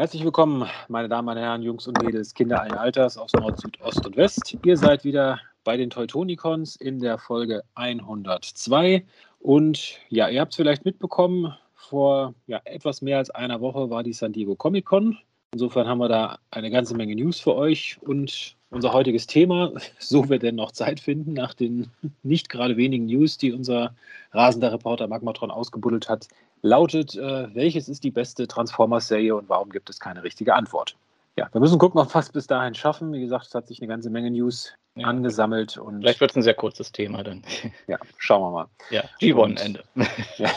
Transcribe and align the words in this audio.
Herzlich 0.00 0.24
willkommen, 0.24 0.66
meine 0.88 1.10
Damen, 1.10 1.26
meine 1.26 1.42
Herren, 1.42 1.60
Jungs 1.60 1.86
und 1.86 2.02
Mädels, 2.02 2.32
Kinder 2.32 2.62
allen 2.62 2.72
Alters 2.72 3.18
aus 3.18 3.34
Nord, 3.34 3.60
Süd, 3.60 3.78
Ost 3.82 4.06
und 4.06 4.16
West. 4.16 4.56
Ihr 4.64 4.78
seid 4.78 5.04
wieder 5.04 5.38
bei 5.62 5.76
den 5.76 5.90
Teutonicons 5.90 6.76
in 6.76 7.00
der 7.00 7.18
Folge 7.18 7.64
102. 7.74 9.04
Und 9.40 9.98
ja, 10.08 10.30
ihr 10.30 10.40
habt 10.40 10.52
es 10.52 10.56
vielleicht 10.56 10.86
mitbekommen, 10.86 11.54
vor 11.74 12.32
ja, 12.46 12.62
etwas 12.64 13.02
mehr 13.02 13.18
als 13.18 13.28
einer 13.28 13.60
Woche 13.60 13.90
war 13.90 14.02
die 14.02 14.14
San 14.14 14.32
Diego 14.32 14.56
Comic 14.56 14.86
Con. 14.86 15.18
Insofern 15.52 15.86
haben 15.86 15.98
wir 15.98 16.08
da 16.08 16.38
eine 16.50 16.70
ganze 16.70 16.96
Menge 16.96 17.14
News 17.14 17.38
für 17.38 17.54
euch 17.54 17.98
und 18.00 18.56
unser 18.70 18.94
heutiges 18.94 19.26
Thema, 19.26 19.70
so 19.98 20.30
wir 20.30 20.38
denn 20.38 20.54
noch 20.54 20.72
Zeit 20.72 21.00
finden, 21.00 21.34
nach 21.34 21.52
den 21.52 21.90
nicht 22.22 22.48
gerade 22.48 22.78
wenigen 22.78 23.04
News, 23.04 23.36
die 23.36 23.52
unser 23.52 23.94
rasender 24.32 24.72
Reporter 24.72 25.08
Magmatron 25.08 25.50
ausgebuddelt 25.50 26.08
hat, 26.08 26.28
lautet, 26.62 27.14
äh, 27.14 27.54
welches 27.54 27.88
ist 27.88 28.04
die 28.04 28.10
beste 28.10 28.46
Transformers-Serie 28.46 29.34
und 29.34 29.48
warum 29.48 29.70
gibt 29.70 29.90
es 29.90 30.00
keine 30.00 30.22
richtige 30.22 30.54
Antwort? 30.54 30.96
Ja, 31.36 31.48
wir 31.52 31.60
müssen 31.60 31.78
gucken, 31.78 32.00
ob 32.00 32.14
wir 32.14 32.18
es 32.18 32.30
bis 32.30 32.46
dahin 32.46 32.74
schaffen. 32.74 33.12
Wie 33.12 33.20
gesagt, 33.20 33.46
es 33.46 33.54
hat 33.54 33.66
sich 33.66 33.80
eine 33.80 33.88
ganze 33.88 34.10
Menge 34.10 34.30
News 34.30 34.74
ja, 34.94 35.06
angesammelt. 35.06 35.78
Und 35.78 36.00
vielleicht 36.00 36.20
wird 36.20 36.32
es 36.32 36.36
ein 36.36 36.42
sehr 36.42 36.54
kurzes 36.54 36.92
Thema 36.92 37.22
dann. 37.22 37.42
Ja, 37.86 37.98
schauen 38.18 38.42
wir 38.42 38.50
mal. 38.50 38.66
Ja, 38.90 39.02
G1-Ende. 39.20 39.82
Ja. 40.38 40.50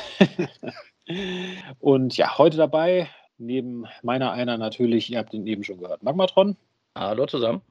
und 1.79 2.15
ja, 2.15 2.37
heute 2.37 2.57
dabei, 2.57 3.09
neben 3.37 3.85
meiner 4.03 4.31
einer 4.31 4.57
natürlich, 4.57 5.11
ihr 5.11 5.19
habt 5.19 5.33
ihn 5.33 5.45
eben 5.47 5.63
schon 5.63 5.77
gehört, 5.77 6.01
Magmatron. 6.01 6.55
Hallo 6.95 7.25
zusammen. 7.25 7.61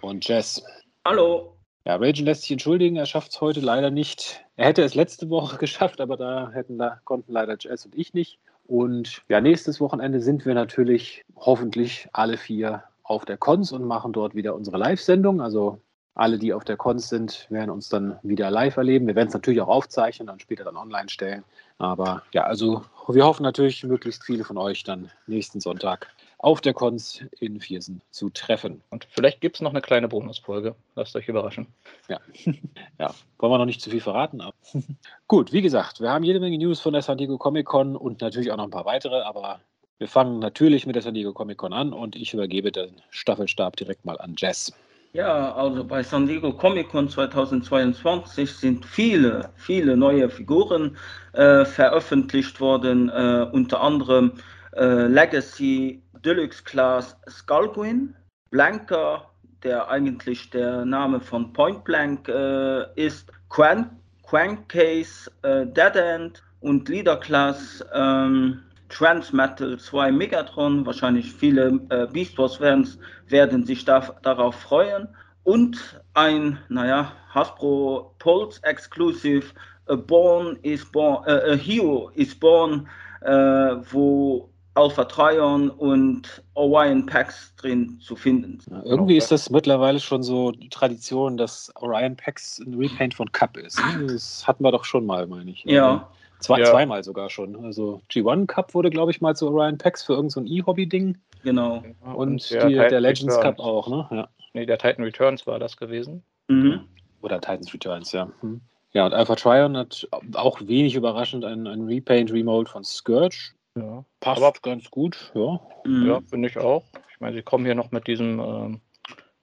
Und 0.00 0.26
Jess. 0.26 0.64
Hallo. 1.04 1.55
Ja, 1.86 1.94
Rachel 1.94 2.24
lässt 2.24 2.42
sich 2.42 2.50
entschuldigen, 2.50 2.96
er 2.96 3.06
schafft 3.06 3.30
es 3.30 3.40
heute 3.40 3.60
leider 3.60 3.92
nicht. 3.92 4.44
Er 4.56 4.66
hätte 4.66 4.82
es 4.82 4.96
letzte 4.96 5.30
Woche 5.30 5.56
geschafft, 5.60 6.00
aber 6.00 6.16
da 6.16 6.50
hätten, 6.50 6.82
konnten 7.04 7.32
leider 7.32 7.56
Jess 7.60 7.86
und 7.86 7.96
ich 7.96 8.12
nicht. 8.12 8.40
Und 8.66 9.22
ja, 9.28 9.40
nächstes 9.40 9.80
Wochenende 9.80 10.20
sind 10.20 10.44
wir 10.44 10.54
natürlich 10.54 11.24
hoffentlich 11.36 12.08
alle 12.12 12.38
vier 12.38 12.82
auf 13.04 13.24
der 13.24 13.36
Cons 13.36 13.70
und 13.70 13.84
machen 13.84 14.12
dort 14.12 14.34
wieder 14.34 14.56
unsere 14.56 14.78
Live-Sendung. 14.78 15.40
Also 15.40 15.80
alle, 16.16 16.38
die 16.38 16.52
auf 16.52 16.64
der 16.64 16.76
Cons 16.76 17.08
sind, 17.08 17.46
werden 17.50 17.70
uns 17.70 17.88
dann 17.88 18.18
wieder 18.24 18.50
live 18.50 18.76
erleben. 18.78 19.06
Wir 19.06 19.14
werden 19.14 19.28
es 19.28 19.34
natürlich 19.34 19.60
auch 19.60 19.68
aufzeichnen 19.68 20.28
und 20.28 20.42
später 20.42 20.64
dann 20.64 20.76
online 20.76 21.08
stellen. 21.08 21.44
Aber 21.78 22.24
ja, 22.32 22.42
also 22.42 22.82
wir 23.06 23.24
hoffen 23.24 23.44
natürlich, 23.44 23.84
möglichst 23.84 24.24
viele 24.24 24.42
von 24.42 24.58
euch 24.58 24.82
dann 24.82 25.12
nächsten 25.28 25.60
Sonntag 25.60 26.08
auf 26.38 26.60
der 26.60 26.74
Cons 26.74 27.24
in 27.40 27.60
Viersen 27.60 28.02
zu 28.10 28.30
treffen. 28.30 28.82
Und 28.90 29.06
vielleicht 29.10 29.40
gibt 29.40 29.56
es 29.56 29.62
noch 29.62 29.70
eine 29.70 29.80
kleine 29.80 30.08
Bonusfolge. 30.08 30.74
Lasst 30.94 31.16
euch 31.16 31.28
überraschen. 31.28 31.66
Ja. 32.08 32.20
ja, 32.98 33.14
wollen 33.38 33.52
wir 33.52 33.58
noch 33.58 33.64
nicht 33.64 33.80
zu 33.80 33.90
viel 33.90 34.00
verraten. 34.00 34.40
Aber 34.40 34.54
Gut, 35.28 35.52
wie 35.52 35.62
gesagt, 35.62 36.00
wir 36.00 36.10
haben 36.10 36.24
jede 36.24 36.40
Menge 36.40 36.58
News 36.58 36.80
von 36.80 36.92
der 36.92 37.02
San 37.02 37.18
Diego 37.18 37.38
Comic 37.38 37.66
Con 37.66 37.96
und 37.96 38.20
natürlich 38.20 38.50
auch 38.52 38.56
noch 38.56 38.64
ein 38.64 38.70
paar 38.70 38.84
weitere, 38.84 39.22
aber 39.22 39.60
wir 39.98 40.08
fangen 40.08 40.38
natürlich 40.38 40.86
mit 40.86 40.94
der 40.94 41.02
San 41.02 41.14
Diego 41.14 41.32
Comic 41.32 41.56
Con 41.56 41.72
an 41.72 41.92
und 41.92 42.16
ich 42.16 42.34
übergebe 42.34 42.70
den 42.70 43.00
Staffelstab 43.10 43.76
direkt 43.76 44.04
mal 44.04 44.18
an 44.18 44.34
Jess. 44.36 44.72
Ja, 45.14 45.54
also 45.54 45.82
bei 45.82 46.02
San 46.02 46.26
Diego 46.26 46.52
Comic 46.52 46.90
Con 46.90 47.08
2022 47.08 48.52
sind 48.52 48.84
viele, 48.84 49.48
viele 49.56 49.96
neue 49.96 50.28
Figuren 50.28 50.98
äh, 51.32 51.64
veröffentlicht 51.64 52.60
worden, 52.60 53.08
äh, 53.08 53.48
unter 53.50 53.80
anderem 53.80 54.32
äh, 54.76 55.06
Legacy 55.06 56.02
Deluxe 56.24 56.62
Class 56.64 57.16
Skullgwin, 57.28 58.14
Blanker, 58.50 59.30
der 59.62 59.88
eigentlich 59.88 60.50
der 60.50 60.84
Name 60.84 61.20
von 61.20 61.52
Point 61.52 61.84
Blank 61.84 62.28
äh, 62.28 62.84
ist, 62.94 63.32
Crank, 63.48 63.90
Crankcase, 64.26 65.30
äh, 65.42 65.66
Dead 65.66 65.96
End 65.96 66.42
und 66.60 66.88
Leader 66.88 67.16
Class 67.16 67.84
ähm, 67.94 68.62
Transmetal 68.88 69.78
2 69.78 70.12
Megatron. 70.12 70.84
Wahrscheinlich 70.86 71.32
viele 71.32 71.80
äh, 71.90 72.06
Beast 72.06 72.38
Wars 72.38 72.56
Fans 72.56 72.98
werden 73.28 73.64
sich 73.64 73.84
da, 73.84 74.00
darauf 74.22 74.54
freuen. 74.54 75.08
Und 75.44 76.00
ein, 76.14 76.58
naja, 76.68 77.12
Hasbro 77.32 78.14
Pulse 78.18 78.60
Exclusive 78.64 79.46
A 79.88 79.94
Born 79.94 80.58
is 80.62 80.84
Born, 80.84 81.24
äh, 81.26 81.52
A 81.52 81.54
Hero 81.54 82.10
is 82.14 82.34
Born, 82.34 82.88
äh, 83.20 83.30
wo 83.30 84.50
Alpha 84.76 85.04
Trion 85.04 85.70
und 85.70 86.42
Orion 86.54 87.06
Packs 87.06 87.54
drin 87.56 87.98
zu 88.00 88.14
finden. 88.14 88.58
Ja, 88.70 88.82
irgendwie 88.84 89.16
ist 89.16 89.32
das 89.32 89.50
mittlerweile 89.50 89.98
schon 89.98 90.22
so 90.22 90.52
die 90.52 90.68
Tradition, 90.68 91.36
dass 91.36 91.72
Orion 91.76 92.16
Packs 92.16 92.60
ein 92.60 92.74
Repaint 92.74 93.14
von 93.14 93.30
Cup 93.32 93.56
ist. 93.56 93.80
Das 94.06 94.46
hatten 94.46 94.62
wir 94.62 94.70
doch 94.70 94.84
schon 94.84 95.06
mal, 95.06 95.26
meine 95.26 95.50
ich. 95.50 95.64
Ja. 95.64 96.08
Zwei, 96.40 96.60
ja. 96.60 96.66
Zweimal 96.66 97.02
sogar 97.02 97.30
schon. 97.30 97.64
Also 97.64 98.02
G1 98.10 98.46
Cup 98.46 98.74
wurde, 98.74 98.90
glaube 98.90 99.10
ich, 99.10 99.20
mal 99.20 99.34
zu 99.34 99.48
Orion 99.48 99.78
Packs 99.78 100.04
für 100.04 100.12
irgendein 100.12 100.46
so 100.46 100.54
E-Hobby-Ding. 100.54 101.16
Genau. 101.42 101.82
Und, 102.04 102.14
und 102.14 102.50
der, 102.50 102.66
die, 102.66 102.74
der 102.74 103.00
Legends 103.00 103.36
Returns. 103.36 103.56
Cup 103.56 103.58
auch, 103.58 103.88
ne? 103.88 104.06
Ja. 104.10 104.28
Nee, 104.52 104.66
der 104.66 104.78
Titan 104.78 105.04
Returns 105.04 105.46
war 105.46 105.58
das 105.58 105.76
gewesen. 105.76 106.22
Mhm. 106.48 106.80
Oder 107.22 107.40
Titans 107.40 107.72
Returns, 107.72 108.12
ja. 108.12 108.30
Hm. 108.40 108.60
Ja, 108.92 109.06
und 109.06 109.12
Alpha 109.12 109.34
Trion 109.34 109.76
hat 109.76 110.08
auch 110.34 110.60
wenig 110.60 110.94
überraschend 110.94 111.44
ein, 111.44 111.66
ein 111.66 111.82
Repaint, 111.82 112.32
Remold 112.32 112.68
von 112.68 112.84
Scourge 112.84 113.55
ja, 113.76 114.04
passt 114.20 114.42
aber 114.42 114.52
ganz 114.62 114.90
gut, 114.90 115.32
ja. 115.34 115.60
Mhm. 115.84 116.06
Ja, 116.06 116.20
finde 116.28 116.48
ich 116.48 116.58
auch. 116.58 116.84
Ich 117.12 117.20
meine, 117.20 117.36
sie 117.36 117.42
kommen 117.42 117.64
hier 117.64 117.74
noch 117.74 117.92
mit 117.92 118.06
diesem, 118.06 118.40
ähm, 118.40 118.80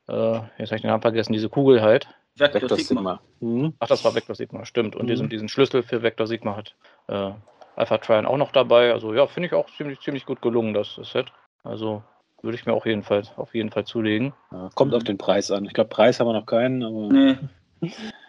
äh, 0.07 0.35
jetzt 0.57 0.71
habe 0.71 0.75
ich 0.75 0.81
den 0.81 0.89
Namen 0.89 1.01
vergessen, 1.01 1.33
diese 1.33 1.49
Kugel 1.49 1.81
halt. 1.81 2.07
Vector, 2.35 2.61
Vector 2.61 2.77
Sigma. 2.77 3.01
Sigma. 3.01 3.21
Mhm. 3.39 3.73
Ach, 3.79 3.88
das 3.88 4.03
war 4.03 4.16
Vector 4.16 4.35
Sigma, 4.35 4.66
stimmt. 4.66 4.95
Und 4.95 5.03
mhm. 5.03 5.07
diesen, 5.07 5.29
diesen 5.29 5.49
Schlüssel 5.49 5.83
für 5.83 6.01
Vector 6.01 6.27
Sigma 6.27 6.55
hat 6.55 6.75
äh, 7.07 7.31
Alpha 7.75 7.97
Tryon 7.99 8.25
auch 8.25 8.38
noch 8.38 8.51
dabei. 8.51 8.91
Also 8.91 9.13
ja, 9.13 9.27
finde 9.27 9.47
ich 9.47 9.53
auch 9.53 9.69
ziemlich, 9.77 9.99
ziemlich 10.01 10.25
gut 10.25 10.41
gelungen, 10.41 10.73
das 10.73 11.00
Set. 11.03 11.27
Also 11.63 12.03
würde 12.41 12.57
ich 12.57 12.65
mir 12.65 12.73
auch 12.73 12.85
jedenfalls, 12.85 13.31
auf 13.38 13.55
jeden 13.55 13.71
Fall 13.71 13.85
zulegen. 13.85 14.33
Ja, 14.51 14.69
kommt 14.75 14.94
auf 14.94 15.03
den 15.03 15.17
Preis 15.17 15.50
an. 15.51 15.65
Ich 15.65 15.73
glaube, 15.73 15.89
Preis 15.89 16.19
haben 16.19 16.27
wir 16.27 16.33
noch 16.33 16.45
keinen, 16.45 16.83
aber. 16.83 17.07
Nee. 17.09 17.38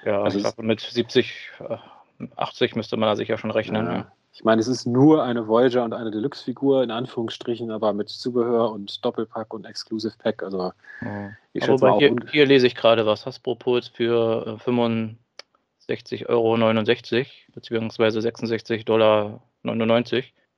Ja, 0.04 0.22
also 0.22 0.38
ich 0.38 0.44
glaube, 0.44 0.62
mit 0.62 0.80
70, 0.80 1.50
80 2.36 2.72
äh, 2.72 2.76
müsste 2.76 2.96
man 2.96 3.08
da 3.08 3.16
sicher 3.16 3.38
schon 3.38 3.50
rechnen. 3.50 3.86
Ja. 3.86 4.12
Ich 4.34 4.42
meine, 4.42 4.60
es 4.60 4.66
ist 4.66 4.84
nur 4.84 5.22
eine 5.22 5.46
Voyager 5.46 5.84
und 5.84 5.92
eine 5.92 6.10
Deluxe-Figur, 6.10 6.82
in 6.82 6.90
Anführungsstrichen, 6.90 7.70
aber 7.70 7.92
mit 7.92 8.08
Zubehör 8.08 8.72
und 8.72 9.04
Doppelpack 9.04 9.54
und 9.54 9.64
Exclusive 9.64 10.14
Pack. 10.18 10.42
Also, 10.42 10.72
ja. 11.02 11.30
ich 11.52 11.64
schätze 11.64 11.84
mal 11.84 11.98
hier, 11.98 12.16
hier, 12.32 12.44
lese 12.44 12.66
ich 12.66 12.74
gerade 12.74 13.06
was. 13.06 13.26
Hasbro 13.26 13.54
Puls 13.54 13.86
für 13.86 14.58
65,69 14.66 16.22
äh, 16.22 16.26
Euro, 16.26 16.56
beziehungsweise 17.54 18.18
66,99 18.18 18.84
Dollar. 18.84 19.40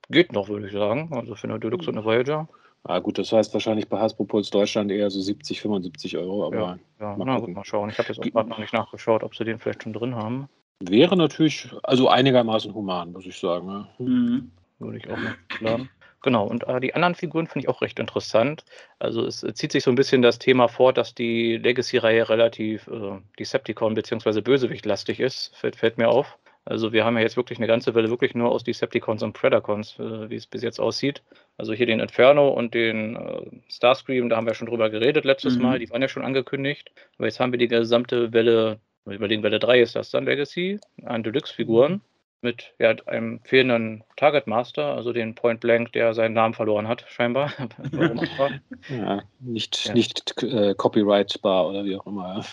Geht 0.09 0.33
noch, 0.33 0.49
würde 0.49 0.65
ich 0.65 0.73
sagen. 0.73 1.11
Also 1.13 1.35
für 1.35 1.47
eine 1.47 1.59
Deluxe 1.59 1.91
und 1.91 1.97
eine 1.97 2.05
Voyager. 2.05 2.49
Ah, 2.83 2.97
gut, 2.97 3.19
das 3.19 3.31
heißt 3.31 3.53
wahrscheinlich 3.53 3.87
bei 3.87 3.99
Hasbro 3.99 4.23
Puls 4.23 4.49
Deutschland 4.49 4.91
eher 4.91 5.11
so 5.11 5.21
70, 5.21 5.61
75 5.61 6.17
Euro. 6.17 6.47
Aber 6.47 6.57
ja, 6.57 6.79
ja 6.99 7.15
mal, 7.15 7.25
na, 7.25 7.39
gut, 7.39 7.53
mal 7.53 7.63
schauen. 7.63 7.89
Ich 7.89 7.99
habe 7.99 8.07
jetzt 8.07 8.19
auch 8.19 8.23
gerade 8.23 8.49
noch 8.49 8.57
nicht 8.57 8.73
nachgeschaut, 8.73 9.21
ob 9.21 9.35
sie 9.35 9.43
den 9.43 9.59
vielleicht 9.59 9.83
schon 9.83 9.93
drin 9.93 10.15
haben. 10.15 10.49
Wäre 10.79 11.17
natürlich, 11.17 11.69
also 11.83 12.09
einigermaßen 12.09 12.73
human, 12.73 13.11
muss 13.11 13.25
ich 13.25 13.37
sagen. 13.37 13.87
Mhm. 13.97 14.51
Würde 14.79 14.97
ich 14.97 15.09
auch 15.09 15.17
mal 15.17 15.35
sagen. 15.61 15.89
Genau, 16.23 16.45
und 16.45 16.67
äh, 16.67 16.79
die 16.79 16.93
anderen 16.93 17.15
Figuren 17.15 17.47
finde 17.47 17.65
ich 17.65 17.69
auch 17.69 17.81
recht 17.81 17.99
interessant. 17.99 18.65
Also 18.99 19.25
es 19.25 19.43
äh, 19.43 19.53
zieht 19.53 19.71
sich 19.71 19.83
so 19.83 19.91
ein 19.91 19.95
bisschen 19.95 20.21
das 20.21 20.39
Thema 20.39 20.67
vor, 20.67 20.91
dass 20.91 21.13
die 21.13 21.57
Legacy-Reihe 21.57 22.27
relativ 22.27 22.87
äh, 22.87 23.19
Decepticon- 23.39 23.93
bzw. 23.93 24.41
Bösewicht-lastig 24.41 25.19
ist, 25.19 25.55
fällt, 25.55 25.75
fällt, 25.75 25.97
mir 25.97 26.09
auf. 26.09 26.37
Also 26.65 26.91
wir 26.91 27.05
haben 27.05 27.15
ja 27.15 27.23
jetzt 27.23 27.37
wirklich 27.37 27.59
eine 27.59 27.67
ganze 27.67 27.95
Welle 27.95 28.09
wirklich 28.09 28.35
nur 28.35 28.51
aus 28.51 28.63
Decepticons 28.63 29.23
und 29.23 29.33
Predacons, 29.33 29.97
äh, 29.99 30.29
wie 30.29 30.35
es 30.35 30.47
bis 30.47 30.63
jetzt 30.63 30.79
aussieht. 30.79 31.21
Also 31.57 31.73
hier 31.73 31.85
den 31.85 32.01
Inferno 32.01 32.49
und 32.49 32.73
den 32.73 33.15
äh, 33.15 33.41
Starscream, 33.69 34.27
da 34.27 34.35
haben 34.35 34.47
wir 34.47 34.53
schon 34.53 34.67
drüber 34.67 34.89
geredet 34.89 35.23
letztes 35.23 35.55
mhm. 35.55 35.61
Mal, 35.61 35.79
die 35.79 35.89
waren 35.91 36.01
ja 36.01 36.09
schon 36.09 36.25
angekündigt. 36.25 36.91
Aber 37.17 37.27
jetzt 37.27 37.39
haben 37.39 37.53
wir 37.53 37.59
die 37.59 37.69
gesamte 37.69 38.33
Welle 38.33 38.79
wir 39.09 39.15
überlegen, 39.15 39.43
Welle 39.43 39.59
3 39.59 39.81
ist 39.81 39.95
das 39.95 40.11
dann 40.11 40.25
Legacy, 40.25 40.79
an 41.03 41.23
Deluxe-Figuren 41.23 41.93
mhm. 41.93 42.01
mit 42.41 42.73
ja, 42.79 42.95
einem 43.05 43.39
fehlenden 43.43 44.03
Target 44.15 44.47
Master, 44.47 44.95
also 44.95 45.13
den 45.13 45.35
Point 45.35 45.59
Blank, 45.59 45.93
der 45.93 46.13
seinen 46.13 46.33
Namen 46.33 46.53
verloren 46.53 46.87
hat, 46.87 47.05
scheinbar. 47.07 47.53
ja, 48.89 49.21
nicht 49.39 49.85
ja. 49.85 49.93
nicht 49.93 50.43
äh, 50.43 50.73
copyrightbar 50.75 51.69
oder 51.69 51.85
wie 51.85 51.95
auch 51.95 52.05
immer. 52.05 52.45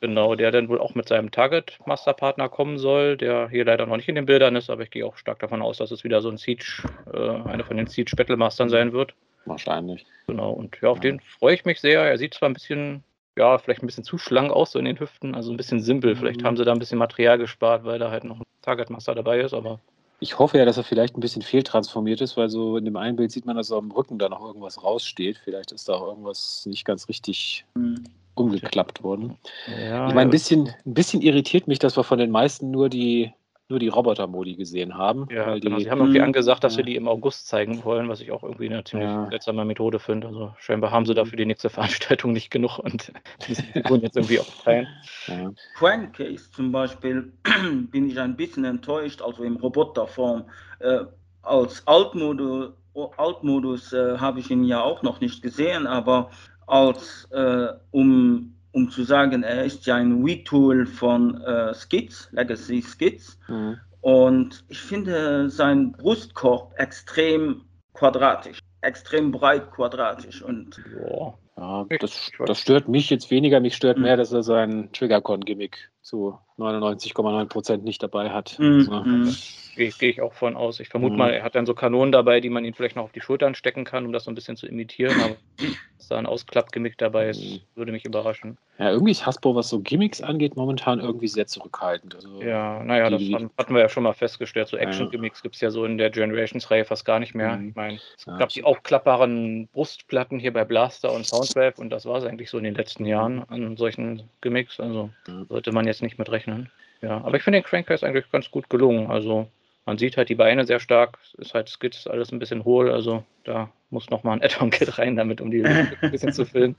genau, 0.00 0.34
der 0.34 0.50
dann 0.50 0.68
wohl 0.68 0.80
auch 0.80 0.94
mit 0.94 1.08
seinem 1.08 1.30
Target 1.30 1.78
Master 1.86 2.14
Partner 2.14 2.48
kommen 2.48 2.78
soll, 2.78 3.16
der 3.16 3.48
hier 3.48 3.64
leider 3.64 3.86
noch 3.86 3.96
nicht 3.96 4.08
in 4.08 4.14
den 4.14 4.26
Bildern 4.26 4.56
ist, 4.56 4.70
aber 4.70 4.82
ich 4.82 4.90
gehe 4.90 5.06
auch 5.06 5.16
stark 5.16 5.38
davon 5.40 5.62
aus, 5.62 5.78
dass 5.78 5.90
es 5.90 6.04
wieder 6.04 6.20
so 6.20 6.30
ein 6.30 6.38
Siege, 6.38 6.82
äh, 7.12 7.48
einer 7.48 7.64
von 7.64 7.76
den 7.76 7.86
Siege 7.86 8.16
Battle 8.16 8.36
Mastern 8.36 8.68
sein 8.68 8.92
wird. 8.92 9.14
Wahrscheinlich. 9.44 10.06
Genau, 10.26 10.52
und 10.52 10.78
ja, 10.82 10.90
auf 10.90 10.98
ja. 10.98 11.02
den 11.02 11.20
freue 11.20 11.54
ich 11.54 11.64
mich 11.64 11.80
sehr. 11.80 12.02
Er 12.02 12.18
sieht 12.18 12.34
zwar 12.34 12.48
ein 12.48 12.54
bisschen 12.54 13.02
ja, 13.38 13.58
vielleicht 13.58 13.82
ein 13.82 13.86
bisschen 13.86 14.04
zu 14.04 14.18
schlank 14.18 14.50
aus, 14.50 14.72
so 14.72 14.78
in 14.78 14.84
den 14.84 14.98
Hüften, 15.00 15.34
also 15.34 15.50
ein 15.50 15.56
bisschen 15.56 15.80
simpel. 15.80 16.16
Vielleicht 16.16 16.42
mhm. 16.42 16.46
haben 16.46 16.56
sie 16.56 16.64
da 16.64 16.72
ein 16.72 16.78
bisschen 16.78 16.98
Material 16.98 17.38
gespart, 17.38 17.84
weil 17.84 17.98
da 17.98 18.10
halt 18.10 18.24
noch 18.24 18.40
ein 18.40 18.44
Target 18.62 18.90
Master 18.90 19.14
dabei 19.14 19.40
ist, 19.40 19.54
aber. 19.54 19.80
Ich 20.20 20.38
hoffe 20.40 20.58
ja, 20.58 20.64
dass 20.64 20.76
er 20.76 20.82
vielleicht 20.82 21.16
ein 21.16 21.20
bisschen 21.20 21.42
fehltransformiert 21.42 22.20
ist, 22.20 22.36
weil 22.36 22.48
so 22.48 22.76
in 22.76 22.84
dem 22.84 22.96
einen 22.96 23.16
Bild 23.16 23.30
sieht 23.30 23.46
man, 23.46 23.56
dass 23.56 23.70
am 23.70 23.92
Rücken 23.92 24.18
da 24.18 24.28
noch 24.28 24.44
irgendwas 24.44 24.82
raussteht. 24.82 25.38
Vielleicht 25.38 25.70
ist 25.70 25.88
da 25.88 25.94
auch 25.94 26.08
irgendwas 26.08 26.66
nicht 26.66 26.84
ganz 26.84 27.08
richtig 27.08 27.64
mhm. 27.74 28.02
umgeklappt 28.34 29.04
worden. 29.04 29.38
Ja, 29.68 30.08
ich 30.08 30.14
meine, 30.14 30.28
ein 30.28 30.30
bisschen, 30.30 30.74
ein 30.84 30.94
bisschen 30.94 31.22
irritiert 31.22 31.68
mich, 31.68 31.78
dass 31.78 31.96
wir 31.96 32.02
von 32.02 32.18
den 32.18 32.32
meisten 32.32 32.72
nur 32.72 32.88
die 32.88 33.32
nur 33.68 33.78
die 33.78 33.88
Roboter-Modi 33.88 34.56
gesehen 34.56 34.96
haben. 34.96 35.26
Ja, 35.30 35.46
weil 35.46 35.60
genau. 35.60 35.76
die, 35.76 35.84
Sie 35.84 35.90
haben 35.90 36.00
irgendwie 36.00 36.18
Mhm. 36.18 36.24
angesagt, 36.24 36.64
dass 36.64 36.74
Ja. 36.74 36.78
sie 36.78 36.84
die 36.90 36.96
im 36.96 37.06
August 37.08 37.48
zeigen 37.48 37.84
wollen, 37.84 38.08
was 38.08 38.20
ich 38.20 38.30
auch 38.32 38.42
irgendwie 38.42 38.66
eine 38.66 38.82
ziemlich 38.84 39.08
Ja. 39.10 39.28
seltsame 39.30 39.64
Methode 39.64 39.98
finde. 39.98 40.28
Also 40.28 40.54
scheinbar 40.58 40.90
haben 40.90 41.04
sie 41.06 41.14
dafür 41.14 41.36
die 41.36 41.46
nächste 41.46 41.68
Veranstaltung 42.18 42.32
nicht 42.32 42.50
genug 42.50 42.78
und 42.78 43.12
müssen 43.48 43.66
die 43.66 43.72
Figuren 43.72 44.00
jetzt 44.00 44.16
irgendwie 44.16 44.40
aufteilen. 44.40 44.86
ja. 45.26 45.50
Crankcase 45.74 46.50
zum 46.50 46.72
Beispiel 46.72 47.32
bin 47.90 48.08
ich 48.08 48.18
ein 48.18 48.36
bisschen 48.36 48.64
enttäuscht, 48.64 49.20
also 49.22 49.42
in 49.44 49.56
Roboterform. 49.56 50.44
Äh, 50.80 51.00
als 51.42 51.86
Altmodus, 51.86 52.72
Altmodus 53.16 53.92
äh, 53.92 54.18
habe 54.18 54.40
ich 54.40 54.50
ihn 54.50 54.64
ja 54.64 54.82
auch 54.82 55.02
noch 55.02 55.20
nicht 55.20 55.42
gesehen, 55.42 55.86
aber 55.86 56.30
als 56.66 57.28
äh, 57.30 57.68
um, 57.92 58.54
um 58.78 58.90
zu 58.90 59.02
sagen, 59.02 59.42
er 59.42 59.64
ist 59.64 59.86
ja 59.86 59.96
ein 59.96 60.22
Retool 60.24 60.86
von 60.86 61.40
äh, 61.42 61.74
Skids, 61.74 62.28
Legacy 62.30 62.80
Skids. 62.80 63.36
Mhm. 63.48 63.76
Und 64.00 64.64
ich 64.68 64.80
finde 64.80 65.50
seinen 65.50 65.92
Brustkorb 65.92 66.72
extrem 66.78 67.62
quadratisch, 67.92 68.60
extrem 68.82 69.32
breit 69.32 69.72
quadratisch. 69.72 70.42
Und 70.42 70.80
Ja. 71.00 71.34
Ja, 71.58 71.86
das, 72.00 72.30
das 72.46 72.60
stört 72.60 72.88
mich 72.88 73.10
jetzt 73.10 73.30
weniger. 73.30 73.58
Mich 73.60 73.74
stört 73.74 73.96
Mhm. 73.96 74.04
mehr, 74.04 74.16
dass 74.16 74.32
er 74.32 74.42
sein 74.42 74.90
Triggercon-Gimmick 74.92 75.90
zu 76.02 76.38
99,9% 76.56 77.78
nicht 77.82 78.02
dabei 78.02 78.30
hat. 78.30 78.58
Mhm. 78.58 78.66
Also, 78.78 78.92
Mhm. 78.92 79.36
Gehe 79.76 79.92
geh 79.96 80.08
ich 80.08 80.20
auch 80.20 80.32
von 80.32 80.56
aus. 80.56 80.80
Ich 80.80 80.88
vermute 80.88 81.16
mal, 81.16 81.32
er 81.32 81.44
hat 81.44 81.54
dann 81.54 81.64
so 81.66 81.72
Kanonen 81.72 82.10
dabei, 82.10 82.40
die 82.40 82.50
man 82.50 82.64
ihm 82.64 82.74
vielleicht 82.74 82.96
noch 82.96 83.04
auf 83.04 83.12
die 83.12 83.20
Schultern 83.20 83.54
stecken 83.54 83.84
kann, 83.84 84.06
um 84.06 84.12
das 84.12 84.24
so 84.24 84.30
ein 84.30 84.34
bisschen 84.34 84.56
zu 84.56 84.66
imitieren. 84.66 85.20
Aber 85.20 85.36
dass 85.98 86.08
da 86.08 86.18
ein 86.18 86.26
Ausklappgimmick 86.26 86.98
dabei 86.98 87.28
ist, 87.28 87.44
Mhm. 87.44 87.60
würde 87.76 87.92
mich 87.92 88.04
überraschen. 88.04 88.58
ja, 88.78 88.90
irgendwie 88.90 89.10
ist 89.12 89.24
Hasbro, 89.26 89.54
was 89.56 89.68
so 89.68 89.80
Gimmicks 89.80 90.20
angeht, 90.20 90.56
momentan 90.56 90.98
irgendwie 91.00 91.26
sehr 91.28 91.46
zurückhaltend. 91.48 92.14
Also, 92.16 92.40
Ja, 92.42 92.82
naja, 92.84 93.10
das 93.10 93.20
hatten 93.56 93.74
wir 93.74 93.80
ja 93.80 93.88
schon 93.88 94.02
mal 94.04 94.12
festgestellt. 94.14 94.68
So 94.68 94.76
Action-Gimmicks 94.76 95.42
gibt 95.42 95.56
es 95.56 95.60
ja 95.60 95.70
so 95.70 95.84
in 95.84 95.98
der 95.98 96.10
Generations-Reihe 96.10 96.84
fast 96.84 97.04
gar 97.04 97.18
nicht 97.20 97.34
mehr. 97.36 97.56
Mhm. 97.56 97.68
Ich 97.70 97.74
meine, 97.76 97.94
es 98.16 98.26
Ja. 98.26 98.36
gab 98.36 98.48
die 98.50 98.62
aufklappbaren 98.64 99.68
Brustplatten 99.72 100.38
hier 100.40 100.52
bei 100.52 100.64
Blaster 100.64 101.12
und 101.12 101.28
Soundwave 101.48 101.80
und 101.80 101.90
das 101.90 102.06
war 102.06 102.18
es 102.18 102.24
eigentlich 102.24 102.50
so 102.50 102.58
in 102.58 102.64
den 102.64 102.74
letzten 102.74 103.04
Jahren 103.04 103.44
an 103.48 103.76
solchen 103.76 104.28
Gimmicks. 104.40 104.80
Also 104.80 105.10
sollte 105.48 105.72
man 105.72 105.86
jetzt 105.86 106.02
nicht 106.02 106.18
mit 106.18 106.30
rechnen. 106.30 106.70
Ja, 107.00 107.18
aber 107.18 107.36
ich 107.36 107.42
finde 107.42 107.60
den 107.60 107.64
Crankcase 107.64 108.06
eigentlich 108.06 108.30
ganz 108.30 108.50
gut 108.50 108.68
gelungen. 108.70 109.10
Also 109.10 109.48
man 109.86 109.98
sieht 109.98 110.16
halt 110.16 110.28
die 110.28 110.34
Beine 110.34 110.66
sehr 110.66 110.80
stark, 110.80 111.18
es 111.22 111.34
ist 111.34 111.54
halt 111.54 111.68
Skits 111.68 112.06
alles 112.06 112.32
ein 112.32 112.38
bisschen 112.38 112.64
hohl, 112.64 112.90
also 112.90 113.24
da 113.44 113.70
muss 113.90 114.10
nochmal 114.10 114.34
ein 114.36 114.42
Add-on-Kit 114.44 114.98
rein, 114.98 115.16
damit 115.16 115.40
um 115.40 115.50
die 115.50 115.64
ein 115.64 116.10
bisschen 116.10 116.32
zu 116.32 116.44
füllen. 116.44 116.76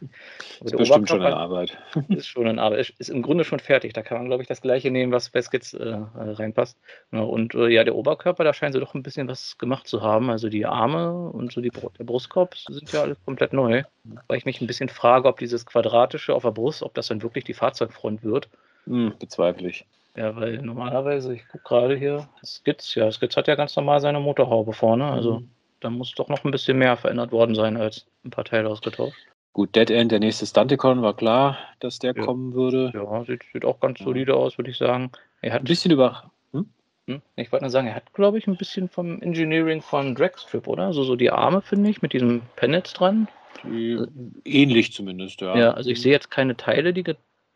Aber 0.60 0.70
ist 0.70 0.78
bestimmt 0.78 1.10
schon 1.10 1.22
eine 1.22 1.36
Arbeit. 1.36 1.78
ist 2.10 2.28
schon 2.28 2.48
in 2.48 2.60
Arbeit. 2.60 2.80
Ist, 2.80 3.00
ist 3.00 3.10
im 3.10 3.22
Grunde 3.22 3.44
schon 3.44 3.60
fertig. 3.60 3.94
Da 3.94 4.02
kann 4.02 4.18
man, 4.18 4.28
glaube 4.28 4.44
ich, 4.44 4.48
das 4.48 4.62
gleiche 4.62 4.92
nehmen, 4.92 5.12
was 5.12 5.30
bei 5.30 5.42
Skits 5.42 5.74
äh, 5.74 5.98
reinpasst. 6.16 6.78
Und 7.12 7.56
äh, 7.56 7.68
ja, 7.68 7.84
der 7.84 7.96
Oberkörper, 7.96 8.44
da 8.44 8.54
scheinen 8.54 8.74
sie 8.74 8.80
doch 8.80 8.94
ein 8.94 9.04
bisschen 9.04 9.28
was 9.28 9.58
gemacht 9.58 9.88
zu 9.88 10.02
haben. 10.02 10.30
Also 10.30 10.50
die 10.50 10.66
Arme 10.66 11.30
und 11.30 11.52
so 11.52 11.62
die, 11.62 11.72
der 11.72 12.04
Brustkorb 12.04 12.56
sind 12.58 12.92
ja 12.92 13.02
alles 13.02 13.18
komplett 13.26 13.54
neu. 13.54 13.84
Weil 14.28 14.38
ich 14.38 14.46
mich 14.46 14.62
ein 14.62 14.68
bisschen 14.68 14.90
frage, 14.90 15.28
ob 15.28 15.40
dieses 15.40 15.66
Quadratische 15.66 16.34
auf 16.34 16.44
der 16.44 16.52
Brust, 16.52 16.84
ob 16.84 16.94
das 16.94 17.08
dann 17.08 17.22
wirklich 17.22 17.44
die 17.44 17.54
Fahrzeugfront 17.54 18.24
wird. 18.24 18.50
Hm, 18.86 19.14
bezweifle 19.20 19.70
ich. 19.70 19.86
Ja, 20.16 20.36
weil 20.36 20.58
normalerweise, 20.58 21.34
ich 21.34 21.48
gucke 21.48 21.64
gerade 21.64 21.96
hier, 21.96 22.28
Skits, 22.44 22.96
ja, 22.96 23.12
Skits 23.12 23.38
hat 23.38 23.48
ja 23.48 23.56
ganz 23.56 23.76
normal 23.76 24.00
seine 24.00 24.20
Motorhaube 24.20 24.74
vorne. 24.74 25.06
Also 25.06 25.40
Mhm. 25.40 25.50
Da 25.80 25.90
muss 25.90 26.14
doch 26.16 26.30
noch 26.30 26.44
ein 26.44 26.52
bisschen 26.52 26.78
mehr 26.78 26.98
verändert 26.98 27.32
worden 27.32 27.56
sein 27.56 27.78
als 27.78 28.06
ein 28.24 28.30
paar 28.30 28.46
Teile 28.46 28.70
ausgetauscht. 28.70 29.18
Gut, 29.54 29.76
Dead 29.76 29.90
End, 29.90 30.12
der 30.12 30.20
nächste 30.20 30.46
Stunticon, 30.46 31.02
war 31.02 31.16
klar, 31.16 31.58
dass 31.80 32.00
der 32.00 32.16
Ja. 32.16 32.24
kommen 32.24 32.54
würde. 32.54 32.92
Ja, 32.94 33.24
sieht, 33.26 33.44
sieht 33.52 33.66
auch 33.66 33.80
ganz 33.80 34.00
Ja. 34.00 34.06
solide 34.06 34.36
aus, 34.36 34.58
würde 34.58 34.72
ich 34.72 34.78
sagen. 34.78 35.12
Er 35.42 35.54
hat 35.54 35.62
Ein 35.62 35.66
bisschen 35.66 35.92
über. 35.92 36.32
Hm? 36.54 36.70
Hm? 37.08 37.22
Ich 37.36 37.52
wollte 37.52 37.66
nur 37.66 37.72
sagen, 37.72 37.88
er 37.88 37.96
hat, 37.96 38.14
glaube 38.14 38.38
ich, 38.38 38.48
ein 38.48 38.58
bisschen 38.58 38.90
vom 38.90 39.22
Engineering 39.22 39.82
von 39.82 40.14
Dragstrip, 40.16 40.68
oder? 40.68 40.86
Also 40.88 41.04
so 41.04 41.16
die 41.16 41.32
Arme, 41.32 41.62
finde 41.62 41.90
ich, 41.90 42.02
mit 42.02 42.14
diesem 42.14 42.42
Pennets 42.56 42.94
dran. 42.94 43.28
Die, 43.64 44.00
ähnlich 44.46 44.94
zumindest, 44.94 45.42
ja. 45.42 45.58
Ja. 45.58 45.72
also 45.72 45.90
ich 45.90 46.02
sehe 46.02 46.12
jetzt 46.12 46.30
keine 46.32 46.56
Teile, 46.56 46.94
die 46.94 47.04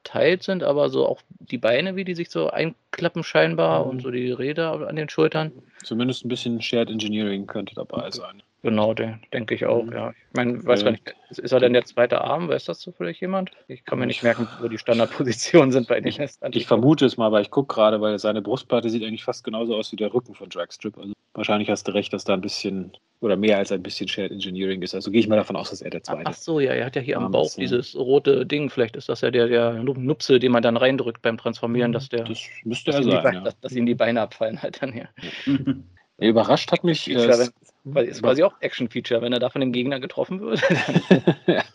geteilt 0.03 0.43
sind, 0.43 0.63
aber 0.63 0.89
so 0.89 1.07
auch 1.07 1.21
die 1.39 1.57
Beine, 1.57 1.95
wie 1.95 2.03
die 2.03 2.15
sich 2.15 2.29
so 2.29 2.49
einklappen 2.49 3.23
scheinbar 3.23 3.83
Mhm. 3.83 3.89
und 3.91 4.01
so 4.01 4.11
die 4.11 4.31
Räder 4.31 4.87
an 4.87 4.95
den 4.95 5.09
Schultern. 5.09 5.51
Zumindest 5.83 6.25
ein 6.25 6.29
bisschen 6.29 6.61
Shared 6.61 6.89
Engineering 6.89 7.47
könnte 7.47 7.75
dabei 7.75 8.11
sein. 8.11 8.43
Genau, 8.63 8.93
den 8.93 9.19
denke 9.33 9.53
ich 9.55 9.65
auch, 9.65 9.83
Mhm. 9.83 9.91
ja. 9.91 10.09
Ich 10.11 10.35
meine, 10.37 10.65
weiß 10.65 10.79
Ja. 10.79 10.85
gar 10.85 10.91
nicht, 10.91 11.13
ist, 11.29 11.39
ist 11.39 11.51
er 11.51 11.59
denn 11.59 11.73
der 11.73 11.83
zweite 11.83 12.21
Arm? 12.21 12.47
Weiß 12.47 12.63
das 12.63 12.79
zufällig 12.79 13.19
jemand? 13.19 13.51
Ich 13.67 13.83
kann 13.83 13.99
mir 13.99 14.07
nicht 14.07 14.23
merken, 14.23 14.47
wo 14.61 14.69
die 14.69 14.77
Standardpositionen 14.77 15.73
sind 15.73 15.89
bei 15.89 15.99
den 15.99 16.07
Ich, 16.07 16.17
Nestantiken. 16.17 16.61
ich 16.61 16.65
vermute 16.67 17.05
es 17.05 17.17
mal, 17.17 17.27
aber 17.27 17.41
ich 17.41 17.51
gucke 17.51 17.73
gerade, 17.75 17.99
weil 17.99 18.17
seine 18.19 18.41
Brustplatte 18.41 18.89
sieht 18.89 19.03
eigentlich 19.03 19.25
fast 19.25 19.43
genauso 19.43 19.75
aus 19.75 19.91
wie 19.91 19.97
der 19.97 20.13
Rücken 20.13 20.33
von 20.33 20.47
Dragstrip. 20.47 20.97
Also 20.97 21.11
wahrscheinlich 21.33 21.69
hast 21.69 21.87
du 21.89 21.91
recht, 21.93 22.13
dass 22.13 22.23
da 22.23 22.33
ein 22.35 22.41
bisschen 22.41 22.93
oder 23.19 23.35
mehr 23.35 23.57
als 23.57 23.71
ein 23.73 23.83
bisschen 23.83 24.07
Shared 24.07 24.31
Engineering 24.31 24.81
ist. 24.81 24.95
Also 24.95 25.11
gehe 25.11 25.19
ich 25.19 25.27
mal 25.27 25.35
davon 25.35 25.55
aus, 25.57 25.69
dass 25.69 25.81
er 25.81 25.89
der 25.89 26.03
zweite 26.03 26.23
ach 26.25 26.33
so, 26.33 26.59
ja, 26.61 26.71
er 26.71 26.85
hat 26.85 26.95
ja 26.95 27.01
hier 27.01 27.17
am 27.17 27.31
Bauch 27.31 27.45
ist, 27.45 27.57
dieses 27.57 27.95
rote 27.95 28.45
Ding. 28.45 28.69
Vielleicht 28.69 28.95
ist 28.95 29.09
das 29.09 29.19
ja 29.21 29.29
der, 29.31 29.47
der 29.47 29.73
Nupse, 29.83 30.39
den 30.39 30.53
man 30.53 30.61
dann 30.63 30.77
reindrückt 30.77 31.21
beim 31.21 31.37
Transformieren, 31.37 31.91
dass 31.91 32.07
der 32.07 32.23
Das 32.23 32.39
müsste 32.63 32.91
er 32.91 33.03
sein. 33.03 33.23
Beine, 33.23 33.37
Ja. 33.39 33.43
dass, 33.43 33.59
dass 33.59 33.73
ihm 33.73 33.85
die 33.85 33.95
Beine 33.95 34.21
abfallen 34.21 34.61
halt 34.61 34.81
dann 34.81 34.93
hier. 34.93 35.09
Ja, 36.17 36.27
Überrascht 36.29 36.71
hat 36.71 36.83
mich. 36.85 37.09
äh, 37.09 37.27
weil 37.83 38.05
ist 38.05 38.21
quasi 38.23 38.43
auch 38.43 38.53
Action-Feature, 38.61 39.21
wenn 39.21 39.33
er 39.33 39.39
da 39.39 39.49
von 39.49 39.61
dem 39.61 39.71
Gegner 39.71 39.99
getroffen 39.99 40.39
wird. 40.41 40.61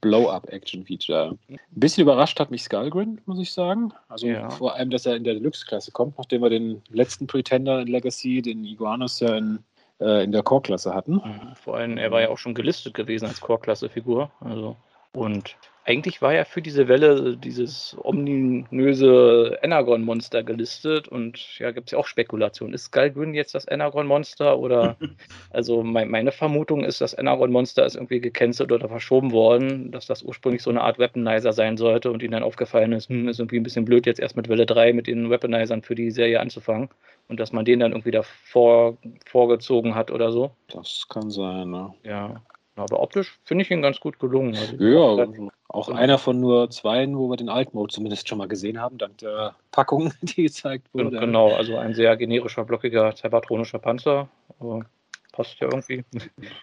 Blow-up-Action-Feature. 0.00 1.38
Ein 1.48 1.58
bisschen 1.70 2.02
überrascht 2.02 2.38
hat 2.40 2.50
mich 2.50 2.62
Skullgrin, 2.62 3.20
muss 3.26 3.38
ich 3.38 3.52
sagen. 3.52 3.92
Also 4.08 4.26
Ja. 4.26 4.50
vor 4.50 4.74
allem, 4.74 4.90
dass 4.90 5.06
er 5.06 5.16
in 5.16 5.24
der 5.24 5.34
Deluxe-Klasse 5.34 5.92
kommt, 5.92 6.18
nachdem 6.18 6.42
wir 6.42 6.50
den 6.50 6.82
letzten 6.90 7.26
Pretender 7.26 7.80
in 7.80 7.88
Legacy, 7.88 8.42
den 8.42 8.64
Iguanas, 8.64 9.20
ja 9.20 9.36
in, 9.36 9.60
äh, 10.00 10.24
in 10.24 10.32
der 10.32 10.42
Core-Klasse 10.42 10.94
hatten. 10.94 11.20
Vor 11.62 11.76
allem, 11.76 11.96
er 11.98 12.10
war 12.10 12.20
ja 12.20 12.28
auch 12.28 12.38
schon 12.38 12.54
gelistet 12.54 12.94
gewesen 12.94 13.26
als 13.26 13.40
Core-Klasse-Figur. 13.40 14.30
Also, 14.40 14.76
und 15.14 15.56
eigentlich 15.86 16.22
war 16.22 16.32
ja 16.32 16.44
für 16.44 16.62
diese 16.62 16.88
Welle 16.88 17.36
dieses 17.36 17.94
ominöse 18.02 19.58
Energon-Monster 19.62 20.42
gelistet. 20.42 21.08
Und 21.08 21.58
ja, 21.58 21.72
gibt 21.72 21.88
es 21.88 21.92
ja 21.92 21.98
auch 21.98 22.06
Spekulationen. 22.06 22.72
Ist 22.72 22.86
Skullgrin 22.86 23.34
jetzt 23.34 23.54
das 23.54 23.66
Energon-Monster? 23.68 24.58
Oder 24.58 24.96
also 25.50 25.82
mein, 25.82 26.08
meine 26.08 26.32
Vermutung 26.32 26.84
ist, 26.84 27.02
das 27.02 27.16
Energon-Monster 27.16 27.84
ist 27.84 27.96
irgendwie 27.96 28.20
gecancelt 28.20 28.72
oder 28.72 28.88
verschoben 28.88 29.32
worden, 29.32 29.90
dass 29.90 30.06
das 30.06 30.22
ursprünglich 30.22 30.62
so 30.62 30.70
eine 30.70 30.80
Art 30.80 30.98
Weaponizer 30.98 31.52
sein 31.52 31.76
sollte 31.76 32.10
und 32.10 32.22
ihnen 32.22 32.32
dann 32.32 32.42
aufgefallen 32.42 32.92
ist, 32.92 33.10
hm, 33.10 33.28
ist 33.28 33.38
irgendwie 33.38 33.60
ein 33.60 33.64
bisschen 33.64 33.84
blöd, 33.84 34.06
jetzt 34.06 34.20
erst 34.20 34.36
mit 34.36 34.48
Welle 34.48 34.64
3 34.64 34.94
mit 34.94 35.06
den 35.06 35.28
Weaponizern 35.28 35.82
für 35.82 35.94
die 35.94 36.10
Serie 36.10 36.40
anzufangen. 36.40 36.88
Und 37.28 37.40
dass 37.40 37.52
man 37.52 37.64
den 37.64 37.80
dann 37.80 37.92
irgendwie 37.92 38.10
davor 38.10 38.96
vorgezogen 39.26 39.94
hat 39.94 40.10
oder 40.10 40.30
so. 40.30 40.50
Das 40.68 41.06
kann 41.08 41.30
sein, 41.30 41.70
ne? 41.70 41.94
Ja, 42.04 42.42
aber 42.76 43.00
optisch 43.00 43.38
finde 43.44 43.62
ich 43.62 43.70
ihn 43.70 43.82
ganz 43.82 44.00
gut 44.00 44.18
gelungen. 44.18 44.56
Also, 44.56 44.76
Ja, 44.76 45.22
also 45.22 45.50
auch 45.68 45.88
einer 45.88 46.18
von 46.18 46.40
nur 46.40 46.70
zweien, 46.70 47.16
wo 47.16 47.28
wir 47.28 47.36
den 47.36 47.48
Alt-Mode 47.48 47.92
zumindest 47.92 48.28
schon 48.28 48.38
mal 48.38 48.48
gesehen 48.48 48.80
haben, 48.80 48.98
dank 48.98 49.18
der 49.18 49.54
Packung, 49.70 50.12
die 50.22 50.44
gezeigt 50.44 50.88
wurde. 50.92 51.18
Genau, 51.18 51.52
also 51.52 51.76
ein 51.76 51.94
sehr 51.94 52.16
generischer, 52.16 52.64
blockiger, 52.64 53.14
cybertronischer 53.14 53.78
Panzer. 53.78 54.28
Aber 54.58 54.86
passt 55.32 55.58
ja 55.60 55.68
irgendwie. 55.68 56.04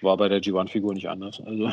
War 0.01 0.17
bei 0.17 0.29
der 0.29 0.41
G1-Figur 0.41 0.93
nicht 0.93 1.09
anders. 1.09 1.41
Also, 1.45 1.71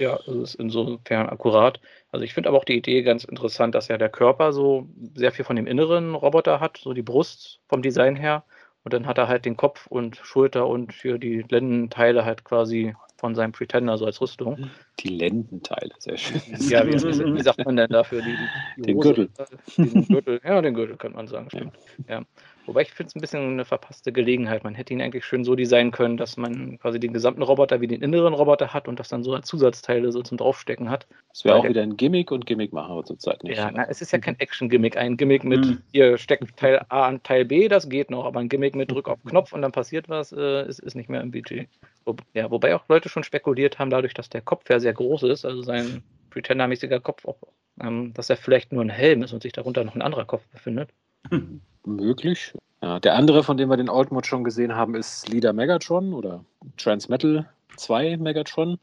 Ja, 0.00 0.18
es 0.26 0.28
ist 0.28 0.54
insofern 0.54 1.28
akkurat. 1.28 1.78
Also 2.10 2.24
ich 2.24 2.32
finde 2.32 2.48
aber 2.48 2.58
auch 2.58 2.64
die 2.64 2.76
Idee 2.76 3.02
ganz 3.02 3.24
interessant, 3.24 3.74
dass 3.74 3.88
ja 3.88 3.98
der 3.98 4.08
Körper 4.08 4.52
so 4.52 4.88
sehr 5.14 5.30
viel 5.30 5.44
von 5.44 5.56
dem 5.56 5.66
inneren 5.66 6.14
Roboter 6.14 6.58
hat, 6.58 6.78
so 6.78 6.94
die 6.94 7.02
Brust 7.02 7.60
vom 7.68 7.82
Design 7.82 8.16
her. 8.16 8.44
Und 8.82 8.94
dann 8.94 9.06
hat 9.06 9.18
er 9.18 9.28
halt 9.28 9.44
den 9.44 9.58
Kopf 9.58 9.86
und 9.88 10.16
Schulter 10.16 10.66
und 10.66 10.94
für 10.94 11.18
die 11.18 11.44
Lendenteile 11.48 12.24
halt 12.24 12.44
quasi 12.44 12.94
von 13.20 13.34
seinem 13.34 13.52
Pretender 13.52 13.98
so 13.98 14.06
als 14.06 14.20
Rüstung. 14.22 14.70
die 14.98 15.08
Lendenteile, 15.08 15.92
sehr 15.98 16.16
schön. 16.16 16.40
Ja, 16.70 16.86
wie, 16.86 16.94
wie, 16.94 17.42
sagt 17.42 17.64
man 17.66 17.76
denn 17.76 17.90
dafür? 17.90 18.22
Die, 18.22 18.30
die, 18.30 18.36
die 18.78 18.82
Den 18.82 18.96
Hose, 18.96 19.14
Gürtel. 19.14 19.30
Den 19.76 20.08
Gürtel. 20.08 20.40
Ja, 20.42 20.62
den 20.62 20.74
Gürtel 20.74 20.96
kann 20.96 21.12
man 21.12 21.28
sagen, 21.28 21.48
stimmt. 21.50 21.76
Ja. 22.08 22.22
Wobei 22.70 22.82
ich 22.82 22.92
finde 22.92 23.08
es 23.08 23.16
ein 23.16 23.20
bisschen 23.20 23.50
eine 23.50 23.64
verpasste 23.64 24.12
Gelegenheit. 24.12 24.62
Man 24.62 24.76
hätte 24.76 24.92
ihn 24.92 25.02
eigentlich 25.02 25.24
schön 25.24 25.42
so 25.42 25.56
designen 25.56 25.90
können, 25.90 26.16
dass 26.16 26.36
man 26.36 26.78
quasi 26.78 27.00
den 27.00 27.12
gesamten 27.12 27.42
Roboter 27.42 27.80
wie 27.80 27.88
den 27.88 28.00
inneren 28.00 28.32
Roboter 28.32 28.72
hat 28.72 28.86
und 28.86 29.00
das 29.00 29.08
dann 29.08 29.24
so 29.24 29.34
als 29.34 29.48
Zusatzteile 29.48 30.12
so 30.12 30.22
zum 30.22 30.38
Draufstecken 30.38 30.88
hat. 30.88 31.08
Das 31.30 31.44
wäre 31.44 31.56
auch 31.56 31.62
der- 31.62 31.70
wieder 31.70 31.82
ein 31.82 31.96
Gimmick 31.96 32.30
und 32.30 32.46
Gimmick 32.46 32.72
machen 32.72 32.94
wir 32.94 33.02
zurzeit 33.04 33.42
nicht. 33.42 33.58
Ja, 33.58 33.72
na, 33.74 33.86
es 33.88 34.00
ist 34.02 34.12
ja 34.12 34.20
kein 34.20 34.38
Action-Gimmick. 34.38 34.96
Ein 34.96 35.16
Gimmick 35.16 35.42
mit 35.42 35.66
Mhm. 35.66 35.78
hier 35.92 36.16
steckt 36.16 36.56
Teil 36.56 36.80
A 36.90 37.08
an 37.08 37.20
Teil 37.24 37.44
B, 37.44 37.66
das 37.66 37.88
geht 37.88 38.08
noch, 38.08 38.24
aber 38.24 38.38
ein 38.38 38.48
Gimmick 38.48 38.76
mit 38.76 38.92
Drück 38.92 39.08
auf 39.08 39.18
Knopf 39.24 39.52
und 39.52 39.62
dann 39.62 39.72
passiert 39.72 40.08
was, 40.08 40.30
äh, 40.30 40.68
ist, 40.68 40.78
ist 40.78 40.94
nicht 40.94 41.08
mehr 41.08 41.22
im 41.22 41.32
Budget. 41.32 41.68
Wo, 42.04 42.14
ja, 42.34 42.52
wobei 42.52 42.76
auch 42.76 42.84
Leute 42.88 43.08
schon 43.08 43.24
spekuliert 43.24 43.80
haben, 43.80 43.90
dadurch, 43.90 44.14
dass 44.14 44.28
der 44.28 44.42
Kopf 44.42 44.70
ja 44.70 44.78
sehr 44.78 44.92
groß 44.92 45.24
ist, 45.24 45.44
also 45.44 45.62
sein 45.62 46.04
Pretender-mäßiger 46.30 47.00
Kopf, 47.00 47.24
auch, 47.26 47.38
ähm, 47.80 48.14
dass 48.14 48.30
er 48.30 48.36
vielleicht 48.36 48.70
nur 48.72 48.84
ein 48.84 48.90
Helm 48.90 49.24
ist 49.24 49.32
und 49.32 49.42
sich 49.42 49.50
darunter 49.52 49.82
noch 49.82 49.96
ein 49.96 50.02
anderer 50.02 50.24
Kopf 50.24 50.46
befindet. 50.52 50.90
Möglich. 51.84 52.54
Ja, 52.82 52.98
der 52.98 53.14
andere, 53.14 53.42
von 53.42 53.56
dem 53.56 53.68
wir 53.68 53.76
den 53.76 53.90
Alt-Mode 53.90 54.26
schon 54.26 54.44
gesehen 54.44 54.74
haben, 54.74 54.94
ist 54.94 55.28
Leader 55.28 55.52
Megatron 55.52 56.14
oder 56.14 56.44
Transmetal 56.76 57.48
2 57.76 58.16
Megatron. 58.16 58.78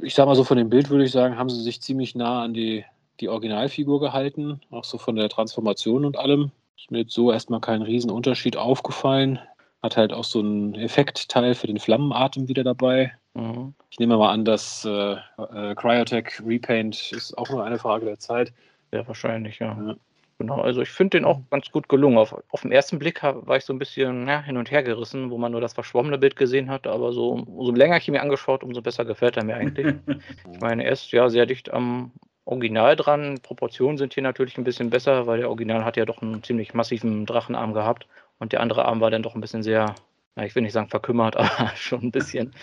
Ich 0.00 0.14
sag 0.14 0.26
mal 0.26 0.34
so, 0.34 0.42
von 0.42 0.58
dem 0.58 0.70
Bild 0.70 0.90
würde 0.90 1.04
ich 1.04 1.12
sagen, 1.12 1.38
haben 1.38 1.50
sie 1.50 1.62
sich 1.62 1.80
ziemlich 1.80 2.16
nah 2.16 2.42
an 2.42 2.52
die, 2.52 2.84
die 3.20 3.28
Originalfigur 3.28 4.00
gehalten, 4.00 4.60
auch 4.70 4.84
so 4.84 4.98
von 4.98 5.14
der 5.14 5.28
Transformation 5.28 6.04
und 6.04 6.18
allem. 6.18 6.50
Ist 6.76 6.90
mir 6.90 7.00
jetzt 7.00 7.14
so 7.14 7.32
erstmal 7.32 7.60
kein 7.60 7.82
Riesenunterschied 7.82 8.56
aufgefallen. 8.56 9.38
Hat 9.82 9.96
halt 9.96 10.12
auch 10.12 10.24
so 10.24 10.40
einen 10.40 10.74
Effektteil 10.74 11.54
für 11.54 11.68
den 11.68 11.78
Flammenatem 11.78 12.48
wieder 12.48 12.64
dabei. 12.64 13.12
Mhm. 13.34 13.74
Ich 13.90 14.00
nehme 14.00 14.16
mal 14.16 14.32
an, 14.32 14.44
dass 14.44 14.84
äh, 14.84 15.12
äh, 15.12 15.74
Cryotech 15.76 16.42
Repaint 16.44 17.12
ist 17.12 17.38
auch 17.38 17.48
nur 17.50 17.64
eine 17.64 17.78
Frage 17.78 18.06
der 18.06 18.18
Zeit. 18.18 18.52
Ja, 18.92 19.06
wahrscheinlich, 19.06 19.60
ja. 19.60 19.76
ja. 19.80 19.96
Genau, 20.38 20.60
also 20.60 20.80
ich 20.82 20.90
finde 20.90 21.18
den 21.18 21.24
auch 21.24 21.40
ganz 21.50 21.70
gut 21.72 21.88
gelungen. 21.88 22.16
Auf, 22.16 22.32
auf 22.50 22.62
den 22.62 22.70
ersten 22.70 23.00
Blick 23.00 23.22
war 23.24 23.56
ich 23.56 23.64
so 23.64 23.72
ein 23.72 23.78
bisschen 23.80 24.28
ja, 24.28 24.40
hin 24.40 24.56
und 24.56 24.70
her 24.70 24.84
gerissen, 24.84 25.30
wo 25.30 25.38
man 25.38 25.50
nur 25.50 25.60
das 25.60 25.72
verschwommene 25.72 26.16
Bild 26.16 26.36
gesehen 26.36 26.70
hat, 26.70 26.86
aber 26.86 27.12
so 27.12 27.30
umso 27.30 27.72
länger 27.72 27.96
ich 27.96 28.06
ihn 28.06 28.12
mir 28.12 28.22
angeschaut, 28.22 28.62
umso 28.62 28.80
besser 28.80 29.04
gefällt 29.04 29.36
er 29.36 29.42
mir 29.42 29.56
eigentlich. 29.56 29.96
ich 30.52 30.60
meine, 30.60 30.84
er 30.84 30.92
ist 30.92 31.10
ja 31.10 31.28
sehr 31.28 31.44
dicht 31.44 31.72
am 31.72 32.12
Original 32.44 32.94
dran. 32.94 33.40
Proportionen 33.42 33.98
sind 33.98 34.14
hier 34.14 34.22
natürlich 34.22 34.56
ein 34.56 34.64
bisschen 34.64 34.90
besser, 34.90 35.26
weil 35.26 35.38
der 35.38 35.48
Original 35.48 35.84
hat 35.84 35.96
ja 35.96 36.04
doch 36.04 36.22
einen 36.22 36.44
ziemlich 36.44 36.72
massiven 36.72 37.26
Drachenarm 37.26 37.74
gehabt 37.74 38.06
und 38.38 38.52
der 38.52 38.60
andere 38.60 38.84
Arm 38.84 39.00
war 39.00 39.10
dann 39.10 39.24
doch 39.24 39.34
ein 39.34 39.40
bisschen 39.40 39.64
sehr, 39.64 39.96
na, 40.36 40.44
ich 40.44 40.54
will 40.54 40.62
nicht 40.62 40.72
sagen 40.72 40.88
verkümmert, 40.88 41.36
aber 41.36 41.72
schon 41.74 42.04
ein 42.04 42.12
bisschen. 42.12 42.54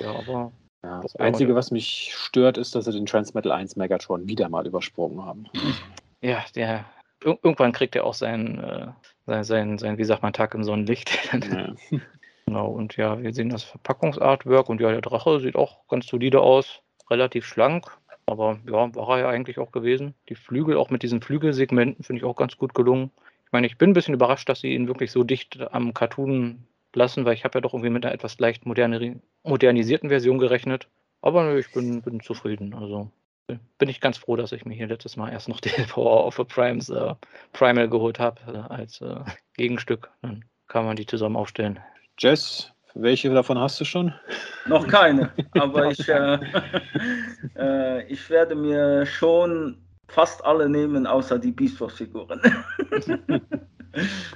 ja, 0.00 0.10
aber 0.10 0.50
ja, 0.82 1.00
das 1.02 1.14
Einzige, 1.16 1.54
was 1.54 1.70
mich 1.70 2.12
stört, 2.16 2.58
ist, 2.58 2.74
dass 2.74 2.86
sie 2.86 2.92
den 2.92 3.06
Transmetal 3.06 3.52
1 3.52 3.76
Megatron 3.76 4.26
wieder 4.26 4.48
mal 4.48 4.66
übersprungen 4.66 5.24
haben. 5.24 5.46
Ja, 6.22 6.44
der 6.54 6.84
irgendwann 7.22 7.72
kriegt 7.72 7.96
er 7.96 8.04
auch 8.04 8.14
sein, 8.14 8.58
äh, 8.58 8.86
sein, 9.26 9.44
sein, 9.44 9.78
sein, 9.78 9.98
wie 9.98 10.04
sagt 10.04 10.22
man, 10.22 10.32
Tag 10.32 10.54
im 10.54 10.64
Sonnenlicht. 10.64 11.10
Ja. 11.52 11.74
genau, 12.46 12.68
und 12.68 12.96
ja, 12.96 13.22
wir 13.22 13.32
sehen 13.32 13.50
das 13.50 13.62
Verpackungsartwork 13.62 14.68
und 14.68 14.80
ja, 14.80 14.90
der 14.90 15.02
Drache 15.02 15.40
sieht 15.40 15.56
auch 15.56 15.86
ganz 15.88 16.06
solide 16.06 16.40
aus, 16.40 16.80
relativ 17.10 17.46
schlank, 17.46 17.86
aber 18.26 18.58
ja, 18.66 18.94
war 18.94 19.16
er 19.16 19.18
ja 19.18 19.28
eigentlich 19.28 19.58
auch 19.58 19.72
gewesen. 19.72 20.14
Die 20.28 20.34
Flügel, 20.34 20.76
auch 20.76 20.90
mit 20.90 21.02
diesen 21.02 21.20
Flügelsegmenten, 21.20 22.04
finde 22.04 22.20
ich 22.20 22.24
auch 22.24 22.36
ganz 22.36 22.56
gut 22.56 22.74
gelungen. 22.74 23.10
Ich 23.46 23.52
meine, 23.52 23.66
ich 23.66 23.78
bin 23.78 23.90
ein 23.90 23.94
bisschen 23.94 24.14
überrascht, 24.14 24.48
dass 24.48 24.60
sie 24.60 24.74
ihn 24.74 24.88
wirklich 24.88 25.12
so 25.12 25.24
dicht 25.24 25.60
am 25.72 25.94
Cartoon 25.94 26.64
lassen, 26.94 27.24
weil 27.24 27.34
ich 27.34 27.44
habe 27.44 27.58
ja 27.58 27.60
doch 27.60 27.72
irgendwie 27.72 27.90
mit 27.90 28.04
einer 28.04 28.14
etwas 28.14 28.38
leicht 28.38 28.64
modernisierten 28.66 30.08
Version 30.08 30.38
gerechnet. 30.38 30.88
Aber 31.22 31.56
ich 31.56 31.70
bin, 31.72 32.02
bin 32.02 32.20
zufrieden. 32.20 32.74
Also 32.74 33.10
bin 33.78 33.88
ich 33.88 34.00
ganz 34.00 34.18
froh, 34.18 34.36
dass 34.36 34.52
ich 34.52 34.64
mir 34.64 34.74
hier 34.74 34.86
letztes 34.86 35.16
Mal 35.16 35.32
erst 35.32 35.48
noch 35.48 35.60
den 35.60 35.72
Power 35.88 36.26
of 36.26 36.36
the 36.36 36.44
Primes 36.44 36.88
äh, 36.88 37.14
Primal 37.52 37.88
geholt 37.88 38.18
habe 38.18 38.40
äh, 38.46 38.72
als 38.72 39.00
äh, 39.00 39.20
Gegenstück. 39.54 40.10
Dann 40.22 40.44
kann 40.68 40.84
man 40.84 40.96
die 40.96 41.06
zusammen 41.06 41.36
aufstellen. 41.36 41.80
Jess, 42.18 42.72
welche 42.94 43.30
davon 43.30 43.58
hast 43.58 43.80
du 43.80 43.84
schon? 43.84 44.12
Noch 44.66 44.86
keine, 44.86 45.32
aber 45.52 45.90
ich, 45.90 46.08
äh, 46.08 46.38
äh, 47.56 48.04
ich 48.06 48.28
werde 48.30 48.54
mir 48.54 49.06
schon 49.06 49.78
fast 50.08 50.44
alle 50.44 50.68
nehmen, 50.68 51.06
außer 51.06 51.38
die 51.38 51.52
Beast 51.52 51.80
Wars-Figuren. 51.80 52.40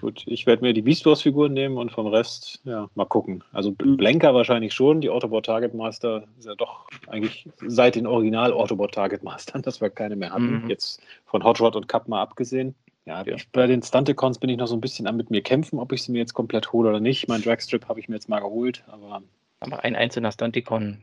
Gut, 0.00 0.22
ich 0.26 0.46
werde 0.46 0.62
mir 0.62 0.72
die 0.72 0.82
Beast 0.82 1.06
Wars-Figuren 1.06 1.52
nehmen 1.52 1.76
und 1.76 1.92
vom 1.92 2.06
Rest, 2.06 2.60
ja, 2.64 2.88
mal 2.94 3.04
gucken. 3.04 3.44
Also 3.52 3.70
mhm. 3.70 3.96
Blenker 3.96 4.34
wahrscheinlich 4.34 4.72
schon, 4.74 5.00
die 5.00 5.10
Autobot 5.10 5.46
Target 5.46 5.74
Master 5.74 6.24
ist 6.38 6.46
ja 6.46 6.54
doch 6.54 6.88
eigentlich 7.08 7.48
seit 7.66 7.94
den 7.94 8.06
Original 8.06 8.52
Autobot 8.52 8.94
Target 8.94 9.22
Mastern, 9.22 9.62
dass 9.62 9.80
wir 9.80 9.90
keine 9.90 10.16
mehr 10.16 10.32
hatten. 10.32 10.64
Mhm. 10.64 10.70
Jetzt 10.70 11.00
von 11.26 11.44
Hot 11.44 11.60
Rod 11.60 11.76
und 11.76 11.88
Cup 11.88 12.08
mal 12.08 12.22
abgesehen. 12.22 12.74
Ja, 13.06 13.22
ja. 13.22 13.34
Ich, 13.34 13.48
bei 13.50 13.66
den 13.66 13.82
Stunticons 13.82 14.38
bin 14.38 14.50
ich 14.50 14.56
noch 14.56 14.66
so 14.66 14.74
ein 14.74 14.80
bisschen 14.80 15.06
am 15.06 15.16
mit 15.16 15.30
mir 15.30 15.42
kämpfen, 15.42 15.78
ob 15.78 15.92
ich 15.92 16.02
sie 16.02 16.12
mir 16.12 16.18
jetzt 16.18 16.34
komplett 16.34 16.72
hole 16.72 16.88
oder 16.88 17.00
nicht. 17.00 17.28
Mein 17.28 17.42
Dragstrip 17.42 17.88
habe 17.88 18.00
ich 18.00 18.08
mir 18.08 18.14
jetzt 18.16 18.28
mal 18.28 18.40
geholt, 18.40 18.82
aber. 18.86 19.22
Aber 19.60 19.84
ein 19.84 19.94
einzelner 19.94 20.32
Stunticon 20.32 20.98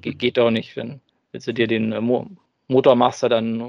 geht, 0.00 0.18
geht 0.18 0.36
doch 0.36 0.50
nicht. 0.50 0.76
Wenn, 0.76 1.00
willst 1.32 1.46
du 1.46 1.54
dir 1.54 1.66
den 1.66 1.92
äh, 1.92 2.00
Motormaster 2.70 3.28
dann 3.28 3.60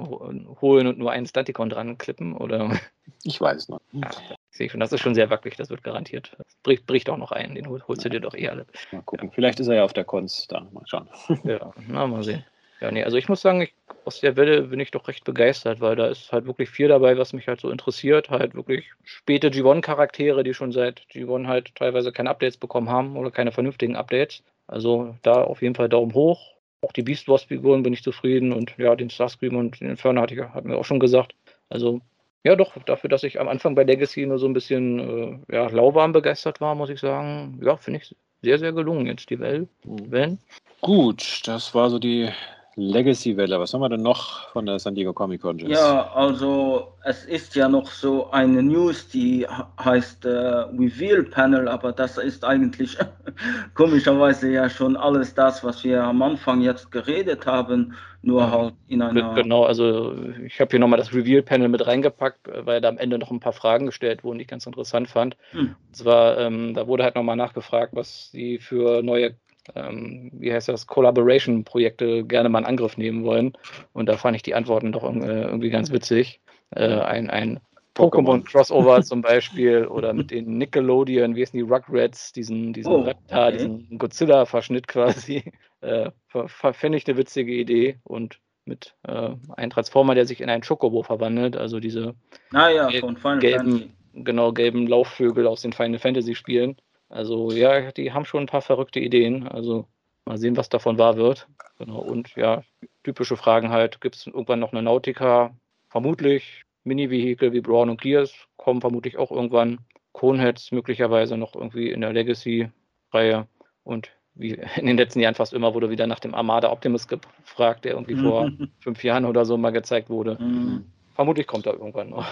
holen 0.61 0.87
und 0.87 0.97
nur 0.97 1.11
einen 1.11 1.25
Stunticon 1.25 1.69
dran 1.69 1.97
klippen? 1.97 2.37
Oder? 2.37 2.79
Ich 3.23 3.41
weiß 3.41 3.69
noch. 3.69 3.81
Ja, 3.91 4.09
sehe 4.51 4.67
ich 4.67 4.71
schon. 4.71 4.79
Das 4.79 4.93
ist 4.93 5.01
schon 5.01 5.15
sehr 5.15 5.29
wackelig, 5.29 5.57
das 5.57 5.69
wird 5.69 5.83
garantiert. 5.83 6.33
Das 6.37 6.55
bricht, 6.63 6.85
bricht 6.85 7.09
auch 7.09 7.17
noch 7.17 7.31
ein, 7.31 7.55
den 7.55 7.67
holst 7.67 8.05
du 8.05 8.09
dir 8.09 8.19
doch 8.19 8.35
eh 8.35 8.47
alle. 8.49 8.65
Mal 8.91 9.01
gucken. 9.01 9.29
Ja. 9.29 9.33
Vielleicht 9.33 9.59
ist 9.59 9.67
er 9.67 9.75
ja 9.75 9.83
auf 9.83 9.93
der 9.93 10.05
Cons 10.05 10.47
da. 10.47 10.67
Mal 10.71 10.83
schauen. 10.85 11.09
Ja, 11.43 11.73
na, 11.87 12.07
mal 12.07 12.23
sehen. 12.23 12.45
Ja, 12.79 12.91
nee, 12.91 13.03
also 13.03 13.17
ich 13.17 13.29
muss 13.29 13.41
sagen, 13.41 13.61
ich, 13.61 13.73
aus 14.05 14.21
der 14.21 14.35
Welle 14.35 14.63
bin 14.63 14.79
ich 14.79 14.89
doch 14.89 15.07
recht 15.07 15.23
begeistert, 15.23 15.81
weil 15.81 15.95
da 15.95 16.07
ist 16.07 16.31
halt 16.31 16.45
wirklich 16.45 16.69
viel 16.69 16.87
dabei, 16.87 17.17
was 17.17 17.33
mich 17.33 17.47
halt 17.47 17.61
so 17.61 17.69
interessiert. 17.69 18.29
Halt 18.31 18.55
wirklich 18.55 18.91
späte 19.03 19.49
G1-Charaktere, 19.49 20.43
die 20.43 20.55
schon 20.55 20.71
seit 20.71 21.01
G1 21.11 21.47
halt 21.47 21.75
teilweise 21.75 22.11
keine 22.11 22.31
Updates 22.31 22.57
bekommen 22.57 22.89
haben 22.89 23.17
oder 23.17 23.29
keine 23.29 23.51
vernünftigen 23.51 23.95
Updates. 23.95 24.43
Also 24.65 25.15
da 25.21 25.43
auf 25.43 25.61
jeden 25.61 25.75
Fall 25.75 25.89
Daumen 25.89 26.13
hoch. 26.13 26.55
Auch 26.81 26.91
die 26.91 27.03
Beast 27.03 27.27
Wars-Figuren 27.27 27.83
bin 27.83 27.93
ich 27.93 28.03
zufrieden 28.03 28.53
und 28.53 28.75
ja, 28.77 28.95
den 28.95 29.09
Starscream 29.09 29.55
und 29.55 29.79
den 29.79 29.89
Inferno 29.89 30.21
hatte 30.21 30.33
ich, 30.33 30.41
hatten 30.41 30.69
wir 30.69 30.77
auch 30.77 30.85
schon 30.85 30.99
gesagt. 30.99 31.35
Also 31.69 32.01
ja, 32.43 32.55
doch, 32.55 32.75
dafür, 32.85 33.09
dass 33.09 33.23
ich 33.23 33.39
am 33.39 33.47
Anfang 33.47 33.75
bei 33.75 33.83
Legacy 33.83 34.25
nur 34.25 34.39
so 34.39 34.47
ein 34.47 34.53
bisschen 34.53 35.43
äh, 35.49 35.55
ja, 35.55 35.67
lauwarm 35.67 36.11
begeistert 36.11 36.59
war, 36.59 36.73
muss 36.73 36.89
ich 36.89 36.99
sagen, 36.99 37.59
ja, 37.63 37.77
finde 37.77 37.99
ich 37.99 38.15
sehr, 38.41 38.57
sehr 38.57 38.73
gelungen 38.73 39.05
jetzt 39.05 39.29
die 39.29 39.39
Wellen. 39.39 39.69
Mhm. 39.85 40.39
Gut, 40.81 41.41
das 41.45 41.75
war 41.75 41.91
so 41.91 41.99
die 41.99 42.29
Legacy-Welle. 42.75 43.59
Was 43.59 43.73
haben 43.73 43.81
wir 43.81 43.89
denn 43.89 44.01
noch 44.01 44.49
von 44.49 44.65
der 44.65 44.79
San 44.79 44.95
Diego 44.95 45.13
Comic 45.13 45.41
Con? 45.41 45.59
Ja, 45.59 46.11
also 46.13 46.93
es 47.03 47.25
ist 47.25 47.55
ja 47.55 47.67
noch 47.67 47.87
so 47.87 48.31
eine 48.31 48.63
News, 48.63 49.09
die 49.09 49.45
heißt 49.83 50.25
äh, 50.25 50.29
Reveal 50.29 51.23
Panel, 51.23 51.67
aber 51.67 51.91
das 51.91 52.17
ist 52.17 52.45
eigentlich 52.45 52.97
komischerweise 53.73 54.51
ja 54.51 54.69
schon 54.69 54.95
alles 54.95 55.33
das, 55.33 55.63
was 55.63 55.83
wir 55.83 56.03
am 56.03 56.21
Anfang 56.21 56.61
jetzt 56.61 56.91
geredet 56.91 57.45
haben, 57.45 57.93
nur 58.21 58.51
halt 58.51 58.73
in 58.87 59.01
einer. 59.01 59.33
Genau, 59.33 59.63
also 59.63 60.15
ich 60.45 60.61
habe 60.61 60.69
hier 60.69 60.79
nochmal 60.79 60.99
das 60.99 61.13
Reveal 61.13 61.41
Panel 61.41 61.69
mit 61.69 61.85
reingepackt, 61.85 62.49
weil 62.65 62.79
da 62.79 62.89
am 62.89 62.97
Ende 62.97 63.17
noch 63.17 63.31
ein 63.31 63.39
paar 63.39 63.53
Fragen 63.53 63.87
gestellt 63.87 64.23
wurden, 64.23 64.37
die 64.37 64.43
ich 64.43 64.47
ganz 64.47 64.65
interessant 64.65 65.09
fand. 65.09 65.37
Hm. 65.51 65.75
Und 65.87 65.95
zwar, 65.95 66.37
ähm, 66.37 66.73
da 66.73 66.87
wurde 66.87 67.03
halt 67.03 67.15
nochmal 67.15 67.35
nachgefragt, 67.35 67.93
was 67.95 68.31
sie 68.31 68.59
für 68.59 69.01
neue 69.01 69.35
ähm, 69.75 70.31
wie 70.33 70.53
heißt 70.53 70.69
das, 70.69 70.87
Collaboration-Projekte 70.87 72.23
gerne 72.23 72.49
mal 72.49 72.59
in 72.59 72.65
Angriff 72.65 72.97
nehmen 72.97 73.23
wollen. 73.23 73.53
Und 73.93 74.07
da 74.07 74.17
fand 74.17 74.35
ich 74.35 74.43
die 74.43 74.55
Antworten 74.55 74.91
doch 74.91 75.03
äh, 75.03 75.43
irgendwie 75.43 75.69
ganz 75.69 75.91
witzig. 75.91 76.41
Äh, 76.71 76.99
ein 76.99 77.29
ein 77.29 77.59
Pokémon-Crossover 77.95 79.01
zum 79.03 79.21
Beispiel 79.21 79.85
oder 79.85 80.13
mit 80.13 80.31
den 80.31 80.57
Nickelodeon, 80.57 81.35
wie 81.35 81.41
heißen 81.41 81.57
die 81.57 81.63
Rugrats, 81.63 82.31
diesen, 82.31 82.73
diesen, 82.73 82.91
oh, 82.91 83.07
okay. 83.07 83.51
diesen 83.51 83.97
Godzilla-Verschnitt 83.97 84.87
quasi. 84.87 85.43
Äh, 85.83 86.11
Fände 86.27 86.99
ich 86.99 87.07
eine 87.07 87.17
witzige 87.17 87.51
Idee 87.53 87.97
und 88.03 88.39
mit 88.65 88.93
äh, 89.01 89.31
einem 89.55 89.71
Transformer, 89.71 90.13
der 90.13 90.27
sich 90.27 90.39
in 90.39 90.47
einen 90.51 90.61
Chocobo 90.61 91.01
verwandelt, 91.01 91.57
also 91.57 91.79
diese 91.79 92.13
ah, 92.53 92.69
ja, 92.69 92.87
gelben, 92.87 93.39
gelben 93.39 93.93
genau, 94.13 94.51
gelben 94.51 94.87
Laufvögel 94.87 95.47
aus 95.47 95.61
den 95.61 95.73
Final 95.73 95.99
Fantasy 95.99 96.35
Spielen. 96.35 96.77
Also 97.11 97.51
ja, 97.51 97.91
die 97.91 98.13
haben 98.13 98.25
schon 98.25 98.43
ein 98.43 98.47
paar 98.47 98.61
verrückte 98.61 98.99
Ideen. 98.99 99.47
Also 99.47 99.87
mal 100.25 100.37
sehen, 100.37 100.57
was 100.57 100.69
davon 100.69 100.97
wahr 100.97 101.17
wird. 101.17 101.47
Genau. 101.77 101.99
Und 101.99 102.35
ja, 102.35 102.63
typische 103.03 103.37
Fragen 103.37 103.69
halt. 103.69 104.01
Gibt 104.01 104.15
es 104.15 104.27
irgendwann 104.27 104.59
noch 104.59 104.71
eine 104.71 104.81
Nautica? 104.81 105.55
Vermutlich. 105.89 106.63
Mini-Vehikel 106.83 107.53
wie 107.53 107.61
Braun 107.61 107.89
und 107.89 108.01
Gears 108.01 108.33
kommen 108.57 108.81
vermutlich 108.81 109.17
auch 109.17 109.31
irgendwann. 109.31 109.79
Coneheads 110.13 110.71
möglicherweise 110.71 111.37
noch 111.37 111.55
irgendwie 111.55 111.91
in 111.91 112.01
der 112.01 112.13
Legacy-Reihe. 112.13 113.47
Und 113.83 114.09
wie 114.33 114.59
in 114.77 114.85
den 114.85 114.97
letzten 114.97 115.19
Jahren 115.19 115.35
fast 115.35 115.53
immer 115.53 115.73
wurde 115.73 115.89
wieder 115.89 116.07
nach 116.07 116.19
dem 116.19 116.33
Armada 116.33 116.71
Optimus 116.71 117.07
gefragt, 117.07 117.85
der 117.85 117.93
irgendwie 117.93 118.15
vor 118.15 118.51
fünf 118.79 119.03
Jahren 119.03 119.25
oder 119.25 119.45
so 119.45 119.57
mal 119.57 119.71
gezeigt 119.71 120.09
wurde. 120.09 120.37
Mhm. 120.39 120.85
Vermutlich 121.13 121.45
kommt 121.45 121.65
er 121.65 121.73
irgendwann 121.73 122.09
noch. 122.09 122.25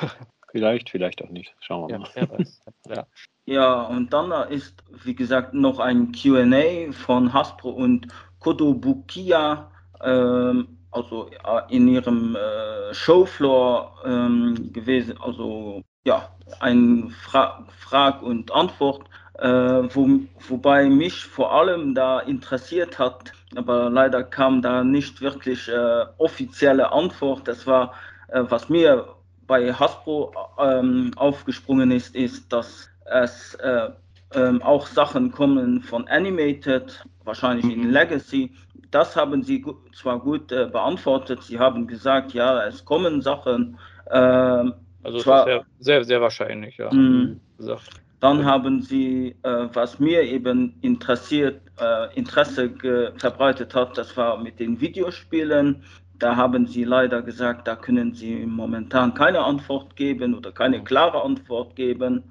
Vielleicht, 0.52 0.90
vielleicht 0.90 1.22
auch 1.24 1.30
nicht. 1.30 1.54
Schauen 1.60 1.90
wir 1.90 2.00
mal. 2.00 2.10
Ja, 2.16 2.96
ja. 2.96 3.08
Ja, 3.50 3.82
und 3.82 4.14
dann 4.14 4.32
ist, 4.52 4.84
wie 5.04 5.16
gesagt, 5.16 5.56
noch 5.56 5.80
ein 5.80 6.12
QA 6.12 6.92
von 6.92 7.34
Hasbro 7.34 7.72
und 7.72 8.08
Kodobukia, 8.38 9.72
ähm, 10.04 10.78
also 10.92 11.32
in 11.70 11.88
ihrem 11.88 12.36
äh, 12.36 12.94
Showfloor 12.94 14.04
ähm, 14.06 14.72
gewesen. 14.72 15.16
Also 15.20 15.82
ja, 16.06 16.30
ein 16.60 17.10
Fra 17.10 17.66
Frag 17.76 18.22
und 18.22 18.52
Antwort, 18.52 19.06
äh, 19.40 19.48
wo, 19.50 20.08
wobei 20.48 20.88
mich 20.88 21.26
vor 21.26 21.52
allem 21.52 21.96
da 21.96 22.20
interessiert 22.20 23.00
hat, 23.00 23.34
aber 23.56 23.90
leider 23.90 24.22
kam 24.22 24.62
da 24.62 24.84
nicht 24.84 25.22
wirklich 25.22 25.68
äh, 25.70 26.06
offizielle 26.20 26.92
Antwort. 26.92 27.48
Das 27.48 27.66
war, 27.66 27.96
äh, 28.28 28.44
was 28.48 28.70
mir 28.70 29.08
bei 29.48 29.74
Hasbro 29.74 30.36
ähm, 30.60 31.14
aufgesprungen 31.16 31.90
ist, 31.90 32.14
ist, 32.14 32.54
dass 32.54 32.90
es 33.12 33.56
äh, 33.56 33.90
ähm, 34.36 34.62
auch 34.62 34.86
Sachen 34.88 35.32
kommen 35.32 35.82
von 35.82 36.08
Animated, 36.08 37.04
wahrscheinlich 37.24 37.66
mhm. 37.66 37.84
in 37.84 37.92
Legacy. 37.92 38.52
Das 38.92 39.16
haben 39.16 39.44
sie 39.44 39.62
gu 39.62 39.76
zwar 39.94 40.20
gut 40.20 40.52
äh, 40.52 40.68
beantwortet. 40.68 41.44
Sie 41.44 41.60
haben 41.60 41.88
gesagt, 41.88 42.34
ja, 42.34 42.66
es 42.66 42.84
kommen 42.86 43.22
Sachen. 43.22 43.78
Äh, 44.06 44.18
also 45.04 45.20
zwar, 45.20 45.46
sehr, 45.46 45.66
sehr, 45.80 46.04
sehr 46.04 46.22
wahrscheinlich, 46.22 46.78
ja. 46.78 46.92
Mhm. 46.92 47.40
Dann 48.20 48.44
haben 48.44 48.82
sie, 48.82 49.36
äh, 49.44 49.68
was 49.74 50.00
mir 50.00 50.24
eben 50.24 50.76
interessiert, 50.82 51.62
äh, 51.80 52.14
Interesse 52.16 52.70
verbreitet 53.18 53.74
hat, 53.74 53.98
das 53.98 54.18
war 54.18 54.38
mit 54.38 54.60
den 54.60 54.80
Videospielen. 54.82 55.84
Da 56.20 56.36
haben 56.36 56.68
sie 56.68 56.84
leider 56.84 57.22
gesagt, 57.22 57.68
da 57.68 57.76
können 57.76 58.14
sie 58.14 58.46
momentan 58.46 59.14
keine 59.14 59.40
Antwort 59.40 59.96
geben 59.96 60.36
oder 60.36 60.52
keine 60.52 60.84
klare 60.84 61.24
Antwort 61.24 61.76
geben. 61.76 62.24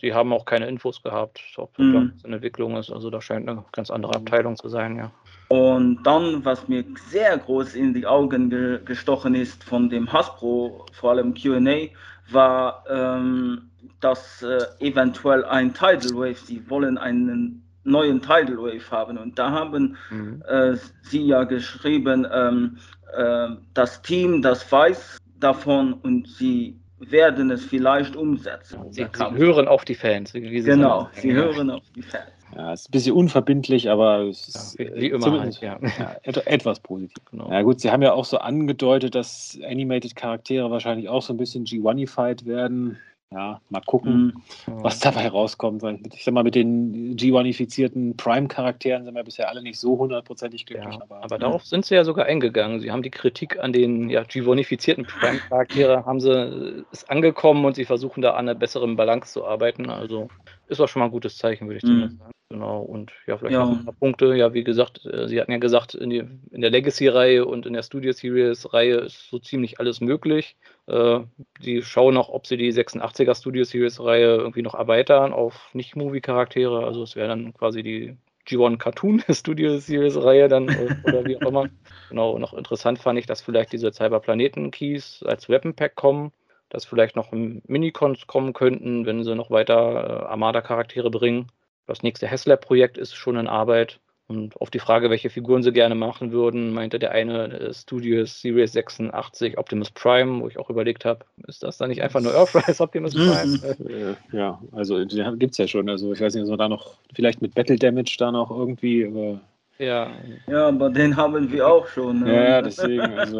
sie 0.00 0.14
haben 0.14 0.32
auch 0.32 0.46
keine 0.46 0.66
Infos 0.68 1.02
gehabt, 1.02 1.40
ob 1.56 1.76
das 1.76 1.86
mhm. 1.86 2.12
eine 2.24 2.36
Entwicklung 2.36 2.76
ist. 2.76 2.90
Also 2.90 3.10
da 3.10 3.20
scheint 3.20 3.48
eine 3.48 3.64
ganz 3.72 3.90
andere 3.90 4.14
Abteilung 4.14 4.56
zu 4.56 4.68
sein, 4.68 4.96
ja. 4.96 5.12
Und 5.48 6.04
dann, 6.04 6.44
was 6.44 6.68
mir 6.68 6.84
sehr 7.08 7.36
groß 7.36 7.74
in 7.74 7.92
die 7.92 8.06
Augen 8.06 8.50
ge 8.50 8.80
gestochen 8.84 9.34
ist 9.34 9.64
von 9.64 9.90
dem 9.90 10.10
Hasbro, 10.12 10.86
vor 10.92 11.10
allem 11.10 11.34
QA, 11.34 11.88
war, 12.30 12.84
ähm, 12.88 13.70
dass 14.00 14.42
äh, 14.42 14.60
eventuell 14.78 15.44
ein 15.44 15.74
Tidal 15.74 16.14
Wave, 16.14 16.34
sie 16.34 16.70
wollen 16.70 16.96
einen 16.98 17.64
neuen 17.84 18.20
Tidal 18.20 18.58
Wave 18.58 18.90
haben. 18.90 19.18
Und 19.18 19.38
da 19.38 19.50
haben 19.50 19.96
mhm. 20.10 20.42
äh, 20.48 20.76
sie 21.02 21.22
ja 21.26 21.44
geschrieben, 21.44 22.26
ähm, 22.32 22.78
äh, 23.16 23.48
das 23.74 24.02
Team, 24.02 24.42
das 24.42 24.70
weiß 24.70 25.18
davon 25.38 25.94
und 25.94 26.28
sie 26.28 26.78
werden 26.98 27.50
es 27.50 27.64
vielleicht 27.64 28.14
umsetzen. 28.14 28.80
Sie, 28.90 29.06
sie 29.10 29.30
hören 29.32 29.68
auf 29.68 29.84
die 29.84 29.94
Fans. 29.94 30.32
genau, 30.32 31.08
sie 31.14 31.32
hören 31.32 31.70
auf 31.70 31.82
die 31.94 32.02
Fans. 32.02 32.30
Ja, 32.54 32.72
ist 32.72 32.88
ein 32.88 32.90
bisschen 32.90 33.14
unverbindlich, 33.14 33.88
aber 33.88 34.22
es 34.22 34.48
ist 34.48 34.78
ja, 34.78 34.86
wie, 34.86 35.00
wie 35.02 35.06
immer 35.10 35.40
halt, 35.40 35.60
ja. 35.60 35.78
ja. 35.80 36.16
etwas 36.44 36.80
positiv. 36.80 37.24
Genau. 37.30 37.50
Ja 37.50 37.62
gut, 37.62 37.80
sie 37.80 37.90
haben 37.90 38.02
ja 38.02 38.12
auch 38.12 38.24
so 38.24 38.38
angedeutet, 38.38 39.14
dass 39.14 39.58
Animated-Charaktere 39.64 40.70
wahrscheinlich 40.70 41.08
auch 41.08 41.22
so 41.22 41.32
ein 41.32 41.36
bisschen 41.36 41.64
G1ified 41.64 42.46
werden 42.46 42.98
ja, 43.32 43.60
mal 43.68 43.80
gucken, 43.86 44.42
mhm. 44.66 44.82
was 44.82 44.98
dabei 44.98 45.28
rauskommt. 45.28 45.84
Ich 46.12 46.24
sag 46.24 46.34
mal, 46.34 46.42
mit 46.42 46.56
den 46.56 47.16
G1-ifizierten 47.16 48.16
Prime-Charakteren 48.16 49.04
sind 49.04 49.14
wir 49.14 49.22
bisher 49.22 49.48
alle 49.48 49.62
nicht 49.62 49.78
so 49.78 49.96
hundertprozentig 49.98 50.66
glücklich. 50.66 50.96
Ja, 50.96 51.02
aber, 51.02 51.22
aber 51.22 51.38
darauf 51.38 51.64
sind 51.64 51.84
sie 51.84 51.94
ja 51.94 52.02
sogar 52.02 52.26
eingegangen. 52.26 52.80
Sie 52.80 52.90
haben 52.90 53.02
die 53.02 53.10
Kritik 53.10 53.60
an 53.60 53.72
den 53.72 54.10
ja, 54.10 54.22
G1-ifizierten 54.22 55.06
Prime-Charaktere, 55.06 56.04
haben 56.04 56.20
sie 56.20 56.84
ist 56.90 57.08
angekommen 57.08 57.64
und 57.64 57.76
sie 57.76 57.84
versuchen 57.84 58.20
da 58.20 58.32
an 58.32 58.48
einer 58.48 58.56
besseren 58.56 58.96
Balance 58.96 59.32
zu 59.32 59.46
arbeiten. 59.46 59.90
Also 59.90 60.28
ist 60.70 60.80
auch 60.80 60.88
schon 60.88 61.00
mal 61.00 61.06
ein 61.06 61.12
gutes 61.12 61.36
Zeichen, 61.36 61.66
würde 61.68 61.78
ich 61.78 61.84
mhm. 61.84 62.18
sagen. 62.18 62.20
Genau, 62.50 62.80
und 62.80 63.12
ja, 63.28 63.38
vielleicht 63.38 63.54
ja. 63.54 63.64
noch 63.64 63.78
ein 63.78 63.84
paar 63.84 63.94
Punkte. 63.94 64.34
Ja, 64.34 64.52
wie 64.52 64.64
gesagt, 64.64 65.06
äh, 65.06 65.28
Sie 65.28 65.40
hatten 65.40 65.52
ja 65.52 65.58
gesagt, 65.58 65.94
in, 65.94 66.10
die, 66.10 66.24
in 66.50 66.60
der 66.60 66.70
Legacy-Reihe 66.70 67.44
und 67.44 67.64
in 67.64 67.74
der 67.74 67.84
Studio 67.84 68.10
Series-Reihe 68.10 68.96
ist 68.96 69.30
so 69.30 69.38
ziemlich 69.38 69.78
alles 69.78 70.00
möglich. 70.00 70.56
Äh, 70.88 71.20
die 71.62 71.82
schauen 71.82 72.14
noch, 72.14 72.28
ob 72.28 72.48
sie 72.48 72.56
die 72.56 72.72
86er 72.72 73.36
Studio 73.36 73.62
Series-Reihe 73.62 74.36
irgendwie 74.36 74.62
noch 74.62 74.74
erweitern 74.74 75.32
auf 75.32 75.70
Nicht-Movie-Charaktere. 75.74 76.84
Also 76.84 77.04
es 77.04 77.14
wäre 77.14 77.28
dann 77.28 77.54
quasi 77.54 77.84
die 77.84 78.16
G1 78.48 78.78
Cartoon 78.78 79.22
Studio 79.30 79.78
Series-Reihe 79.78 80.48
dann 80.48 80.68
äh, 80.68 80.96
oder 81.04 81.24
wie 81.24 81.36
auch 81.36 81.48
immer. 81.48 81.68
Genau, 82.08 82.36
noch 82.40 82.54
interessant 82.54 82.98
fand 82.98 83.20
ich, 83.20 83.26
dass 83.26 83.40
vielleicht 83.40 83.72
diese 83.72 83.92
Cyberplaneten-Keys 83.92 85.22
als 85.24 85.48
Weapon 85.48 85.74
Pack 85.74 85.94
kommen 85.94 86.32
dass 86.70 86.84
vielleicht 86.84 87.16
noch 87.16 87.32
Minicons 87.32 88.26
kommen 88.26 88.54
könnten, 88.54 89.04
wenn 89.04 89.22
sie 89.22 89.34
noch 89.34 89.50
weiter 89.50 89.74
äh, 89.74 90.26
Armada-Charaktere 90.26 91.10
bringen. 91.10 91.48
Das 91.86 92.02
nächste 92.02 92.26
Hessler-Projekt 92.26 92.96
ist 92.96 93.14
schon 93.14 93.36
in 93.36 93.48
Arbeit. 93.48 94.00
Und 94.28 94.60
auf 94.60 94.70
die 94.70 94.78
Frage, 94.78 95.10
welche 95.10 95.28
Figuren 95.28 95.64
sie 95.64 95.72
gerne 95.72 95.96
machen 95.96 96.30
würden, 96.30 96.72
meinte 96.72 97.00
der 97.00 97.10
eine 97.10 97.48
äh, 97.48 97.74
Studios 97.74 98.40
Series 98.40 98.72
86 98.72 99.58
Optimus 99.58 99.90
Prime, 99.90 100.40
wo 100.40 100.46
ich 100.46 100.56
auch 100.56 100.70
überlegt 100.70 101.04
habe, 101.04 101.26
ist 101.48 101.64
das 101.64 101.78
dann 101.78 101.88
nicht 101.88 102.00
einfach 102.00 102.20
nur 102.20 102.32
Earthrise 102.32 102.80
Optimus 102.80 103.14
Prime? 103.14 103.58
Äh, 103.88 104.14
ja, 104.36 104.62
also 104.70 105.04
gibt 105.04 105.50
es 105.50 105.58
ja 105.58 105.66
schon. 105.66 105.90
Also 105.90 106.12
ich 106.12 106.20
weiß 106.20 106.34
nicht, 106.34 106.44
ob 106.44 106.50
wir 106.50 106.56
da 106.58 106.68
noch 106.68 106.94
vielleicht 107.12 107.42
mit 107.42 107.56
Battle 107.56 107.74
Damage 107.74 108.14
da 108.20 108.30
noch 108.30 108.52
irgendwie, 108.52 109.04
aber 109.04 109.40
ja. 109.80 110.10
Ja, 110.46 110.68
aber 110.68 110.90
den 110.90 111.16
haben 111.16 111.50
wir 111.50 111.66
auch 111.66 111.86
schon. 111.86 112.20
Ne? 112.20 112.34
Ja, 112.34 112.62
deswegen. 112.62 113.00
Also. 113.00 113.38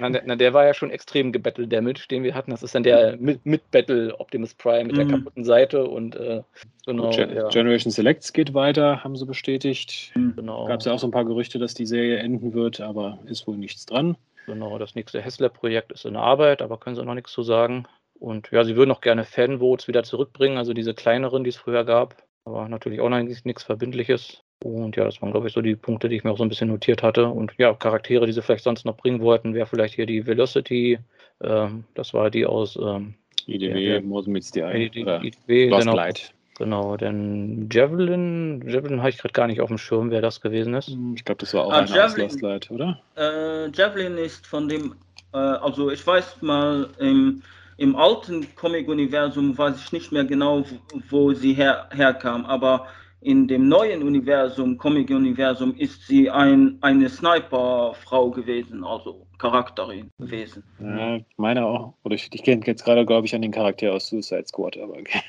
na, 0.00 0.20
na, 0.24 0.36
der 0.36 0.54
war 0.54 0.64
ja 0.64 0.72
schon 0.72 0.90
extrem 0.90 1.32
gebattle 1.32 1.66
Damage, 1.66 2.06
den 2.10 2.22
wir 2.22 2.34
hatten. 2.34 2.50
Das 2.52 2.62
ist 2.62 2.74
dann 2.74 2.82
der 2.82 3.16
mit, 3.18 3.44
mit 3.44 3.70
Battle 3.70 4.18
Optimus 4.18 4.54
Prime 4.54 4.84
mit 4.84 4.96
mhm. 4.96 5.08
der 5.08 5.18
kaputten 5.18 5.44
Seite 5.44 5.84
und 5.86 6.16
äh, 6.16 6.42
genau. 6.86 7.10
Gen 7.10 7.34
ja. 7.34 7.48
Generation 7.48 7.90
Selects 7.90 8.32
geht 8.32 8.54
weiter, 8.54 9.02
haben 9.02 9.16
sie 9.16 9.26
bestätigt. 9.26 10.12
Mhm. 10.14 10.34
Genau. 10.36 10.66
Gab 10.66 10.80
es 10.80 10.86
ja 10.86 10.92
auch 10.92 10.98
so 10.98 11.08
ein 11.08 11.12
paar 11.12 11.24
Gerüchte, 11.24 11.58
dass 11.58 11.74
die 11.74 11.86
Serie 11.86 12.18
enden 12.18 12.54
wird, 12.54 12.80
aber 12.80 13.18
ist 13.26 13.46
wohl 13.46 13.56
nichts 13.56 13.84
dran. 13.86 14.16
Genau, 14.46 14.78
das 14.78 14.94
nächste 14.94 15.20
Hessler-Projekt 15.20 15.92
ist 15.92 16.06
in 16.06 16.16
Arbeit, 16.16 16.62
aber 16.62 16.78
können 16.78 16.96
sie 16.96 17.04
noch 17.04 17.14
nichts 17.14 17.32
zu 17.32 17.42
sagen. 17.42 17.86
Und 18.18 18.50
ja, 18.50 18.64
sie 18.64 18.76
würden 18.76 18.90
auch 18.90 19.02
gerne 19.02 19.24
Fanvotes 19.24 19.88
wieder 19.88 20.02
zurückbringen, 20.02 20.56
also 20.56 20.72
diese 20.72 20.94
kleineren, 20.94 21.44
die 21.44 21.50
es 21.50 21.56
früher 21.56 21.84
gab. 21.84 22.22
Aber 22.44 22.68
natürlich 22.68 23.00
auch 23.00 23.10
noch 23.10 23.20
nichts 23.20 23.62
Verbindliches. 23.62 24.42
Und 24.62 24.96
ja, 24.96 25.04
das 25.04 25.22
waren, 25.22 25.30
glaube 25.30 25.46
ich, 25.46 25.52
so 25.52 25.62
die 25.62 25.76
Punkte, 25.76 26.08
die 26.08 26.16
ich 26.16 26.24
mir 26.24 26.32
auch 26.32 26.38
so 26.38 26.44
ein 26.44 26.48
bisschen 26.48 26.68
notiert 26.68 27.02
hatte. 27.02 27.28
Und 27.28 27.52
ja, 27.58 27.72
Charaktere, 27.74 28.26
die 28.26 28.32
sie 28.32 28.42
vielleicht 28.42 28.64
sonst 28.64 28.84
noch 28.84 28.96
bringen 28.96 29.20
wollten, 29.20 29.54
wäre 29.54 29.66
vielleicht 29.66 29.94
hier 29.94 30.06
die 30.06 30.26
Velocity. 30.26 30.98
Ähm, 31.40 31.84
das 31.94 32.12
war 32.12 32.30
die 32.30 32.44
aus 32.44 32.76
ähm, 32.76 33.14
IDW, 33.46 34.00
Modern 34.00 34.32
Meets 34.32 34.52
the 34.52 34.60
Eye. 34.60 34.86
IDW, 34.86 35.68
Lost 35.68 35.84
genau, 35.84 35.96
Light. 35.96 36.32
Genau, 36.58 36.96
denn 36.96 37.68
Javelin, 37.70 38.64
Javelin 38.66 38.98
habe 38.98 39.10
ich 39.10 39.18
gerade 39.18 39.32
gar 39.32 39.46
nicht 39.46 39.60
auf 39.60 39.68
dem 39.68 39.78
Schirm, 39.78 40.10
wer 40.10 40.20
das 40.20 40.40
gewesen 40.40 40.74
ist. 40.74 40.88
Hm, 40.88 41.14
ich 41.16 41.24
glaube, 41.24 41.38
das 41.38 41.54
war 41.54 41.64
auch 41.64 41.72
ah, 41.72 41.78
einer 41.78 42.04
aus 42.04 42.16
Lost 42.16 42.42
Light, 42.42 42.68
oder? 42.72 43.00
Äh, 43.16 43.70
Javelin 43.70 44.18
ist 44.18 44.44
von 44.44 44.68
dem, 44.68 44.96
äh, 45.32 45.36
also 45.36 45.92
ich 45.92 46.04
weiß 46.04 46.42
mal, 46.42 46.88
im, 46.98 47.42
im 47.76 47.94
alten 47.94 48.52
Comic-Universum 48.56 49.56
weiß 49.56 49.76
ich 49.84 49.92
nicht 49.92 50.10
mehr 50.10 50.24
genau, 50.24 50.64
wo, 50.68 51.00
wo 51.10 51.32
sie 51.32 51.52
her, 51.52 51.88
herkam, 51.92 52.44
aber 52.44 52.88
in 53.20 53.48
dem 53.48 53.68
neuen 53.68 54.02
Universum, 54.02 54.78
Comic-Universum, 54.78 55.74
ist 55.76 56.06
sie 56.06 56.30
ein, 56.30 56.78
eine 56.82 57.08
Sniper-Frau 57.08 58.30
gewesen, 58.30 58.84
also 58.84 59.26
Charakterin 59.38 60.10
gewesen. 60.18 60.62
Ja, 60.78 61.16
ich 61.16 61.24
meine 61.36 61.66
auch. 61.66 61.94
Oder 62.04 62.14
ich, 62.14 62.28
ich 62.32 62.42
kenne 62.44 62.62
jetzt 62.64 62.84
gerade, 62.84 63.04
glaube 63.04 63.26
ich, 63.26 63.34
an 63.34 63.42
den 63.42 63.50
Charakter 63.50 63.92
aus 63.92 64.08
Suicide 64.08 64.46
Squad, 64.46 64.76
aber 64.78 64.94
okay. 64.94 65.20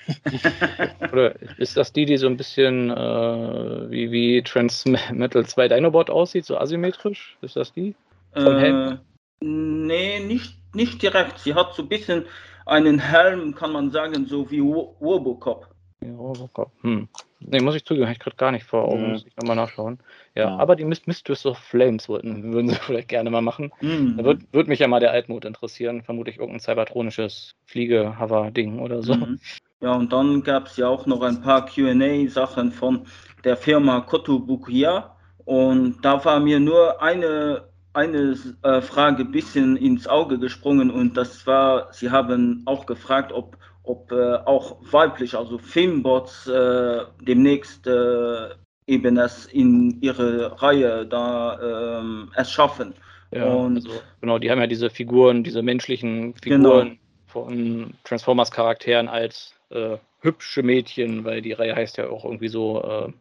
Oder 1.11 1.35
ist 1.57 1.77
das 1.77 1.91
die, 1.91 2.05
die 2.05 2.17
so 2.17 2.27
ein 2.27 2.37
bisschen 2.37 2.91
äh, 2.91 3.89
wie, 3.89 4.11
wie 4.11 4.41
Transmetal 4.43 5.45
2 5.45 5.67
Dinobot 5.67 6.09
aussieht, 6.09 6.45
so 6.45 6.57
asymmetrisch? 6.57 7.37
Ist 7.41 7.55
das 7.55 7.73
die? 7.73 7.95
Äh, 8.35 8.97
nee, 9.41 10.19
nicht, 10.19 10.59
nicht 10.75 11.01
direkt. 11.01 11.39
Sie 11.39 11.55
hat 11.55 11.73
so 11.73 11.83
ein 11.83 11.89
bisschen 11.89 12.25
einen 12.65 12.99
Helm, 12.99 13.55
kann 13.55 13.71
man 13.71 13.89
sagen, 13.89 14.27
so 14.27 14.49
wie 14.51 14.59
Robocop. 14.59 15.67
Ja, 16.01 16.15
Robocop. 16.15 16.71
Hm. 16.81 17.07
Nee, 17.41 17.61
muss 17.61 17.75
ich 17.75 17.85
zugeben, 17.85 18.05
habe 18.05 18.13
ich 18.13 18.19
gerade 18.19 18.35
gar 18.35 18.51
nicht 18.51 18.65
vor 18.65 18.83
Augen. 18.83 19.05
Mhm. 19.05 19.11
Muss 19.13 19.25
ich 19.25 19.35
nochmal 19.37 19.55
nachschauen. 19.55 19.99
Ja, 20.35 20.49
ja, 20.49 20.57
aber 20.57 20.75
die 20.75 20.85
Mistress 20.85 21.45
of 21.45 21.57
Flames 21.57 22.09
wollten, 22.09 22.51
würden 22.53 22.69
sie 22.69 22.75
vielleicht 22.75 23.07
gerne 23.07 23.29
mal 23.29 23.41
machen. 23.41 23.71
Mhm. 23.81 24.17
Da 24.17 24.23
würde 24.23 24.45
würd 24.51 24.67
mich 24.67 24.79
ja 24.79 24.87
mal 24.87 24.99
der 24.99 25.11
Altmut 25.11 25.45
interessieren. 25.45 26.03
Vermutlich 26.03 26.37
irgendein 26.37 26.59
cybertronisches 26.59 27.55
Fliege-Hover-Ding 27.65 28.79
oder 28.79 29.01
so. 29.01 29.15
Mhm. 29.15 29.39
Ja, 29.81 29.93
und 29.93 30.11
dann 30.11 30.43
gab 30.43 30.67
es 30.67 30.75
ja 30.75 30.89
auch 30.89 31.05
noch 31.05 31.21
ein 31.21 31.41
paar 31.41 31.65
QA-Sachen 31.65 32.73
von 32.73 33.05
der 33.45 33.55
Firma 33.55 34.01
Kotobukiya. 34.01 35.15
Und 35.45 36.03
da 36.03 36.23
war 36.25 36.41
mir 36.41 36.59
nur 36.59 37.01
eine, 37.01 37.69
eine 37.93 38.35
äh, 38.63 38.81
Frage 38.81 39.23
ein 39.23 39.31
bisschen 39.31 39.77
ins 39.77 40.05
Auge 40.07 40.37
gesprungen. 40.37 40.91
Und 40.91 41.15
das 41.15 41.47
war, 41.47 41.93
sie 41.93 42.11
haben 42.11 42.63
auch 42.65 42.85
gefragt, 42.85 43.31
ob 43.31 43.57
ob 43.83 44.11
äh, 44.11 44.35
auch 44.45 44.77
weiblich, 44.81 45.35
also 45.35 45.57
Fembots 45.57 46.47
äh, 46.47 47.05
demnächst 47.21 47.87
äh, 47.87 48.49
eben 48.87 49.17
es 49.17 49.45
in 49.45 50.01
ihre 50.01 50.61
Reihe 50.61 51.05
da 51.05 51.99
ähm, 51.99 52.31
es 52.35 52.51
schaffen. 52.51 52.93
Ja, 53.31 53.45
und 53.45 53.75
also, 53.75 54.01
genau, 54.21 54.39
die 54.39 54.49
haben 54.49 54.59
ja 54.59 54.67
diese 54.67 54.89
Figuren, 54.89 55.43
diese 55.43 55.61
menschlichen 55.61 56.33
Figuren 56.35 56.87
genau. 56.87 56.99
von 57.27 57.93
Transformers-Charakteren 58.03 59.07
als 59.07 59.53
äh, 59.69 59.97
hübsche 60.21 60.63
Mädchen, 60.63 61.23
weil 61.25 61.41
die 61.41 61.53
Reihe 61.53 61.75
heißt 61.75 61.97
ja 61.97 62.09
auch 62.09 62.25
irgendwie 62.25 62.47
so 62.47 62.81
äh, 62.81 63.11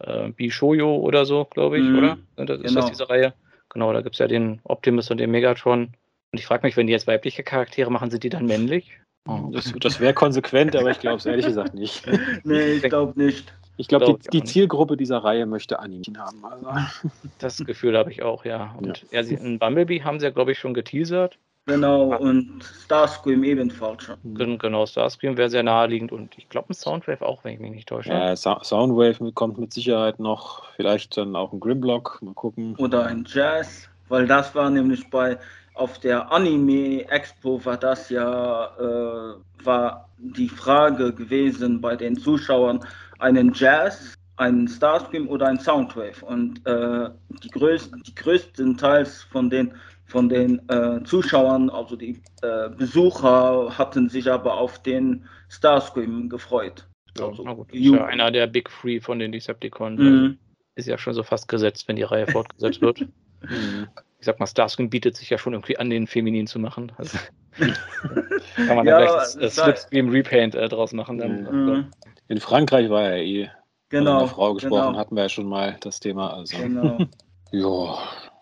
äh, 0.00 0.30
Bishoyo 0.30 0.96
oder 0.96 1.24
so, 1.24 1.44
glaube 1.44 1.78
ich, 1.78 1.84
mhm. 1.84 1.98
oder? 1.98 2.18
Ist 2.36 2.62
genau. 2.62 2.80
das 2.80 2.86
diese 2.86 3.08
Reihe? 3.08 3.32
Genau, 3.70 3.92
da 3.92 4.00
gibt 4.00 4.16
es 4.16 4.18
ja 4.18 4.26
den 4.26 4.60
Optimus 4.64 5.10
und 5.10 5.18
den 5.18 5.30
Megatron. 5.30 5.92
Und 6.32 6.38
ich 6.38 6.46
frage 6.46 6.66
mich, 6.66 6.76
wenn 6.76 6.86
die 6.86 6.92
jetzt 6.92 7.06
weibliche 7.06 7.42
Charaktere 7.42 7.90
machen, 7.90 8.10
sind 8.10 8.24
die 8.24 8.28
dann 8.28 8.46
männlich? 8.46 8.98
Oh. 9.28 9.50
Das, 9.52 9.72
das 9.78 10.00
wäre 10.00 10.14
konsequent, 10.14 10.74
aber 10.74 10.90
ich 10.90 11.00
glaube 11.00 11.18
es 11.18 11.26
ehrlich 11.26 11.44
gesagt 11.44 11.74
nicht. 11.74 12.02
nee, 12.44 12.72
ich 12.72 12.82
glaube 12.82 13.20
nicht. 13.22 13.52
Ich 13.76 13.86
glaube, 13.86 14.06
glaub, 14.06 14.22
die, 14.22 14.30
die 14.30 14.42
Zielgruppe 14.42 14.96
dieser 14.96 15.18
Reihe 15.18 15.46
möchte 15.46 15.78
Anime 15.78 16.02
haben. 16.18 16.44
Also. 16.44 17.10
Das 17.38 17.58
Gefühl 17.58 17.96
habe 17.96 18.10
ich 18.10 18.22
auch, 18.22 18.44
ja. 18.44 18.74
Und 18.78 19.04
ja. 19.12 19.20
ja 19.20 19.38
in 19.38 19.58
Bumblebee 19.58 20.02
haben 20.02 20.18
sie 20.18 20.26
ja, 20.26 20.30
glaube 20.30 20.52
ich, 20.52 20.58
schon 20.58 20.74
geteasert. 20.74 21.38
Genau, 21.66 22.16
und 22.16 22.64
Starscream 22.84 23.44
ebenfalls 23.44 24.04
schon. 24.04 24.16
Genau, 24.58 24.86
Starscream 24.86 25.36
wäre 25.36 25.50
sehr 25.50 25.62
naheliegend 25.62 26.10
und 26.10 26.36
ich 26.38 26.48
glaube 26.48 26.70
ein 26.70 26.74
Soundwave 26.74 27.20
auch, 27.20 27.44
wenn 27.44 27.52
ich 27.52 27.60
mich 27.60 27.70
nicht 27.70 27.88
täusche. 27.88 28.08
Ja, 28.08 28.34
Soundwave 28.34 29.32
kommt 29.32 29.58
mit 29.58 29.74
Sicherheit 29.74 30.18
noch, 30.18 30.64
vielleicht 30.76 31.18
dann 31.18 31.36
auch 31.36 31.52
ein 31.52 31.60
Grimlock, 31.60 32.20
mal 32.22 32.32
gucken. 32.32 32.74
Oder 32.76 33.04
ein 33.04 33.26
Jazz, 33.28 33.86
weil 34.08 34.26
das 34.26 34.54
war 34.54 34.70
nämlich 34.70 35.10
bei 35.10 35.36
auf 35.78 35.98
der 35.98 36.30
Anime 36.32 37.08
Expo 37.08 37.64
war 37.64 37.76
das 37.76 38.10
ja 38.10 38.66
äh, 38.78 39.64
war 39.64 40.08
die 40.18 40.48
Frage 40.48 41.12
gewesen 41.12 41.80
bei 41.80 41.96
den 41.96 42.16
Zuschauern 42.16 42.84
einen 43.18 43.52
Jazz, 43.54 44.14
einen 44.36 44.68
Starscream 44.68 45.28
oder 45.28 45.46
ein 45.46 45.58
Soundwave 45.58 46.24
und 46.24 46.66
äh, 46.66 47.10
die 47.42 47.50
größten 47.50 48.02
die 48.02 48.14
größten 48.14 48.76
Teils 48.76 49.22
von 49.22 49.50
den 49.50 49.72
von 50.06 50.28
den 50.28 50.66
äh, 50.70 51.02
Zuschauern, 51.04 51.68
also 51.68 51.94
die 51.94 52.20
äh, 52.40 52.70
Besucher 52.70 53.76
hatten 53.76 54.08
sich 54.08 54.30
aber 54.30 54.54
auf 54.54 54.82
den 54.82 55.26
Starscream 55.50 56.30
gefreut. 56.30 56.86
Also, 57.20 57.44
ja, 57.44 57.52
gut, 57.52 57.68
ja 57.72 58.06
einer 58.06 58.30
der 58.30 58.46
Big 58.46 58.70
Three 58.70 59.00
von 59.00 59.18
den 59.18 59.32
Decepticons. 59.32 60.00
Mhm. 60.00 60.38
Ist 60.76 60.88
ja 60.88 60.96
schon 60.96 61.12
so 61.12 61.22
fast 61.22 61.48
gesetzt, 61.48 61.88
wenn 61.88 61.96
die 61.96 62.04
Reihe 62.04 62.26
fortgesetzt 62.26 62.80
wird. 62.80 63.00
Mhm 63.42 63.86
ich 64.18 64.26
sag 64.26 64.40
mal, 64.40 64.46
Starscreen 64.46 64.90
bietet 64.90 65.16
sich 65.16 65.30
ja 65.30 65.38
schon 65.38 65.52
irgendwie 65.52 65.78
an, 65.78 65.90
den 65.90 66.06
feminin 66.06 66.46
zu 66.46 66.58
machen. 66.58 66.92
Also, 66.96 67.18
kann 67.56 68.76
man 68.76 68.86
ja, 68.86 68.98
dann 68.98 69.06
gleich 69.06 69.10
das, 69.10 69.34
das 69.36 69.54
Slipstream 69.54 70.08
Repaint 70.10 70.54
äh, 70.54 70.68
draus 70.68 70.92
machen. 70.92 71.18
Dann, 71.18 71.42
mhm. 71.42 71.90
In 72.28 72.40
Frankreich 72.40 72.90
war 72.90 73.02
ja 73.02 73.16
eh 73.16 73.50
genau, 73.88 74.18
eine 74.18 74.28
Frau 74.28 74.54
gesprochen, 74.54 74.88
genau. 74.88 74.98
hatten 74.98 75.14
wir 75.14 75.22
ja 75.22 75.28
schon 75.28 75.46
mal 75.46 75.76
das 75.80 76.00
Thema. 76.00 76.34
Also. 76.34 76.58
Genau. 76.58 76.98
ja. 77.52 77.98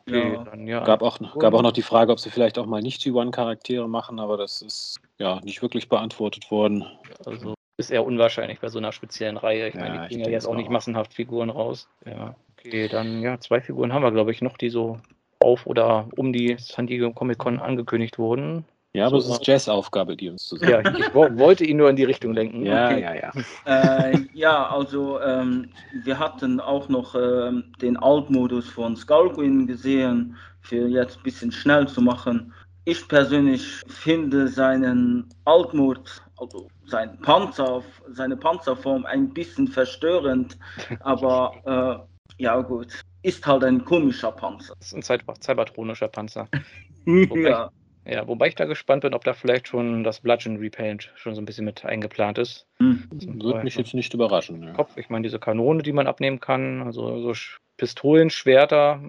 Okay, 0.08 0.32
ja. 0.34 0.44
Dann, 0.44 0.66
ja. 0.66 0.84
Gab, 0.84 1.02
auch, 1.02 1.18
gab 1.38 1.52
auch 1.52 1.62
noch 1.62 1.72
die 1.72 1.82
Frage, 1.82 2.12
ob 2.12 2.20
sie 2.20 2.30
vielleicht 2.30 2.58
auch 2.58 2.66
mal 2.66 2.80
nicht 2.80 3.02
G1-Charaktere 3.02 3.88
machen, 3.88 4.20
aber 4.20 4.36
das 4.36 4.62
ist 4.62 5.00
ja 5.18 5.40
nicht 5.40 5.62
wirklich 5.62 5.88
beantwortet 5.88 6.50
worden. 6.50 6.84
Also 7.24 7.54
ist 7.76 7.90
eher 7.90 8.06
unwahrscheinlich 8.06 8.60
bei 8.60 8.68
so 8.68 8.78
einer 8.78 8.92
speziellen 8.92 9.36
Reihe. 9.36 9.68
Ich 9.68 9.74
ja, 9.74 9.80
meine, 9.80 10.02
die 10.02 10.08
kriegen 10.08 10.20
ja 10.20 10.30
jetzt 10.30 10.46
auch 10.46 10.54
nicht 10.54 10.70
massenhaft 10.70 11.12
Figuren 11.12 11.50
raus. 11.50 11.88
Ja. 12.06 12.34
Okay, 12.58 12.88
dann 12.88 13.20
ja, 13.20 13.38
zwei 13.38 13.60
Figuren 13.60 13.92
haben 13.92 14.02
wir, 14.02 14.12
glaube 14.12 14.32
ich, 14.32 14.40
noch, 14.40 14.56
die 14.56 14.70
so 14.70 14.98
auf 15.46 15.66
oder 15.66 16.08
um 16.16 16.32
die 16.32 16.56
San 16.58 16.86
Diego 16.86 17.12
Comic 17.12 17.38
Con 17.38 17.60
angekündigt 17.60 18.18
wurden. 18.18 18.64
Ja, 18.92 19.06
aber 19.06 19.20
so, 19.20 19.28
es 19.28 19.38
ist 19.38 19.46
Jazz-Aufgabe, 19.46 20.16
die 20.16 20.30
uns 20.30 20.46
zu 20.46 20.56
sagen. 20.56 20.96
Ja, 20.98 21.06
ich 21.06 21.14
wollte 21.14 21.66
ihn 21.66 21.76
nur 21.76 21.90
in 21.90 21.96
die 21.96 22.04
Richtung 22.04 22.32
lenken. 22.32 22.64
Ja, 22.64 22.86
okay. 22.86 23.02
ja, 23.02 23.14
ja. 23.14 23.32
Äh, 23.66 24.18
ja, 24.32 24.70
also 24.70 25.20
ähm, 25.20 25.68
wir 26.02 26.18
hatten 26.18 26.60
auch 26.60 26.88
noch 26.88 27.14
ähm, 27.14 27.72
den 27.82 27.98
Alt-Modus 27.98 28.70
von 28.70 28.96
Skullqueen 28.96 29.66
gesehen, 29.66 30.36
für 30.62 30.88
jetzt 30.88 31.18
ein 31.18 31.22
bisschen 31.24 31.52
schnell 31.52 31.86
zu 31.86 32.00
machen. 32.00 32.54
Ich 32.86 33.06
persönlich 33.06 33.62
finde 33.86 34.48
seinen 34.48 35.28
Altmod, 35.44 36.22
also 36.38 36.68
sein 36.86 37.18
Panzer, 37.20 37.82
seine 38.08 38.36
Panzerform 38.36 39.04
ein 39.04 39.28
bisschen 39.28 39.68
verstörend, 39.68 40.56
aber 41.00 42.06
äh, 42.38 42.42
ja 42.42 42.60
gut 42.62 43.04
ist 43.26 43.46
halt 43.46 43.64
ein 43.64 43.84
komischer 43.84 44.30
Panzer. 44.30 44.74
Das 44.78 44.92
ist 44.92 45.10
ein 45.10 45.36
cybertronischer 45.40 46.08
Panzer. 46.08 46.48
wobei, 47.04 47.40
ja. 47.40 47.70
Ich, 48.04 48.14
ja, 48.14 48.28
wobei 48.28 48.48
ich 48.48 48.54
da 48.54 48.66
gespannt 48.66 49.02
bin, 49.02 49.14
ob 49.14 49.24
da 49.24 49.32
vielleicht 49.32 49.66
schon 49.66 50.04
das 50.04 50.20
Bludgeon 50.20 50.58
Repaint 50.58 51.12
schon 51.16 51.34
so 51.34 51.42
ein 51.42 51.44
bisschen 51.44 51.64
mit 51.64 51.84
eingeplant 51.84 52.38
ist. 52.38 52.66
Hm. 52.78 53.08
Würde 53.10 53.64
mich 53.64 53.76
jetzt 53.76 53.94
nicht 53.94 54.14
überraschen. 54.14 54.62
Ja. 54.62 54.74
Kopf. 54.74 54.96
Ich 54.96 55.08
meine, 55.08 55.24
diese 55.24 55.40
Kanone, 55.40 55.82
die 55.82 55.92
man 55.92 56.06
abnehmen 56.06 56.38
kann, 56.38 56.82
also 56.82 57.20
so 57.20 57.32
Pistolen, 57.76 58.30
Schwerter, 58.30 59.00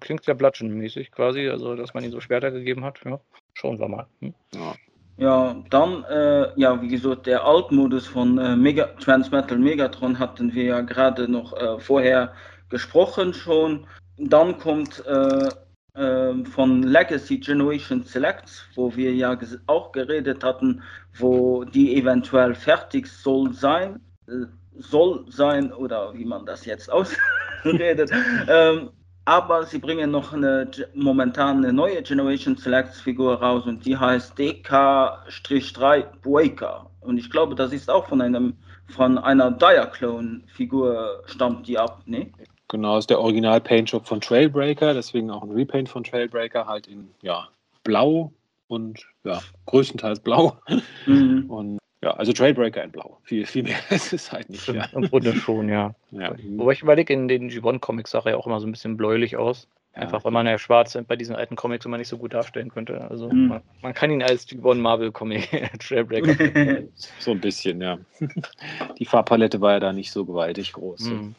klingt 0.00 0.26
ja 0.26 0.34
Bludgeon-mäßig 0.34 1.12
quasi, 1.12 1.48
also 1.48 1.76
dass 1.76 1.94
man 1.94 2.02
ihnen 2.02 2.12
so 2.12 2.20
Schwerter 2.20 2.50
gegeben 2.50 2.84
hat. 2.84 3.00
Ja, 3.04 3.20
schauen 3.54 3.78
wir 3.78 3.88
mal. 3.88 4.06
Hm? 4.20 4.34
Ja. 4.54 4.74
Ja, 5.16 5.54
dann, 5.68 6.02
äh, 6.04 6.48
ja, 6.58 6.80
wie 6.80 6.88
gesagt, 6.88 7.26
der 7.26 7.44
Altmodus 7.44 8.06
von 8.06 8.38
äh, 8.38 8.56
Mega 8.56 8.86
Transmetal 8.98 9.58
Megatron 9.58 10.18
hatten 10.18 10.54
wir 10.54 10.64
ja 10.64 10.80
gerade 10.80 11.28
noch 11.28 11.52
äh, 11.52 11.78
vorher 11.78 12.32
gesprochen 12.70 13.34
schon. 13.34 13.86
Dann 14.16 14.58
kommt 14.58 15.04
äh, 15.06 15.48
äh, 15.94 16.44
von 16.44 16.82
Legacy 16.82 17.38
Generation 17.38 18.04
Selects, 18.04 18.64
wo 18.74 18.94
wir 18.94 19.12
ja 19.12 19.36
auch 19.66 19.92
geredet 19.92 20.44
hatten, 20.44 20.82
wo 21.18 21.64
die 21.64 21.96
eventuell 21.96 22.54
fertig 22.54 23.08
soll 23.08 23.52
sein, 23.52 24.00
äh, 24.28 24.46
soll 24.78 25.24
sein 25.28 25.72
oder 25.72 26.14
wie 26.14 26.24
man 26.24 26.46
das 26.46 26.64
jetzt 26.64 26.90
ausredet. 26.92 28.10
ähm, 28.48 28.90
aber 29.24 29.64
sie 29.64 29.78
bringen 29.78 30.10
noch 30.10 30.32
eine 30.32 30.70
momentan 30.94 31.58
eine 31.58 31.72
neue 31.72 32.02
Generation 32.02 32.56
Selects 32.56 33.00
Figur 33.00 33.34
raus 33.40 33.66
und 33.66 33.84
die 33.84 33.96
heißt 33.96 34.38
DK-3 34.38 36.04
Breaker. 36.22 36.90
Und 37.00 37.18
ich 37.18 37.30
glaube, 37.30 37.54
das 37.54 37.72
ist 37.72 37.90
auch 37.90 38.08
von 38.08 38.20
einem 38.20 38.56
von 38.88 39.18
einer 39.18 39.50
Diaclone 39.50 40.42
Figur 40.46 41.22
stammt 41.26 41.68
die 41.68 41.78
ab, 41.78 42.02
ne? 42.06 42.32
Genau, 42.70 42.98
ist 42.98 43.10
der 43.10 43.18
Original 43.18 43.60
Paint 43.60 43.90
Job 43.90 44.06
von 44.06 44.20
Trailbreaker, 44.20 44.94
deswegen 44.94 45.28
auch 45.30 45.42
ein 45.42 45.50
Repaint 45.50 45.88
von 45.88 46.04
Trailbreaker, 46.04 46.66
halt 46.66 46.86
in 46.86 47.10
ja, 47.20 47.48
blau 47.82 48.32
und 48.68 49.04
ja, 49.24 49.40
größtenteils 49.66 50.20
blau. 50.20 50.56
Mhm. 51.04 51.46
Und 51.50 51.78
ja, 52.02 52.12
also 52.12 52.32
Trailbreaker 52.32 52.82
in 52.84 52.92
blau. 52.92 53.18
Viel, 53.24 53.44
viel 53.44 53.64
mehr 53.64 53.78
ist 53.90 54.12
es 54.12 54.30
halt 54.30 54.48
nicht. 54.48 54.68
Ja. 54.68 54.86
Im 54.92 55.02
Grunde 55.10 55.34
schon, 55.34 55.68
ja. 55.68 55.94
ja. 56.12 56.32
Wobei 56.56 56.72
ich 56.72 56.82
überlege, 56.82 57.12
in 57.12 57.26
den 57.26 57.50
G1-Comics 57.50 58.12
sah 58.12 58.20
er 58.20 58.30
ja 58.30 58.36
auch 58.36 58.46
immer 58.46 58.60
so 58.60 58.68
ein 58.68 58.72
bisschen 58.72 58.96
bläulich 58.96 59.36
aus. 59.36 59.66
Einfach, 59.92 60.24
weil 60.24 60.30
man 60.30 60.46
ja 60.46 60.56
schwarz 60.56 60.96
bei 61.08 61.16
diesen 61.16 61.34
alten 61.34 61.56
Comics 61.56 61.84
immer 61.84 61.98
nicht 61.98 62.08
so 62.08 62.16
gut 62.16 62.32
darstellen 62.32 62.70
könnte. 62.70 63.10
Also 63.10 63.28
mhm. 63.28 63.48
man, 63.48 63.62
man, 63.82 63.92
kann 63.92 64.10
ihn 64.10 64.22
als 64.22 64.46
G1 64.48 64.76
Marvel 64.76 65.10
Comic 65.10 65.50
Trailbreaker. 65.80 66.82
so 67.18 67.32
ein 67.32 67.40
bisschen, 67.40 67.80
ja. 67.80 67.98
Die 68.98 69.04
Farbpalette 69.04 69.60
war 69.60 69.72
ja 69.72 69.80
da 69.80 69.92
nicht 69.92 70.12
so 70.12 70.24
gewaltig 70.24 70.74
groß. 70.74 71.00
Mhm. 71.10 71.34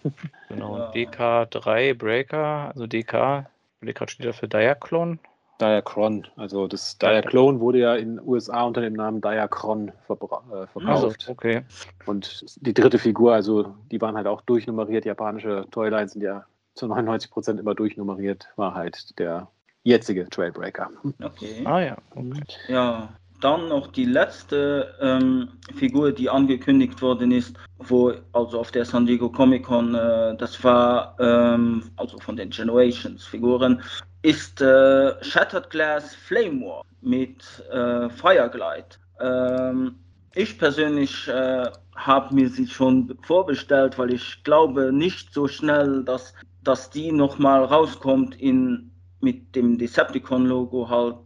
Genau. 0.50 0.78
Ja. 0.78 0.92
DK3 0.92 1.94
Breaker, 1.94 2.72
also 2.74 2.88
DK, 2.88 3.46
gerade 3.80 4.12
steht 4.12 4.26
da 4.26 4.34
für 4.34 4.50
Diaclone. 4.50 5.18
Diacron, 5.62 6.28
also 6.38 6.68
das 6.68 6.98
Diaclone 6.98 7.60
wurde 7.60 7.80
ja 7.80 7.96
in 7.96 8.18
den 8.18 8.28
USA 8.28 8.64
unter 8.64 8.82
dem 8.82 8.94
Namen 8.94 9.22
Diacron 9.22 9.90
äh, 9.90 9.92
verkauft. 10.08 10.76
Also, 10.84 11.14
okay. 11.28 11.62
Und 12.08 12.46
die 12.66 12.74
dritte 12.74 12.98
Figur, 12.98 13.34
also 13.34 13.76
die 13.92 14.02
waren 14.02 14.18
halt 14.18 14.26
auch 14.26 14.42
durchnummeriert, 14.42 15.06
japanische 15.06 15.68
Toylines 15.70 16.14
sind 16.14 16.24
ja 16.24 16.46
zu 16.74 16.88
99 16.88 17.32
Prozent 17.32 17.60
immer 17.60 17.76
durchnummeriert, 17.76 18.48
war 18.56 18.74
halt 18.76 19.18
der 19.20 19.48
jetzige 19.84 20.30
Trailbreaker. 20.30 20.90
Okay. 21.22 21.66
Ah 21.66 21.80
ja. 21.82 21.98
Okay. 22.16 22.44
Ja, 22.68 23.10
dann 23.42 23.70
noch 23.70 23.88
die 23.88 24.06
letzte 24.06 24.96
ähm, 25.02 25.50
Figur, 25.76 26.12
die 26.12 26.30
angekündigt 26.30 27.02
worden 27.02 27.32
ist, 27.32 27.56
wo 27.80 28.14
also 28.34 28.60
auf 28.60 28.72
der 28.72 28.86
San 28.86 29.06
Diego 29.06 29.30
Comic 29.30 29.66
Con, 29.66 29.96
äh, 29.96 30.36
das 30.38 30.64
war 30.64 31.16
ähm, 31.20 31.84
also 31.98 32.20
von 32.20 32.36
den 32.36 32.52
Generations 32.52 33.26
Figuren, 33.26 33.82
ist 34.22 34.62
äh, 34.62 35.24
Shattered 35.24 35.70
Glass 35.72 36.14
Flame 36.14 36.62
War 36.62 36.86
mit 37.02 37.44
äh, 37.72 38.10
Fireglide. 38.10 38.86
Ähm, 39.20 39.96
ich 40.36 40.58
persönlich 40.58 41.28
äh, 41.28 41.66
habe 41.96 42.36
mir 42.36 42.48
sie 42.50 42.68
schon 42.68 43.18
vorbestellt, 43.24 43.98
weil 43.98 44.14
ich 44.14 44.44
glaube 44.44 44.94
nicht 44.94 45.34
so 45.34 45.48
schnell, 45.48 46.04
dass 46.04 46.34
dass 46.64 46.90
die 46.90 47.12
noch 47.12 47.38
mal 47.40 47.64
rauskommt 47.64 48.40
in 48.40 48.92
mit 49.22 49.56
dem 49.56 49.78
Decepticon 49.78 50.46
Logo 50.46 50.90
halt 50.90 51.18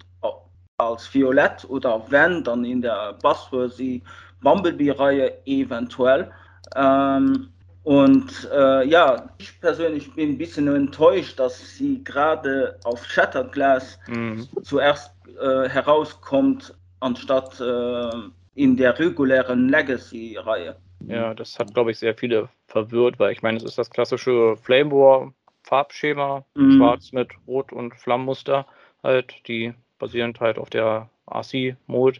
als 0.77 1.13
Violett 1.13 1.65
oder 1.69 2.03
wenn 2.09 2.43
dann 2.43 2.65
in 2.65 2.81
der 2.81 3.13
Bassversie 3.21 4.03
Bumblebee 4.41 4.91
Reihe 4.91 5.37
eventuell 5.45 6.29
ähm, 6.75 7.47
und 7.83 8.49
äh, 8.53 8.85
ja 8.85 9.29
ich 9.37 9.59
persönlich 9.61 10.13
bin 10.13 10.31
ein 10.31 10.37
bisschen 10.37 10.67
enttäuscht 10.67 11.39
dass 11.39 11.77
sie 11.77 12.03
gerade 12.03 12.77
auf 12.83 13.05
Shattered 13.05 13.53
Glass 13.53 13.97
mhm. 14.07 14.45
zuerst 14.63 15.13
äh, 15.39 15.69
herauskommt 15.69 16.75
anstatt 16.99 17.57
äh, 17.61 18.09
in 18.55 18.75
der 18.75 18.99
regulären 18.99 19.69
Legacy 19.69 20.35
Reihe 20.37 20.75
ja, 21.07 21.33
das 21.33 21.59
hat, 21.59 21.73
glaube 21.73 21.91
ich, 21.91 21.99
sehr 21.99 22.15
viele 22.15 22.49
verwirrt, 22.67 23.19
weil 23.19 23.31
ich 23.31 23.41
meine, 23.41 23.57
es 23.57 23.63
ist 23.63 23.77
das 23.77 23.89
klassische 23.89 24.57
Flame 24.57 24.91
War 24.91 25.33
Farbschema, 25.63 26.45
mhm. 26.53 26.77
schwarz 26.77 27.11
mit 27.11 27.29
Rot 27.47 27.73
und 27.73 27.95
Flammenmuster 27.95 28.67
halt, 29.03 29.35
die 29.47 29.73
basierend 29.97 30.39
halt 30.39 30.59
auf 30.59 30.69
der 30.69 31.09
RC-Mode. 31.27 32.19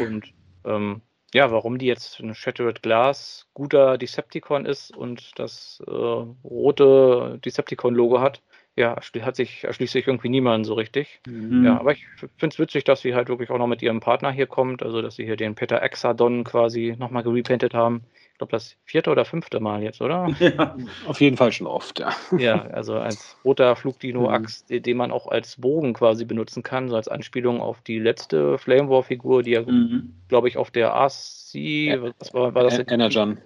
Und 0.00 0.32
ähm, 0.64 1.02
ja, 1.34 1.50
warum 1.50 1.78
die 1.78 1.86
jetzt 1.86 2.20
ein 2.20 2.34
Shattered 2.34 2.82
Glass 2.82 3.48
guter 3.54 3.98
Decepticon 3.98 4.64
ist 4.64 4.96
und 4.96 5.38
das 5.38 5.82
äh, 5.86 5.90
rote 5.90 7.40
Decepticon-Logo 7.44 8.20
hat, 8.20 8.42
ja, 8.76 8.96
hat 8.96 9.36
sich, 9.36 9.64
erschließt 9.64 9.94
sich 9.94 10.06
irgendwie 10.06 10.28
niemand 10.28 10.66
so 10.66 10.74
richtig. 10.74 11.20
Mhm. 11.26 11.64
Ja, 11.64 11.80
aber 11.80 11.92
ich 11.92 12.06
finde 12.36 12.54
es 12.54 12.58
witzig, 12.58 12.84
dass 12.84 13.00
sie 13.00 13.14
halt 13.14 13.28
wirklich 13.28 13.50
auch 13.50 13.58
noch 13.58 13.66
mit 13.66 13.82
ihrem 13.82 14.00
Partner 14.00 14.30
hier 14.30 14.46
kommt, 14.46 14.82
also 14.82 15.00
dass 15.00 15.16
sie 15.16 15.24
hier 15.24 15.36
den 15.36 15.54
Peter 15.54 15.82
Exadon 15.82 16.44
quasi 16.44 16.94
nochmal 16.98 17.22
gerepainted 17.22 17.74
haben. 17.74 18.04
Ich 18.36 18.38
glaube, 18.38 18.50
das 18.50 18.76
vierte 18.84 19.10
oder 19.10 19.24
fünfte 19.24 19.60
Mal 19.60 19.82
jetzt, 19.82 20.02
oder? 20.02 20.28
Ja, 20.40 20.76
auf 21.06 21.22
jeden 21.22 21.38
Fall 21.38 21.52
schon 21.52 21.66
oft, 21.66 22.00
ja. 22.00 22.10
Ja, 22.36 22.66
also 22.66 22.96
als 22.98 23.38
roter 23.46 23.74
Flugdino-Axt, 23.76 24.68
mhm. 24.68 24.82
den 24.82 24.96
man 24.98 25.10
auch 25.10 25.26
als 25.28 25.56
Bogen 25.56 25.94
quasi 25.94 26.26
benutzen 26.26 26.62
kann, 26.62 26.90
so 26.90 26.96
als 26.96 27.08
Anspielung 27.08 27.62
auf 27.62 27.80
die 27.80 27.98
letzte 27.98 28.58
Flame 28.58 28.90
War-Figur, 28.90 29.42
die 29.42 29.52
ja, 29.52 29.62
mhm. 29.62 30.12
glaube 30.28 30.48
ich, 30.48 30.58
auf 30.58 30.70
der 30.70 30.88
RC, 30.88 32.14
was 32.18 32.34
war, 32.34 32.54
war 32.54 32.64
das? 32.64 32.78
Energon, 32.78 33.38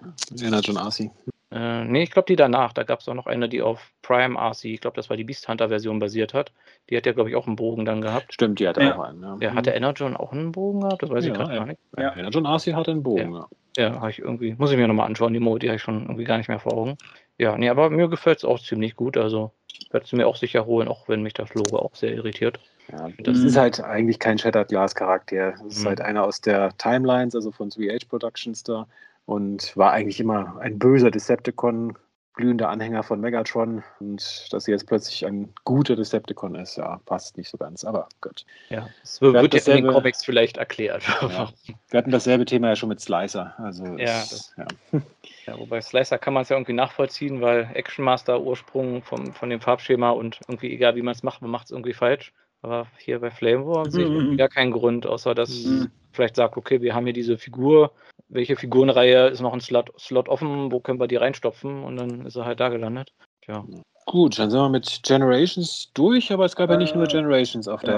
Energon 0.42 0.76
RC. 0.76 1.12
Äh, 1.52 1.84
nee, 1.84 2.02
ich 2.02 2.10
glaube 2.10 2.26
die 2.26 2.36
danach. 2.36 2.72
Da 2.72 2.84
gab 2.84 3.00
es 3.00 3.08
auch 3.08 3.14
noch 3.14 3.26
eine, 3.26 3.48
die 3.48 3.62
auf 3.62 3.92
Prime 4.02 4.38
RC, 4.38 4.66
ich 4.66 4.80
glaube, 4.80 4.96
das 4.96 5.10
war 5.10 5.16
die 5.16 5.24
Beast 5.24 5.48
Hunter-Version 5.48 5.98
basiert 5.98 6.32
hat. 6.32 6.52
die 6.88 6.96
hat 6.96 7.06
ja, 7.06 7.12
glaube 7.12 7.30
ich, 7.30 7.36
auch 7.36 7.46
einen 7.46 7.56
Bogen 7.56 7.84
dann 7.84 8.00
gehabt. 8.00 8.32
Stimmt, 8.32 8.60
die 8.60 8.68
hatte 8.68 8.82
ja. 8.82 8.96
auch 8.96 9.04
einen. 9.04 9.22
Ja, 9.22 9.36
ja 9.40 9.54
hatte 9.54 9.70
Energon 9.70 10.16
auch 10.16 10.32
einen 10.32 10.52
Bogen 10.52 10.80
gehabt? 10.80 11.02
Das 11.02 11.10
weiß 11.10 11.24
ich 11.24 11.32
gerade 11.32 11.54
gar 11.54 11.66
nicht. 11.66 11.80
Ja, 11.98 12.16
Energon 12.16 12.46
Arcee 12.46 12.74
hatte 12.74 12.92
einen 12.92 13.02
Bogen, 13.02 13.34
ja. 13.34 13.48
Ja, 13.76 14.00
habe 14.00 14.10
ich 14.10 14.18
irgendwie, 14.18 14.54
muss 14.58 14.72
ich 14.72 14.76
mir 14.76 14.88
nochmal 14.88 15.06
anschauen, 15.06 15.32
die 15.32 15.40
Mode, 15.40 15.60
die 15.60 15.68
habe 15.68 15.76
ich 15.76 15.82
schon 15.82 16.02
irgendwie 16.02 16.24
gar 16.24 16.38
nicht 16.38 16.48
mehr 16.48 16.58
vor 16.58 16.74
Augen. 16.74 16.98
Ja, 17.38 17.56
nee, 17.56 17.68
aber 17.68 17.88
mir 17.88 18.08
gefällt 18.08 18.38
es 18.38 18.44
auch 18.44 18.58
ziemlich 18.58 18.96
gut. 18.96 19.16
Also 19.16 19.52
werde 19.90 20.04
es 20.04 20.12
mir 20.12 20.26
auch 20.26 20.36
sicher 20.36 20.66
holen, 20.66 20.88
auch 20.88 21.08
wenn 21.08 21.22
mich 21.22 21.34
das 21.34 21.54
Logo 21.54 21.78
auch 21.78 21.94
sehr 21.94 22.12
irritiert. 22.14 22.60
Ja, 22.92 23.08
das 23.18 23.38
mhm. 23.38 23.46
ist 23.46 23.56
halt 23.56 23.80
eigentlich 23.80 24.18
kein 24.18 24.38
Shattered 24.38 24.68
Glass 24.68 24.94
Charakter. 24.94 25.52
Das 25.52 25.62
ist 25.62 25.84
mhm. 25.84 25.88
halt 25.88 26.00
einer 26.00 26.24
aus 26.24 26.40
der 26.40 26.76
Timelines, 26.78 27.34
also 27.34 27.52
von 27.52 27.70
3H 27.70 28.08
Productions 28.08 28.62
da. 28.62 28.86
Und 29.26 29.76
war 29.76 29.92
eigentlich 29.92 30.18
immer 30.18 30.56
ein 30.60 30.78
böser 30.78 31.10
Decepticon, 31.10 31.96
glühender 32.34 32.68
Anhänger 32.68 33.02
von 33.02 33.20
Megatron. 33.20 33.84
Und 34.00 34.52
dass 34.52 34.64
sie 34.64 34.72
jetzt 34.72 34.86
plötzlich 34.86 35.24
ein 35.26 35.52
guter 35.64 35.94
Decepticon 35.94 36.54
ist, 36.54 36.76
ja, 36.76 37.00
passt 37.04 37.36
nicht 37.36 37.48
so 37.48 37.58
ganz, 37.58 37.84
aber 37.84 38.08
gut. 38.20 38.44
Ja, 38.70 38.88
es 39.02 39.20
wird, 39.20 39.34
wird 39.34 39.54
jetzt 39.54 39.68
in 39.68 39.84
den 39.84 39.92
Comics 39.92 40.24
vielleicht 40.24 40.56
erklärt. 40.56 41.04
Ja. 41.22 41.50
Wir 41.90 41.98
hatten 41.98 42.10
dasselbe 42.10 42.44
Thema 42.44 42.68
ja 42.68 42.76
schon 42.76 42.88
mit 42.88 43.00
Slicer. 43.00 43.54
Also 43.58 43.84
ja, 43.84 44.22
es, 44.22 44.54
ja. 44.56 44.66
ja, 45.46 45.58
wobei 45.58 45.80
Slicer 45.80 46.18
kann 46.18 46.34
man 46.34 46.42
es 46.42 46.48
ja 46.48 46.56
irgendwie 46.56 46.72
nachvollziehen, 46.72 47.40
weil 47.40 47.70
Action 47.74 48.04
Master 48.04 48.40
Ursprung 48.40 49.02
vom, 49.02 49.32
von 49.32 49.50
dem 49.50 49.60
Farbschema 49.60 50.10
und 50.10 50.40
irgendwie 50.48 50.72
egal 50.72 50.96
wie 50.96 51.02
man 51.02 51.14
es 51.14 51.22
macht, 51.22 51.42
man 51.42 51.50
macht 51.50 51.66
es 51.66 51.70
irgendwie 51.70 51.92
falsch. 51.92 52.32
Aber 52.62 52.86
hier 52.98 53.20
bei 53.20 53.30
Flame 53.30 53.66
War 53.66 53.86
mhm. 53.86 53.90
sehe 53.90 54.04
ich 54.04 54.10
mhm. 54.10 54.36
gar 54.36 54.48
keinen 54.48 54.72
Grund, 54.72 55.06
außer 55.06 55.34
dass 55.34 55.64
mhm. 55.64 55.90
Vielleicht 56.12 56.36
sagt, 56.36 56.56
okay, 56.56 56.80
wir 56.80 56.94
haben 56.94 57.04
hier 57.04 57.12
diese 57.12 57.38
Figur, 57.38 57.92
welche 58.28 58.56
Figurenreihe 58.56 59.28
ist 59.28 59.40
noch 59.40 59.52
ein 59.52 59.60
Slot, 59.60 59.90
Slot 59.98 60.28
offen, 60.28 60.70
wo 60.70 60.80
können 60.80 61.00
wir 61.00 61.08
die 61.08 61.16
reinstopfen 61.16 61.82
und 61.82 61.96
dann 61.96 62.26
ist 62.26 62.36
er 62.36 62.44
halt 62.44 62.60
da 62.60 62.68
gelandet. 62.68 63.12
Ja. 63.46 63.64
Gut, 64.06 64.38
dann 64.38 64.50
sind 64.50 64.60
wir 64.60 64.68
mit 64.68 65.00
Generations 65.04 65.90
durch, 65.94 66.32
aber 66.32 66.44
es 66.44 66.56
gab 66.56 66.70
äh, 66.70 66.72
ja 66.72 66.78
nicht 66.78 66.94
nur 66.94 67.04
äh, 67.04 67.08
Generations 67.08 67.68
auf 67.68 67.82
ja. 67.82 67.88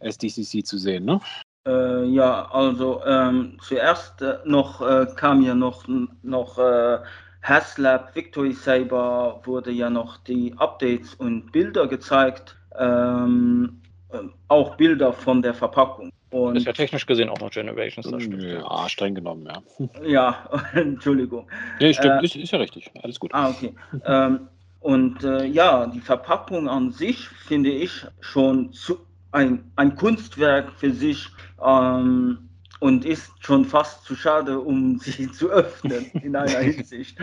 der 0.00 0.08
SDCC 0.08 0.64
zu 0.64 0.78
sehen, 0.78 1.04
ne? 1.04 1.20
Äh, 1.66 2.04
ja, 2.06 2.50
also 2.50 3.02
ähm, 3.04 3.58
zuerst 3.62 4.22
äh, 4.22 4.38
noch 4.44 4.80
äh, 4.80 5.06
kam 5.16 5.42
ja 5.42 5.54
noch, 5.54 5.84
noch 6.22 6.58
äh, 6.58 6.98
Haslab 7.42 8.14
Victory 8.14 8.52
Saber, 8.52 9.40
wurde 9.44 9.70
ja 9.70 9.90
noch 9.90 10.16
die 10.18 10.54
Updates 10.56 11.14
und 11.14 11.52
Bilder 11.52 11.86
gezeigt. 11.86 12.56
Ähm, 12.78 13.80
ähm, 14.12 14.32
auch 14.48 14.76
Bilder 14.76 15.12
von 15.12 15.42
der 15.42 15.54
Verpackung. 15.54 16.10
Und 16.30 16.56
ist 16.56 16.66
ja 16.66 16.72
technisch 16.72 17.06
gesehen 17.06 17.28
auch 17.28 17.40
noch 17.40 17.50
Generations. 17.50 18.08
Das 18.08 18.22
stimmt. 18.22 18.42
Ja, 18.42 18.88
streng 18.88 19.14
genommen, 19.14 19.46
ja. 19.46 19.88
Ja, 20.04 20.48
Entschuldigung. 20.74 21.48
Nee, 21.80 21.92
stimmt, 21.92 22.22
äh, 22.22 22.24
ist, 22.24 22.36
ist, 22.36 22.52
ja 22.52 22.58
richtig. 22.58 22.90
Alles 23.02 23.18
gut. 23.18 23.30
Ah, 23.34 23.50
okay. 23.50 23.74
ähm, 24.04 24.48
und 24.80 25.24
äh, 25.24 25.44
ja, 25.44 25.86
die 25.86 26.00
Verpackung 26.00 26.68
an 26.68 26.92
sich 26.92 27.28
finde 27.28 27.70
ich 27.70 28.06
schon 28.20 28.72
zu, 28.72 28.98
ein, 29.32 29.70
ein 29.76 29.94
Kunstwerk 29.96 30.72
für 30.72 30.92
sich 30.92 31.28
ähm, 31.64 32.48
und 32.78 33.04
ist 33.04 33.30
schon 33.40 33.64
fast 33.64 34.04
zu 34.04 34.14
schade, 34.14 34.58
um 34.58 34.98
sie 35.00 35.30
zu 35.30 35.50
öffnen 35.50 36.06
in 36.22 36.36
einer 36.36 36.58
Hinsicht. 36.58 37.18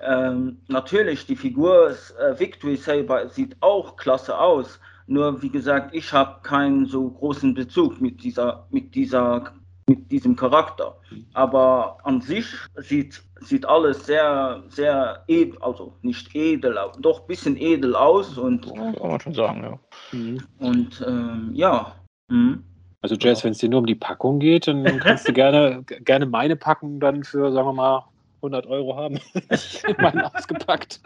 Ähm, 0.00 0.58
natürlich, 0.68 1.26
die 1.26 1.36
Figur 1.36 1.90
äh, 1.90 2.38
Victory 2.38 2.76
Saber 2.76 3.28
sieht 3.28 3.56
auch 3.60 3.96
klasse 3.96 4.38
aus, 4.38 4.80
nur 5.06 5.42
wie 5.42 5.50
gesagt, 5.50 5.94
ich 5.94 6.12
habe 6.12 6.40
keinen 6.42 6.86
so 6.86 7.10
großen 7.10 7.54
Bezug 7.54 8.00
mit 8.00 8.22
dieser, 8.22 8.66
mit 8.70 8.94
dieser, 8.94 9.52
mit 9.86 10.10
diesem 10.10 10.34
Charakter. 10.36 10.96
Aber 11.34 11.98
an 12.04 12.20
sich 12.20 12.46
sieht, 12.76 13.22
sieht 13.40 13.66
alles 13.66 14.06
sehr, 14.06 14.62
sehr 14.68 15.22
edel, 15.28 15.58
also 15.60 15.92
nicht 16.02 16.34
edel, 16.34 16.78
doch 17.00 17.20
ein 17.20 17.26
bisschen 17.26 17.56
edel 17.56 17.94
aus 17.94 18.38
und. 18.38 18.66
Ja, 18.66 18.92
kann 18.92 19.10
man 19.10 19.20
schon 19.20 19.34
sagen, 19.34 19.62
ja. 19.62 19.78
Mhm. 20.18 20.42
Und 20.58 21.04
ähm, 21.06 21.50
ja. 21.52 21.94
Mhm. 22.28 22.64
Also 23.02 23.16
Jazz, 23.16 23.44
wenn 23.44 23.52
es 23.52 23.58
dir 23.58 23.68
nur 23.68 23.80
um 23.80 23.86
die 23.86 23.94
Packung 23.94 24.38
geht, 24.38 24.66
dann 24.66 24.98
kannst 25.00 25.28
du 25.28 25.34
gerne, 25.34 25.84
gerne 26.04 26.24
meine 26.24 26.56
Packung 26.56 27.00
dann 27.00 27.22
für, 27.22 27.52
sagen 27.52 27.68
wir 27.68 27.74
mal, 27.74 28.04
100 28.44 28.66
Euro 28.66 28.96
haben. 28.96 29.20
meinen 29.98 30.20
ausgepackt 30.20 31.00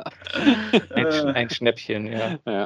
ein, 0.95 1.07
ein, 1.07 1.51
Schnäppchen, 1.51 2.13
ja. 2.13 2.39
ja. 2.47 2.65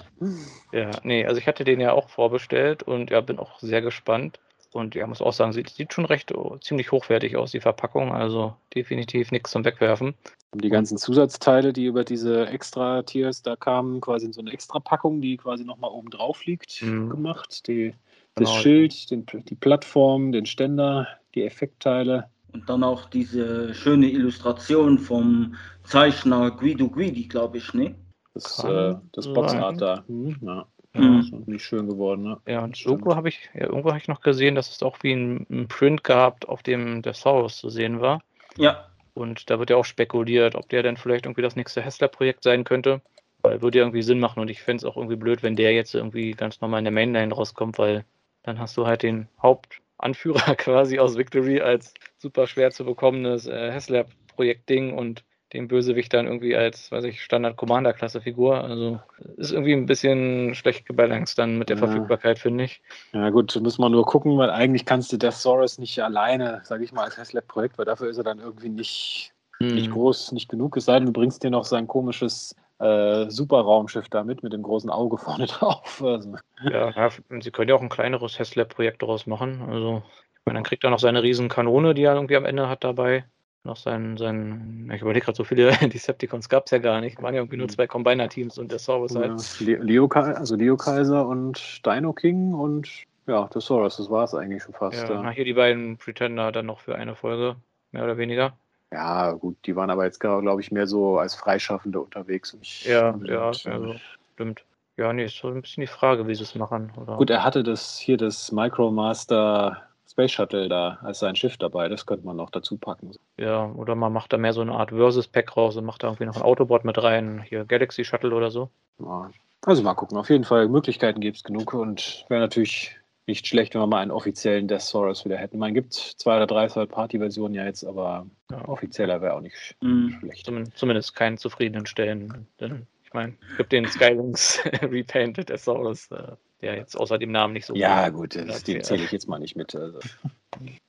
Ja, 0.72 0.90
nee, 1.02 1.26
also 1.26 1.38
ich 1.38 1.46
hatte 1.46 1.64
den 1.64 1.80
ja 1.80 1.92
auch 1.92 2.08
vorbestellt 2.08 2.82
und 2.82 3.10
ja, 3.10 3.20
bin 3.20 3.38
auch 3.38 3.58
sehr 3.60 3.82
gespannt. 3.82 4.40
Und 4.72 4.94
ja, 4.94 5.06
muss 5.06 5.20
auch 5.20 5.34
sagen, 5.34 5.52
sieht, 5.52 5.68
sieht 5.68 5.92
schon 5.92 6.06
recht 6.06 6.34
oh, 6.34 6.56
ziemlich 6.56 6.92
hochwertig 6.92 7.36
aus, 7.36 7.50
die 7.50 7.60
Verpackung. 7.60 8.12
Also 8.12 8.56
definitiv 8.74 9.30
nichts 9.30 9.50
zum 9.50 9.64
Wegwerfen. 9.66 10.14
Die 10.54 10.70
ganzen 10.70 10.96
Zusatzteile, 10.96 11.74
die 11.74 11.84
über 11.84 12.04
diese 12.04 12.46
Extra-Tiers 12.46 13.42
da 13.42 13.54
kamen, 13.56 14.00
quasi 14.00 14.26
in 14.26 14.32
so 14.32 14.40
eine 14.40 14.52
Extra-Packung, 14.52 15.20
die 15.20 15.36
quasi 15.36 15.64
nochmal 15.64 15.90
oben 15.90 16.08
drauf 16.08 16.44
liegt, 16.46 16.80
mhm. 16.82 17.10
gemacht. 17.10 17.66
Die, 17.68 17.94
das 18.34 18.48
genau. 18.48 18.60
Schild, 18.60 19.10
den, 19.10 19.26
die 19.26 19.54
Plattform, 19.54 20.32
den 20.32 20.46
Ständer, 20.46 21.06
die 21.34 21.44
Effektteile. 21.44 22.30
Und 22.52 22.68
dann 22.68 22.84
auch 22.84 23.08
diese 23.08 23.74
schöne 23.74 24.10
Illustration 24.10 24.98
vom 24.98 25.54
Zeichner 25.84 26.50
Guido 26.50 26.88
Guidi, 26.88 27.26
glaube 27.26 27.58
ich, 27.58 27.72
ne? 27.72 27.94
Das, 28.34 28.62
äh, 28.64 28.94
das 29.12 29.32
Boxart 29.32 29.80
da. 29.80 30.04
Hm, 30.06 30.36
ja. 30.40 30.66
Ja, 30.94 31.00
mhm. 31.00 31.44
nicht 31.46 31.64
schön 31.64 31.88
geworden. 31.88 32.22
Ne? 32.24 32.38
Ja, 32.46 32.62
und 32.62 32.84
irgendwo 32.84 33.16
habe 33.16 33.30
ich, 33.30 33.48
ja, 33.54 33.62
irgendwo 33.62 33.88
habe 33.88 33.98
ich 33.98 34.08
noch 34.08 34.20
gesehen, 34.20 34.54
dass 34.54 34.70
es 34.70 34.82
auch 34.82 34.98
wie 35.02 35.12
ein, 35.12 35.46
ein 35.50 35.68
Print 35.68 36.04
gehabt, 36.04 36.46
auf 36.48 36.62
dem 36.62 37.00
der 37.00 37.14
Saurus 37.14 37.56
zu 37.56 37.70
sehen 37.70 38.02
war. 38.02 38.22
Ja. 38.58 38.88
Und 39.14 39.48
da 39.48 39.58
wird 39.58 39.70
ja 39.70 39.76
auch 39.76 39.86
spekuliert, 39.86 40.54
ob 40.54 40.68
der 40.68 40.82
denn 40.82 40.98
vielleicht 40.98 41.24
irgendwie 41.24 41.42
das 41.42 41.56
nächste 41.56 41.80
Hessler-Projekt 41.80 42.42
sein 42.42 42.64
könnte. 42.64 43.00
Weil 43.42 43.62
würde 43.62 43.78
ja 43.78 43.84
irgendwie 43.84 44.02
Sinn 44.02 44.20
machen 44.20 44.40
und 44.40 44.50
ich 44.50 44.62
fände 44.62 44.84
es 44.84 44.84
auch 44.84 44.96
irgendwie 44.96 45.16
blöd, 45.16 45.42
wenn 45.42 45.56
der 45.56 45.72
jetzt 45.72 45.94
irgendwie 45.94 46.32
ganz 46.32 46.60
normal 46.60 46.80
in 46.80 46.84
der 46.84 46.92
Mainline 46.92 47.34
rauskommt, 47.34 47.78
weil 47.78 48.04
dann 48.42 48.58
hast 48.58 48.76
du 48.76 48.86
halt 48.86 49.02
den 49.02 49.28
Haupt, 49.42 49.80
Anführer 49.98 50.54
quasi 50.56 50.98
aus 50.98 51.16
Victory 51.16 51.60
als 51.60 51.94
super 52.22 52.46
schwer 52.46 52.70
zu 52.70 52.84
bekommenes 52.84 53.46
äh, 53.46 53.72
Haslab-Projekt-Ding 53.72 54.96
und 54.96 55.24
den 55.52 55.68
Bösewicht 55.68 56.14
dann 56.14 56.26
irgendwie 56.26 56.56
als, 56.56 56.90
weiß 56.90 57.04
ich, 57.04 57.22
Standard-Commander-Klasse-Figur. 57.22 58.64
Also 58.64 59.00
ist 59.36 59.52
irgendwie 59.52 59.74
ein 59.74 59.86
bisschen 59.86 60.54
schlecht 60.54 60.86
gebalanced 60.86 61.38
dann 61.38 61.58
mit 61.58 61.68
der 61.68 61.76
ja. 61.76 61.86
Verfügbarkeit, 61.86 62.38
finde 62.38 62.64
ich. 62.64 62.80
Ja 63.12 63.28
gut, 63.30 63.58
muss 63.60 63.78
man 63.78 63.92
nur 63.92 64.06
gucken, 64.06 64.38
weil 64.38 64.50
eigentlich 64.50 64.86
kannst 64.86 65.12
du 65.12 65.18
Death 65.18 65.34
Saurus 65.34 65.78
nicht 65.78 66.02
alleine, 66.02 66.62
sage 66.64 66.84
ich 66.84 66.92
mal, 66.92 67.04
als 67.04 67.18
Haslab-Projekt, 67.18 67.76
weil 67.76 67.84
dafür 67.84 68.08
ist 68.08 68.16
er 68.16 68.24
dann 68.24 68.38
irgendwie 68.38 68.70
nicht, 68.70 69.34
hm. 69.58 69.74
nicht 69.74 69.90
groß, 69.90 70.32
nicht 70.32 70.48
genug. 70.48 70.76
Es 70.76 70.86
sei 70.86 70.94
denn, 70.94 71.06
du 71.06 71.12
bringst 71.12 71.42
dir 71.42 71.50
noch 71.50 71.64
sein 71.64 71.86
komisches 71.86 72.56
äh, 72.78 73.28
Super-Raumschiff 73.28 74.08
damit 74.08 74.42
mit 74.42 74.54
dem 74.54 74.62
großen 74.62 74.88
Auge 74.88 75.18
vorne 75.18 75.46
drauf. 75.48 76.02
Also. 76.02 76.34
Ja, 76.64 76.90
ja, 76.90 77.10
sie 77.40 77.50
können 77.50 77.68
ja 77.68 77.74
auch 77.74 77.82
ein 77.82 77.90
kleineres 77.90 78.38
Haslab-Projekt 78.38 79.02
daraus 79.02 79.26
machen. 79.26 79.62
Also, 79.68 80.02
meine, 80.44 80.56
dann 80.56 80.64
kriegt 80.64 80.84
er 80.84 80.90
noch 80.90 80.98
seine 80.98 81.22
riesen 81.22 81.48
Kanone, 81.48 81.94
die 81.94 82.04
er 82.04 82.14
irgendwie 82.14 82.36
am 82.36 82.44
Ende 82.44 82.68
hat 82.68 82.84
dabei. 82.84 83.24
Noch 83.64 83.76
sein, 83.76 84.16
sein 84.16 84.90
ich 84.92 85.02
überlege 85.02 85.24
gerade, 85.24 85.36
so 85.36 85.44
viele 85.44 85.70
Decepticons 85.88 86.48
gab 86.48 86.64
es 86.66 86.72
ja 86.72 86.78
gar 86.78 87.00
nicht. 87.00 87.22
Waren 87.22 87.34
ja 87.34 87.40
irgendwie 87.40 87.58
nur 87.58 87.66
mhm. 87.66 87.70
zwei 87.70 87.86
Combiner-Teams 87.86 88.58
und 88.58 88.72
der 88.72 88.80
Saurus 88.80 89.14
halt. 89.14 89.40
Ja, 89.60 89.76
Leo, 89.80 90.08
also 90.08 90.56
Leo 90.56 90.76
Kaiser 90.76 91.26
und 91.26 91.86
Dino 91.86 92.12
King 92.12 92.54
und 92.54 92.88
ja, 93.28 93.48
der 93.54 93.60
Saurus, 93.60 93.98
das 93.98 94.10
war 94.10 94.24
es 94.24 94.34
eigentlich 94.34 94.64
schon 94.64 94.74
fast. 94.74 95.08
Ja, 95.08 95.22
ja. 95.22 95.30
hier 95.30 95.44
die 95.44 95.52
beiden 95.52 95.96
Pretender 95.96 96.50
dann 96.50 96.66
noch 96.66 96.80
für 96.80 96.96
eine 96.96 97.14
Folge, 97.14 97.54
mehr 97.92 98.02
oder 98.02 98.18
weniger. 98.18 98.54
Ja, 98.90 99.32
gut, 99.32 99.56
die 99.64 99.76
waren 99.76 99.90
aber 99.90 100.04
jetzt, 100.04 100.18
glaube 100.18 100.60
ich, 100.60 100.72
mehr 100.72 100.88
so 100.88 101.18
als 101.18 101.34
Freischaffende 101.34 102.00
unterwegs. 102.00 102.56
ja, 102.82 103.16
ja, 103.24 103.46
also, 103.46 103.94
stimmt. 104.34 104.64
Ja, 104.96 105.12
nee, 105.12 105.24
ist 105.24 105.38
so 105.38 105.48
ein 105.48 105.62
bisschen 105.62 105.80
die 105.80 105.86
Frage, 105.86 106.26
wie 106.28 106.34
sie 106.34 106.42
es 106.42 106.54
machen. 106.54 106.92
Oder? 107.00 107.16
Gut, 107.16 107.30
er 107.30 107.42
hatte 107.42 107.62
das 107.62 107.98
hier 107.98 108.18
das 108.18 108.52
Micromaster 108.52 109.82
Space 110.12 110.32
Shuttle 110.32 110.68
da 110.68 110.98
als 111.02 111.20
sein 111.20 111.36
Schiff 111.36 111.56
dabei, 111.56 111.88
das 111.88 112.04
könnte 112.04 112.26
man 112.26 112.36
noch 112.36 112.50
dazu 112.50 112.76
packen. 112.76 113.12
Ja, 113.38 113.66
oder 113.72 113.94
man 113.94 114.12
macht 114.12 114.32
da 114.32 114.36
mehr 114.36 114.52
so 114.52 114.60
eine 114.60 114.72
Art 114.72 114.90
Versus-Pack 114.90 115.56
raus 115.56 115.76
und 115.76 115.86
macht 115.86 116.02
da 116.02 116.08
irgendwie 116.08 116.26
noch 116.26 116.36
ein 116.36 116.42
Autobot 116.42 116.84
mit 116.84 117.02
rein, 117.02 117.42
hier 117.48 117.64
Galaxy 117.64 118.04
Shuttle 118.04 118.34
oder 118.34 118.50
so. 118.50 118.70
Ja. 118.98 119.30
Also 119.64 119.82
mal 119.82 119.94
gucken, 119.94 120.18
auf 120.18 120.28
jeden 120.28 120.44
Fall 120.44 120.68
Möglichkeiten 120.68 121.20
gibt 121.20 121.38
es 121.38 121.44
genug 121.44 121.72
und 121.72 122.26
wäre 122.28 122.40
natürlich 122.40 122.96
nicht 123.26 123.46
schlecht, 123.46 123.74
wenn 123.74 123.80
wir 123.80 123.86
mal 123.86 124.00
einen 124.00 124.10
offiziellen 124.10 124.68
Death 124.68 124.82
Saurus 124.82 125.24
wieder 125.24 125.38
hätten. 125.38 125.58
Man 125.58 125.72
gibt 125.72 125.94
zwei 125.94 126.36
oder 126.36 126.46
drei 126.46 126.66
Third-Party-Versionen 126.66 127.54
ja 127.54 127.64
jetzt, 127.64 127.84
aber 127.84 128.26
ja, 128.50 128.68
offizieller 128.68 129.22
wäre 129.22 129.34
auch 129.34 129.40
nicht 129.40 129.76
mhm. 129.80 130.16
schlecht. 130.20 130.50
Zumindest 130.74 131.14
keinen 131.14 131.38
zufriedenen 131.38 131.86
Stellen. 131.86 132.48
Denn 132.60 132.86
ich 133.04 133.14
meine, 133.14 133.34
es 133.52 133.56
gibt 133.56 133.72
den 133.72 133.86
Skylinks 133.86 134.60
Repainted 134.82 135.48
Death 135.48 135.60
Saurus, 135.60 136.10
äh, 136.10 136.32
der 136.62 136.76
jetzt 136.76 136.96
außer 136.96 137.18
dem 137.18 137.32
Namen 137.32 137.52
nicht 137.52 137.66
so 137.66 137.74
Ja, 137.74 138.08
gut, 138.08 138.36
das, 138.36 138.62
den 138.62 138.82
zähle 138.82 139.04
ich 139.04 139.12
jetzt 139.12 139.28
mal 139.28 139.38
nicht 139.38 139.56
mit. 139.56 139.74
Also. 139.74 139.98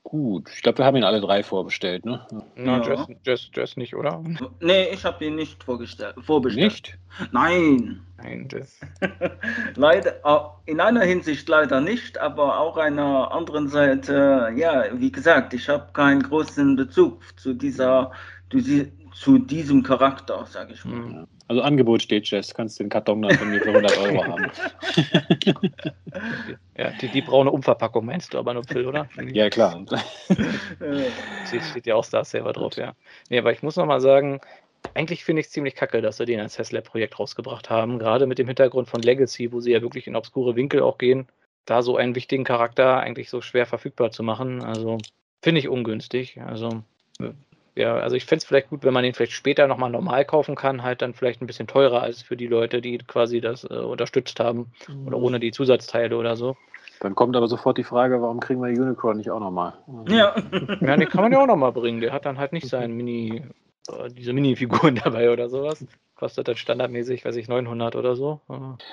Gut, 0.03 0.51
ich 0.53 0.61
glaube, 0.61 0.77
wir 0.77 0.85
haben 0.85 0.95
ihn 0.95 1.03
alle 1.03 1.21
drei 1.21 1.41
vorbestellt, 1.41 2.05
ne? 2.05 2.27
Na, 2.55 2.83
ja. 2.83 2.87
Jess, 2.87 3.07
Jess, 3.25 3.51
Jess 3.55 3.77
nicht, 3.77 3.95
oder? 3.95 4.23
Nee, 4.59 4.89
ich 4.93 5.03
habe 5.03 5.25
ihn 5.25 5.35
nicht 5.35 5.63
vorgestellt, 5.63 6.15
vorbestellt. 6.21 6.71
Nicht? 6.71 6.97
Nein. 7.31 8.05
Nein, 8.21 8.47
Jess. 8.51 8.79
leider, 9.75 10.61
in 10.65 10.79
einer 10.79 11.01
Hinsicht 11.01 11.49
leider 11.49 11.81
nicht, 11.81 12.19
aber 12.19 12.59
auch 12.59 12.77
einer 12.77 13.31
anderen 13.31 13.67
Seite, 13.69 14.51
ja, 14.55 14.85
wie 14.93 15.11
gesagt, 15.11 15.53
ich 15.53 15.67
habe 15.67 15.91
keinen 15.93 16.21
großen 16.21 16.75
Bezug 16.75 17.21
zu 17.39 17.55
dieser, 17.55 18.11
zu 18.51 18.61
diesem 19.25 19.83
Charakter, 19.83 20.45
sage 20.45 20.73
ich 20.73 20.85
mal. 20.85 20.95
Mhm. 20.95 21.27
Also 21.47 21.61
Angebot 21.61 22.01
steht, 22.01 22.29
Jess. 22.29 22.53
Kannst 22.53 22.79
den 22.79 22.89
Karton 22.89 23.21
dann 23.21 23.37
von 23.37 23.49
mir 23.49 23.61
für 23.61 23.69
100 23.69 23.97
Euro 23.97 24.23
haben. 24.27 24.51
ja, 26.77 26.89
die, 27.01 27.09
die 27.09 27.21
braune 27.21 27.51
Umverpackung 27.51 28.05
meinst 28.05 28.33
du 28.33 28.39
aber 28.39 28.53
nur, 28.53 28.63
Phil, 28.63 28.85
oder? 28.87 29.09
Ja, 29.33 29.49
klar. 29.49 29.85
Sie 31.45 31.61
steht 31.61 31.85
ja 31.85 31.95
auch 31.95 32.03
Star 32.03 32.25
Saver 32.25 32.53
drauf, 32.53 32.75
ja. 32.75 32.93
Nee, 33.29 33.39
aber 33.39 33.51
ich 33.51 33.61
muss 33.61 33.75
noch 33.75 33.85
mal 33.85 34.01
sagen, 34.01 34.39
eigentlich 34.93 35.23
finde 35.23 35.41
ich 35.41 35.47
es 35.47 35.53
ziemlich 35.53 35.75
kacke, 35.75 36.01
dass 36.01 36.17
sie 36.17 36.25
den 36.25 36.39
als 36.39 36.55
Tesla-Projekt 36.55 37.19
rausgebracht 37.19 37.69
haben. 37.69 37.99
Gerade 37.99 38.25
mit 38.25 38.39
dem 38.39 38.47
Hintergrund 38.47 38.89
von 38.89 39.01
Legacy, 39.01 39.51
wo 39.51 39.59
sie 39.59 39.71
ja 39.71 39.81
wirklich 39.81 40.07
in 40.07 40.15
obskure 40.15 40.55
Winkel 40.55 40.81
auch 40.81 40.97
gehen, 40.97 41.27
da 41.65 41.81
so 41.81 41.97
einen 41.97 42.15
wichtigen 42.15 42.43
Charakter 42.43 42.99
eigentlich 42.99 43.29
so 43.29 43.41
schwer 43.41 43.65
verfügbar 43.65 44.11
zu 44.11 44.23
machen. 44.23 44.63
Also 44.63 44.97
finde 45.41 45.59
ich 45.59 45.69
ungünstig. 45.69 46.41
Also 46.41 46.83
ja, 47.75 47.95
also 47.95 48.15
ich 48.15 48.25
fände 48.25 48.41
es 48.41 48.45
vielleicht 48.45 48.69
gut, 48.69 48.83
wenn 48.83 48.93
man 48.93 49.03
den 49.03 49.13
vielleicht 49.13 49.31
später 49.31 49.67
nochmal 49.67 49.89
normal 49.89 50.25
kaufen 50.25 50.55
kann, 50.55 50.83
halt 50.83 51.01
dann 51.01 51.13
vielleicht 51.13 51.41
ein 51.41 51.47
bisschen 51.47 51.67
teurer 51.67 52.01
als 52.01 52.21
für 52.21 52.37
die 52.37 52.47
Leute, 52.47 52.81
die 52.81 52.97
quasi 52.99 53.41
das 53.41 53.63
äh, 53.63 53.73
unterstützt 53.73 54.39
haben 54.39 54.71
oder 55.05 55.17
ohne 55.17 55.39
die 55.39 55.51
Zusatzteile 55.51 56.17
oder 56.17 56.35
so. 56.35 56.55
Dann 56.99 57.15
kommt 57.15 57.35
aber 57.35 57.47
sofort 57.47 57.77
die 57.77 57.83
Frage, 57.83 58.21
warum 58.21 58.39
kriegen 58.39 58.61
wir 58.61 58.69
Unicorn 58.69 59.17
nicht 59.17 59.29
auch 59.29 59.39
nochmal? 59.39 59.73
Ja. 60.07 60.35
ja, 60.79 60.97
den 60.97 61.09
kann 61.09 61.21
man 61.21 61.31
ja 61.31 61.41
auch 61.41 61.47
nochmal 61.47 61.71
bringen. 61.71 61.99
Der 61.99 62.13
hat 62.13 62.25
dann 62.25 62.37
halt 62.37 62.53
nicht 62.53 62.67
seinen 62.67 62.95
Mini, 62.95 63.43
äh, 63.89 64.09
diese 64.09 64.33
Mini-Figuren 64.33 64.95
dabei 65.03 65.31
oder 65.31 65.49
sowas. 65.49 65.85
Kostet 66.23 66.47
dann 66.47 66.55
standardmäßig, 66.55 67.25
weiß 67.25 67.35
ich, 67.35 67.49
900 67.49 67.97
oder 67.97 68.15
so. 68.15 68.39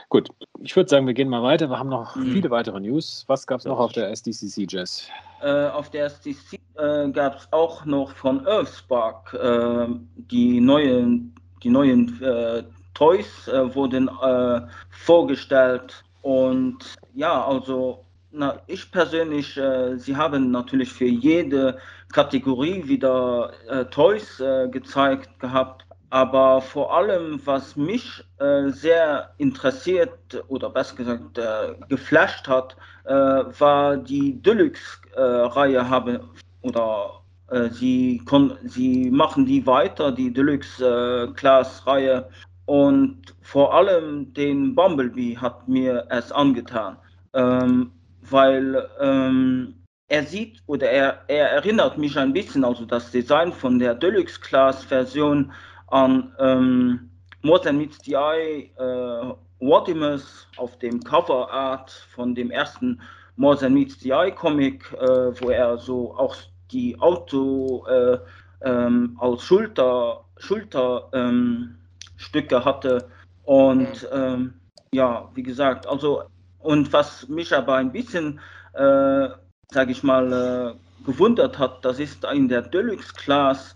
Gut, 0.09 0.31
ich 0.59 0.75
würde 0.75 0.91
sagen, 0.91 1.07
wir 1.07 1.15
gehen 1.15 1.29
mal 1.29 1.45
weiter. 1.45 1.71
Wir 1.71 1.79
haben 1.79 1.89
noch 1.89 2.17
mhm. 2.17 2.33
viele 2.33 2.51
weitere 2.51 2.81
News. 2.81 3.23
Was 3.29 3.47
gab 3.47 3.61
es 3.61 3.67
noch 3.67 3.79
auf 3.79 3.93
der 3.93 4.11
SDCC, 4.11 4.67
Jess? 4.69 5.09
Äh, 5.41 5.69
auf 5.69 5.91
der 5.91 6.07
SDCC 6.07 6.59
äh, 6.75 7.09
gab 7.13 7.37
es 7.37 7.47
auch 7.53 7.85
noch 7.85 8.17
von 8.17 8.45
Earthspark 8.49 9.33
äh, 9.35 9.87
die 10.17 10.61
neuen, 10.61 11.33
die 11.63 11.71
neuen 11.71 12.21
äh, 12.21 12.65
Toys 12.95 13.47
äh, 13.47 13.73
wurden 13.77 14.09
äh, 14.09 14.63
vorgestellt. 14.91 16.03
Und 16.23 16.97
ja, 17.15 17.47
also 17.47 18.05
na, 18.33 18.61
ich 18.67 18.91
persönlich, 18.91 19.55
sie 19.97 20.17
haben 20.17 20.51
natürlich 20.51 20.93
für 20.93 21.07
jede 21.07 21.79
Kategorie 22.13 22.87
wieder 22.87 23.53
Toys 23.91 24.41
gezeigt 24.71 25.41
gehabt 25.41 25.85
aber 26.11 26.61
vor 26.61 26.95
allem, 26.95 27.41
was 27.45 27.77
mich 27.77 28.25
äh, 28.39 28.69
sehr 28.71 29.33
interessiert 29.39 30.45
oder 30.49 30.69
besser 30.69 30.97
gesagt 30.97 31.39
äh, 31.39 31.75
geflasht 31.89 32.49
hat, 32.49 32.77
äh, 33.05 33.13
war 33.13 33.97
die 33.97 34.43
Deluxe-Reihe 34.43 35.89
habe 35.89 36.29
oder 36.63 37.23
äh, 37.51 37.69
sie, 37.71 38.23
sie 38.65 39.11
machen 39.11 39.47
die 39.47 39.65
weiter, 39.67 40.11
die 40.11 40.33
Deluxe-Class-Reihe. 40.33 42.29
Und 42.67 43.35
vor 43.41 43.75
allem 43.75 44.33
den 44.35 44.75
Bumblebee 44.75 45.37
hat 45.37 45.67
mir 45.69 46.07
es 46.09 46.31
angetan, 46.31 46.97
ähm, 47.35 47.93
weil 48.23 48.89
ähm, 49.01 49.75
er 50.09 50.25
sieht 50.25 50.63
oder 50.67 50.89
er, 50.91 51.25
er 51.29 51.51
erinnert 51.51 51.99
mich 51.99 52.17
ein 52.19 52.33
bisschen, 52.33 52.65
also 52.65 52.85
das 52.85 53.11
Design 53.11 53.53
von 53.53 53.79
der 53.79 53.95
Deluxe-Class-Version 53.95 55.53
an 55.91 56.33
ähm, 56.39 57.11
Than 57.43 57.79
Meets 57.79 57.99
the 58.05 58.15
Eye 58.15 58.71
äh, 58.79 59.35
Wartimus 59.61 60.47
auf 60.57 60.79
dem 60.79 61.03
Cover 61.03 61.51
Art 61.51 61.91
von 62.15 62.35
dem 62.35 62.51
ersten 62.51 63.01
Than 63.39 63.75
Meets 63.75 64.01
the 64.01 64.11
Eye 64.11 64.33
Comic, 64.33 64.93
äh, 64.93 65.41
wo 65.41 65.51
er 65.51 65.79
so 65.79 66.15
auch 66.17 66.37
die 66.71 66.99
Auto 67.01 67.87
äh, 67.87 68.19
ähm, 68.63 69.17
als 69.21 69.43
Schulter, 69.43 70.25
Schulterstücke 70.39 72.57
ähm, 72.57 72.65
hatte. 72.65 73.09
Und 73.45 74.09
ähm, 74.13 74.55
ja, 74.93 75.29
wie 75.35 75.43
gesagt, 75.43 75.87
also 75.87 76.23
und 76.61 76.93
was 76.93 77.29
mich 77.29 77.55
aber 77.55 77.77
ein 77.77 77.91
bisschen, 77.91 78.39
äh, 78.75 79.29
sage 79.71 79.93
ich 79.93 80.03
mal, 80.03 80.33
äh, 80.33 80.75
gewundert 81.05 81.59
hat, 81.59 81.85
das 81.85 81.99
ist 81.99 82.25
in 82.25 82.49
der 82.49 82.63
Deluxe 82.63 83.15
Class 83.15 83.75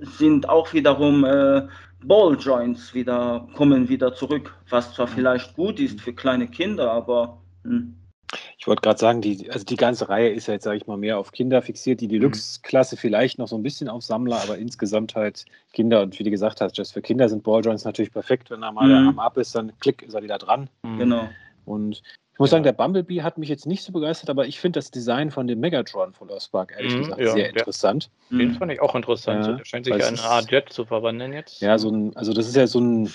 sind 0.00 0.48
auch 0.48 0.72
wiederum 0.72 1.24
äh, 1.24 1.66
Balljoints 2.04 2.94
wieder 2.94 3.48
kommen 3.54 3.88
wieder 3.88 4.14
zurück, 4.14 4.54
was 4.68 4.94
zwar 4.94 5.08
vielleicht 5.08 5.54
gut 5.54 5.80
ist 5.80 6.00
für 6.00 6.12
kleine 6.12 6.46
Kinder, 6.46 6.92
aber 6.92 7.38
hm. 7.64 7.94
ich 8.56 8.66
wollte 8.66 8.82
gerade 8.82 8.98
sagen, 8.98 9.20
die, 9.20 9.50
also 9.50 9.64
die 9.64 9.76
ganze 9.76 10.08
Reihe 10.08 10.30
ist 10.30 10.46
ja 10.46 10.54
jetzt, 10.54 10.64
sage 10.64 10.76
ich 10.76 10.86
mal, 10.86 10.96
mehr 10.96 11.18
auf 11.18 11.32
Kinder 11.32 11.60
fixiert. 11.60 12.00
Die 12.00 12.08
Deluxe-Klasse 12.08 12.94
mhm. 12.94 13.00
vielleicht 13.00 13.38
noch 13.38 13.48
so 13.48 13.56
ein 13.56 13.62
bisschen 13.62 13.88
auf 13.88 14.04
Sammler, 14.04 14.40
aber 14.42 14.58
insgesamt 14.58 15.16
halt 15.16 15.44
Kinder. 15.72 16.02
Und 16.02 16.18
wie 16.18 16.24
du 16.24 16.30
gesagt 16.30 16.60
hast, 16.60 16.76
just 16.76 16.92
für 16.92 17.02
Kinder 17.02 17.28
sind 17.28 17.42
Balljoints 17.42 17.84
natürlich 17.84 18.12
perfekt. 18.12 18.50
Wenn 18.50 18.62
er 18.62 18.72
mal 18.72 18.86
mhm. 18.86 19.08
am 19.08 19.18
Ab 19.18 19.38
ist, 19.38 19.54
dann 19.54 19.72
klick, 19.80 20.02
ist 20.02 20.14
er 20.14 20.22
wieder 20.22 20.38
dran. 20.38 20.68
Genau. 20.82 21.28
Und 21.68 22.02
ich 22.32 22.38
muss 22.38 22.50
ja. 22.50 22.52
sagen, 22.52 22.64
der 22.64 22.72
Bumblebee 22.72 23.22
hat 23.22 23.36
mich 23.36 23.48
jetzt 23.48 23.66
nicht 23.66 23.82
so 23.82 23.92
begeistert, 23.92 24.30
aber 24.30 24.46
ich 24.46 24.60
finde 24.60 24.78
das 24.78 24.90
Design 24.90 25.30
von 25.30 25.46
dem 25.46 25.60
Megatron 25.60 26.12
von 26.12 26.30
Earthspark 26.30 26.72
ehrlich 26.76 26.94
mhm, 26.94 26.98
gesagt 26.98 27.20
ja, 27.20 27.32
sehr 27.32 27.50
interessant. 27.50 28.10
Den 28.30 28.54
fand 28.54 28.70
ich 28.70 28.80
auch 28.80 28.94
interessant. 28.94 29.46
Ja, 29.46 29.52
der 29.54 29.64
scheint 29.64 29.86
sich 29.86 29.96
ja 29.96 30.08
in 30.08 30.18
eine 30.18 30.22
Art 30.22 30.50
Jet 30.50 30.72
zu 30.72 30.84
verwandeln 30.84 31.32
jetzt. 31.32 31.60
Ja, 31.60 31.78
so 31.78 31.90
ein, 31.90 32.16
also 32.16 32.32
das 32.32 32.46
ist 32.46 32.54
ja 32.54 32.66
so 32.66 32.80
ein, 32.80 33.12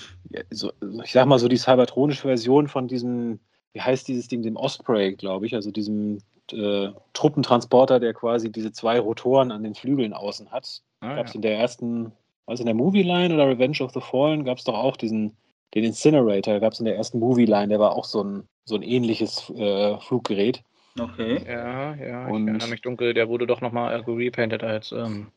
so, 0.50 0.74
ich 1.04 1.12
sag 1.12 1.26
mal 1.26 1.40
so 1.40 1.48
die 1.48 1.58
cybertronische 1.58 2.28
Version 2.28 2.68
von 2.68 2.88
diesem, 2.88 3.40
wie 3.72 3.82
heißt 3.82 4.08
dieses 4.08 4.28
Ding, 4.28 4.42
dem 4.42 4.58
Osprey, 4.58 5.14
glaube 5.16 5.46
ich, 5.46 5.56
also 5.56 5.72
diesem 5.72 6.20
äh, 6.52 6.90
Truppentransporter, 7.14 8.00
der 8.00 8.14
quasi 8.14 8.52
diese 8.52 8.74
zwei 8.74 9.00
Rotoren 9.00 9.52
an 9.52 9.64
den 9.64 9.76
Flügeln 9.76 10.14
außen 10.14 10.52
hat. 10.52 10.82
Ah, 11.00 11.16
gab 11.16 11.28
es 11.28 11.36
in 11.36 11.42
der 11.42 11.58
ersten, 11.58 12.12
also 12.46 12.62
in 12.62 12.68
der 12.68 12.76
Movie 12.76 13.04
Line 13.04 13.34
oder 13.34 13.48
Revenge 13.48 13.82
of 13.82 13.92
the 13.94 14.02
Fallen, 14.02 14.44
gab 14.44 14.58
es 14.58 14.66
doch 14.66 14.76
auch 14.76 14.98
diesen 14.98 15.38
den 15.74 15.84
Incinerator 15.84 16.60
gab 16.60 16.74
es 16.74 16.80
in 16.80 16.86
der 16.86 16.96
ersten 16.96 17.20
Movie-Line, 17.20 17.70
der 17.70 17.80
war 17.80 17.96
auch 17.96 18.06
so 18.06 18.24
ein, 18.24 18.48
so 18.66 18.76
ein 18.76 18.84
ähnliches 18.84 19.50
äh, 19.52 19.98
Fluggerät. 20.00 20.64
Okay. 21.00 21.42
Ja, 21.48 21.96
ja, 21.96 22.28
und 22.28 22.44
ich 22.44 22.50
erinnere 22.50 22.70
mich 22.70 22.82
dunkel, 22.82 23.14
der 23.14 23.28
wurde 23.28 23.48
doch 23.48 23.62
nochmal 23.62 24.00
äh, 24.00 24.04
gerepainted 24.04 24.64
als, 24.64 24.92
ähm, 24.92 25.32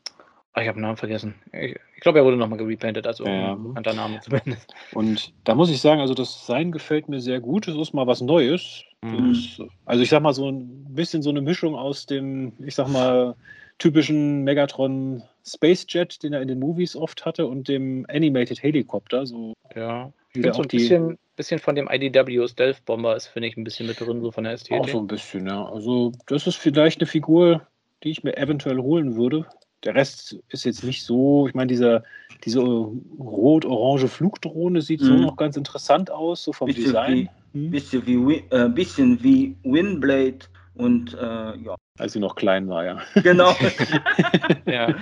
ach, 0.52 0.60
ich 0.60 0.68
habe 0.68 0.78
den 0.78 0.82
Namen 0.82 0.98
vergessen. 0.98 1.34
Ich, 1.52 1.76
ich 1.94 2.00
glaube, 2.02 2.18
er 2.18 2.24
wurde 2.26 2.36
nochmal 2.36 2.58
gerepaintet, 2.58 3.06
also 3.06 3.24
ja. 3.24 3.54
bekannter 3.54 3.94
Name 3.94 4.20
zumindest. 4.20 4.74
Und 4.92 5.32
da 5.44 5.54
muss 5.54 5.70
ich 5.70 5.80
sagen, 5.80 6.02
also 6.02 6.12
das 6.12 6.40
Design 6.40 6.72
gefällt 6.72 7.08
mir 7.08 7.20
sehr 7.20 7.40
gut. 7.40 7.68
Es 7.68 7.76
ist 7.76 7.94
mal 7.94 8.06
was 8.06 8.20
Neues. 8.20 8.84
Mhm. 9.02 9.32
Ist, 9.32 9.62
also 9.86 10.02
ich 10.02 10.10
sag 10.10 10.22
mal, 10.22 10.34
so 10.34 10.50
ein 10.50 10.94
bisschen 10.94 11.22
so 11.22 11.30
eine 11.30 11.40
Mischung 11.40 11.74
aus 11.74 12.04
dem, 12.04 12.52
ich 12.58 12.74
sag 12.74 12.88
mal, 12.88 13.34
typischen 13.78 14.44
Megatron 14.44 15.22
Space 15.46 15.86
Jet, 15.88 16.22
den 16.22 16.32
er 16.32 16.42
in 16.42 16.48
den 16.48 16.58
Movies 16.58 16.96
oft 16.96 17.24
hatte, 17.24 17.46
und 17.46 17.68
dem 17.68 18.04
Animated 18.08 18.62
Helicopter. 18.62 19.26
So 19.26 19.54
ja, 19.74 20.12
ich 20.28 20.32
finde 20.32 20.54
so 20.54 20.62
ein 20.62 20.68
bisschen, 20.68 21.18
bisschen 21.36 21.58
von 21.58 21.74
dem 21.74 21.88
IDW 21.90 22.48
Stealth 22.48 22.84
Bomber 22.84 23.16
ist, 23.16 23.28
finde 23.28 23.48
ich, 23.48 23.56
ein 23.56 23.64
bisschen 23.64 23.86
mit 23.86 24.00
drin, 24.00 24.20
so 24.20 24.30
von 24.32 24.44
der 24.44 24.54
Ästhetik. 24.54 24.80
Auch 24.80 24.88
so 24.88 24.98
ein 24.98 25.06
bisschen, 25.06 25.46
ja. 25.46 25.64
Also, 25.66 26.12
das 26.26 26.46
ist 26.46 26.56
vielleicht 26.56 27.00
eine 27.00 27.06
Figur, 27.06 27.66
die 28.02 28.10
ich 28.10 28.24
mir 28.24 28.36
eventuell 28.36 28.78
holen 28.78 29.16
würde. 29.16 29.46
Der 29.84 29.94
Rest 29.94 30.36
ist 30.48 30.64
jetzt 30.64 30.82
nicht 30.82 31.04
so, 31.04 31.46
ich 31.46 31.54
meine, 31.54 31.68
diese, 31.68 32.02
diese 32.44 32.60
rot-orange 32.60 34.08
Flugdrohne 34.08 34.82
sieht 34.82 35.00
mhm. 35.00 35.06
so 35.06 35.14
noch 35.14 35.36
ganz 35.36 35.56
interessant 35.56 36.10
aus, 36.10 36.42
so 36.42 36.52
vom 36.52 36.66
bisschen 36.66 36.84
Design. 36.84 37.28
Wie, 37.52 37.66
hm? 37.66 37.70
bisschen, 37.70 38.06
wie, 38.06 38.42
äh, 38.50 38.68
bisschen 38.68 39.22
wie 39.22 39.56
Windblade 39.62 40.38
und 40.76 41.14
äh, 41.14 41.56
ja. 41.56 41.76
Als 41.98 42.12
sie 42.12 42.20
noch 42.20 42.34
klein 42.34 42.68
war, 42.68 42.84
ja. 42.84 43.00
Genau. 43.14 43.54
ja, 44.66 44.94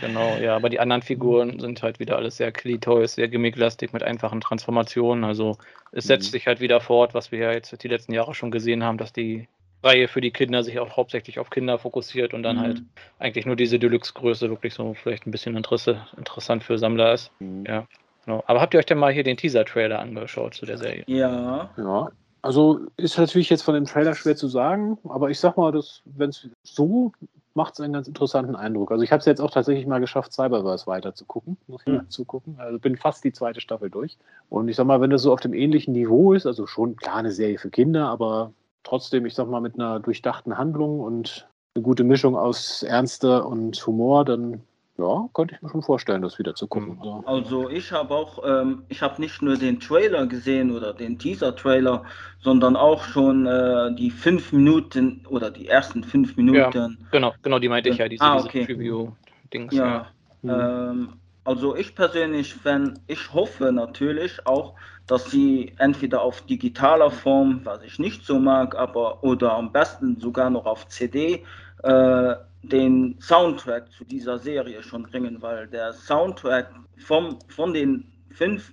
genau, 0.00 0.36
ja. 0.36 0.54
Aber 0.56 0.68
die 0.68 0.78
anderen 0.78 1.02
Figuren 1.02 1.58
sind 1.58 1.82
halt 1.82 1.98
wieder 2.00 2.16
alles 2.16 2.36
sehr 2.36 2.52
Toys, 2.52 3.14
sehr 3.14 3.28
gimmicklastig 3.28 3.92
mit 3.92 4.02
einfachen 4.02 4.40
Transformationen. 4.40 5.24
Also 5.24 5.56
es 5.92 6.04
setzt 6.04 6.28
mhm. 6.28 6.32
sich 6.32 6.46
halt 6.46 6.60
wieder 6.60 6.80
fort, 6.80 7.14
was 7.14 7.32
wir 7.32 7.38
ja 7.38 7.52
jetzt 7.52 7.82
die 7.82 7.88
letzten 7.88 8.12
Jahre 8.12 8.34
schon 8.34 8.50
gesehen 8.50 8.84
haben, 8.84 8.98
dass 8.98 9.12
die 9.12 9.48
Reihe 9.82 10.08
für 10.08 10.20
die 10.20 10.30
Kinder 10.30 10.62
sich 10.62 10.78
auch 10.78 10.96
hauptsächlich 10.96 11.38
auf 11.38 11.48
Kinder 11.48 11.78
fokussiert 11.78 12.34
und 12.34 12.42
dann 12.42 12.56
mhm. 12.56 12.60
halt 12.60 12.82
eigentlich 13.18 13.46
nur 13.46 13.56
diese 13.56 13.78
Deluxe-Größe 13.78 14.50
wirklich 14.50 14.74
so 14.74 14.92
vielleicht 14.92 15.26
ein 15.26 15.30
bisschen 15.30 15.56
Interesse, 15.56 16.06
interessant 16.18 16.62
für 16.62 16.76
Sammler 16.76 17.14
ist. 17.14 17.32
Mhm. 17.40 17.64
Ja. 17.66 17.86
Genau. 18.26 18.44
Aber 18.46 18.60
habt 18.60 18.74
ihr 18.74 18.80
euch 18.80 18.86
denn 18.86 18.98
mal 18.98 19.12
hier 19.12 19.24
den 19.24 19.38
Teaser-Trailer 19.38 19.98
angeschaut 19.98 20.54
zu 20.54 20.66
der 20.66 20.76
Serie? 20.76 21.04
Ja. 21.06 21.70
Ja, 21.78 22.10
also 22.42 22.80
ist 22.96 23.18
natürlich 23.18 23.50
jetzt 23.50 23.62
von 23.62 23.74
dem 23.74 23.84
Trailer 23.84 24.14
schwer 24.14 24.36
zu 24.36 24.48
sagen, 24.48 24.98
aber 25.08 25.30
ich 25.30 25.40
sag 25.40 25.56
mal, 25.56 25.72
wenn 26.04 26.30
es 26.30 26.48
so 26.62 27.12
macht 27.54 27.74
es 27.74 27.80
einen 27.80 27.92
ganz 27.92 28.06
interessanten 28.06 28.54
Eindruck. 28.56 28.92
Also 28.92 29.02
ich 29.02 29.12
habe 29.12 29.20
es 29.20 29.26
jetzt 29.26 29.40
auch 29.40 29.50
tatsächlich 29.50 29.86
mal 29.86 29.98
geschafft, 29.98 30.32
Cyberverse 30.32 30.86
weiter 30.86 31.14
zu 31.14 31.24
gucken, 31.24 31.56
muss 31.66 31.82
ich 31.84 31.92
mhm. 31.92 32.08
zugucken. 32.08 32.56
Also 32.58 32.78
bin 32.78 32.96
fast 32.96 33.24
die 33.24 33.32
zweite 33.32 33.60
Staffel 33.60 33.90
durch. 33.90 34.18
Und 34.48 34.68
ich 34.68 34.76
sag 34.76 34.86
mal, 34.86 35.00
wenn 35.00 35.10
das 35.10 35.22
so 35.22 35.32
auf 35.32 35.40
dem 35.40 35.54
ähnlichen 35.54 35.92
Niveau 35.92 36.32
ist, 36.32 36.46
also 36.46 36.66
schon 36.66 36.96
klar 36.96 37.16
eine 37.16 37.32
Serie 37.32 37.58
für 37.58 37.70
Kinder, 37.70 38.08
aber 38.08 38.52
trotzdem, 38.84 39.26
ich 39.26 39.34
sag 39.34 39.48
mal, 39.48 39.60
mit 39.60 39.74
einer 39.74 40.00
durchdachten 40.00 40.56
Handlung 40.56 41.00
und 41.00 41.48
eine 41.74 41.82
gute 41.82 42.04
Mischung 42.04 42.36
aus 42.36 42.82
Ernste 42.82 43.44
und 43.44 43.84
Humor, 43.86 44.24
dann 44.24 44.62
ja, 45.00 45.28
könnte 45.32 45.54
ich 45.54 45.62
mir 45.62 45.70
schon 45.70 45.82
vorstellen, 45.82 46.22
das 46.22 46.38
wieder 46.38 46.54
zu 46.54 46.66
gucken. 46.66 46.98
Also, 47.00 47.24
also 47.26 47.70
ich 47.70 47.90
habe 47.90 48.14
auch, 48.14 48.42
ähm, 48.44 48.84
ich 48.88 49.02
habe 49.02 49.20
nicht 49.20 49.40
nur 49.42 49.56
den 49.56 49.80
Trailer 49.80 50.26
gesehen 50.26 50.70
oder 50.70 50.92
den 50.92 51.18
Teaser-Trailer, 51.18 52.04
sondern 52.40 52.76
auch 52.76 53.02
schon 53.04 53.46
äh, 53.46 53.94
die 53.94 54.10
fünf 54.10 54.52
Minuten 54.52 55.24
oder 55.28 55.50
die 55.50 55.68
ersten 55.68 56.04
fünf 56.04 56.36
Minuten. 56.36 56.98
Ja, 57.00 57.08
genau, 57.10 57.34
genau, 57.42 57.58
die 57.58 57.68
meinte 57.68 57.88
ich 57.88 57.98
ja, 57.98 58.08
diese, 58.08 58.22
ah, 58.22 58.38
okay. 58.38 58.66
Preview-Dings. 58.66 59.74
Ja, 59.74 60.06
ja. 60.42 60.90
Ähm, 60.90 61.14
Also 61.44 61.74
ich 61.74 61.94
persönlich, 61.94 62.54
wenn 62.64 62.98
ich 63.06 63.32
hoffe 63.32 63.72
natürlich 63.72 64.46
auch, 64.46 64.74
dass 65.06 65.30
sie 65.30 65.72
entweder 65.78 66.20
auf 66.22 66.42
digitaler 66.42 67.10
Form, 67.10 67.62
was 67.64 67.82
ich 67.82 67.98
nicht 67.98 68.24
so 68.24 68.38
mag, 68.38 68.76
aber 68.76 69.24
oder 69.24 69.54
am 69.54 69.72
besten 69.72 70.20
sogar 70.20 70.50
noch 70.50 70.66
auf 70.66 70.86
CD 70.88 71.44
äh, 71.82 72.34
den 72.62 73.16
Soundtrack 73.20 73.90
zu 73.92 74.04
dieser 74.04 74.38
Serie 74.38 74.82
schon 74.82 75.04
bringen, 75.04 75.40
weil 75.40 75.66
der 75.68 75.92
Soundtrack 75.92 76.70
vom, 76.98 77.38
von 77.48 77.72
den 77.72 78.12
fünf, 78.30 78.70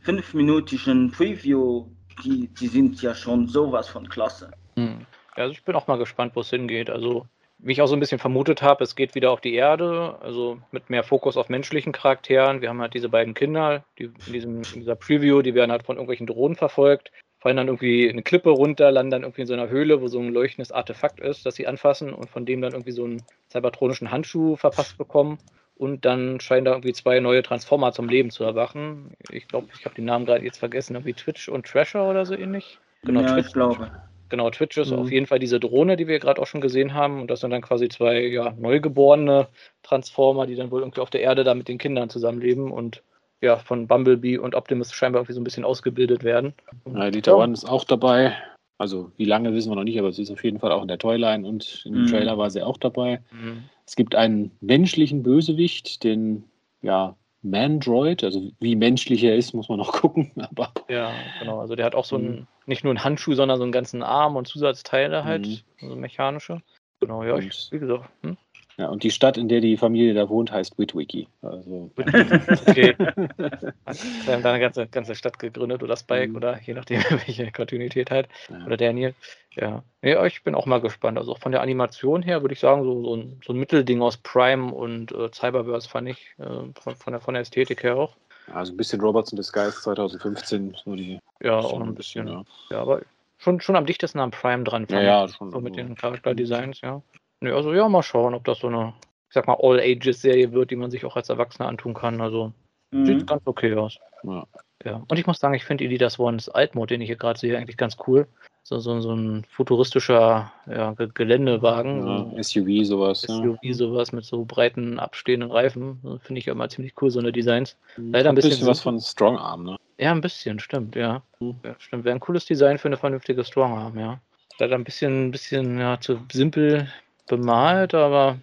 fünfminütigen 0.00 1.10
Preview, 1.10 1.86
die, 2.24 2.48
die 2.48 2.66
sind 2.68 3.00
ja 3.02 3.14
schon 3.14 3.48
sowas 3.48 3.88
von 3.88 4.08
klasse. 4.08 4.50
Hm. 4.76 5.06
Also 5.34 5.52
ich 5.52 5.64
bin 5.64 5.74
auch 5.74 5.86
mal 5.86 5.98
gespannt, 5.98 6.36
wo 6.36 6.40
es 6.40 6.50
hingeht. 6.50 6.90
Also 6.90 7.26
wie 7.58 7.72
ich 7.72 7.80
auch 7.80 7.86
so 7.86 7.96
ein 7.96 8.00
bisschen 8.00 8.18
vermutet 8.18 8.62
habe, 8.62 8.84
es 8.84 8.94
geht 8.94 9.14
wieder 9.14 9.30
auf 9.30 9.40
die 9.40 9.54
Erde, 9.54 10.18
also 10.20 10.60
mit 10.70 10.90
mehr 10.90 11.02
Fokus 11.02 11.36
auf 11.36 11.48
menschlichen 11.48 11.92
Charakteren. 11.92 12.60
Wir 12.60 12.68
haben 12.68 12.80
halt 12.80 12.94
diese 12.94 13.08
beiden 13.08 13.32
Kinder, 13.32 13.84
die 13.98 14.04
in, 14.04 14.32
diesem, 14.32 14.56
in 14.56 14.80
dieser 14.80 14.96
Preview, 14.96 15.40
die 15.40 15.54
werden 15.54 15.70
halt 15.70 15.84
von 15.84 15.96
irgendwelchen 15.96 16.26
Drohnen 16.26 16.56
verfolgt, 16.56 17.10
fallen 17.44 17.58
dann 17.58 17.68
irgendwie 17.68 18.08
eine 18.08 18.22
Klippe 18.22 18.48
runter, 18.48 18.90
landen 18.90 19.10
dann 19.10 19.22
irgendwie 19.22 19.42
in 19.42 19.46
so 19.46 19.52
einer 19.52 19.68
Höhle, 19.68 20.00
wo 20.00 20.08
so 20.08 20.18
ein 20.18 20.32
leuchtendes 20.32 20.72
Artefakt 20.72 21.20
ist, 21.20 21.44
das 21.44 21.56
sie 21.56 21.66
anfassen 21.66 22.14
und 22.14 22.30
von 22.30 22.46
dem 22.46 22.62
dann 22.62 22.72
irgendwie 22.72 22.92
so 22.92 23.04
einen 23.04 23.22
cybertronischen 23.52 24.10
Handschuh 24.10 24.56
verpasst 24.56 24.96
bekommen. 24.96 25.36
Und 25.76 26.06
dann 26.06 26.40
scheinen 26.40 26.64
da 26.64 26.70
irgendwie 26.70 26.94
zwei 26.94 27.20
neue 27.20 27.42
Transformer 27.42 27.92
zum 27.92 28.08
Leben 28.08 28.30
zu 28.30 28.44
erwachen. 28.44 29.10
Ich 29.30 29.46
glaube, 29.46 29.68
ich 29.78 29.84
habe 29.84 29.94
den 29.94 30.06
Namen 30.06 30.24
gerade 30.24 30.42
jetzt 30.42 30.56
vergessen, 30.56 30.94
irgendwie 30.94 31.12
Twitch 31.12 31.50
und 31.50 31.66
Trasher 31.66 32.08
oder 32.08 32.24
so 32.24 32.34
ähnlich. 32.34 32.78
Genau, 33.02 33.20
ja, 33.20 33.34
Twitch. 33.34 33.48
ich 33.48 33.52
glaube. 33.52 33.90
Genau, 34.30 34.48
Twitch 34.48 34.78
ist 34.78 34.90
mhm. 34.90 35.00
auf 35.00 35.10
jeden 35.10 35.26
Fall 35.26 35.38
diese 35.38 35.60
Drohne, 35.60 35.98
die 35.98 36.08
wir 36.08 36.20
gerade 36.20 36.40
auch 36.40 36.46
schon 36.46 36.62
gesehen 36.62 36.94
haben. 36.94 37.20
Und 37.20 37.30
das 37.30 37.40
sind 37.40 37.50
dann 37.50 37.60
quasi 37.60 37.90
zwei 37.90 38.22
ja, 38.22 38.54
neugeborene 38.58 39.48
Transformer, 39.82 40.46
die 40.46 40.54
dann 40.54 40.70
wohl 40.70 40.80
irgendwie 40.80 41.02
auf 41.02 41.10
der 41.10 41.20
Erde 41.20 41.44
da 41.44 41.54
mit 41.54 41.68
den 41.68 41.76
Kindern 41.76 42.08
zusammenleben 42.08 42.70
und 42.70 43.02
ja, 43.40 43.56
von 43.56 43.86
Bumblebee 43.86 44.38
und 44.38 44.54
Optimus 44.54 44.92
scheinbar 44.92 45.20
irgendwie 45.20 45.34
so 45.34 45.40
ein 45.40 45.44
bisschen 45.44 45.64
ausgebildet 45.64 46.24
werden. 46.24 46.54
Ja, 46.86 47.10
die 47.10 47.22
Taiwan 47.22 47.52
ist 47.52 47.68
auch 47.68 47.84
dabei. 47.84 48.36
Also 48.78 49.12
wie 49.16 49.24
lange 49.24 49.54
wissen 49.54 49.70
wir 49.70 49.76
noch 49.76 49.84
nicht, 49.84 49.98
aber 49.98 50.12
sie 50.12 50.22
ist 50.22 50.32
auf 50.32 50.42
jeden 50.42 50.58
Fall 50.58 50.72
auch 50.72 50.82
in 50.82 50.88
der 50.88 50.98
Toyline 50.98 51.46
und 51.46 51.82
im 51.86 52.02
mhm. 52.02 52.06
Trailer 52.06 52.38
war 52.38 52.50
sie 52.50 52.62
auch 52.62 52.76
dabei. 52.76 53.22
Mhm. 53.30 53.64
Es 53.86 53.96
gibt 53.96 54.14
einen 54.14 54.50
menschlichen 54.60 55.22
Bösewicht, 55.22 56.02
den 56.02 56.44
ja, 56.82 57.16
Mandroid, 57.42 58.24
also 58.24 58.50
wie 58.58 58.74
menschlich 58.74 59.22
er 59.22 59.36
ist, 59.36 59.52
muss 59.52 59.68
man 59.68 59.78
noch 59.78 59.92
gucken. 60.00 60.32
Aber 60.36 60.72
ja, 60.88 61.12
genau. 61.38 61.60
Also 61.60 61.76
der 61.76 61.84
hat 61.84 61.94
auch 61.94 62.04
so 62.04 62.16
einen, 62.16 62.30
mhm. 62.30 62.46
nicht 62.66 62.82
nur 62.82 62.90
einen 62.90 63.04
Handschuh, 63.04 63.34
sondern 63.34 63.58
so 63.58 63.62
einen 63.62 63.72
ganzen 63.72 64.02
Arm 64.02 64.36
und 64.36 64.48
Zusatzteile 64.48 65.24
halt, 65.24 65.46
mhm. 65.46 65.60
also 65.82 65.96
mechanische. 65.96 66.60
Genau, 67.00 67.22
ja, 67.22 67.38
ich, 67.38 67.68
wie 67.70 67.78
gesagt. 67.78 68.08
Hm? 68.22 68.36
Ja, 68.76 68.88
und 68.88 69.04
die 69.04 69.10
Stadt, 69.10 69.36
in 69.36 69.48
der 69.48 69.60
die 69.60 69.76
Familie 69.76 70.14
da 70.14 70.28
wohnt, 70.28 70.50
heißt 70.50 70.78
Witwiki. 70.78 71.28
Also. 71.42 71.90
okay. 71.96 72.96
Sie 72.96 74.32
haben 74.32 74.42
da 74.42 74.50
eine 74.50 74.60
ganze, 74.60 74.88
ganze 74.88 75.14
Stadt 75.14 75.38
gegründet 75.38 75.82
oder 75.82 75.96
Spike 75.96 76.28
mhm. 76.28 76.36
oder 76.36 76.60
je 76.60 76.74
nachdem, 76.74 77.00
welche 77.10 77.52
Kontinuität 77.52 78.10
halt. 78.10 78.28
Ja. 78.48 78.66
Oder 78.66 78.76
Daniel. 78.76 79.14
Ja. 79.52 79.84
ja, 80.02 80.24
ich 80.26 80.42
bin 80.42 80.56
auch 80.56 80.66
mal 80.66 80.80
gespannt. 80.80 81.18
Also 81.18 81.32
auch 81.32 81.38
von 81.38 81.52
der 81.52 81.62
Animation 81.62 82.22
her 82.22 82.42
würde 82.42 82.54
ich 82.54 82.60
sagen, 82.60 82.82
so, 82.82 83.04
so, 83.04 83.16
ein, 83.16 83.40
so 83.46 83.52
ein 83.52 83.58
Mittelding 83.58 84.02
aus 84.02 84.16
Prime 84.16 84.74
und 84.74 85.12
äh, 85.12 85.30
Cyberverse 85.32 85.88
fand 85.88 86.08
ich 86.08 86.34
äh, 86.38 86.44
von, 86.80 86.96
von, 86.96 87.12
der, 87.12 87.20
von 87.20 87.34
der 87.34 87.42
Ästhetik 87.42 87.84
her 87.84 87.96
auch. 87.96 88.16
Also 88.52 88.72
ein 88.72 88.76
bisschen 88.76 89.00
Robots 89.00 89.32
in 89.32 89.36
Disguise 89.36 89.80
2015, 89.80 90.76
so 90.84 90.94
die. 90.96 91.20
Ja, 91.40 91.58
auch 91.58 91.80
ein 91.80 91.94
bisschen. 91.94 92.26
Ja. 92.26 92.44
ja, 92.70 92.80
aber 92.80 93.02
schon, 93.38 93.60
schon 93.60 93.76
am 93.76 93.86
dichtesten 93.86 94.18
am 94.18 94.32
Prime 94.32 94.64
dran. 94.64 94.86
Ja, 94.90 95.00
ja, 95.00 95.28
schon. 95.28 95.50
So 95.50 95.60
mit 95.60 95.76
den 95.76 95.94
Charakterdesigns, 95.94 96.80
ja. 96.80 97.00
Nee, 97.44 97.52
also 97.52 97.74
ja, 97.74 97.86
mal 97.90 98.02
schauen, 98.02 98.32
ob 98.32 98.44
das 98.44 98.60
so 98.60 98.68
eine, 98.68 98.94
ich 99.28 99.34
sag 99.34 99.46
mal, 99.46 99.58
All-Ages-Serie 99.60 100.52
wird, 100.52 100.70
die 100.70 100.76
man 100.76 100.90
sich 100.90 101.04
auch 101.04 101.14
als 101.14 101.28
Erwachsener 101.28 101.68
antun 101.68 101.92
kann. 101.92 102.22
Also 102.22 102.54
mhm. 102.90 103.04
sieht 103.04 103.26
ganz 103.26 103.42
okay 103.44 103.74
aus. 103.74 103.98
Ja. 104.22 104.46
ja. 104.82 105.02
Und 105.06 105.18
ich 105.18 105.26
muss 105.26 105.38
sagen, 105.38 105.52
ich 105.52 105.64
finde 105.64 105.84
Elidas 105.84 106.18
Ones 106.18 106.48
Altmode, 106.48 106.94
den 106.94 107.02
ich 107.02 107.08
hier 107.08 107.16
gerade 107.16 107.38
sehe, 107.38 107.56
eigentlich 107.58 107.76
ganz 107.76 107.98
cool. 108.06 108.26
So, 108.62 108.78
so, 108.78 108.98
so 109.02 109.12
ein 109.12 109.44
futuristischer 109.50 110.50
ja, 110.66 110.92
Geländewagen. 110.92 112.34
Ja, 112.34 112.42
SUV, 112.42 112.86
sowas. 112.86 113.20
SUV, 113.20 113.58
ja. 113.60 113.74
sowas 113.74 114.12
mit 114.12 114.24
so 114.24 114.46
breiten, 114.46 114.98
abstehenden 114.98 115.50
Reifen. 115.50 116.00
Finde 116.22 116.38
ich 116.38 116.48
immer 116.48 116.70
ziemlich 116.70 116.94
cool, 117.02 117.10
so 117.10 117.18
eine 117.18 117.30
Designs. 117.30 117.76
Mhm. 117.98 118.12
Leider 118.14 118.30
ein 118.30 118.34
bisschen, 118.36 118.52
bisschen 118.52 118.66
was 118.66 118.80
von 118.80 118.98
Strongarm, 118.98 119.64
ne? 119.64 119.76
Ja, 119.98 120.12
ein 120.12 120.22
bisschen, 120.22 120.60
stimmt, 120.60 120.96
ja. 120.96 121.22
Mhm. 121.40 121.56
ja 121.62 121.74
stimmt. 121.78 122.04
Wäre 122.04 122.16
ein 122.16 122.20
cooles 122.20 122.46
Design 122.46 122.78
für 122.78 122.88
eine 122.88 122.96
vernünftige 122.96 123.44
Strongarm, 123.44 123.98
ja. 123.98 124.18
Leider 124.58 124.76
ein 124.76 124.84
bisschen, 124.84 125.30
bisschen 125.30 125.78
ja, 125.78 126.00
zu 126.00 126.20
simpel 126.32 126.88
bemalt, 127.26 127.94
aber 127.94 128.38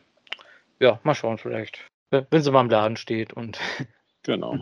ja, 0.80 1.00
mal 1.04 1.16
schauen 1.16 1.38
vielleicht. 1.38 1.86
Wenn 2.10 2.42
sie 2.42 2.52
mal 2.52 2.62
im 2.62 2.70
Laden 2.70 2.98
steht 2.98 3.34
und. 3.34 3.60
Genau. 4.24 4.56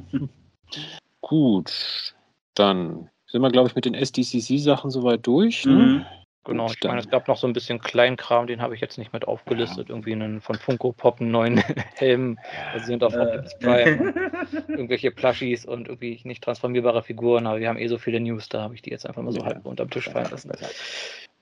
Gut, 1.19 2.15
dann 2.53 3.09
sind 3.27 3.41
wir, 3.41 3.51
glaube 3.51 3.67
ich, 3.67 3.75
mit 3.75 3.83
den 3.83 3.93
SDCC-Sachen 3.93 4.89
soweit 4.89 5.27
durch. 5.27 5.65
Ne? 5.65 5.73
Mhm. 5.73 6.05
Genau, 6.45 6.67
ich 6.67 6.81
meine, 6.83 6.99
es 6.99 7.09
gab 7.09 7.27
noch 7.27 7.37
so 7.37 7.45
ein 7.45 7.53
bisschen 7.53 7.79
Kleinkram, 7.79 8.47
den 8.47 8.61
habe 8.61 8.73
ich 8.73 8.81
jetzt 8.81 8.97
nicht 8.97 9.11
mit 9.11 9.27
aufgelistet. 9.27 9.89
Ja. 9.89 9.93
Irgendwie 9.93 10.13
einen 10.13 10.39
von 10.39 10.55
Funko 10.55 10.93
Pop 10.93 11.19
einen 11.19 11.31
neuen 11.31 11.57
Helm, 11.95 12.39
basierend 12.73 13.03
auf 13.03 13.13
Optimus 13.13 13.53
äh. 13.53 13.57
Prime. 13.59 14.13
irgendwelche 14.69 15.11
Plushies 15.11 15.65
und 15.65 15.89
irgendwie 15.89 16.19
nicht 16.23 16.43
transformierbare 16.43 17.03
Figuren, 17.03 17.45
aber 17.45 17.59
wir 17.59 17.67
haben 17.67 17.77
eh 17.77 17.87
so 17.87 17.97
viele 17.97 18.19
News, 18.19 18.49
da 18.49 18.61
habe 18.61 18.75
ich 18.75 18.81
die 18.81 18.89
jetzt 18.89 19.05
einfach 19.05 19.21
mal 19.21 19.33
so 19.33 19.39
ja. 19.39 19.45
halb 19.45 19.65
unterm 19.65 19.89
Tisch 19.89 20.09
fallen 20.09 20.31
lassen. 20.31 20.51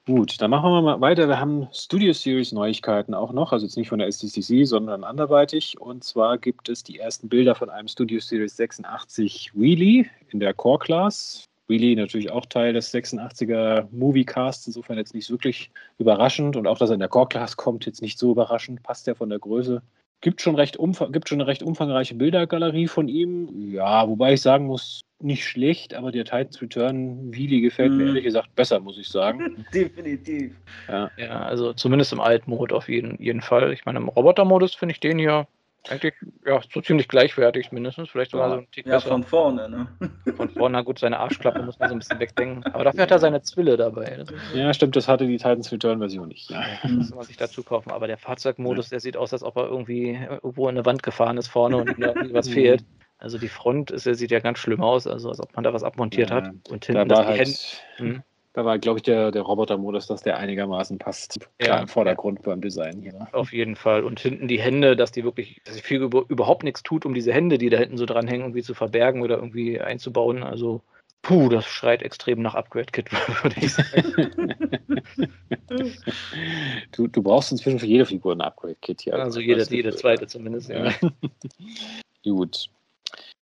Gut, 0.07 0.39
dann 0.39 0.51
machen 0.51 0.71
wir 0.71 0.81
mal 0.81 1.01
weiter. 1.01 1.27
Wir 1.27 1.37
haben 1.37 1.67
Studio 1.73 2.13
Series 2.13 2.53
Neuigkeiten 2.53 3.13
auch 3.13 3.33
noch, 3.33 3.51
also 3.51 3.65
jetzt 3.65 3.75
nicht 3.75 3.89
von 3.89 3.99
der 3.99 4.07
SDCC, 4.07 4.65
sondern 4.65 5.03
anderweitig. 5.03 5.81
Und 5.81 6.05
zwar 6.05 6.37
gibt 6.37 6.69
es 6.69 6.81
die 6.81 6.97
ersten 6.97 7.27
Bilder 7.27 7.55
von 7.55 7.69
einem 7.69 7.89
Studio 7.89 8.21
Series 8.21 8.55
86 8.55 9.51
Wheelie 9.53 10.05
in 10.29 10.39
der 10.39 10.53
Core 10.53 10.79
Class. 10.79 11.43
Wheelie 11.67 11.97
natürlich 11.97 12.31
auch 12.31 12.45
Teil 12.45 12.71
des 12.71 12.93
86er 12.93 13.85
Movie 13.91 14.23
Casts, 14.23 14.67
insofern 14.67 14.97
jetzt 14.97 15.13
nicht 15.13 15.29
wirklich 15.29 15.71
überraschend. 15.97 16.55
Und 16.55 16.67
auch, 16.67 16.77
dass 16.77 16.89
er 16.89 16.93
in 16.93 17.01
der 17.01 17.09
Core 17.09 17.27
Class 17.27 17.57
kommt, 17.57 17.85
jetzt 17.85 18.01
nicht 18.01 18.17
so 18.17 18.31
überraschend, 18.31 18.83
passt 18.83 19.07
ja 19.07 19.13
von 19.13 19.27
der 19.27 19.39
Größe. 19.39 19.81
Gibt 20.21 20.39
schon, 20.39 20.55
recht 20.55 20.77
gibt 21.11 21.27
schon 21.27 21.41
eine 21.41 21.47
recht 21.47 21.63
umfangreiche 21.63 22.15
Bildergalerie 22.15 22.87
von 22.87 23.09
ihm. 23.09 23.73
Ja, 23.73 24.07
wobei 24.07 24.35
ich 24.35 24.41
sagen 24.41 24.67
muss, 24.67 25.01
nicht 25.19 25.45
schlecht, 25.45 25.93
aber 25.93 26.11
der 26.11 26.25
Titans 26.25 26.61
Return 26.61 27.33
Wheelie 27.33 27.61
gefällt 27.61 27.91
mm. 27.91 27.95
mir 27.95 28.03
mhm. 28.03 28.09
ehrlich 28.09 28.23
gesagt 28.23 28.53
besser, 28.55 28.79
muss 28.79 28.97
ich 28.97 29.09
sagen. 29.09 29.65
Definitiv. 29.73 30.55
Ja. 30.87 31.09
ja, 31.17 31.41
also 31.41 31.73
zumindest 31.73 32.13
im 32.13 32.19
Altmod 32.19 32.71
auf 32.71 32.87
jeden, 32.87 33.21
jeden 33.21 33.41
Fall. 33.41 33.73
Ich 33.73 33.85
meine, 33.85 33.99
im 33.99 34.09
Roboter-Modus 34.09 34.75
finde 34.75 34.93
ich 34.93 34.99
den 34.99 35.17
hier 35.17 35.47
eigentlich 35.89 36.13
ja, 36.45 36.59
so 36.71 36.81
ziemlich 36.81 37.07
gleichwertig 37.07 37.71
mindestens. 37.71 38.09
Vielleicht 38.09 38.31
sogar 38.31 38.49
ja, 38.49 38.55
so 38.55 38.61
ein 38.61 38.71
Tick 38.71 38.85
Ja, 38.85 38.99
von 38.99 39.23
vorne, 39.23 39.69
ne? 39.69 39.87
Von 40.35 40.49
vorne, 40.49 40.77
na 40.77 40.81
gut, 40.81 40.99
seine 40.99 41.17
Arschklappe 41.19 41.63
muss 41.63 41.79
man 41.79 41.89
so 41.89 41.95
ein 41.95 41.99
bisschen 41.99 42.19
wegdenken. 42.19 42.63
Aber 42.73 42.83
dafür 42.83 43.03
hat 43.03 43.11
er 43.11 43.19
seine 43.19 43.41
Zwille 43.41 43.77
dabei. 43.77 44.23
Ja, 44.53 44.73
stimmt, 44.73 44.95
das 44.95 45.07
hatte 45.07 45.25
die 45.25 45.37
Titans 45.37 45.71
Return-Version 45.71 46.27
nicht. 46.27 46.51
Ja. 46.51 46.63
Das 46.83 46.91
muss 46.91 47.15
man 47.15 47.23
sich 47.23 47.37
dazu 47.37 47.63
kaufen. 47.63 47.91
Aber 47.91 48.07
der 48.07 48.17
Fahrzeugmodus, 48.17 48.89
der 48.89 48.99
sieht 48.99 49.17
aus, 49.17 49.33
als 49.33 49.43
ob 49.43 49.55
er 49.57 49.67
irgendwie 49.67 50.19
irgendwo 50.29 50.67
in 50.67 50.75
eine 50.75 50.85
Wand 50.85 51.01
gefahren 51.01 51.37
ist 51.37 51.47
vorne 51.47 51.77
und 51.77 51.89
ihm 51.89 52.01
da 52.01 52.13
was 52.31 52.49
mhm. 52.49 52.53
fehlt. 52.53 52.85
Also 53.19 53.37
die 53.37 53.47
Front 53.47 53.91
ist, 53.91 54.03
sieht 54.03 54.31
ja 54.31 54.39
ganz 54.39 54.59
schlimm 54.59 54.81
aus, 54.81 55.07
also 55.07 55.29
als 55.29 55.39
ob 55.39 55.55
man 55.55 55.63
da 55.63 55.73
was 55.73 55.83
abmontiert 55.83 56.29
ja, 56.29 56.37
hat. 56.37 56.53
Und 56.69 56.85
hinten 56.85 57.09
da 57.09 57.17
war 57.17 57.25
halt, 57.25 57.39
Hände, 57.39 57.57
hm? 57.97 58.23
Da 58.57 58.65
war, 58.65 58.79
glaube 58.79 58.97
ich, 58.97 59.03
der, 59.03 59.29
der 59.29 59.43
Roboter-Modus, 59.43 60.07
dass 60.07 60.23
der 60.23 60.39
einigermaßen 60.39 60.97
passt. 60.97 61.47
Klar 61.59 61.77
ja, 61.77 61.81
im 61.83 61.87
Vordergrund 61.87 62.41
beim 62.41 62.59
Design 62.59 63.03
hier. 63.03 63.13
Ne? 63.13 63.27
Auf 63.31 63.53
jeden 63.53 63.75
Fall. 63.75 64.03
Und 64.03 64.19
hinten 64.19 64.47
die 64.47 64.59
Hände, 64.59 64.95
dass 64.95 65.11
die 65.11 65.23
wirklich, 65.23 65.61
dass 65.63 65.75
die 65.75 65.83
viel 65.83 66.01
über, 66.01 66.25
überhaupt 66.27 66.63
nichts 66.63 66.81
tut, 66.81 67.05
um 67.05 67.13
diese 67.13 67.31
Hände, 67.31 67.59
die 67.59 67.69
da 67.69 67.77
hinten 67.77 67.97
so 67.97 68.07
dranhängen, 68.07 68.47
irgendwie 68.47 68.63
zu 68.63 68.73
verbergen 68.73 69.21
oder 69.21 69.35
irgendwie 69.35 69.79
einzubauen. 69.79 70.41
Also, 70.41 70.81
puh, 71.21 71.49
das 71.49 71.65
schreit 71.65 72.01
extrem 72.01 72.41
nach 72.41 72.55
Upgrade-Kit, 72.55 73.11
würde 73.43 73.55
ich 73.61 73.73
sagen. 73.75 74.55
du, 76.93 77.07
du 77.09 77.21
brauchst 77.21 77.51
inzwischen 77.51 77.77
für 77.77 77.85
jede 77.85 78.07
Figur 78.07 78.33
ein 78.33 78.41
Upgrade-Kit 78.41 79.01
hier. 79.01 79.13
Also, 79.13 79.25
also 79.25 79.39
jede, 79.39 79.63
jede 79.69 79.95
zweite 79.95 80.25
zumindest, 80.25 80.69
ja. 80.69 80.91
Gut. 82.23 82.71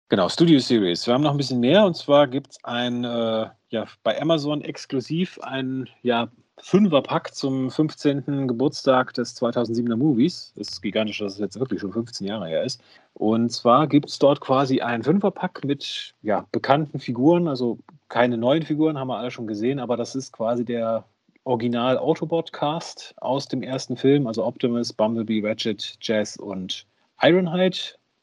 Genau, 0.09 0.29
Studio 0.29 0.59
Series. 0.59 1.07
Wir 1.07 1.15
haben 1.15 1.23
noch 1.23 1.31
ein 1.31 1.39
bisschen 1.39 1.61
mehr 1.61 1.87
und 1.87 1.97
zwar 1.97 2.27
gibt 2.29 2.51
es 2.51 2.65
ein, 2.65 3.05
äh, 3.05 3.49
ja, 3.71 3.87
bei 4.03 4.21
Amazon 4.21 4.61
exklusiv 4.61 5.39
ein, 5.41 5.89
ja, 6.03 6.29
Fünferpack 6.59 7.35
zum 7.35 7.71
15. 7.71 8.47
Geburtstag 8.47 9.15
des 9.15 9.35
2007er 9.37 9.97
Movies. 9.97 10.53
Das 10.55 10.69
ist 10.69 10.83
gigantisch, 10.83 11.19
dass 11.19 11.33
es 11.35 11.39
jetzt 11.39 11.59
wirklich 11.59 11.81
schon 11.81 11.93
15 11.93 12.27
Jahre 12.27 12.47
her 12.47 12.63
ist. 12.63 12.81
Und 13.15 13.51
zwar 13.51 13.87
gibt 13.87 14.11
es 14.11 14.19
dort 14.19 14.41
quasi 14.41 14.81
ein 14.81 15.03
Fünferpack 15.03 15.65
mit 15.65 16.15
ja, 16.23 16.47
bekannten 16.53 17.01
Figuren, 17.01 17.49
also 17.49 17.79
keine 18.09 18.37
neuen 18.37 18.63
Figuren, 18.63 18.99
haben 18.99 19.09
wir 19.09 19.17
alle 19.17 19.31
schon 19.31 19.47
gesehen, 19.47 19.81
aber 19.81 19.97
das 19.97 20.15
ist 20.15 20.33
quasi 20.33 20.65
der 20.65 21.05
Original 21.45 21.99
Autobot-Cast 21.99 23.15
aus 23.17 23.49
dem 23.49 23.63
ersten 23.63 23.97
Film, 23.97 24.27
also 24.27 24.45
Optimus, 24.45 24.93
Bumblebee, 24.93 25.41
Ratchet, 25.45 25.97
Jazz 26.01 26.37
und 26.37 26.87
Ironhide 27.21 27.79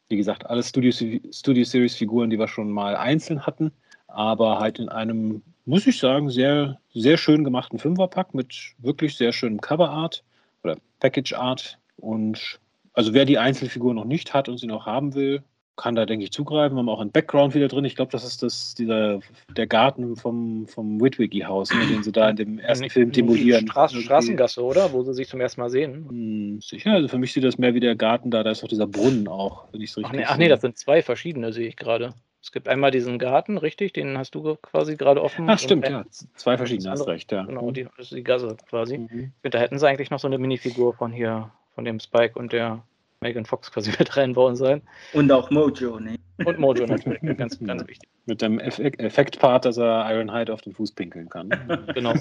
wie 0.09 0.17
gesagt, 0.17 0.45
alle 0.47 0.63
Studio, 0.63 0.91
Studio 0.91 1.63
Series 1.63 1.95
Figuren, 1.95 2.29
die 2.29 2.39
wir 2.39 2.47
schon 2.47 2.71
mal 2.71 2.95
einzeln 2.95 3.45
hatten, 3.45 3.71
aber 4.07 4.59
halt 4.59 4.79
in 4.79 4.89
einem, 4.89 5.43
muss 5.65 5.87
ich 5.87 5.99
sagen, 5.99 6.29
sehr, 6.29 6.79
sehr 6.93 7.17
schön 7.17 7.43
gemachten 7.43 7.79
Fünferpack 7.79 8.33
mit 8.33 8.73
wirklich 8.79 9.15
sehr 9.15 9.31
schönem 9.31 9.61
Coverart 9.61 10.23
oder 10.63 10.77
Package 10.99 11.33
Art. 11.33 11.77
Und 11.97 12.59
also 12.93 13.13
wer 13.13 13.25
die 13.25 13.37
Einzelfiguren 13.37 13.95
noch 13.95 14.05
nicht 14.05 14.33
hat 14.33 14.49
und 14.49 14.57
sie 14.57 14.67
noch 14.67 14.87
haben 14.87 15.13
will, 15.13 15.43
kann 15.81 15.95
da, 15.95 16.05
denke 16.05 16.25
ich, 16.25 16.31
zugreifen. 16.31 16.75
Wir 16.75 16.79
haben 16.79 16.89
auch 16.89 16.99
einen 16.99 17.11
Background 17.11 17.55
wieder 17.55 17.67
drin. 17.67 17.85
Ich 17.85 17.95
glaube, 17.95 18.11
das 18.11 18.23
ist 18.23 18.43
das, 18.43 18.75
dieser, 18.75 19.19
der 19.55 19.65
Garten 19.67 20.15
vom, 20.15 20.67
vom 20.67 21.01
Witwicky-Haus, 21.01 21.73
ne, 21.73 21.85
den 21.87 22.03
sie 22.03 22.11
da 22.11 22.29
in 22.29 22.35
dem 22.35 22.59
ersten 22.59 22.83
Nicht- 22.83 22.93
Film 22.93 23.11
demolieren. 23.11 23.67
Straß, 23.67 23.91
Irgendwie. 23.93 24.05
Straßengasse, 24.05 24.63
oder? 24.63 24.91
Wo 24.93 25.03
sie 25.03 25.13
sich 25.13 25.27
zum 25.27 25.41
ersten 25.41 25.61
Mal 25.61 25.69
sehen. 25.69 26.05
Hm, 26.09 26.61
sicher, 26.61 26.91
also 26.93 27.07
für 27.07 27.17
mich 27.17 27.33
sieht 27.33 27.43
das 27.43 27.57
mehr 27.57 27.73
wie 27.73 27.79
der 27.79 27.95
Garten 27.95 28.29
da. 28.31 28.43
Da 28.43 28.51
ist 28.51 28.61
doch 28.61 28.67
dieser 28.67 28.87
Brunnen 28.87 29.27
auch, 29.27 29.65
wenn 29.71 29.81
ich 29.81 29.89
es 29.91 29.97
Ach 29.97 29.99
richtig 30.03 30.19
nee, 30.19 30.25
ach 30.27 30.37
nee, 30.37 30.49
das 30.49 30.61
sind 30.61 30.77
zwei 30.77 31.01
verschiedene, 31.01 31.53
sehe 31.53 31.67
ich 31.67 31.75
gerade. 31.77 32.13
Es 32.41 32.51
gibt 32.53 32.69
einmal 32.69 32.91
diesen 32.91 33.19
Garten, 33.19 33.57
richtig, 33.57 33.91
den 33.93 34.17
hast 34.17 34.33
du 34.33 34.55
quasi 34.61 34.95
gerade 34.95 35.21
offen. 35.21 35.49
Ach, 35.49 35.59
stimmt, 35.59 35.87
ja. 35.89 36.05
Zwei 36.35 36.57
verschiedene, 36.57 36.91
hast 36.91 37.05
recht, 37.07 37.31
ja. 37.33 37.43
Genau, 37.43 37.71
die, 37.71 37.83
das 37.97 38.07
ist 38.11 38.13
die 38.13 38.23
Gasse 38.23 38.55
quasi. 38.69 38.93
Ich 38.95 38.99
Mhm. 39.01 39.07
finde, 39.41 39.57
da 39.57 39.59
hätten 39.59 39.77
sie 39.77 39.87
eigentlich 39.87 40.09
noch 40.09 40.19
so 40.19 40.27
eine 40.27 40.37
Minifigur 40.37 40.93
von 40.93 41.11
hier, 41.11 41.51
von 41.75 41.83
dem 41.83 41.99
Spike 41.99 42.39
und 42.39 42.53
der 42.53 42.81
Megan 43.21 43.45
Fox 43.45 43.71
quasi 43.71 43.91
mit 43.99 44.15
reinbauen 44.17 44.55
sollen. 44.55 44.81
Und 45.13 45.31
auch 45.31 45.49
Mojo, 45.51 45.99
ne? 45.99 46.15
Und 46.45 46.57
Mojo 46.57 46.85
natürlich, 46.85 47.19
ganz, 47.37 47.59
ganz 47.59 47.85
wichtig. 47.87 48.07
Mit 48.25 48.41
dem 48.41 48.59
Effek- 48.59 48.99
Effektpart, 48.99 49.65
dass 49.65 49.77
er 49.77 50.09
Ironhide 50.13 50.53
auf 50.53 50.61
den 50.61 50.73
Fuß 50.73 50.91
pinkeln 50.93 51.29
kann. 51.29 51.49
Genau. 51.93 52.13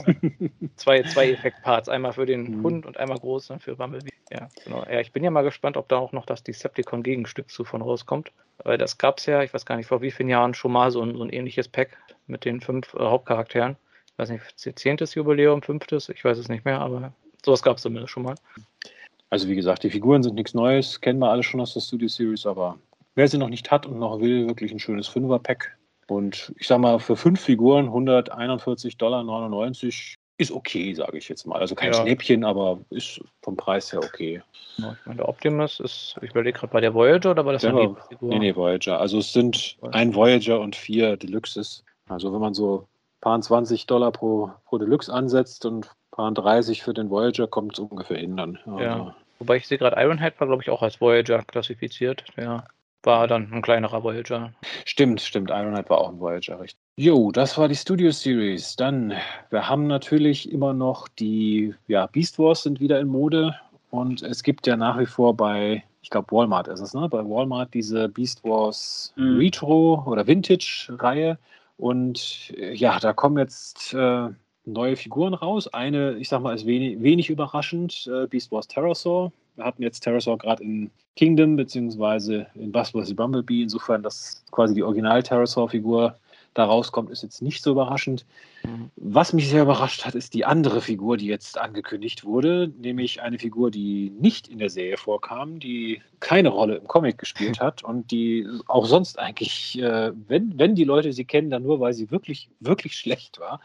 zwei, 0.77 1.03
zwei 1.05 1.31
Effektparts, 1.33 1.89
einmal 1.89 2.13
für 2.15 2.27
den 2.27 2.59
Mhm. 2.59 2.63
Hund 2.63 2.87
und 2.87 2.97
einmal 2.97 3.19
groß 3.19 3.51
ne, 3.51 3.61
für 3.61 3.77
Bumblebee. 3.77 4.09
Ja, 4.33 4.49
genau. 4.65 4.85
Ja, 4.85 5.01
ich 5.01 5.13
bin 5.13 5.23
ja 5.23 5.31
mal 5.31 5.43
gespannt, 5.43 5.77
ob 5.77 5.89
da 5.89 5.99
auch 5.99 6.13
noch 6.13 6.27
das 6.27 6.43
Decepticon-Gegenstück 6.43 7.51
zu 7.51 7.65
von 7.65 7.83
rauskommt. 7.83 8.33
Weil 8.65 8.77
das 8.79 8.99
gab 8.99 9.19
es 9.19 9.27
ja, 9.27 9.43
ich 9.43 9.55
weiß 9.55 9.67
gar 9.67 9.77
nicht, 9.77 9.87
vor 9.87 10.03
wie 10.03 10.11
vielen 10.11 10.29
Jahren 10.29 10.55
schon 10.55 10.73
mal 10.73 10.91
so 10.91 11.03
ein, 11.03 11.15
so 11.17 11.23
ein 11.23 11.31
ähnliches 11.31 11.69
Pack 11.69 11.97
mit 12.27 12.45
den 12.45 12.61
fünf 12.61 12.95
äh, 12.95 12.99
Hauptcharakteren. 12.99 13.77
Ich 14.13 14.19
weiß 14.19 14.31
nicht, 14.31 14.43
ze- 14.59 14.75
zehntes 14.75 15.15
Jubiläum, 15.15 15.63
fünftes, 15.63 16.09
ich 16.09 16.25
weiß 16.25 16.39
es 16.39 16.49
nicht 16.49 16.65
mehr, 16.65 16.81
aber 16.81 17.13
sowas 17.45 17.63
gab 17.63 17.77
es 17.77 17.83
zumindest 17.83 18.11
schon 18.11 18.25
mal. 18.25 18.35
Also 19.31 19.49
wie 19.49 19.55
gesagt, 19.57 19.83
die 19.83 19.91
Figuren 19.91 20.23
sind 20.23 20.35
nichts 20.35 20.55
Neues, 20.55 21.01
kennen 21.01 21.19
wir 21.19 21.31
alle 21.31 21.43
schon 21.43 21.61
aus 21.61 21.75
der 21.75 21.81
Studio 21.81 22.09
Series, 22.09 22.47
aber 22.47 22.79
wer 23.15 23.29
sie 23.29 23.39
noch 23.39 23.51
nicht 23.51 23.71
hat 23.71 23.85
und 23.87 23.99
noch 23.99 24.21
will, 24.21 24.47
wirklich 24.49 24.73
ein 24.73 24.79
schönes 24.79 25.07
Fünfer-Pack. 25.09 25.77
Und 26.07 26.53
ich 26.59 26.67
sag 26.67 26.79
mal, 26.81 26.99
für 26.99 27.17
fünf 27.17 27.41
Figuren 27.41 27.89
141,99 27.91 28.97
Dollar 28.97 29.73
ist 30.39 30.53
okay, 30.53 30.95
sage 30.95 31.19
ich 31.19 31.29
jetzt 31.29 31.47
mal. 31.47 31.59
Also 31.59 31.75
kein 31.75 31.93
Ja. 31.93 32.01
Schnäppchen, 32.01 32.45
aber 32.45 32.79
ist 32.91 33.21
vom 33.43 33.57
Preis 33.57 33.93
her 33.93 34.01
okay. 34.03 34.41
Genau, 34.77 34.93
Ich 34.93 35.07
meine, 35.07 35.17
der 35.19 35.29
Optimus 35.29 35.81
ist, 35.81 36.15
ich 36.23 36.31
überlege 36.31 36.59
gerade 36.61 36.73
bei 36.73 36.81
der 36.81 36.95
Voyager 36.95 37.33
oder 37.33 37.45
war 37.45 37.53
das 37.53 37.65
eine 37.65 37.75
war- 37.75 37.83
Lieblingsfigur? 37.83 38.29
Nee, 38.31 38.39
nee, 38.39 38.57
Voyager. 38.57 39.01
Also 39.01 39.19
es 39.19 39.33
sind 39.33 39.77
ein 39.93 40.15
Voyager 40.15 40.61
und 40.61 40.77
vier 40.77 41.17
Deluxes. 41.17 41.85
Also 42.09 42.33
wenn 42.33 42.41
man 42.41 42.55
so 42.55 42.87
paar 43.21 43.39
20 43.41 43.87
Dollar 43.87 44.13
pro, 44.13 44.51
pro 44.67 44.79
Deluxe 44.79 45.13
ansetzt 45.13 45.67
und 45.67 45.91
30 46.19 46.83
für 46.83 46.93
den 46.95 47.11
Voyager, 47.11 47.47
kommt 47.47 47.75
es 47.75 47.79
ungefähr 47.79 48.19
hin 48.19 48.37
dann. 48.37 48.59
Also, 48.67 48.81
Ja. 48.81 49.15
Wobei 49.39 49.57
ich 49.57 49.69
sehe 49.69 49.79
gerade, 49.79 50.01
Ironhead 50.01 50.39
war, 50.41 50.49
glaube 50.49 50.63
ich, 50.63 50.71
auch 50.71 50.83
als 50.83 51.01
Voyager 51.01 51.43
klassifiziert. 51.45 52.25
Der 52.37 52.65
war 53.05 53.29
dann 53.29 53.53
ein 53.53 53.63
kleinerer 53.63 54.03
Voyager. 54.03 54.53
Stimmt, 54.85 55.21
stimmt. 55.21 55.51
Ironhead 55.51 55.89
war 55.89 55.99
auch 55.99 56.09
ein 56.09 56.19
Voyager, 56.19 56.61
richtig. 56.61 56.81
Jo, 56.97 57.31
das 57.31 57.57
war 57.57 57.69
die 57.69 57.77
Studio 57.77 58.11
Series. 58.11 58.75
Dann, 58.75 59.13
wir 59.51 59.69
haben 59.69 59.87
natürlich 59.87 60.51
immer 60.51 60.73
noch 60.75 61.07
die, 61.07 61.73
ja, 61.87 62.07
Beast 62.07 62.39
Wars 62.41 62.65
sind 62.65 62.81
wieder 62.81 62.99
in 62.99 63.07
Mode 63.07 63.55
und 63.91 64.23
es 64.23 64.43
gibt 64.43 64.67
ja 64.67 64.77
nach 64.77 64.99
wie 64.99 65.07
vor 65.07 65.37
bei, 65.37 65.85
ich 66.03 66.11
glaube, 66.11 66.33
Walmart 66.33 66.67
ist 66.67 66.81
es, 66.81 66.93
ne? 66.93 67.09
Bei 67.09 67.19
Walmart 67.25 67.73
diese 67.73 68.09
Beast 68.09 68.43
Wars 68.43 69.13
Mhm. 69.15 69.37
Retro 69.39 70.03
oder 70.05 70.27
Vintage-Reihe 70.27 71.39
und 71.77 72.53
äh, 72.57 72.75
ja, 72.75 72.99
da 72.99 73.13
kommen 73.13 73.39
jetzt 73.39 73.95
äh, 73.95 74.29
neue 74.73 74.97
Figuren 74.97 75.35
raus. 75.35 75.69
Eine, 75.69 76.17
ich 76.19 76.29
sag 76.29 76.43
mal, 76.43 76.55
ist 76.55 76.67
wenig, 76.67 77.03
wenig 77.03 77.31
überraschend, 77.31 78.09
äh, 78.13 78.27
Beast 78.27 78.53
Wars 78.53 78.69
Terrorsaur. 78.69 79.33
Wir 79.57 79.65
hatten 79.65 79.83
jetzt 79.83 80.01
Terrorsaur 80.01 80.39
gerade 80.39 80.63
in 80.63 80.91
Kingdom 81.17 81.57
beziehungsweise 81.57 82.47
in 82.55 82.71
Buzz 82.71 82.91
vs. 82.91 83.15
Bumblebee. 83.15 83.63
Insofern, 83.63 84.03
dass 84.03 84.45
quasi 84.51 84.75
die 84.75 84.83
Original-Terrorsaur-Figur 84.83 86.15
da 86.55 86.65
rauskommt, 86.65 87.11
ist 87.11 87.23
jetzt 87.23 87.43
nicht 87.43 87.63
so 87.63 87.73
überraschend. 87.73 88.27
Mhm. 88.65 88.91
Was 88.97 89.33
mich 89.33 89.49
sehr 89.49 89.63
überrascht 89.63 90.05
hat, 90.05 90.15
ist 90.15 90.35
die 90.35 90.45
andere 90.45 90.81
Figur, 90.81 91.17
die 91.17 91.27
jetzt 91.27 91.59
angekündigt 91.59 92.25
wurde, 92.25 92.73
nämlich 92.79 93.23
eine 93.23 93.39
Figur, 93.39 93.71
die 93.71 94.11
nicht 94.19 94.49
in 94.49 94.59
der 94.59 94.71
Serie 94.71 94.97
vorkam, 94.97 95.61
die 95.61 96.03
keine 96.21 96.49
Rolle 96.49 96.77
im 96.77 96.89
Comic 96.89 97.19
gespielt 97.19 97.61
hat 97.61 97.85
und 97.85 98.11
die 98.11 98.47
auch 98.67 98.87
sonst 98.87 99.19
eigentlich, 99.19 99.81
äh, 99.81 100.13
wenn, 100.27 100.59
wenn 100.59 100.75
die 100.75 100.85
Leute 100.85 101.13
sie 101.13 101.25
kennen, 101.25 101.51
dann 101.51 101.63
nur, 101.63 101.81
weil 101.81 101.93
sie 101.93 102.11
wirklich, 102.11 102.49
wirklich 102.61 102.97
schlecht 102.97 103.39
war. 103.39 103.61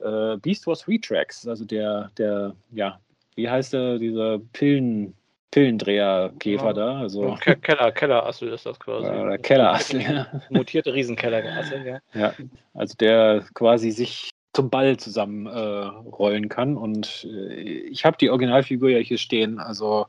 Äh, 0.00 0.38
Beast 0.38 0.66
Wars 0.66 0.88
Retracks, 0.88 1.46
also 1.46 1.64
der, 1.64 2.10
der, 2.18 2.54
ja, 2.72 2.98
wie 3.34 3.48
heißt 3.48 3.72
der, 3.72 3.98
dieser 3.98 4.38
Pillen, 4.52 5.14
Pillendreher-Käfer 5.52 6.66
Ja. 6.66 6.72
da? 6.72 6.98
Also, 6.98 7.36
Ke 7.40 7.56
Keller, 7.56 7.92
Kellerassel 7.92 8.48
ist 8.52 8.66
das 8.66 8.80
quasi. 8.80 9.08
oder 9.08 9.38
Kellerassel, 9.38 10.00
ja. 10.00 10.26
Mutierte 10.50 10.92
Riesenkellerrassel, 10.92 11.86
ja. 11.86 11.98
Ja, 12.14 12.34
also 12.74 12.94
der 12.96 13.44
quasi 13.54 13.92
sich 13.92 14.30
zum 14.54 14.70
Ball 14.70 14.96
zusammen 14.96 15.46
äh, 15.46 16.48
kann. 16.48 16.76
Und 16.76 17.26
äh, 17.30 17.54
ich 17.54 18.04
habe 18.04 18.16
die 18.18 18.30
Originalfigur 18.30 18.90
ja 18.90 18.98
hier 18.98 19.18
stehen. 19.18 19.58
Also, 19.60 20.06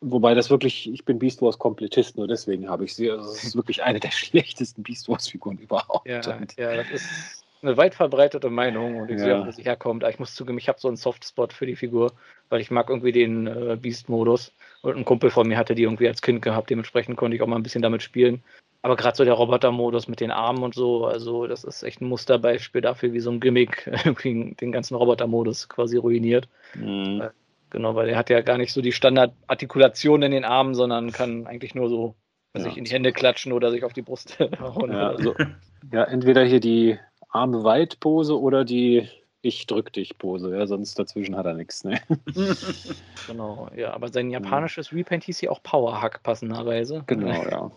wobei 0.00 0.34
das 0.34 0.50
wirklich, 0.50 0.90
ich 0.90 1.04
bin 1.04 1.18
Beast 1.18 1.40
Wars 1.40 1.58
Komplettist, 1.58 2.16
nur 2.16 2.26
deswegen 2.28 2.68
habe 2.68 2.84
ich 2.84 2.94
sie. 2.94 3.10
Also, 3.10 3.30
es 3.30 3.44
ist 3.44 3.56
wirklich 3.56 3.82
eine 3.82 4.00
der 4.00 4.10
schlechtesten 4.12 4.82
Beast 4.82 5.08
Wars-Figuren 5.08 5.58
überhaupt. 5.58 6.06
Ja, 6.08 6.20
ja, 6.20 6.76
das 6.76 6.90
ist 6.90 7.39
eine 7.62 7.76
weit 7.76 7.94
verbreitete 7.94 8.50
Meinung 8.50 8.96
und 8.98 9.10
ich 9.10 9.18
Ja. 9.18 9.24
sehe 9.24 9.36
auch, 9.38 9.46
wo 9.46 9.50
sie 9.50 9.62
herkommt. 9.62 10.02
Aber 10.04 10.10
ich 10.12 10.18
muss 10.18 10.34
zugeben, 10.34 10.58
ich 10.58 10.68
habe 10.68 10.80
so 10.80 10.88
einen 10.88 10.96
Softspot 10.96 11.52
für 11.52 11.66
die 11.66 11.76
Figur, 11.76 12.12
weil 12.48 12.60
ich 12.60 12.70
mag 12.70 12.88
irgendwie 12.88 13.12
den 13.12 13.46
äh, 13.46 13.76
Beast-Modus. 13.80 14.52
Und 14.82 14.96
ein 14.96 15.04
Kumpel 15.04 15.30
von 15.30 15.46
mir 15.48 15.56
hatte 15.58 15.74
die 15.74 15.82
irgendwie 15.82 16.08
als 16.08 16.22
Kind 16.22 16.42
gehabt, 16.42 16.70
dementsprechend 16.70 17.16
konnte 17.16 17.36
ich 17.36 17.42
auch 17.42 17.46
mal 17.46 17.56
ein 17.56 17.62
bisschen 17.62 17.82
damit 17.82 18.02
spielen. 18.02 18.42
Aber 18.82 18.96
gerade 18.96 19.16
so 19.16 19.24
der 19.24 19.34
Roboter-Modus 19.34 20.08
mit 20.08 20.20
den 20.20 20.30
Armen 20.30 20.62
und 20.62 20.74
so, 20.74 21.04
also 21.06 21.46
das 21.46 21.64
ist 21.64 21.82
echt 21.82 22.00
ein 22.00 22.08
Musterbeispiel 22.08 22.80
dafür, 22.80 23.12
wie 23.12 23.20
so 23.20 23.30
ein 23.30 23.40
Gimmick 23.40 23.86
irgendwie 24.04 24.54
den 24.54 24.72
ganzen 24.72 24.94
Roboter-Modus 24.94 25.68
quasi 25.68 25.98
ruiniert. 25.98 26.48
mh, 26.74 27.30
Genau, 27.72 27.94
weil 27.94 28.08
er 28.08 28.16
hat 28.16 28.30
ja 28.30 28.40
gar 28.40 28.58
nicht 28.58 28.72
so 28.72 28.80
die 28.82 28.90
Standardartikulation 28.90 30.22
in 30.22 30.32
den 30.32 30.44
Armen, 30.44 30.74
sondern 30.74 31.12
kann 31.12 31.46
eigentlich 31.46 31.74
nur 31.74 31.88
so 31.88 32.16
Ja. 32.56 32.64
sich 32.64 32.76
in 32.76 32.84
die 32.84 32.90
Hände 32.90 33.12
klatschen 33.12 33.52
oder 33.52 33.70
sich 33.70 33.84
auf 33.84 33.92
die 33.92 34.02
Brust 34.02 34.38
hauen. 34.40 34.50
ja, 34.92 35.08
also, 35.10 35.36
ja, 35.92 36.02
entweder 36.04 36.42
hier 36.44 36.58
die 36.60 36.98
Arme 37.30 37.62
weit 37.64 38.00
Pose 38.00 38.38
oder 38.38 38.64
die 38.64 39.08
Ich 39.42 39.66
drück 39.66 39.90
dich 39.92 40.18
Pose. 40.18 40.54
Ja, 40.54 40.66
sonst 40.66 40.98
dazwischen 40.98 41.34
hat 41.36 41.46
er 41.46 41.54
nichts. 41.54 41.82
Ne? 41.84 41.98
Genau, 43.26 43.68
ja, 43.76 43.92
aber 43.94 44.08
sein 44.08 44.30
japanisches 44.30 44.92
Repaint 44.92 45.24
hieß 45.24 45.40
ja 45.42 45.50
auch 45.50 45.62
Powerhack 45.62 46.22
passenderweise. 46.22 47.04
Genau, 47.06 47.28
ja. 47.50 47.70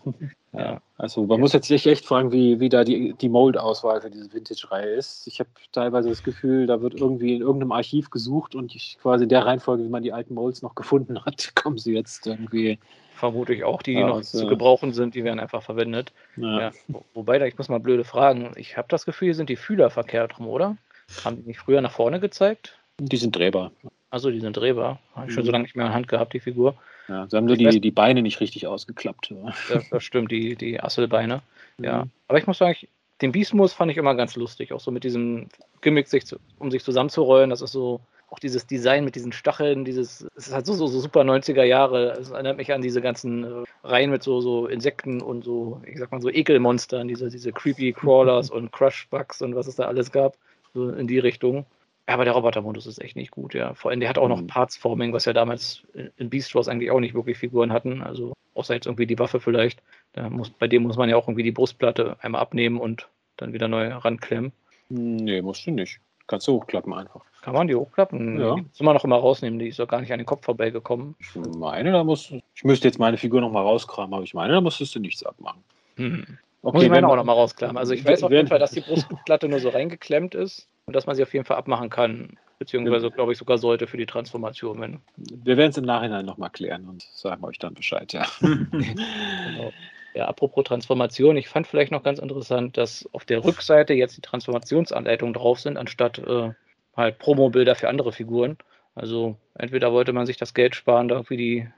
Ja. 0.52 0.60
ja. 0.60 0.80
Also 0.96 1.24
man 1.26 1.40
muss 1.40 1.52
jetzt 1.52 1.68
sich 1.68 1.86
echt 1.86 2.04
fragen, 2.06 2.32
wie, 2.32 2.60
wie 2.60 2.68
da 2.68 2.84
die, 2.84 3.14
die 3.20 3.28
Mold-Auswahl 3.28 4.00
für 4.00 4.10
diese 4.10 4.32
Vintage-Reihe 4.32 4.90
ist. 4.94 5.26
Ich 5.26 5.40
habe 5.40 5.50
teilweise 5.72 6.08
das 6.08 6.22
Gefühl, 6.22 6.66
da 6.66 6.80
wird 6.80 6.94
irgendwie 6.94 7.34
in 7.36 7.40
irgendeinem 7.42 7.72
Archiv 7.72 8.10
gesucht 8.10 8.54
und 8.54 8.74
ich, 8.74 8.98
quasi 9.00 9.24
in 9.24 9.28
der 9.28 9.44
Reihenfolge, 9.46 9.84
wie 9.84 9.88
man 9.88 10.02
die 10.02 10.12
alten 10.12 10.34
Molds 10.34 10.62
noch 10.62 10.74
gefunden 10.74 11.24
hat, 11.24 11.52
kommen 11.62 11.78
sie 11.78 11.94
jetzt 11.94 12.26
irgendwie. 12.26 12.78
Vermute 13.14 13.54
ich 13.54 13.62
auch, 13.62 13.80
die, 13.82 13.94
die 13.94 14.00
Ja, 14.00 14.08
noch 14.08 14.16
also- 14.16 14.40
zu 14.40 14.46
gebrauchen 14.48 14.92
sind, 14.92 15.14
die 15.14 15.22
werden 15.24 15.38
einfach 15.38 15.62
verwendet. 15.62 16.12
Ja. 16.36 16.60
Ja. 16.60 16.70
Wo- 16.88 17.04
Wobei, 17.14 17.38
da 17.38 17.46
ich 17.46 17.56
muss 17.56 17.68
mal 17.68 17.78
blöde 17.80 18.02
fragen. 18.04 18.52
Ich 18.56 18.76
habe 18.76 18.88
das 18.90 19.04
Gefühl, 19.06 19.26
hier 19.26 19.34
sind 19.36 19.50
die 19.50 19.56
Fühler 19.56 19.88
verkehrt 19.90 20.38
rum, 20.38 20.48
oder? 20.48 20.76
Haben 21.24 21.36
die 21.42 21.48
nicht 21.48 21.58
früher 21.60 21.80
nach 21.80 21.92
vorne 21.92 22.20
gezeigt? 22.20 22.78
Die 22.98 23.16
sind 23.16 23.36
drehbar. 23.36 23.72
Also 24.10 24.30
die 24.30 24.40
sind 24.40 24.56
drehbar. 24.56 25.00
Habe 25.14 25.26
ich 25.28 25.34
schon 25.34 25.42
Mhm. 25.42 25.46
so 25.46 25.52
lange 25.52 25.62
nicht 25.64 25.76
mehr 25.76 25.86
in 25.86 25.90
der 25.90 25.96
Hand 25.96 26.08
gehabt, 26.08 26.32
die 26.32 26.40
Figur. 26.40 26.76
Ja, 27.08 27.26
sie 27.28 27.36
haben 27.36 27.48
weiß- 27.48 27.70
die, 27.72 27.80
die 27.80 27.90
Beine 27.90 28.22
nicht 28.22 28.40
richtig 28.40 28.66
ausgeklappt. 28.66 29.34
Das, 29.68 29.88
das 29.90 30.04
stimmt, 30.04 30.30
die, 30.30 30.56
die 30.56 30.80
Asselbeine. 30.80 31.42
Ja. 31.78 32.04
Mhm. 32.04 32.10
Aber 32.28 32.38
ich 32.38 32.46
muss 32.46 32.58
sagen, 32.58 32.72
ich, 32.80 32.88
den 33.20 33.32
Beastmus 33.32 33.72
fand 33.72 33.90
ich 33.90 33.96
immer 33.96 34.14
ganz 34.14 34.36
lustig. 34.36 34.72
Auch 34.72 34.80
so 34.80 34.90
mit 34.90 35.04
diesem 35.04 35.48
Gimmick, 35.80 36.06
sich 36.08 36.26
zu, 36.26 36.36
um 36.58 36.70
sich 36.70 36.82
zusammenzurollen. 36.84 37.50
Das 37.50 37.60
ist 37.62 37.72
so, 37.72 38.00
auch 38.30 38.38
dieses 38.38 38.66
Design 38.66 39.04
mit 39.04 39.14
diesen 39.16 39.32
Stacheln, 39.32 39.84
dieses, 39.84 40.26
es 40.36 40.48
ist 40.48 40.52
halt 40.54 40.66
so, 40.66 40.72
so, 40.74 40.86
so 40.86 40.98
super 41.00 41.20
90er 41.22 41.62
Jahre. 41.64 42.12
Es 42.12 42.30
erinnert 42.30 42.56
mich 42.56 42.72
an 42.72 42.82
diese 42.82 43.00
ganzen 43.00 43.44
äh, 43.44 43.64
Reihen 43.84 44.10
mit 44.10 44.22
so, 44.22 44.40
so 44.40 44.66
Insekten 44.66 45.20
und 45.20 45.44
so, 45.44 45.80
ich 45.86 45.98
sag 45.98 46.10
mal 46.10 46.20
so 46.20 46.30
Ekelmonstern, 46.30 47.06
diese, 47.08 47.28
diese 47.28 47.52
Creepy 47.52 47.92
Crawlers 47.92 48.50
und 48.52 48.72
Crushbugs 48.72 49.42
und 49.42 49.54
was 49.54 49.66
es 49.66 49.76
da 49.76 49.84
alles 49.84 50.10
gab. 50.12 50.36
So 50.74 50.90
in 50.90 51.06
die 51.06 51.18
Richtung. 51.18 51.66
Ja, 52.06 52.14
aber 52.14 52.24
der 52.24 52.34
Robotermodus 52.34 52.86
ist 52.86 53.00
echt 53.00 53.16
nicht 53.16 53.30
gut, 53.30 53.54
ja. 53.54 53.72
Vor 53.74 53.90
allem, 53.90 54.00
der 54.00 54.08
hat 54.10 54.18
auch 54.18 54.28
noch 54.28 54.40
Mhm. 54.42 54.46
Parts-Forming, 54.48 55.12
was 55.14 55.24
ja 55.24 55.32
damals 55.32 55.84
in- 56.18 56.28
Beast 56.28 56.54
Wars 56.54 56.68
eigentlich 56.68 56.90
auch 56.90 57.00
nicht 57.00 57.14
wirklich 57.14 57.38
Figuren 57.38 57.72
hatten. 57.72 58.02
Also, 58.02 58.34
außer 58.52 58.74
jetzt 58.74 58.86
irgendwie 58.86 59.06
die 59.06 59.18
Waffe 59.18 59.40
vielleicht. 59.40 59.82
Da 60.12 60.28
muss, 60.28 60.50
bei 60.50 60.68
dem 60.68 60.82
muss 60.82 60.96
man 60.98 61.08
ja 61.08 61.16
auch 61.16 61.28
irgendwie 61.28 61.42
die 61.44 61.52
Brustplatte 61.52 62.16
einmal 62.20 62.42
abnehmen 62.42 62.78
und 62.78 63.08
dann 63.38 63.52
wieder 63.54 63.68
neu 63.68 63.88
ranklemmen. 63.88 64.52
Nee, 64.90 65.40
musst 65.40 65.66
du 65.66 65.70
nicht. 65.70 65.98
Kannst 66.26 66.46
du 66.46 66.52
hochklappen 66.52 66.92
einfach. 66.92 67.22
Kann 67.42 67.54
man 67.54 67.68
die 67.68 67.74
hochklappen? 67.74 68.38
Ja. 68.40 68.54
Die 68.54 68.62
muss 68.62 68.80
man 68.80 68.94
noch 68.94 69.04
immer 69.04 69.16
rausnehmen, 69.16 69.58
die 69.58 69.68
ist 69.68 69.78
doch 69.78 69.88
gar 69.88 70.00
nicht 70.00 70.12
an 70.12 70.18
den 70.18 70.26
Kopf 70.26 70.44
vorbeigekommen. 70.44 71.14
Ich 71.18 71.34
meine, 71.34 71.92
da 71.92 72.04
musst 72.04 72.32
ich 72.54 72.64
müsste 72.64 72.88
jetzt 72.88 72.98
meine 72.98 73.16
Figur 73.18 73.40
nochmal 73.40 73.62
rauskramen, 73.62 74.12
aber 74.14 74.22
ich 74.24 74.32
meine, 74.34 74.52
da 74.54 74.60
musstest 74.60 74.94
du 74.94 75.00
nichts 75.00 75.22
abmachen. 75.24 75.62
Hm. 75.96 76.38
Okay, 76.64 76.76
muss 76.76 76.84
ich 76.84 76.90
meine 76.90 77.06
auch 77.06 77.16
noch 77.16 77.24
mal 77.24 77.34
rausklappen. 77.34 77.76
Also 77.76 77.92
ich 77.92 78.06
weiß 78.06 78.22
auf 78.22 78.32
jeden 78.32 78.48
Fall, 78.48 78.58
dass 78.58 78.70
die 78.70 78.80
Brustplatte 78.80 79.48
nur 79.48 79.60
so 79.60 79.68
reingeklemmt 79.68 80.34
ist 80.34 80.66
und 80.86 80.96
dass 80.96 81.06
man 81.06 81.14
sie 81.14 81.22
auf 81.22 81.34
jeden 81.34 81.44
Fall 81.44 81.58
abmachen 81.58 81.90
kann. 81.90 82.38
Beziehungsweise, 82.58 83.10
glaube 83.10 83.32
ich, 83.32 83.38
sogar 83.38 83.58
sollte 83.58 83.86
für 83.86 83.98
die 83.98 84.06
Transformation. 84.06 84.80
Wenn, 84.80 85.00
Wir 85.16 85.58
werden 85.58 85.70
es 85.70 85.76
im 85.76 85.84
Nachhinein 85.84 86.24
nochmal 86.24 86.48
klären 86.48 86.88
und 86.88 87.02
sagen 87.02 87.44
euch 87.44 87.58
dann 87.58 87.74
Bescheid, 87.74 88.10
ja. 88.14 88.26
genau. 88.40 89.72
Ja, 90.14 90.26
apropos 90.26 90.64
Transformation, 90.64 91.36
ich 91.36 91.48
fand 91.48 91.66
vielleicht 91.66 91.92
noch 91.92 92.02
ganz 92.02 92.18
interessant, 92.18 92.78
dass 92.78 93.06
auf 93.12 93.26
der 93.26 93.44
Rückseite 93.44 93.92
jetzt 93.92 94.16
die 94.16 94.22
Transformationsanleitungen 94.22 95.34
drauf 95.34 95.60
sind, 95.60 95.76
anstatt 95.76 96.18
äh, 96.18 96.52
halt 96.96 97.18
Promo-Bilder 97.18 97.74
für 97.74 97.88
andere 97.88 98.12
Figuren. 98.12 98.56
Also 98.94 99.36
entweder 99.54 99.92
wollte 99.92 100.14
man 100.14 100.24
sich 100.24 100.38
das 100.38 100.54
Geld 100.54 100.76
sparen, 100.76 101.08
da 101.08 101.16
irgendwie 101.16 101.36
die 101.36 101.68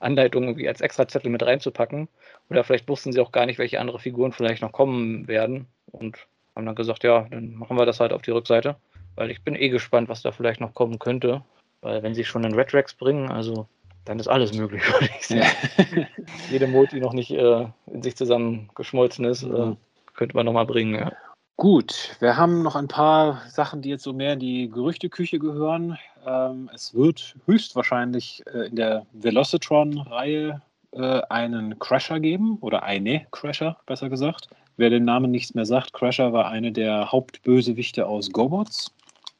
Anleitung 0.00 0.44
irgendwie 0.44 0.68
als 0.68 0.80
Extrazettel 0.80 1.30
mit 1.30 1.42
reinzupacken, 1.42 2.08
oder 2.50 2.64
vielleicht 2.64 2.88
wussten 2.88 3.12
sie 3.12 3.20
auch 3.20 3.32
gar 3.32 3.46
nicht, 3.46 3.58
welche 3.58 3.80
andere 3.80 3.98
Figuren 3.98 4.32
vielleicht 4.32 4.62
noch 4.62 4.72
kommen 4.72 5.28
werden 5.28 5.66
und 5.92 6.18
haben 6.54 6.66
dann 6.66 6.74
gesagt, 6.74 7.04
ja, 7.04 7.26
dann 7.30 7.54
machen 7.54 7.76
wir 7.76 7.86
das 7.86 8.00
halt 8.00 8.12
auf 8.12 8.22
die 8.22 8.30
Rückseite, 8.30 8.76
weil 9.14 9.30
ich 9.30 9.42
bin 9.42 9.54
eh 9.54 9.68
gespannt, 9.68 10.08
was 10.08 10.22
da 10.22 10.32
vielleicht 10.32 10.60
noch 10.60 10.74
kommen 10.74 10.98
könnte, 10.98 11.42
weil 11.80 12.02
wenn 12.02 12.14
sie 12.14 12.24
schon 12.24 12.44
einen 12.44 12.54
Red 12.54 12.72
Rex 12.74 12.94
bringen, 12.94 13.30
also 13.30 13.66
dann 14.04 14.18
ist 14.18 14.28
alles 14.28 14.54
möglich, 14.54 14.82
würde 14.92 15.08
ich 15.18 15.26
sagen. 15.26 16.06
Jede 16.50 16.66
Mode, 16.66 16.90
die 16.92 17.00
noch 17.00 17.12
nicht 17.12 17.30
äh, 17.30 17.66
in 17.86 18.02
sich 18.02 18.16
zusammengeschmolzen 18.16 19.24
ist, 19.24 19.42
äh, 19.42 19.74
könnte 20.14 20.36
man 20.36 20.46
nochmal 20.46 20.66
bringen. 20.66 20.94
Ja. 20.94 21.12
Gut, 21.56 22.16
wir 22.20 22.36
haben 22.36 22.62
noch 22.62 22.76
ein 22.76 22.88
paar 22.88 23.42
Sachen, 23.48 23.82
die 23.82 23.88
jetzt 23.88 24.02
so 24.02 24.12
mehr 24.12 24.34
in 24.34 24.40
die 24.40 24.70
Gerüchteküche 24.70 25.38
gehören. 25.38 25.98
Ähm, 26.26 26.68
es 26.74 26.94
wird 26.94 27.36
höchstwahrscheinlich 27.46 28.42
äh, 28.52 28.66
in 28.66 28.76
der 28.76 29.06
Velocitron-Reihe 29.12 30.60
äh, 30.92 31.20
einen 31.30 31.78
Crasher 31.78 32.20
geben 32.20 32.58
oder 32.60 32.82
eine 32.82 33.26
Crasher, 33.30 33.76
besser 33.86 34.10
gesagt. 34.10 34.48
Wer 34.76 34.90
den 34.90 35.04
Namen 35.04 35.30
nichts 35.30 35.54
mehr 35.54 35.64
sagt, 35.64 35.92
Crasher 35.92 36.32
war 36.32 36.48
eine 36.48 36.72
der 36.72 37.10
Hauptbösewichte 37.12 38.06
aus 38.06 38.30
GoBots. 38.30 38.92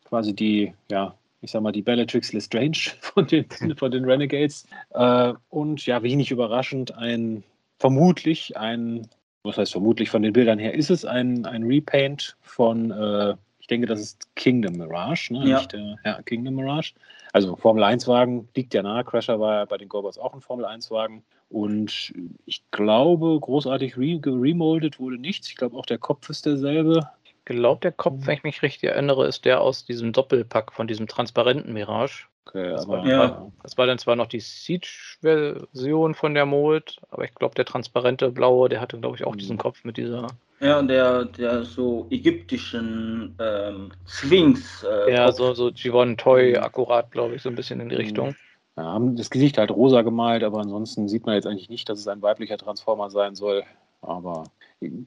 Quasi 0.05 0.33
die, 0.35 0.73
ja, 0.91 1.15
ich 1.43 1.51
sag 1.51 1.63
mal, 1.63 1.73
die 1.73 1.83
Bellatrix 1.83 2.33
Lestrange 2.33 2.93
von 3.01 3.27
den, 3.27 3.47
von 3.77 3.91
den 3.91 4.05
Renegades. 4.05 4.67
Äh, 4.91 5.35
und 5.51 5.85
ja, 5.87 6.03
wenig 6.03 6.31
überraschend, 6.31 6.97
ein 6.97 7.43
vermutlich 7.79 8.57
ein 8.57 9.09
was 9.47 9.57
heißt 9.57 9.73
vermutlich 9.73 10.11
von 10.11 10.23
den 10.23 10.33
Bildern 10.33 10.59
her, 10.59 10.75
ist 10.75 10.91
es 10.91 11.05
ein, 11.05 11.47
ein 11.47 11.63
Repaint 11.63 12.37
von, 12.43 12.91
äh, 12.91 13.35
ich 13.67 13.69
denke, 13.69 13.89
das 13.89 13.99
ist 14.01 14.33
Kingdom 14.37 14.75
Mirage, 14.77 15.33
ne? 15.33 15.41
Ja. 15.49 15.57
Nicht, 15.59 15.75
äh, 15.75 15.97
ja, 16.05 16.23
Kingdom 16.23 16.55
Mirage. 16.55 16.95
Also 17.33 17.57
Formel 17.57 17.83
1-Wagen 17.83 18.49
liegt 18.55 18.75
ja 18.75 18.83
nahe. 18.85 19.03
Crasher 19.03 19.41
war 19.41 19.55
ja 19.55 19.65
bei 19.65 19.77
den 19.77 19.89
Gorbers 19.89 20.19
auch 20.19 20.33
ein 20.35 20.41
Formel 20.41 20.65
1-Wagen. 20.65 21.25
Und 21.51 22.15
ich 22.45 22.63
glaube, 22.71 23.37
großartig 23.41 23.97
re 23.99 24.21
remoldet 24.25 25.01
wurde 25.01 25.19
nichts. 25.19 25.49
Ich 25.49 25.57
glaube, 25.57 25.77
auch 25.77 25.85
der 25.87 25.99
Kopf 25.99 26.31
ist 26.31 26.47
derselbe. 26.47 27.11
Ich 27.25 27.35
glaube, 27.45 27.81
der 27.81 27.91
Kopf, 27.91 28.25
wenn 28.27 28.35
ich 28.37 28.45
mich 28.45 28.63
richtig 28.63 28.89
erinnere, 28.91 29.27
ist 29.27 29.45
der 29.45 29.61
aus 29.61 29.85
diesem 29.85 30.13
Doppelpack 30.13 30.73
von 30.73 30.87
diesem 30.87 31.09
transparenten 31.09 31.73
Mirage. 31.73 32.27
Okay, 32.47 32.71
Das 32.71 32.85
aber 32.85 32.99
war, 32.99 33.07
Ja. 33.09 33.53
das 33.65 33.77
war 33.77 33.87
dann 33.89 33.99
zwar 33.99 34.15
noch 34.15 34.29
die 34.29 34.39
Siege-Version 34.39 36.15
von 36.15 36.35
der 36.35 36.47
Mold, 36.47 36.99
aber 37.11 37.25
ich 37.25 37.35
glaube, 37.35 37.57
der 37.57 37.65
transparente 37.65 38.31
blaue, 38.31 38.69
der 38.69 38.81
hatte, 38.81 38.99
glaube 39.01 39.17
ich, 39.17 39.25
auch 39.27 39.35
Mhm. 39.35 39.39
diesen 39.39 39.59
Kopf 39.59 39.83
mit 39.83 39.97
dieser. 39.97 40.29
Ja, 40.61 40.81
der, 40.83 41.27
der 41.27 41.65
so 41.65 42.07
ägyptischen 42.11 43.37
ähm, 43.39 43.91
Sphinx. 44.07 44.85
Äh, 44.85 45.13
Ja, 45.13 45.31
so, 45.31 45.53
so 45.55 45.71
Giveon 45.71 46.17
Toy 46.17 46.53
Mhm. 46.53 46.63
akkurat, 46.63 47.11
glaube 47.11 47.35
ich, 47.35 47.43
so 47.43 47.51
ein 47.51 47.55
bisschen 47.55 47.81
in 47.81 47.89
die 47.89 47.95
Mhm. 47.97 48.01
Richtung. 48.01 48.35
Ja, 48.77 48.85
haben 48.85 49.17
das 49.17 49.31
Gesicht 49.31 49.59
halt 49.59 49.71
rosa 49.71 50.03
gemalt, 50.03 50.43
aber 50.43 50.61
ansonsten 50.61 51.09
sieht 51.09 51.27
man 51.27 51.35
jetzt 51.35 51.47
eigentlich 51.47 51.69
nicht, 51.69 51.89
dass 51.89 51.99
es 51.99 52.09
ein 52.09 52.23
weiblicher 52.23 52.59
Transformer 52.59 53.11
sein 53.11 53.35
soll. 53.35 53.65
Aber 54.03 54.45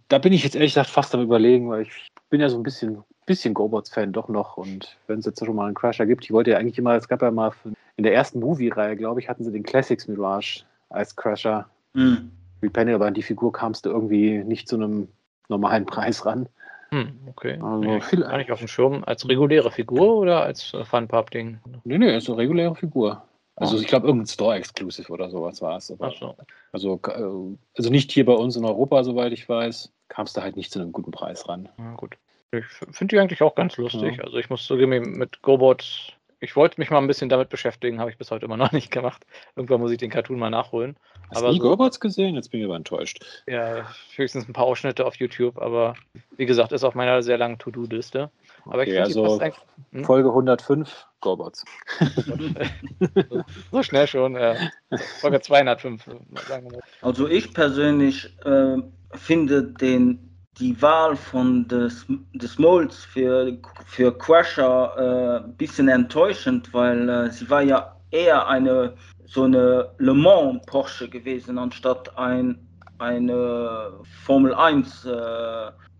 da 0.07 0.17
bin 0.17 0.33
ich 0.33 0.43
jetzt 0.43 0.55
ehrlich 0.55 0.71
gesagt 0.73 0.89
fast 0.89 1.13
am 1.15 1.21
überlegen, 1.21 1.69
weil 1.69 1.83
ich 1.83 2.09
bin 2.29 2.41
ja 2.41 2.49
so 2.49 2.57
ein 2.57 2.63
bisschen, 2.63 3.03
bisschen 3.25 3.53
GoBots-Fan 3.53 4.11
doch 4.11 4.27
noch. 4.27 4.57
Und 4.57 4.97
wenn 5.07 5.19
es 5.19 5.25
jetzt 5.25 5.43
schon 5.43 5.55
mal 5.55 5.65
einen 5.67 5.75
Crasher 5.75 6.05
gibt, 6.05 6.25
ich 6.25 6.31
wollte 6.31 6.51
ja 6.51 6.57
eigentlich 6.57 6.77
immer, 6.77 6.95
es 6.95 7.07
gab 7.07 7.21
ja 7.21 7.31
mal 7.31 7.51
für- 7.51 7.73
in 7.95 8.03
der 8.03 8.13
ersten 8.13 8.39
Movie-Reihe, 8.39 8.95
glaube 8.95 9.19
ich, 9.19 9.29
hatten 9.29 9.43
sie 9.43 9.51
den 9.51 9.63
Classics 9.63 10.07
Mirage 10.07 10.63
als 10.89 11.15
Crasher. 11.15 11.69
Hm. 11.95 12.31
Repanel, 12.61 12.95
aber 12.95 13.05
an 13.07 13.13
die 13.13 13.23
Figur 13.23 13.51
kamst 13.51 13.85
du 13.85 13.89
irgendwie 13.89 14.43
nicht 14.43 14.67
zu 14.67 14.75
einem 14.75 15.07
normalen 15.49 15.85
Preis 15.85 16.25
ran. 16.25 16.47
Hm, 16.91 17.19
okay. 17.27 17.59
Also 17.61 17.77
nee, 17.77 18.01
viel- 18.01 18.21
gar 18.21 18.37
nicht 18.37 18.51
auf 18.51 18.59
dem 18.59 18.67
Schirm. 18.67 19.03
Als 19.05 19.27
reguläre 19.27 19.69
Figur 19.71 20.15
oder 20.17 20.41
als 20.43 20.73
äh, 20.73 20.83
Fun-Pub-Ding? 20.85 21.59
Nee, 21.83 21.97
nee, 21.97 22.17
ist 22.17 22.27
eine 22.29 22.37
reguläre 22.37 22.75
Figur. 22.75 23.23
Also 23.55 23.75
Ah. 23.77 23.79
ich 23.81 23.87
glaube, 23.87 24.07
irgendein 24.07 24.27
Store-Exclusive 24.27 25.11
oder 25.11 25.29
sowas 25.29 25.61
war 25.61 25.77
es. 25.77 25.91
aber- 25.91 26.07
Achso. 26.07 26.35
Also, 26.71 26.99
äh, 27.07 27.57
also 27.77 27.89
nicht 27.91 28.11
hier 28.11 28.25
bei 28.25 28.33
uns 28.33 28.55
in 28.55 28.65
Europa, 28.65 29.03
soweit 29.03 29.33
ich 29.33 29.47
weiß, 29.47 29.91
kamst 30.07 30.37
du 30.37 30.41
halt 30.41 30.55
nicht 30.55 30.71
zu 30.71 30.79
einem 30.79 30.91
guten 30.91 31.11
Preis 31.11 31.47
ran. 31.47 31.69
Ja, 31.77 31.93
gut. 31.95 32.15
Ich 32.51 32.65
finde 32.65 33.13
die 33.15 33.19
eigentlich 33.19 33.43
auch 33.43 33.53
ganz 33.53 33.77
lustig. 33.77 34.17
Ja. 34.17 34.23
Also 34.23 34.37
ich 34.37 34.49
muss 34.49 34.65
zugeben, 34.65 35.11
mit 35.17 35.43
GoBot, 35.43 36.17
ich 36.41 36.55
wollte 36.55 36.79
mich 36.79 36.89
mal 36.89 36.99
ein 36.99 37.07
bisschen 37.07 37.29
damit 37.29 37.49
beschäftigen, 37.49 37.99
habe 37.99 38.11
ich 38.11 38.17
bis 38.17 38.31
heute 38.31 38.45
immer 38.45 38.57
noch 38.57 38.71
nicht 38.71 38.91
gemacht. 38.91 39.25
Irgendwann 39.55 39.81
muss 39.81 39.91
ich 39.91 39.97
den 39.97 40.09
Cartoon 40.09 40.39
mal 40.39 40.49
nachholen. 40.49 40.97
Hast 41.29 41.37
Aber 41.37 41.47
du 41.47 41.53
nie 41.53 41.59
so- 41.59 41.69
GoBots 41.69 41.99
gesehen? 41.99 42.35
Jetzt 42.35 42.49
bin 42.51 42.59
ich 42.61 42.65
aber 42.65 42.75
enttäuscht. 42.75 43.23
Ja, 43.47 43.85
höchstens 44.15 44.47
ein 44.47 44.53
paar 44.53 44.65
Ausschnitte 44.65 45.05
auf 45.05 45.15
YouTube, 45.15 45.57
aber 45.61 45.95
wie 46.37 46.45
gesagt, 46.45 46.71
ist 46.71 46.83
auf 46.83 46.95
meiner 46.95 47.21
sehr 47.21 47.37
langen 47.37 47.57
To-Do-Liste. 47.59 48.31
Aber 48.65 48.83
ich 48.83 48.89
Okay, 48.89 49.03
finde 49.03 49.13
die 49.13 49.19
also 49.19 49.39
Hm? 49.91 50.05
Folge 50.05 50.29
105, 50.29 51.07
GoBots. 51.21 51.65
so, 53.71 53.83
schnell 53.83 54.07
schon. 54.07 54.35
Äh, 54.35 54.69
Folge 55.21 55.41
205, 55.41 56.05
sagen 56.47 56.65
wir 56.65 56.71
mal. 56.71 56.79
Also 57.01 57.27
ich 57.27 57.53
persönlich 57.53 58.33
äh, 58.45 58.77
finde 59.13 59.63
den, 59.63 60.28
die 60.59 60.81
Wahl 60.81 61.15
von 61.15 61.67
des, 61.67 62.05
des 62.33 62.59
Molds 62.59 63.05
für, 63.05 63.57
für 63.85 64.17
Crusher 64.17 65.41
ein 65.45 65.55
bisschen 65.55 65.87
enttäuschend, 65.87 66.73
weil 66.73 67.09
äh, 67.09 67.31
sie 67.31 67.49
war 67.49 67.61
ja 67.61 67.95
eher 68.11 68.47
eine 68.47 68.93
so 69.25 69.43
eine 69.43 69.91
Le 69.99 70.13
Mans 70.13 70.59
Porsche 70.65 71.07
gewesen, 71.07 71.57
anstatt 71.57 72.17
ein 72.17 72.57
eine 72.97 73.93
Formel 74.25 74.53
1 74.53 75.05
äh, 75.05 75.11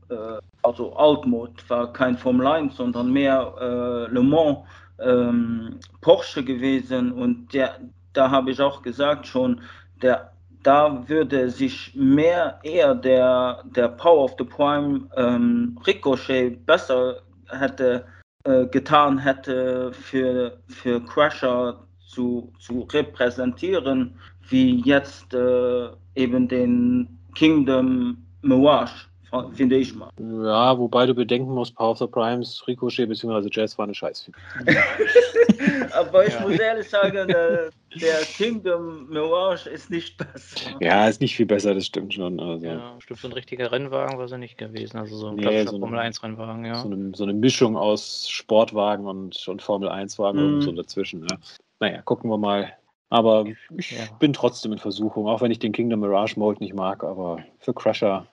äh, 0.10 0.39
also 0.64 0.95
Altmod 0.95 1.68
war 1.70 1.93
kein 1.93 2.18
Formel 2.18 2.45
1, 2.45 2.76
sondern 2.76 3.12
mehr 3.12 3.53
äh, 3.60 4.14
Le 4.14 4.22
Mans 4.22 4.60
ähm, 4.99 5.80
Porsche 6.01 6.43
gewesen. 6.43 7.12
Und 7.12 7.53
der, 7.53 7.80
da 8.14 8.30
habe 8.30 8.51
ich 8.51 8.60
auch 8.60 8.82
gesagt 8.82 9.28
schon, 9.28 9.62
der, 10.01 10.34
da 10.64 11.07
würde 11.07 11.49
sich 11.49 11.93
mehr 11.95 12.60
eher 12.64 12.95
der, 12.95 13.64
der 13.76 13.89
Power 13.89 14.26
of 14.26 14.36
the 14.38 14.43
Prime 14.43 15.10
ähm, 15.16 15.80
Ricochet 15.86 16.66
besser 16.66 17.22
hätte 17.49 18.05
äh, 18.43 18.66
getan 18.68 19.18
hätte 19.18 19.91
für, 19.93 20.60
für 20.68 21.03
Crusher 21.05 21.86
zu, 22.07 22.53
zu 22.60 22.82
repräsentieren, 22.91 24.16
wie 24.49 24.82
jetzt 24.82 25.34
äh, 25.34 25.89
eben 26.16 26.47
den 26.47 27.20
Kingdom 27.36 28.18
Mirage, 28.41 29.09
finde 29.53 29.77
ich 29.77 29.93
mal. 29.95 30.09
Ja, 30.19 30.77
wobei 30.77 31.05
du 31.05 31.13
bedenken 31.13 31.53
musst, 31.53 31.75
Power 31.75 31.91
of 31.91 31.97
the 31.99 32.07
Primes, 32.07 32.63
Ricochet 32.67 33.07
bzw. 33.07 33.47
Jazz 33.51 33.77
war 33.77 33.84
eine 33.86 33.93
Scheißfigur. 33.95 34.41
Aber 35.91 36.25
ich 36.25 36.34
Ja. 36.34 36.41
muss 36.41 36.59
ehrlich 36.59 36.89
sagen, 36.89 37.27
der, 37.27 37.69
der 37.95 38.25
Kingdom 38.25 39.07
Mirage 39.09 39.69
ist 39.69 39.89
nicht 39.89 40.17
besser. 40.17 40.59
Ja, 40.80 41.07
ist 41.07 41.21
nicht 41.21 41.36
viel 41.36 41.45
besser, 41.45 41.73
das 41.73 41.86
stimmt 41.86 42.13
schon. 42.13 42.39
Also, 42.39 42.65
Ja, 42.65 42.95
stimmt, 42.99 43.19
so 43.19 43.27
ein 43.27 43.34
richtiger 43.34 43.71
Rennwagen 43.71 44.17
war 44.17 44.27
sie 44.27 44.38
nicht 44.38 44.57
gewesen. 44.57 44.97
Also 44.97 45.15
so 45.17 45.27
ein 45.27 45.36
Nee, 45.36 45.41
klassischer 45.41 45.71
so 45.71 45.80
Formel 45.80 45.99
1 45.99 46.23
Rennwagen, 46.23 46.65
ja. 46.65 46.75
so, 46.75 46.88
eine, 46.89 47.11
so 47.15 47.23
eine 47.23 47.34
Mischung 47.34 47.77
aus 47.77 48.30
Sportwagen 48.30 49.05
und, 49.07 49.47
und 49.47 49.61
Formel 49.61 49.89
1-Wagen, 49.89 50.38
Mhm. 50.39 50.45
irgend 50.45 50.63
so 50.63 50.71
dazwischen. 50.71 51.23
Ja. 51.23 51.38
Naja, 51.80 52.01
gucken 52.01 52.30
wir 52.30 52.38
mal. 52.38 52.73
Aber 53.11 53.45
ich 53.75 53.91
Ja. 53.91 54.05
bin 54.19 54.34
trotzdem 54.34 54.71
in 54.71 54.77
Versuchung, 54.77 55.27
auch 55.27 55.41
wenn 55.41 55.49
ich 55.51 55.57
den 55.59 55.71
Kingdom 55.71 56.01
Mirage 56.01 56.39
Mode 56.39 56.59
nicht 56.59 56.75
mag, 56.75 57.03
aber 57.03 57.39
für 57.59 57.73
Crusher, 57.73 58.07
ja, 58.07 58.27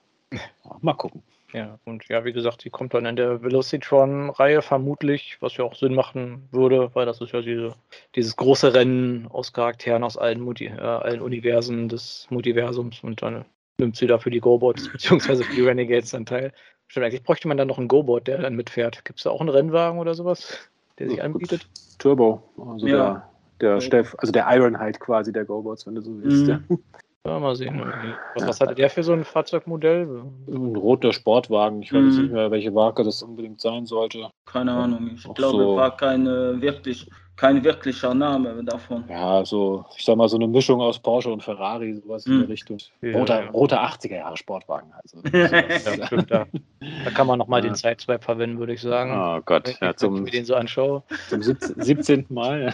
mal 0.81 0.93
gucken. 0.93 1.23
Ja, 1.53 1.79
und 1.85 2.07
ja, 2.09 2.25
wie 2.25 2.33
gesagt, 2.33 2.61
sie 2.61 2.69
kommt 2.69 2.93
dann 2.93 3.05
in 3.05 3.15
der 3.15 3.41
Velocitron-Reihe 3.41 4.61
vermutlich, 4.61 5.37
was 5.39 5.55
ja 5.55 5.63
auch 5.63 5.75
Sinn 5.75 5.95
machen 5.95 6.49
würde, 6.51 6.93
weil 6.93 7.05
das 7.05 7.21
ist 7.21 7.31
ja 7.31 7.41
diese, 7.41 7.73
dieses 8.15 8.35
große 8.35 8.73
Rennen 8.73 9.27
aus 9.27 9.53
Charakteren 9.53 10.03
aus 10.03 10.17
allen, 10.17 10.41
Multi, 10.41 10.65
äh, 10.65 10.77
allen 10.79 11.21
Universen 11.21 11.87
des 11.87 12.27
Multiversums 12.29 13.01
und 13.01 13.21
dann 13.21 13.45
nimmt 13.79 13.95
sie 13.95 14.07
dafür 14.07 14.31
die 14.31 14.41
Go-Bots 14.41 14.89
beziehungsweise 14.91 15.45
für 15.45 15.55
die 15.55 15.61
Renegades 15.61 16.11
dann 16.11 16.25
teil. 16.25 16.51
Stimmt, 16.87 17.05
eigentlich 17.05 17.23
bräuchte 17.23 17.47
man 17.47 17.57
dann 17.57 17.69
noch 17.69 17.77
einen 17.77 17.87
Go-Bot, 17.87 18.27
der 18.27 18.39
dann 18.39 18.55
mitfährt. 18.55 19.05
Gibt 19.05 19.19
es 19.19 19.23
da 19.23 19.29
auch 19.29 19.41
einen 19.41 19.49
Rennwagen 19.49 19.99
oder 19.99 20.15
sowas, 20.15 20.69
der 20.99 21.07
sich 21.07 21.17
Ja, 21.17 21.23
anbietet? 21.23 21.67
Turbo, 21.97 22.43
also 22.57 22.87
Ja. 22.87 23.31
der, 23.61 23.75
der 23.75 23.81
Steff, 23.81 24.15
also 24.17 24.31
der 24.33 24.45
Ironhide 24.49 24.99
quasi 24.99 25.31
der 25.31 25.45
Gobots, 25.45 25.87
wenn 25.87 25.95
du 25.95 26.01
so 26.01 26.21
willst. 26.21 26.47
Ja. 26.47 26.59
Mhm. 26.67 26.83
Ja, 27.27 27.39
mal 27.39 27.55
sehen. 27.57 27.81
Was, 28.35 28.47
was 28.47 28.61
hatte 28.61 28.73
der 28.73 28.89
für 28.89 29.03
so 29.03 29.11
ein 29.11 29.25
Fahrzeugmodell? 29.25 30.23
Ein 30.47 30.75
roter 30.77 31.11
Sportwagen, 31.11 31.81
ich 31.81 31.91
weiß 31.91 32.01
Mhm. 32.15 32.21
nicht 32.21 32.31
mehr, 32.31 32.49
welche 32.51 32.71
Marke 32.71 33.03
das 33.03 33.21
unbedingt 33.21 33.59
sein 33.59 33.85
sollte. 33.85 34.29
Keine 34.45 34.71
Ahnung, 34.71 35.11
ich 35.13 35.27
Auch 35.27 35.33
glaube, 35.33 35.57
so- 35.63 35.75
war 35.75 35.97
keine 35.97 36.61
wirklich, 36.61 37.09
kein 37.35 37.61
wirklicher 37.65 38.13
Name 38.13 38.63
davon. 38.63 39.03
Ja, 39.09 39.43
so, 39.43 39.83
ich 39.97 40.05
sag 40.05 40.15
mal, 40.15 40.29
so 40.29 40.37
eine 40.37 40.47
Mischung 40.47 40.79
aus 40.79 40.99
Porsche 40.99 41.29
und 41.29 41.43
Ferrari, 41.43 41.95
sowas 41.95 42.25
in 42.25 42.35
Mhm. 42.35 42.39
der 42.39 42.49
Richtung. 42.49 42.77
Ja, 43.01 43.17
Roter, 43.17 43.43
ja. 43.43 43.49
roter 43.51 43.81
80er 43.83 44.15
Jahre 44.15 44.37
Sportwagen. 44.37 44.93
Also, 44.93 45.17
Ja, 45.33 46.05
stimmt, 46.05 46.31
da, 46.31 46.45
da 47.03 47.11
kann 47.11 47.27
man 47.27 47.39
nochmal 47.39 47.59
Ja. 47.61 47.71
den 47.71 47.75
Sideswipe 47.75 48.23
verwenden, 48.23 48.57
würde 48.57 48.71
ich 48.73 48.81
sagen. 48.81 49.11
oh 49.13 49.41
Gott, 49.45 49.67
Wenn 49.67 49.75
ja, 49.81 49.89
ich 49.91 49.97
zum, 49.97 50.23
mir 50.23 50.31
den 50.31 50.45
so 50.45 50.55
anschaue. 50.55 51.03
zum 51.27 51.41
17. 51.43 51.81
17. 51.81 52.25
Mal. 52.29 52.73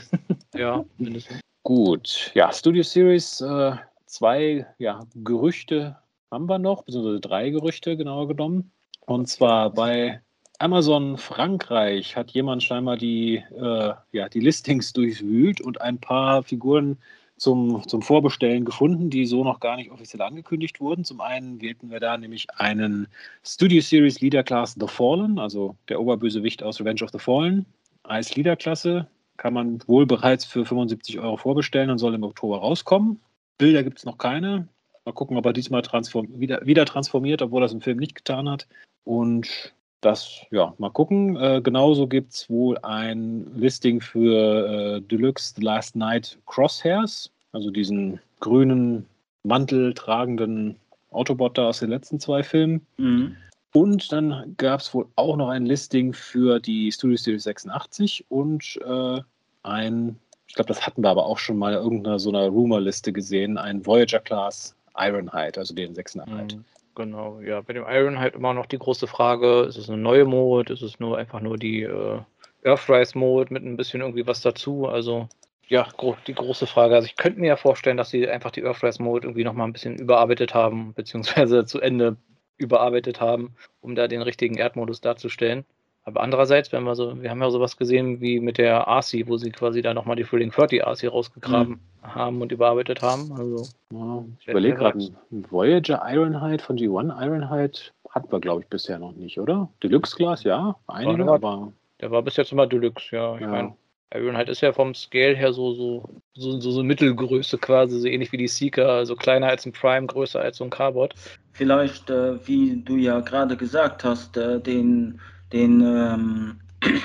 ja. 0.54 0.60
Ja, 0.60 0.86
mindestens. 1.00 1.40
Gut, 1.66 2.32
ja, 2.36 2.52
Studio 2.52 2.84
Series, 2.84 3.40
äh, 3.42 3.72
zwei 4.14 4.68
ja, 4.78 5.02
Gerüchte 5.16 5.98
haben 6.30 6.48
wir 6.48 6.60
noch, 6.60 6.84
beziehungsweise 6.84 7.20
drei 7.20 7.50
Gerüchte 7.50 7.98
genauer 7.98 8.28
genommen. 8.28 8.72
Und 9.02 9.28
zwar 9.28 9.72
bei 9.72 10.22
Amazon 10.60 11.18
Frankreich 11.18 12.16
hat 12.16 12.32
jemand 12.32 12.64
scheinbar 12.64 12.96
die, 12.96 13.44
äh, 13.56 13.94
ja, 14.12 14.30
die 14.30 14.40
Listings 14.40 14.94
durchwühlt 14.94 15.62
und 15.62 15.82
ein 15.82 15.98
paar 15.98 16.44
Figuren 16.44 16.98
zum, 17.38 17.86
zum 17.88 18.02
Vorbestellen 18.02 18.64
gefunden, 18.64 19.10
die 19.10 19.26
so 19.26 19.44
noch 19.44 19.60
gar 19.60 19.76
nicht 19.76 19.92
offiziell 19.92 20.22
angekündigt 20.22 20.80
wurden. 20.80 21.04
Zum 21.04 21.20
einen 21.20 21.60
wählten 21.60 21.90
wir 21.90 22.00
da 22.00 22.18
nämlich 22.18 22.48
einen 22.56 23.08
Studio 23.44 23.82
Series 23.82 24.22
Leader 24.22 24.44
Class 24.44 24.76
The 24.80 24.88
Fallen, 24.88 25.40
also 25.40 25.76
der 25.90 26.00
Oberbösewicht 26.00 26.62
aus 26.62 26.80
Revenge 26.80 27.04
of 27.04 27.10
the 27.12 27.20
Fallen, 27.20 27.66
als 28.04 28.36
Leaderklasse. 28.36 29.08
Kann 29.38 29.56
man 29.56 29.80
wohl 29.88 30.06
bereits 30.06 30.46
für 30.46 30.64
75 30.64 31.20
Euro 31.20 31.38
vorbestellen 31.38 31.90
und 31.90 31.98
soll 31.98 32.14
im 32.14 32.24
Oktober 32.24 32.60
rauskommen. 32.60 33.20
Bilder 33.58 33.84
gibt 33.84 34.00
es 34.00 34.06
noch 34.06 34.18
keine. 34.18 34.68
Mal 35.06 35.12
gucken, 35.12 35.38
ob 35.38 35.46
er 35.46 35.54
diesmal 35.54 35.82
transform 35.82 36.28
wieder, 36.40 36.66
wieder 36.66 36.86
transformiert, 36.86 37.42
obwohl 37.42 37.62
er 37.62 37.66
es 37.66 37.74
im 37.74 37.82
Film 37.82 37.98
nicht 37.98 38.16
getan 38.16 38.50
hat. 38.50 38.68
Und 39.04 39.74
das, 40.02 40.42
ja, 40.52 40.74
mal 40.78 40.90
gucken. 40.90 41.36
Äh, 41.38 41.62
genauso 41.62 42.08
gibt 42.08 42.34
es 42.34 42.50
wohl 42.50 42.78
ein 42.80 43.52
Listing 43.56 44.02
für 44.02 44.98
äh, 44.98 45.02
Deluxe 45.02 45.54
The 45.56 45.62
Last 45.62 45.96
Night 45.96 46.38
Crosshairs, 46.46 47.32
also 47.52 47.72
diesen 47.72 48.20
grünen 48.40 49.06
Mantel 49.44 49.94
tragenden 49.94 50.78
Autobot 51.12 51.58
da 51.58 51.70
aus 51.70 51.80
den 51.80 51.90
letzten 51.90 52.20
zwei 52.20 52.44
Filmen. 52.44 52.86
Mhm. 52.98 53.36
Und 53.74 54.12
dann 54.12 54.54
gab 54.58 54.82
es 54.82 54.94
wohl 54.94 55.08
auch 55.16 55.36
noch 55.36 55.50
ein 55.50 55.66
Listing 55.66 56.14
für 56.14 56.60
die 56.60 56.92
Studio 56.92 57.18
Series 57.18 57.44
86 57.44 58.26
und 58.30 58.80
äh, 58.86 59.20
ein, 59.64 60.20
ich 60.48 60.56
glaube, 60.56 60.68
das 60.68 60.86
hatten 60.86 61.02
wir 61.02 61.10
aber 61.10 61.26
auch 61.26 61.38
schon 61.38 61.58
mal 61.58 61.74
in 61.74 61.80
irgendeiner 61.80 62.20
so 62.20 62.30
einer 62.30 62.48
Rumor-Liste 62.48 63.14
gesehen, 63.14 63.58
ein 63.58 63.86
Voyager 63.86 64.20
Class 64.20 64.76
Ironhide, 64.96 65.60
also 65.60 65.74
den 65.74 65.96
86. 65.96 66.58
Mhm. 66.58 66.66
Genau, 66.96 67.40
ja. 67.42 67.62
Bei 67.62 67.74
dem 67.74 67.86
Iron 67.88 68.20
halt 68.20 68.36
immer 68.36 68.54
noch 68.54 68.68
die 68.68 68.78
große 68.78 69.08
Frage, 69.08 69.62
ist 69.62 69.78
es 69.78 69.90
eine 69.90 70.02
neue 70.02 70.26
Mode, 70.26 70.74
ist 70.74 70.84
es 70.84 71.00
nur 71.00 71.18
einfach 71.18 71.40
nur 71.40 71.58
die 71.58 71.82
äh, 71.82 72.20
Earthrise 72.64 73.18
Mode 73.18 73.52
mit 73.52 73.64
ein 73.64 73.78
bisschen 73.78 74.02
irgendwie 74.02 74.28
was 74.28 74.42
dazu? 74.42 74.88
Also 74.88 75.28
ja, 75.68 75.88
gro 75.98 76.16
die 76.28 76.36
große 76.36 76.68
Frage. 76.68 76.96
Also 76.96 77.08
ich 77.08 77.16
könnte 77.16 77.40
mir 77.40 77.48
ja 77.48 77.56
vorstellen, 77.56 77.98
dass 77.98 78.10
sie 78.10 78.28
einfach 78.28 78.52
die 78.52 78.62
Earthrise 78.62 79.02
Mode 79.02 79.28
irgendwie 79.28 79.44
nochmal 79.44 79.68
ein 79.68 79.74
bisschen 79.74 79.96
überarbeitet 79.96 80.54
haben, 80.54 80.94
beziehungsweise 80.94 81.66
zu 81.66 81.80
Ende 81.80 82.18
überarbeitet 82.58 83.20
haben, 83.20 83.56
um 83.82 83.96
da 83.96 84.08
den 84.08 84.22
richtigen 84.22 84.58
Erdmodus 84.58 85.02
darzustellen. 85.02 85.66
Aber 86.06 86.22
andererseits, 86.22 86.72
wenn 86.72 86.84
wir 86.84 86.96
so, 86.96 87.22
wir 87.22 87.30
haben 87.30 87.42
ja 87.42 87.50
sowas 87.50 87.78
gesehen 87.78 88.20
wie 88.20 88.40
mit 88.40 88.58
der 88.58 88.88
RC, 88.88 89.28
wo 89.28 89.38
sie 89.38 89.52
quasi 89.52 89.82
da 89.82 89.94
nochmal 89.94 90.18
die 90.18 90.24
Thrilling 90.24 90.52
30 90.52 90.82
RC 90.82 91.12
rausgegraben 91.12 91.80
mhm. 92.02 92.16
haben 92.16 92.42
und 92.42 92.52
überarbeitet 92.52 93.02
haben. 93.02 93.32
Also, 93.32 93.66
ja, 93.92 94.26
ich 94.40 94.48
überlege 94.48 94.76
gerade, 94.76 95.00
ein 95.00 95.46
Voyager 95.50 96.02
Ironhide 96.06 96.62
von 96.62 96.78
G1 96.78 97.24
Ironhide 97.26 97.80
hatten 98.10 98.32
wir, 98.32 98.40
glaube 98.40 98.62
ich, 98.62 98.68
bisher 98.68 99.00
noch 99.00 99.14
nicht, 99.14 99.40
oder? 99.40 99.70
Deluxe 99.82 100.16
Class, 100.16 100.44
ja, 100.44 100.76
einige, 100.88 101.18
der 101.18 101.28
war, 101.28 101.36
aber. 101.36 101.74
Der 102.02 102.12
war 102.12 102.22
bis 102.22 102.36
jetzt 102.36 102.52
immer 102.52 102.68
Deluxe, 102.68 103.16
ja. 103.16 103.36
Ich 103.36 103.42
ja. 103.42 103.48
meine, 103.48 103.76
Ironhide 104.14 104.52
ist 104.52 104.62
ja 104.62 104.74
vom 104.74 104.94
Scale 104.94 105.36
her 105.36 105.54
so, 105.54 105.74
so, 105.74 106.04
so, 106.36 106.60
so, 106.60 106.72
so 106.72 106.84
Mittelgröße 106.84 107.58
quasi, 107.58 108.00
so 108.00 108.08
ähnlich 108.08 108.32
wie 108.32 108.38
die 108.38 108.48
Seeker, 108.48 108.90
also 108.90 109.16
kleiner 109.16 109.48
als 109.48 109.66
ein 109.66 109.72
Prime, 109.72 110.06
größer 110.06 110.40
als 110.40 110.58
so 110.58 110.66
ein 110.66 110.70
Carbot. 110.70 111.16
Vielleicht, 111.54 112.10
äh, 112.10 112.46
wie 112.48 112.82
du 112.84 112.98
ja 112.98 113.22
gerade 113.22 113.58
gesagt 113.58 114.04
hast, 114.04 114.38
äh, 114.38 114.60
den 114.60 115.20
den 115.54 115.82
ähm, 115.82 116.60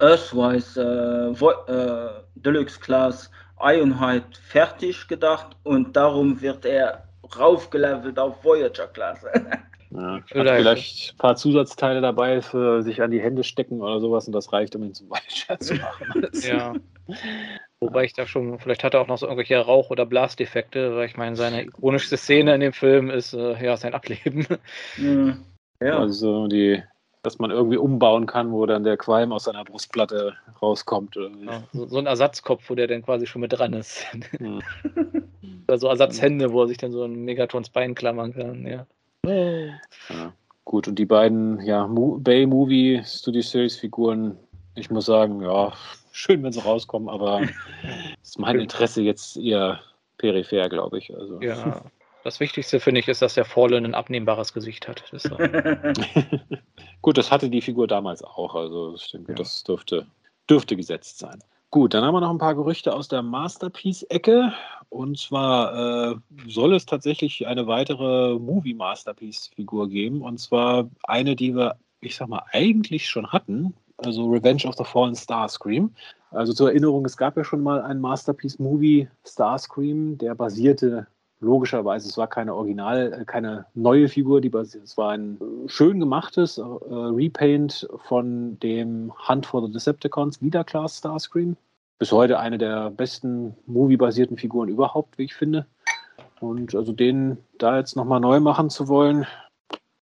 Earthwise 0.00 0.80
äh, 0.80 1.72
äh, 1.72 2.10
Deluxe 2.34 2.80
Class 2.80 3.30
Ironhide 3.60 4.24
fertig 4.42 5.06
gedacht 5.06 5.56
und 5.62 5.94
darum 5.94 6.40
wird 6.40 6.64
er 6.64 7.04
raufgelevelt 7.38 8.18
auf 8.18 8.42
Voyager 8.44 8.88
Klasse. 8.88 9.30
Ja, 9.94 10.20
vielleicht. 10.24 10.56
vielleicht. 10.56 11.12
ein 11.12 11.16
paar 11.18 11.36
Zusatzteile 11.36 12.00
dabei 12.00 12.40
für 12.40 12.82
sich 12.82 13.02
an 13.02 13.10
die 13.10 13.20
Hände 13.20 13.44
stecken 13.44 13.82
oder 13.82 14.00
sowas 14.00 14.26
und 14.26 14.32
das 14.32 14.50
reicht, 14.50 14.74
um 14.74 14.84
ihn 14.84 14.94
zum 14.94 15.10
Voyager 15.10 15.60
zu 15.60 15.74
machen. 15.74 16.28
ja. 16.42 16.72
Wobei 17.78 18.04
ich 18.04 18.14
da 18.14 18.26
schon, 18.26 18.58
vielleicht 18.58 18.84
hat 18.84 18.94
er 18.94 19.02
auch 19.02 19.06
noch 19.06 19.18
so 19.18 19.26
irgendwelche 19.26 19.58
Rauch- 19.58 19.90
oder 19.90 20.06
Blasteffekte, 20.06 20.96
weil 20.96 21.08
ich 21.08 21.18
meine, 21.18 21.36
seine 21.36 21.64
ikonischste 21.64 22.16
Szene 22.16 22.54
in 22.54 22.62
dem 22.62 22.72
Film 22.72 23.10
ist 23.10 23.34
äh, 23.34 23.62
ja 23.62 23.76
sein 23.76 23.92
Ableben. 23.92 24.46
Mhm. 24.96 25.44
Ja. 25.82 25.98
Also 25.98 26.46
die 26.46 26.82
dass 27.22 27.38
man 27.38 27.50
irgendwie 27.50 27.76
umbauen 27.76 28.26
kann, 28.26 28.50
wo 28.50 28.66
dann 28.66 28.84
der 28.84 28.96
Qualm 28.96 29.32
aus 29.32 29.44
seiner 29.44 29.64
Brustplatte 29.64 30.34
rauskommt. 30.60 31.16
Ja, 31.16 31.62
so, 31.72 31.86
so, 31.86 31.98
ein 31.98 32.06
Ersatzkopf, 32.06 32.68
wo 32.68 32.74
der 32.74 32.88
dann 32.88 33.02
quasi 33.02 33.26
schon 33.26 33.42
mit 33.42 33.52
dran 33.52 33.72
ist. 33.72 34.04
Hm. 34.38 34.60
also 35.68 35.88
Ersatzhände, 35.88 36.52
wo 36.52 36.62
er 36.62 36.68
sich 36.68 36.78
dann 36.78 36.92
so 36.92 37.04
ein 37.04 37.24
Megatrons 37.24 37.70
Bein 37.70 37.94
klammern 37.94 38.34
kann, 38.34 38.66
ja. 38.66 38.86
ja. 39.24 40.32
Gut, 40.64 40.88
und 40.88 40.98
die 40.98 41.06
beiden 41.06 41.60
ja, 41.60 41.88
Bay 41.88 42.46
Movie 42.46 43.02
Studio 43.04 43.42
Series 43.42 43.76
Figuren, 43.76 44.36
ich 44.74 44.90
muss 44.90 45.06
sagen, 45.06 45.42
ja, 45.42 45.72
schön, 46.10 46.42
wenn 46.42 46.52
sie 46.52 46.60
rauskommen, 46.60 47.08
aber 47.08 47.42
ist 48.22 48.38
mein 48.38 48.58
Interesse 48.58 49.02
jetzt 49.02 49.36
eher 49.36 49.80
peripher, 50.18 50.68
glaube 50.68 50.98
ich. 50.98 51.14
Also. 51.14 51.40
Ja, 51.40 51.82
das 52.24 52.40
Wichtigste 52.40 52.80
finde 52.80 53.00
ich 53.00 53.08
ist, 53.08 53.22
dass 53.22 53.34
der 53.34 53.44
Fallen 53.44 53.84
ein 53.84 53.94
abnehmbares 53.94 54.52
Gesicht 54.52 54.88
hat. 54.88 55.04
Das 55.10 55.24
Gut, 57.02 57.18
das 57.18 57.30
hatte 57.30 57.50
die 57.50 57.60
Figur 57.60 57.86
damals 57.86 58.22
auch. 58.22 58.54
Also 58.54 58.94
ich 58.94 59.10
denke, 59.10 59.32
ja. 59.32 59.36
das 59.36 59.64
dürfte, 59.64 60.06
dürfte 60.48 60.76
gesetzt 60.76 61.18
sein. 61.18 61.42
Gut, 61.70 61.94
dann 61.94 62.04
haben 62.04 62.14
wir 62.14 62.20
noch 62.20 62.30
ein 62.30 62.38
paar 62.38 62.54
Gerüchte 62.54 62.94
aus 62.94 63.08
der 63.08 63.22
Masterpiece-Ecke. 63.22 64.52
Und 64.90 65.18
zwar 65.18 66.12
äh, 66.12 66.16
soll 66.46 66.74
es 66.74 66.84
tatsächlich 66.84 67.46
eine 67.46 67.66
weitere 67.66 68.38
Movie-Masterpiece-Figur 68.38 69.88
geben. 69.88 70.20
Und 70.20 70.38
zwar 70.38 70.90
eine, 71.04 71.34
die 71.34 71.56
wir, 71.56 71.76
ich 72.00 72.14
sag 72.14 72.28
mal, 72.28 72.44
eigentlich 72.52 73.08
schon 73.08 73.32
hatten. 73.32 73.74
Also 73.96 74.28
Revenge 74.28 74.64
of 74.66 74.76
the 74.76 74.84
Fallen 74.84 75.16
Starscream. 75.16 75.94
Also 76.30 76.52
zur 76.52 76.68
Erinnerung, 76.68 77.04
es 77.04 77.16
gab 77.16 77.36
ja 77.36 77.44
schon 77.44 77.62
mal 77.62 77.80
einen 77.82 78.00
Masterpiece-Movie 78.00 79.08
Starscream, 79.24 80.18
der 80.18 80.34
basierte 80.34 81.06
logischerweise, 81.42 82.08
es 82.08 82.16
war 82.16 82.28
keine 82.28 82.54
Original, 82.54 83.12
äh, 83.12 83.24
keine 83.24 83.66
neue 83.74 84.08
Figur, 84.08 84.40
die 84.40 84.50
es 84.54 84.96
war 84.96 85.10
ein 85.10 85.38
schön 85.66 86.00
gemachtes 86.00 86.58
äh, 86.58 86.62
Repaint 86.62 87.88
von 88.06 88.58
dem 88.60 89.12
Hunt 89.28 89.46
for 89.46 89.66
the 89.66 89.72
Decepticons 89.72 90.40
Leader 90.40 90.64
Class 90.64 90.98
Starscream. 90.98 91.56
Bis 91.98 92.12
heute 92.12 92.38
eine 92.38 92.58
der 92.58 92.90
besten 92.90 93.54
Movie-basierten 93.66 94.36
Figuren 94.36 94.68
überhaupt, 94.68 95.18
wie 95.18 95.24
ich 95.24 95.34
finde. 95.34 95.66
Und 96.40 96.74
also 96.74 96.92
den 96.92 97.38
da 97.58 97.78
jetzt 97.78 97.94
nochmal 97.94 98.18
neu 98.18 98.40
machen 98.40 98.70
zu 98.70 98.88
wollen, 98.88 99.26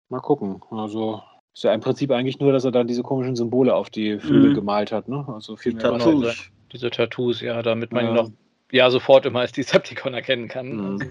mal 0.09 0.21
gucken. 0.21 0.61
Also 0.69 1.21
ist 1.53 1.63
ja 1.63 1.73
im 1.73 1.81
Prinzip 1.81 2.11
eigentlich 2.11 2.39
nur, 2.39 2.53
dass 2.53 2.63
er 2.63 2.71
dann 2.71 2.87
diese 2.87 3.03
komischen 3.03 3.35
Symbole 3.35 3.75
auf 3.75 3.89
die 3.89 4.19
Flügel 4.19 4.51
mhm. 4.51 4.55
gemalt 4.55 4.91
hat. 4.93 5.09
Ne? 5.09 5.25
Also 5.27 5.57
viel 5.57 5.73
mehr 5.73 5.83
Tattoos. 5.83 6.51
Diese 6.71 6.89
Tattoos, 6.89 7.41
ja, 7.41 7.61
damit 7.61 7.91
man 7.91 8.05
ja. 8.05 8.09
ihn 8.11 8.15
noch 8.15 8.31
ja 8.71 8.89
sofort 8.89 9.25
immer 9.25 9.41
als 9.41 9.51
Decepticon 9.51 10.13
erkennen 10.13 10.47
kann. 10.47 10.75
Mhm. 10.75 10.85
Also, 10.85 11.05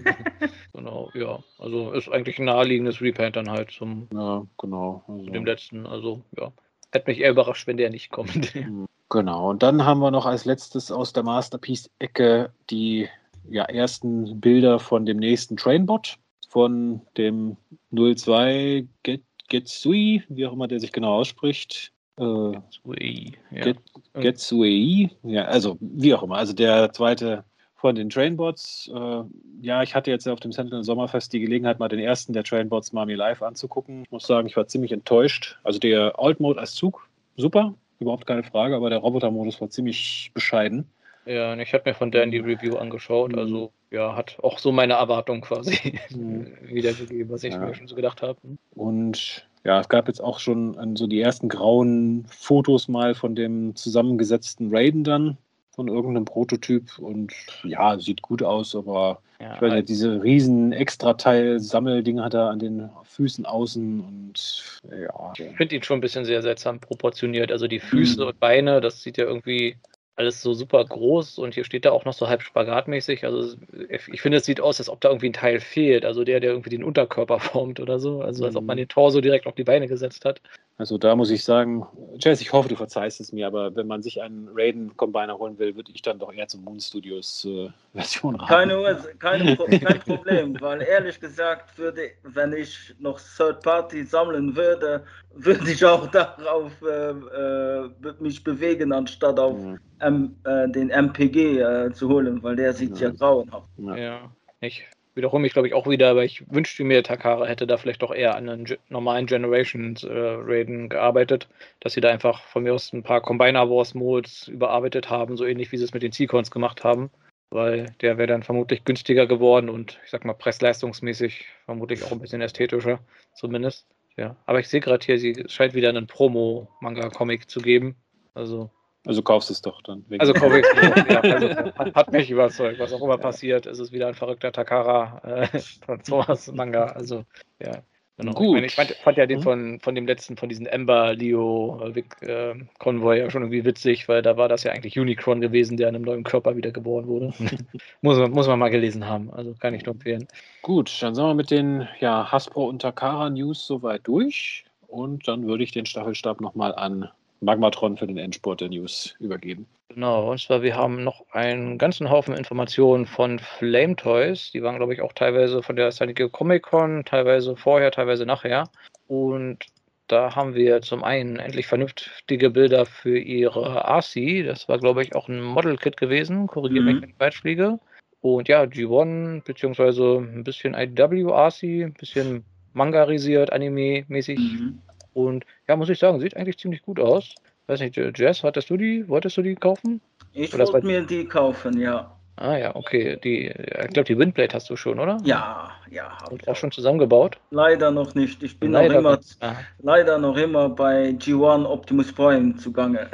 genau, 0.73 1.09
ja. 1.13 1.39
Also 1.59 1.91
ist 1.91 2.09
eigentlich 2.09 2.39
ein 2.39 2.45
naheliegendes 2.45 3.01
Repaint 3.01 3.35
dann 3.35 3.49
halt 3.49 3.71
zum 3.71 4.07
ja, 4.13 4.45
genau. 4.57 5.03
Also. 5.07 5.31
dem 5.31 5.45
letzten. 5.45 5.85
Also 5.85 6.21
ja. 6.37 6.51
Hätte 6.91 7.09
mich 7.09 7.21
eher 7.21 7.31
überrascht, 7.31 7.67
wenn 7.67 7.77
der 7.77 7.89
nicht 7.89 8.11
kommt. 8.11 8.53
Mhm. 8.55 8.85
Genau. 9.09 9.49
Und 9.49 9.61
dann 9.61 9.83
haben 9.83 9.99
wir 9.99 10.09
noch 10.09 10.25
als 10.25 10.45
letztes 10.45 10.89
aus 10.89 11.11
der 11.11 11.23
Masterpiece-Ecke 11.23 12.53
die 12.69 13.09
ja, 13.49 13.65
ersten 13.65 14.39
Bilder 14.39 14.79
von 14.79 15.05
dem 15.05 15.17
nächsten 15.17 15.57
Trainbot, 15.57 16.15
von 16.47 17.01
dem 17.17 17.57
02 17.91 18.87
Get 19.03 19.21
Getsui, 19.49 20.23
wie 20.29 20.47
auch 20.47 20.53
immer 20.53 20.69
der 20.69 20.79
sich 20.79 20.93
genau 20.93 21.15
ausspricht. 21.15 21.91
Äh, 22.17 22.51
Getsui, 22.53 23.33
ja. 23.51 23.73
Getsui, 24.13 25.09
ja, 25.23 25.43
also 25.43 25.77
wie 25.81 26.13
auch 26.13 26.23
immer. 26.23 26.37
Also 26.37 26.53
der 26.53 26.93
zweite 26.93 27.43
von 27.81 27.95
den 27.95 28.09
Trainbots. 28.09 28.89
Äh, 28.93 29.23
ja, 29.61 29.81
ich 29.81 29.95
hatte 29.95 30.11
jetzt 30.11 30.27
auf 30.27 30.39
dem 30.39 30.51
Sentinel 30.51 30.83
Sommerfest 30.83 31.33
die 31.33 31.39
Gelegenheit, 31.39 31.79
mal 31.79 31.89
den 31.89 31.99
ersten 31.99 32.31
der 32.31 32.43
Trainbots 32.43 32.93
mal 32.93 33.07
mir 33.07 33.17
live 33.17 33.41
anzugucken. 33.41 34.03
Ich 34.03 34.11
muss 34.11 34.27
sagen, 34.27 34.47
ich 34.47 34.55
war 34.55 34.67
ziemlich 34.67 34.91
enttäuscht. 34.91 35.57
Also 35.63 35.79
der 35.79 36.19
Alt 36.19 36.39
Mode 36.39 36.59
als 36.59 36.75
Zug, 36.75 37.09
super, 37.37 37.73
überhaupt 37.99 38.27
keine 38.27 38.43
Frage, 38.43 38.75
aber 38.75 38.91
der 38.91 38.99
Roboter-Modus 38.99 39.59
war 39.59 39.71
ziemlich 39.71 40.29
bescheiden. 40.35 40.85
Ja, 41.25 41.53
und 41.53 41.59
ich 41.59 41.73
habe 41.73 41.89
mir 41.89 41.95
von 41.95 42.11
der 42.11 42.23
in 42.23 42.31
die 42.31 42.37
Review 42.37 42.77
angeschaut. 42.77 43.31
Mhm. 43.31 43.39
Also 43.39 43.71
ja, 43.89 44.15
hat 44.15 44.37
auch 44.43 44.59
so 44.59 44.71
meine 44.71 44.93
Erwartung 44.93 45.41
quasi 45.41 45.99
mhm. 46.11 46.47
wiedergegeben, 46.61 47.33
was 47.33 47.43
ich 47.43 47.53
ja. 47.53 47.59
mir 47.59 47.73
schon 47.73 47.87
so 47.87 47.95
gedacht 47.95 48.21
habe. 48.21 48.37
Und 48.75 49.47
ja, 49.63 49.79
es 49.79 49.89
gab 49.89 50.07
jetzt 50.07 50.21
auch 50.21 50.37
schon 50.37 50.95
so 50.95 51.07
die 51.07 51.19
ersten 51.19 51.49
grauen 51.49 52.25
Fotos 52.27 52.87
mal 52.87 53.15
von 53.15 53.35
dem 53.35 53.75
zusammengesetzten 53.75 54.69
Raiden 54.71 55.03
dann 55.03 55.37
von 55.71 55.87
irgendeinem 55.87 56.25
Prototyp 56.25 56.99
und 56.99 57.33
ja, 57.63 57.97
sieht 57.97 58.21
gut 58.21 58.43
aus, 58.43 58.75
aber 58.75 59.21
ja, 59.39 59.55
ich 59.55 59.61
weiß 59.61 59.73
nicht, 59.73 59.89
diese 59.89 60.21
riesen 60.21 60.71
Extrateil-Sammelding 60.73 62.21
hat 62.21 62.33
er 62.33 62.49
an 62.49 62.59
den 62.59 62.89
Füßen 63.05 63.45
außen 63.45 64.01
und 64.01 64.79
ja. 64.83 65.33
Ich 65.37 65.55
finde 65.55 65.75
ihn 65.75 65.83
schon 65.83 65.97
ein 65.97 66.01
bisschen 66.01 66.25
sehr 66.25 66.41
seltsam 66.41 66.79
proportioniert. 66.79 67.51
Also 67.51 67.67
die 67.67 67.79
Füße 67.79 68.21
mhm. 68.21 68.27
und 68.27 68.39
Beine, 68.39 68.81
das 68.81 69.01
sieht 69.01 69.17
ja 69.17 69.25
irgendwie 69.25 69.77
alles 70.15 70.41
so 70.41 70.53
super 70.53 70.83
groß 70.85 71.39
und 71.39 71.53
hier 71.53 71.63
steht 71.63 71.85
da 71.85 71.91
auch 71.91 72.05
noch 72.05 72.13
so 72.13 72.27
halb 72.27 72.41
spagatmäßig. 72.41 73.25
Also 73.25 73.55
ich 73.89 74.21
finde, 74.21 74.37
es 74.37 74.45
sieht 74.45 74.61
aus, 74.61 74.79
als 74.79 74.89
ob 74.89 75.01
da 75.01 75.09
irgendwie 75.09 75.29
ein 75.29 75.33
Teil 75.33 75.59
fehlt. 75.59 76.05
Also 76.05 76.23
der, 76.23 76.39
der 76.39 76.51
irgendwie 76.51 76.69
den 76.69 76.83
Unterkörper 76.83 77.39
formt 77.39 77.79
oder 77.79 77.99
so. 77.99 78.21
Also 78.21 78.45
als 78.45 78.55
ob 78.55 78.65
man 78.65 78.75
mhm. 78.75 78.81
den 78.81 78.89
Torso 78.89 79.21
direkt 79.21 79.47
auf 79.47 79.55
die 79.55 79.63
Beine 79.63 79.87
gesetzt 79.87 80.25
hat. 80.25 80.41
Also 80.77 80.97
da 80.97 81.15
muss 81.15 81.29
ich 81.29 81.43
sagen, 81.43 81.85
Jess, 82.17 82.41
ich 82.41 82.53
hoffe, 82.53 82.69
du 82.69 82.75
verzeihst 82.75 83.21
es 83.21 83.31
mir, 83.31 83.45
aber 83.45 83.75
wenn 83.75 83.85
man 83.85 84.01
sich 84.01 84.21
einen 84.21 84.49
Raiden 84.51 84.97
Combiner 84.97 85.37
holen 85.37 85.59
will, 85.59 85.75
würde 85.75 85.91
ich 85.93 86.01
dann 86.01 86.17
doch 86.17 86.33
eher 86.33 86.47
zum 86.47 86.63
Moon 86.63 86.79
Studios 86.79 87.45
äh, 87.45 87.69
Version 87.93 88.35
raten. 88.35 88.69
Keine, 88.69 88.97
keine, 89.19 89.79
kein 89.79 89.99
Problem, 89.99 90.59
weil 90.59 90.81
ehrlich 90.81 91.19
gesagt 91.19 91.77
würde, 91.77 92.09
wenn 92.23 92.53
ich 92.53 92.95
noch 92.99 93.19
Third 93.37 93.61
Party 93.61 94.03
sammeln 94.03 94.55
würde, 94.55 95.03
würde 95.35 95.69
ich 95.69 95.85
auch 95.85 96.07
darauf 96.07 96.71
äh, 96.81 97.11
äh, 97.11 97.89
mich 98.19 98.43
bewegen, 98.43 98.91
anstatt 98.91 99.39
auf 99.39 99.59
ja. 99.59 99.75
M, 99.99 100.35
äh, 100.45 100.67
den 100.69 100.89
MPG 100.89 101.59
äh, 101.59 101.91
zu 101.93 102.09
holen, 102.09 102.41
weil 102.41 102.55
der 102.55 102.73
sieht 102.73 102.97
ja, 102.99 103.09
ja 103.09 103.13
grauenhaft. 103.13 103.69
Ja, 103.77 103.95
ja. 103.95 104.31
ich 104.61 104.83
wiederhole 105.15 105.41
mich, 105.41 105.53
glaube 105.53 105.67
ich, 105.67 105.73
auch 105.73 105.87
wieder, 105.87 106.09
aber 106.09 106.23
ich 106.23 106.49
wünschte 106.51 106.83
mir, 106.83 107.03
Takara 107.03 107.45
hätte 107.45 107.67
da 107.67 107.77
vielleicht 107.77 108.01
doch 108.01 108.13
eher 108.13 108.35
an 108.35 108.49
einen 108.49 108.77
normalen 108.89 109.25
Generations 109.25 110.03
äh, 110.03 110.09
Raiden 110.11 110.89
gearbeitet, 110.89 111.47
dass 111.79 111.93
sie 111.93 112.01
da 112.01 112.09
einfach 112.09 112.43
von 112.43 112.63
mir 112.63 112.73
aus 112.73 112.93
ein 112.93 113.03
paar 113.03 113.21
Combiner 113.21 113.69
Wars 113.69 113.93
Modes 113.93 114.47
überarbeitet 114.47 115.09
haben, 115.09 115.37
so 115.37 115.45
ähnlich 115.45 115.71
wie 115.71 115.77
sie 115.77 115.83
es 115.83 115.93
mit 115.93 116.03
den 116.03 116.11
Seacons 116.11 116.51
gemacht 116.51 116.83
haben, 116.83 117.09
weil 117.49 117.93
der 118.01 118.17
wäre 118.17 118.27
dann 118.27 118.43
vermutlich 118.43 118.85
günstiger 118.85 119.27
geworden 119.27 119.69
und 119.69 119.99
ich 120.03 120.11
sag 120.11 120.25
mal 120.25 120.33
pressleistungsmäßig 120.33 121.45
vermutlich 121.65 122.03
auch 122.03 122.11
ein 122.11 122.21
bisschen 122.21 122.41
ästhetischer, 122.41 122.99
zumindest. 123.35 123.87
Ja, 124.17 124.35
aber 124.45 124.59
ich 124.59 124.67
sehe 124.67 124.81
gerade 124.81 125.05
hier, 125.05 125.17
sie 125.17 125.45
scheint 125.47 125.73
wieder 125.73 125.89
einen 125.89 126.07
Promo-Manga-Comic 126.07 127.49
zu 127.49 127.61
geben. 127.61 127.95
Also 128.33 128.69
also 129.05 129.21
kaufst 129.21 129.49
es 129.49 129.61
doch 129.61 129.81
dann. 129.81 130.05
Also 130.19 130.33
kauf 130.33 130.53
ich 130.53 130.65
es. 130.65 131.13
ja, 131.13 131.21
also 131.21 131.49
hat, 131.95 132.11
mich 132.11 132.29
überzeugt. 132.29 132.79
Was 132.79 132.93
auch 132.93 133.01
immer 133.01 133.17
passiert, 133.17 133.65
ist 133.65 133.79
es 133.79 133.91
wieder 133.91 134.07
ein 134.07 134.13
verrückter 134.13 134.51
Takara 134.51 135.21
äh, 135.23 135.59
Transformers 135.85 136.51
Manga. 136.51 136.85
Also 136.85 137.23
ja. 137.59 137.81
Genau. 138.17 138.33
Gut. 138.33 138.45
Ich, 138.45 138.53
meine, 138.53 138.65
ich 138.67 138.75
fand, 138.75 138.91
fand, 139.03 139.17
ja 139.17 139.25
den 139.25 139.41
von, 139.41 139.79
von 139.79 139.95
dem 139.95 140.05
letzten, 140.05 140.37
von 140.37 140.47
diesem 140.47 140.67
Ember 140.67 141.15
Leo 141.15 141.81
äh, 141.95 142.25
äh, 142.25 142.55
Convoy 142.77 143.17
ja 143.17 143.31
schon 143.31 143.41
irgendwie 143.41 143.65
witzig, 143.65 144.07
weil 144.07 144.21
da 144.21 144.37
war 144.37 144.47
das 144.47 144.63
ja 144.63 144.71
eigentlich 144.71 144.99
Unicron 144.99 145.41
gewesen, 145.41 145.75
der 145.75 145.89
in 145.89 145.95
einem 145.95 146.05
neuen 146.05 146.23
Körper 146.23 146.55
wieder 146.55 146.71
geboren 146.71 147.07
wurde. 147.07 147.33
muss, 148.01 148.19
man, 148.19 148.29
muss 148.29 148.47
man 148.47 148.59
mal 148.59 148.69
gelesen 148.69 149.07
haben, 149.07 149.31
also 149.33 149.55
kann 149.59 149.73
ich 149.73 149.85
nur 149.85 149.95
empfehlen. 149.95 150.27
Gut, 150.61 150.95
dann 151.01 151.15
sind 151.15 151.23
wir 151.23 151.33
mit 151.33 151.49
den 151.49 151.87
ja, 151.99 152.31
Hasbro 152.31 152.67
und 152.67 152.83
Takara 152.83 153.31
News 153.31 153.65
soweit 153.65 154.05
durch 154.07 154.65
und 154.87 155.27
dann 155.27 155.47
würde 155.47 155.63
ich 155.63 155.71
den 155.71 155.87
Staffelstab 155.87 156.41
nochmal 156.41 156.75
an 156.75 157.09
Magmatron 157.41 157.97
für 157.97 158.07
den 158.07 158.17
Endsport 158.17 158.61
der 158.61 158.69
News 158.69 159.15
übergeben. 159.19 159.67
Genau, 159.89 160.31
und 160.31 160.39
zwar 160.39 160.61
wir 160.61 160.75
haben 160.75 161.03
noch 161.03 161.25
einen 161.31 161.77
ganzen 161.77 162.09
Haufen 162.09 162.33
Informationen 162.33 163.05
von 163.05 163.39
Flame 163.39 163.95
Toys. 163.95 164.51
Die 164.51 164.63
waren, 164.63 164.77
glaube 164.77 164.93
ich, 164.93 165.01
auch 165.01 165.11
teilweise 165.13 165.61
von 165.61 165.75
der 165.75 165.91
San 165.91 166.07
Diego 166.07 166.29
Comic 166.29 166.63
Con, 166.63 167.03
teilweise 167.03 167.57
vorher, 167.57 167.91
teilweise 167.91 168.25
nachher. 168.25 168.69
Und 169.07 169.65
da 170.07 170.35
haben 170.35 170.55
wir 170.55 170.81
zum 170.81 171.03
einen 171.03 171.37
endlich 171.37 171.67
vernünftige 171.67 172.49
Bilder 172.49 172.85
für 172.85 173.17
ihre 173.17 173.85
RC. 173.85 174.45
Das 174.45 174.69
war, 174.69 174.77
glaube 174.77 175.03
ich, 175.03 175.15
auch 175.15 175.27
ein 175.27 175.41
Model-Kit 175.41 175.97
gewesen. 175.97 176.47
Korrigiere 176.47 176.83
mich, 176.83 176.95
mhm. 176.95 177.01
wenn 177.01 177.09
ich 177.09 177.15
falsch 177.15 177.41
fliege. 177.41 177.79
Und 178.21 178.47
ja, 178.47 178.61
G1, 178.63 179.43
beziehungsweise 179.43 180.17
ein 180.17 180.43
bisschen 180.43 180.73
IDW 180.73 181.31
RC, 181.31 181.63
ein 181.63 181.93
bisschen 181.93 182.45
mangarisiert, 182.73 183.51
anime-mäßig. 183.51 184.37
Mhm. 184.37 184.79
Und 185.13 185.45
ja, 185.71 185.77
muss 185.77 185.87
ich 185.87 185.99
sagen, 185.99 186.19
sieht 186.19 186.35
eigentlich 186.35 186.57
ziemlich 186.57 186.81
gut 186.81 186.99
aus. 186.99 187.33
Weiß 187.67 187.79
nicht, 187.79 187.95
Jess, 187.95 188.43
hattest 188.43 188.69
du 188.69 188.75
die, 188.75 189.07
wolltest 189.07 189.37
du 189.37 189.41
die 189.41 189.55
kaufen? 189.55 190.01
Ich 190.33 190.51
wollte 190.57 190.85
mir 190.85 191.01
die 191.03 191.23
kaufen, 191.25 191.79
ja. 191.79 192.13
Ah 192.35 192.57
ja, 192.57 192.75
okay. 192.75 193.17
Die, 193.23 193.47
ich 193.47 193.87
glaube, 193.93 194.03
die 194.03 194.17
Windblade 194.17 194.53
hast 194.53 194.69
du 194.69 194.75
schon, 194.75 194.99
oder? 194.99 195.17
Ja, 195.23 195.71
ja. 195.89 196.17
Und 196.29 196.45
auch 196.49 196.57
schon 196.57 196.73
zusammengebaut? 196.73 197.37
Leider 197.51 197.89
noch 197.89 198.15
nicht. 198.15 198.43
Ich 198.43 198.59
bin 198.59 198.73
leider 198.73 198.95
noch 199.01 199.11
immer, 199.11 199.19
ah. 199.39 199.55
leider 199.79 200.17
noch 200.17 200.35
immer 200.35 200.67
bei 200.67 201.11
G1 201.11 201.65
Optimus 201.65 202.11
Prime 202.11 202.57
zugange. 202.57 203.07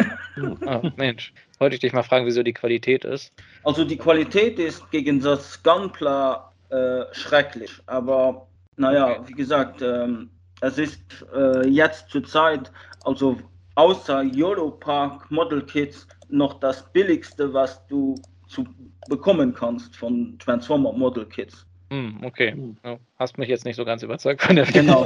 Ah, 0.66 0.82
Mensch, 0.96 1.34
wollte 1.60 1.76
ich 1.76 1.82
dich 1.82 1.94
mal 1.94 2.04
fragen, 2.04 2.26
wieso 2.26 2.42
die 2.42 2.54
Qualität 2.54 3.06
ist. 3.06 3.34
Also 3.64 3.84
die 3.86 3.98
Qualität 3.98 4.58
ist 4.58 4.90
gegen 4.90 5.20
das 5.20 5.62
Gunpla 5.62 6.52
äh, 6.70 7.04
schrecklich, 7.12 7.72
aber 7.86 8.48
naja, 8.78 9.12
okay. 9.12 9.22
wie 9.28 9.34
gesagt, 9.34 9.82
ähm, 9.82 10.30
es 10.62 10.78
ist 10.78 11.26
äh, 11.34 11.68
jetzt 11.68 12.10
zurzeit, 12.10 12.72
also 13.04 13.38
außer 13.76 14.24
YOLO 14.24 14.72
Park 14.72 15.30
Model 15.32 15.62
Kits, 15.64 16.08
noch 16.30 16.60
das 16.60 16.92
billigste, 16.92 17.54
was 17.54 17.86
du 17.88 18.16
zu 18.48 18.66
bekommen 19.08 19.54
kannst 19.54 19.96
von 19.96 20.38
Transformer 20.40 20.94
Model 20.94 21.26
Kits. 21.26 21.66
Mm, 21.90 22.24
okay, 22.24 22.54
du 22.84 23.00
hast 23.20 23.38
mich 23.38 23.50
jetzt 23.50 23.66
nicht 23.66 23.76
so 23.76 23.86
ganz 23.86 24.04
überzeugt 24.04 24.42
von 24.42 24.56
der 24.56 24.66
Genau. 24.74 25.06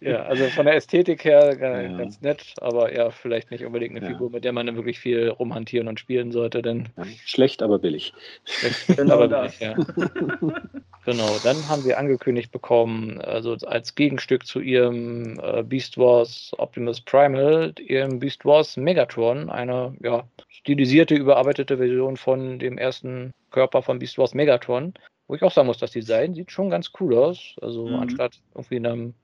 ja, 0.00 0.22
also 0.22 0.46
von 0.46 0.66
der 0.66 0.76
Ästhetik 0.76 1.24
her 1.24 1.56
ja. 1.60 1.96
ganz 1.96 2.20
nett, 2.22 2.54
aber 2.60 2.94
ja, 2.94 3.10
vielleicht 3.10 3.50
nicht 3.50 3.64
unbedingt 3.64 3.96
eine 3.96 4.04
ja. 4.04 4.12
Figur, 4.12 4.30
mit 4.30 4.44
der 4.44 4.52
man 4.52 4.66
dann 4.66 4.76
wirklich 4.76 4.98
viel 4.98 5.28
rumhantieren 5.28 5.88
und 5.88 6.00
spielen 6.00 6.32
sollte. 6.32 6.62
Denn 6.62 6.88
Schlecht, 7.26 7.62
aber 7.62 7.78
billig. 7.78 8.14
Schlecht, 8.44 8.86
genau 8.96 9.14
aber 9.14 9.28
billig, 9.28 9.60
ja. 9.60 9.74
Genau, 11.04 11.36
dann 11.44 11.68
haben 11.68 11.84
wir 11.84 11.98
angekündigt 11.98 12.50
bekommen, 12.50 13.20
also 13.20 13.54
als 13.66 13.94
Gegenstück 13.94 14.46
zu 14.46 14.60
ihrem 14.60 15.38
äh, 15.40 15.62
Beast 15.62 15.98
Wars 15.98 16.52
Optimus 16.56 17.02
Primal, 17.02 17.74
ihrem 17.78 18.20
Beast 18.20 18.46
Wars 18.46 18.78
Megatron, 18.78 19.50
eine 19.50 19.94
ja, 20.02 20.26
stilisierte, 20.48 21.14
überarbeitete 21.14 21.76
Version 21.76 22.16
von 22.16 22.58
dem 22.58 22.78
ersten 22.78 23.32
Körper 23.50 23.82
von 23.82 23.98
Beast 23.98 24.16
Wars 24.16 24.32
Megatron. 24.32 24.94
Wo 25.26 25.34
ich 25.34 25.42
auch 25.42 25.52
sagen 25.52 25.66
muss, 25.66 25.78
das 25.78 25.92
Design 25.92 26.34
sieht 26.34 26.50
schon 26.50 26.70
ganz 26.70 26.90
cool 27.00 27.16
aus. 27.16 27.56
Also 27.60 27.86
mhm. 27.88 27.96
anstatt 27.96 28.40
irgendwie 28.54 28.76
in 28.76 28.86
einem 28.86 29.14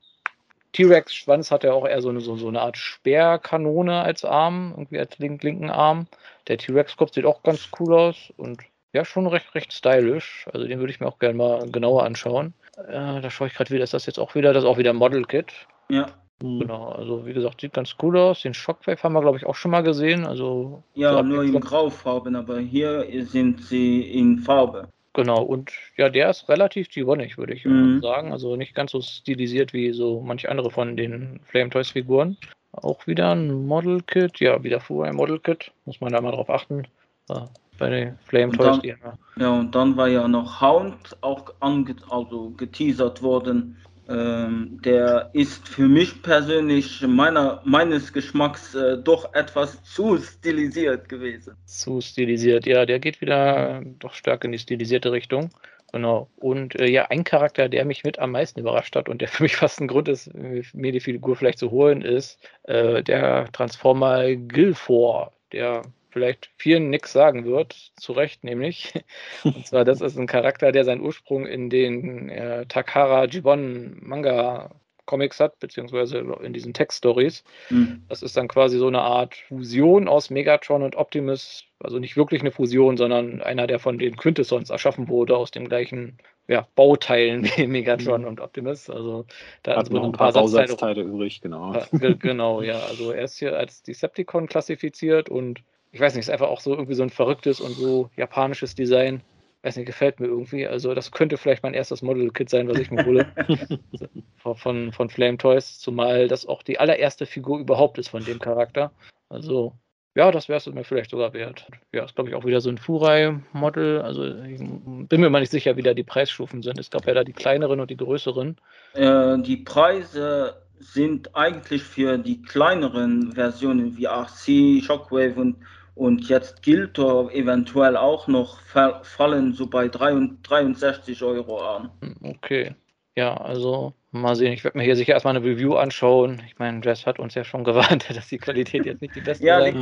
T-Rex-Schwanz 0.73 1.51
hat 1.51 1.63
er 1.63 1.75
auch 1.75 1.85
eher 1.85 2.01
so 2.01 2.09
eine, 2.09 2.21
so, 2.21 2.37
so 2.37 2.47
eine 2.47 2.61
Art 2.61 2.77
Speerkanone 2.77 4.01
als 4.01 4.23
Arm, 4.23 4.73
irgendwie 4.77 4.99
als 4.99 5.17
link, 5.19 5.43
linken 5.43 5.69
Arm. 5.69 6.07
Der 6.47 6.57
T-Rex-Kopf 6.57 7.13
sieht 7.13 7.25
auch 7.25 7.43
ganz 7.43 7.69
cool 7.79 7.93
aus 7.93 8.33
und 8.37 8.61
ja, 8.93 9.05
schon 9.05 9.27
recht, 9.27 9.53
recht 9.55 9.73
stylisch. 9.73 10.47
Also 10.53 10.67
den 10.67 10.79
würde 10.79 10.91
ich 10.91 10.99
mir 10.99 11.07
auch 11.07 11.19
gerne 11.19 11.35
mal 11.35 11.69
genauer 11.69 12.03
anschauen. 12.03 12.53
Äh, 12.77 13.21
da 13.21 13.29
schaue 13.29 13.47
ich 13.47 13.53
gerade 13.53 13.69
wieder, 13.69 13.83
ist 13.83 13.93
das 13.93 14.05
jetzt 14.05 14.19
auch 14.19 14.35
wieder, 14.35 14.53
das 14.53 14.63
ist 14.63 14.69
auch 14.69 14.77
wieder 14.77 14.93
Model 14.93 15.25
Kit. 15.25 15.51
Ja. 15.89 16.07
Mhm. 16.41 16.61
Genau, 16.61 16.89
also 16.89 17.25
wie 17.25 17.33
gesagt, 17.33 17.61
sieht 17.61 17.73
ganz 17.73 17.95
cool 18.01 18.17
aus. 18.17 18.41
Den 18.41 18.53
Shockwave 18.53 19.01
haben 19.03 19.13
wir, 19.13 19.21
glaube 19.21 19.37
ich, 19.37 19.45
auch 19.45 19.55
schon 19.55 19.71
mal 19.71 19.83
gesehen. 19.83 20.25
Also, 20.25 20.83
ja, 20.95 21.13
so 21.13 21.21
nur 21.21 21.43
in 21.43 21.59
Graufarben, 21.59 22.35
aber 22.35 22.59
hier 22.59 23.05
sind 23.25 23.61
sie 23.61 24.01
in 24.01 24.39
Farbe. 24.39 24.87
Genau, 25.13 25.41
und 25.43 25.71
ja, 25.97 26.09
der 26.09 26.29
ist 26.29 26.47
relativ 26.47 26.87
G1, 26.87 27.37
würde 27.37 27.53
ich 27.53 27.65
mhm. 27.65 28.01
sagen. 28.01 28.31
Also 28.31 28.55
nicht 28.55 28.73
ganz 28.73 28.91
so 28.91 29.01
stilisiert 29.01 29.73
wie 29.73 29.91
so 29.91 30.21
manche 30.21 30.49
andere 30.49 30.71
von 30.71 30.95
den 30.95 31.41
Flame 31.45 31.69
Toys 31.69 31.91
Figuren. 31.91 32.37
Auch 32.71 33.05
wieder 33.07 33.31
ein 33.31 33.67
Model 33.67 34.01
Kit, 34.01 34.39
ja, 34.39 34.63
wieder 34.63 34.79
vorher 34.79 35.11
ein 35.11 35.17
Model 35.17 35.39
Kit, 35.39 35.71
muss 35.85 35.99
man 35.99 36.13
da 36.13 36.21
mal 36.21 36.31
drauf 36.31 36.49
achten. 36.49 36.87
Ja, 37.29 37.49
bei 37.77 37.89
den 37.89 38.17
Flame 38.25 38.53
Toys. 38.53 38.79
Dann, 38.81 39.17
ja, 39.37 39.59
und 39.59 39.75
dann 39.75 39.97
war 39.97 40.07
ja 40.07 40.27
noch 40.27 40.61
Hound 40.61 41.17
auch 41.19 41.53
ange 41.59 41.95
also 42.09 42.51
geteasert 42.51 43.21
worden. 43.21 43.77
Ähm, 44.09 44.79
der 44.83 45.29
ist 45.33 45.67
für 45.67 45.87
mich 45.87 46.21
persönlich 46.21 47.01
meiner, 47.07 47.61
meines 47.65 48.11
Geschmacks 48.11 48.75
äh, 48.75 48.97
doch 48.97 49.33
etwas 49.33 49.83
zu 49.83 50.17
stilisiert 50.17 51.07
gewesen. 51.07 51.55
Zu 51.65 52.01
stilisiert, 52.01 52.65
ja, 52.65 52.85
der 52.85 52.99
geht 52.99 53.21
wieder 53.21 53.81
doch 53.99 54.13
stark 54.13 54.43
in 54.43 54.51
die 54.51 54.59
stilisierte 54.59 55.11
Richtung. 55.11 55.49
Genau. 55.91 56.29
Und 56.37 56.79
äh, 56.79 56.87
ja, 56.87 57.07
ein 57.09 57.23
Charakter, 57.23 57.67
der 57.67 57.85
mich 57.85 58.03
mit 58.03 58.17
am 58.17 58.31
meisten 58.31 58.59
überrascht 58.59 58.95
hat 58.95 59.09
und 59.09 59.21
der 59.21 59.27
für 59.29 59.43
mich 59.43 59.55
fast 59.55 59.79
ein 59.81 59.87
Grund 59.87 60.07
ist, 60.07 60.33
mir 60.33 60.91
die 60.91 60.99
Figur 60.99 61.35
vielleicht 61.35 61.59
zu 61.59 61.71
holen, 61.71 62.01
ist 62.01 62.39
äh, 62.63 63.03
der 63.03 63.51
Transformer 63.51 64.35
Gilfor, 64.35 65.31
der 65.51 65.83
vielleicht 66.11 66.51
vielen 66.57 66.89
nichts 66.89 67.13
sagen 67.13 67.45
wird, 67.45 67.91
zu 67.95 68.11
Recht 68.13 68.43
nämlich. 68.43 68.93
Und 69.43 69.65
zwar, 69.65 69.85
das 69.85 70.01
ist 70.01 70.17
ein 70.17 70.27
Charakter, 70.27 70.71
der 70.71 70.85
seinen 70.85 71.01
Ursprung 71.01 71.45
in 71.45 71.69
den 71.69 72.29
äh, 72.29 72.65
Takara 72.67 73.25
Jibon 73.25 73.97
Manga 74.01 74.71
Comics 75.05 75.39
hat, 75.41 75.59
beziehungsweise 75.59 76.19
in 76.41 76.53
diesen 76.53 76.73
Text-Stories. 76.73 77.43
Mhm. 77.69 78.03
Das 78.07 78.21
ist 78.21 78.37
dann 78.37 78.47
quasi 78.47 78.77
so 78.77 78.87
eine 78.87 79.01
Art 79.01 79.35
Fusion 79.35 80.07
aus 80.07 80.29
Megatron 80.29 80.83
und 80.83 80.95
Optimus. 80.95 81.65
Also 81.79 81.99
nicht 81.99 82.15
wirklich 82.15 82.41
eine 82.41 82.51
Fusion, 82.51 82.95
sondern 82.95 83.41
einer, 83.41 83.67
der 83.67 83.79
von 83.79 83.97
den 83.97 84.15
Quintessons 84.15 84.69
erschaffen 84.69 85.09
wurde, 85.09 85.35
aus 85.35 85.51
dem 85.51 85.67
gleichen 85.67 86.17
ja, 86.47 86.67
Bauteilen 86.75 87.43
wie 87.55 87.67
Megatron 87.67 88.21
mhm. 88.21 88.27
und 88.27 88.39
Optimus. 88.39 88.89
Also 88.89 89.25
da 89.63 89.75
hat 89.75 89.89
noch 89.89 90.03
ein 90.03 90.11
paar, 90.11 90.31
paar 90.31 90.43
Bausatzteile 90.43 91.01
übrig, 91.01 91.41
genau. 91.41 91.75
genau, 91.91 92.61
ja. 92.61 92.79
Also 92.79 93.11
er 93.11 93.23
ist 93.23 93.37
hier 93.37 93.57
als 93.57 93.83
Decepticon 93.83 94.47
klassifiziert 94.47 95.29
und 95.29 95.61
ich 95.91 95.99
weiß 95.99 96.15
nicht, 96.15 96.23
ist 96.23 96.29
einfach 96.29 96.47
auch 96.47 96.61
so 96.61 96.71
irgendwie 96.71 96.93
so 96.93 97.03
ein 97.03 97.09
verrücktes 97.09 97.59
und 97.59 97.73
so 97.73 98.09
japanisches 98.15 98.75
Design. 98.75 99.21
Weiß 99.63 99.75
nicht, 99.75 99.85
gefällt 99.85 100.19
mir 100.19 100.27
irgendwie. 100.27 100.65
Also, 100.65 100.95
das 100.95 101.11
könnte 101.11 101.37
vielleicht 101.37 101.61
mein 101.61 101.75
erstes 101.75 102.01
Model-Kit 102.01 102.49
sein, 102.49 102.67
was 102.67 102.79
ich 102.79 102.89
mir 102.89 103.05
hole. 103.05 103.27
von, 104.55 104.91
von 104.91 105.09
Flame 105.09 105.37
Toys, 105.37 105.77
zumal 105.77 106.27
das 106.27 106.47
auch 106.47 106.63
die 106.63 106.79
allererste 106.79 107.27
Figur 107.27 107.59
überhaupt 107.59 107.99
ist 107.99 108.09
von 108.09 108.23
dem 108.23 108.39
Charakter. 108.39 108.91
Also, 109.29 109.73
ja, 110.15 110.29
das 110.31 110.49
wäre 110.49 110.57
es 110.57 110.65
mir 110.65 110.83
vielleicht 110.83 111.11
sogar 111.11 111.33
wert. 111.33 111.67
Ja, 111.93 112.03
ist 112.03 112.15
glaube 112.15 112.29
ich 112.29 112.35
auch 112.35 112.43
wieder 112.43 112.59
so 112.59 112.69
ein 112.69 112.77
Furai-Model. 112.77 114.01
Also 114.01 114.25
ich 114.25 114.59
bin 114.59 115.21
mir 115.21 115.29
mal 115.29 115.39
nicht 115.39 115.51
sicher, 115.51 115.77
wie 115.77 115.83
da 115.83 115.93
die 115.93 116.03
Preisstufen 116.03 116.61
sind. 116.63 116.77
Es 116.79 116.89
gab 116.89 117.07
ja 117.07 117.13
da 117.13 117.23
die 117.23 117.31
kleineren 117.31 117.79
und 117.79 117.89
die 117.89 117.97
größeren. 117.97 118.57
Äh, 118.93 119.37
die 119.39 119.57
Preise 119.57 120.61
sind 120.79 121.33
eigentlich 121.35 121.83
für 121.83 122.17
die 122.17 122.41
kleineren 122.41 123.31
Versionen 123.33 123.95
wie 123.97 124.05
RC, 124.05 124.83
Shockwave 124.83 125.39
und, 125.39 125.57
und 125.95 126.27
jetzt 126.29 126.61
Giltor 126.61 127.31
eventuell 127.31 127.97
auch 127.97 128.27
noch 128.27 128.59
fallen 128.59 129.53
so 129.53 129.67
bei 129.67 129.87
63 129.87 131.21
Euro 131.23 131.61
an. 131.61 131.91
Hm, 132.01 132.15
okay. 132.23 132.75
Ja, 133.15 133.35
also 133.35 133.93
mal 134.11 134.35
sehen. 134.35 134.53
Ich 134.53 134.63
werde 134.63 134.77
mir 134.77 134.83
hier 134.85 134.95
sicher 134.95 135.13
erstmal 135.13 135.35
eine 135.35 135.45
Review 135.45 135.75
anschauen. 135.75 136.41
Ich 136.47 136.57
meine, 136.59 136.81
Jess 136.83 137.05
hat 137.05 137.19
uns 137.19 137.35
ja 137.35 137.43
schon 137.43 137.63
gewarnt, 137.65 138.09
dass 138.09 138.27
die 138.29 138.37
Qualität 138.37 138.85
jetzt 138.85 139.01
nicht 139.01 139.15
die 139.15 139.21
beste 139.21 139.45
ja, 139.45 139.59
sein 139.59 139.73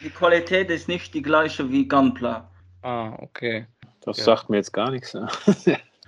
die, 0.00 0.04
die 0.04 0.10
Qualität 0.10 0.70
ist 0.70 0.88
nicht 0.88 1.14
die 1.14 1.22
gleiche 1.22 1.70
wie 1.70 1.86
Gunpla. 1.86 2.50
Ah, 2.82 3.14
okay. 3.20 3.66
Das 4.00 4.18
Ja. 4.18 4.24
sagt 4.24 4.50
mir 4.50 4.56
jetzt 4.56 4.72
gar 4.72 4.90
nichts. 4.90 5.14
Ne? 5.14 5.28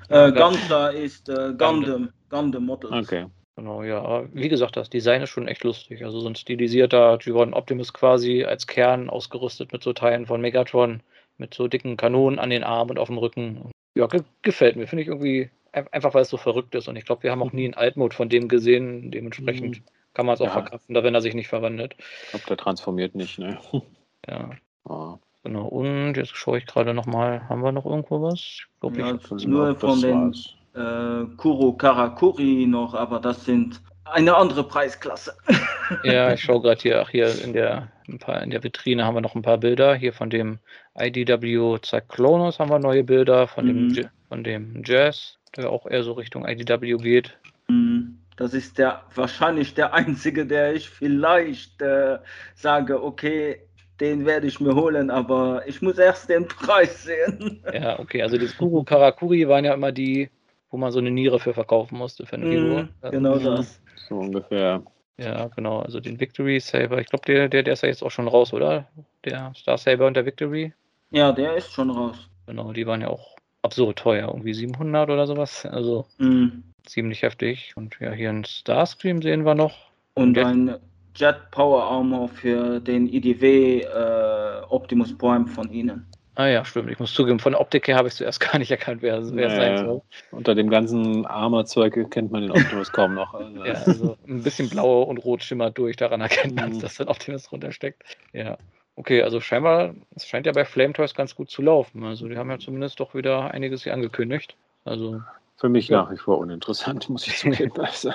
Äh, 0.09 0.33
Gunpla 0.33 0.89
ist 0.89 1.29
äh, 1.31 1.55
Gundam, 1.57 2.11
Gundam 2.29 2.67
Models. 2.67 3.07
Okay. 3.07 3.27
Genau, 3.57 3.83
ja. 3.85 4.03
Aber 4.03 4.29
wie 4.35 4.49
gesagt, 4.49 4.77
das 4.77 4.91
Design 4.91 5.23
ist 5.23 5.31
schon 5.31 5.47
echt 5.49 5.63
lustig. 5.65 6.05
Also 6.05 6.21
so 6.21 6.29
ein 6.29 6.35
stilisierter 6.35 7.15
G1 7.19 7.53
Optimus 7.55 7.93
quasi 7.93 8.45
als 8.45 8.67
Kern 8.67 9.09
ausgerüstet 9.09 9.73
mit 9.73 9.83
so 9.83 9.93
Teilen 9.93 10.27
von 10.27 10.41
Megatron, 10.41 11.03
mit 11.39 11.55
so 11.55 11.69
dicken 11.69 11.97
Kanonen 11.97 12.39
an 12.39 12.51
den 12.51 12.65
Armen 12.65 12.91
und 12.93 12.99
auf 12.99 13.09
dem 13.09 13.19
Rücken. 13.19 13.71
Ja, 13.97 14.07
ge 14.07 14.23
gefällt 14.43 14.75
mir. 14.77 14.89
Finde 14.89 15.03
ich 15.03 15.09
irgendwie 15.09 15.51
ein- 15.73 15.87
einfach, 15.93 16.15
weil 16.15 16.23
es 16.23 16.31
so 16.31 16.37
verrückt 16.37 16.75
ist. 16.75 16.89
Und 16.89 16.97
ich 16.97 17.05
glaube, 17.05 17.23
wir 17.23 17.31
haben 17.31 17.43
auch 17.43 17.53
nie 17.53 17.65
einen 17.65 17.75
Altmode 17.75 18.15
von 18.17 18.29
dem 18.29 18.49
gesehen. 18.49 19.13
Dementsprechend 19.13 19.83
kann 20.15 20.27
man 20.27 20.35
es 20.35 20.41
auch 20.41 20.47
Ja. 20.47 20.53
verkraften, 20.53 20.95
da 20.95 21.05
wenn 21.05 21.15
er 21.15 21.21
sich 21.21 21.35
nicht 21.35 21.49
verwandelt. 21.49 21.95
Ich 22.25 22.31
glaube, 22.31 22.47
der 22.49 22.57
transformiert 22.57 23.15
nicht. 23.15 23.39
Ne? 23.39 23.59
Ja, 24.29 24.51
Ah, 24.89 25.19
genau. 25.43 25.67
Und 25.67 26.17
jetzt 26.17 26.35
schaue 26.35 26.57
ich 26.59 26.67
gerade 26.67 26.95
nochmal, 26.95 27.47
haben 27.49 27.63
wir 27.63 27.73
noch 27.73 27.85
irgendwo 27.87 28.23
was? 28.23 28.35
Ich 28.41 28.67
glaube, 28.81 28.99
Ja, 29.01 29.15
ich. 29.15 29.47
nur 29.47 29.77
von 29.77 30.01
den 30.01 30.15
war's. 30.15 30.55
Äh, 30.75 31.25
Kuro 31.37 31.73
Karakuri 31.75 32.67
noch, 32.67 32.95
aber 32.95 33.21
das 33.21 33.45
sind 33.45 33.81
eine 34.05 34.37
andere 34.37 34.65
Preisklasse. 34.65 35.35
Ja, 36.03 36.33
ich 36.33 36.41
schaue 36.41 36.63
gerade 36.63 36.81
hier, 36.81 37.03
ach 37.03 37.11
hier 37.11 37.29
in 37.45 37.53
der, 37.53 37.89
paar, 38.19 38.43
in 38.43 38.49
der 38.51 38.63
Vitrine 38.65 39.05
haben 39.05 39.15
wir 39.17 39.21
noch 39.21 39.35
ein 39.35 39.43
paar 39.43 39.59
Bilder. 39.59 39.95
Hier 39.95 40.15
von 40.15 40.31
dem 40.31 40.59
IDW 40.99 41.77
Cyclonus 41.85 42.59
haben 42.59 42.71
wir 42.71 42.79
neue 42.79 43.05
Bilder, 43.05 43.47
von, 43.47 43.67
dem, 43.67 43.89
Mhm. 43.89 43.95
Ja- 43.95 44.11
von 44.29 44.43
dem 44.43 44.83
Jazz, 44.85 45.37
der 45.57 45.71
auch 45.71 45.87
eher 45.87 46.03
so 46.03 46.13
Richtung 46.13 46.47
IDW 46.49 46.97
geht. 46.97 47.37
Hm, 47.69 48.19
Das 48.37 48.55
ist 48.55 48.79
der 48.79 49.03
wahrscheinlich 49.15 49.75
der 49.75 49.93
einzige, 49.93 50.47
der 50.47 50.75
ich 50.75 50.89
vielleicht 50.89 51.81
äh, 51.83 52.19
sage, 52.55 53.03
okay, 53.03 53.61
den 54.01 54.25
werde 54.25 54.47
ich 54.47 54.61
mir 54.61 54.75
holen, 54.75 55.11
aber 55.11 55.63
ich 55.67 55.83
muss 55.83 55.99
erst 55.99 56.31
den 56.31 56.49
Preis 56.49 57.05
sehen. 57.05 57.63
Ja, 57.73 57.99
okay, 57.99 58.23
also 58.23 58.39
die 58.39 58.49
Kuro 58.49 58.83
Karakuri 58.85 59.47
waren 59.49 59.65
ja 59.67 59.75
immer 59.75 59.93
die, 59.93 60.31
wo 60.75 60.77
man 60.77 60.91
so 60.91 60.99
eine 60.99 61.13
Niere 61.13 61.39
für 61.39 61.55
verkaufen 61.55 61.97
musste 61.97 62.27
für 62.27 62.35
eine 62.35 62.49
Figur. 62.49 62.81
Hm, 62.81 62.89
genau 63.13 63.37
Ja. 63.39 63.55
das. 63.59 63.81
So 64.09 64.17
ungefähr. 64.19 64.83
Ja, 65.19 65.47
genau, 65.47 65.79
also 65.83 66.01
den 66.01 66.19
Victory 66.19 66.59
Saber. 66.59 66.99
Ich 67.01 67.07
glaube, 67.07 67.25
der, 67.27 67.49
der, 67.49 67.63
der 67.63 67.75
ist 67.75 67.85
ja 67.85 67.89
jetzt 67.89 68.03
auch 68.03 68.11
schon 68.11 68.27
raus, 68.27 68.53
oder? 68.53 68.89
Der 69.25 69.53
Star 69.55 69.79
Saber 69.79 70.09
und 70.09 70.15
der 70.15 70.27
Victory. 70.27 70.73
Ja, 71.13 71.31
der 71.31 71.55
ist 71.55 71.73
schon 71.73 71.91
raus. 71.91 72.29
Genau, 72.49 72.73
die 72.73 72.89
waren 72.89 73.03
ja 73.03 73.07
auch 73.09 73.37
absurd 73.63 74.01
teuer, 74.01 74.27
irgendwie 74.27 74.53
700 74.53 75.09
oder 75.11 75.29
sowas. 75.29 75.65
Also 75.65 76.07
Hm. 76.19 76.65
ziemlich 76.85 77.23
heftig. 77.23 77.73
Und 77.77 77.97
ja, 78.01 78.11
hier 78.11 78.31
ein 78.31 78.45
Starscream 78.45 79.23
sehen 79.23 79.45
wir 79.47 79.55
noch. 79.55 79.77
Und 80.15 80.37
Jetzt- 80.37 80.47
ein 80.47 80.75
Jet 81.15 81.37
Power 81.53 81.85
Armor 81.85 82.27
für 82.29 82.81
den 82.81 83.07
IDW 83.07 83.83
äh, 83.83 84.63
Optimus 84.71 85.17
Prime 85.17 85.47
von 85.47 85.71
ihnen. 85.71 86.05
Ah 86.37 86.47
ja, 86.47 86.65
stimmt. 86.65 86.91
Ich 86.91 86.99
muss 86.99 87.15
zugeben, 87.15 87.39
von 87.39 87.53
der 87.53 87.61
Optik 87.61 87.87
her 87.87 87.97
habe 87.97 88.09
ich 88.09 88.15
zuerst 88.15 88.41
gar 88.53 88.59
nicht 88.59 88.71
erkannt, 88.71 89.03
wer, 89.03 89.15
wer 89.15 89.21
es 89.21 89.33
sein 89.33 89.75
Naja. 89.75 89.87
soll. 89.87 90.03
Unter 90.33 90.55
dem 90.55 90.69
ganzen 90.69 91.27
Armor-Zeug 91.27 92.11
kennt 92.11 92.33
man 92.33 92.43
den 92.43 92.51
Optimus 92.51 92.91
kaum 92.93 93.15
noch. 93.15 93.35
Also, 93.35 93.55
Ja, 93.65 93.75
also 93.75 94.17
ein 94.27 94.43
bisschen 94.43 94.69
blau 94.69 95.03
und 95.03 95.19
rot 95.19 95.43
schimmert 95.43 95.79
durch, 95.79 95.97
daran 95.97 96.21
erkennt 96.21 96.57
man, 96.57 96.71
Mhm. 96.71 96.81
dass 96.81 96.97
da 96.97 97.05
ein 97.05 97.09
Optimus 97.09 97.45
drunter 97.45 97.73
steckt. 97.73 98.03
Ja. 98.33 98.59
Okay, 98.97 99.23
also 99.23 99.41
scheinbar, 99.41 99.95
es 100.15 100.27
scheint 100.27 100.47
ja 100.47 100.53
bei 100.53 100.65
Flame 100.65 100.93
Toys 100.93 101.15
ganz 101.15 101.35
gut 101.35 101.51
zu 101.51 101.63
laufen. 101.63 102.05
Also 102.05 102.29
die 102.29 102.37
haben 102.37 102.51
ja 102.51 102.59
zumindest 102.59 103.01
doch 103.01 103.15
wieder 103.15 103.51
einiges 103.53 103.83
hier 103.83 103.93
angekündigt. 103.93 104.57
Also, 104.85 105.21
Für 105.57 105.69
mich 105.69 105.89
Ja. 105.89 106.03
nach 106.03 106.11
wie 106.13 106.17
vor 106.17 106.39
uninteressant, 106.39 107.09
muss 107.09 107.27
ich 107.27 107.37
zugeben. 107.39 107.73
Also, 107.79 108.13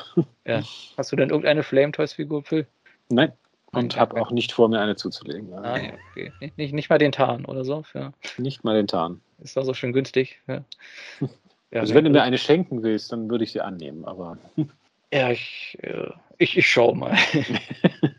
hast 0.98 1.12
du 1.12 1.16
denn 1.16 1.30
irgendeine 1.30 1.64
Flame 1.64 1.92
Toys 1.92 2.14
Figur, 2.14 2.44
Phil? 2.44 2.66
nein. 3.10 3.34
Und 3.72 3.98
habe 3.98 4.20
auch 4.20 4.32
nicht 4.32 4.52
vor, 4.52 4.68
mir 4.68 4.80
eine 4.80 4.96
zuzulegen. 4.96 5.54
Also, 5.54 5.70
Ah 5.70 5.78
ja, 5.78 5.92
okay. 6.12 6.32
Nicht, 6.40 6.58
nicht, 6.58 6.74
nicht 6.74 6.90
mal 6.90 6.98
den 6.98 7.12
Tarn 7.12 7.46
oder 7.46 7.64
so. 7.64 7.84
Ja. 7.94 8.14
Nicht 8.38 8.64
mal 8.64 8.76
den 8.76 8.88
Tarn. 8.88 9.22
Ist 9.40 9.58
doch 9.58 9.64
so 9.64 9.74
schön 9.74 9.94
günstig. 9.94 10.40
Ja. 10.48 10.64
Ja, 11.72 11.82
Also 11.82 11.94
wenn 11.94 12.04
du 12.04 12.10
mir 12.10 12.24
eine 12.24 12.40
schenken 12.40 12.82
willst, 12.82 13.12
dann 13.12 13.30
würde 13.30 13.44
ich 13.44 13.52
sie 13.52 13.62
annehmen. 13.62 14.04
Aber, 14.04 14.40
Ja, 15.14 15.32
ich, 15.32 15.78
äh, 15.82 16.10
ich, 16.38 16.58
ich 16.58 16.68
schau 16.68 16.94
mal. 16.94 17.16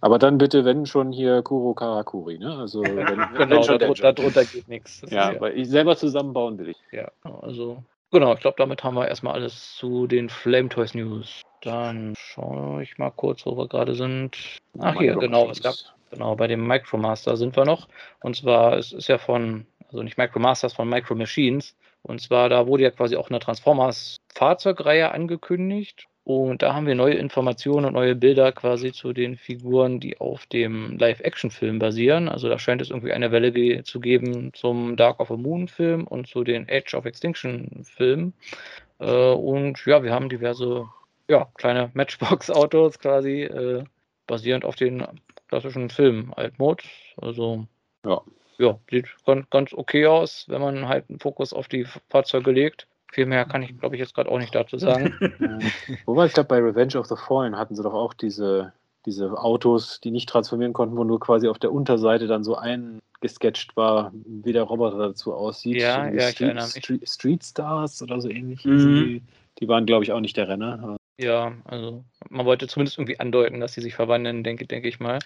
aber 0.00 0.18
dann 0.18 0.38
bitte, 0.38 0.64
wenn 0.64 0.86
schon 0.86 1.12
hier 1.12 1.42
Kuro 1.42 1.74
Karakuri. 1.74 2.38
Ne? 2.38 2.56
Also 2.56 2.82
wenn, 2.82 2.96
genau, 2.96 3.26
wenn 3.34 3.50
darunter, 3.50 3.78
der 3.78 4.12
darunter 4.12 4.44
geht 4.44 4.68
nichts. 4.68 5.02
Ja, 5.08 5.40
weil 5.40 5.58
ich 5.58 5.68
selber 5.68 5.96
zusammenbauen 5.96 6.58
will 6.58 6.68
ich. 6.68 6.78
Ja, 6.90 7.10
also 7.22 7.82
genau, 8.10 8.34
ich 8.34 8.40
glaube, 8.40 8.56
damit 8.58 8.84
haben 8.84 8.96
wir 8.96 9.08
erstmal 9.08 9.34
alles 9.34 9.76
zu 9.76 10.06
den 10.06 10.28
Flame 10.28 10.68
Toys 10.68 10.94
News. 10.94 11.42
Dann 11.62 12.14
schaue 12.16 12.82
ich 12.82 12.98
mal 12.98 13.10
kurz, 13.10 13.46
wo 13.46 13.56
wir 13.56 13.68
gerade 13.68 13.94
sind. 13.94 14.36
Ach 14.80 14.98
hier, 14.98 15.14
genau, 15.16 15.48
es 15.48 15.62
gab 15.62 15.74
genau 16.10 16.34
bei 16.34 16.48
dem 16.48 16.66
Micromaster 16.66 17.36
sind 17.36 17.56
wir 17.56 17.64
noch. 17.64 17.88
Und 18.20 18.36
zwar 18.36 18.76
es 18.76 18.92
ist 18.92 19.08
ja 19.08 19.18
von, 19.18 19.66
also 19.86 20.02
nicht 20.02 20.18
Micromasters, 20.18 20.72
von 20.72 20.88
Micro 20.88 21.14
Machines. 21.14 21.76
Und 22.02 22.20
zwar 22.20 22.48
da 22.48 22.66
wurde 22.66 22.82
ja 22.82 22.90
quasi 22.90 23.16
auch 23.16 23.30
eine 23.30 23.38
Transformers 23.38 24.16
Fahrzeugreihe 24.34 25.12
angekündigt. 25.12 26.08
Und 26.24 26.62
da 26.62 26.74
haben 26.74 26.86
wir 26.86 26.94
neue 26.94 27.14
Informationen 27.14 27.86
und 27.86 27.94
neue 27.94 28.14
Bilder 28.14 28.52
quasi 28.52 28.92
zu 28.92 29.12
den 29.12 29.36
Figuren, 29.36 29.98
die 29.98 30.20
auf 30.20 30.46
dem 30.46 30.96
Live-Action-Film 30.98 31.80
basieren. 31.80 32.28
Also 32.28 32.48
da 32.48 32.58
scheint 32.58 32.80
es 32.80 32.90
irgendwie 32.90 33.12
eine 33.12 33.32
Welle 33.32 33.82
zu 33.82 33.98
geben 34.00 34.52
zum 34.52 34.96
Dark 34.96 35.18
of 35.18 35.28
the 35.28 35.36
Moon-Film 35.36 36.06
und 36.06 36.28
zu 36.28 36.44
den 36.44 36.68
Age 36.70 36.94
of 36.94 37.06
Extinction-Filmen. 37.06 38.34
Äh, 39.00 39.32
und 39.32 39.84
ja, 39.84 40.04
wir 40.04 40.12
haben 40.12 40.28
diverse 40.28 40.86
ja, 41.32 41.48
kleine 41.56 41.90
Matchbox-Autos 41.94 42.98
quasi 42.98 43.44
äh, 43.44 43.84
basierend 44.26 44.66
auf 44.66 44.76
den 44.76 45.04
klassischen 45.48 45.88
Film 45.88 46.32
Altmod. 46.36 46.82
Also 47.16 47.66
Ja. 48.04 48.20
ja, 48.58 48.78
sieht 48.90 49.06
ganz, 49.24 49.48
ganz 49.48 49.72
okay 49.72 50.06
aus, 50.06 50.44
wenn 50.48 50.60
man 50.60 50.88
halt 50.88 51.08
einen 51.08 51.20
Fokus 51.20 51.54
auf 51.54 51.68
die 51.68 51.86
Fahrzeuge 52.10 52.52
legt. 52.52 52.86
Viel 53.10 53.26
mehr 53.26 53.46
kann 53.46 53.62
ich, 53.62 53.78
glaube 53.78 53.94
ich, 53.94 54.00
jetzt 54.00 54.14
gerade 54.14 54.30
auch 54.30 54.38
nicht 54.38 54.54
dazu 54.54 54.78
sagen. 54.78 55.14
Äh, 55.20 55.96
Wobei 56.06 56.26
ich 56.26 56.34
glaube, 56.34 56.48
bei 56.48 56.58
Revenge 56.58 56.96
of 56.98 57.06
the 57.06 57.16
Fallen 57.16 57.56
hatten 57.56 57.74
sie 57.74 57.82
doch 57.82 57.94
auch 57.94 58.12
diese, 58.14 58.72
diese 59.06 59.32
Autos, 59.38 60.00
die 60.00 60.10
nicht 60.10 60.28
transformieren 60.28 60.74
konnten, 60.74 60.96
wo 60.96 61.04
nur 61.04 61.20
quasi 61.20 61.48
auf 61.48 61.58
der 61.58 61.72
Unterseite 61.72 62.26
dann 62.26 62.44
so 62.44 62.56
eingesketcht 62.56 63.74
war, 63.76 64.12
wie 64.24 64.52
der 64.52 64.64
Roboter 64.64 64.98
dazu 64.98 65.34
aussieht. 65.34 65.76
Ja, 65.76 66.08
ja, 66.08 66.28
ich 66.28 66.36
Street. 66.36 67.08
Street, 67.08 67.44
Stars 67.44 68.02
oder 68.02 68.20
so 68.20 68.28
ähnlich. 68.28 68.64
Mhm. 68.64 68.78
Die, 68.78 69.22
die 69.60 69.68
waren, 69.68 69.86
glaube 69.86 70.04
ich, 70.04 70.12
auch 70.12 70.20
nicht 70.20 70.36
der 70.36 70.48
Renner. 70.48 70.96
Ja, 71.18 71.56
also 71.64 72.04
man 72.30 72.46
wollte 72.46 72.66
zumindest 72.66 72.98
irgendwie 72.98 73.20
andeuten, 73.20 73.60
dass 73.60 73.74
sie 73.74 73.80
sich 73.80 73.94
verwandeln, 73.94 74.42
denke, 74.44 74.66
denke 74.66 74.88
ich 74.88 74.98
mal. 75.00 75.18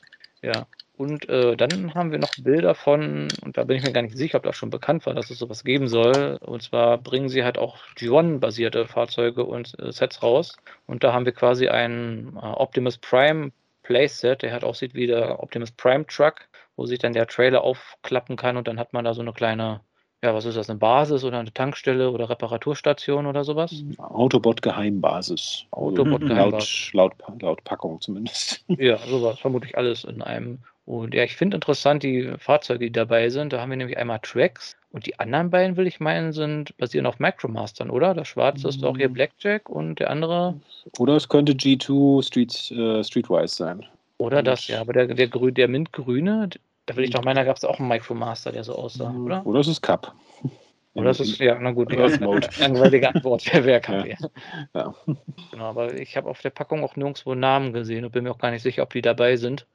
Ja. 0.42 0.66
Und 0.96 1.28
äh, 1.28 1.56
dann 1.56 1.94
haben 1.94 2.10
wir 2.10 2.18
noch 2.18 2.34
Bilder 2.38 2.74
von, 2.74 3.30
und 3.42 3.58
da 3.58 3.64
bin 3.64 3.76
ich 3.76 3.82
mir 3.82 3.92
gar 3.92 4.02
nicht 4.02 4.16
sicher, 4.16 4.38
ob 4.38 4.44
das 4.44 4.56
schon 4.56 4.70
bekannt 4.70 5.04
war, 5.04 5.12
dass 5.14 5.30
es 5.30 5.38
sowas 5.38 5.62
geben 5.62 5.88
soll. 5.88 6.38
Und 6.40 6.62
zwar 6.62 6.98
bringen 6.98 7.28
sie 7.28 7.44
halt 7.44 7.58
auch 7.58 7.78
G1-basierte 7.96 8.86
Fahrzeuge 8.86 9.44
und 9.44 9.78
äh, 9.78 9.92
Sets 9.92 10.22
raus. 10.22 10.56
Und 10.86 11.04
da 11.04 11.12
haben 11.12 11.26
wir 11.26 11.32
quasi 11.32 11.68
einen 11.68 12.36
äh, 12.36 12.40
Optimus 12.40 12.96
Prime 12.98 13.52
Playset, 13.82 14.42
der 14.42 14.52
halt 14.52 14.64
aussieht 14.64 14.94
wie 14.94 15.06
der 15.06 15.42
Optimus 15.42 15.70
Prime 15.70 16.06
Truck, 16.06 16.48
wo 16.76 16.86
sich 16.86 16.98
dann 16.98 17.12
der 17.12 17.26
Trailer 17.26 17.62
aufklappen 17.62 18.36
kann 18.36 18.56
und 18.56 18.66
dann 18.66 18.78
hat 18.80 18.92
man 18.92 19.04
da 19.04 19.14
so 19.14 19.22
eine 19.22 19.32
kleine, 19.32 19.80
ja, 20.26 20.34
was 20.34 20.44
ist 20.44 20.56
das, 20.56 20.68
eine 20.68 20.78
Basis 20.78 21.24
oder 21.24 21.38
eine 21.38 21.52
Tankstelle 21.52 22.10
oder 22.10 22.28
Reparaturstation 22.28 23.26
oder 23.26 23.44
sowas? 23.44 23.82
Autobot 23.98 24.60
Geheimbasis. 24.62 25.64
Autobot 25.70 26.22
Mhm. 26.22 26.28
Geheimbasis. 26.28 26.90
Laut, 26.92 27.12
laut, 27.28 27.42
laut 27.42 27.64
Packung 27.64 28.00
zumindest. 28.00 28.64
Ja, 28.78 28.98
sowas, 28.98 29.38
vermutlich 29.38 29.76
alles 29.78 30.04
in 30.04 30.20
einem. 30.22 30.58
Und 30.84 31.14
ja, 31.14 31.24
ich 31.24 31.36
finde 31.36 31.56
interessant 31.56 32.02
die 32.02 32.30
Fahrzeuge, 32.38 32.84
die 32.86 32.92
dabei 32.92 33.28
sind. 33.30 33.52
Da 33.52 33.60
haben 33.60 33.70
wir 33.70 33.76
nämlich 33.76 33.98
einmal 33.98 34.20
Tracks 34.22 34.76
und 34.92 35.06
die 35.06 35.18
anderen 35.18 35.50
beiden, 35.50 35.76
will 35.76 35.86
ich 35.86 35.98
meinen, 36.00 36.32
sind 36.32 36.76
basieren 36.76 37.06
auf 37.06 37.18
Micromastern, 37.18 37.90
oder? 37.90 38.14
Das 38.14 38.28
schwarze 38.28 38.68
ist 38.68 38.82
doch 38.82 38.96
hier 38.96 39.08
Mm. 39.08 39.12
Blackjack 39.14 39.68
und 39.68 39.98
der 39.98 40.10
andere. 40.10 40.54
Oder 40.98 41.16
es 41.16 41.28
könnte 41.28 41.52
G2 41.54 42.22
Street, 42.22 42.70
äh, 42.70 43.02
Streetwise 43.02 43.54
sein. 43.54 43.84
Oder 44.18 44.38
Und- 44.38 44.44
das, 44.46 44.68
ja, 44.68 44.80
aber 44.80 44.92
der, 44.92 45.06
der, 45.08 45.26
grü 45.28 45.50
der 45.52 45.66
Mintgrüne, 45.68 46.50
da 46.86 46.96
will 46.96 47.04
ich 47.04 47.10
doch 47.10 47.24
meinen, 47.24 47.36
da 47.36 47.44
gab 47.44 47.56
es 47.56 47.64
auch 47.64 47.78
einen 47.78 47.88
Micromaster, 47.88 48.52
der 48.52 48.64
so 48.64 48.74
aussah, 48.74 49.12
oder? 49.12 49.44
Oder 49.46 49.60
es 49.60 49.68
ist 49.68 49.82
Cup. 49.82 50.14
Oder 50.94 51.10
ist, 51.10 51.38
ja, 51.38 51.58
na 51.60 51.72
gut, 51.72 51.92
Oder 51.92 52.04
das 52.04 52.18
Mode. 52.20 52.48
langweilige 52.58 53.14
Antwort, 53.14 53.44
wer 53.52 53.64
wer 53.64 53.80
kann 53.80 54.06
Ja. 54.06 54.16
Ja. 54.74 54.94
Genau, 55.50 55.64
aber 55.64 55.94
ich 55.94 56.16
habe 56.16 56.28
auf 56.30 56.40
der 56.40 56.50
Packung 56.50 56.82
auch 56.82 56.96
nirgendwo 56.96 57.34
Namen 57.34 57.72
gesehen 57.72 58.04
und 58.04 58.12
bin 58.12 58.24
mir 58.24 58.30
auch 58.30 58.38
gar 58.38 58.50
nicht 58.50 58.62
sicher, 58.62 58.82
ob 58.82 58.92
die 58.92 59.02
dabei 59.02 59.36
sind. 59.36 59.66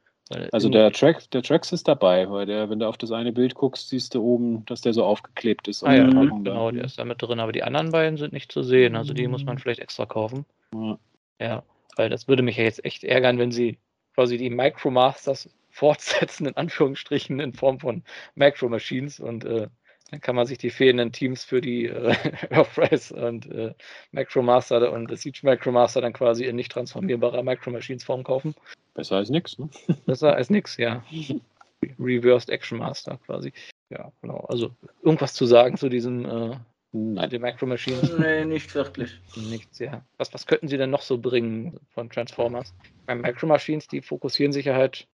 Also 0.53 0.69
der 0.69 0.91
Track, 0.93 1.29
der 1.31 1.43
Trax 1.43 1.73
ist 1.73 1.89
dabei, 1.89 2.29
weil 2.31 2.45
der, 2.45 2.69
wenn 2.69 2.79
du 2.79 2.87
auf 2.87 2.97
das 2.97 3.11
eine 3.11 3.33
Bild 3.33 3.53
guckst, 3.53 3.89
siehst 3.89 4.15
du 4.15 4.23
oben, 4.23 4.65
dass 4.65 4.79
der 4.79 4.93
so 4.93 5.03
aufgeklebt 5.03 5.67
ist. 5.67 5.83
Ah, 5.83 5.93
ja, 5.93 6.05
genau, 6.05 6.71
der 6.71 6.85
ist 6.85 6.97
da 6.97 7.03
mit 7.03 7.21
drin, 7.21 7.41
aber 7.41 7.51
die 7.51 7.63
anderen 7.63 7.91
beiden 7.91 8.17
sind 8.17 8.31
nicht 8.31 8.49
zu 8.51 8.63
sehen. 8.63 8.95
Also 8.95 9.13
die 9.13 9.27
muss 9.27 9.43
man 9.45 9.55
Mhm. 9.55 9.59
vielleicht 9.59 9.81
extra 9.81 10.05
kaufen. 10.05 10.45
Ja. 10.73 10.97
Ja, 11.41 11.63
weil 11.97 12.09
das 12.09 12.29
würde 12.29 12.43
mich 12.43 12.55
ja 12.55 12.63
jetzt 12.63 12.85
echt 12.85 13.03
ärgern, 13.03 13.39
wenn 13.39 13.51
sie 13.51 13.77
quasi 14.15 14.37
die 14.37 14.49
Micromasters 14.49 15.49
fortsetzen, 15.81 16.45
in 16.45 16.55
Anführungsstrichen, 16.57 17.39
in 17.39 17.53
Form 17.53 17.79
von 17.79 18.03
Micro 18.35 18.69
Machines 18.69 19.19
und 19.19 19.45
äh, 19.45 19.67
dann 20.11 20.21
kann 20.21 20.35
man 20.35 20.45
sich 20.45 20.59
die 20.59 20.69
fehlenden 20.69 21.11
Teams 21.11 21.43
für 21.43 21.59
die 21.59 21.87
äh, 21.87 22.13
Earthrise 22.51 23.15
und 23.15 23.49
äh, 23.51 23.73
Micromaster 24.11 24.91
und 24.91 25.09
das 25.09 25.21
Siege 25.21 25.39
Micromaster 25.41 25.99
dann 26.01 26.13
quasi 26.13 26.45
in 26.45 26.55
nicht 26.55 26.71
transformierbarer 26.71 27.41
Micro 27.41 27.71
Machines 27.71 28.03
Form 28.03 28.23
kaufen. 28.23 28.53
Besser 28.93 29.15
als 29.15 29.31
nichts, 29.31 29.57
ne? 29.57 29.69
Besser 30.05 30.35
als 30.35 30.51
nix, 30.51 30.77
ja. 30.77 31.03
Reversed 31.97 32.51
Action 32.51 32.77
Master 32.77 33.17
quasi. 33.25 33.51
Ja, 33.89 34.11
genau. 34.21 34.45
Also 34.49 34.75
irgendwas 35.01 35.33
zu 35.33 35.47
sagen 35.47 35.77
zu 35.77 35.89
diesem 35.89 36.25
äh, 36.25 36.57
Nein. 36.93 37.29
den 37.29 37.41
Micro 37.41 37.65
Machines? 37.65 38.11
Nee, 38.17 38.43
nicht 38.45 38.75
wirklich. 38.75 39.21
Nichts, 39.35 39.79
ja. 39.79 40.03
Was, 40.17 40.33
was 40.33 40.45
könnten 40.45 40.67
sie 40.67 40.77
denn 40.77 40.89
noch 40.89 41.01
so 41.01 41.17
bringen 41.17 41.79
von 41.93 42.09
Transformers? 42.09 42.73
Bei 43.05 43.15
Micro 43.15 43.47
Machines, 43.47 43.87
die 43.87 44.01
fokussieren 44.01 44.51
sich 44.51 44.65
ja 44.65 44.75
halt 44.75 45.07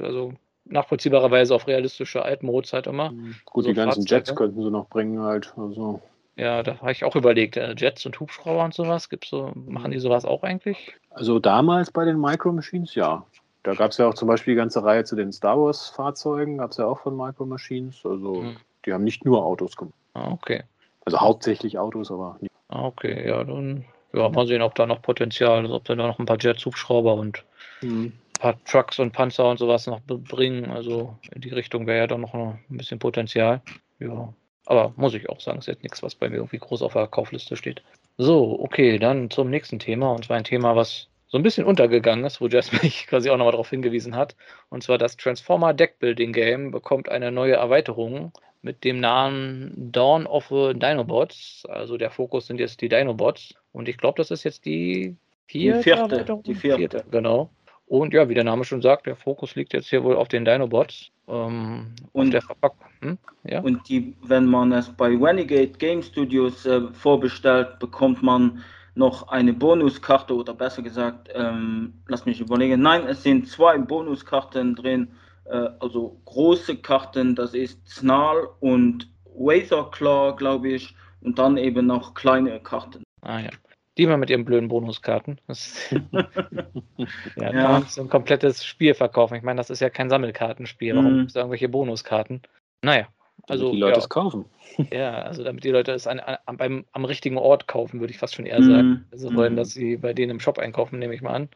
also 0.00 0.34
nachvollziehbarerweise 0.64 1.54
auf 1.54 1.68
realistische 1.68 2.22
Altmodes 2.22 2.72
halt 2.72 2.88
immer. 2.88 3.10
Gut, 3.44 3.64
So 3.64 3.70
die 3.70 3.74
ganzen 3.74 4.00
Fahrzeuge. 4.02 4.14
Jets 4.16 4.34
könnten 4.34 4.62
sie 4.62 4.70
noch 4.70 4.88
bringen 4.88 5.20
halt. 5.20 5.54
Also, 5.56 6.02
Ja, 6.34 6.64
da 6.64 6.80
habe 6.80 6.90
ich 6.90 7.04
auch 7.04 7.14
überlegt, 7.14 7.56
äh, 7.56 7.74
Jets 7.76 8.04
und 8.06 8.18
Hubschrauber 8.18 8.64
und 8.64 8.74
sowas, 8.74 9.08
gibt's 9.08 9.30
so, 9.30 9.52
machen 9.54 9.92
die 9.92 10.00
sowas 10.00 10.24
auch 10.24 10.42
eigentlich? 10.42 10.94
also 11.10 11.38
damals 11.38 11.90
bei 11.92 12.04
den 12.04 12.20
Micro 12.20 12.52
Machines, 12.52 12.94
ja. 12.96 13.24
Da 13.62 13.74
gab 13.74 13.92
es 13.92 13.98
ja 13.98 14.08
auch 14.08 14.14
zum 14.14 14.28
Beispiel 14.28 14.54
die 14.54 14.58
ganze 14.58 14.82
Reihe 14.84 15.04
zu 15.04 15.16
den 15.16 15.32
Star 15.32 15.56
Wars-Fahrzeugen, 15.58 16.58
gab 16.58 16.72
es 16.72 16.76
ja 16.76 16.86
auch 16.86 17.00
von 17.00 17.16
Micro 17.16 17.46
Machines. 17.46 18.00
Also 18.04 18.42
Hm. 18.42 18.56
die 18.84 18.92
haben 18.92 19.04
nicht 19.04 19.24
nur 19.24 19.44
Autos 19.44 19.76
gemacht. 19.76 19.94
Ah, 20.14 20.30
okay. 20.30 20.62
Also 21.06 21.20
hauptsächlich 21.20 21.78
Autos, 21.78 22.10
aber 22.10 22.36
nicht. 22.40 22.52
Ah, 22.68 22.84
okay, 22.84 23.26
ja, 23.26 23.42
dann 23.44 23.84
ja, 24.12 24.28
mal 24.28 24.46
sehen, 24.46 24.62
ob 24.62 24.74
da 24.74 24.86
noch 24.86 25.02
Potenzial 25.02 25.64
ist, 25.64 25.70
ob 25.70 25.84
da 25.84 25.94
noch 25.94 26.18
ein 26.18 26.26
paar 26.26 26.38
Jets, 26.38 26.66
Hubschrauber 26.66 27.14
und 27.14 27.44
ein 27.82 28.12
paar 28.38 28.62
Trucks 28.64 28.98
und 28.98 29.12
Panzer 29.12 29.48
und 29.48 29.58
sowas 29.58 29.86
noch 29.86 30.00
bringen. 30.00 30.70
Also 30.70 31.16
in 31.32 31.40
die 31.42 31.50
Richtung 31.50 31.86
wäre 31.86 31.98
ja 31.98 32.06
dann 32.06 32.22
noch 32.22 32.34
ein 32.34 32.58
bisschen 32.68 32.98
Potenzial. 32.98 33.62
Ja. 34.00 34.32
Aber 34.66 34.92
muss 34.96 35.14
ich 35.14 35.28
auch 35.28 35.40
sagen, 35.40 35.58
ist 35.58 35.68
jetzt 35.68 35.84
nichts, 35.84 36.02
was 36.02 36.16
bei 36.16 36.28
mir 36.28 36.36
irgendwie 36.36 36.58
groß 36.58 36.82
auf 36.82 36.94
der 36.94 37.06
Kaufliste 37.06 37.56
steht. 37.56 37.82
So, 38.18 38.58
okay, 38.60 38.98
dann 38.98 39.30
zum 39.30 39.48
nächsten 39.48 39.78
Thema. 39.78 40.10
Und 40.12 40.24
zwar 40.24 40.36
ein 40.36 40.44
Thema, 40.44 40.74
was 40.74 41.08
so 41.28 41.38
ein 41.38 41.42
bisschen 41.42 41.66
untergegangen 41.66 42.24
ist, 42.24 42.40
wo 42.40 42.48
Jess 42.48 42.72
mich 42.82 43.06
quasi 43.06 43.30
auch 43.30 43.36
nochmal 43.36 43.52
darauf 43.52 43.70
hingewiesen 43.70 44.16
hat. 44.16 44.34
Und 44.70 44.82
zwar 44.82 44.98
das 44.98 45.16
Transformer 45.16 45.72
Deckbuilding 45.72 46.32
Game 46.32 46.70
bekommt 46.72 47.08
eine 47.08 47.30
neue 47.30 47.54
Erweiterung 47.54 48.32
mit 48.62 48.84
dem 48.84 49.00
Namen 49.00 49.72
Dawn 49.92 50.26
of 50.26 50.46
the 50.48 50.72
Dinobots. 50.74 51.64
Also 51.68 51.96
der 51.96 52.10
Fokus 52.10 52.46
sind 52.46 52.58
jetzt 52.60 52.80
die 52.80 52.88
Dinobots. 52.88 53.54
Und 53.72 53.88
ich 53.88 53.96
glaube, 53.96 54.18
das 54.18 54.30
ist 54.30 54.44
jetzt 54.44 54.64
die 54.64 55.16
vierte, 55.46 55.82
vierte, 55.82 56.00
Erweiterung? 56.16 56.42
die 56.42 56.54
vierte. 56.54 57.04
Genau. 57.10 57.50
Und 57.86 58.12
ja, 58.12 58.28
wie 58.28 58.34
der 58.34 58.44
Name 58.44 58.64
schon 58.64 58.82
sagt, 58.82 59.06
der 59.06 59.14
Fokus 59.14 59.54
liegt 59.54 59.72
jetzt 59.72 59.88
hier 59.88 60.02
wohl 60.02 60.16
auf 60.16 60.28
den 60.28 60.44
Dinobots. 60.44 61.10
Ähm, 61.28 61.92
Und- 62.12 62.32
der 62.32 62.42
Verpackung. 62.42 62.86
Hm? 63.00 63.18
Ja? 63.44 63.60
Und 63.60 63.88
die, 63.88 64.16
wenn 64.22 64.46
man 64.46 64.72
es 64.72 64.88
bei 64.88 65.08
Renegade 65.08 65.68
Game 65.78 66.02
Studios 66.02 66.66
äh, 66.66 66.80
vorbestellt, 66.92 67.78
bekommt 67.78 68.22
man 68.22 68.64
noch 68.96 69.28
eine 69.28 69.52
Bonuskarte 69.52 70.34
oder 70.34 70.54
besser 70.54 70.82
gesagt, 70.82 71.28
ähm, 71.34 71.92
lass 72.08 72.24
mich 72.26 72.40
überlegen, 72.40 72.80
nein, 72.80 73.06
es 73.06 73.22
sind 73.22 73.48
zwei 73.48 73.76
Bonuskarten 73.78 74.74
drin, 74.74 75.08
also 75.50 76.20
große 76.24 76.76
Karten, 76.76 77.34
das 77.34 77.54
ist 77.54 77.86
Snarl 77.88 78.48
und 78.60 79.08
Razorclaw, 79.38 80.36
glaube 80.36 80.68
ich, 80.70 80.94
und 81.20 81.38
dann 81.38 81.56
eben 81.56 81.86
noch 81.86 82.14
kleine 82.14 82.60
Karten. 82.60 83.02
Ah 83.22 83.40
ja. 83.40 83.50
Die 83.98 84.06
mal 84.06 84.18
mit 84.18 84.28
ihren 84.28 84.44
blöden 84.44 84.68
Bonuskarten. 84.68 85.40
Das, 85.46 85.90
ja, 87.36 87.52
Ja. 87.52 87.68
man 87.68 87.82
so 87.84 88.02
ein 88.02 88.08
komplettes 88.10 88.64
Spiel 88.64 88.94
verkaufen. 88.94 89.34
Ich 89.36 89.42
meine, 89.42 89.58
das 89.58 89.70
ist 89.70 89.80
ja 89.80 89.90
kein 89.90 90.10
Sammelkartenspiel. 90.10 90.94
Warum 90.94 91.22
Mhm. 91.22 91.28
irgendwelche 91.34 91.68
Bonuskarten? 91.68 92.42
Naja, 92.82 93.08
also 93.48 93.72
die 93.72 93.78
Leute 93.78 93.92
ja, 93.94 93.98
es 93.98 94.08
kaufen. 94.08 94.44
ja, 94.90 95.22
also 95.22 95.44
damit 95.44 95.64
die 95.64 95.70
Leute 95.70 95.92
es 95.92 96.06
an, 96.06 96.20
an, 96.20 96.56
beim, 96.56 96.84
am 96.92 97.04
richtigen 97.04 97.38
Ort 97.38 97.68
kaufen, 97.68 98.00
würde 98.00 98.12
ich 98.12 98.18
fast 98.18 98.34
schon 98.34 98.46
eher 98.46 98.62
sagen. 98.62 98.88
Mhm. 98.88 99.04
Also 99.12 99.34
wollen, 99.34 99.54
Mhm. 99.54 99.56
dass 99.56 99.70
sie 99.70 99.96
bei 99.96 100.12
denen 100.12 100.32
im 100.32 100.40
Shop 100.40 100.58
einkaufen, 100.58 100.98
nehme 100.98 101.14
ich 101.14 101.22
mal 101.22 101.34
an. 101.34 101.48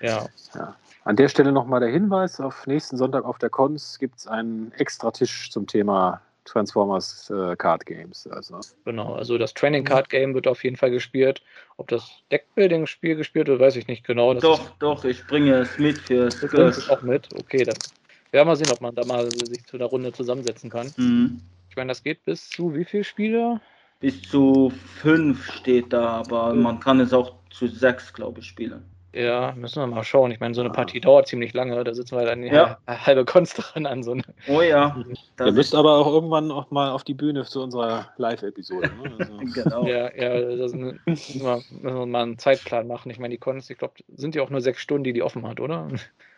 Ja, 0.00 0.28
An 1.08 1.16
der 1.16 1.28
Stelle 1.30 1.52
nochmal 1.52 1.80
der 1.80 1.88
Hinweis: 1.88 2.38
Auf 2.38 2.66
nächsten 2.66 2.98
Sonntag 2.98 3.24
auf 3.24 3.38
der 3.38 3.48
Cons 3.48 3.98
gibt 3.98 4.18
es 4.18 4.26
einen 4.26 4.72
extra 4.72 5.10
Tisch 5.10 5.50
zum 5.50 5.66
Thema 5.66 6.20
Transformers 6.44 7.30
äh, 7.30 7.56
Card 7.56 7.86
Games. 7.86 8.26
Also, 8.26 8.60
genau. 8.84 9.14
Also 9.14 9.38
das 9.38 9.54
Training 9.54 9.84
Card 9.84 10.10
Game 10.10 10.34
wird 10.34 10.46
auf 10.46 10.62
jeden 10.64 10.76
Fall 10.76 10.90
gespielt. 10.90 11.40
Ob 11.78 11.88
das 11.88 12.10
Deckbuilding-Spiel 12.30 13.16
gespielt 13.16 13.48
wird, 13.48 13.58
weiß 13.58 13.76
ich 13.76 13.86
nicht 13.88 14.04
genau. 14.06 14.34
Das 14.34 14.42
Doch, 14.42 14.60
ist, 14.60 14.74
doch, 14.80 15.02
ich 15.06 15.26
bringe 15.26 15.54
es 15.54 15.78
mit 15.78 15.96
fürs 15.96 16.40
das 16.40 16.50
bringt 16.50 16.76
es 16.76 16.90
auch 16.90 17.00
mit. 17.00 17.26
Okay, 17.38 17.64
dann 17.64 17.76
werden 17.76 17.82
wir 18.32 18.44
mal 18.44 18.56
sehen, 18.56 18.70
ob 18.70 18.82
man 18.82 18.94
da 18.94 19.02
mal 19.06 19.30
sich 19.30 19.64
zu 19.64 19.78
einer 19.78 19.86
Runde 19.86 20.12
zusammensetzen 20.12 20.68
kann. 20.68 20.92
Mhm. 20.98 21.40
Ich 21.70 21.76
meine, 21.76 21.88
das 21.88 22.02
geht 22.02 22.22
bis 22.26 22.50
zu 22.50 22.74
wie 22.74 22.84
viele 22.84 23.04
Spieler? 23.04 23.62
Bis 24.00 24.20
zu 24.20 24.70
fünf 25.00 25.50
steht 25.52 25.90
da, 25.90 26.18
aber 26.18 26.52
Mhm. 26.52 26.62
man 26.62 26.80
kann 26.80 27.00
es 27.00 27.14
auch 27.14 27.36
zu 27.48 27.66
sechs, 27.66 28.12
glaube 28.12 28.40
ich, 28.40 28.46
spielen. 28.46 28.84
Ja, 29.18 29.52
müssen 29.56 29.82
wir 29.82 29.86
mal 29.88 30.04
schauen. 30.04 30.30
Ich 30.30 30.38
meine, 30.38 30.54
so 30.54 30.60
eine 30.60 30.70
Ah. 30.70 30.74
Partie 30.74 31.00
dauert 31.00 31.26
ziemlich 31.26 31.52
lange. 31.52 31.82
Da 31.82 31.92
sitzen 31.92 32.16
wir 32.16 32.24
dann 32.24 32.44
Ja. 32.44 32.78
halbe 32.86 33.24
Konst 33.24 33.58
dran 33.58 33.84
an 33.84 34.02
so 34.04 34.12
eine. 34.12 34.22
Oh 34.46 34.60
ja. 34.62 34.94
ihr 35.08 35.14
das 35.36 35.54
müsst 35.54 35.74
aber 35.74 35.96
auch 35.96 36.06
irgendwann 36.06 36.50
auch 36.52 36.70
mal 36.70 36.90
auf 36.90 37.02
die 37.02 37.14
Bühne 37.14 37.44
zu 37.44 37.62
unserer 37.62 38.08
Live-Episode. 38.16 38.88
Ne? 39.02 39.12
Also, 39.18 39.32
genau. 39.54 39.86
Ja, 39.86 40.14
ja, 40.14 40.56
das 40.56 40.72
müssen 40.72 41.00
wir, 41.42 41.56
müssen 41.80 41.82
wir 41.82 42.06
mal 42.06 42.22
einen 42.22 42.38
Zeitplan 42.38 42.86
machen. 42.86 43.10
Ich 43.10 43.18
meine, 43.18 43.32
die 43.32 43.38
Konst, 43.38 43.70
ich 43.70 43.78
glaube, 43.78 43.94
sind 44.14 44.34
ja 44.36 44.42
auch 44.42 44.50
nur 44.50 44.60
sechs 44.60 44.80
Stunden, 44.80 45.02
die 45.04 45.12
die 45.12 45.22
offen 45.22 45.46
hat, 45.48 45.58
oder? 45.58 45.88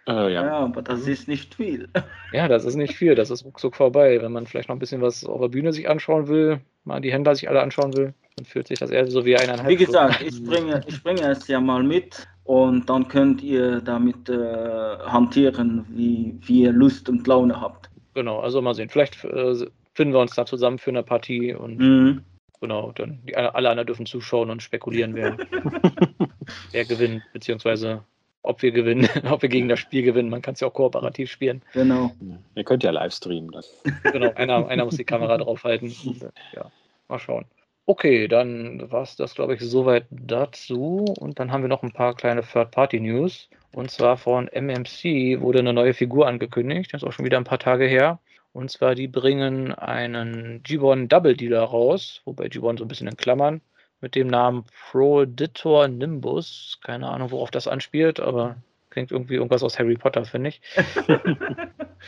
äh, 0.07 0.13
Ja, 0.13 0.29
ja. 0.29 0.57
aber 0.61 0.81
das 0.81 1.07
ist 1.07 1.29
nicht 1.29 1.55
viel. 1.55 1.89
Ja, 2.33 2.47
das 2.47 2.65
ist 2.65 2.77
nicht 2.77 2.95
viel. 2.97 3.15
Das 3.17 3.29
ist 3.31 3.45
ruckzuck 3.45 3.75
vorbei. 3.75 4.23
Wenn 4.23 4.31
man 4.33 4.47
vielleicht 4.47 4.69
noch 4.69 4.77
ein 4.77 4.79
bisschen 4.79 5.03
was 5.03 5.25
auf 5.25 5.41
der 5.41 5.49
Bühne 5.49 5.73
sich 5.73 5.89
anschauen 5.91 6.29
will, 6.29 6.61
mal 6.85 7.01
die 7.01 7.13
Händler 7.13 7.35
sich 7.35 7.49
alle 7.49 7.61
anschauen 7.61 7.95
will, 7.97 8.15
dann 8.37 8.47
fühlt 8.47 8.69
sich 8.69 8.79
das 8.79 8.91
eher 8.91 9.07
so 9.11 9.25
wie 9.25 9.37
eineinhalb 9.37 9.69
Wie 9.69 9.75
Stunden. 9.85 9.91
gesagt, 9.93 10.23
ich 10.23 10.45
bringe, 10.45 10.81
ich 10.87 11.03
bringe 11.03 11.23
es 11.29 11.49
ja 11.49 11.61
mal 11.61 11.83
mit 11.83 12.29
und 12.45 12.89
dann 12.89 13.09
könnt 13.09 13.43
ihr 13.43 13.81
damit 13.81 14.29
äh, 14.29 14.99
hantieren, 15.07 15.85
wie, 15.91 16.39
wie 16.43 16.63
ihr 16.63 16.73
Lust 16.73 17.09
und 17.09 17.27
Laune 17.27 17.61
habt. 17.61 17.91
Genau, 18.15 18.41
also 18.41 18.61
mal 18.61 18.75
sehen. 18.75 18.89
Vielleicht 18.89 19.25
äh, 19.25 19.55
finden 19.95 20.15
wir 20.15 20.21
uns 20.21 20.35
da 20.35 20.47
zusammen 20.47 20.79
für 20.79 20.91
eine 20.91 21.03
Partie 21.03 21.55
und 21.55 21.79
Mhm. 21.79 22.25
genau, 22.61 22.93
dann 22.93 23.21
die, 23.27 23.37
alle 23.37 23.71
anderen 23.71 23.87
dürfen 23.87 24.07
zuschauen 24.07 24.51
und 24.51 24.63
spekulieren, 24.63 25.15
wer, 25.15 25.37
wer 26.73 26.85
gewinnt, 26.85 27.23
beziehungsweise 27.33 28.03
ob 28.43 28.63
wir 28.63 28.73
gewinnen, 28.73 29.07
ob 29.31 29.43
wir 29.43 29.49
gegen 29.49 29.69
das 29.69 29.79
Spiel 29.79 30.03
gewinnen. 30.03 30.31
Man 30.31 30.43
kann 30.43 30.55
es 30.55 30.61
ja 30.61 30.69
auch 30.69 30.75
kooperativ 30.75 31.31
spielen. 31.31 31.63
Genau. 31.75 32.13
Ihr 32.55 32.65
könnt 32.65 32.83
ja 32.83 32.91
live 32.91 33.13
streamen. 33.13 33.51
Das. 33.53 33.83
Genau, 34.13 34.33
einer, 34.35 34.67
einer 34.67 34.85
muss 34.85 34.97
die 34.97 35.05
Kamera 35.05 35.37
draufhalten. 35.39 35.89
Äh, 35.91 36.57
ja, 36.57 36.71
mal 37.09 37.19
schauen. 37.19 37.45
Okay, 37.91 38.29
dann 38.29 38.89
war 38.93 39.03
es 39.03 39.17
das, 39.17 39.35
glaube 39.35 39.55
ich, 39.55 39.61
soweit 39.61 40.07
dazu. 40.11 41.07
Und 41.19 41.41
dann 41.41 41.51
haben 41.51 41.63
wir 41.63 41.69
noch 41.69 41.83
ein 41.83 41.91
paar 41.91 42.15
kleine 42.15 42.43
Third-Party-News. 42.43 43.49
Und 43.73 43.91
zwar 43.91 44.17
von 44.17 44.47
MMC 44.47 45.41
wurde 45.41 45.59
eine 45.59 45.73
neue 45.73 45.93
Figur 45.93 46.29
angekündigt. 46.29 46.95
Das 46.95 47.03
ist 47.03 47.09
auch 47.09 47.13
schon 47.13 47.25
wieder 47.25 47.37
ein 47.37 47.43
paar 47.43 47.59
Tage 47.59 47.87
her. 47.87 48.21
Und 48.53 48.71
zwar, 48.71 48.95
die 48.95 49.09
bringen 49.09 49.73
einen 49.73 50.63
G1 50.63 51.09
Double 51.09 51.37
Dealer 51.37 51.65
raus, 51.65 52.23
wobei 52.27 52.47
G1 52.47 52.79
so 52.79 52.85
ein 52.85 52.89
bisschen 52.89 53.09
in 53.09 53.17
Klammern, 53.17 53.61
mit 54.01 54.15
dem 54.15 54.29
Namen 54.29 54.67
Proditor 54.93 55.89
Nimbus. 55.89 56.79
Keine 56.85 57.09
Ahnung, 57.09 57.33
worauf 57.33 57.51
das 57.51 57.67
anspielt, 57.67 58.21
aber 58.21 58.55
klingt 58.91 59.11
irgendwie 59.11 59.35
irgendwas 59.35 59.65
aus 59.65 59.81
Harry 59.81 59.97
Potter, 59.97 60.25
finde 60.25 60.51
ich. 60.51 60.61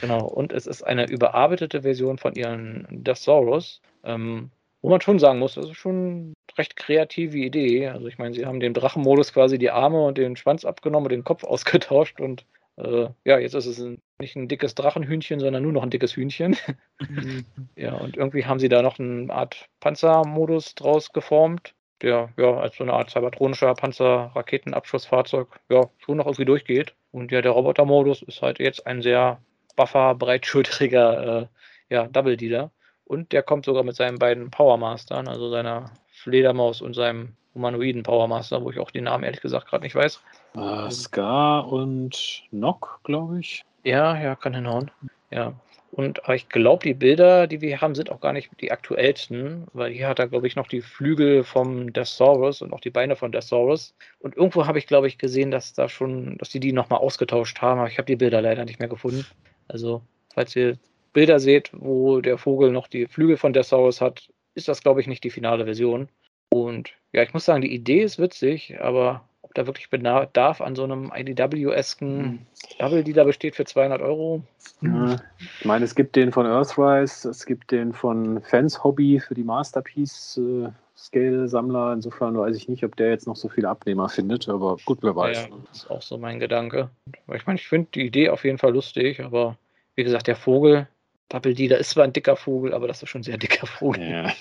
Genau, 0.00 0.24
und 0.24 0.54
es 0.54 0.66
ist 0.66 0.82
eine 0.82 1.06
überarbeitete 1.06 1.82
Version 1.82 2.16
von 2.16 2.34
ihren 2.34 2.86
Deathsaurus, 2.88 3.82
ähm, 4.04 4.50
wo 4.82 4.90
man 4.90 5.00
schon 5.00 5.18
sagen 5.18 5.38
muss, 5.38 5.54
das 5.54 5.66
ist 5.66 5.76
schon 5.76 6.34
eine 6.48 6.58
recht 6.58 6.76
kreative 6.76 7.38
Idee. 7.38 7.88
Also 7.88 8.08
ich 8.08 8.18
meine, 8.18 8.34
sie 8.34 8.44
haben 8.44 8.60
dem 8.60 8.74
Drachenmodus 8.74 9.32
quasi 9.32 9.58
die 9.58 9.70
Arme 9.70 10.04
und 10.04 10.18
den 10.18 10.36
Schwanz 10.36 10.64
abgenommen 10.64 11.06
und 11.06 11.12
den 11.12 11.24
Kopf 11.24 11.44
ausgetauscht 11.44 12.20
und 12.20 12.44
äh, 12.76 13.08
ja, 13.24 13.38
jetzt 13.38 13.54
ist 13.54 13.66
es 13.66 13.78
ein, 13.80 14.00
nicht 14.18 14.34
ein 14.34 14.48
dickes 14.48 14.74
Drachenhühnchen, 14.74 15.40
sondern 15.40 15.62
nur 15.62 15.72
noch 15.72 15.82
ein 15.82 15.90
dickes 15.90 16.16
Hühnchen. 16.16 16.56
ja, 17.76 17.94
und 17.94 18.16
irgendwie 18.16 18.44
haben 18.44 18.58
sie 18.58 18.68
da 18.68 18.82
noch 18.82 18.98
eine 18.98 19.32
Art 19.32 19.68
Panzermodus 19.80 20.74
draus 20.74 21.12
geformt, 21.12 21.74
der 22.00 22.30
ja 22.38 22.56
als 22.56 22.76
so 22.76 22.84
eine 22.84 22.94
Art 22.94 23.10
cybertronischer 23.10 23.74
Panzer-Raketenabschussfahrzeug 23.74 25.48
ja 25.70 25.90
schon 25.98 26.16
noch 26.16 26.26
irgendwie 26.26 26.46
durchgeht. 26.46 26.94
Und 27.10 27.30
ja, 27.30 27.42
der 27.42 27.52
Robotermodus 27.52 28.22
ist 28.22 28.40
halt 28.40 28.58
jetzt 28.58 28.86
ein 28.86 29.02
sehr 29.02 29.42
buffer, 29.76 30.14
breitschultriger 30.14 31.42
äh, 31.42 31.46
ja, 31.94 32.06
Double 32.08 32.38
Dealer. 32.38 32.72
Und 33.12 33.32
der 33.32 33.42
kommt 33.42 33.66
sogar 33.66 33.82
mit 33.82 33.94
seinen 33.94 34.18
beiden 34.18 34.50
Powermastern, 34.50 35.28
also 35.28 35.50
seiner 35.50 35.90
Fledermaus 36.08 36.80
und 36.80 36.94
seinem 36.94 37.36
humanoiden 37.54 38.04
Powermaster, 38.04 38.64
wo 38.64 38.70
ich 38.70 38.78
auch 38.78 38.90
den 38.90 39.04
Namen 39.04 39.22
ehrlich 39.24 39.42
gesagt 39.42 39.68
gerade 39.68 39.84
nicht 39.84 39.94
weiß. 39.94 40.22
Äh, 40.56 40.90
Ska 40.90 41.58
und 41.58 42.44
Nock, 42.52 43.00
glaube 43.04 43.40
ich. 43.40 43.66
Ja, 43.84 44.18
ja, 44.18 44.34
kann 44.34 44.54
hinhauen. 44.54 44.90
Ja. 45.30 45.52
Und 45.90 46.24
aber 46.24 46.36
ich 46.36 46.48
glaube, 46.48 46.84
die 46.84 46.94
Bilder, 46.94 47.46
die 47.46 47.60
wir 47.60 47.82
haben, 47.82 47.94
sind 47.94 48.10
auch 48.10 48.20
gar 48.22 48.32
nicht 48.32 48.50
die 48.62 48.72
aktuellsten, 48.72 49.66
weil 49.74 49.92
hier 49.92 50.08
hat 50.08 50.18
er, 50.18 50.28
glaube 50.28 50.46
ich, 50.46 50.56
noch 50.56 50.66
die 50.66 50.80
Flügel 50.80 51.44
vom 51.44 51.92
Desaurus 51.92 52.62
und 52.62 52.72
auch 52.72 52.80
die 52.80 52.88
Beine 52.88 53.14
von 53.14 53.30
Desaurus. 53.30 53.94
Und 54.20 54.38
irgendwo 54.38 54.66
habe 54.66 54.78
ich, 54.78 54.86
glaube 54.86 55.06
ich, 55.06 55.18
gesehen, 55.18 55.50
dass 55.50 55.74
da 55.74 55.90
schon, 55.90 56.38
dass 56.38 56.48
die 56.48 56.60
die 56.60 56.72
nochmal 56.72 57.00
ausgetauscht 57.00 57.60
haben, 57.60 57.78
aber 57.78 57.90
ich 57.90 57.98
habe 57.98 58.06
die 58.06 58.16
Bilder 58.16 58.40
leider 58.40 58.64
nicht 58.64 58.78
mehr 58.78 58.88
gefunden. 58.88 59.26
Also, 59.68 60.00
falls 60.32 60.56
ihr 60.56 60.78
Bilder 61.12 61.40
seht, 61.40 61.70
wo 61.72 62.20
der 62.20 62.38
Vogel 62.38 62.70
noch 62.70 62.88
die 62.88 63.06
Flügel 63.06 63.36
von 63.36 63.52
Desaurus 63.52 64.00
hat, 64.00 64.28
ist 64.54 64.68
das, 64.68 64.82
glaube 64.82 65.00
ich, 65.00 65.06
nicht 65.06 65.24
die 65.24 65.30
finale 65.30 65.64
Version. 65.64 66.08
Und 66.50 66.90
ja, 67.12 67.22
ich 67.22 67.32
muss 67.32 67.44
sagen, 67.44 67.62
die 67.62 67.74
Idee 67.74 68.02
ist 68.02 68.18
witzig, 68.18 68.78
aber 68.80 69.24
ob 69.42 69.54
da 69.54 69.66
wirklich 69.66 69.90
Bedarf 69.90 70.60
an 70.60 70.76
so 70.76 70.84
einem 70.84 71.12
IDW-esken 71.14 72.22
mhm. 72.22 72.38
Double, 72.78 73.04
die 73.04 73.12
da 73.12 73.24
besteht 73.24 73.56
für 73.56 73.64
200 73.64 74.00
Euro. 74.00 74.42
Ja, 74.80 75.16
ich 75.38 75.64
meine, 75.64 75.84
es 75.84 75.94
gibt 75.94 76.16
den 76.16 76.32
von 76.32 76.46
Earthrise, 76.46 77.28
es 77.28 77.44
gibt 77.46 77.70
den 77.70 77.92
von 77.92 78.40
Fans 78.42 78.82
Hobby 78.82 79.20
für 79.20 79.34
die 79.34 79.44
Masterpiece. 79.44 80.38
Äh, 80.38 80.70
Scale-Sammler. 81.02 81.94
Insofern 81.94 82.36
weiß 82.38 82.56
ich 82.56 82.68
nicht, 82.68 82.84
ob 82.84 82.96
der 82.96 83.10
jetzt 83.10 83.26
noch 83.26 83.36
so 83.36 83.48
viele 83.48 83.68
Abnehmer 83.68 84.08
findet, 84.08 84.48
aber 84.48 84.76
gut, 84.84 84.98
wer 85.02 85.16
weiß. 85.16 85.48
Ja, 85.50 85.56
das 85.68 85.78
ist 85.78 85.90
auch 85.90 86.02
so 86.02 86.16
mein 86.16 86.38
Gedanke. 86.38 86.90
Ich 87.34 87.46
meine, 87.46 87.58
ich 87.58 87.66
finde 87.66 87.88
die 87.94 88.06
Idee 88.06 88.28
auf 88.28 88.44
jeden 88.44 88.58
Fall 88.58 88.72
lustig, 88.72 89.20
aber 89.20 89.56
wie 89.96 90.04
gesagt, 90.04 90.26
der 90.26 90.36
Vogel, 90.36 90.86
Double 91.28 91.54
D, 91.54 91.68
da 91.68 91.76
ist 91.76 91.90
zwar 91.90 92.04
ein 92.04 92.12
dicker 92.12 92.36
Vogel, 92.36 92.74
aber 92.74 92.88
das 92.88 93.02
ist 93.02 93.08
schon 93.08 93.20
ein 93.20 93.24
sehr 93.24 93.38
dicker 93.38 93.66
Vogel. 93.66 94.08
Ja. 94.08 94.32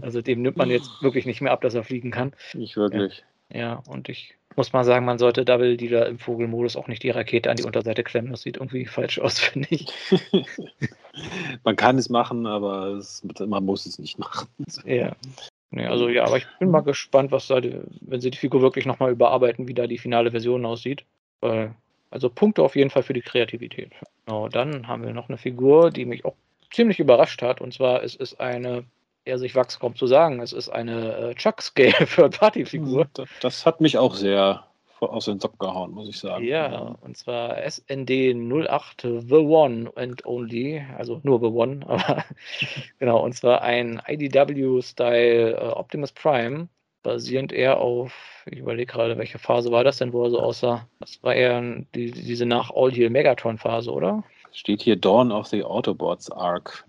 Also 0.00 0.20
dem 0.20 0.42
nimmt 0.42 0.56
man 0.56 0.70
jetzt 0.70 1.02
wirklich 1.02 1.26
nicht 1.26 1.40
mehr 1.40 1.52
ab, 1.52 1.60
dass 1.60 1.74
er 1.74 1.84
fliegen 1.84 2.10
kann. 2.10 2.32
Nicht 2.54 2.76
wirklich. 2.76 3.24
Ja, 3.50 3.58
ja 3.58 3.82
und 3.88 4.08
ich 4.08 4.34
muss 4.56 4.72
mal 4.72 4.84
sagen, 4.84 5.06
man 5.06 5.18
sollte 5.18 5.44
Double 5.44 5.76
Dealer 5.76 6.06
im 6.06 6.18
Vogelmodus 6.18 6.76
auch 6.76 6.88
nicht 6.88 7.02
die 7.02 7.10
Rakete 7.10 7.50
an 7.50 7.56
die 7.56 7.62
Unterseite 7.62 8.02
klemmen. 8.02 8.32
Das 8.32 8.42
sieht 8.42 8.56
irgendwie 8.56 8.86
falsch 8.86 9.18
aus, 9.18 9.38
finde 9.40 9.68
ich. 9.70 9.86
man 11.64 11.76
kann 11.76 11.98
es 11.98 12.08
machen, 12.08 12.46
aber 12.46 12.88
es, 12.88 13.24
man 13.46 13.64
muss 13.64 13.86
es 13.86 13.98
nicht 13.98 14.18
machen. 14.18 14.48
Ja. 14.84 15.16
Nee, 15.70 15.86
also 15.86 16.08
ja, 16.08 16.24
aber 16.24 16.36
ich 16.36 16.46
bin 16.58 16.70
mal 16.70 16.80
gespannt, 16.80 17.32
was 17.32 17.46
da, 17.46 17.60
die, 17.60 17.80
wenn 18.02 18.20
sie 18.20 18.30
die 18.30 18.38
Figur 18.38 18.60
wirklich 18.60 18.84
nochmal 18.84 19.10
überarbeiten, 19.10 19.68
wie 19.68 19.74
da 19.74 19.86
die 19.86 19.98
finale 19.98 20.30
Version 20.30 20.66
aussieht. 20.66 21.06
Also 22.12 22.28
Punkte 22.28 22.62
auf 22.62 22.76
jeden 22.76 22.90
Fall 22.90 23.02
für 23.02 23.14
die 23.14 23.22
Kreativität. 23.22 23.92
Genau, 24.26 24.48
dann 24.48 24.86
haben 24.86 25.04
wir 25.04 25.12
noch 25.12 25.28
eine 25.28 25.38
Figur, 25.38 25.90
die 25.90 26.04
mich 26.04 26.24
auch 26.24 26.34
ziemlich 26.70 27.00
überrascht 27.00 27.42
hat. 27.42 27.60
Und 27.60 27.74
zwar 27.74 28.02
es 28.02 28.14
ist 28.14 28.40
eine 28.40 28.84
er 29.24 29.38
sich 29.38 29.54
wachs 29.54 29.78
kaum 29.78 29.94
zu 29.94 30.06
sagen. 30.06 30.40
Es 30.40 30.52
ist 30.52 30.68
eine 30.68 31.16
äh, 31.16 31.34
Chuck-Scale 31.34 32.06
Third-Party-Figur. 32.06 33.06
Das, 33.14 33.28
das, 33.40 33.66
hat 33.66 33.80
mich 33.80 33.98
auch 33.98 34.14
sehr 34.14 34.64
aus 35.00 35.24
den 35.24 35.40
Sock 35.40 35.58
gehauen, 35.58 35.92
muss 35.92 36.08
ich 36.08 36.18
sagen. 36.18 36.44
Ja, 36.44 36.96
und 37.00 37.16
zwar 37.16 37.56
SND 37.68 38.34
08 38.34 39.02
The 39.02 39.34
One 39.34 39.90
and 39.96 40.24
Only, 40.24 40.84
also 40.96 41.20
nur 41.24 41.40
The 41.40 41.46
One, 41.46 41.84
aber 41.88 42.24
genau, 42.98 43.22
und 43.22 43.34
zwar 43.34 43.62
ein 43.62 44.00
IDW-Style 44.06 45.56
äh, 45.56 45.68
Optimus 45.72 46.12
Prime, 46.12 46.68
basierend 47.02 47.52
eher 47.52 47.78
auf, 47.78 48.12
ich 48.46 48.58
überlege 48.58 48.92
gerade, 48.92 49.18
welche 49.18 49.38
Phase 49.38 49.70
war 49.70 49.84
das 49.84 49.98
denn, 49.98 50.12
wo 50.12 50.24
er 50.24 50.30
so 50.30 50.40
aussah? 50.40 50.86
Das 51.00 51.22
war 51.22 51.34
eher 51.34 51.60
die, 51.94 52.10
diese 52.10 52.46
nach 52.46 52.70
All 52.74 52.90
Heal 52.90 53.10
Megatron-Phase, 53.10 53.92
oder? 53.92 54.24
Steht 54.52 54.82
hier 54.82 54.96
Dawn 54.96 55.32
of 55.32 55.46
the 55.46 55.64
Autobots 55.64 56.30
Arc. 56.30 56.84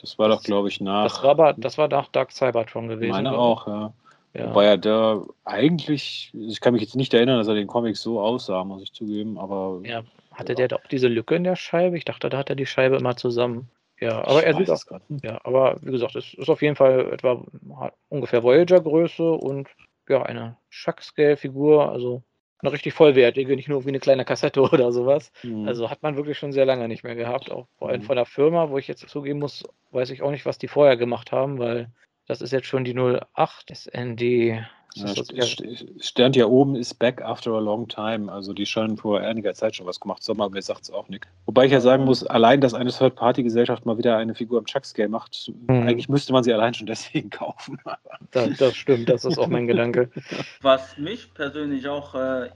das 0.00 0.18
war 0.18 0.28
doch, 0.28 0.42
glaube 0.42 0.68
ich, 0.68 0.80
nach. 0.80 1.04
Das 1.04 1.22
war, 1.22 1.30
aber, 1.30 1.52
das 1.52 1.78
war 1.78 1.88
nach 1.88 2.08
Dark 2.08 2.32
Cybertron 2.32 2.88
gewesen. 2.88 3.12
Meine 3.12 3.38
auch, 3.38 3.68
ja. 3.68 3.92
ja. 4.34 4.48
Wobei 4.48 4.64
er 4.64 4.78
da 4.78 5.22
eigentlich, 5.44 6.32
ich 6.34 6.60
kann 6.60 6.72
mich 6.72 6.82
jetzt 6.82 6.96
nicht 6.96 7.14
erinnern, 7.14 7.38
dass 7.38 7.46
er 7.46 7.54
den 7.54 7.68
Comic 7.68 7.96
so 7.96 8.20
aussah, 8.20 8.64
muss 8.64 8.82
ich 8.82 8.92
zugeben, 8.92 9.38
aber. 9.38 9.80
Ja, 9.84 10.02
hatte 10.32 10.52
ja. 10.52 10.56
der 10.56 10.68
doch 10.68 10.80
diese 10.90 11.06
Lücke 11.06 11.36
in 11.36 11.44
der 11.44 11.54
Scheibe? 11.54 11.96
Ich 11.96 12.04
dachte, 12.04 12.28
da 12.28 12.38
hat 12.38 12.50
er 12.50 12.56
die 12.56 12.66
Scheibe 12.66 12.96
immer 12.96 13.16
zusammen. 13.16 13.68
Ja, 14.04 14.26
aber 14.26 14.40
ich 14.40 14.46
er 14.46 14.54
sieht 14.54 14.70
auch. 14.70 15.00
Ja, 15.22 15.40
aber 15.44 15.76
wie 15.80 15.92
gesagt, 15.92 16.14
es 16.14 16.34
ist 16.34 16.50
auf 16.50 16.60
jeden 16.60 16.76
Fall 16.76 17.12
etwa 17.12 17.42
ungefähr 18.10 18.42
Voyager-Größe 18.42 19.32
und 19.32 19.68
ja, 20.08 20.22
eine 20.22 20.58
Chuck-Scale-Figur, 20.70 21.90
also 21.90 22.22
eine 22.58 22.72
richtig 22.72 22.92
vollwertige, 22.92 23.56
nicht 23.56 23.68
nur 23.68 23.84
wie 23.84 23.88
eine 23.88 24.00
kleine 24.00 24.26
Kassette 24.26 24.60
oder 24.72 24.92
sowas. 24.92 25.32
Mhm. 25.42 25.66
Also 25.66 25.88
hat 25.88 26.02
man 26.02 26.16
wirklich 26.16 26.38
schon 26.38 26.52
sehr 26.52 26.66
lange 26.66 26.86
nicht 26.86 27.02
mehr 27.02 27.14
gehabt. 27.14 27.50
Auch 27.50 27.66
vor 27.78 27.88
allem 27.88 28.02
mhm. 28.02 28.06
von 28.06 28.16
der 28.16 28.26
Firma, 28.26 28.68
wo 28.68 28.76
ich 28.76 28.88
jetzt 28.88 29.08
zugeben 29.08 29.38
muss, 29.38 29.64
weiß 29.92 30.10
ich 30.10 30.22
auch 30.22 30.30
nicht, 30.30 30.44
was 30.44 30.58
die 30.58 30.68
vorher 30.68 30.98
gemacht 30.98 31.32
haben, 31.32 31.58
weil 31.58 31.90
das 32.26 32.42
ist 32.42 32.52
jetzt 32.52 32.66
schon 32.66 32.84
die 32.84 32.94
08 32.94 33.74
SND 33.74 34.64
ja, 34.94 35.44
stand 35.98 36.36
ja 36.36 36.46
oben, 36.46 36.76
ist 36.76 36.94
back 36.94 37.22
after 37.22 37.52
a 37.52 37.60
long 37.60 37.88
time. 37.88 38.30
Also 38.30 38.52
die 38.52 38.66
scheinen 38.66 38.96
vor 38.96 39.20
einiger 39.20 39.54
Zeit 39.54 39.76
schon 39.76 39.86
was 39.86 40.00
gemacht 40.00 40.22
zu 40.22 40.32
haben, 40.32 40.40
aber 40.40 40.54
mir 40.54 40.62
sagt 40.62 40.84
es 40.84 40.90
auch 40.90 41.08
nicht. 41.08 41.26
Wobei 41.46 41.66
ich 41.66 41.72
ja 41.72 41.80
sagen 41.80 42.04
muss, 42.04 42.24
allein, 42.24 42.60
dass 42.60 42.74
eine 42.74 42.90
Third-Party-Gesellschaft 42.90 43.86
mal 43.86 43.98
wieder 43.98 44.16
eine 44.16 44.34
Figur 44.34 44.58
im 44.58 44.66
Chuck-Scale 44.66 45.08
macht, 45.08 45.52
mhm. 45.68 45.82
eigentlich 45.82 46.08
müsste 46.08 46.32
man 46.32 46.44
sie 46.44 46.52
allein 46.52 46.74
schon 46.74 46.86
deswegen 46.94 47.30
kaufen. 47.30 47.78
Das, 48.30 48.56
das, 48.58 48.76
stimmt, 48.76 49.08
das 49.08 49.24
ist 49.24 49.38
auch 49.38 49.48
mein 49.48 49.66
Gedanke. 49.66 50.10
Was 50.62 50.96
mich 50.96 51.32
persönlich 51.34 51.88
auch 51.88 52.14
äh, 52.14 52.50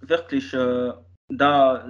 wirklich 0.00 0.52
äh, 0.52 0.92
da, 1.30 1.84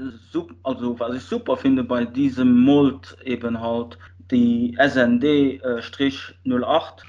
also 0.63 1.01
was 1.01 1.17
ich 1.17 1.23
super 1.23 1.57
finde 1.57 1.83
bei 1.83 2.05
diesem 2.05 2.61
Mold 2.61 3.17
eben 3.25 3.61
halt, 3.61 3.99
die 4.31 4.77
SND-08, 4.79 7.03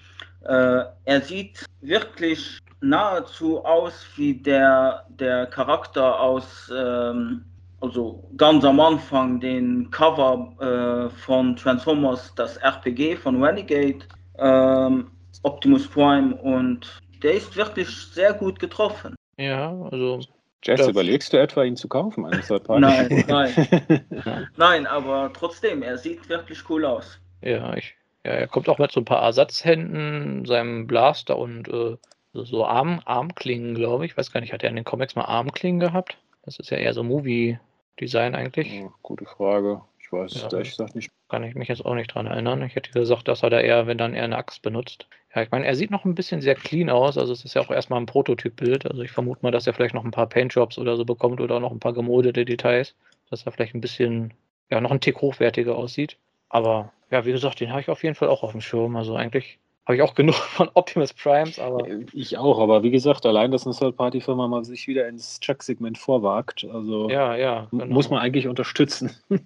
äh, 0.46 0.84
er 1.06 1.22
sieht 1.22 1.66
wirklich 1.82 2.60
nahezu 2.82 3.64
aus 3.64 4.06
wie 4.16 4.34
der, 4.34 5.06
der 5.10 5.46
Charakter 5.48 6.20
aus, 6.20 6.72
ähm, 6.76 7.46
also 7.80 8.24
ganz 8.38 8.64
am 8.64 8.80
Anfang 8.80 9.40
den 9.40 9.90
Cover 9.92 10.54
äh, 10.60 11.10
von 11.22 11.56
Transformers, 11.56 12.34
das 12.36 12.58
RPG 12.58 13.16
von 13.18 13.44
Renegade, 13.44 14.00
ähm, 14.40 15.12
Optimus 15.44 15.88
Prime 15.88 16.36
und 16.36 17.02
der 17.24 17.34
ist 17.34 17.56
wirklich 17.56 17.88
sehr 17.90 18.34
gut 18.34 18.60
getroffen. 18.60 19.16
Ja, 19.38 19.76
also. 19.92 20.20
Jess, 20.64 20.88
überlegst 20.88 21.34
du 21.34 21.38
etwa, 21.38 21.64
ihn 21.64 21.76
zu 21.76 21.88
kaufen? 21.88 22.24
nein, 22.68 23.26
nein. 23.28 24.48
nein, 24.58 24.86
aber 24.86 25.32
trotzdem, 25.34 25.82
er 25.82 25.98
sieht 25.98 26.30
wirklich 26.30 26.70
cool 26.70 26.86
aus. 26.86 27.20
Ja, 27.42 27.74
ich 27.76 27.96
ja, 28.24 28.32
er 28.32 28.48
kommt 28.48 28.70
auch 28.70 28.78
mit 28.78 28.92
so 28.92 29.02
ein 29.02 29.06
paar 29.06 29.24
Ersatzhänden, 29.24 30.46
seinem 30.46 30.88
Blaster 30.88 31.38
und 31.38 31.68
äh, 31.68 31.98
so 32.34 32.66
Arm, 32.66 33.02
Armklingen, 33.06 33.76
glaube 33.76 34.06
ich. 34.06 34.12
Ich 34.12 34.18
weiß 34.18 34.32
gar 34.32 34.42
nicht, 34.42 34.54
hat 34.54 34.64
er 34.64 34.70
in 34.70 34.76
den 34.76 34.86
Comics 34.86 35.16
mal 35.16 35.26
Armklingen 35.26 35.80
gehabt? 35.80 36.18
Das 36.44 36.60
ist 36.60 36.70
ja 36.70 36.78
eher 36.78 36.94
so 36.94 37.04
Movie-Design 37.04 38.36
eigentlich. 38.36 38.74
Ja, 38.74 38.94
gute 39.02 39.26
Frage. 39.26 39.82
Ich 40.00 40.12
weiß 40.12 40.34
ja, 40.36 40.50
ehrlich 40.52 40.72
gesagt 40.72 40.96
nicht. 40.96 41.10
Kann 41.30 41.44
ich 41.44 41.56
mich 41.56 41.68
jetzt 41.68 41.86
auch 41.86 41.96
nicht 41.96 42.14
dran 42.14 42.28
erinnern. 42.28 42.62
Ich 42.64 42.76
hätte 42.76 42.92
gesagt, 42.92 43.28
dass 43.28 43.44
er 43.44 43.50
da 43.50 43.60
eher, 43.60 43.88
wenn 43.88 43.98
dann 43.98 44.14
eher 44.14 44.24
eine 44.24 44.38
Axt 44.38 44.62
benutzt. 44.62 45.08
Ja, 45.34 45.42
ich 45.42 45.52
meine, 45.52 45.66
er 45.66 45.76
sieht 45.76 45.92
noch 45.92 46.04
ein 46.04 46.16
bisschen 46.16 46.42
sehr 46.42 46.56
clean 46.56 46.90
aus. 46.90 47.18
Also 47.18 47.32
es 47.32 47.46
ist 47.46 47.54
ja 47.54 47.62
auch 47.62 47.72
erstmal 47.72 48.00
ein 48.00 48.06
Prototypbild. 48.06 48.86
Also 48.86 49.02
ich 49.02 49.12
vermute 49.12 49.42
mal, 49.44 49.52
dass 49.52 49.68
er 49.68 49.74
vielleicht 49.74 49.94
noch 49.94 50.04
ein 50.04 50.12
paar 50.12 50.28
Paintjobs 50.28 50.78
oder 50.78 50.98
so 50.98 51.06
bekommt 51.06 51.40
oder 51.40 51.60
noch 51.60 51.72
ein 51.72 51.80
paar 51.80 51.94
gemoldete 51.94 52.46
Details. 52.46 52.96
Dass 53.30 53.46
er 53.46 53.52
vielleicht 53.52 53.74
ein 53.74 53.82
bisschen, 53.82 54.34
ja, 54.70 54.82
noch 54.82 54.92
ein 54.92 55.00
Tick 55.00 55.22
hochwertiger 55.22 55.76
aussieht. 55.76 56.18
Aber 56.52 56.92
ja, 57.10 57.26
wie 57.26 57.32
gesagt, 57.32 57.62
den 57.62 57.72
habe 57.72 57.82
ich 57.82 57.90
auf 57.90 58.04
jeden 58.04 58.16
Fall 58.16 58.28
auch 58.28 58.44
auf 58.44 58.52
dem 58.52 58.62
Schirm. 58.62 58.98
Also 58.98 59.16
eigentlich 59.16 59.58
habe 59.86 59.96
ich 59.96 60.02
auch 60.02 60.14
genug 60.16 60.36
von 60.36 60.70
Optimus 60.74 61.14
Primes, 61.14 61.60
aber. 61.60 61.88
Ich 62.14 62.38
auch, 62.38 62.60
aber 62.60 62.84
wie 62.84 62.92
gesagt, 62.92 63.26
allein, 63.26 63.52
dass 63.52 63.66
eine 63.66 63.76
Third-Party-Firma 63.76 64.48
mal 64.48 64.66
sich 64.66 64.88
wieder 64.88 65.08
ins 65.08 65.40
Chuck-Segment 65.40 65.98
vorwagt, 65.98 66.68
also 66.72 67.10
ja, 67.10 67.36
ja, 67.36 67.68
genau. 67.72 67.86
muss 67.86 68.10
man 68.10 68.20
eigentlich 68.20 68.48
unterstützen. 68.48 69.12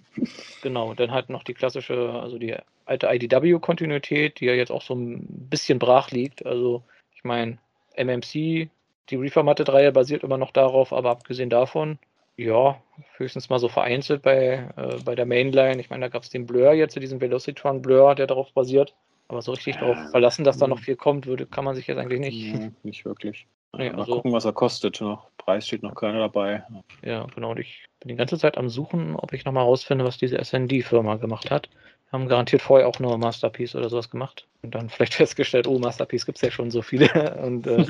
genau, 0.62 0.94
dann 0.94 1.12
halt 1.12 1.30
noch 1.30 1.44
die 1.44 1.54
klassische, 1.54 2.10
also 2.10 2.38
die 2.38 2.56
alte 2.84 3.06
IDW-Kontinuität, 3.06 4.40
die 4.40 4.46
ja 4.46 4.54
jetzt 4.54 4.70
auch 4.70 4.82
so 4.82 4.94
ein 4.94 5.26
bisschen 5.48 5.78
brach 5.78 6.10
liegt. 6.10 6.44
Also, 6.44 6.82
ich 7.14 7.24
meine, 7.24 7.58
MMC, 7.96 8.68
die 9.10 9.16
Reformatted-Reihe 9.16 9.92
basiert 9.92 10.24
immer 10.24 10.38
noch 10.38 10.50
darauf, 10.50 10.92
aber 10.92 11.10
abgesehen 11.10 11.50
davon 11.50 11.98
ja, 12.36 12.80
höchstens 13.16 13.48
mal 13.48 13.58
so 13.58 13.68
vereinzelt 13.68 14.22
bei, 14.22 14.68
äh, 14.76 14.96
bei 15.04 15.14
der 15.14 15.26
Mainline. 15.26 15.80
Ich 15.80 15.90
meine, 15.90 16.06
da 16.06 16.08
gab 16.08 16.22
es 16.22 16.30
den 16.30 16.46
Blur 16.46 16.72
jetzt, 16.72 16.96
diesen 16.96 17.20
Velocitron 17.20 17.82
Blur, 17.82 18.14
der 18.14 18.26
darauf 18.26 18.52
basiert. 18.52 18.94
Aber 19.28 19.42
so 19.42 19.52
richtig 19.52 19.76
darauf 19.76 19.98
verlassen, 20.10 20.44
dass 20.44 20.58
da 20.58 20.68
noch 20.68 20.78
viel 20.78 20.94
kommt, 20.94 21.26
würde, 21.26 21.46
kann 21.46 21.64
man 21.64 21.74
sich 21.74 21.88
jetzt 21.88 21.98
eigentlich 21.98 22.20
nicht. 22.20 22.54
Nee, 22.54 22.70
nicht 22.84 23.04
wirklich. 23.04 23.48
Nee, 23.76 23.90
mal 23.90 24.00
also, 24.00 24.14
gucken, 24.14 24.32
was 24.32 24.44
er 24.44 24.52
kostet. 24.52 25.00
Noch. 25.00 25.28
Preis 25.36 25.66
steht 25.66 25.82
noch 25.82 25.94
keiner 25.94 26.20
dabei. 26.20 26.62
Ja, 27.02 27.26
genau. 27.34 27.50
Und 27.50 27.58
ich 27.58 27.84
bin 28.00 28.08
die 28.08 28.16
ganze 28.16 28.38
Zeit 28.38 28.56
am 28.56 28.68
Suchen, 28.68 29.16
ob 29.16 29.32
ich 29.32 29.44
nochmal 29.44 29.64
rausfinde, 29.64 30.04
was 30.04 30.16
diese 30.16 30.42
SND-Firma 30.42 31.16
gemacht 31.16 31.50
hat. 31.50 31.68
Haben 32.12 32.28
garantiert 32.28 32.62
vorher 32.62 32.86
auch 32.86 32.98
nur 33.00 33.18
Masterpiece 33.18 33.74
oder 33.74 33.88
sowas 33.88 34.10
gemacht. 34.10 34.46
Und 34.62 34.74
dann 34.74 34.88
vielleicht 34.88 35.14
festgestellt, 35.22 35.66
oh, 35.66 35.78
Masterpiece 35.78 36.26
gibt 36.26 36.38
es 36.38 36.42
ja 36.42 36.50
schon 36.50 36.70
so 36.70 36.82
viele. 36.82 37.36
Und 37.42 37.66
äh, 37.66 37.86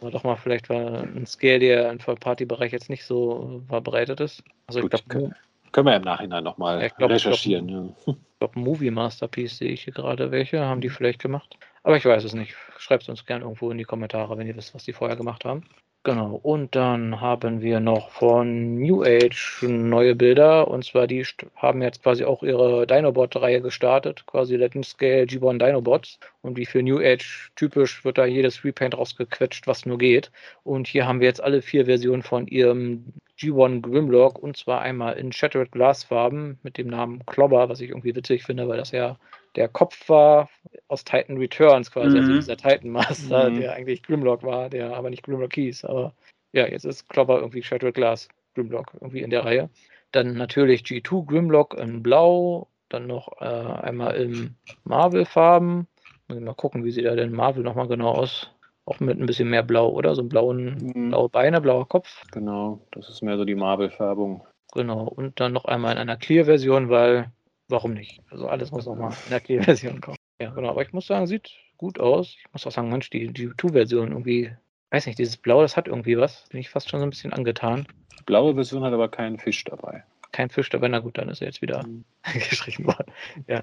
doch 0.10 0.24
mal 0.24 0.36
vielleicht 0.36 0.68
war 0.68 1.02
ein 1.02 1.26
Scale, 1.26 1.60
der 1.60 1.90
im 1.90 2.00
Voll-Party-Bereich 2.00 2.72
jetzt 2.72 2.90
nicht 2.90 3.04
so 3.04 3.62
verbreitet 3.68 4.20
ist. 4.20 4.42
Also 4.66 4.80
Gut, 4.80 4.94
ich 4.94 5.08
glaube, 5.08 5.34
können 5.72 5.86
wir 5.86 5.96
im 5.96 6.02
Nachhinein 6.02 6.44
nochmal 6.44 6.80
ja, 6.80 7.06
recherchieren. 7.06 7.68
Ich 7.68 7.74
glaube, 7.74 7.94
ja. 8.06 8.14
glaub, 8.38 8.56
Movie 8.56 8.90
Masterpiece 8.90 9.58
sehe 9.58 9.72
ich 9.72 9.84
hier 9.84 9.92
gerade 9.92 10.30
welche, 10.30 10.64
haben 10.64 10.80
die 10.80 10.88
vielleicht 10.88 11.20
gemacht. 11.20 11.56
Aber 11.82 11.96
ich 11.96 12.04
weiß 12.04 12.24
es 12.24 12.32
nicht. 12.34 12.54
Schreibt 12.78 13.04
es 13.04 13.08
uns 13.08 13.26
gerne 13.26 13.44
irgendwo 13.44 13.70
in 13.70 13.78
die 13.78 13.84
Kommentare, 13.84 14.36
wenn 14.38 14.46
ihr 14.46 14.56
wisst, 14.56 14.74
was 14.74 14.84
die 14.84 14.92
vorher 14.92 15.16
gemacht 15.16 15.44
haben. 15.44 15.64
Genau, 16.06 16.38
und 16.40 16.76
dann 16.76 17.20
haben 17.20 17.62
wir 17.62 17.80
noch 17.80 18.10
von 18.10 18.76
New 18.76 19.02
Age 19.02 19.64
neue 19.66 20.14
Bilder. 20.14 20.68
Und 20.68 20.84
zwar, 20.84 21.08
die 21.08 21.26
haben 21.56 21.82
jetzt 21.82 22.04
quasi 22.04 22.24
auch 22.24 22.44
ihre 22.44 22.86
Dinobot-Reihe 22.86 23.60
gestartet, 23.60 24.24
quasi 24.24 24.54
Legend 24.54 24.86
Scale 24.86 25.24
G1 25.24 25.58
Dinobots. 25.58 26.20
Und 26.42 26.56
wie 26.56 26.64
für 26.64 26.80
New 26.80 27.00
Age 27.00 27.50
typisch 27.56 28.04
wird 28.04 28.18
da 28.18 28.24
jedes 28.24 28.62
Repaint 28.62 28.96
rausgequetscht, 28.96 29.66
was 29.66 29.84
nur 29.84 29.98
geht. 29.98 30.30
Und 30.62 30.86
hier 30.86 31.08
haben 31.08 31.18
wir 31.18 31.26
jetzt 31.26 31.42
alle 31.42 31.60
vier 31.60 31.86
Versionen 31.86 32.22
von 32.22 32.46
ihrem 32.46 33.12
G1 33.36 33.82
Grimlock 33.82 34.38
und 34.38 34.56
zwar 34.56 34.82
einmal 34.82 35.18
in 35.18 35.32
Shattered 35.32 35.72
Glass 35.72 36.04
Farben 36.04 36.60
mit 36.62 36.78
dem 36.78 36.86
Namen 36.86 37.26
Clobber, 37.26 37.68
was 37.68 37.80
ich 37.80 37.90
irgendwie 37.90 38.14
witzig 38.14 38.44
finde, 38.44 38.68
weil 38.68 38.78
das 38.78 38.92
ja 38.92 39.18
der 39.56 39.68
Kopf 39.68 40.08
war 40.08 40.48
aus 40.88 41.04
Titan 41.04 41.38
Returns 41.38 41.90
quasi, 41.90 42.16
also 42.16 42.18
mhm. 42.18 42.24
also 42.24 42.34
dieser 42.34 42.56
Titan 42.56 42.90
Master, 42.90 43.50
mhm. 43.50 43.60
der 43.60 43.74
eigentlich 43.74 44.02
Grimlock 44.02 44.42
war, 44.42 44.68
der 44.68 44.94
aber 44.94 45.10
nicht 45.10 45.22
Grimlock 45.24 45.54
hieß. 45.54 45.84
Aber 45.84 46.12
ja, 46.52 46.66
jetzt 46.66 46.84
ist 46.84 47.08
Clobber 47.08 47.40
irgendwie 47.40 47.62
Shattered 47.62 47.94
Glass 47.94 48.28
Grimlock 48.54 48.92
irgendwie 49.00 49.22
in 49.22 49.30
der 49.30 49.44
Reihe. 49.44 49.70
Dann 50.12 50.34
natürlich 50.34 50.82
G2 50.82 51.26
Grimlock 51.26 51.74
in 51.74 52.02
Blau, 52.02 52.68
dann 52.88 53.06
noch 53.06 53.40
äh, 53.40 53.44
einmal 53.44 54.14
in 54.16 54.56
Marvel-Farben. 54.84 55.86
Mal 56.28 56.54
gucken, 56.54 56.84
wie 56.84 56.90
sieht 56.90 57.04
da 57.04 57.14
denn 57.14 57.32
Marvel 57.32 57.62
nochmal 57.62 57.88
genau 57.88 58.12
aus. 58.12 58.50
Auch 58.84 59.00
mit 59.00 59.18
ein 59.18 59.26
bisschen 59.26 59.50
mehr 59.50 59.64
Blau, 59.64 59.90
oder? 59.90 60.14
So 60.14 60.22
blauen, 60.22 60.92
mhm. 60.94 61.10
blaue 61.10 61.28
Beine, 61.28 61.60
blauer 61.60 61.88
Kopf. 61.88 62.22
Genau, 62.30 62.80
das 62.92 63.08
ist 63.08 63.22
mehr 63.22 63.36
so 63.36 63.44
die 63.44 63.54
Marvel-Färbung. 63.54 64.44
Genau, 64.72 65.04
und 65.04 65.40
dann 65.40 65.52
noch 65.52 65.64
einmal 65.64 65.92
in 65.92 65.98
einer 65.98 66.16
Clear-Version, 66.16 66.88
weil 66.88 67.32
warum 67.68 67.94
nicht? 67.94 68.20
Also 68.30 68.48
alles 68.48 68.70
muss 68.70 68.86
nochmal 68.86 69.12
in 69.24 69.30
der 69.30 69.40
Clear-Version 69.40 70.00
kommen. 70.00 70.16
Ja, 70.40 70.50
genau, 70.50 70.70
aber 70.70 70.82
ich 70.82 70.92
muss 70.92 71.06
sagen, 71.06 71.26
sieht 71.26 71.50
gut 71.76 71.98
aus. 72.00 72.36
Ich 72.38 72.52
muss 72.52 72.66
auch 72.66 72.72
sagen, 72.72 72.90
Mensch, 72.90 73.10
die, 73.10 73.32
die 73.32 73.48
2-Version 73.48 74.08
irgendwie, 74.08 74.52
weiß 74.90 75.06
nicht, 75.06 75.18
dieses 75.18 75.36
Blau, 75.36 75.62
das 75.62 75.76
hat 75.76 75.88
irgendwie 75.88 76.18
was. 76.18 76.48
Bin 76.50 76.60
ich 76.60 76.70
fast 76.70 76.88
schon 76.88 77.00
so 77.00 77.06
ein 77.06 77.10
bisschen 77.10 77.32
angetan. 77.32 77.86
Die 78.18 78.24
blaue 78.24 78.54
Version 78.54 78.84
hat 78.84 78.92
aber 78.92 79.08
keinen 79.08 79.38
Fisch 79.38 79.64
dabei. 79.64 80.04
Kein 80.32 80.50
Fisch 80.50 80.68
dabei, 80.68 80.88
na 80.88 80.98
gut, 80.98 81.18
dann 81.18 81.28
ist 81.28 81.40
er 81.40 81.46
jetzt 81.46 81.62
wieder 81.62 81.86
mhm. 81.86 82.04
gestrichen 82.32 82.86
worden. 82.86 83.12
Ja. 83.46 83.62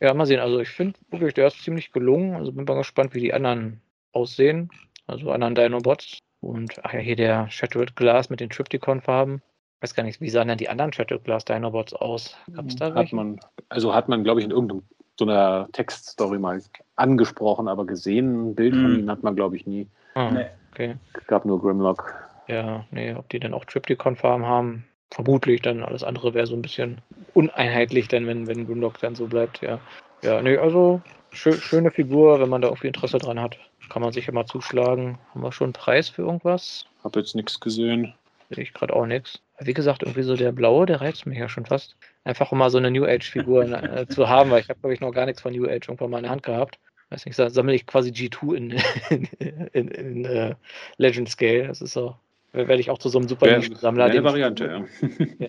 Ja, 0.00 0.14
mal 0.14 0.26
sehen. 0.26 0.40
Also 0.40 0.60
ich 0.60 0.70
finde 0.70 0.98
wirklich, 1.10 1.34
der 1.34 1.48
ist 1.48 1.62
ziemlich 1.62 1.92
gelungen. 1.92 2.34
Also 2.34 2.52
bin 2.52 2.64
mal 2.64 2.74
gespannt, 2.74 3.14
wie 3.14 3.20
die 3.20 3.34
anderen 3.34 3.82
aussehen. 4.12 4.70
Also 5.06 5.30
anderen 5.30 5.54
Dinobots. 5.54 6.18
Und 6.40 6.84
ach 6.84 6.94
ja, 6.94 7.00
hier 7.00 7.16
der 7.16 7.50
Shattered 7.50 7.96
Glass 7.96 8.30
mit 8.30 8.40
den 8.40 8.50
Triptychon-Farben 8.50 9.42
weiß 9.80 9.94
gar 9.94 10.02
nicht, 10.02 10.20
wie 10.20 10.30
sahen 10.30 10.48
denn 10.48 10.58
die 10.58 10.68
anderen 10.68 10.92
Shattered 10.92 11.24
Glass 11.24 11.44
Dinobots 11.44 11.92
aus? 11.92 12.36
Gab 12.54 12.66
es 12.66 12.76
da 12.76 12.94
hat 12.94 13.12
man, 13.12 13.40
Also 13.68 13.94
hat 13.94 14.08
man, 14.08 14.24
glaube 14.24 14.40
ich, 14.40 14.46
in 14.46 14.52
irgendeiner 14.52 14.82
so 15.18 15.24
einer 15.24 15.68
Textstory 15.72 16.38
mal 16.38 16.60
angesprochen, 16.96 17.68
aber 17.68 17.86
gesehen, 17.86 18.50
ein 18.50 18.54
Bild 18.54 18.74
mm. 18.74 18.76
von 18.76 18.86
hm. 18.92 18.98
ihnen 18.98 19.10
hat 19.10 19.22
man, 19.22 19.34
glaube 19.34 19.56
ich, 19.56 19.66
nie. 19.66 19.88
Ah, 20.14 20.30
nee. 20.30 20.46
okay. 20.72 20.96
Es 21.14 21.26
gab 21.26 21.44
nur 21.44 21.60
Grimlock. 21.60 22.14
Ja, 22.48 22.84
nee, 22.90 23.14
ob 23.14 23.28
die 23.30 23.40
dann 23.40 23.54
auch 23.54 23.64
Triptychon-Farben 23.64 24.46
haben, 24.46 24.84
vermutlich 25.10 25.62
dann 25.62 25.82
alles 25.82 26.04
andere 26.04 26.34
wäre 26.34 26.46
so 26.46 26.54
ein 26.54 26.62
bisschen 26.62 27.00
uneinheitlich, 27.34 28.08
dann 28.08 28.26
wenn, 28.26 28.46
wenn 28.46 28.66
Grimlock 28.66 28.98
dann 29.00 29.14
so 29.14 29.26
bleibt, 29.26 29.62
ja. 29.62 29.80
Ja, 30.22 30.40
nee, 30.42 30.56
also 30.56 31.00
schö 31.30 31.52
schöne 31.52 31.90
Figur, 31.90 32.40
wenn 32.40 32.48
man 32.48 32.62
da 32.62 32.68
irgendwie 32.68 32.88
Interesse 32.88 33.18
dran 33.18 33.40
hat, 33.40 33.58
kann 33.90 34.02
man 34.02 34.12
sich 34.12 34.28
immer 34.28 34.46
zuschlagen. 34.46 35.18
Haben 35.32 35.42
wir 35.42 35.52
schon 35.52 35.66
einen 35.66 35.72
Preis 35.72 36.08
für 36.08 36.22
irgendwas? 36.22 36.86
Hab 37.04 37.16
jetzt 37.16 37.34
nichts 37.34 37.60
gesehen. 37.60 38.14
Sehe 38.50 38.64
ich 38.64 38.74
gerade 38.74 38.94
auch 38.94 39.06
nichts. 39.06 39.40
Wie 39.60 39.74
gesagt, 39.74 40.02
irgendwie 40.02 40.22
so 40.22 40.36
der 40.36 40.52
blaue, 40.52 40.86
der 40.86 41.00
reizt 41.00 41.26
mich 41.26 41.38
ja 41.38 41.48
schon 41.48 41.66
fast. 41.66 41.96
Einfach 42.24 42.52
um 42.52 42.58
mal 42.58 42.70
so 42.70 42.78
eine 42.78 42.90
New 42.90 43.04
Age-Figur 43.04 43.64
äh, 43.82 44.06
zu 44.06 44.28
haben, 44.28 44.50
weil 44.50 44.60
ich 44.60 44.68
habe, 44.68 44.80
glaube 44.80 44.94
ich, 44.94 45.00
noch 45.00 45.12
gar 45.12 45.26
nichts 45.26 45.42
von 45.42 45.54
New 45.54 45.66
Age 45.66 45.88
irgendwann 45.88 46.10
mal 46.10 46.18
in 46.18 46.24
der 46.24 46.32
Hand 46.32 46.42
gehabt. 46.42 46.78
Weiß 47.10 47.24
nicht, 47.24 47.36
sammle 47.36 47.74
ich 47.74 47.86
quasi 47.86 48.10
G2 48.10 48.54
in, 48.54 48.70
in, 49.10 49.68
in, 49.72 49.88
in 49.88 50.26
uh, 50.26 50.54
Legend 50.98 51.28
Scale. 51.28 51.68
Das 51.68 51.80
ist 51.80 51.92
so, 51.92 52.16
werde 52.52 52.80
ich 52.80 52.90
auch 52.90 52.98
zu 52.98 53.08
so 53.08 53.18
einem 53.18 53.28
super 53.28 53.60
Sammler. 53.62 54.06
Eine 54.06 54.24
Variante, 54.24 54.64
ja. 54.66 55.08
ja. 55.38 55.48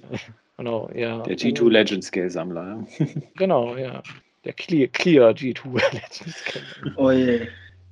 Genau, 0.57 0.89
ja. 0.93 1.21
Der 1.23 1.37
G2 1.37 1.69
Legend 1.69 2.03
Scale 2.03 2.29
Sammler, 2.29 2.85
ja. 2.99 3.05
Genau, 3.35 3.75
ja. 3.75 4.03
Der 4.45 4.53
Clear, 4.53 4.87
Clear 4.87 5.31
G2 5.31 5.73
Legend 5.93 6.35
Scale. 6.35 6.93
Oh 6.95 7.11
je. 7.11 7.47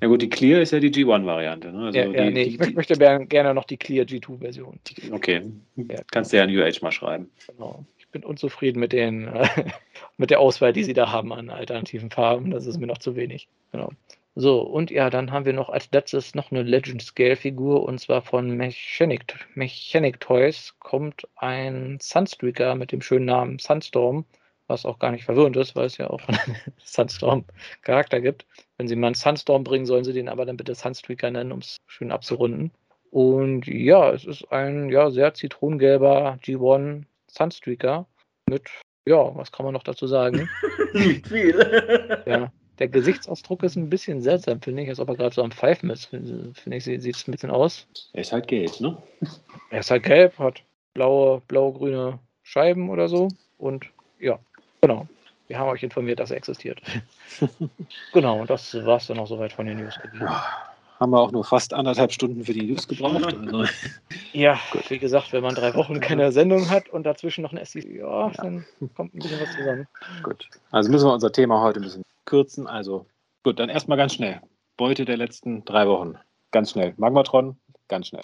Ja 0.06 0.10
gut, 0.10 0.22
die 0.22 0.30
Clear 0.30 0.62
ist 0.62 0.70
ja 0.70 0.80
die 0.80 0.92
G1-Variante. 0.92 1.72
Ne? 1.72 1.86
Also 1.86 1.98
ja, 1.98 2.06
ja, 2.06 2.26
die, 2.26 2.32
nee, 2.32 2.44
die, 2.46 2.64
ich 2.64 2.76
möchte 2.76 2.96
gerne 2.96 3.56
noch 3.56 3.64
die 3.64 3.78
Clear 3.78 4.06
G2-Version. 4.06 4.80
Okay, 5.12 5.42
ja, 5.78 5.98
kannst 6.12 6.32
du 6.32 6.38
ja 6.38 6.46
New 6.46 6.62
Age 6.62 6.80
mal 6.84 6.92
schreiben. 6.92 7.32
Genau. 7.48 7.84
Ich 7.98 8.08
bin 8.10 8.24
unzufrieden 8.24 8.80
mit, 8.80 8.94
den, 8.94 9.28
mit 10.18 10.30
der 10.30 10.42
Auswahl, 10.42 10.74
die 10.74 10.84
sie 10.84 10.94
da 10.94 11.12
haben 11.12 11.34
an 11.34 11.50
alternativen 11.50 12.12
Farben. 12.12 12.52
Das 12.52 12.68
ist 12.68 12.78
mir 12.78 12.86
noch 12.86 13.00
zu 13.00 13.16
wenig. 13.16 13.48
Genau. 13.72 13.90
So, 14.36 14.62
und 14.62 14.92
ja, 14.92 15.10
dann 15.10 15.32
haben 15.32 15.46
wir 15.46 15.54
noch 15.54 15.70
als 15.70 15.90
letztes 15.92 16.36
noch 16.36 16.52
eine 16.52 16.62
Legend 16.62 17.02
Scale 17.02 17.36
Figur 17.36 17.82
und 17.82 18.00
zwar 18.00 18.22
von 18.22 18.56
Mechanic, 18.56 19.24
Mechanic 19.56 20.20
Toys 20.20 20.76
kommt 20.78 21.28
ein 21.36 21.98
Sunstreaker 22.00 22.76
mit 22.76 22.92
dem 22.92 23.02
schönen 23.02 23.26
Namen 23.26 23.58
Sunstorm 23.58 24.26
was 24.68 24.86
auch 24.86 25.00
gar 25.00 25.12
nicht 25.12 25.26
verwirrend 25.26 25.58
ist, 25.58 25.76
weil 25.76 25.86
es 25.86 25.98
ja 25.98 26.10
auch 26.10 26.22
einen 26.28 26.58
Sunstorm-Charakter 26.84 28.22
gibt. 28.22 28.46
Wenn 28.78 28.88
sie 28.88 28.96
mal 28.96 29.08
einen 29.08 29.16
Sunstorm 29.16 29.64
bringen, 29.64 29.86
sollen 29.86 30.04
sie 30.04 30.14
den 30.14 30.30
aber 30.30 30.46
dann 30.46 30.58
bitte 30.58 30.76
Sunstreaker 30.76 31.32
nennen, 31.32 31.52
um 31.52 31.60
es 31.60 31.78
schön 31.88 32.12
abzurunden. 32.12 32.72
Und 33.12 33.68
ja, 33.68 34.12
es 34.12 34.26
ist 34.26 34.52
ein 34.52 34.90
ja, 34.90 35.10
sehr 35.10 35.34
zitronengelber 35.34 36.38
G1 36.44 37.04
Sunstreaker 37.28 38.08
mit, 38.50 38.70
ja, 39.06 39.36
was 39.36 39.52
kann 39.52 39.66
man 39.66 39.74
noch 39.74 39.84
dazu 39.84 40.08
sagen? 40.08 40.50
Nicht 40.94 41.28
viel. 41.28 42.24
ja, 42.26 42.52
der 42.80 42.88
Gesichtsausdruck 42.90 43.64
ist 43.64 43.78
ein 43.78 43.90
bisschen 43.90 44.22
seltsam, 44.22 44.62
finde 44.62 44.84
ich, 44.84 44.90
als 44.90 45.00
ob 45.00 45.10
er 45.10 45.16
gerade 45.16 45.34
so 45.34 45.44
am 45.44 45.52
Pfeifen 45.52 45.90
ist. 45.90 46.08
Finde 46.08 46.54
ich, 46.72 46.84
sieht 46.84 47.06
es 47.06 47.28
ein 47.28 47.32
bisschen 47.32 47.52
aus. 47.52 47.88
Er 48.14 48.22
ist 48.22 48.34
halt 48.34 48.48
gelb, 48.48 48.80
ne? 48.82 48.98
Er 49.70 49.80
ist 49.80 49.92
halt 49.92 50.04
gelb, 50.04 50.38
hat 50.38 50.64
blaue, 50.94 51.42
blau-grüne 51.48 52.20
Scheiben 52.44 52.90
oder 52.90 53.08
so. 53.08 53.30
Und 53.58 53.86
ja, 54.20 54.40
Genau. 54.86 55.08
Wir 55.48 55.58
haben 55.58 55.70
euch 55.70 55.82
informiert, 55.82 56.20
dass 56.20 56.30
er 56.30 56.38
existiert. 56.38 56.80
genau, 58.14 58.42
und 58.42 58.52
das 58.52 58.72
war 58.86 58.98
es 58.98 59.08
dann 59.08 59.18
auch 59.18 59.26
soweit 59.26 59.52
von 59.52 59.66
den 59.66 59.80
News. 59.80 59.98
Ja, 60.20 60.46
haben 61.00 61.12
wir 61.12 61.20
auch 61.20 61.32
nur 61.32 61.44
fast 61.44 61.74
anderthalb 61.74 62.12
Stunden 62.12 62.46
für 62.46 62.54
die 62.54 62.68
News 62.68 62.88
gebraucht. 62.88 63.26
Also. 63.26 63.66
Ja, 64.34 64.60
Gut. 64.72 64.88
wie 64.92 65.00
gesagt, 65.00 65.34
wenn 65.34 65.42
man 65.42 65.56
drei 65.56 65.74
Wochen 65.74 66.00
keine 66.02 66.32
Sendung 66.32 66.70
hat 66.70 66.88
und 66.90 67.04
dazwischen 67.04 67.42
noch 67.42 67.52
ein 67.52 67.66
SC, 67.66 67.84
ja, 67.84 68.28
ja, 68.28 68.32
dann 68.38 68.64
kommt 68.96 69.16
ein 69.16 69.20
bisschen 69.20 69.42
was 69.42 69.56
zusammen. 69.56 69.88
Gut, 70.22 70.48
also 70.70 70.92
müssen 70.92 71.08
wir 71.08 71.14
unser 71.14 71.32
Thema 71.32 71.62
heute 71.62 71.80
ein 71.80 71.84
bisschen 71.84 72.04
kürzen. 72.26 72.68
Also 72.68 73.08
gut, 73.44 73.60
dann 73.60 73.70
erstmal 73.70 73.98
ganz 73.98 74.14
schnell. 74.14 74.40
Beute 74.78 75.04
der 75.04 75.18
letzten 75.18 75.66
drei 75.66 75.88
Wochen. 75.88 76.16
Ganz 76.52 76.72
schnell. 76.72 76.94
Magmatron, 76.98 77.58
ganz 77.88 78.08
schnell. 78.08 78.24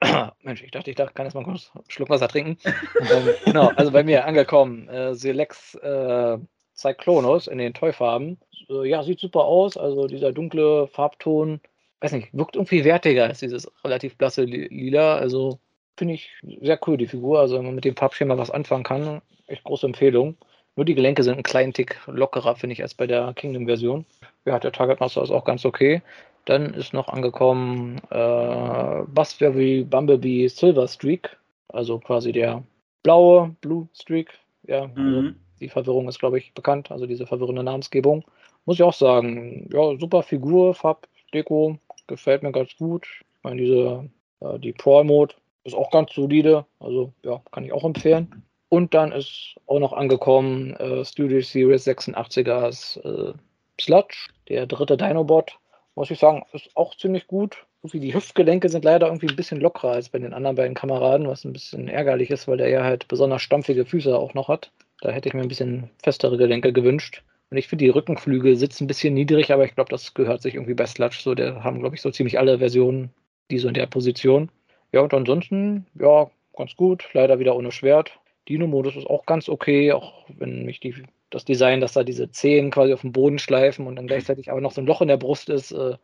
Mensch, 0.42 0.62
ich 0.62 0.70
dachte, 0.70 0.90
ich 0.90 0.96
dachte, 0.96 1.14
kann 1.14 1.26
jetzt 1.26 1.34
mal 1.34 1.44
kurz 1.44 1.70
einen 1.74 1.84
Schluck 1.88 2.10
Wasser 2.10 2.28
trinken. 2.28 2.56
ähm, 2.64 3.28
genau, 3.44 3.68
also 3.76 3.90
bei 3.90 4.04
mir 4.04 4.26
angekommen, 4.26 4.88
äh, 4.88 5.14
Selex 5.14 5.74
äh, 5.76 6.38
Cyclonus 6.74 7.48
in 7.48 7.58
den 7.58 7.74
Toyfarben. 7.74 8.38
Äh, 8.70 8.88
ja, 8.88 9.02
sieht 9.02 9.18
super 9.18 9.44
aus. 9.44 9.76
Also 9.76 10.06
dieser 10.06 10.32
dunkle 10.32 10.86
Farbton, 10.86 11.60
weiß 12.00 12.12
nicht, 12.12 12.28
wirkt 12.32 12.56
irgendwie 12.56 12.84
wertiger 12.84 13.24
als 13.24 13.40
dieses 13.40 13.70
relativ 13.84 14.16
blasse 14.16 14.44
Lila. 14.44 15.16
Also 15.16 15.58
finde 15.96 16.14
ich 16.14 16.30
sehr 16.60 16.78
cool, 16.86 16.96
die 16.96 17.08
Figur. 17.08 17.40
Also 17.40 17.56
wenn 17.58 17.66
man 17.66 17.74
mit 17.74 17.84
dem 17.84 17.96
Farbschema 17.96 18.38
was 18.38 18.50
anfangen 18.50 18.84
kann, 18.84 19.20
echt 19.48 19.64
große 19.64 19.86
Empfehlung. 19.86 20.36
Nur 20.76 20.84
die 20.84 20.94
Gelenke 20.94 21.24
sind 21.24 21.34
einen 21.34 21.42
kleinen 21.42 21.72
Tick 21.72 22.00
lockerer, 22.06 22.54
finde 22.54 22.74
ich, 22.74 22.82
als 22.82 22.94
bei 22.94 23.08
der 23.08 23.32
Kingdom-Version. 23.34 24.06
Ja, 24.44 24.60
der 24.60 24.70
Target 24.70 25.00
Master 25.00 25.24
ist 25.24 25.32
auch 25.32 25.44
ganz 25.44 25.64
okay. 25.64 26.02
Dann 26.48 26.72
ist 26.72 26.94
noch 26.94 27.08
angekommen 27.08 28.00
äh, 28.08 29.02
Buzzberry 29.08 29.84
Bumblebee 29.84 30.48
Silver 30.48 30.88
Streak, 30.88 31.36
also 31.68 31.98
quasi 31.98 32.32
der 32.32 32.62
blaue 33.02 33.54
Blue 33.60 33.86
Streak. 33.92 34.30
Ja, 34.66 34.86
mhm. 34.86 34.96
also 34.96 35.30
die 35.60 35.68
Verwirrung 35.68 36.08
ist, 36.08 36.18
glaube 36.18 36.38
ich, 36.38 36.54
bekannt, 36.54 36.90
also 36.90 37.04
diese 37.04 37.26
verwirrende 37.26 37.62
Namensgebung. 37.62 38.24
Muss 38.64 38.76
ich 38.76 38.82
auch 38.82 38.94
sagen, 38.94 39.68
ja, 39.70 39.98
super 39.98 40.22
Figur, 40.22 40.72
Farbdeko, 40.72 41.76
gefällt 42.06 42.42
mir 42.42 42.52
ganz 42.52 42.74
gut. 42.78 43.06
Ich 43.06 43.42
meine, 43.42 43.60
diese, 43.60 44.08
äh, 44.40 44.58
die 44.58 44.72
Pro 44.72 45.04
Mode 45.04 45.34
ist 45.64 45.74
auch 45.74 45.90
ganz 45.90 46.14
solide, 46.14 46.64
also 46.80 47.12
ja, 47.26 47.42
kann 47.52 47.66
ich 47.66 47.74
auch 47.74 47.84
empfehlen. 47.84 48.42
Und 48.70 48.94
dann 48.94 49.12
ist 49.12 49.54
auch 49.66 49.80
noch 49.80 49.92
angekommen 49.92 50.72
äh, 50.76 51.04
Studio 51.04 51.42
Series 51.42 51.86
86ers 51.86 53.04
äh, 53.04 53.34
Sludge, 53.78 54.28
der 54.48 54.66
dritte 54.66 54.96
Dinobot 54.96 55.58
muss 55.98 56.10
ich 56.12 56.18
sagen, 56.18 56.44
ist 56.52 56.70
auch 56.74 56.96
ziemlich 56.96 57.26
gut. 57.26 57.66
Die 57.82 58.14
Hüftgelenke 58.14 58.68
sind 58.68 58.84
leider 58.84 59.08
irgendwie 59.08 59.28
ein 59.28 59.36
bisschen 59.36 59.60
lockerer 59.60 59.92
als 59.92 60.08
bei 60.08 60.18
den 60.18 60.32
anderen 60.32 60.56
beiden 60.56 60.74
Kameraden, 60.74 61.26
was 61.26 61.44
ein 61.44 61.52
bisschen 61.52 61.88
ärgerlich 61.88 62.30
ist, 62.30 62.46
weil 62.46 62.56
der 62.56 62.68
ja 62.68 62.84
halt 62.84 63.08
besonders 63.08 63.42
stampfige 63.42 63.84
Füße 63.84 64.16
auch 64.16 64.34
noch 64.34 64.48
hat. 64.48 64.70
Da 65.00 65.10
hätte 65.10 65.28
ich 65.28 65.34
mir 65.34 65.42
ein 65.42 65.48
bisschen 65.48 65.90
festere 66.02 66.36
Gelenke 66.36 66.72
gewünscht. 66.72 67.22
Und 67.50 67.56
ich 67.56 67.66
finde, 67.66 67.84
die 67.84 67.90
Rückenflügel 67.90 68.56
sitzen 68.56 68.84
ein 68.84 68.86
bisschen 68.88 69.14
niedrig, 69.14 69.52
aber 69.52 69.64
ich 69.64 69.74
glaube, 69.74 69.90
das 69.90 70.14
gehört 70.14 70.42
sich 70.42 70.54
irgendwie 70.54 70.74
bei 70.74 70.86
Sludge 70.86 71.18
so. 71.20 71.34
Der 71.34 71.64
haben, 71.64 71.80
glaube 71.80 71.96
ich, 71.96 72.02
so 72.02 72.10
ziemlich 72.10 72.38
alle 72.38 72.58
Versionen, 72.58 73.10
die 73.50 73.58
so 73.58 73.68
in 73.68 73.74
der 73.74 73.86
Position. 73.86 74.50
Ja, 74.92 75.00
und 75.00 75.14
ansonsten, 75.14 75.86
ja, 75.98 76.30
ganz 76.56 76.76
gut. 76.76 77.08
Leider 77.12 77.38
wieder 77.38 77.56
ohne 77.56 77.72
Schwert. 77.72 78.12
Dino-Modus 78.48 78.96
ist 78.96 79.06
auch 79.06 79.26
ganz 79.26 79.48
okay, 79.48 79.92
auch 79.92 80.26
wenn 80.28 80.64
mich 80.64 80.80
die 80.80 80.94
das 81.30 81.44
Design, 81.44 81.80
dass 81.80 81.92
da 81.92 82.04
diese 82.04 82.30
Zehen 82.30 82.70
quasi 82.70 82.92
auf 82.92 83.02
dem 83.02 83.12
Boden 83.12 83.38
schleifen 83.38 83.86
und 83.86 83.96
dann 83.96 84.06
gleichzeitig 84.06 84.50
aber 84.50 84.60
noch 84.60 84.72
so 84.72 84.80
ein 84.80 84.86
Loch 84.86 85.02
in 85.02 85.08
der 85.08 85.16
Brust 85.16 85.48
ist, 85.48 85.72
äh, 85.72 85.96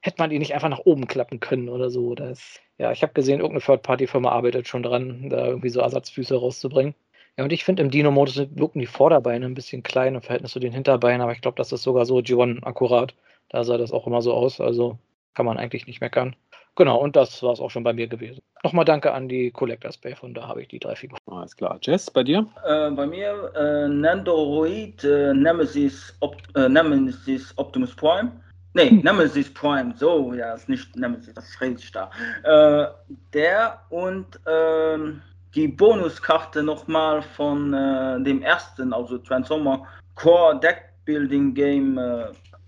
hätte 0.00 0.16
man 0.18 0.30
die 0.30 0.38
nicht 0.38 0.54
einfach 0.54 0.68
nach 0.68 0.80
oben 0.84 1.06
klappen 1.06 1.40
können 1.40 1.68
oder 1.68 1.90
so. 1.90 2.14
Das, 2.14 2.60
ja, 2.78 2.92
ich 2.92 3.02
habe 3.02 3.12
gesehen, 3.12 3.40
irgendeine 3.40 3.64
Third-Party-Firma 3.64 4.30
arbeitet 4.30 4.68
schon 4.68 4.82
dran, 4.82 5.28
da 5.28 5.46
irgendwie 5.46 5.68
so 5.68 5.80
Ersatzfüße 5.80 6.36
rauszubringen. 6.36 6.94
Ja, 7.36 7.44
und 7.44 7.52
ich 7.52 7.64
finde, 7.64 7.82
im 7.82 7.90
Dino-Modus 7.90 8.36
wirken 8.54 8.80
die 8.80 8.86
Vorderbeine 8.86 9.46
ein 9.46 9.54
bisschen 9.54 9.82
klein 9.82 10.14
im 10.14 10.22
Verhältnis 10.22 10.52
zu 10.52 10.60
den 10.60 10.72
Hinterbeinen, 10.72 11.20
aber 11.20 11.32
ich 11.32 11.40
glaube, 11.40 11.56
das 11.56 11.72
ist 11.72 11.82
sogar 11.82 12.06
so 12.06 12.18
G1 12.18 12.62
akkurat. 12.64 13.14
Da 13.48 13.64
sah 13.64 13.78
das 13.78 13.92
auch 13.92 14.06
immer 14.06 14.22
so 14.22 14.32
aus, 14.32 14.60
also 14.60 14.98
kann 15.34 15.46
man 15.46 15.58
eigentlich 15.58 15.86
nicht 15.86 16.00
meckern. 16.00 16.36
Genau, 16.76 16.98
und 16.98 17.16
das 17.16 17.42
war 17.42 17.52
es 17.52 17.60
auch 17.60 17.70
schon 17.70 17.84
bei 17.84 17.92
mir 17.92 18.06
gewesen. 18.06 18.40
Nochmal 18.62 18.84
danke 18.84 19.12
an 19.12 19.28
die 19.28 19.50
Collectors 19.50 19.98
Bay, 19.98 20.14
von 20.14 20.34
da 20.34 20.46
habe 20.46 20.62
ich 20.62 20.68
die 20.68 20.78
drei 20.78 20.94
Figuren. 20.94 21.18
Alles 21.26 21.56
klar. 21.56 21.78
Jess, 21.82 22.10
bei 22.10 22.22
dir? 22.22 22.46
Äh, 22.64 22.90
bei 22.90 23.06
mir 23.06 23.52
äh, 23.54 23.88
Nandoroid 23.88 25.02
äh, 25.04 25.34
Nemesis, 25.34 26.16
Op 26.20 26.36
äh, 26.54 26.68
Nemesis 26.68 27.52
Optimus 27.56 27.94
Prime. 27.94 28.32
Nee, 28.74 28.90
hm. 28.90 29.00
Nemesis 29.00 29.52
Prime, 29.52 29.92
so, 29.96 30.32
ja, 30.32 30.54
ist 30.54 30.68
nicht 30.68 30.94
Nemesis, 30.94 31.34
das 31.34 31.48
ist 31.48 31.60
richtig 31.60 31.90
da. 31.92 32.10
Äh, 32.44 32.86
der 33.32 33.80
und 33.90 34.38
ähm, 34.46 35.22
die 35.54 35.66
Bonuskarte 35.66 36.62
nochmal 36.62 37.22
von 37.22 37.74
äh, 37.74 38.22
dem 38.22 38.42
ersten, 38.42 38.92
also 38.92 39.18
Transformer 39.18 39.86
Core 40.14 40.60
Deck 40.60 40.84
Building 41.04 41.52
Game 41.54 41.98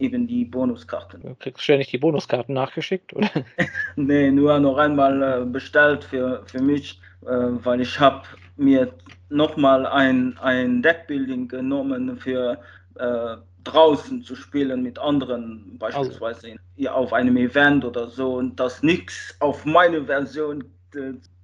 eben 0.02 0.26
die 0.26 0.44
Bonuskarten. 0.44 1.22
Du 1.22 1.34
kriegst 1.36 1.62
ständig 1.62 1.88
die 1.88 1.98
Bonuskarten 1.98 2.54
nachgeschickt, 2.54 3.14
oder? 3.14 3.30
nee, 3.96 4.30
nur 4.30 4.58
noch 4.58 4.76
einmal 4.76 5.22
äh, 5.22 5.44
bestellt 5.44 6.04
für, 6.04 6.42
für 6.46 6.60
mich, 6.60 7.00
äh, 7.22 7.26
weil 7.28 7.80
ich 7.80 7.98
habe 7.98 8.22
mir 8.56 8.92
nochmal 9.30 9.86
ein, 9.86 10.36
ein 10.38 10.82
Deckbuilding 10.82 11.48
genommen 11.48 12.16
für 12.16 12.58
äh, 12.96 13.36
draußen 13.64 14.22
zu 14.22 14.34
spielen 14.34 14.82
mit 14.82 14.98
anderen, 14.98 15.78
beispielsweise 15.78 16.48
also. 16.48 16.58
in, 16.76 16.88
auf 16.88 17.12
einem 17.12 17.36
Event 17.36 17.84
oder 17.84 18.08
so 18.08 18.34
und 18.34 18.58
das 18.58 18.82
nichts 18.82 19.36
auf 19.38 19.64
meine 19.64 20.04
Version. 20.04 20.64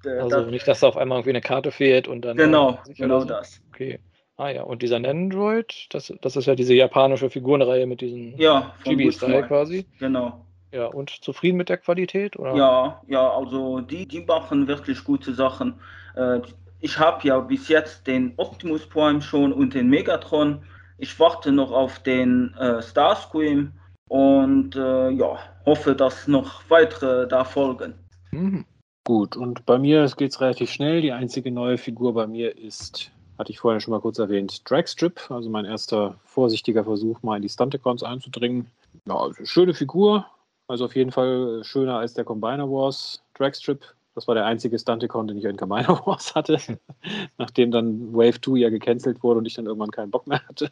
also 0.04 0.28
das, 0.28 0.50
nicht, 0.50 0.66
dass 0.66 0.80
da 0.80 0.88
auf 0.88 0.96
einmal 0.96 1.18
irgendwie 1.18 1.30
eine 1.30 1.40
Karte 1.40 1.70
fehlt 1.70 2.08
und 2.08 2.24
dann. 2.24 2.36
Genau, 2.36 2.80
genau 2.96 3.20
so. 3.20 3.26
das. 3.26 3.60
Okay. 3.72 4.00
Ah 4.38 4.50
ja, 4.50 4.62
und 4.62 4.82
dieser 4.82 5.00
Nandroid, 5.00 5.88
das, 5.90 6.12
das 6.20 6.36
ist 6.36 6.46
ja 6.46 6.54
diese 6.54 6.72
japanische 6.72 7.28
Figurenreihe 7.28 7.86
mit 7.86 8.00
diesen 8.00 8.38
ja, 8.38 8.72
Chibi-Style 8.84 9.42
quasi. 9.42 9.84
Genau. 9.98 10.46
Ja, 10.70 10.86
und 10.86 11.10
zufrieden 11.10 11.56
mit 11.56 11.68
der 11.68 11.78
Qualität? 11.78 12.38
Oder? 12.38 12.54
Ja, 12.54 13.02
ja, 13.08 13.30
also 13.30 13.80
die, 13.80 14.06
die 14.06 14.20
machen 14.20 14.68
wirklich 14.68 15.02
gute 15.02 15.34
Sachen. 15.34 15.80
Äh, 16.14 16.40
ich 16.78 17.00
habe 17.00 17.26
ja 17.26 17.40
bis 17.40 17.66
jetzt 17.66 18.06
den 18.06 18.34
Optimus 18.36 18.86
Prime 18.86 19.20
schon 19.20 19.52
und 19.52 19.74
den 19.74 19.90
Megatron. 19.90 20.62
Ich 20.98 21.18
warte 21.18 21.50
noch 21.50 21.72
auf 21.72 21.98
den 22.04 22.54
äh, 22.54 22.80
Starscream 22.80 23.72
und 24.08 24.76
äh, 24.76 25.10
ja, 25.10 25.38
hoffe, 25.66 25.96
dass 25.96 26.28
noch 26.28 26.62
weitere 26.70 27.26
da 27.26 27.42
folgen. 27.42 27.94
Mhm. 28.30 28.64
Gut, 29.02 29.36
und 29.36 29.66
bei 29.66 29.78
mir 29.78 30.06
geht 30.16 30.30
es 30.30 30.40
relativ 30.40 30.70
schnell. 30.70 31.00
Die 31.00 31.12
einzige 31.12 31.50
neue 31.50 31.78
Figur 31.78 32.14
bei 32.14 32.28
mir 32.28 32.56
ist 32.56 33.10
hatte 33.38 33.52
ich 33.52 33.60
vorher 33.60 33.80
schon 33.80 33.92
mal 33.92 34.00
kurz 34.00 34.18
erwähnt, 34.18 34.68
Dragstrip, 34.68 35.30
also 35.30 35.48
mein 35.48 35.64
erster 35.64 36.18
vorsichtiger 36.24 36.84
Versuch, 36.84 37.22
mal 37.22 37.36
in 37.36 37.42
die 37.42 37.48
Stunticons 37.48 38.02
einzudringen. 38.02 38.70
Ja, 39.06 39.16
also 39.16 39.44
schöne 39.44 39.74
Figur, 39.74 40.26
also 40.66 40.84
auf 40.84 40.96
jeden 40.96 41.12
Fall 41.12 41.62
schöner 41.62 41.98
als 41.98 42.14
der 42.14 42.24
Combiner 42.24 42.68
Wars 42.68 43.22
Dragstrip. 43.34 43.84
Das 44.14 44.26
war 44.26 44.34
der 44.34 44.46
einzige 44.46 44.76
Stunticon, 44.78 45.28
den 45.28 45.38
ich 45.38 45.44
in 45.44 45.56
Combiner 45.56 46.00
Wars 46.06 46.34
hatte, 46.34 46.58
nachdem 47.38 47.70
dann 47.70 48.12
Wave 48.12 48.40
2 48.40 48.58
ja 48.58 48.68
gecancelt 48.68 49.22
wurde 49.22 49.38
und 49.38 49.46
ich 49.46 49.54
dann 49.54 49.66
irgendwann 49.66 49.92
keinen 49.92 50.10
Bock 50.10 50.26
mehr 50.26 50.46
hatte. 50.48 50.70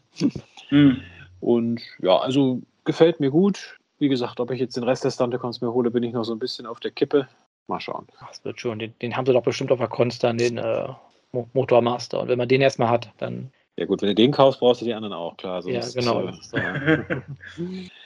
Hm. 0.68 1.01
Und 1.40 1.80
ja, 2.01 2.18
also 2.18 2.60
gefällt 2.84 3.20
mir 3.20 3.30
gut. 3.30 3.78
Wie 3.98 4.09
gesagt, 4.09 4.40
ob 4.40 4.51
ich 4.51 4.60
jetzt 4.60 4.76
den 4.76 4.82
Rest 4.82 5.05
der 5.05 5.10
Stunticons 5.10 5.60
mir 5.60 5.72
hole, 5.72 5.90
bin 5.90 6.02
ich 6.02 6.12
noch 6.12 6.24
so 6.24 6.34
ein 6.34 6.38
bisschen 6.38 6.66
auf 6.66 6.80
der 6.80 6.90
Kippe. 6.90 7.28
Mal 7.68 7.80
schauen. 7.80 8.06
Das 8.28 8.44
wird 8.44 8.60
schon. 8.60 8.78
Den, 8.78 8.94
den 9.01 9.16
haben 9.16 9.26
sie 9.26 9.32
doch 9.32 9.43
bestimmt 9.43 9.72
auf 9.72 9.78
der 9.78 9.88
Konstanz, 9.88 10.43
den 10.43 10.59
äh, 10.59 10.88
Motormaster. 11.53 12.21
Und 12.21 12.29
wenn 12.29 12.39
man 12.39 12.49
den 12.49 12.61
erstmal 12.61 12.89
hat, 12.89 13.11
dann. 13.19 13.51
Ja, 13.77 13.85
gut, 13.85 14.01
wenn 14.01 14.09
du 14.09 14.15
den 14.15 14.33
kaufst, 14.33 14.61
brauchst 14.61 14.81
du 14.81 14.87
die 14.87 14.95
anderen 14.95 15.13
auch, 15.13 15.37
klar. 15.37 15.63
Ja, 15.67 15.83
genau. 15.95 16.29
Äh, 16.29 16.33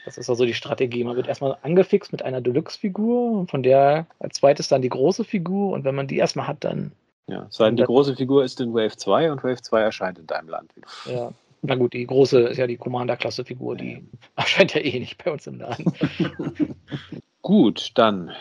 das 0.05 0.19
ist 0.19 0.29
also 0.29 0.45
die 0.45 0.55
Strategie. 0.55 1.05
Man 1.05 1.15
wird 1.15 1.29
erstmal 1.29 1.57
angefixt 1.63 2.11
mit 2.11 2.23
einer 2.23 2.41
Deluxe-Figur, 2.41 3.47
von 3.47 3.63
der 3.63 4.07
als 4.19 4.39
zweites 4.39 4.67
dann 4.69 4.83
die 4.83 4.89
große 4.89 5.23
Figur. 5.23 5.73
Und 5.73 5.85
wenn 5.85 5.95
man 5.95 6.09
die 6.09 6.17
erstmal 6.17 6.49
hat, 6.49 6.65
dann. 6.65 6.93
Ja, 7.29 7.47
sein 7.51 7.77
die 7.77 7.85
große 7.85 8.17
Figur 8.17 8.43
ist 8.43 8.61
in 8.61 8.75
Wave 8.75 8.97
2 8.97 9.31
und 9.31 9.45
Wave 9.45 9.63
2 9.63 9.81
erscheint 9.81 10.19
in 10.19 10.27
deinem 10.27 10.49
Land. 10.49 10.73
Ja. 11.05 11.33
Na 11.63 11.75
gut, 11.75 11.93
die 11.93 12.07
große 12.07 12.41
ist 12.41 12.57
ja 12.57 12.67
die 12.67 12.79
Commander-Klasse-Figur, 12.79 13.77
die 13.77 13.93
ja. 13.93 14.01
erscheint 14.37 14.75
ja 14.75 14.81
eh 14.81 14.99
nicht 14.99 15.23
bei 15.23 15.31
uns 15.31 15.47
im 15.47 15.61
Laden. 15.61 15.93
gut, 17.43 17.93
dann 17.95 18.33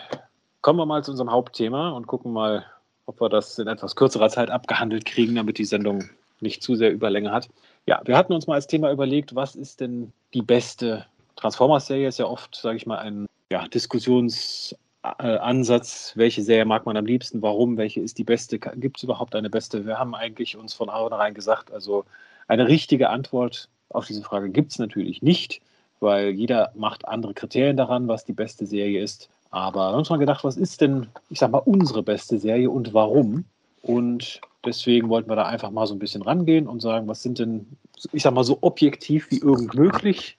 kommen 0.61 0.80
wir 0.80 0.86
mal 0.86 1.03
zu 1.03 1.11
unserem 1.11 1.32
Hauptthema 1.32 1.90
und 1.90 2.07
gucken 2.07 2.32
mal, 2.32 2.66
ob 3.10 3.19
wir 3.19 3.27
das 3.27 3.57
in 3.57 3.68
etwas 3.68 3.95
kürzerer 3.95 4.30
Zeit 4.30 4.52
abgehandelt 4.52 5.06
kriegen, 5.06 5.34
damit 5.34 5.57
die 5.57 5.65
Sendung 5.65 6.07
nicht 6.41 6.61
zu 6.61 6.76
sehr 6.76 6.91
Überlänge 6.91 7.31
hat. 7.31 7.49
Ja, 7.88 8.03
wir 8.06 8.15
hatten 8.15 8.34
uns 8.34 8.45
mal 8.45 8.53
als 8.53 8.68
Thema 8.68 8.91
überlegt, 8.91 9.34
was 9.34 9.56
ist 9.56 9.81
denn 9.81 10.14
die 10.36 10.44
beste 10.44 11.07
Transformers-Serie? 11.36 12.07
Ist 12.07 12.19
ja 12.19 12.27
oft, 12.27 12.56
sage 12.56 12.77
ich 12.77 12.86
mal, 12.86 12.99
ein 12.99 13.26
ja, 13.52 13.68
Diskussionsansatz. 13.68 16.14
Welche 16.15 16.44
Serie 16.44 16.65
mag 16.65 16.86
man 16.86 16.98
am 16.98 17.07
liebsten? 17.07 17.41
Warum? 17.41 17.77
Welche 17.77 17.99
ist 17.99 18.19
die 18.19 18.23
beste? 18.23 18.60
Gibt 18.60 18.98
es 18.98 19.03
überhaupt 19.03 19.36
eine 19.36 19.49
beste? 19.49 19.88
Wir 19.88 19.98
haben 19.98 20.14
eigentlich 20.14 20.56
uns 20.56 20.76
von 20.76 20.90
vornherein 20.90 21.34
gesagt, 21.34 21.73
also 21.73 22.06
eine 22.48 22.68
richtige 22.68 23.10
Antwort 23.10 23.69
auf 23.90 24.06
diese 24.06 24.22
Frage 24.22 24.52
gibt 24.52 24.72
es 24.72 24.77
natürlich 24.77 25.23
nicht, 25.23 25.61
weil 25.99 26.30
jeder 26.30 26.72
macht 26.76 27.07
andere 27.07 27.34
Kriterien 27.34 27.76
daran, 27.76 28.07
was 28.07 28.23
die 28.23 28.34
beste 28.34 28.68
Serie 28.68 29.02
ist. 29.02 29.31
Aber 29.51 29.80
wir 29.80 29.91
haben 29.91 29.99
uns 29.99 30.09
mal 30.09 30.17
gedacht, 30.17 30.43
was 30.43 30.57
ist 30.57 30.81
denn, 30.81 31.07
ich 31.30 31.39
sag 31.39 31.51
mal, 31.51 31.59
unsere 31.59 32.03
beste 32.03 32.38
Serie 32.38 32.69
und 32.69 32.93
warum? 32.93 33.45
Und 33.81 34.41
deswegen 34.65 35.09
wollten 35.09 35.30
wir 35.30 35.35
da 35.35 35.45
einfach 35.45 35.71
mal 35.71 35.88
so 35.88 35.95
ein 35.95 35.99
bisschen 35.99 36.21
rangehen 36.21 36.67
und 36.67 36.81
sagen, 36.81 37.07
was 37.07 37.23
sind 37.23 37.39
denn, 37.39 37.65
ich 38.11 38.23
sag 38.23 38.34
mal, 38.34 38.43
so 38.43 38.59
objektiv 38.61 39.31
wie 39.31 39.39
irgend 39.39 39.73
möglich 39.73 40.38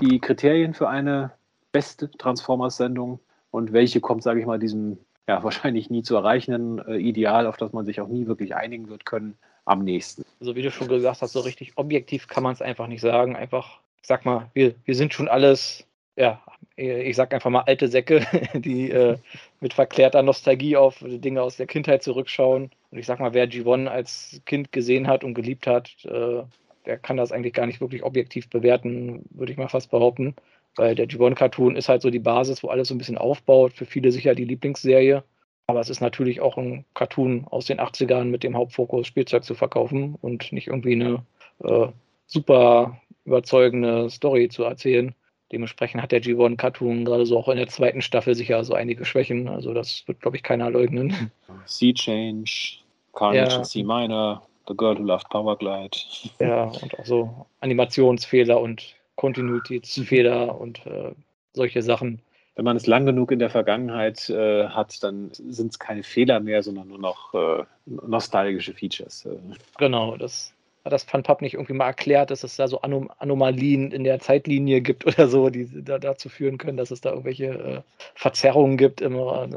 die 0.00 0.18
Kriterien 0.18 0.74
für 0.74 0.88
eine 0.88 1.30
beste 1.72 2.10
Transformers-Sendung 2.10 3.18
und 3.50 3.72
welche 3.72 4.00
kommt, 4.00 4.22
sage 4.22 4.40
ich 4.40 4.46
mal, 4.46 4.58
diesem 4.58 4.98
ja, 5.26 5.42
wahrscheinlich 5.42 5.90
nie 5.90 6.02
zu 6.02 6.16
erreichenden 6.16 6.78
äh, 6.86 6.96
Ideal, 6.96 7.46
auf 7.46 7.56
das 7.56 7.72
man 7.72 7.86
sich 7.86 8.00
auch 8.00 8.08
nie 8.08 8.26
wirklich 8.26 8.54
einigen 8.54 8.88
wird 8.88 9.06
können, 9.06 9.36
am 9.64 9.82
nächsten. 9.82 10.24
Also 10.40 10.54
wie 10.54 10.62
du 10.62 10.70
schon 10.70 10.88
gesagt 10.88 11.22
hast, 11.22 11.32
so 11.32 11.40
richtig 11.40 11.72
objektiv 11.76 12.28
kann 12.28 12.42
man 12.42 12.52
es 12.52 12.60
einfach 12.60 12.86
nicht 12.86 13.00
sagen. 13.00 13.34
Einfach, 13.34 13.80
sag 14.02 14.26
mal, 14.26 14.50
wir, 14.52 14.74
wir 14.84 14.94
sind 14.94 15.14
schon 15.14 15.28
alles 15.28 15.86
ja, 16.16 16.42
ich 16.76 17.16
sag 17.16 17.32
einfach 17.32 17.50
mal 17.50 17.62
alte 17.62 17.88
Säcke, 17.88 18.26
die 18.54 18.90
äh, 18.90 19.16
mit 19.60 19.74
verklärter 19.74 20.22
Nostalgie 20.22 20.76
auf 20.76 21.04
Dinge 21.06 21.42
aus 21.42 21.56
der 21.56 21.66
Kindheit 21.66 22.02
zurückschauen. 22.02 22.70
Und 22.90 22.98
ich 22.98 23.06
sag 23.06 23.20
mal, 23.20 23.34
wer 23.34 23.48
G1 23.48 23.86
als 23.86 24.40
Kind 24.44 24.72
gesehen 24.72 25.06
hat 25.06 25.24
und 25.24 25.34
geliebt 25.34 25.66
hat, 25.66 25.90
äh, 26.04 26.42
der 26.86 26.98
kann 26.98 27.16
das 27.16 27.32
eigentlich 27.32 27.54
gar 27.54 27.66
nicht 27.66 27.80
wirklich 27.80 28.02
objektiv 28.02 28.48
bewerten, 28.50 29.24
würde 29.30 29.52
ich 29.52 29.58
mal 29.58 29.68
fast 29.68 29.90
behaupten. 29.90 30.34
Weil 30.76 30.94
der 30.94 31.08
G1-Cartoon 31.08 31.76
ist 31.76 31.88
halt 31.88 32.02
so 32.02 32.10
die 32.10 32.18
Basis, 32.18 32.62
wo 32.62 32.68
alles 32.68 32.88
so 32.88 32.94
ein 32.94 32.98
bisschen 32.98 33.18
aufbaut. 33.18 33.72
Für 33.72 33.86
viele 33.86 34.10
sicher 34.10 34.34
die 34.34 34.44
Lieblingsserie. 34.44 35.22
Aber 35.66 35.80
es 35.80 35.88
ist 35.88 36.00
natürlich 36.00 36.40
auch 36.40 36.58
ein 36.58 36.84
Cartoon 36.94 37.46
aus 37.48 37.66
den 37.66 37.80
80ern 37.80 38.24
mit 38.24 38.42
dem 38.42 38.56
Hauptfokus, 38.56 39.06
Spielzeug 39.06 39.44
zu 39.44 39.54
verkaufen 39.54 40.16
und 40.20 40.52
nicht 40.52 40.66
irgendwie 40.66 40.92
eine 40.92 41.24
äh, 41.62 41.88
super 42.26 43.00
überzeugende 43.24 44.10
Story 44.10 44.48
zu 44.48 44.64
erzählen. 44.64 45.14
Dementsprechend 45.54 46.02
hat 46.02 46.10
der 46.10 46.20
G1 46.20 46.56
Cartoon 46.56 47.04
gerade 47.04 47.26
so 47.26 47.38
auch 47.38 47.48
in 47.48 47.56
der 47.56 47.68
zweiten 47.68 48.02
Staffel 48.02 48.34
sicher 48.34 48.64
so 48.64 48.74
einige 48.74 49.04
Schwächen. 49.04 49.46
Also 49.46 49.72
das 49.72 50.02
wird, 50.08 50.20
glaube 50.20 50.36
ich, 50.36 50.42
keiner 50.42 50.68
leugnen. 50.68 51.30
Sea 51.64 51.94
Change, 51.94 52.78
Carnage 53.12 53.54
ja. 53.54 53.62
C 53.62 53.84
Minor, 53.84 54.42
The 54.66 54.74
Girl 54.76 54.98
Who 54.98 55.04
Loved 55.04 55.28
Powerglide. 55.28 55.96
Ja, 56.40 56.64
und 56.64 56.98
auch 56.98 57.04
so 57.04 57.46
Animationsfehler 57.60 58.60
und 58.60 58.96
Kontinuitätsfehler 59.14 60.60
und 60.60 60.84
äh, 60.86 61.12
solche 61.52 61.82
Sachen. 61.82 62.20
Wenn 62.56 62.64
man 62.64 62.76
es 62.76 62.88
lang 62.88 63.06
genug 63.06 63.30
in 63.30 63.38
der 63.38 63.50
Vergangenheit 63.50 64.28
äh, 64.30 64.66
hat, 64.66 65.04
dann 65.04 65.30
sind 65.32 65.70
es 65.70 65.78
keine 65.78 66.02
Fehler 66.02 66.40
mehr, 66.40 66.64
sondern 66.64 66.88
nur 66.88 66.98
noch 66.98 67.32
äh, 67.32 67.62
nostalgische 67.86 68.74
Features. 68.74 69.24
Äh. 69.24 69.36
Genau, 69.78 70.16
das 70.16 70.52
hat 70.84 70.92
das 70.92 71.04
Funpub 71.04 71.40
nicht 71.40 71.54
irgendwie 71.54 71.72
mal 71.72 71.86
erklärt, 71.86 72.30
dass 72.30 72.44
es 72.44 72.56
da 72.56 72.68
so 72.68 72.82
Anom 72.82 73.10
Anomalien 73.18 73.90
in 73.90 74.04
der 74.04 74.20
Zeitlinie 74.20 74.82
gibt 74.82 75.06
oder 75.06 75.28
so, 75.28 75.48
die 75.48 75.82
da, 75.82 75.98
dazu 75.98 76.28
führen 76.28 76.58
können, 76.58 76.76
dass 76.76 76.90
es 76.90 77.00
da 77.00 77.10
irgendwelche 77.10 77.46
äh, 77.46 77.80
Verzerrungen 78.14 78.76
gibt 78.76 79.00
im 79.00 79.16
äh, 79.16 79.48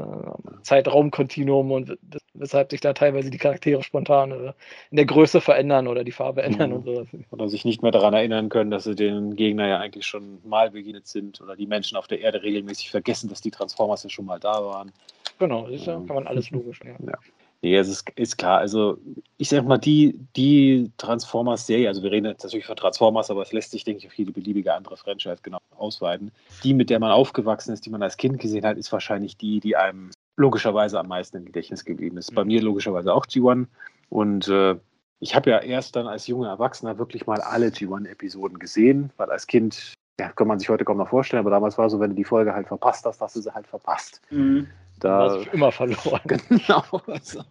Zeitraumkontinuum 0.62 1.70
und 1.70 1.98
weshalb 2.32 2.70
sich 2.70 2.80
da 2.80 2.94
teilweise 2.94 3.30
die 3.30 3.38
Charaktere 3.38 3.82
spontan 3.82 4.32
äh, 4.32 4.52
in 4.90 4.96
der 4.96 5.04
Größe 5.04 5.40
verändern 5.40 5.86
oder 5.86 6.02
die 6.02 6.12
Farbe 6.12 6.42
ändern 6.42 6.70
mhm. 6.70 6.76
und 6.76 6.84
so. 6.84 7.06
Oder 7.30 7.48
sich 7.48 7.64
nicht 7.64 7.82
mehr 7.82 7.92
daran 7.92 8.14
erinnern 8.14 8.48
können, 8.48 8.70
dass 8.70 8.84
sie 8.84 8.94
den 8.94 9.36
Gegner 9.36 9.68
ja 9.68 9.78
eigentlich 9.78 10.06
schon 10.06 10.38
mal 10.44 10.70
begegnet 10.70 11.06
sind 11.06 11.40
oder 11.42 11.56
die 11.56 11.66
Menschen 11.66 11.98
auf 11.98 12.06
der 12.06 12.20
Erde 12.20 12.42
regelmäßig 12.42 12.90
vergessen, 12.90 13.28
dass 13.28 13.42
die 13.42 13.50
Transformers 13.50 14.02
ja 14.02 14.08
schon 14.08 14.24
mal 14.24 14.40
da 14.40 14.64
waren. 14.64 14.92
Genau, 15.38 15.68
das 15.68 15.86
ähm, 15.86 16.06
kann 16.06 16.16
man 16.16 16.26
alles 16.26 16.50
logisch. 16.50 16.80
Ja. 16.84 16.92
ja. 17.06 17.18
Nee, 17.60 17.76
es 17.76 17.88
ist, 17.88 18.08
ist 18.14 18.38
klar. 18.38 18.58
Also, 18.58 18.98
ich 19.36 19.48
sag 19.48 19.64
mal, 19.64 19.78
die, 19.78 20.18
die 20.36 20.92
Transformers-Serie, 20.96 21.88
also 21.88 22.04
wir 22.04 22.12
reden 22.12 22.26
jetzt 22.26 22.44
natürlich 22.44 22.66
von 22.66 22.76
Transformers, 22.76 23.30
aber 23.30 23.42
es 23.42 23.52
lässt 23.52 23.72
sich, 23.72 23.82
denke 23.82 23.98
ich, 23.98 24.06
auf 24.06 24.14
jede 24.14 24.30
beliebige 24.30 24.74
andere 24.74 24.96
Franchise 24.96 25.38
genau 25.42 25.58
ausweiten. 25.76 26.30
Die, 26.62 26.72
mit 26.72 26.88
der 26.88 27.00
man 27.00 27.10
aufgewachsen 27.10 27.72
ist, 27.72 27.84
die 27.84 27.90
man 27.90 28.02
als 28.02 28.16
Kind 28.16 28.38
gesehen 28.38 28.64
hat, 28.64 28.76
ist 28.76 28.92
wahrscheinlich 28.92 29.36
die, 29.36 29.58
die 29.58 29.76
einem 29.76 30.10
logischerweise 30.36 31.00
am 31.00 31.08
meisten 31.08 31.36
im 31.38 31.46
Gedächtnis 31.46 31.84
geblieben 31.84 32.16
ist. 32.16 32.32
Bei 32.32 32.44
mir 32.44 32.62
logischerweise 32.62 33.12
auch 33.12 33.26
G1. 33.26 33.66
Und 34.08 34.46
äh, 34.46 34.76
ich 35.18 35.34
habe 35.34 35.50
ja 35.50 35.58
erst 35.58 35.96
dann 35.96 36.06
als 36.06 36.28
junger 36.28 36.48
Erwachsener 36.48 36.96
wirklich 36.98 37.26
mal 37.26 37.40
alle 37.40 37.68
G1-Episoden 37.68 38.60
gesehen, 38.60 39.10
weil 39.16 39.30
als 39.30 39.48
Kind, 39.48 39.94
ja, 40.20 40.28
kann 40.30 40.46
man 40.46 40.60
sich 40.60 40.68
heute 40.68 40.84
kaum 40.84 40.98
noch 40.98 41.08
vorstellen, 41.08 41.40
aber 41.40 41.50
damals 41.50 41.76
war 41.76 41.90
so, 41.90 41.98
wenn 41.98 42.10
du 42.10 42.16
die 42.16 42.24
Folge 42.24 42.54
halt 42.54 42.68
verpasst 42.68 43.04
hast, 43.04 43.20
hast 43.20 43.34
du 43.34 43.40
sie 43.40 43.52
halt 43.52 43.66
verpasst. 43.66 44.22
Mhm. 44.30 44.68
Da 45.00 45.18
war 45.18 45.38
sich 45.38 45.52
immer 45.52 45.72
verloren. 45.72 46.20
Genau. 46.48 46.82
Also, 47.06 47.42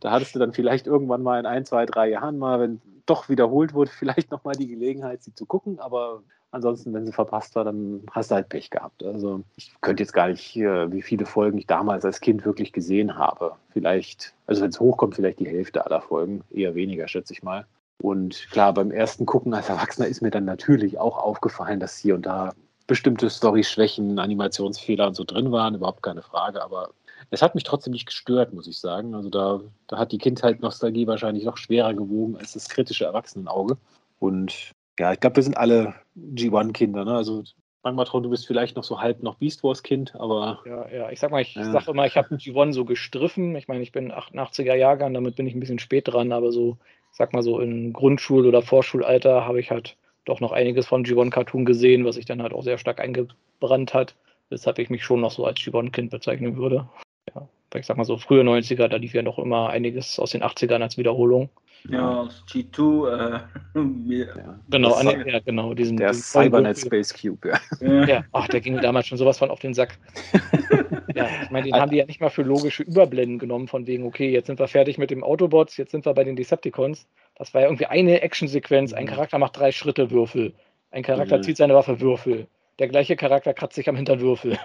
da 0.00 0.10
hattest 0.10 0.34
du 0.34 0.38
dann 0.38 0.52
vielleicht 0.52 0.86
irgendwann 0.86 1.22
mal 1.22 1.38
in 1.38 1.46
ein, 1.46 1.64
zwei, 1.64 1.86
drei 1.86 2.08
Jahren 2.08 2.38
mal, 2.38 2.60
wenn 2.60 2.80
doch 3.06 3.28
wiederholt 3.28 3.74
wurde, 3.74 3.90
vielleicht 3.90 4.30
nochmal 4.30 4.54
die 4.54 4.66
Gelegenheit, 4.66 5.22
sie 5.22 5.34
zu 5.34 5.46
gucken. 5.46 5.78
Aber 5.78 6.22
ansonsten, 6.50 6.92
wenn 6.92 7.06
sie 7.06 7.12
verpasst 7.12 7.54
war, 7.54 7.64
dann 7.64 8.02
hast 8.10 8.30
du 8.30 8.34
halt 8.34 8.48
Pech 8.48 8.70
gehabt. 8.70 9.04
Also 9.04 9.42
ich 9.56 9.72
könnte 9.80 10.02
jetzt 10.02 10.12
gar 10.12 10.28
nicht, 10.28 10.56
wie 10.56 11.02
viele 11.02 11.26
Folgen 11.26 11.58
ich 11.58 11.66
damals 11.66 12.04
als 12.04 12.20
Kind 12.20 12.44
wirklich 12.44 12.72
gesehen 12.72 13.16
habe. 13.16 13.56
Vielleicht, 13.70 14.34
also 14.46 14.62
wenn 14.62 14.70
es 14.70 14.80
hochkommt, 14.80 15.14
vielleicht 15.14 15.38
die 15.38 15.48
Hälfte 15.48 15.84
aller 15.84 16.00
Folgen, 16.00 16.42
eher 16.50 16.74
weniger, 16.74 17.06
schätze 17.08 17.32
ich 17.32 17.42
mal. 17.42 17.66
Und 18.02 18.48
klar, 18.50 18.74
beim 18.74 18.90
ersten 18.90 19.24
Gucken 19.24 19.54
als 19.54 19.68
Erwachsener 19.68 20.06
ist 20.06 20.20
mir 20.20 20.30
dann 20.30 20.44
natürlich 20.44 20.98
auch 20.98 21.18
aufgefallen, 21.18 21.80
dass 21.80 21.96
hier 21.96 22.14
und 22.14 22.26
da 22.26 22.52
bestimmte 22.86 23.30
Story-Schwächen, 23.30 24.18
Animationsfehler 24.18 25.08
und 25.08 25.14
so 25.14 25.24
drin 25.24 25.52
waren, 25.52 25.74
überhaupt 25.74 26.02
keine 26.02 26.22
Frage, 26.22 26.62
aber 26.62 26.90
es 27.30 27.42
hat 27.42 27.54
mich 27.54 27.64
trotzdem 27.64 27.92
nicht 27.92 28.06
gestört, 28.06 28.52
muss 28.52 28.68
ich 28.68 28.78
sagen. 28.78 29.14
Also 29.14 29.30
da, 29.30 29.60
da 29.88 29.98
hat 29.98 30.12
die 30.12 30.18
Kindheit-Nostalgie 30.18 31.06
wahrscheinlich 31.06 31.44
noch 31.44 31.56
schwerer 31.56 31.94
gewogen 31.94 32.36
als 32.36 32.52
das 32.52 32.68
kritische 32.68 33.04
Erwachsenenauge. 33.04 33.76
Und 34.20 34.72
ja, 34.98 35.12
ich 35.12 35.20
glaube, 35.20 35.36
wir 35.36 35.42
sind 35.42 35.56
alle 35.56 35.94
G1-Kinder. 36.16 37.04
Ne? 37.04 37.14
Also 37.14 37.42
Magmatron, 37.82 38.22
du 38.22 38.30
bist 38.30 38.46
vielleicht 38.46 38.76
noch 38.76 38.84
so 38.84 39.00
halb 39.00 39.22
noch 39.22 39.36
Beast 39.36 39.62
Wars-Kind, 39.62 40.14
aber. 40.16 40.60
Ja, 40.66 40.88
ja, 40.88 41.10
ich 41.10 41.20
sag 41.20 41.30
mal, 41.30 41.42
ich 41.42 41.54
ja. 41.54 41.70
sag 41.70 41.88
immer, 41.88 42.06
ich 42.06 42.16
habe 42.16 42.34
G1 42.34 42.72
so 42.72 42.84
gestriffen. 42.84 43.54
Ich 43.56 43.68
meine, 43.68 43.82
ich 43.82 43.92
bin 43.92 44.12
88er 44.12 44.74
Jahrgang, 44.74 45.14
damit 45.14 45.36
bin 45.36 45.46
ich 45.46 45.54
ein 45.54 45.60
bisschen 45.60 45.78
spät 45.78 46.08
dran, 46.08 46.32
aber 46.32 46.52
so, 46.52 46.78
sag 47.12 47.32
mal 47.32 47.42
so, 47.42 47.60
in 47.60 47.92
Grundschul- 47.92 48.46
oder 48.46 48.62
Vorschulalter 48.62 49.44
habe 49.46 49.60
ich 49.60 49.70
halt 49.70 49.96
doch 50.26 50.40
noch 50.40 50.52
einiges 50.52 50.86
von 50.86 51.04
G1 51.04 51.30
Cartoon 51.30 51.64
gesehen, 51.64 52.04
was 52.04 52.16
sich 52.16 52.26
dann 52.26 52.42
halt 52.42 52.52
auch 52.52 52.62
sehr 52.62 52.76
stark 52.76 53.00
eingebrannt 53.00 53.94
hat, 53.94 54.16
weshalb 54.50 54.78
ich 54.78 54.90
mich 54.90 55.02
schon 55.02 55.20
noch 55.20 55.30
so 55.30 55.46
als 55.46 55.58
G1-Kind 55.60 56.10
bezeichnen 56.10 56.56
würde. 56.56 56.88
Ja, 57.34 57.48
ich 57.74 57.86
sag 57.86 57.96
mal 57.96 58.04
so, 58.04 58.18
frühe 58.18 58.42
90er, 58.42 58.88
da 58.88 58.96
lief 58.96 59.14
ja 59.14 59.22
noch 59.22 59.38
immer 59.38 59.70
einiges 59.70 60.18
aus 60.18 60.32
den 60.32 60.42
80ern 60.42 60.82
als 60.82 60.98
Wiederholung. 60.98 61.48
Ja, 61.88 62.20
aus 62.20 62.44
G2. 62.48 63.08
Äh, 63.08 63.40
ja. 64.16 64.58
Genau, 64.70 64.94
an, 64.94 65.26
ja, 65.26 65.38
genau. 65.40 65.74
Diesen, 65.74 65.96
der 65.96 66.14
Cybernet 66.14 66.78
Space 66.78 67.14
Cube, 67.14 67.52
ja. 67.80 68.04
ja. 68.04 68.24
ach, 68.32 68.48
der 68.48 68.60
ging 68.60 68.80
damals 68.80 69.06
schon 69.06 69.18
sowas 69.18 69.38
von 69.38 69.50
auf 69.50 69.60
den 69.60 69.74
Sack. 69.74 69.98
ja, 71.14 71.28
ich 71.42 71.50
meine, 71.50 71.64
den 71.64 71.74
haben 71.74 71.90
die 71.90 71.98
ja 71.98 72.06
nicht 72.06 72.20
mal 72.20 72.30
für 72.30 72.42
logische 72.42 72.82
Überblenden 72.82 73.38
genommen, 73.38 73.68
von 73.68 73.86
wegen, 73.86 74.04
okay, 74.04 74.30
jetzt 74.30 74.46
sind 74.46 74.58
wir 74.58 74.68
fertig 74.68 74.98
mit 74.98 75.10
dem 75.10 75.22
Autobots, 75.22 75.76
jetzt 75.76 75.92
sind 75.92 76.04
wir 76.04 76.14
bei 76.14 76.24
den 76.24 76.36
Decepticons. 76.36 77.06
Das 77.36 77.54
war 77.54 77.60
ja 77.60 77.66
irgendwie 77.68 77.86
eine 77.86 78.22
Actionsequenz, 78.22 78.92
ein. 78.92 79.06
Charakter 79.06 79.38
macht 79.38 79.58
drei 79.58 79.72
Schritte 79.72 80.10
Würfel. 80.10 80.54
Ein 80.90 81.02
Charakter 81.02 81.38
mhm. 81.38 81.42
zieht 81.42 81.56
seine 81.56 81.74
Waffe 81.74 82.00
Würfel. 82.00 82.46
Der 82.78 82.88
gleiche 82.88 83.16
Charakter 83.16 83.54
kratzt 83.54 83.74
sich 83.74 83.88
am 83.88 83.96
Hintern 83.96 84.20
Würfel. 84.20 84.58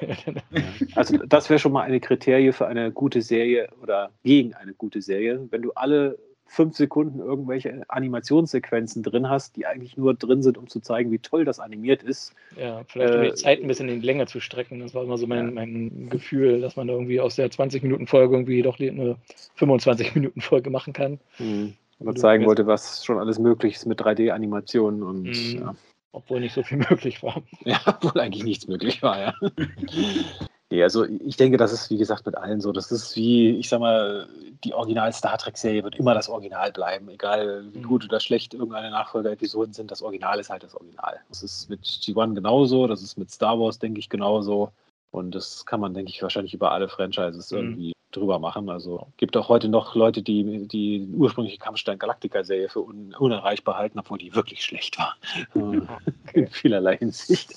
also 0.96 1.18
das 1.18 1.50
wäre 1.50 1.60
schon 1.60 1.72
mal 1.72 1.84
eine 1.84 2.00
Kriterie 2.00 2.52
für 2.52 2.68
eine 2.68 2.92
gute 2.92 3.22
Serie 3.22 3.70
oder 3.82 4.12
gegen 4.24 4.54
eine 4.54 4.74
gute 4.74 5.02
Serie. 5.02 5.48
Wenn 5.50 5.62
du 5.62 5.72
alle 5.74 6.18
fünf 6.52 6.76
Sekunden 6.76 7.20
irgendwelche 7.20 7.84
Animationssequenzen 7.88 9.04
drin 9.04 9.30
hast, 9.30 9.56
die 9.56 9.66
eigentlich 9.66 9.96
nur 9.96 10.14
drin 10.14 10.44
sind, 10.44 10.58
um 10.58 10.68
zu 10.68 10.82
zeigen, 10.82 11.10
wie 11.10 11.20
toll 11.20 11.46
das 11.46 11.62
animiert 11.62 12.04
ist. 12.04 12.34
Ja, 12.58 12.82
vielleicht 12.90 13.16
um 13.16 13.22
die 13.22 13.28
äh, 13.30 13.34
Zeit 13.36 13.62
ein 13.62 13.68
bisschen 13.68 13.88
in 13.88 14.02
die 14.02 14.06
Länge 14.06 14.26
zu 14.26 14.42
strecken. 14.42 14.82
Das 14.82 14.94
war 14.94 15.04
immer 15.04 15.18
so 15.18 15.28
mein, 15.28 15.46
ja. 15.46 15.52
mein 15.52 16.10
Gefühl, 16.10 16.60
dass 16.60 16.76
man 16.76 16.88
da 16.88 16.94
irgendwie 16.94 17.22
aus 17.22 17.38
der 17.38 17.50
20-Minuten-Folge 17.50 18.36
irgendwie 18.36 18.62
doch 18.64 18.80
eine 18.82 19.16
25-Minuten-Folge 19.58 20.70
machen 20.70 20.92
kann. 20.92 21.22
Mhm. 21.40 21.76
Oder 22.00 22.16
zeigen 22.16 22.46
wollte, 22.46 22.68
was 22.68 23.06
schon 23.06 23.18
alles 23.18 23.40
möglich 23.40 23.76
ist 23.76 23.86
mit 23.86 24.02
3D-Animationen 24.02 25.04
und 25.04 25.24
mhm. 25.24 25.58
ja. 25.58 25.76
Obwohl 26.12 26.42
nicht 26.42 26.54
so 26.54 26.64
viel 26.64 26.80
möglich 26.90 27.24
war. 27.24 27.42
Ja, 27.64 27.80
obwohl 27.86 28.20
eigentlich 28.20 28.44
nichts 28.44 28.68
möglich 28.68 29.02
war, 29.02 29.20
ja. 29.20 29.34
Nee, 30.72 30.84
also 30.84 31.04
ich 31.04 31.36
denke, 31.36 31.58
das 31.58 31.74
ist 31.74 31.90
wie 31.90 31.98
gesagt 31.98 32.26
mit 32.26 32.38
allen 32.38 32.62
so. 32.62 32.72
Das 32.72 32.94
ist 32.94 33.14
wie, 33.18 33.50
ich 33.58 33.68
sag 33.68 33.82
mal, 33.82 34.26
die 34.64 34.74
Original 34.74 35.12
Star 35.12 35.38
Trek-Serie 35.38 35.84
wird 35.84 35.98
immer 35.98 36.14
das 36.14 36.30
Original 36.30 36.72
bleiben, 36.72 37.10
egal 37.10 37.66
wie 37.74 37.80
mhm. 37.80 37.84
gut 37.84 38.06
oder 38.06 38.22
schlecht 38.22 38.54
irgendeine 38.54 38.90
Nachfolger-Episoden 38.90 39.74
sind. 39.74 39.92
Das 39.92 40.02
Original 40.02 40.40
ist 40.40 40.50
halt 40.50 40.64
das 40.64 40.74
Original. 40.74 41.20
Das 41.28 41.44
ist 41.44 41.70
mit 41.70 41.82
G1 41.82 42.36
genauso, 42.36 42.88
das 42.88 43.02
ist 43.02 43.18
mit 43.18 43.30
Star 43.30 43.60
Wars, 43.60 43.80
denke 43.80 44.00
ich, 44.00 44.08
genauso. 44.08 44.72
Und 45.12 45.36
das 45.36 45.66
kann 45.66 45.82
man, 45.82 45.94
denke 45.94 46.10
ich, 46.10 46.24
wahrscheinlich 46.24 46.54
über 46.54 46.72
alle 46.72 46.88
Franchises 46.88 47.52
mhm. 47.52 47.58
irgendwie 47.58 47.94
drüber 48.16 48.40
machen. 48.40 48.70
Also 48.70 49.08
gibt 49.18 49.36
auch 49.38 49.50
heute 49.50 49.70
noch 49.70 49.96
Leute, 49.96 50.22
die 50.22 50.68
die 50.68 51.08
ursprüngliche 51.14 51.58
Kampfstein 51.58 52.00
Galactica-Serie 52.00 52.70
für 52.70 52.82
un 52.82 53.14
unerreichbar 53.18 53.78
halten, 53.78 54.00
obwohl 54.00 54.18
die 54.18 54.36
wirklich 54.36 54.64
schlecht 54.64 54.98
war. 54.98 55.16
In 56.34 56.48
vielerlei 56.48 56.98
Hinsicht. 56.98 57.54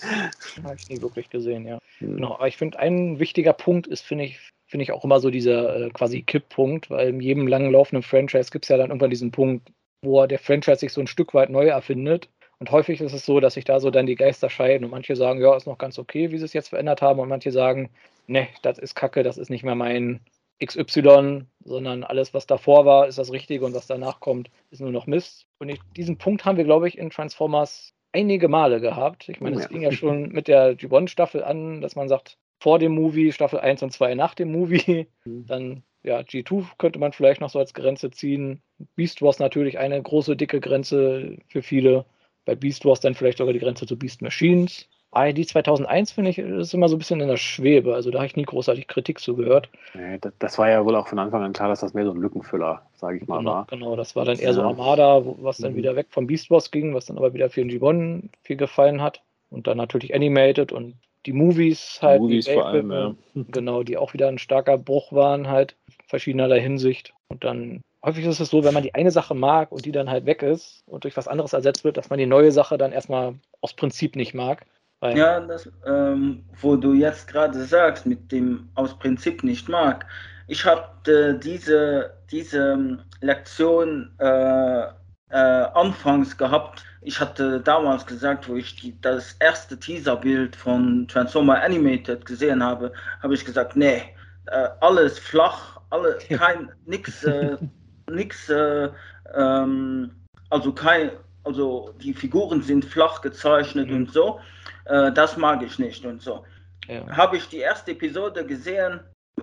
Habe 0.62 0.76
ich 0.78 0.88
nie 0.88 1.00
wirklich 1.00 1.30
gesehen, 1.30 1.66
ja. 1.66 1.78
Mhm. 2.00 2.16
Genau, 2.16 2.34
aber 2.34 2.48
ich 2.48 2.56
finde, 2.56 2.78
ein 2.78 3.18
wichtiger 3.18 3.52
Punkt 3.52 3.86
ist, 3.86 4.02
finde 4.02 4.24
ich, 4.24 4.38
finde 4.66 4.82
ich 4.82 4.92
auch 4.92 5.04
immer 5.04 5.20
so 5.20 5.30
dieser 5.30 5.86
äh, 5.86 5.90
quasi 5.90 6.22
Kipppunkt, 6.22 6.90
weil 6.90 7.08
in 7.08 7.20
jedem 7.20 7.46
langen 7.46 7.72
laufenden 7.72 8.02
Franchise 8.02 8.50
gibt 8.50 8.64
es 8.64 8.68
ja 8.68 8.76
dann 8.76 8.90
irgendwann 8.90 9.10
diesen 9.10 9.30
Punkt, 9.30 9.70
wo 10.02 10.26
der 10.26 10.38
Franchise 10.38 10.78
sich 10.78 10.92
so 10.92 11.00
ein 11.00 11.06
Stück 11.06 11.34
weit 11.34 11.50
neu 11.50 11.66
erfindet 11.66 12.28
und 12.58 12.70
häufig 12.70 13.00
ist 13.00 13.12
es 13.12 13.26
so, 13.26 13.40
dass 13.40 13.54
sich 13.54 13.64
da 13.64 13.80
so 13.80 13.90
dann 13.90 14.06
die 14.06 14.14
Geister 14.14 14.48
scheiden 14.48 14.84
und 14.84 14.90
manche 14.90 15.16
sagen, 15.16 15.40
ja, 15.40 15.56
ist 15.56 15.66
noch 15.66 15.78
ganz 15.78 15.98
okay, 15.98 16.30
wie 16.30 16.38
sie 16.38 16.44
es 16.44 16.52
jetzt 16.52 16.68
verändert 16.68 17.02
haben 17.02 17.20
und 17.20 17.28
manche 17.28 17.50
sagen, 17.50 17.90
ne, 18.26 18.48
das 18.62 18.78
ist 18.78 18.94
Kacke, 18.94 19.22
das 19.22 19.38
ist 19.38 19.50
nicht 19.50 19.64
mehr 19.64 19.74
mein 19.74 20.20
XY, 20.64 21.46
sondern 21.64 22.04
alles, 22.04 22.34
was 22.34 22.46
davor 22.46 22.84
war, 22.84 23.08
ist 23.08 23.18
das 23.18 23.32
Richtige 23.32 23.64
und 23.64 23.74
was 23.74 23.86
danach 23.86 24.20
kommt, 24.20 24.50
ist 24.70 24.80
nur 24.80 24.92
noch 24.92 25.06
Mist. 25.06 25.46
Und 25.58 25.68
ich, 25.68 25.80
diesen 25.96 26.18
Punkt 26.18 26.44
haben 26.44 26.56
wir, 26.56 26.64
glaube 26.64 26.88
ich, 26.88 26.98
in 26.98 27.10
Transformers 27.10 27.94
einige 28.12 28.48
Male 28.48 28.80
gehabt. 28.80 29.28
Ich 29.28 29.40
meine, 29.40 29.56
es 29.56 29.62
oh 29.62 29.64
ja. 29.64 29.68
ging 29.68 29.82
ja 29.82 29.92
schon 29.92 30.28
mit 30.32 30.48
der 30.48 30.76
G1-Staffel 30.76 31.42
an, 31.42 31.80
dass 31.80 31.96
man 31.96 32.08
sagt, 32.08 32.38
vor 32.60 32.78
dem 32.78 32.94
Movie, 32.94 33.32
Staffel 33.32 33.58
1 33.58 33.82
und 33.82 33.92
2 33.92 34.14
nach 34.14 34.34
dem 34.34 34.50
Movie. 34.52 35.06
Mhm. 35.24 35.46
Dann, 35.46 35.82
ja, 36.02 36.20
G2 36.20 36.64
könnte 36.78 36.98
man 36.98 37.12
vielleicht 37.12 37.40
noch 37.40 37.50
so 37.50 37.58
als 37.58 37.74
Grenze 37.74 38.10
ziehen. 38.10 38.62
Beast 38.94 39.20
Wars 39.20 39.38
natürlich 39.38 39.78
eine 39.78 40.00
große, 40.00 40.36
dicke 40.36 40.60
Grenze 40.60 41.36
für 41.48 41.62
viele. 41.62 42.06
Bei 42.44 42.54
Beast 42.54 42.84
Wars 42.84 43.00
dann 43.00 43.14
vielleicht 43.14 43.38
sogar 43.38 43.52
die 43.52 43.58
Grenze 43.58 43.86
zu 43.86 43.98
Beast 43.98 44.22
Machines. 44.22 44.88
ID 45.16 45.48
2001 45.48 46.12
finde 46.12 46.30
ich 46.30 46.38
ist 46.38 46.74
immer 46.74 46.88
so 46.88 46.96
ein 46.96 46.98
bisschen 46.98 47.20
in 47.20 47.28
der 47.28 47.36
Schwebe. 47.36 47.94
Also 47.94 48.10
da 48.10 48.18
habe 48.18 48.26
ich 48.26 48.36
nie 48.36 48.44
großartig 48.44 48.86
Kritik 48.86 49.20
zugehört. 49.20 49.68
Nee, 49.94 50.18
das, 50.20 50.32
das, 50.38 50.58
war 50.58 50.68
ja 50.68 50.84
wohl 50.84 50.96
auch 50.96 51.08
von 51.08 51.18
Anfang 51.18 51.42
an 51.42 51.52
klar, 51.52 51.68
dass 51.68 51.80
das 51.80 51.94
mehr 51.94 52.04
so 52.04 52.12
ein 52.12 52.20
Lückenfüller, 52.20 52.82
sage 52.94 53.18
ich 53.18 53.26
mal, 53.26 53.38
genau, 53.38 53.50
war. 53.50 53.66
Genau, 53.66 53.96
das 53.96 54.16
war 54.16 54.24
dann 54.24 54.38
eher 54.38 54.54
so 54.54 54.62
Armada, 54.62 55.22
was 55.24 55.58
dann 55.58 55.72
mhm. 55.72 55.76
wieder 55.76 55.96
weg 55.96 56.06
vom 56.10 56.26
Beast 56.26 56.50
Wars 56.50 56.70
ging, 56.70 56.94
was 56.94 57.06
dann 57.06 57.18
aber 57.18 57.34
wieder 57.34 57.50
für 57.50 57.64
den 57.64 57.70
G1 57.70 58.28
viel 58.42 58.56
gefallen 58.56 59.02
hat. 59.02 59.22
Und 59.50 59.66
dann 59.66 59.76
natürlich 59.76 60.14
Animated 60.14 60.72
und 60.72 60.94
die 61.26 61.32
Movies 61.32 62.00
halt. 62.02 62.20
Movies 62.20 62.48
vor 62.48 62.66
allem, 62.66 62.92
ja. 62.92 63.14
Genau, 63.50 63.82
die 63.82 63.96
auch 63.96 64.14
wieder 64.14 64.28
ein 64.28 64.38
starker 64.38 64.78
Bruch 64.78 65.12
waren 65.12 65.48
halt, 65.48 65.76
verschiedenerlei 66.06 66.60
Hinsicht. 66.60 67.14
Und 67.28 67.44
dann 67.44 67.80
häufig 68.04 68.24
ist 68.26 68.40
es 68.40 68.50
so, 68.50 68.64
wenn 68.64 68.74
man 68.74 68.82
die 68.82 68.94
eine 68.94 69.10
Sache 69.10 69.34
mag 69.34 69.72
und 69.72 69.84
die 69.84 69.92
dann 69.92 70.10
halt 70.10 70.26
weg 70.26 70.42
ist 70.42 70.82
und 70.86 71.04
durch 71.04 71.16
was 71.16 71.28
anderes 71.28 71.52
ersetzt 71.52 71.84
wird, 71.84 71.96
dass 71.96 72.10
man 72.10 72.18
die 72.18 72.26
neue 72.26 72.52
Sache 72.52 72.78
dann 72.78 72.92
erstmal 72.92 73.34
aus 73.60 73.74
Prinzip 73.74 74.16
nicht 74.16 74.34
mag. 74.34 74.66
Ja, 75.12 75.40
das, 75.40 75.70
ähm, 75.86 76.44
wo 76.60 76.76
du 76.76 76.94
jetzt 76.94 77.28
gerade 77.28 77.62
sagst, 77.64 78.06
mit 78.06 78.32
dem 78.32 78.68
aus 78.74 78.98
Prinzip 78.98 79.44
nicht 79.44 79.68
mag. 79.68 80.06
Ich 80.46 80.64
habe 80.64 81.10
äh, 81.10 81.38
diese, 81.38 82.14
diese 82.30 82.72
ähm, 82.72 83.00
Lektion 83.20 84.10
äh, 84.18 84.84
äh, 85.30 85.66
anfangs 85.74 86.36
gehabt. 86.36 86.84
Ich 87.02 87.20
hatte 87.20 87.60
damals 87.60 88.06
gesagt, 88.06 88.48
wo 88.48 88.56
ich 88.56 88.76
die, 88.76 88.98
das 89.00 89.32
erste 89.40 89.78
Teaserbild 89.78 90.56
von 90.56 91.06
Transformer 91.08 91.62
Animated 91.62 92.24
gesehen 92.24 92.62
habe, 92.62 92.92
habe 93.22 93.34
ich 93.34 93.44
gesagt, 93.44 93.76
nee, 93.76 94.02
äh, 94.46 94.68
alles 94.80 95.18
flach, 95.18 95.80
alle, 95.90 96.18
kein, 96.28 96.70
nix, 96.86 97.24
äh, 97.24 97.56
nix, 98.10 98.48
äh, 98.48 98.90
ähm, 99.34 100.10
also 100.50 100.72
kein, 100.72 101.10
also 101.44 101.94
die 102.00 102.14
Figuren 102.14 102.62
sind 102.62 102.84
flach 102.84 103.20
gezeichnet 103.20 103.88
mhm. 103.88 103.96
und 103.96 104.12
so 104.12 104.40
äh, 104.84 105.12
das 105.12 105.36
mag 105.36 105.62
ich 105.62 105.78
nicht 105.78 106.04
und 106.04 106.22
so. 106.22 106.44
Ja. 106.88 107.06
Habe 107.16 107.36
ich 107.36 107.48
die 107.48 107.58
erste 107.58 107.92
Episode 107.92 108.44
gesehen, 108.44 109.00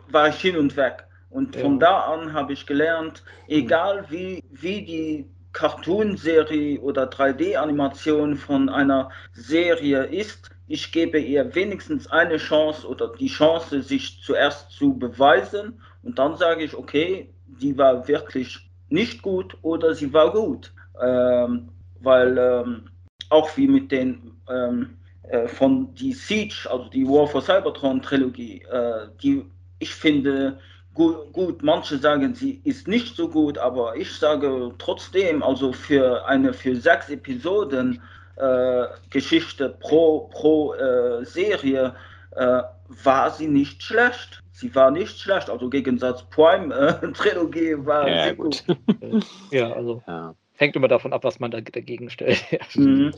war 0.10 0.30
ich 0.30 0.40
hin 0.40 0.58
und 0.58 0.76
weg. 0.78 1.06
Und 1.30 1.56
ja. 1.56 1.62
von 1.62 1.80
da 1.80 2.02
an 2.02 2.34
habe 2.34 2.54
ich 2.54 2.66
gelernt, 2.66 3.24
egal 3.48 4.06
wie, 4.10 4.44
wie 4.52 4.84
die 4.84 5.30
Cartoon-Serie 5.54 6.80
oder 6.80 7.06
3D-Animation 7.06 8.36
von 8.36 8.70
einer 8.70 9.10
Serie 9.34 10.04
ist, 10.04 10.50
ich 10.68 10.92
gebe 10.92 11.20
ihr 11.20 11.54
wenigstens 11.54 12.08
eine 12.08 12.38
Chance 12.38 12.88
oder 12.88 13.12
die 13.14 13.28
Chance, 13.28 13.82
sich 13.82 14.22
zuerst 14.24 14.72
zu 14.72 14.94
beweisen. 14.98 15.82
Und 16.04 16.18
dann 16.18 16.38
sage 16.38 16.64
ich, 16.64 16.76
okay, 16.76 17.34
die 17.46 17.78
war 17.78 18.08
wirklich 18.08 18.70
nicht 18.88 19.22
gut 19.22 19.58
oder 19.64 19.94
sie 19.94 20.14
war 20.14 20.32
gut. 20.32 20.74
Ähm, 21.02 21.70
weil 22.00 22.38
ähm, 22.38 22.90
auch 23.30 23.56
wie 23.58 23.68
mit 23.68 23.92
den 23.92 24.32
ähm, 24.50 24.98
äh, 25.24 25.48
von 25.48 25.94
die 25.96 26.14
Siege, 26.14 26.68
also 26.70 26.90
die 26.90 27.06
War 27.08 27.28
for 27.28 27.42
Cybertron 27.42 28.02
Trilogie, 28.02 28.64
äh, 28.72 29.08
die 29.22 29.46
ich 29.80 29.94
finde 29.94 30.60
gut, 30.94 31.34
gut, 31.34 31.64
manche 31.64 31.98
sagen, 31.98 32.36
sie 32.36 32.62
ist 32.64 32.88
nicht 32.88 33.16
so 33.16 33.28
gut, 33.30 33.58
aber 33.58 33.96
ich 33.96 34.12
sage 34.12 34.74
trotzdem, 34.78 35.42
also 35.42 35.74
für 35.74 36.26
eine 36.26 36.54
für 36.54 36.76
sechs 36.76 37.10
Episoden 37.10 38.02
äh, 38.36 38.86
Geschichte 39.10 39.70
pro, 39.80 40.30
pro 40.32 40.74
äh, 40.74 41.26
Serie 41.26 41.96
äh, 42.36 42.62
war 43.04 43.32
sie 43.32 43.48
nicht 43.48 43.82
schlecht. 43.84 44.42
Sie 44.52 44.74
war 44.76 44.92
nicht 44.92 45.18
schlecht, 45.20 45.50
also 45.50 45.70
Gegensatz 45.70 46.24
Prime 46.24 46.74
äh, 46.74 47.12
Trilogie 47.14 47.76
war 47.78 48.08
ja, 48.08 48.34
gut. 48.34 48.64
gut. 48.68 49.26
ja, 49.52 49.72
also 49.72 50.04
ja. 50.08 50.36
hängt 50.56 50.76
immer 50.76 50.88
davon 50.88 51.14
ab, 51.14 51.24
was 51.24 51.40
man 51.40 51.52
da 51.52 51.62
dagegen 51.62 52.10
stellt. 52.10 52.44
mhm. 52.76 53.12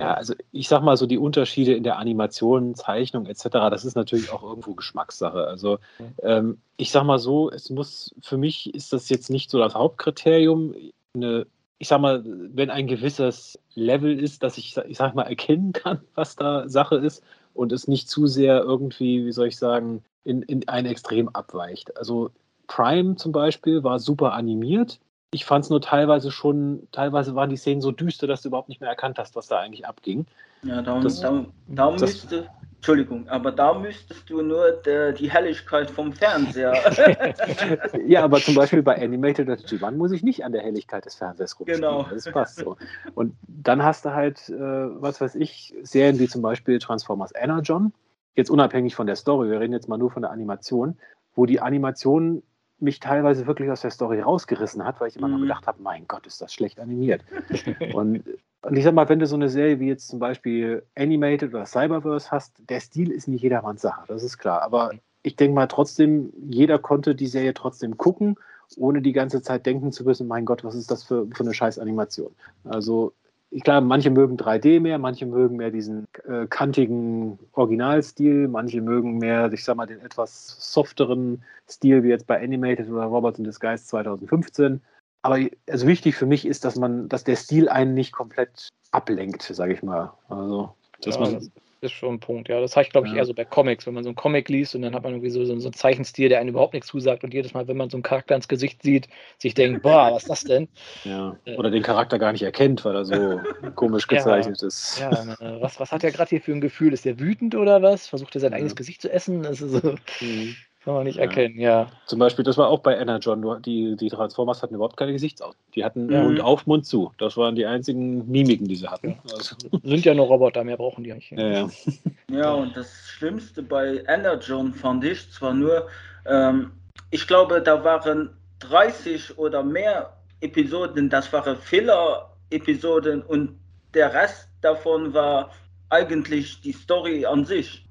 Ja, 0.00 0.14
also 0.14 0.34
ich 0.52 0.68
sag 0.68 0.82
mal 0.82 0.96
so, 0.96 1.06
die 1.06 1.18
Unterschiede 1.18 1.74
in 1.74 1.82
der 1.82 1.98
Animation, 1.98 2.74
Zeichnung 2.74 3.26
etc., 3.26 3.48
das 3.70 3.84
ist 3.84 3.96
natürlich 3.96 4.30
auch 4.30 4.42
irgendwo 4.42 4.74
Geschmackssache. 4.74 5.46
Also 5.46 5.78
ähm, 6.22 6.58
ich 6.76 6.90
sag 6.90 7.04
mal 7.04 7.18
so, 7.18 7.50
es 7.50 7.70
muss, 7.70 8.14
für 8.22 8.36
mich 8.36 8.74
ist 8.74 8.92
das 8.92 9.08
jetzt 9.08 9.30
nicht 9.30 9.50
so 9.50 9.58
das 9.58 9.74
Hauptkriterium. 9.74 10.74
Eine, 11.14 11.46
ich 11.78 11.88
sag 11.88 12.00
mal, 12.00 12.22
wenn 12.24 12.70
ein 12.70 12.86
gewisses 12.86 13.58
Level 13.74 14.18
ist, 14.18 14.42
dass 14.42 14.58
ich, 14.58 14.76
ich 14.76 14.96
sag 14.96 15.14
mal, 15.14 15.24
erkennen 15.24 15.72
kann, 15.72 16.00
was 16.14 16.36
da 16.36 16.68
Sache 16.68 16.96
ist 16.96 17.22
und 17.54 17.72
es 17.72 17.88
nicht 17.88 18.08
zu 18.08 18.26
sehr 18.26 18.60
irgendwie, 18.60 19.26
wie 19.26 19.32
soll 19.32 19.48
ich 19.48 19.56
sagen, 19.56 20.02
in, 20.24 20.42
in 20.42 20.68
ein 20.68 20.86
Extrem 20.86 21.28
abweicht. 21.28 21.96
Also 21.96 22.30
Prime 22.66 23.16
zum 23.16 23.32
Beispiel 23.32 23.82
war 23.82 23.98
super 23.98 24.32
animiert, 24.32 25.00
ich 25.32 25.44
fand 25.44 25.64
es 25.64 25.70
nur 25.70 25.80
teilweise 25.80 26.30
schon, 26.30 26.88
teilweise 26.92 27.34
waren 27.34 27.50
die 27.50 27.56
Szenen 27.56 27.80
so 27.80 27.92
düster, 27.92 28.26
dass 28.26 28.42
du 28.42 28.48
überhaupt 28.48 28.68
nicht 28.68 28.80
mehr 28.80 28.90
erkannt 28.90 29.18
hast, 29.18 29.36
was 29.36 29.46
da 29.46 29.60
eigentlich 29.60 29.86
abging. 29.86 30.26
Ja, 30.62 30.82
da, 30.82 31.00
das, 31.00 31.20
da, 31.20 31.46
da 31.68 31.90
das, 31.92 32.00
müsste, 32.00 32.48
Entschuldigung, 32.76 33.28
aber 33.28 33.52
da 33.52 33.74
müsstest 33.74 34.28
du 34.28 34.42
nur 34.42 34.72
der, 34.72 35.12
die 35.12 35.30
Helligkeit 35.30 35.90
vom 35.90 36.12
Fernseher. 36.12 36.74
ja, 38.06 38.24
aber 38.24 38.38
zum 38.40 38.56
Beispiel 38.56 38.82
bei 38.82 39.00
Animated 39.00 39.48
G1 39.48 39.92
muss 39.92 40.10
ich 40.12 40.22
nicht 40.22 40.44
an 40.44 40.52
der 40.52 40.62
Helligkeit 40.62 41.04
des 41.06 41.14
Fernsehers 41.14 41.58
rumspielen. 41.58 41.80
Genau. 41.80 42.06
Das 42.10 42.24
passt 42.30 42.56
so. 42.56 42.76
Und 43.14 43.36
dann 43.46 43.84
hast 43.84 44.04
du 44.04 44.12
halt, 44.12 44.48
äh, 44.48 44.54
was 44.58 45.20
weiß 45.20 45.36
ich, 45.36 45.74
Serien 45.82 46.18
wie 46.18 46.28
zum 46.28 46.42
Beispiel 46.42 46.78
Transformers 46.78 47.32
Energon, 47.34 47.92
jetzt 48.34 48.50
unabhängig 48.50 48.96
von 48.96 49.06
der 49.06 49.16
Story, 49.16 49.48
wir 49.48 49.60
reden 49.60 49.72
jetzt 49.72 49.88
mal 49.88 49.98
nur 49.98 50.10
von 50.10 50.22
der 50.22 50.32
Animation, 50.32 50.98
wo 51.34 51.46
die 51.46 51.60
Animation 51.60 52.42
mich 52.82 53.00
teilweise 53.00 53.46
wirklich 53.46 53.70
aus 53.70 53.82
der 53.82 53.90
Story 53.90 54.20
rausgerissen 54.20 54.84
hat, 54.84 55.00
weil 55.00 55.08
ich 55.08 55.16
immer 55.16 55.28
mhm. 55.28 55.34
noch 55.34 55.40
gedacht 55.42 55.66
habe, 55.66 55.82
mein 55.82 56.06
Gott, 56.08 56.26
ist 56.26 56.40
das 56.40 56.52
schlecht 56.52 56.80
animiert. 56.80 57.22
und, 57.94 58.24
und 58.62 58.76
ich 58.76 58.84
sag 58.84 58.94
mal, 58.94 59.08
wenn 59.08 59.18
du 59.18 59.26
so 59.26 59.36
eine 59.36 59.48
Serie 59.48 59.80
wie 59.80 59.88
jetzt 59.88 60.08
zum 60.08 60.18
Beispiel 60.18 60.84
Animated 60.96 61.54
oder 61.54 61.66
Cyberverse 61.66 62.30
hast, 62.30 62.62
der 62.68 62.80
Stil 62.80 63.10
ist 63.10 63.28
nicht 63.28 63.42
jedermanns 63.42 63.82
Sache, 63.82 64.04
das 64.08 64.22
ist 64.22 64.38
klar. 64.38 64.62
Aber 64.62 64.92
ich 65.22 65.36
denke 65.36 65.54
mal 65.54 65.66
trotzdem, 65.66 66.32
jeder 66.48 66.78
konnte 66.78 67.14
die 67.14 67.26
Serie 67.26 67.54
trotzdem 67.54 67.96
gucken, 67.96 68.36
ohne 68.76 69.02
die 69.02 69.12
ganze 69.12 69.42
Zeit 69.42 69.66
denken 69.66 69.92
zu 69.92 70.04
müssen, 70.04 70.28
mein 70.28 70.44
Gott, 70.44 70.64
was 70.64 70.74
ist 70.74 70.90
das 70.90 71.02
für, 71.02 71.26
für 71.26 71.42
eine 71.42 71.54
scheiß 71.54 71.78
Animation. 71.78 72.34
Also 72.64 73.12
ich 73.50 73.64
glaube, 73.64 73.86
manche 73.86 74.10
mögen 74.10 74.36
3D 74.36 74.80
mehr, 74.80 74.98
manche 74.98 75.26
mögen 75.26 75.56
mehr 75.56 75.70
diesen 75.70 76.06
äh, 76.28 76.46
kantigen 76.46 77.38
Originalstil, 77.52 78.46
manche 78.46 78.80
mögen 78.80 79.18
mehr, 79.18 79.52
ich 79.52 79.64
sag 79.64 79.76
mal, 79.76 79.86
den 79.86 80.00
etwas 80.00 80.56
softeren 80.60 81.42
Stil, 81.68 82.04
wie 82.04 82.08
jetzt 82.08 82.28
bei 82.28 82.40
Animated 82.42 82.88
oder 82.88 83.04
Robots 83.04 83.38
in 83.38 83.44
Disguise 83.44 83.84
2015. 83.84 84.80
Aber 85.22 85.38
also 85.68 85.86
wichtig 85.86 86.14
für 86.14 86.26
mich 86.26 86.46
ist, 86.46 86.64
dass 86.64 86.76
man, 86.76 87.08
dass 87.08 87.24
der 87.24 87.36
Stil 87.36 87.68
einen 87.68 87.94
nicht 87.94 88.12
komplett 88.12 88.68
ablenkt, 88.92 89.42
sage 89.42 89.72
ich 89.74 89.82
mal. 89.82 90.12
Also, 90.28 90.72
dass 91.02 91.16
ja, 91.16 91.20
man 91.20 91.52
ist 91.80 91.92
schon 91.92 92.14
ein 92.14 92.20
Punkt, 92.20 92.48
ja. 92.48 92.60
Das 92.60 92.76
habe 92.76 92.84
ich, 92.84 92.90
glaube 92.90 93.06
ich, 93.06 93.12
ja. 93.12 93.20
eher 93.20 93.24
so 93.24 93.34
bei 93.34 93.44
Comics, 93.44 93.86
wenn 93.86 93.94
man 93.94 94.04
so 94.04 94.10
einen 94.10 94.16
Comic 94.16 94.48
liest 94.48 94.74
und 94.74 94.82
dann 94.82 94.94
hat 94.94 95.02
man 95.02 95.12
irgendwie 95.12 95.30
so, 95.30 95.44
so, 95.44 95.58
so 95.58 95.68
einen 95.68 95.72
Zeichenstil, 95.72 96.28
der 96.28 96.40
einem 96.40 96.50
überhaupt 96.50 96.74
nichts 96.74 96.88
zusagt 96.88 97.24
und 97.24 97.32
jedes 97.32 97.54
Mal, 97.54 97.68
wenn 97.68 97.76
man 97.76 97.90
so 97.90 97.96
einen 97.96 98.02
Charakter 98.02 98.34
ins 98.34 98.48
Gesicht 98.48 98.82
sieht, 98.82 99.08
sich 99.38 99.54
denkt, 99.54 99.82
boah, 99.82 100.12
was 100.12 100.24
ist 100.24 100.30
das 100.30 100.44
denn? 100.44 100.68
Ja. 101.04 101.36
Äh, 101.44 101.56
Oder 101.56 101.70
den 101.70 101.82
Charakter 101.82 102.18
gar 102.18 102.32
nicht 102.32 102.42
erkennt, 102.42 102.84
weil 102.84 102.94
er 102.94 103.04
so 103.04 103.40
komisch 103.74 104.06
gezeichnet 104.06 104.60
ja. 104.60 104.68
ist. 104.68 104.98
Ja, 105.00 105.10
äh, 105.10 105.60
was, 105.60 105.80
was 105.80 105.92
hat 105.92 106.04
er 106.04 106.10
gerade 106.10 106.30
hier 106.30 106.40
für 106.40 106.52
ein 106.52 106.60
Gefühl? 106.60 106.92
Ist 106.92 107.04
der 107.04 107.18
wütend 107.18 107.54
oder 107.54 107.82
was? 107.82 108.06
Versucht 108.06 108.34
er 108.34 108.40
sein 108.40 108.54
eigenes 108.54 108.76
Gesicht 108.76 109.02
zu 109.02 109.10
essen? 109.10 109.42
Das 109.42 109.60
ist 109.60 109.72
so. 109.72 109.94
Mhm. 110.20 110.56
Kann 110.82 110.94
man 110.94 111.04
nicht 111.04 111.16
ja. 111.16 111.24
erkennen, 111.24 111.60
ja. 111.60 111.90
Zum 112.06 112.18
Beispiel, 112.18 112.42
das 112.42 112.56
war 112.56 112.68
auch 112.68 112.80
bei 112.80 112.96
Energon. 112.96 113.60
Die, 113.62 113.96
die 113.96 114.08
Transformers 114.08 114.62
hatten 114.62 114.74
überhaupt 114.74 114.96
keine 114.96 115.12
Gesichtsaus. 115.12 115.54
Die 115.74 115.84
hatten 115.84 116.10
ja. 116.10 116.22
Mund 116.22 116.40
auf, 116.40 116.66
Mund 116.66 116.86
zu. 116.86 117.12
Das 117.18 117.36
waren 117.36 117.54
die 117.54 117.66
einzigen 117.66 118.26
Mimiken, 118.30 118.66
die 118.66 118.76
sie 118.76 118.88
hatten. 118.88 119.18
Also. 119.30 119.56
Sind 119.82 120.06
ja 120.06 120.14
nur 120.14 120.26
Roboter, 120.26 120.64
mehr 120.64 120.78
brauchen 120.78 121.04
die 121.04 121.12
eigentlich. 121.12 121.30
Ja, 121.32 121.48
ja. 121.48 121.70
ja, 122.30 122.52
und 122.52 122.74
das 122.74 122.90
Schlimmste 123.08 123.62
bei 123.62 124.02
Energon 124.08 124.72
fand 124.72 125.04
ich 125.04 125.30
zwar 125.30 125.52
nur, 125.52 125.86
ähm, 126.24 126.70
ich 127.10 127.26
glaube, 127.26 127.60
da 127.60 127.84
waren 127.84 128.30
30 128.60 129.36
oder 129.36 129.62
mehr 129.62 130.16
Episoden, 130.40 131.10
das 131.10 131.30
waren 131.30 131.56
Filler-Episoden 131.58 133.20
und 133.20 133.58
der 133.92 134.14
Rest 134.14 134.48
davon 134.62 135.12
war 135.12 135.50
eigentlich 135.90 136.62
die 136.62 136.72
Story 136.72 137.26
an 137.26 137.44
sich. 137.44 137.84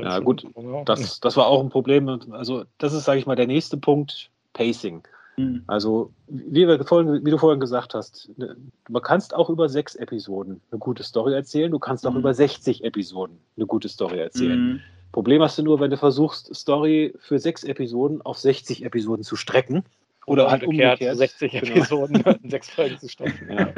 Ja, 0.00 0.18
gut, 0.20 0.46
das, 0.86 1.20
das 1.20 1.36
war 1.36 1.46
auch 1.46 1.62
ein 1.62 1.68
Problem. 1.68 2.08
Also, 2.30 2.64
das 2.78 2.92
ist, 2.92 3.04
sage 3.04 3.18
ich 3.18 3.26
mal, 3.26 3.36
der 3.36 3.46
nächste 3.46 3.76
Punkt: 3.76 4.30
Pacing. 4.52 5.02
Mhm. 5.36 5.64
Also, 5.66 6.12
wie, 6.28 6.66
wir 6.66 6.84
vorhin, 6.84 7.24
wie 7.24 7.30
du 7.30 7.38
vorhin 7.38 7.60
gesagt 7.60 7.94
hast, 7.94 8.30
ne, 8.36 8.56
du 8.86 9.00
kannst 9.00 9.34
auch 9.34 9.50
über 9.50 9.68
sechs 9.68 9.94
Episoden 9.94 10.60
eine 10.70 10.78
gute 10.78 11.02
Story 11.02 11.34
erzählen, 11.34 11.70
du 11.70 11.78
kannst 11.78 12.06
auch 12.06 12.12
mhm. 12.12 12.20
über 12.20 12.34
60 12.34 12.84
Episoden 12.84 13.38
eine 13.56 13.66
gute 13.66 13.88
Story 13.88 14.18
erzählen. 14.18 14.60
Mhm. 14.60 14.80
Problem 15.12 15.42
hast 15.42 15.58
du 15.58 15.62
nur, 15.62 15.78
wenn 15.80 15.90
du 15.90 15.98
versuchst, 15.98 16.54
Story 16.54 17.14
für 17.18 17.38
sechs 17.38 17.64
Episoden 17.64 18.22
auf 18.22 18.38
60 18.38 18.84
Episoden 18.84 19.24
zu 19.24 19.36
strecken. 19.36 19.84
Oder 20.24 20.50
halt 20.50 20.62
umgekehrt, 20.62 21.00
umgekehrt 21.00 21.18
60 21.18 21.52
genau. 21.52 21.66
Episoden 21.66 22.16
in 22.42 22.50
sechs 22.50 22.70
Folgen 22.70 22.98
zu 22.98 23.08
strecken. 23.08 23.50
Ja. 23.50 23.74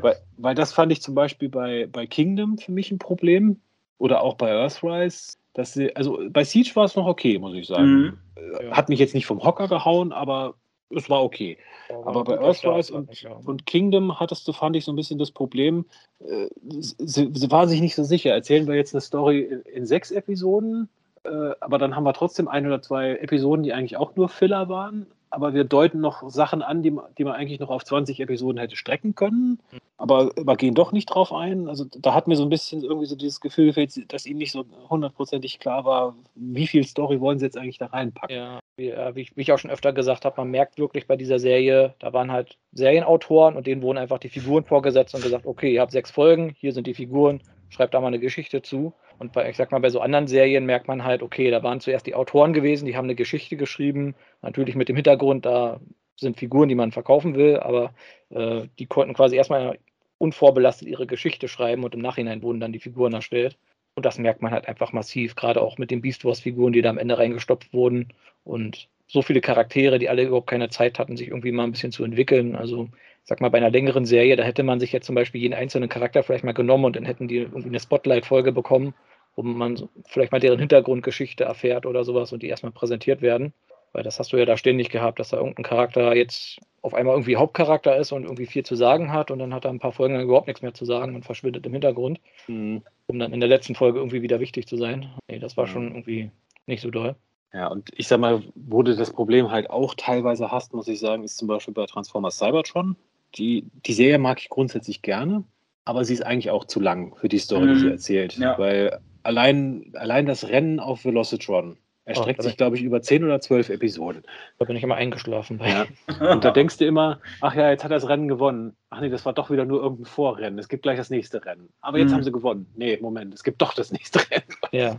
weil, 0.00 0.16
weil 0.36 0.54
das 0.54 0.72
fand 0.72 0.92
ich 0.92 1.02
zum 1.02 1.14
Beispiel 1.14 1.48
bei, 1.48 1.88
bei 1.90 2.06
Kingdom 2.06 2.56
für 2.56 2.72
mich 2.72 2.90
ein 2.90 2.98
Problem. 2.98 3.60
Oder 3.98 4.22
auch 4.22 4.34
bei 4.34 4.50
Earthrise 4.50 5.32
dass 5.58 5.72
sie, 5.72 5.94
also 5.96 6.20
bei 6.30 6.44
Siege 6.44 6.70
war 6.74 6.84
es 6.84 6.94
noch 6.94 7.06
okay, 7.06 7.36
muss 7.38 7.54
ich 7.54 7.66
sagen. 7.66 7.90
Mhm. 7.90 8.18
Äh, 8.36 8.70
hat 8.70 8.88
mich 8.88 9.00
jetzt 9.00 9.14
nicht 9.14 9.26
vom 9.26 9.42
Hocker 9.42 9.66
gehauen, 9.66 10.12
aber 10.12 10.54
es 10.90 11.10
war 11.10 11.22
okay. 11.22 11.58
Ja, 11.90 11.96
aber 12.04 12.22
bei 12.22 12.38
Earthrise 12.38 12.94
und, 12.94 13.10
und, 13.44 13.66
Kingdom 13.66 14.20
hattest 14.20 14.46
du, 14.46 14.52
fand 14.52 14.76
ich, 14.76 14.84
so 14.84 14.92
ein 14.92 14.96
bisschen 14.96 15.18
das 15.18 15.32
Problem, 15.32 15.84
äh, 16.20 16.46
sie, 16.68 17.30
sie 17.34 17.50
waren 17.50 17.68
sich 17.68 17.80
nicht 17.80 17.96
so 17.96 18.04
sicher. 18.04 18.30
Erzählen 18.30 18.68
wir 18.68 18.76
jetzt 18.76 18.94
eine 18.94 19.00
Story 19.00 19.40
in, 19.40 19.62
in 19.62 19.84
sechs 19.84 20.12
Episoden, 20.12 20.88
äh, 21.24 21.50
aber 21.60 21.78
dann 21.78 21.96
haben 21.96 22.04
wir 22.04 22.12
trotzdem 22.12 22.46
ein 22.46 22.64
oder 22.64 22.80
zwei 22.80 23.16
Episoden, 23.16 23.64
die 23.64 23.72
eigentlich 23.72 23.96
auch 23.96 24.14
nur 24.14 24.28
Filler 24.28 24.68
waren 24.68 25.08
aber 25.30 25.54
wir 25.54 25.64
deuten 25.64 26.00
noch 26.00 26.28
Sachen 26.30 26.62
an, 26.62 26.82
die, 26.82 26.96
die 27.16 27.24
man 27.24 27.34
eigentlich 27.34 27.60
noch 27.60 27.70
auf 27.70 27.84
20 27.84 28.20
Episoden 28.20 28.58
hätte 28.58 28.76
strecken 28.76 29.14
können, 29.14 29.60
aber, 29.96 30.30
aber 30.36 30.56
gehen 30.56 30.74
doch 30.74 30.92
nicht 30.92 31.06
drauf 31.06 31.32
ein. 31.32 31.68
Also 31.68 31.84
da 31.84 32.14
hat 32.14 32.28
mir 32.28 32.36
so 32.36 32.44
ein 32.44 32.48
bisschen 32.48 32.82
irgendwie 32.82 33.06
so 33.06 33.16
dieses 33.16 33.40
Gefühl 33.40 33.66
gefällt, 33.66 34.12
dass 34.12 34.26
ihnen 34.26 34.38
nicht 34.38 34.52
so 34.52 34.64
hundertprozentig 34.88 35.58
klar 35.58 35.84
war, 35.84 36.14
wie 36.34 36.66
viel 36.66 36.84
Story 36.84 37.20
wollen 37.20 37.38
sie 37.38 37.46
jetzt 37.46 37.58
eigentlich 37.58 37.78
da 37.78 37.86
reinpacken. 37.86 38.34
Ja, 38.34 38.60
wie, 38.76 38.90
äh, 38.90 39.14
wie, 39.14 39.22
ich, 39.22 39.36
wie 39.36 39.42
ich 39.42 39.52
auch 39.52 39.58
schon 39.58 39.70
öfter 39.70 39.92
gesagt 39.92 40.24
habe, 40.24 40.40
man 40.40 40.50
merkt 40.50 40.78
wirklich 40.78 41.06
bei 41.06 41.16
dieser 41.16 41.38
Serie, 41.38 41.94
da 41.98 42.12
waren 42.12 42.30
halt 42.30 42.56
Serienautoren 42.72 43.56
und 43.56 43.66
denen 43.66 43.82
wurden 43.82 43.98
einfach 43.98 44.18
die 44.18 44.28
Figuren 44.28 44.64
vorgesetzt 44.64 45.14
und 45.14 45.22
gesagt, 45.22 45.46
okay, 45.46 45.74
ihr 45.74 45.80
habt 45.80 45.92
sechs 45.92 46.10
Folgen, 46.10 46.54
hier 46.58 46.72
sind 46.72 46.86
die 46.86 46.94
Figuren, 46.94 47.42
schreibt 47.68 47.94
da 47.94 48.00
mal 48.00 48.08
eine 48.08 48.20
Geschichte 48.20 48.62
zu. 48.62 48.92
Und 49.18 49.32
bei, 49.32 49.48
ich 49.50 49.56
sag 49.56 49.72
mal, 49.72 49.80
bei 49.80 49.90
so 49.90 50.00
anderen 50.00 50.26
Serien 50.28 50.64
merkt 50.66 50.88
man 50.88 51.04
halt, 51.04 51.22
okay, 51.22 51.50
da 51.50 51.62
waren 51.62 51.80
zuerst 51.80 52.06
die 52.06 52.14
Autoren 52.14 52.52
gewesen, 52.52 52.86
die 52.86 52.96
haben 52.96 53.04
eine 53.04 53.14
Geschichte 53.14 53.56
geschrieben, 53.56 54.14
natürlich 54.42 54.76
mit 54.76 54.88
dem 54.88 54.96
Hintergrund, 54.96 55.44
da 55.44 55.80
sind 56.16 56.38
Figuren, 56.38 56.68
die 56.68 56.74
man 56.74 56.92
verkaufen 56.92 57.34
will, 57.34 57.58
aber 57.58 57.92
äh, 58.30 58.66
die 58.78 58.86
konnten 58.86 59.14
quasi 59.14 59.36
erstmal 59.36 59.78
unvorbelastet 60.18 60.88
ihre 60.88 61.06
Geschichte 61.06 61.48
schreiben 61.48 61.84
und 61.84 61.94
im 61.94 62.00
Nachhinein 62.00 62.42
wurden 62.42 62.60
dann 62.60 62.72
die 62.72 62.80
Figuren 62.80 63.12
erstellt. 63.12 63.56
Und 63.94 64.04
das 64.04 64.18
merkt 64.18 64.42
man 64.42 64.52
halt 64.52 64.68
einfach 64.68 64.92
massiv, 64.92 65.34
gerade 65.34 65.60
auch 65.60 65.78
mit 65.78 65.90
den 65.90 66.00
Beast 66.00 66.24
Wars-Figuren, 66.24 66.72
die 66.72 66.82
da 66.82 66.90
am 66.90 66.98
Ende 66.98 67.18
reingestopft 67.18 67.72
wurden. 67.72 68.12
Und 68.44 68.88
so 69.08 69.22
viele 69.22 69.40
Charaktere, 69.40 69.98
die 69.98 70.08
alle 70.08 70.22
überhaupt 70.22 70.48
keine 70.48 70.68
Zeit 70.68 70.98
hatten, 70.98 71.16
sich 71.16 71.28
irgendwie 71.28 71.50
mal 71.50 71.64
ein 71.64 71.72
bisschen 71.72 71.90
zu 71.90 72.04
entwickeln. 72.04 72.54
Also 72.54 72.88
sag 73.28 73.42
mal, 73.42 73.50
bei 73.50 73.58
einer 73.58 73.68
längeren 73.68 74.06
Serie, 74.06 74.36
da 74.36 74.42
hätte 74.42 74.62
man 74.62 74.80
sich 74.80 74.90
jetzt 74.90 75.04
zum 75.04 75.14
Beispiel 75.14 75.42
jeden 75.42 75.52
einzelnen 75.52 75.90
Charakter 75.90 76.22
vielleicht 76.22 76.44
mal 76.44 76.54
genommen 76.54 76.86
und 76.86 76.96
dann 76.96 77.04
hätten 77.04 77.28
die 77.28 77.36
irgendwie 77.36 77.68
eine 77.68 77.78
Spotlight-Folge 77.78 78.52
bekommen, 78.52 78.94
wo 79.36 79.42
man 79.42 79.86
vielleicht 80.06 80.32
mal 80.32 80.40
deren 80.40 80.58
Hintergrundgeschichte 80.58 81.44
erfährt 81.44 81.84
oder 81.84 82.04
sowas 82.04 82.32
und 82.32 82.42
die 82.42 82.48
erstmal 82.48 82.72
präsentiert 82.72 83.20
werden. 83.20 83.52
Weil 83.92 84.02
das 84.02 84.18
hast 84.18 84.32
du 84.32 84.38
ja 84.38 84.46
da 84.46 84.56
ständig 84.56 84.88
gehabt, 84.88 85.20
dass 85.20 85.28
da 85.28 85.36
irgendein 85.36 85.64
Charakter 85.64 86.16
jetzt 86.16 86.58
auf 86.80 86.94
einmal 86.94 87.16
irgendwie 87.16 87.36
Hauptcharakter 87.36 87.98
ist 87.98 88.12
und 88.12 88.22
irgendwie 88.22 88.46
viel 88.46 88.64
zu 88.64 88.76
sagen 88.76 89.12
hat 89.12 89.30
und 89.30 89.40
dann 89.40 89.52
hat 89.52 89.66
er 89.66 89.72
ein 89.72 89.78
paar 89.78 89.92
Folgen 89.92 90.14
lang 90.14 90.24
überhaupt 90.24 90.46
nichts 90.46 90.62
mehr 90.62 90.72
zu 90.72 90.86
sagen 90.86 91.14
und 91.14 91.26
verschwindet 91.26 91.66
im 91.66 91.72
Hintergrund, 91.72 92.20
mhm. 92.46 92.80
um 93.08 93.18
dann 93.18 93.34
in 93.34 93.40
der 93.40 93.48
letzten 93.50 93.74
Folge 93.74 93.98
irgendwie 93.98 94.22
wieder 94.22 94.40
wichtig 94.40 94.66
zu 94.66 94.78
sein. 94.78 95.10
Nee, 95.28 95.38
das 95.38 95.58
war 95.58 95.66
schon 95.66 95.88
irgendwie 95.88 96.30
nicht 96.64 96.80
so 96.80 96.90
doll. 96.90 97.14
Ja, 97.52 97.66
und 97.66 97.90
ich 97.94 98.08
sag 98.08 98.20
mal, 98.20 98.42
wo 98.54 98.82
du 98.82 98.96
das 98.96 99.12
Problem 99.12 99.50
halt 99.50 99.68
auch 99.68 99.94
teilweise 99.94 100.50
hast, 100.50 100.72
muss 100.72 100.88
ich 100.88 100.98
sagen, 100.98 101.24
ist 101.24 101.36
zum 101.36 101.48
Beispiel 101.48 101.74
bei 101.74 101.84
Transformers 101.84 102.38
Cybertron. 102.38 102.96
Die, 103.36 103.64
die 103.86 103.92
Serie 103.92 104.18
mag 104.18 104.40
ich 104.40 104.48
grundsätzlich 104.48 105.02
gerne, 105.02 105.44
aber 105.84 106.04
sie 106.04 106.14
ist 106.14 106.22
eigentlich 106.24 106.50
auch 106.50 106.64
zu 106.64 106.80
lang 106.80 107.14
für 107.16 107.28
die 107.28 107.38
Story, 107.38 107.68
die 107.68 107.76
sie 107.80 107.86
Mhm. 107.86 107.92
erzählt. 107.92 108.36
Ja. 108.38 108.58
Weil 108.58 108.98
allein, 109.22 109.92
allein 109.94 110.26
das 110.26 110.48
Rennen 110.48 110.80
auf 110.80 111.04
Velocitron 111.04 111.76
erstreckt 112.06 112.40
Oh, 112.40 112.42
sich, 112.44 112.56
glaube 112.56 112.74
ich, 112.76 112.82
über 112.82 113.02
10 113.02 113.22
oder 113.22 113.38
12 113.38 113.68
Episoden. 113.68 114.22
Da 114.58 114.64
bin 114.64 114.76
ich 114.76 114.82
immer 114.82 114.94
eingeschlafen 114.94 115.58
bei. 115.58 115.68
Ja. 115.68 115.86
Und 116.32 116.42
da 116.42 116.52
denkst 116.52 116.78
du 116.78 116.86
immer, 116.86 117.20
ach 117.42 117.54
ja, 117.54 117.68
jetzt 117.70 117.84
hat 117.84 117.90
er 117.90 117.98
das 117.98 118.08
Rennen 118.08 118.28
gewonnen. 118.28 118.74
Ach 118.88 119.02
nee, 119.02 119.10
das 119.10 119.26
war 119.26 119.34
doch 119.34 119.50
wieder 119.50 119.66
nur 119.66 119.82
irgendein 119.82 120.06
Vorrennen. 120.06 120.58
Es 120.58 120.68
gibt 120.70 120.84
gleich 120.84 120.96
das 120.96 121.10
nächste 121.10 121.44
Rennen. 121.44 121.68
Aber 121.82 121.98
jetzt 121.98 122.08
Mhm. 122.08 122.14
haben 122.14 122.22
sie 122.24 122.32
gewonnen. 122.32 122.66
Nee, 122.76 122.96
Moment, 123.02 123.34
es 123.34 123.44
gibt 123.44 123.60
doch 123.60 123.74
das 123.74 123.92
nächste 123.92 124.20
Rennen. 124.30 124.44
Ja. 124.72 124.98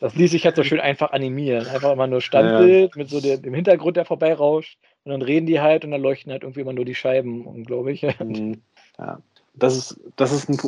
Das 0.00 0.14
ließ 0.14 0.30
sich 0.30 0.46
halt 0.46 0.56
so 0.56 0.62
schön 0.62 0.80
einfach 0.80 1.12
animieren. 1.12 1.66
Einfach 1.66 1.92
immer 1.92 2.06
nur 2.06 2.22
Standbild 2.22 2.96
mit 2.96 3.10
so 3.10 3.20
dem 3.20 3.52
Hintergrund, 3.52 3.98
der 3.98 4.06
vorbeirauscht. 4.06 4.78
Und 5.08 5.12
dann 5.12 5.22
reden 5.22 5.46
die 5.46 5.58
halt 5.58 5.86
und 5.86 5.90
dann 5.90 6.02
leuchten 6.02 6.30
halt 6.30 6.42
irgendwie 6.42 6.60
immer 6.60 6.74
nur 6.74 6.84
die 6.84 6.94
Scheiben, 6.94 7.46
unglaublich. 7.46 8.02
Mhm. 8.22 8.60
Ja. 8.98 9.22
Das 9.54 9.74
ist, 9.74 9.98
das 10.16 10.32
ist 10.32 10.50
ein, 10.50 10.58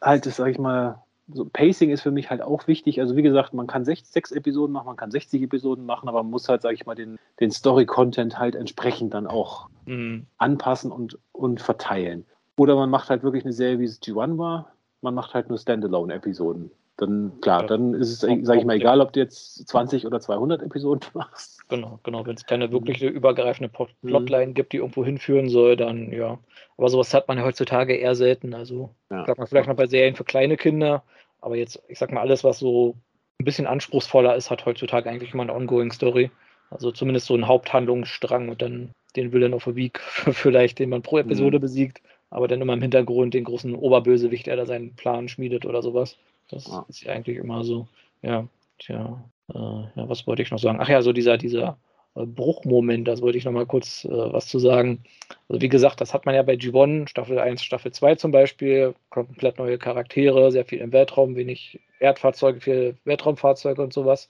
halt, 0.00 0.24
das 0.24 0.36
sag 0.36 0.46
ich 0.46 0.58
mal, 0.58 1.02
so 1.30 1.44
Pacing 1.44 1.90
ist 1.90 2.00
für 2.00 2.10
mich 2.10 2.30
halt 2.30 2.40
auch 2.40 2.66
wichtig. 2.68 3.00
Also 3.00 3.16
wie 3.16 3.22
gesagt, 3.22 3.52
man 3.52 3.66
kann 3.66 3.84
sechs, 3.84 4.10
sechs 4.10 4.32
Episoden 4.32 4.72
machen, 4.72 4.86
man 4.86 4.96
kann 4.96 5.10
60 5.10 5.42
Episoden 5.42 5.84
machen, 5.84 6.08
aber 6.08 6.22
man 6.22 6.30
muss 6.30 6.48
halt, 6.48 6.62
sag 6.62 6.72
ich 6.72 6.86
mal, 6.86 6.94
den, 6.94 7.18
den 7.38 7.50
Story-Content 7.50 8.38
halt 8.38 8.54
entsprechend 8.54 9.12
dann 9.12 9.26
auch 9.26 9.68
Mhm. 9.84 10.26
anpassen 10.38 10.90
und, 10.90 11.18
und 11.32 11.60
verteilen. 11.60 12.24
Oder 12.56 12.76
man 12.76 12.88
macht 12.88 13.10
halt 13.10 13.22
wirklich 13.22 13.44
eine 13.44 13.52
Serie, 13.52 13.78
wie 13.78 13.84
es 13.84 14.00
G1 14.00 14.38
war, 14.38 14.72
man 15.02 15.12
macht 15.14 15.34
halt 15.34 15.50
nur 15.50 15.58
Standalone-Episoden. 15.58 16.70
Dann, 17.02 17.32
klar, 17.40 17.62
Ja. 17.62 17.66
dann 17.66 17.94
ist 17.94 18.10
es, 18.10 18.24
Auch- 18.24 18.36
sag 18.42 18.58
ich 18.58 18.64
mal, 18.64 18.76
egal, 18.76 19.00
ob 19.00 19.12
du 19.12 19.18
jetzt 19.20 19.66
20 19.68 20.06
oder 20.06 20.20
200 20.20 20.62
Episoden 20.62 21.00
machst. 21.14 21.68
Genau, 21.68 21.98
genau. 22.04 22.24
Wenn 22.24 22.36
es 22.36 22.46
keine 22.46 22.70
wirkliche 22.70 23.08
übergreifende 23.08 23.68
Plot- 23.68 23.90
Mhm. 24.02 24.08
Plotline 24.08 24.52
gibt, 24.52 24.72
die 24.72 24.76
irgendwo 24.76 25.04
hinführen 25.04 25.48
soll, 25.48 25.76
dann 25.76 26.12
ja. 26.12 26.38
Aber 26.78 26.88
sowas 26.88 27.12
hat 27.12 27.26
man 27.26 27.38
ja 27.38 27.44
heutzutage 27.44 27.94
eher 27.96 28.14
selten. 28.14 28.54
Also, 28.54 28.90
Ja. 29.10 29.24
sagt 29.26 29.38
man 29.38 29.46
vielleicht 29.48 29.68
noch 29.68 29.74
bei 29.76 29.86
Serien 29.88 30.14
für 30.14 30.22
kleine 30.24 30.56
Kinder, 30.56 31.02
aber 31.40 31.56
jetzt, 31.56 31.82
ich 31.88 31.98
sag 31.98 32.12
mal, 32.12 32.20
alles, 32.20 32.44
was 32.44 32.60
so 32.60 32.94
ein 33.40 33.44
bisschen 33.44 33.66
anspruchsvoller 33.66 34.36
ist, 34.36 34.50
hat 34.50 34.64
heutzutage 34.64 35.10
eigentlich 35.10 35.34
immer 35.34 35.42
eine 35.42 35.54
ongoing 35.54 35.90
Story. 35.90 36.30
Also 36.70 36.92
zumindest 36.92 37.26
so 37.26 37.34
einen 37.34 37.48
Haupthandlungsstrang 37.48 38.48
und 38.48 38.62
dann 38.62 38.90
den 39.16 39.32
Villain 39.32 39.54
of 39.54 39.66
a 39.66 39.74
Week 39.74 39.98
vielleicht, 40.32 40.78
den 40.78 40.90
man 40.90 41.02
pro 41.02 41.18
Episode 41.18 41.58
Mhm. 41.58 41.62
besiegt, 41.62 42.00
aber 42.30 42.46
dann 42.48 42.60
immer 42.62 42.74
im 42.74 42.80
Hintergrund 42.82 43.34
den 43.34 43.44
großen 43.44 43.74
Oberbösewicht, 43.74 44.46
der 44.46 44.56
da 44.56 44.66
seinen 44.66 44.94
Plan 44.94 45.28
schmiedet 45.28 45.66
oder 45.66 45.82
sowas. 45.82 46.16
Das 46.52 46.66
Ja. 46.68 46.84
ist 46.88 47.02
ja 47.02 47.12
eigentlich 47.12 47.38
immer 47.38 47.64
so. 47.64 47.88
Ja, 48.22 48.46
tja, 48.78 49.24
äh, 49.52 49.58
ja, 49.58 50.08
was 50.08 50.26
wollte 50.26 50.42
ich 50.42 50.50
noch 50.50 50.58
sagen? 50.58 50.78
Ach 50.80 50.88
ja, 50.88 51.02
so 51.02 51.12
dieser, 51.12 51.38
dieser 51.38 51.78
äh, 52.14 52.24
Bruchmoment, 52.26 53.08
das 53.08 53.20
wollte 53.22 53.38
ich 53.38 53.44
noch 53.44 53.52
mal 53.52 53.66
kurz 53.66 54.04
äh, 54.04 54.10
was 54.10 54.46
zu 54.46 54.58
sagen. 54.58 55.02
Also 55.48 55.60
wie 55.60 55.68
gesagt, 55.68 56.00
das 56.00 56.14
hat 56.14 56.26
man 56.26 56.34
ja 56.34 56.42
bei 56.42 56.54
G1, 56.54 57.08
Staffel 57.08 57.38
1, 57.38 57.62
Staffel 57.62 57.92
2 57.92 58.14
zum 58.16 58.30
Beispiel, 58.30 58.94
komplett 59.10 59.58
neue 59.58 59.78
Charaktere, 59.78 60.52
sehr 60.52 60.64
viel 60.64 60.78
im 60.80 60.92
Weltraum, 60.92 61.36
wenig 61.36 61.80
Erdfahrzeuge, 62.00 62.60
viel 62.60 62.96
Weltraumfahrzeuge 63.04 63.82
und 63.82 63.92
sowas. 63.92 64.28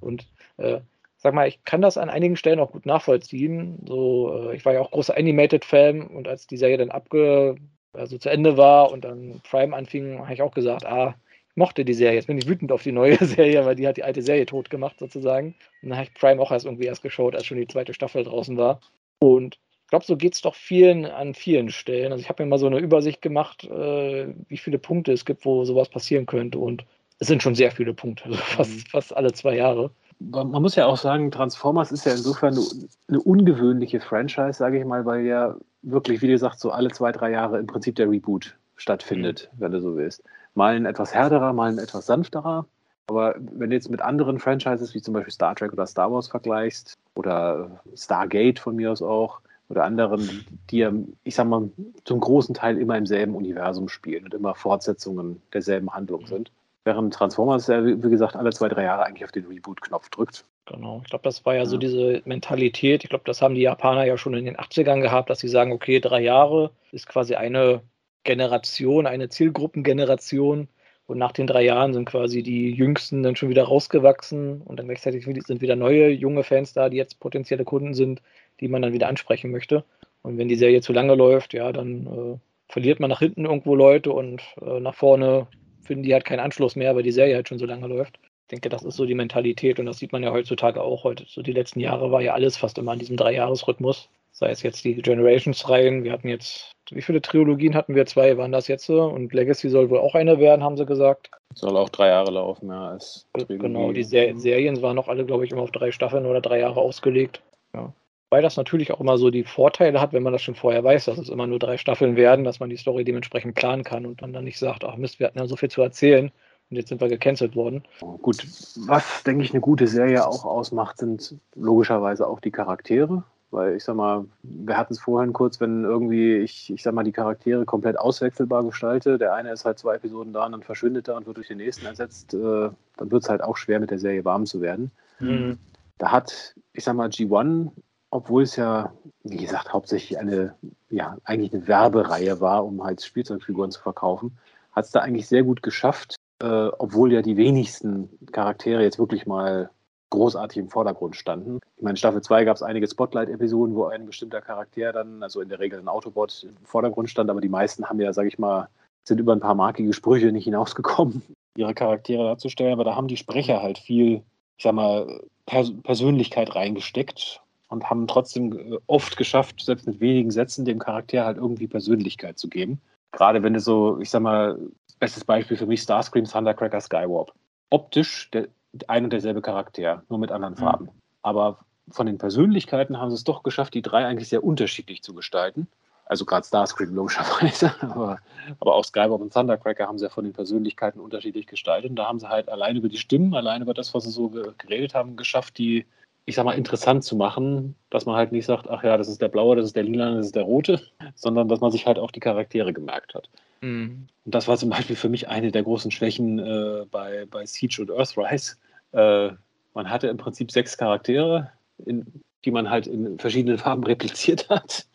Und 0.00 0.26
äh, 0.58 0.80
sag 1.16 1.32
mal, 1.34 1.48
ich 1.48 1.64
kann 1.64 1.80
das 1.80 1.96
an 1.96 2.10
einigen 2.10 2.36
Stellen 2.36 2.60
auch 2.60 2.72
gut 2.72 2.86
nachvollziehen. 2.86 3.78
So, 3.86 4.50
äh, 4.50 4.56
ich 4.56 4.64
war 4.64 4.74
ja 4.74 4.80
auch 4.80 4.90
großer 4.90 5.16
Animated-Fan 5.16 6.02
und 6.02 6.28
als 6.28 6.46
die 6.46 6.56
Serie 6.58 6.76
dann 6.76 6.90
abge, 6.90 7.56
also 7.94 8.18
zu 8.18 8.28
Ende 8.28 8.56
war 8.56 8.90
und 8.92 9.04
dann 9.04 9.40
Prime 9.48 9.74
anfing, 9.74 10.18
habe 10.18 10.34
ich 10.34 10.42
auch 10.42 10.52
gesagt, 10.52 10.84
ah, 10.84 11.14
mochte 11.54 11.84
die 11.84 11.94
Serie. 11.94 12.16
Jetzt 12.16 12.26
bin 12.26 12.38
ich 12.38 12.48
wütend 12.48 12.72
auf 12.72 12.82
die 12.82 12.92
neue 12.92 13.16
Serie, 13.24 13.64
weil 13.64 13.74
die 13.76 13.86
hat 13.86 13.96
die 13.96 14.04
alte 14.04 14.22
Serie 14.22 14.46
tot 14.46 14.70
gemacht 14.70 14.98
sozusagen. 14.98 15.54
Und 15.82 15.88
dann 15.90 15.98
habe 15.98 16.08
ich 16.08 16.14
Prime 16.14 16.40
auch 16.40 16.50
erst 16.50 16.66
irgendwie 16.66 16.86
erst 16.86 17.02
geschaut, 17.02 17.34
als 17.34 17.46
schon 17.46 17.58
die 17.58 17.66
zweite 17.66 17.94
Staffel 17.94 18.24
draußen 18.24 18.56
war. 18.56 18.80
Und 19.18 19.58
ich 19.84 19.90
glaube, 19.90 20.04
so 20.04 20.16
geht 20.16 20.34
es 20.34 20.40
doch 20.40 20.54
vielen 20.54 21.04
an 21.04 21.34
vielen 21.34 21.70
Stellen. 21.70 22.10
Also 22.12 22.22
ich 22.22 22.28
habe 22.28 22.42
mir 22.42 22.48
mal 22.48 22.58
so 22.58 22.66
eine 22.66 22.78
Übersicht 22.78 23.22
gemacht, 23.22 23.64
äh, 23.64 24.28
wie 24.48 24.56
viele 24.56 24.78
Punkte 24.78 25.12
es 25.12 25.24
gibt, 25.24 25.44
wo 25.44 25.64
sowas 25.64 25.88
passieren 25.88 26.26
könnte. 26.26 26.58
Und 26.58 26.84
es 27.20 27.28
sind 27.28 27.42
schon 27.42 27.54
sehr 27.54 27.70
viele 27.70 27.94
Punkte, 27.94 28.24
also 28.28 28.36
fast, 28.38 28.70
Mhm. 28.72 28.86
fast 28.90 29.16
alle 29.16 29.32
zwei 29.32 29.56
Jahre. 29.56 29.90
Man 30.20 30.62
muss 30.62 30.74
ja 30.76 30.86
auch 30.86 30.96
sagen, 30.96 31.30
Transformers 31.30 31.92
ist 31.92 32.06
ja 32.06 32.12
insofern 32.12 32.54
eine, 32.54 32.64
eine 33.08 33.20
ungewöhnliche 33.20 34.00
Franchise, 34.00 34.54
sage 34.54 34.78
ich 34.78 34.84
mal, 34.84 35.04
weil 35.04 35.26
ja 35.26 35.56
wirklich, 35.82 36.22
wie 36.22 36.28
gesagt, 36.28 36.60
so 36.60 36.70
alle 36.70 36.90
zwei, 36.90 37.12
drei 37.12 37.32
Jahre 37.32 37.58
im 37.58 37.66
Prinzip 37.66 37.96
der 37.96 38.08
Reboot 38.08 38.56
stattfindet, 38.76 39.50
wenn 39.58 39.72
du 39.72 39.80
so 39.80 39.96
willst. 39.96 40.22
Mal 40.54 40.76
ein 40.76 40.86
etwas 40.86 41.14
härterer, 41.14 41.52
mal 41.52 41.70
ein 41.70 41.78
etwas 41.78 42.06
sanfterer. 42.06 42.66
Aber 43.06 43.34
wenn 43.38 43.70
du 43.70 43.76
jetzt 43.76 43.90
mit 43.90 44.00
anderen 44.00 44.38
Franchises, 44.38 44.94
wie 44.94 45.02
zum 45.02 45.14
Beispiel 45.14 45.32
Star 45.32 45.54
Trek 45.54 45.72
oder 45.72 45.86
Star 45.86 46.10
Wars 46.12 46.28
vergleichst, 46.28 46.94
oder 47.14 47.80
Stargate 47.94 48.58
von 48.58 48.76
mir 48.76 48.90
aus 48.92 49.02
auch, 49.02 49.40
oder 49.68 49.84
anderen, 49.84 50.46
die 50.70 50.78
ja, 50.78 50.92
ich 51.22 51.34
sag 51.34 51.46
mal, 51.46 51.70
zum 52.04 52.20
großen 52.20 52.54
Teil 52.54 52.78
immer 52.78 52.96
im 52.98 53.06
selben 53.06 53.34
Universum 53.34 53.88
spielen 53.88 54.24
und 54.24 54.34
immer 54.34 54.54
Fortsetzungen 54.54 55.40
derselben 55.52 55.90
Handlung 55.92 56.26
sind. 56.26 56.52
Während 56.84 57.14
Transformers 57.14 57.66
ja, 57.68 57.84
wie 57.84 58.10
gesagt, 58.10 58.36
alle 58.36 58.52
zwei, 58.52 58.68
drei 58.68 58.84
Jahre 58.84 59.04
eigentlich 59.04 59.24
auf 59.24 59.32
den 59.32 59.46
Reboot-Knopf 59.46 60.10
drückt. 60.10 60.44
Genau, 60.66 61.00
ich 61.02 61.10
glaube, 61.10 61.22
das 61.24 61.44
war 61.46 61.54
ja, 61.54 61.64
so 61.66 61.76
Ja. 61.76 61.80
diese 61.80 62.22
Mentalität. 62.26 63.04
Ich 63.04 63.10
glaube, 63.10 63.24
das 63.26 63.40
haben 63.42 63.54
die 63.54 63.62
Japaner 63.62 64.04
ja 64.04 64.16
schon 64.18 64.34
in 64.34 64.44
den 64.44 64.56
80ern 64.56 65.00
gehabt, 65.00 65.30
dass 65.30 65.40
sie 65.40 65.48
sagen, 65.48 65.72
okay, 65.72 66.00
drei 66.00 66.20
Jahre 66.22 66.70
ist 66.92 67.06
quasi 67.06 67.34
eine 67.34 67.82
Generation, 68.24 69.06
eine 69.06 69.28
Zielgruppengeneration. 69.28 70.68
Und 71.06 71.18
nach 71.18 71.32
den 71.32 71.46
drei 71.46 71.62
Jahren 71.62 71.92
sind 71.92 72.06
quasi 72.06 72.42
die 72.42 72.70
Jüngsten 72.70 73.22
dann 73.22 73.36
schon 73.36 73.50
wieder 73.50 73.64
rausgewachsen 73.64 74.62
und 74.62 74.78
dann 74.78 74.86
gleichzeitig 74.86 75.26
sind 75.26 75.60
wieder 75.60 75.76
neue 75.76 76.08
junge 76.08 76.44
Fans 76.44 76.72
da, 76.72 76.88
die 76.88 76.96
jetzt 76.96 77.20
potenzielle 77.20 77.64
Kunden 77.64 77.92
sind, 77.92 78.22
die 78.60 78.68
man 78.68 78.80
dann 78.80 78.94
wieder 78.94 79.08
ansprechen 79.08 79.50
möchte. 79.50 79.84
Und 80.22 80.38
wenn 80.38 80.48
die 80.48 80.56
Serie 80.56 80.80
zu 80.80 80.94
lange 80.94 81.14
läuft, 81.14 81.52
ja, 81.52 81.72
dann 81.72 82.06
äh, 82.06 82.72
verliert 82.72 83.00
man 83.00 83.10
nach 83.10 83.18
hinten 83.18 83.44
irgendwo 83.44 83.74
Leute 83.74 84.12
und 84.12 84.42
äh, 84.62 84.80
nach 84.80 84.94
vorne 84.94 85.46
finden 85.82 86.04
die 86.04 86.14
halt 86.14 86.24
keinen 86.24 86.40
Anschluss 86.40 86.76
mehr, 86.76 86.96
weil 86.96 87.02
die 87.02 87.12
Serie 87.12 87.34
halt 87.34 87.48
schon 87.48 87.58
so 87.58 87.66
lange 87.66 87.86
läuft. 87.86 88.18
Ich 88.44 88.48
denke, 88.48 88.70
das 88.70 88.82
ist 88.82 88.96
so 88.96 89.04
die 89.04 89.14
Mentalität 89.14 89.78
und 89.78 89.86
das 89.86 89.98
sieht 89.98 90.12
man 90.12 90.22
ja 90.22 90.32
heutzutage 90.32 90.82
auch 90.82 91.04
heute. 91.04 91.24
So 91.26 91.42
die 91.42 91.52
letzten 91.52 91.80
Jahre 91.80 92.10
war 92.10 92.22
ja 92.22 92.32
alles 92.32 92.56
fast 92.56 92.78
immer 92.78 92.92
an 92.92 92.98
diesem 92.98 93.16
Dreijahresrhythmus. 93.18 94.08
Sei 94.36 94.50
es 94.50 94.64
jetzt 94.64 94.84
die 94.84 94.96
Generations-Reihen. 94.96 96.02
Wir 96.02 96.10
hatten 96.10 96.26
jetzt, 96.26 96.72
wie 96.90 97.02
viele 97.02 97.22
Trilogien 97.22 97.76
hatten 97.76 97.94
wir? 97.94 98.04
Zwei 98.04 98.36
waren 98.36 98.50
das 98.50 98.66
jetzt? 98.66 98.90
Und 98.90 99.32
Legacy 99.32 99.68
soll 99.68 99.90
wohl 99.90 100.00
auch 100.00 100.16
eine 100.16 100.40
werden, 100.40 100.64
haben 100.64 100.76
sie 100.76 100.86
gesagt. 100.86 101.30
Soll 101.54 101.76
auch 101.76 101.88
drei 101.88 102.08
Jahre 102.08 102.32
laufen, 102.32 102.68
ja. 102.68 102.88
Als 102.88 103.28
Genau, 103.46 103.92
die 103.92 104.02
Ser 104.02 104.34
Serien 104.36 104.82
waren 104.82 104.96
noch 104.96 105.06
alle, 105.06 105.24
glaube 105.24 105.44
ich, 105.44 105.52
immer 105.52 105.62
auf 105.62 105.70
drei 105.70 105.92
Staffeln 105.92 106.26
oder 106.26 106.40
drei 106.40 106.58
Jahre 106.58 106.80
ausgelegt. 106.80 107.42
Ja. 107.74 107.92
Weil 108.30 108.42
das 108.42 108.56
natürlich 108.56 108.90
auch 108.90 109.00
immer 109.00 109.18
so 109.18 109.30
die 109.30 109.44
Vorteile 109.44 110.00
hat, 110.00 110.12
wenn 110.12 110.24
man 110.24 110.32
das 110.32 110.42
schon 110.42 110.56
vorher 110.56 110.82
weiß, 110.82 111.04
dass 111.04 111.18
es 111.18 111.28
immer 111.28 111.46
nur 111.46 111.60
drei 111.60 111.76
Staffeln 111.76 112.16
werden, 112.16 112.44
dass 112.44 112.58
man 112.58 112.70
die 112.70 112.76
Story 112.76 113.04
dementsprechend 113.04 113.54
planen 113.54 113.84
kann 113.84 114.04
und 114.04 114.20
man 114.20 114.32
dann 114.32 114.42
nicht 114.42 114.58
sagt, 114.58 114.84
ach 114.84 114.96
Mist, 114.96 115.20
wir 115.20 115.28
hatten 115.28 115.38
ja 115.38 115.46
so 115.46 115.54
viel 115.54 115.70
zu 115.70 115.80
erzählen 115.80 116.32
und 116.70 116.76
jetzt 116.76 116.88
sind 116.88 117.00
wir 117.00 117.06
gecancelt 117.06 117.54
worden. 117.54 117.84
Gut, 118.00 118.44
was, 118.88 119.22
denke 119.22 119.44
ich, 119.44 119.52
eine 119.52 119.60
gute 119.60 119.86
Serie 119.86 120.26
auch 120.26 120.44
ausmacht, 120.44 120.98
sind 120.98 121.36
logischerweise 121.54 122.26
auch 122.26 122.40
die 122.40 122.50
Charaktere. 122.50 123.22
Weil 123.54 123.76
ich 123.76 123.84
sag 123.84 123.94
mal, 123.94 124.26
wir 124.42 124.76
hatten 124.76 124.92
es 124.92 125.00
vorhin 125.00 125.32
kurz, 125.32 125.60
wenn 125.60 125.84
irgendwie 125.84 126.36
ich, 126.38 126.72
ich 126.72 126.82
sag 126.82 126.92
mal, 126.92 127.04
die 127.04 127.12
Charaktere 127.12 127.64
komplett 127.64 127.98
auswechselbar 127.98 128.64
gestalte. 128.64 129.16
Der 129.16 129.34
eine 129.34 129.52
ist 129.52 129.64
halt 129.64 129.78
zwei 129.78 129.94
Episoden 129.94 130.32
da 130.32 130.44
und 130.46 130.52
dann 130.52 130.62
verschwindet 130.62 131.08
er 131.08 131.16
und 131.16 131.26
wird 131.26 131.36
durch 131.36 131.48
den 131.48 131.58
nächsten 131.58 131.86
ersetzt. 131.86 132.34
Äh, 132.34 132.38
dann 132.38 133.10
wird 133.10 133.22
es 133.22 133.28
halt 133.28 133.42
auch 133.42 133.56
schwer, 133.56 133.80
mit 133.80 133.90
der 133.90 133.98
Serie 133.98 134.24
warm 134.24 134.44
zu 134.44 134.60
werden. 134.60 134.90
Mhm. 135.20 135.58
Da 135.98 136.10
hat, 136.10 136.54
ich 136.72 136.82
sag 136.82 136.96
mal, 136.96 137.08
G1, 137.08 137.70
obwohl 138.10 138.42
es 138.42 138.56
ja, 138.56 138.92
wie 139.22 139.36
gesagt, 139.36 139.72
hauptsächlich 139.72 140.18
eine, 140.18 140.54
ja, 140.90 141.16
eigentlich 141.24 141.52
eine 141.54 141.68
Werbereihe 141.68 142.40
war, 142.40 142.64
um 142.64 142.82
halt 142.82 143.02
Spielzeugfiguren 143.02 143.70
zu 143.70 143.80
verkaufen, 143.80 144.36
hat 144.72 144.84
es 144.84 144.90
da 144.90 145.00
eigentlich 145.00 145.28
sehr 145.28 145.44
gut 145.44 145.62
geschafft, 145.62 146.16
äh, 146.40 146.46
obwohl 146.78 147.12
ja 147.12 147.22
die 147.22 147.36
wenigsten 147.36 148.08
Charaktere 148.32 148.82
jetzt 148.82 148.98
wirklich 148.98 149.26
mal 149.26 149.70
großartig 150.10 150.58
im 150.58 150.68
Vordergrund 150.68 151.16
standen. 151.16 151.60
Ich 151.76 151.82
meine, 151.82 151.92
in 151.92 151.96
Staffel 151.96 152.22
2 152.22 152.44
gab 152.44 152.56
es 152.56 152.62
einige 152.62 152.86
Spotlight-Episoden, 152.86 153.74
wo 153.74 153.86
ein 153.86 154.06
bestimmter 154.06 154.40
Charakter 154.40 154.92
dann, 154.92 155.22
also 155.22 155.40
in 155.40 155.48
der 155.48 155.58
Regel 155.58 155.78
ein 155.78 155.88
Autobot, 155.88 156.44
im 156.44 156.64
Vordergrund 156.64 157.10
stand, 157.10 157.30
aber 157.30 157.40
die 157.40 157.48
meisten 157.48 157.88
haben 157.88 158.00
ja, 158.00 158.12
sag 158.12 158.26
ich 158.26 158.38
mal, 158.38 158.68
sind 159.04 159.18
über 159.18 159.32
ein 159.32 159.40
paar 159.40 159.54
markige 159.54 159.92
Sprüche 159.92 160.32
nicht 160.32 160.44
hinausgekommen, 160.44 161.22
ihre 161.56 161.74
Charaktere 161.74 162.24
darzustellen, 162.24 162.72
aber 162.72 162.84
da 162.84 162.94
haben 162.94 163.08
die 163.08 163.16
Sprecher 163.16 163.62
halt 163.62 163.78
viel, 163.78 164.22
ich 164.56 164.64
sag 164.64 164.74
mal, 164.74 165.22
Pers 165.46 165.72
Persönlichkeit 165.82 166.54
reingesteckt 166.54 167.42
und 167.68 167.90
haben 167.90 168.06
trotzdem 168.06 168.52
äh, 168.52 168.78
oft 168.86 169.16
geschafft, 169.16 169.60
selbst 169.60 169.86
mit 169.86 170.00
wenigen 170.00 170.30
Sätzen 170.30 170.64
dem 170.64 170.78
Charakter 170.78 171.24
halt 171.24 171.36
irgendwie 171.36 171.66
Persönlichkeit 171.66 172.38
zu 172.38 172.48
geben. 172.48 172.80
Gerade 173.12 173.42
wenn 173.42 173.54
du 173.54 173.60
so, 173.60 174.00
ich 174.00 174.10
sag 174.10 174.22
mal, 174.22 174.58
bestes 174.98 175.24
Beispiel 175.24 175.56
für 175.56 175.66
mich 175.66 175.82
Starscream 175.82 176.24
Thundercracker 176.24 176.80
Skywarp. 176.80 177.32
Optisch 177.70 178.30
der, 178.30 178.48
ein 178.88 179.04
und 179.04 179.12
derselbe 179.12 179.42
Charakter, 179.42 180.02
nur 180.08 180.18
mit 180.18 180.32
anderen 180.32 180.54
Mhm. 180.54 180.58
Farben. 180.58 180.88
Aber 181.22 181.58
von 181.90 182.06
den 182.06 182.18
Persönlichkeiten 182.18 182.98
haben 182.98 183.10
sie 183.10 183.16
es 183.16 183.24
doch 183.24 183.42
geschafft, 183.42 183.74
die 183.74 183.82
drei 183.82 184.06
eigentlich 184.06 184.28
sehr 184.28 184.44
unterschiedlich 184.44 185.02
zu 185.02 185.14
gestalten. 185.14 185.68
Also 186.06 186.26
gerade 186.26 186.46
Starscream 186.46 186.94
logischerweise, 186.94 187.72
aber, 187.80 188.18
aber 188.60 188.74
auch 188.74 188.84
Skywalk 188.84 189.20
und 189.20 189.32
Thundercracker 189.32 189.86
haben 189.86 189.98
sie 189.98 190.04
ja 190.04 190.10
von 190.10 190.24
den 190.24 190.34
Persönlichkeiten 190.34 191.00
unterschiedlich 191.00 191.46
gestaltet. 191.46 191.90
Und 191.90 191.96
da 191.96 192.06
haben 192.06 192.20
sie 192.20 192.28
halt 192.28 192.48
allein 192.48 192.76
über 192.76 192.88
die 192.88 192.98
Stimmen, 192.98 193.34
allein 193.34 193.62
über 193.62 193.74
das, 193.74 193.94
was 193.94 194.04
sie 194.04 194.10
so 194.10 194.28
geredet 194.58 194.94
haben, 194.94 195.16
geschafft, 195.16 195.56
die, 195.56 195.86
ich 196.26 196.34
sag 196.34 196.44
mal, 196.44 196.52
interessant 196.52 197.04
zu 197.04 197.16
machen, 197.16 197.74
dass 197.88 198.04
man 198.04 198.16
halt 198.16 198.32
nicht 198.32 198.44
sagt, 198.44 198.68
ach 198.68 198.82
ja, 198.82 198.98
das 198.98 199.08
ist 199.08 199.22
der 199.22 199.28
blaue, 199.28 199.56
das 199.56 199.66
ist 199.66 199.76
der 199.76 199.84
lila, 199.84 200.14
das 200.14 200.26
ist 200.26 200.36
der 200.36 200.42
rote, 200.42 200.82
sondern 201.14 201.48
dass 201.48 201.60
man 201.60 201.70
sich 201.70 201.86
halt 201.86 201.98
auch 201.98 202.10
die 202.10 202.20
Charaktere 202.20 202.74
gemerkt 202.74 203.14
hat. 203.14 203.30
Mhm. 203.62 204.06
Und 204.26 204.34
das 204.34 204.46
war 204.46 204.58
zum 204.58 204.70
Beispiel 204.70 204.96
für 204.96 205.08
mich 205.08 205.28
eine 205.28 205.50
der 205.52 205.62
großen 205.62 205.90
Schwächen 205.90 206.38
äh, 206.38 206.84
bei, 206.90 207.26
bei 207.30 207.46
Siege 207.46 207.80
und 207.80 207.90
Earthrise. 207.90 208.56
Äh, 208.94 209.32
man 209.74 209.90
hatte 209.90 210.08
im 210.08 210.16
Prinzip 210.16 210.50
sechs 210.50 210.78
Charaktere, 210.78 211.50
in, 211.84 212.06
die 212.44 212.50
man 212.50 212.70
halt 212.70 212.86
in 212.86 213.18
verschiedenen 213.18 213.58
Farben 213.64 213.84
repliziert 213.84 214.48
hat. 214.48 214.86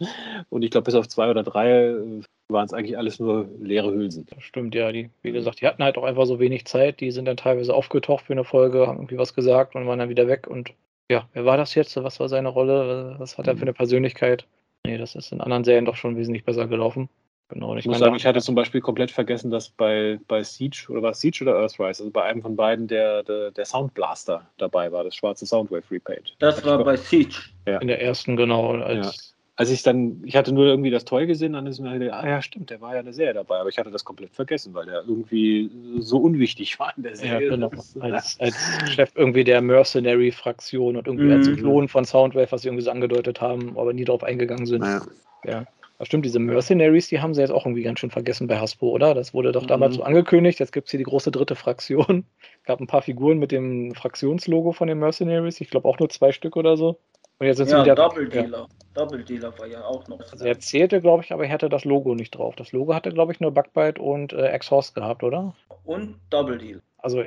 Und 0.50 0.64
ich 0.64 0.72
glaube, 0.72 0.86
bis 0.86 0.96
auf 0.96 1.08
zwei 1.08 1.30
oder 1.30 1.44
drei 1.44 1.90
äh, 1.90 2.22
waren 2.50 2.66
es 2.66 2.74
eigentlich 2.74 2.98
alles 2.98 3.20
nur 3.20 3.48
leere 3.62 3.92
Hülsen. 3.92 4.26
Stimmt, 4.40 4.74
ja. 4.74 4.92
Die, 4.92 5.10
wie 5.22 5.32
gesagt, 5.32 5.62
die 5.62 5.68
hatten 5.68 5.84
halt 5.84 5.98
auch 5.98 6.04
einfach 6.04 6.26
so 6.26 6.40
wenig 6.40 6.66
Zeit. 6.66 7.00
Die 7.00 7.12
sind 7.12 7.26
dann 7.26 7.38
teilweise 7.38 7.74
aufgetaucht 7.74 8.26
für 8.26 8.34
eine 8.34 8.44
Folge, 8.44 8.88
haben 8.88 8.98
irgendwie 8.98 9.18
was 9.18 9.36
gesagt 9.36 9.76
und 9.76 9.86
waren 9.86 10.00
dann 10.00 10.10
wieder 10.10 10.28
weg. 10.28 10.48
Und 10.48 10.74
ja, 11.12 11.28
wer 11.34 11.46
war 11.46 11.58
das 11.58 11.76
jetzt? 11.76 11.96
Was 11.98 12.20
war 12.20 12.30
seine 12.30 12.50
Rolle? 12.50 13.16
Was 13.20 13.38
hat 13.38 13.48
er 13.48 13.56
für 13.56 13.64
eine 13.64 13.74
Persönlichkeit? 13.74 14.46
Nee, 14.86 14.98
das 14.98 15.16
ist 15.16 15.32
in 15.32 15.42
anderen 15.42 15.64
Serien 15.64 15.86
doch 15.86 15.96
schon 15.96 16.18
wesentlich 16.18 16.46
besser 16.46 16.68
gelaufen. 16.68 17.10
Genau, 17.50 17.74
ich, 17.74 17.80
ich 17.80 17.88
muss 17.88 17.98
sagen, 17.98 18.16
ich 18.16 18.26
hatte 18.26 18.42
zum 18.42 18.54
Beispiel 18.54 18.80
komplett 18.80 19.10
vergessen, 19.10 19.50
dass 19.50 19.70
bei, 19.70 20.20
bei 20.28 20.44
Siege 20.44 20.86
oder 20.90 21.02
war 21.02 21.14
Siege 21.16 21.44
oder 21.44 21.56
Earthrise, 21.56 22.04
also 22.04 22.12
bei 22.12 22.24
einem 22.24 22.44
von 22.44 22.56
beiden 22.56 22.88
der, 22.88 23.24
der, 23.24 23.50
der 23.52 23.66
Soundblaster 23.66 24.48
dabei 24.58 24.92
war, 24.92 25.04
das 25.04 25.16
schwarze 25.16 25.48
Soundwave 25.48 25.84
Repaint. 25.90 26.36
Das 26.40 26.64
war 26.64 26.84
bei 26.84 26.96
Siege. 26.96 27.36
Ja. 27.66 27.80
In 27.80 27.88
der 27.88 28.02
ersten, 28.02 28.38
genau. 28.38 28.74
Als 28.74 29.06
ja. 29.06 29.12
Als 29.60 29.70
ich 29.72 29.84
dann, 29.84 30.22
ich 30.24 30.38
hatte 30.38 30.54
nur 30.54 30.68
irgendwie 30.68 30.90
das 30.90 31.04
Toy 31.04 31.28
gesehen, 31.28 31.52
dann 31.52 31.68
ist 31.68 31.82
mir 31.82 31.90
halt, 31.90 32.14
ah 32.14 32.26
ja, 32.26 32.42
stimmt, 32.42 32.70
der 32.70 32.80
war 32.80 32.94
ja 32.94 33.02
eine 33.02 33.12
Serie 33.12 33.34
dabei, 33.34 33.58
aber 33.58 33.68
ich 33.68 33.78
hatte 33.78 33.92
das 33.92 34.06
komplett 34.06 34.34
vergessen, 34.34 34.74
weil 34.74 34.86
der 34.86 35.04
irgendwie 35.06 35.70
so 36.00 36.18
unwichtig 36.18 36.80
war 36.80 36.94
in 36.96 37.04
der 37.04 37.18
Serie. 37.18 37.50
Ja, 37.50 37.56
genau. 37.56 37.70
Als, 38.00 38.40
als 38.40 38.56
Chef 38.90 39.12
irgendwie 39.16 39.44
der 39.44 39.60
Mercenary-Fraktion 39.60 40.96
und 40.96 41.08
irgendwie 41.08 41.26
mhm. 41.26 41.34
als 41.34 41.52
Klon 41.58 41.90
von 41.90 42.06
Soundwave, 42.06 42.50
was 42.54 42.62
sie 42.62 42.70
irgendwie 42.70 42.86
so 42.86 42.92
angedeutet 42.92 43.42
haben, 43.42 43.78
aber 43.78 43.92
nie 43.92 44.06
darauf 44.06 44.24
eingegangen 44.24 44.66
sind. 44.66 44.82
Ja. 44.82 45.02
ja. 45.44 45.66
Das 46.00 46.08
stimmt, 46.08 46.24
diese 46.24 46.40
Mercenaries, 46.40 47.10
die 47.10 47.20
haben 47.20 47.34
sie 47.34 47.42
jetzt 47.42 47.52
auch 47.52 47.66
irgendwie 47.66 47.84
ganz 47.84 48.00
schön 48.00 48.10
vergessen 48.10 48.48
bei 48.48 48.58
Hasbro, 48.58 48.90
oder? 48.90 49.14
Das 49.14 49.34
wurde 49.34 49.52
doch 49.52 49.66
damals 49.66 49.96
mhm. 49.96 49.98
so 49.98 50.04
angekündigt. 50.04 50.60
Jetzt 50.60 50.72
gibt 50.72 50.88
es 50.88 50.92
hier 50.92 50.98
die 50.98 51.04
große 51.04 51.30
dritte 51.30 51.56
Fraktion. 51.56 52.24
Es 52.40 52.64
gab 52.64 52.80
ein 52.80 52.88
paar 52.88 53.02
Figuren 53.02 53.38
mit 53.38 53.52
dem 53.52 53.94
Fraktionslogo 53.94 54.72
von 54.72 54.88
den 54.88 54.98
Mercenaries. 54.98 55.60
Ich 55.60 55.70
glaube 55.70 55.88
auch 55.90 56.00
nur 56.00 56.10
zwei 56.10 56.32
Stück 56.32 56.56
oder 56.56 56.78
so. 56.78 56.98
Und 57.40 57.48
jetzt 57.48 57.58
sind 57.58 57.70
ja, 57.70 57.84
wieder, 57.84 57.96
Double 57.96 58.30
Dealer. 58.30 58.60
Ja. 58.60 58.68
Double 58.94 59.24
Dealer 59.26 59.60
war 59.60 59.68
ja 59.68 59.84
auch 59.84 60.08
noch. 60.08 60.20
Also 60.32 60.46
er 60.46 60.60
zählte, 60.60 61.02
glaube 61.02 61.24
ich, 61.24 61.34
aber 61.34 61.46
er 61.46 61.52
hatte 61.52 61.68
das 61.68 61.84
Logo 61.84 62.16
nicht 62.16 62.32
drauf. 62.32 62.56
Das 62.56 62.72
Logo 62.72 62.94
hatte, 62.94 63.12
glaube 63.12 63.34
ich, 63.34 63.42
nur 63.42 63.52
Bugbyte 63.52 64.00
und 64.00 64.32
äh, 64.32 64.48
Exhaust 64.48 64.96
gehabt, 64.96 65.24
oder? 65.24 65.54
Und 65.84 66.16
Double 66.30 66.58
Deal. 66.58 66.82
Also, 66.98 67.22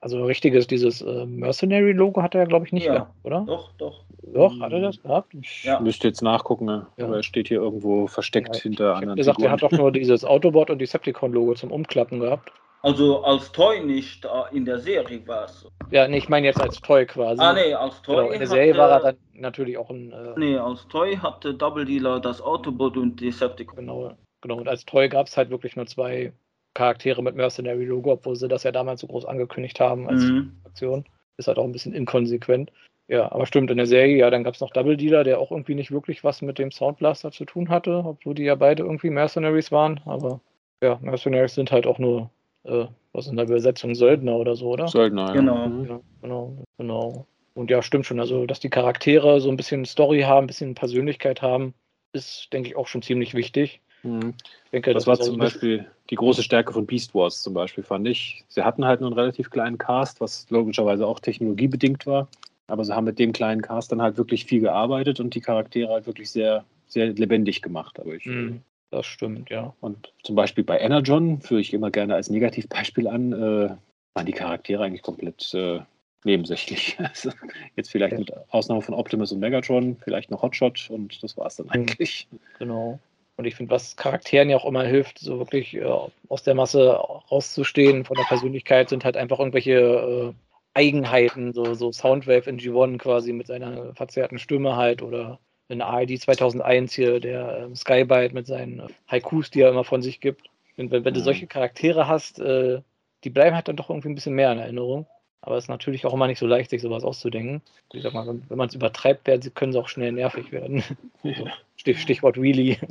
also 0.00 0.24
richtiges, 0.24 0.66
dieses 0.66 1.02
äh, 1.02 1.26
Mercenary-Logo 1.26 2.22
hatte 2.22 2.38
er, 2.38 2.46
glaube 2.46 2.66
ich, 2.66 2.72
nicht 2.72 2.86
ja, 2.86 2.94
gehabt, 2.94 3.12
oder? 3.22 3.44
Doch, 3.46 3.72
doch. 3.72 4.00
Doch, 4.22 4.58
hat 4.60 4.72
er 4.72 4.80
das 4.80 5.02
gehabt? 5.02 5.34
Ich 5.34 5.64
ja. 5.64 5.80
müsste 5.80 6.08
jetzt 6.08 6.22
nachgucken, 6.22 6.64
ne? 6.64 6.86
ja. 6.96 7.06
aber 7.06 7.16
er 7.16 7.22
steht 7.22 7.48
hier 7.48 7.60
irgendwo 7.60 8.06
versteckt 8.06 8.56
ja, 8.56 8.62
hinter 8.62 8.90
ich 8.92 8.96
anderen. 8.96 9.18
Ich 9.18 9.20
gesagt, 9.20 9.42
er 9.42 9.50
hat 9.50 9.62
doch 9.62 9.72
nur 9.72 9.92
dieses 9.92 10.24
Autobot 10.24 10.70
und 10.70 10.78
Decepticon-Logo 10.78 11.54
zum 11.54 11.70
Umklappen 11.70 12.20
gehabt. 12.20 12.50
Also 12.82 13.22
als 13.24 13.52
Toy 13.52 13.84
nicht, 13.84 14.24
äh, 14.24 14.56
in 14.56 14.64
der 14.64 14.78
Serie 14.78 15.26
war 15.26 15.44
es. 15.44 15.68
Ja, 15.90 16.08
nee, 16.08 16.16
ich 16.16 16.30
meine 16.30 16.46
jetzt 16.46 16.60
als 16.60 16.80
Toy 16.80 17.04
quasi. 17.04 17.42
Ah, 17.42 17.52
nee, 17.52 17.74
als 17.74 18.00
Toy. 18.00 18.16
Genau, 18.16 18.30
in 18.30 18.38
der 18.38 18.48
Serie 18.48 18.76
war 18.78 18.90
er 18.90 19.00
dann 19.00 19.16
natürlich 19.34 19.76
auch 19.76 19.90
ein. 19.90 20.12
Äh, 20.12 20.38
nee, 20.38 20.56
als 20.56 20.88
Toy 20.88 21.16
hatte 21.16 21.52
Double 21.52 21.84
Dealer 21.84 22.20
das 22.20 22.40
Autobot 22.40 22.96
und 22.96 23.20
Decepticon. 23.20 23.76
Genau, 23.76 24.16
genau. 24.40 24.56
Und 24.56 24.68
als 24.68 24.86
Toy 24.86 25.10
gab 25.10 25.26
es 25.26 25.36
halt 25.36 25.50
wirklich 25.50 25.76
nur 25.76 25.86
zwei 25.86 26.32
Charaktere 26.74 27.22
mit 27.22 27.34
Mercenary-Logo, 27.34 28.12
obwohl 28.12 28.36
sie 28.36 28.48
das 28.48 28.62
ja 28.62 28.72
damals 28.72 29.00
so 29.00 29.06
groß 29.06 29.24
angekündigt 29.24 29.80
haben 29.80 30.08
als 30.08 30.22
mhm. 30.22 30.52
Aktion. 30.64 31.04
Ist 31.36 31.48
halt 31.48 31.58
auch 31.58 31.64
ein 31.64 31.72
bisschen 31.72 31.94
inkonsequent. 31.94 32.70
Ja, 33.08 33.32
aber 33.32 33.44
stimmt, 33.44 33.72
in 33.72 33.76
der 33.76 33.86
Serie, 33.86 34.18
ja, 34.18 34.30
dann 34.30 34.44
gab 34.44 34.54
es 34.54 34.60
noch 34.60 34.70
Double 34.70 34.96
Dealer, 34.96 35.24
der 35.24 35.40
auch 35.40 35.50
irgendwie 35.50 35.74
nicht 35.74 35.90
wirklich 35.90 36.22
was 36.22 36.42
mit 36.42 36.60
dem 36.60 36.70
Soundblaster 36.70 37.32
zu 37.32 37.44
tun 37.44 37.68
hatte, 37.68 38.04
obwohl 38.04 38.34
die 38.34 38.44
ja 38.44 38.54
beide 38.54 38.84
irgendwie 38.84 39.10
Mercenaries 39.10 39.72
waren. 39.72 40.00
Aber 40.04 40.40
ja, 40.80 40.96
Mercenaries 41.02 41.56
sind 41.56 41.72
halt 41.72 41.88
auch 41.88 41.98
nur, 41.98 42.30
äh, 42.64 42.86
was 43.12 43.26
in 43.26 43.34
der 43.34 43.46
Übersetzung, 43.46 43.96
Söldner 43.96 44.36
oder 44.36 44.54
so, 44.54 44.68
oder? 44.68 44.86
Söldner, 44.86 45.26
ja. 45.26 45.32
Genau. 45.32 45.56
Ja, 45.56 46.00
genau, 46.22 46.64
genau. 46.78 47.26
Und 47.54 47.68
ja, 47.68 47.82
stimmt 47.82 48.06
schon. 48.06 48.20
Also, 48.20 48.46
dass 48.46 48.60
die 48.60 48.70
Charaktere 48.70 49.40
so 49.40 49.50
ein 49.50 49.56
bisschen 49.56 49.84
Story 49.86 50.20
haben, 50.20 50.44
ein 50.44 50.46
bisschen 50.46 50.76
Persönlichkeit 50.76 51.42
haben, 51.42 51.74
ist, 52.12 52.52
denke 52.52 52.68
ich, 52.68 52.76
auch 52.76 52.86
schon 52.86 53.02
ziemlich 53.02 53.34
wichtig. 53.34 53.80
Mhm. 54.02 54.34
Denke, 54.72 54.94
das, 54.94 55.04
das 55.04 55.06
war 55.06 55.24
zum 55.24 55.38
Beispiel 55.38 55.86
die 56.10 56.14
große 56.14 56.42
Stärke 56.42 56.72
von 56.72 56.86
Beast 56.86 57.14
Wars 57.14 57.42
zum 57.42 57.54
Beispiel, 57.54 57.84
fand 57.84 58.06
ich. 58.08 58.44
Sie 58.48 58.62
hatten 58.62 58.84
halt 58.84 59.00
nur 59.00 59.10
einen 59.10 59.18
relativ 59.18 59.50
kleinen 59.50 59.78
Cast, 59.78 60.20
was 60.20 60.46
logischerweise 60.50 61.06
auch 61.06 61.20
technologiebedingt 61.20 62.06
war. 62.06 62.28
Aber 62.66 62.84
sie 62.84 62.94
haben 62.94 63.04
mit 63.04 63.18
dem 63.18 63.32
kleinen 63.32 63.62
Cast 63.62 63.90
dann 63.90 64.00
halt 64.00 64.16
wirklich 64.16 64.44
viel 64.44 64.60
gearbeitet 64.60 65.20
und 65.20 65.34
die 65.34 65.40
Charaktere 65.40 65.92
halt 65.92 66.06
wirklich 66.06 66.30
sehr, 66.30 66.64
sehr 66.86 67.08
lebendig 67.08 67.62
gemacht. 67.62 67.98
Aber 67.98 68.14
ich, 68.14 68.26
mm, 68.26 68.58
das 68.90 69.06
stimmt, 69.06 69.50
ja. 69.50 69.74
Und 69.80 70.12
zum 70.22 70.36
Beispiel 70.36 70.64
bei 70.64 70.78
Energon 70.78 71.40
führe 71.40 71.60
ich 71.60 71.74
immer 71.74 71.90
gerne 71.90 72.14
als 72.14 72.30
Negativbeispiel 72.30 73.08
an, 73.08 73.32
äh, 73.32 73.70
waren 74.14 74.26
die 74.26 74.32
Charaktere 74.32 74.84
eigentlich 74.84 75.02
komplett 75.02 75.52
äh, 75.54 75.80
nebensächlich. 76.24 76.96
Also 77.10 77.30
jetzt 77.76 77.90
vielleicht 77.90 78.12
ja. 78.12 78.18
mit 78.18 78.32
Ausnahme 78.50 78.82
von 78.82 78.94
Optimus 78.94 79.32
und 79.32 79.40
Megatron, 79.40 79.96
vielleicht 79.96 80.30
noch 80.30 80.42
Hotshot 80.42 80.88
und 80.90 81.22
das 81.22 81.36
war 81.36 81.46
es 81.46 81.56
dann 81.56 81.66
mhm. 81.66 81.72
eigentlich. 81.72 82.28
Genau. 82.58 83.00
Und 83.40 83.46
ich 83.46 83.54
finde, 83.54 83.70
was 83.70 83.96
Charakteren 83.96 84.50
ja 84.50 84.58
auch 84.58 84.66
immer 84.66 84.84
hilft, 84.84 85.18
so 85.18 85.38
wirklich 85.38 85.74
äh, 85.74 85.82
aus 86.28 86.42
der 86.42 86.54
Masse 86.54 86.90
rauszustehen, 86.90 88.04
von 88.04 88.14
der 88.14 88.24
Persönlichkeit, 88.24 88.90
sind 88.90 89.02
halt 89.02 89.16
einfach 89.16 89.38
irgendwelche 89.38 89.72
äh, 89.72 90.32
Eigenheiten, 90.74 91.54
so, 91.54 91.72
so 91.72 91.90
Soundwave 91.90 92.50
in 92.50 92.58
G1 92.58 92.98
quasi 92.98 93.32
mit 93.32 93.46
seiner 93.46 93.94
verzerrten 93.94 94.38
Stimme 94.38 94.76
halt 94.76 95.00
oder 95.00 95.38
in 95.68 95.80
AID 95.80 96.20
2001 96.20 96.92
hier 96.92 97.18
der 97.18 97.62
ähm, 97.64 97.74
Skybite 97.74 98.34
mit 98.34 98.46
seinen 98.46 98.82
Haikus, 99.10 99.50
die 99.50 99.62
er 99.62 99.70
immer 99.70 99.84
von 99.84 100.02
sich 100.02 100.20
gibt. 100.20 100.50
Und 100.76 100.90
wenn, 100.90 101.06
wenn 101.06 101.14
du 101.14 101.20
solche 101.20 101.46
Charaktere 101.46 102.08
hast, 102.08 102.40
äh, 102.40 102.82
die 103.24 103.30
bleiben 103.30 103.56
halt 103.56 103.68
dann 103.68 103.76
doch 103.76 103.88
irgendwie 103.88 104.10
ein 104.10 104.14
bisschen 104.16 104.34
mehr 104.34 104.52
in 104.52 104.58
Erinnerung. 104.58 105.06
Aber 105.42 105.56
es 105.56 105.64
ist 105.64 105.68
natürlich 105.68 106.04
auch 106.04 106.12
immer 106.12 106.26
nicht 106.26 106.38
so 106.38 106.46
leicht, 106.46 106.70
sich 106.70 106.82
sowas 106.82 107.02
auszudenken. 107.02 107.62
Ich 107.92 108.02
sag 108.02 108.12
mal, 108.12 108.26
wenn 108.26 108.58
man 108.58 108.68
es 108.68 108.74
übertreibt, 108.74 109.24
können 109.54 109.72
sie 109.72 109.78
auch 109.78 109.88
schnell 109.88 110.12
nervig 110.12 110.52
werden. 110.52 110.82
Ja. 111.22 111.34
Stichwort 111.76 112.40
Wheelie. 112.40 112.76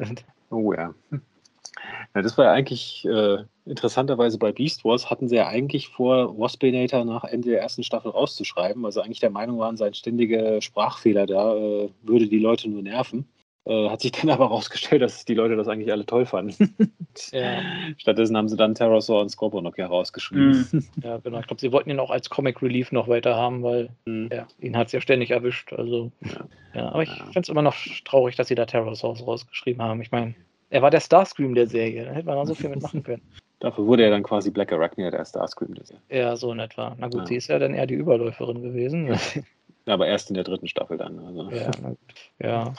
Oh 0.51 0.73
ja. 0.73 0.95
Ja, 2.15 2.21
das 2.23 2.39
war 2.39 2.45
ja 2.45 2.51
eigentlich 2.53 3.05
äh, 3.05 3.43
interessanterweise 3.65 4.39
bei 4.39 4.51
Beast 4.51 4.83
Wars 4.83 5.11
hatten 5.11 5.27
sie 5.27 5.35
ja 5.35 5.47
eigentlich 5.47 5.89
vor, 5.89 6.37
Waspinator 6.39 7.05
nach 7.05 7.23
Ende 7.23 7.49
der 7.51 7.61
ersten 7.61 7.83
Staffel 7.83 8.09
rauszuschreiben. 8.09 8.83
Also 8.83 9.01
eigentlich 9.01 9.19
der 9.19 9.29
Meinung 9.29 9.59
waren, 9.59 9.77
sein 9.77 9.93
ständiger 9.93 10.59
Sprachfehler 10.59 11.27
da 11.27 11.55
äh, 11.55 11.89
würde 12.01 12.27
die 12.27 12.39
Leute 12.39 12.67
nur 12.67 12.81
nerven. 12.81 13.27
Äh, 13.65 13.89
hat 13.89 14.01
sich 14.01 14.11
dann 14.19 14.29
aber 14.29 14.45
herausgestellt, 14.45 15.01
dass 15.01 15.25
die 15.25 15.33
Leute 15.33 15.55
das 15.55 15.67
eigentlich 15.67 15.91
alle 15.91 16.05
toll 16.05 16.25
fanden. 16.25 16.75
ja. 17.31 17.61
Stattdessen 17.97 18.35
haben 18.37 18.47
sie 18.47 18.57
dann 18.57 18.75
Terrorsaur 18.75 19.21
und 19.21 19.29
Scorponok 19.29 19.77
herausgeschrieben. 19.77 20.67
Mhm. 20.71 20.85
Ja, 21.03 21.17
genau. 21.17 21.39
Ich 21.39 21.47
glaube, 21.47 21.61
sie 21.61 21.71
wollten 21.71 21.89
ihn 21.89 21.99
auch 21.99 22.11
als 22.11 22.29
Comic 22.29 22.61
Relief 22.61 22.91
noch 22.91 23.07
weiter 23.07 23.35
haben, 23.35 23.63
weil 23.63 23.89
mhm. 24.05 24.29
ja, 24.31 24.47
ihn 24.59 24.77
hat 24.77 24.87
es 24.87 24.93
ja 24.93 25.01
ständig 25.01 25.31
erwischt. 25.31 25.73
Also, 25.73 26.11
ja. 26.73 26.89
aber 26.89 27.03
ich 27.03 27.11
finde 27.11 27.41
es 27.41 27.49
immer 27.49 27.61
noch 27.61 27.75
traurig, 28.05 28.35
dass 28.35 28.47
sie 28.47 28.55
da 28.55 28.65
Terrorsaur 28.65 29.17
rausgeschrieben 29.19 29.81
haben. 29.81 30.01
Ich 30.01 30.11
meine, 30.11 30.35
er 30.69 30.81
war 30.81 30.91
der 30.91 30.99
Starscream 30.99 31.55
der 31.55 31.67
Serie. 31.67 32.05
Da 32.05 32.11
hätte 32.11 32.25
man 32.25 32.37
auch 32.37 32.45
so 32.45 32.55
viel 32.55 32.69
mitmachen 32.69 33.03
können. 33.03 33.21
Dafür 33.59 33.85
wurde 33.85 34.03
er 34.03 34.09
dann 34.09 34.23
quasi 34.23 34.51
Black 34.51 34.71
Arachnia 34.71 35.11
der 35.11 35.25
Starscream 35.25 35.73
der 35.73 35.83
Serie. 35.83 36.01
Ja, 36.09 36.37
so 36.37 36.51
in 36.53 36.59
etwa. 36.59 36.95
Na 36.97 37.07
gut, 37.07 37.21
ja. 37.21 37.25
sie 37.25 37.35
ist 37.35 37.49
ja 37.49 37.59
dann 37.59 37.73
eher 37.73 37.87
die 37.87 37.95
Überläuferin 37.95 38.61
gewesen. 38.61 39.19
Aber 39.89 40.07
erst 40.07 40.29
in 40.29 40.35
der 40.35 40.43
dritten 40.43 40.67
Staffel 40.67 40.97
dann. 40.97 41.19
Also. 41.19 41.49
Ja, 41.51 41.71
ja. 42.39 42.73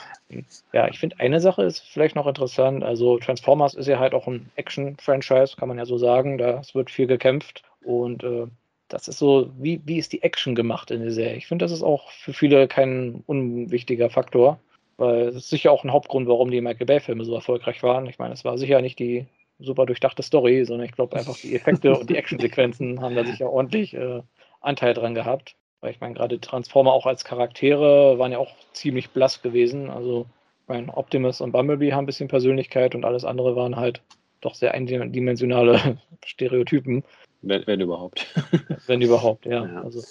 ja, 0.73 0.87
ich 0.87 0.99
finde, 0.99 1.19
eine 1.19 1.39
Sache 1.39 1.63
ist 1.63 1.79
vielleicht 1.79 2.15
noch 2.15 2.27
interessant. 2.27 2.83
Also, 2.83 3.17
Transformers 3.17 3.73
ist 3.73 3.87
ja 3.87 3.99
halt 3.99 4.13
auch 4.13 4.27
ein 4.27 4.49
Action-Franchise, 4.55 5.55
kann 5.57 5.67
man 5.67 5.77
ja 5.77 5.85
so 5.85 5.97
sagen. 5.97 6.37
Da 6.37 6.61
wird 6.73 6.89
viel 6.89 7.07
gekämpft. 7.07 7.63
Und 7.83 8.23
äh, 8.23 8.47
das 8.87 9.07
ist 9.07 9.17
so, 9.17 9.51
wie, 9.57 9.81
wie 9.85 9.97
ist 9.97 10.13
die 10.13 10.23
Action 10.23 10.55
gemacht 10.55 10.91
in 10.91 11.01
der 11.01 11.11
Serie? 11.11 11.37
Ich 11.37 11.47
finde, 11.47 11.65
das 11.65 11.71
ist 11.71 11.83
auch 11.83 12.11
für 12.11 12.33
viele 12.33 12.67
kein 12.67 13.23
unwichtiger 13.27 14.09
Faktor. 14.09 14.59
Weil 14.97 15.29
es 15.29 15.35
ist 15.35 15.49
sicher 15.49 15.71
auch 15.71 15.83
ein 15.83 15.91
Hauptgrund, 15.91 16.27
warum 16.27 16.51
die 16.51 16.61
Michael 16.61 16.85
Bay-Filme 16.85 17.25
so 17.25 17.33
erfolgreich 17.33 17.81
waren. 17.81 18.05
Ich 18.05 18.19
meine, 18.19 18.33
es 18.33 18.45
war 18.45 18.57
sicher 18.57 18.81
nicht 18.81 18.99
die 18.99 19.25
super 19.57 19.85
durchdachte 19.85 20.21
Story, 20.23 20.63
sondern 20.65 20.85
ich 20.85 20.91
glaube 20.91 21.17
einfach 21.17 21.37
die 21.37 21.55
Effekte 21.55 21.97
und 21.97 22.09
die 22.09 22.17
Actionsequenzen 22.17 23.01
haben 23.01 23.15
da 23.15 23.25
sicher 23.25 23.49
ordentlich 23.49 23.93
äh, 23.93 24.21
Anteil 24.59 24.93
dran 24.93 25.15
gehabt. 25.15 25.55
Weil 25.81 25.91
ich 25.91 25.99
meine, 25.99 26.13
gerade 26.13 26.39
Transformer 26.39 26.93
auch 26.93 27.07
als 27.07 27.25
Charaktere 27.25 28.17
waren 28.19 28.31
ja 28.31 28.37
auch 28.37 28.53
ziemlich 28.71 29.09
blass 29.09 29.41
gewesen. 29.41 29.89
Also, 29.89 30.27
ich 30.61 30.67
meine, 30.67 30.95
Optimus 30.95 31.41
und 31.41 31.51
Bumblebee 31.51 31.93
haben 31.93 32.03
ein 32.03 32.05
bisschen 32.05 32.27
Persönlichkeit 32.27 32.93
und 32.93 33.03
alles 33.03 33.25
andere 33.25 33.55
waren 33.55 33.75
halt 33.75 34.01
doch 34.41 34.55
sehr 34.55 34.73
eindimensionale 34.73 35.97
Stereotypen. 36.25 37.03
Wenn, 37.41 37.65
wenn 37.65 37.81
überhaupt. 37.81 38.27
wenn 38.87 39.01
überhaupt, 39.01 39.45
ja. 39.47 39.65
ja. 39.65 39.81
Also, 39.81 40.01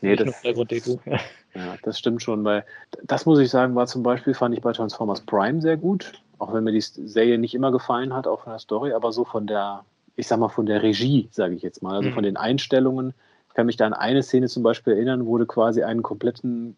nee, 0.00 0.14
das, 0.14 0.42
ja. 0.44 0.52
ja, 1.54 1.76
das 1.82 1.98
stimmt 1.98 2.22
schon, 2.22 2.44
weil 2.44 2.64
das 3.02 3.26
muss 3.26 3.40
ich 3.40 3.50
sagen, 3.50 3.74
war 3.74 3.86
zum 3.86 4.04
Beispiel, 4.04 4.34
fand 4.34 4.54
ich 4.54 4.62
bei 4.62 4.72
Transformers 4.72 5.22
Prime 5.22 5.60
sehr 5.60 5.76
gut. 5.76 6.12
Auch 6.38 6.52
wenn 6.52 6.64
mir 6.64 6.72
die 6.72 6.80
Serie 6.80 7.38
nicht 7.38 7.54
immer 7.54 7.72
gefallen 7.72 8.14
hat, 8.14 8.26
auch 8.26 8.42
von 8.42 8.52
der 8.52 8.58
Story, 8.60 8.92
aber 8.92 9.12
so 9.12 9.24
von 9.24 9.46
der, 9.46 9.84
ich 10.14 10.28
sag 10.28 10.38
mal, 10.38 10.48
von 10.48 10.66
der 10.66 10.82
Regie, 10.82 11.28
sage 11.32 11.54
ich 11.54 11.62
jetzt 11.62 11.82
mal, 11.82 11.96
also 11.96 12.10
mhm. 12.10 12.14
von 12.14 12.22
den 12.22 12.36
Einstellungen, 12.36 13.14
ich 13.54 13.56
kann 13.56 13.66
mich 13.66 13.76
da 13.76 13.86
an 13.86 13.92
eine 13.92 14.20
Szene 14.24 14.48
zum 14.48 14.64
Beispiel 14.64 14.94
erinnern, 14.94 15.26
wo 15.26 15.38
du 15.38 15.46
quasi 15.46 15.84
einen 15.84 16.02
kompletten, 16.02 16.76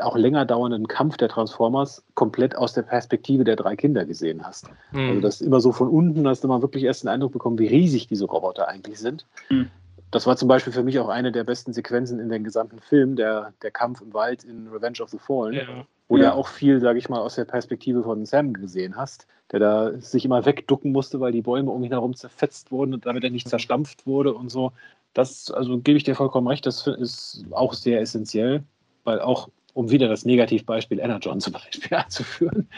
auch 0.00 0.18
länger 0.18 0.44
dauernden 0.44 0.86
Kampf 0.86 1.16
der 1.16 1.30
Transformers 1.30 2.04
komplett 2.12 2.54
aus 2.54 2.74
der 2.74 2.82
Perspektive 2.82 3.42
der 3.42 3.56
drei 3.56 3.74
Kinder 3.74 4.04
gesehen 4.04 4.44
hast. 4.44 4.68
Mhm. 4.92 5.08
Also 5.08 5.20
das 5.22 5.40
immer 5.40 5.62
so 5.62 5.72
von 5.72 5.88
unten, 5.88 6.28
hast 6.28 6.44
du 6.44 6.48
mal 6.48 6.60
wirklich 6.60 6.84
erst 6.84 7.04
den 7.04 7.08
Eindruck 7.08 7.32
bekommen, 7.32 7.58
wie 7.58 7.68
riesig 7.68 8.06
diese 8.06 8.26
Roboter 8.26 8.68
eigentlich 8.68 8.98
sind. 8.98 9.24
Mhm. 9.48 9.70
Das 10.10 10.26
war 10.26 10.36
zum 10.36 10.46
Beispiel 10.46 10.74
für 10.74 10.82
mich 10.82 10.98
auch 10.98 11.08
eine 11.08 11.32
der 11.32 11.44
besten 11.44 11.72
Sequenzen 11.72 12.20
in 12.20 12.28
dem 12.28 12.44
gesamten 12.44 12.80
Film, 12.80 13.16
der, 13.16 13.54
der 13.62 13.70
Kampf 13.70 14.02
im 14.02 14.12
Wald 14.12 14.44
in 14.44 14.68
Revenge 14.68 15.00
of 15.00 15.08
the 15.08 15.18
Fallen, 15.18 15.54
ja. 15.54 15.62
wo 16.08 16.18
ja. 16.18 16.24
du 16.24 16.34
auch 16.34 16.48
viel, 16.48 16.80
sage 16.80 16.98
ich 16.98 17.08
mal, 17.08 17.20
aus 17.20 17.36
der 17.36 17.46
Perspektive 17.46 18.02
von 18.02 18.26
Sam 18.26 18.52
gesehen 18.52 18.94
hast, 18.94 19.26
der 19.52 19.60
da 19.60 19.98
sich 19.98 20.26
immer 20.26 20.44
wegducken 20.44 20.92
musste, 20.92 21.18
weil 21.18 21.32
die 21.32 21.40
Bäume 21.40 21.70
um 21.70 21.82
ihn 21.82 21.92
herum 21.92 22.14
zerfetzt 22.14 22.70
wurden 22.70 22.92
und 22.92 23.06
damit 23.06 23.24
er 23.24 23.30
nicht 23.30 23.48
zerstampft 23.48 24.06
wurde 24.06 24.34
und 24.34 24.50
so. 24.50 24.72
Das, 25.14 25.50
also 25.50 25.78
gebe 25.78 25.96
ich 25.96 26.04
dir 26.04 26.14
vollkommen 26.14 26.46
recht, 26.46 26.66
das 26.66 26.86
ist 26.86 27.44
auch 27.50 27.74
sehr 27.74 28.00
essentiell, 28.00 28.62
weil 29.04 29.20
auch, 29.20 29.48
um 29.74 29.90
wieder 29.90 30.08
das 30.08 30.24
Negativbeispiel 30.24 31.00
Energon 31.00 31.40
zum 31.40 31.52
Beispiel 31.54 31.96
anzuführen, 31.96 32.68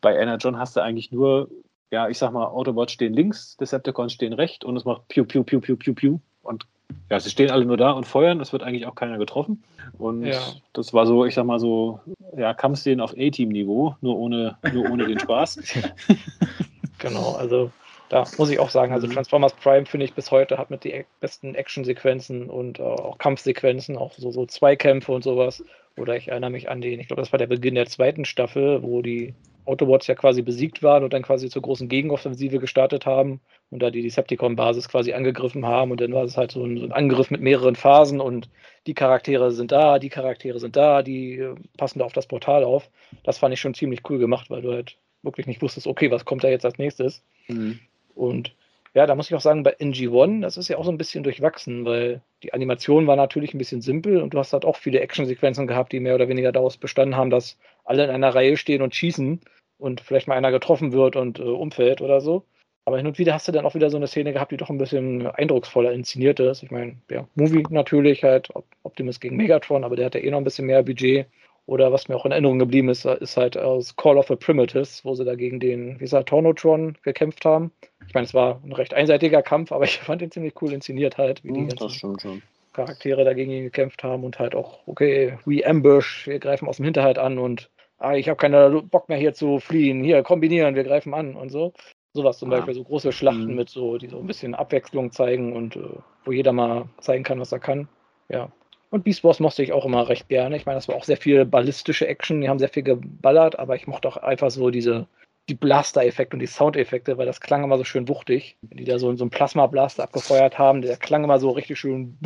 bei 0.00 0.16
Energon 0.16 0.58
hast 0.58 0.76
du 0.76 0.80
eigentlich 0.80 1.12
nur, 1.12 1.48
ja, 1.90 2.08
ich 2.08 2.18
sag 2.18 2.32
mal, 2.32 2.46
Autobots 2.46 2.92
stehen 2.92 3.14
links, 3.14 3.56
Decepticons 3.56 4.12
stehen 4.12 4.32
rechts 4.32 4.64
und 4.64 4.76
es 4.76 4.84
macht 4.84 5.08
piu, 5.08 5.24
piu, 5.24 5.44
piu, 5.44 5.60
piu, 5.60 5.76
piu, 5.76 5.94
piu 5.94 6.18
und 6.42 6.66
ja, 7.10 7.20
sie 7.20 7.30
stehen 7.30 7.50
alle 7.50 7.64
nur 7.64 7.76
da 7.76 7.92
und 7.92 8.06
feuern, 8.06 8.40
es 8.40 8.52
wird 8.52 8.62
eigentlich 8.62 8.86
auch 8.86 8.94
keiner 8.94 9.18
getroffen. 9.18 9.62
Und 9.98 10.26
ja. 10.26 10.40
das 10.72 10.92
war 10.92 11.06
so, 11.06 11.24
ich 11.24 11.34
sag 11.34 11.44
mal 11.44 11.58
so, 11.58 12.00
ja, 12.36 12.54
Kampfszenen 12.54 13.00
auf 13.00 13.14
A-Team-Niveau, 13.16 13.96
nur 14.00 14.18
ohne, 14.18 14.56
nur 14.72 14.90
ohne 14.90 15.06
den 15.06 15.18
Spaß. 15.18 15.58
genau, 16.98 17.32
also 17.32 17.70
da 18.12 18.24
muss 18.36 18.50
ich 18.50 18.58
auch 18.60 18.68
sagen, 18.68 18.92
also 18.92 19.06
mhm. 19.06 19.12
Transformers 19.12 19.54
Prime 19.54 19.86
finde 19.86 20.04
ich 20.04 20.12
bis 20.12 20.30
heute 20.30 20.58
hat 20.58 20.68
mit 20.68 20.84
die 20.84 21.06
besten 21.20 21.54
Actionsequenzen 21.54 22.50
und 22.50 22.78
äh, 22.78 22.82
auch 22.82 23.16
Kampfsequenzen, 23.16 23.96
auch 23.96 24.12
so, 24.12 24.30
so 24.30 24.44
Zweikämpfe 24.44 25.12
und 25.12 25.24
sowas. 25.24 25.64
Oder 25.96 26.14
ich 26.16 26.28
erinnere 26.28 26.50
mich 26.50 26.68
an 26.68 26.82
den, 26.82 27.00
ich 27.00 27.06
glaube, 27.06 27.22
das 27.22 27.32
war 27.32 27.38
der 27.38 27.46
Beginn 27.46 27.74
der 27.74 27.86
zweiten 27.86 28.26
Staffel, 28.26 28.82
wo 28.82 29.00
die 29.00 29.34
Autobots 29.64 30.08
ja 30.08 30.14
quasi 30.14 30.42
besiegt 30.42 30.82
waren 30.82 31.04
und 31.04 31.14
dann 31.14 31.22
quasi 31.22 31.48
zur 31.48 31.62
großen 31.62 31.88
Gegenoffensive 31.88 32.58
gestartet 32.58 33.06
haben 33.06 33.40
und 33.70 33.82
da 33.82 33.90
die 33.90 34.02
Decepticon-Basis 34.02 34.90
quasi 34.90 35.14
angegriffen 35.14 35.64
haben. 35.64 35.90
Und 35.90 36.02
dann 36.02 36.12
war 36.12 36.24
es 36.24 36.36
halt 36.36 36.50
so 36.50 36.62
ein, 36.64 36.76
so 36.76 36.84
ein, 36.84 36.92
Angriff 36.92 37.30
mit 37.30 37.40
mehreren 37.40 37.76
Phasen 37.76 38.20
und 38.20 38.50
die 38.86 38.94
Charaktere 38.94 39.52
sind 39.52 39.72
da, 39.72 39.98
die 39.98 40.10
Charaktere 40.10 40.58
sind 40.58 40.76
da, 40.76 41.02
die 41.02 41.38
äh, 41.38 41.54
passen 41.78 42.00
da 42.00 42.04
auf 42.04 42.12
das 42.12 42.26
Portal 42.26 42.62
auf. 42.62 42.90
Das 43.24 43.38
fand 43.38 43.54
ich 43.54 43.60
schon 43.60 43.72
ziemlich 43.72 44.00
cool 44.10 44.18
gemacht, 44.18 44.50
weil 44.50 44.60
du 44.60 44.72
halt 44.72 44.98
wirklich 45.22 45.46
nicht 45.46 45.62
wusstest, 45.62 45.86
okay, 45.86 46.10
was 46.10 46.26
kommt 46.26 46.44
da 46.44 46.48
jetzt 46.48 46.66
als 46.66 46.76
nächstes. 46.76 47.22
Mhm. 47.48 47.80
Und 48.14 48.54
ja, 48.94 49.06
da 49.06 49.14
muss 49.14 49.28
ich 49.30 49.34
auch 49.34 49.40
sagen, 49.40 49.62
bei 49.62 49.74
NG1, 49.78 50.42
das 50.42 50.56
ist 50.56 50.68
ja 50.68 50.76
auch 50.76 50.84
so 50.84 50.90
ein 50.90 50.98
bisschen 50.98 51.24
durchwachsen, 51.24 51.84
weil 51.84 52.20
die 52.42 52.52
Animation 52.52 53.06
war 53.06 53.16
natürlich 53.16 53.54
ein 53.54 53.58
bisschen 53.58 53.80
simpel 53.80 54.20
und 54.20 54.34
du 54.34 54.38
hast 54.38 54.52
halt 54.52 54.64
auch 54.64 54.76
viele 54.76 55.00
Actionsequenzen 55.00 55.66
gehabt, 55.66 55.92
die 55.92 56.00
mehr 56.00 56.14
oder 56.14 56.28
weniger 56.28 56.52
daraus 56.52 56.76
bestanden 56.76 57.16
haben, 57.16 57.30
dass 57.30 57.58
alle 57.84 58.04
in 58.04 58.10
einer 58.10 58.34
Reihe 58.34 58.56
stehen 58.56 58.82
und 58.82 58.94
schießen 58.94 59.40
und 59.78 60.00
vielleicht 60.02 60.28
mal 60.28 60.36
einer 60.36 60.50
getroffen 60.50 60.92
wird 60.92 61.16
und 61.16 61.38
äh, 61.38 61.42
umfällt 61.42 62.02
oder 62.02 62.20
so. 62.20 62.44
Aber 62.84 62.96
hin 62.96 63.06
und 63.06 63.18
wieder 63.18 63.32
hast 63.32 63.46
du 63.46 63.52
dann 63.52 63.64
auch 63.64 63.74
wieder 63.74 63.90
so 63.90 63.96
eine 63.96 64.08
Szene 64.08 64.32
gehabt, 64.32 64.52
die 64.52 64.56
doch 64.56 64.68
ein 64.68 64.78
bisschen 64.78 65.26
eindrucksvoller 65.26 65.92
inszeniert 65.92 66.40
ist. 66.40 66.62
Ich 66.62 66.70
meine, 66.70 66.96
ja, 67.10 67.28
Movie 67.34 67.64
natürlich 67.70 68.24
halt, 68.24 68.48
Optimus 68.82 69.20
gegen 69.20 69.36
Megatron, 69.36 69.84
aber 69.84 69.96
der 69.96 70.06
hat 70.06 70.14
ja 70.14 70.20
eh 70.20 70.30
noch 70.30 70.38
ein 70.38 70.44
bisschen 70.44 70.66
mehr 70.66 70.82
Budget. 70.82 71.26
Oder 71.66 71.92
was 71.92 72.08
mir 72.08 72.16
auch 72.16 72.26
in 72.26 72.32
Erinnerung 72.32 72.58
geblieben 72.58 72.88
ist, 72.88 73.04
ist 73.04 73.36
halt 73.36 73.56
aus 73.56 73.94
Call 73.96 74.18
of 74.18 74.26
the 74.26 74.36
Primitives, 74.36 75.04
wo 75.04 75.14
sie 75.14 75.24
da 75.24 75.36
gegen 75.36 75.60
den, 75.60 75.94
wie 75.94 76.04
gesagt, 76.04 76.28
Tornotron 76.28 76.98
gekämpft 77.02 77.44
haben. 77.44 77.70
Ich 78.06 78.14
meine, 78.14 78.24
es 78.24 78.34
war 78.34 78.60
ein 78.64 78.72
recht 78.72 78.94
einseitiger 78.94 79.42
Kampf, 79.42 79.70
aber 79.70 79.84
ich 79.84 79.98
fand 79.98 80.22
ihn 80.22 80.30
ziemlich 80.30 80.60
cool 80.60 80.72
inszeniert 80.72 81.18
halt, 81.18 81.44
wie 81.44 81.52
die 81.52 81.60
hm, 81.60 81.68
ganzen 81.68 82.42
Charaktere 82.72 83.24
dagegen 83.24 83.62
gekämpft 83.62 84.02
haben 84.02 84.24
und 84.24 84.38
halt 84.38 84.54
auch, 84.54 84.80
okay, 84.86 85.38
we 85.44 85.64
ambush, 85.64 86.26
wir 86.26 86.38
greifen 86.38 86.66
aus 86.66 86.76
dem 86.76 86.84
Hinterhalt 86.84 87.18
an 87.18 87.38
und 87.38 87.70
ah, 87.98 88.14
ich 88.14 88.28
habe 88.28 88.38
keinen 88.38 88.88
Bock 88.88 89.08
mehr 89.08 89.18
hier 89.18 89.34
zu 89.34 89.60
fliehen, 89.60 90.02
hier 90.02 90.22
kombinieren, 90.22 90.74
wir 90.74 90.84
greifen 90.84 91.14
an 91.14 91.36
und 91.36 91.50
so. 91.50 91.72
Sowas 92.14 92.38
zum 92.38 92.52
ah. 92.52 92.56
Beispiel, 92.56 92.74
so 92.74 92.84
große 92.84 93.12
Schlachten 93.12 93.48
mhm. 93.48 93.54
mit 93.54 93.68
so, 93.68 93.98
die 93.98 94.08
so 94.08 94.18
ein 94.18 94.26
bisschen 94.26 94.54
Abwechslung 94.54 95.12
zeigen 95.12 95.54
und 95.54 95.76
äh, 95.76 95.80
wo 96.24 96.32
jeder 96.32 96.52
mal 96.52 96.88
zeigen 97.00 97.24
kann, 97.24 97.40
was 97.40 97.52
er 97.52 97.60
kann. 97.60 97.88
Ja, 98.28 98.50
und 98.92 99.04
Beast 99.04 99.24
Wars 99.24 99.40
mochte 99.40 99.62
ich 99.62 99.72
auch 99.72 99.86
immer 99.86 100.08
recht 100.08 100.28
gerne. 100.28 100.54
Ich 100.54 100.66
meine, 100.66 100.76
das 100.76 100.86
war 100.86 100.96
auch 100.96 101.04
sehr 101.04 101.16
viel 101.16 101.46
ballistische 101.46 102.06
Action. 102.06 102.42
Die 102.42 102.48
haben 102.50 102.58
sehr 102.58 102.68
viel 102.68 102.82
geballert, 102.82 103.58
aber 103.58 103.74
ich 103.74 103.86
mochte 103.86 104.06
auch 104.06 104.18
einfach 104.18 104.50
so 104.50 104.70
diese 104.70 105.06
die 105.48 105.54
Blaster-Effekte 105.54 106.36
und 106.36 106.40
die 106.40 106.46
Soundeffekte, 106.46 107.18
weil 107.18 107.26
das 107.26 107.40
klang 107.40 107.64
immer 107.64 107.78
so 107.78 107.84
schön 107.84 108.06
wuchtig. 108.06 108.58
Wenn 108.60 108.76
die 108.76 108.84
da 108.84 108.98
so, 108.98 109.12
so 109.16 109.24
einen 109.24 109.30
Plasma-Blaster 109.30 110.04
abgefeuert 110.04 110.58
haben, 110.58 110.82
der 110.82 110.96
klang 110.98 111.24
immer 111.24 111.40
so 111.40 111.50
richtig 111.50 111.80
schön, 111.80 112.16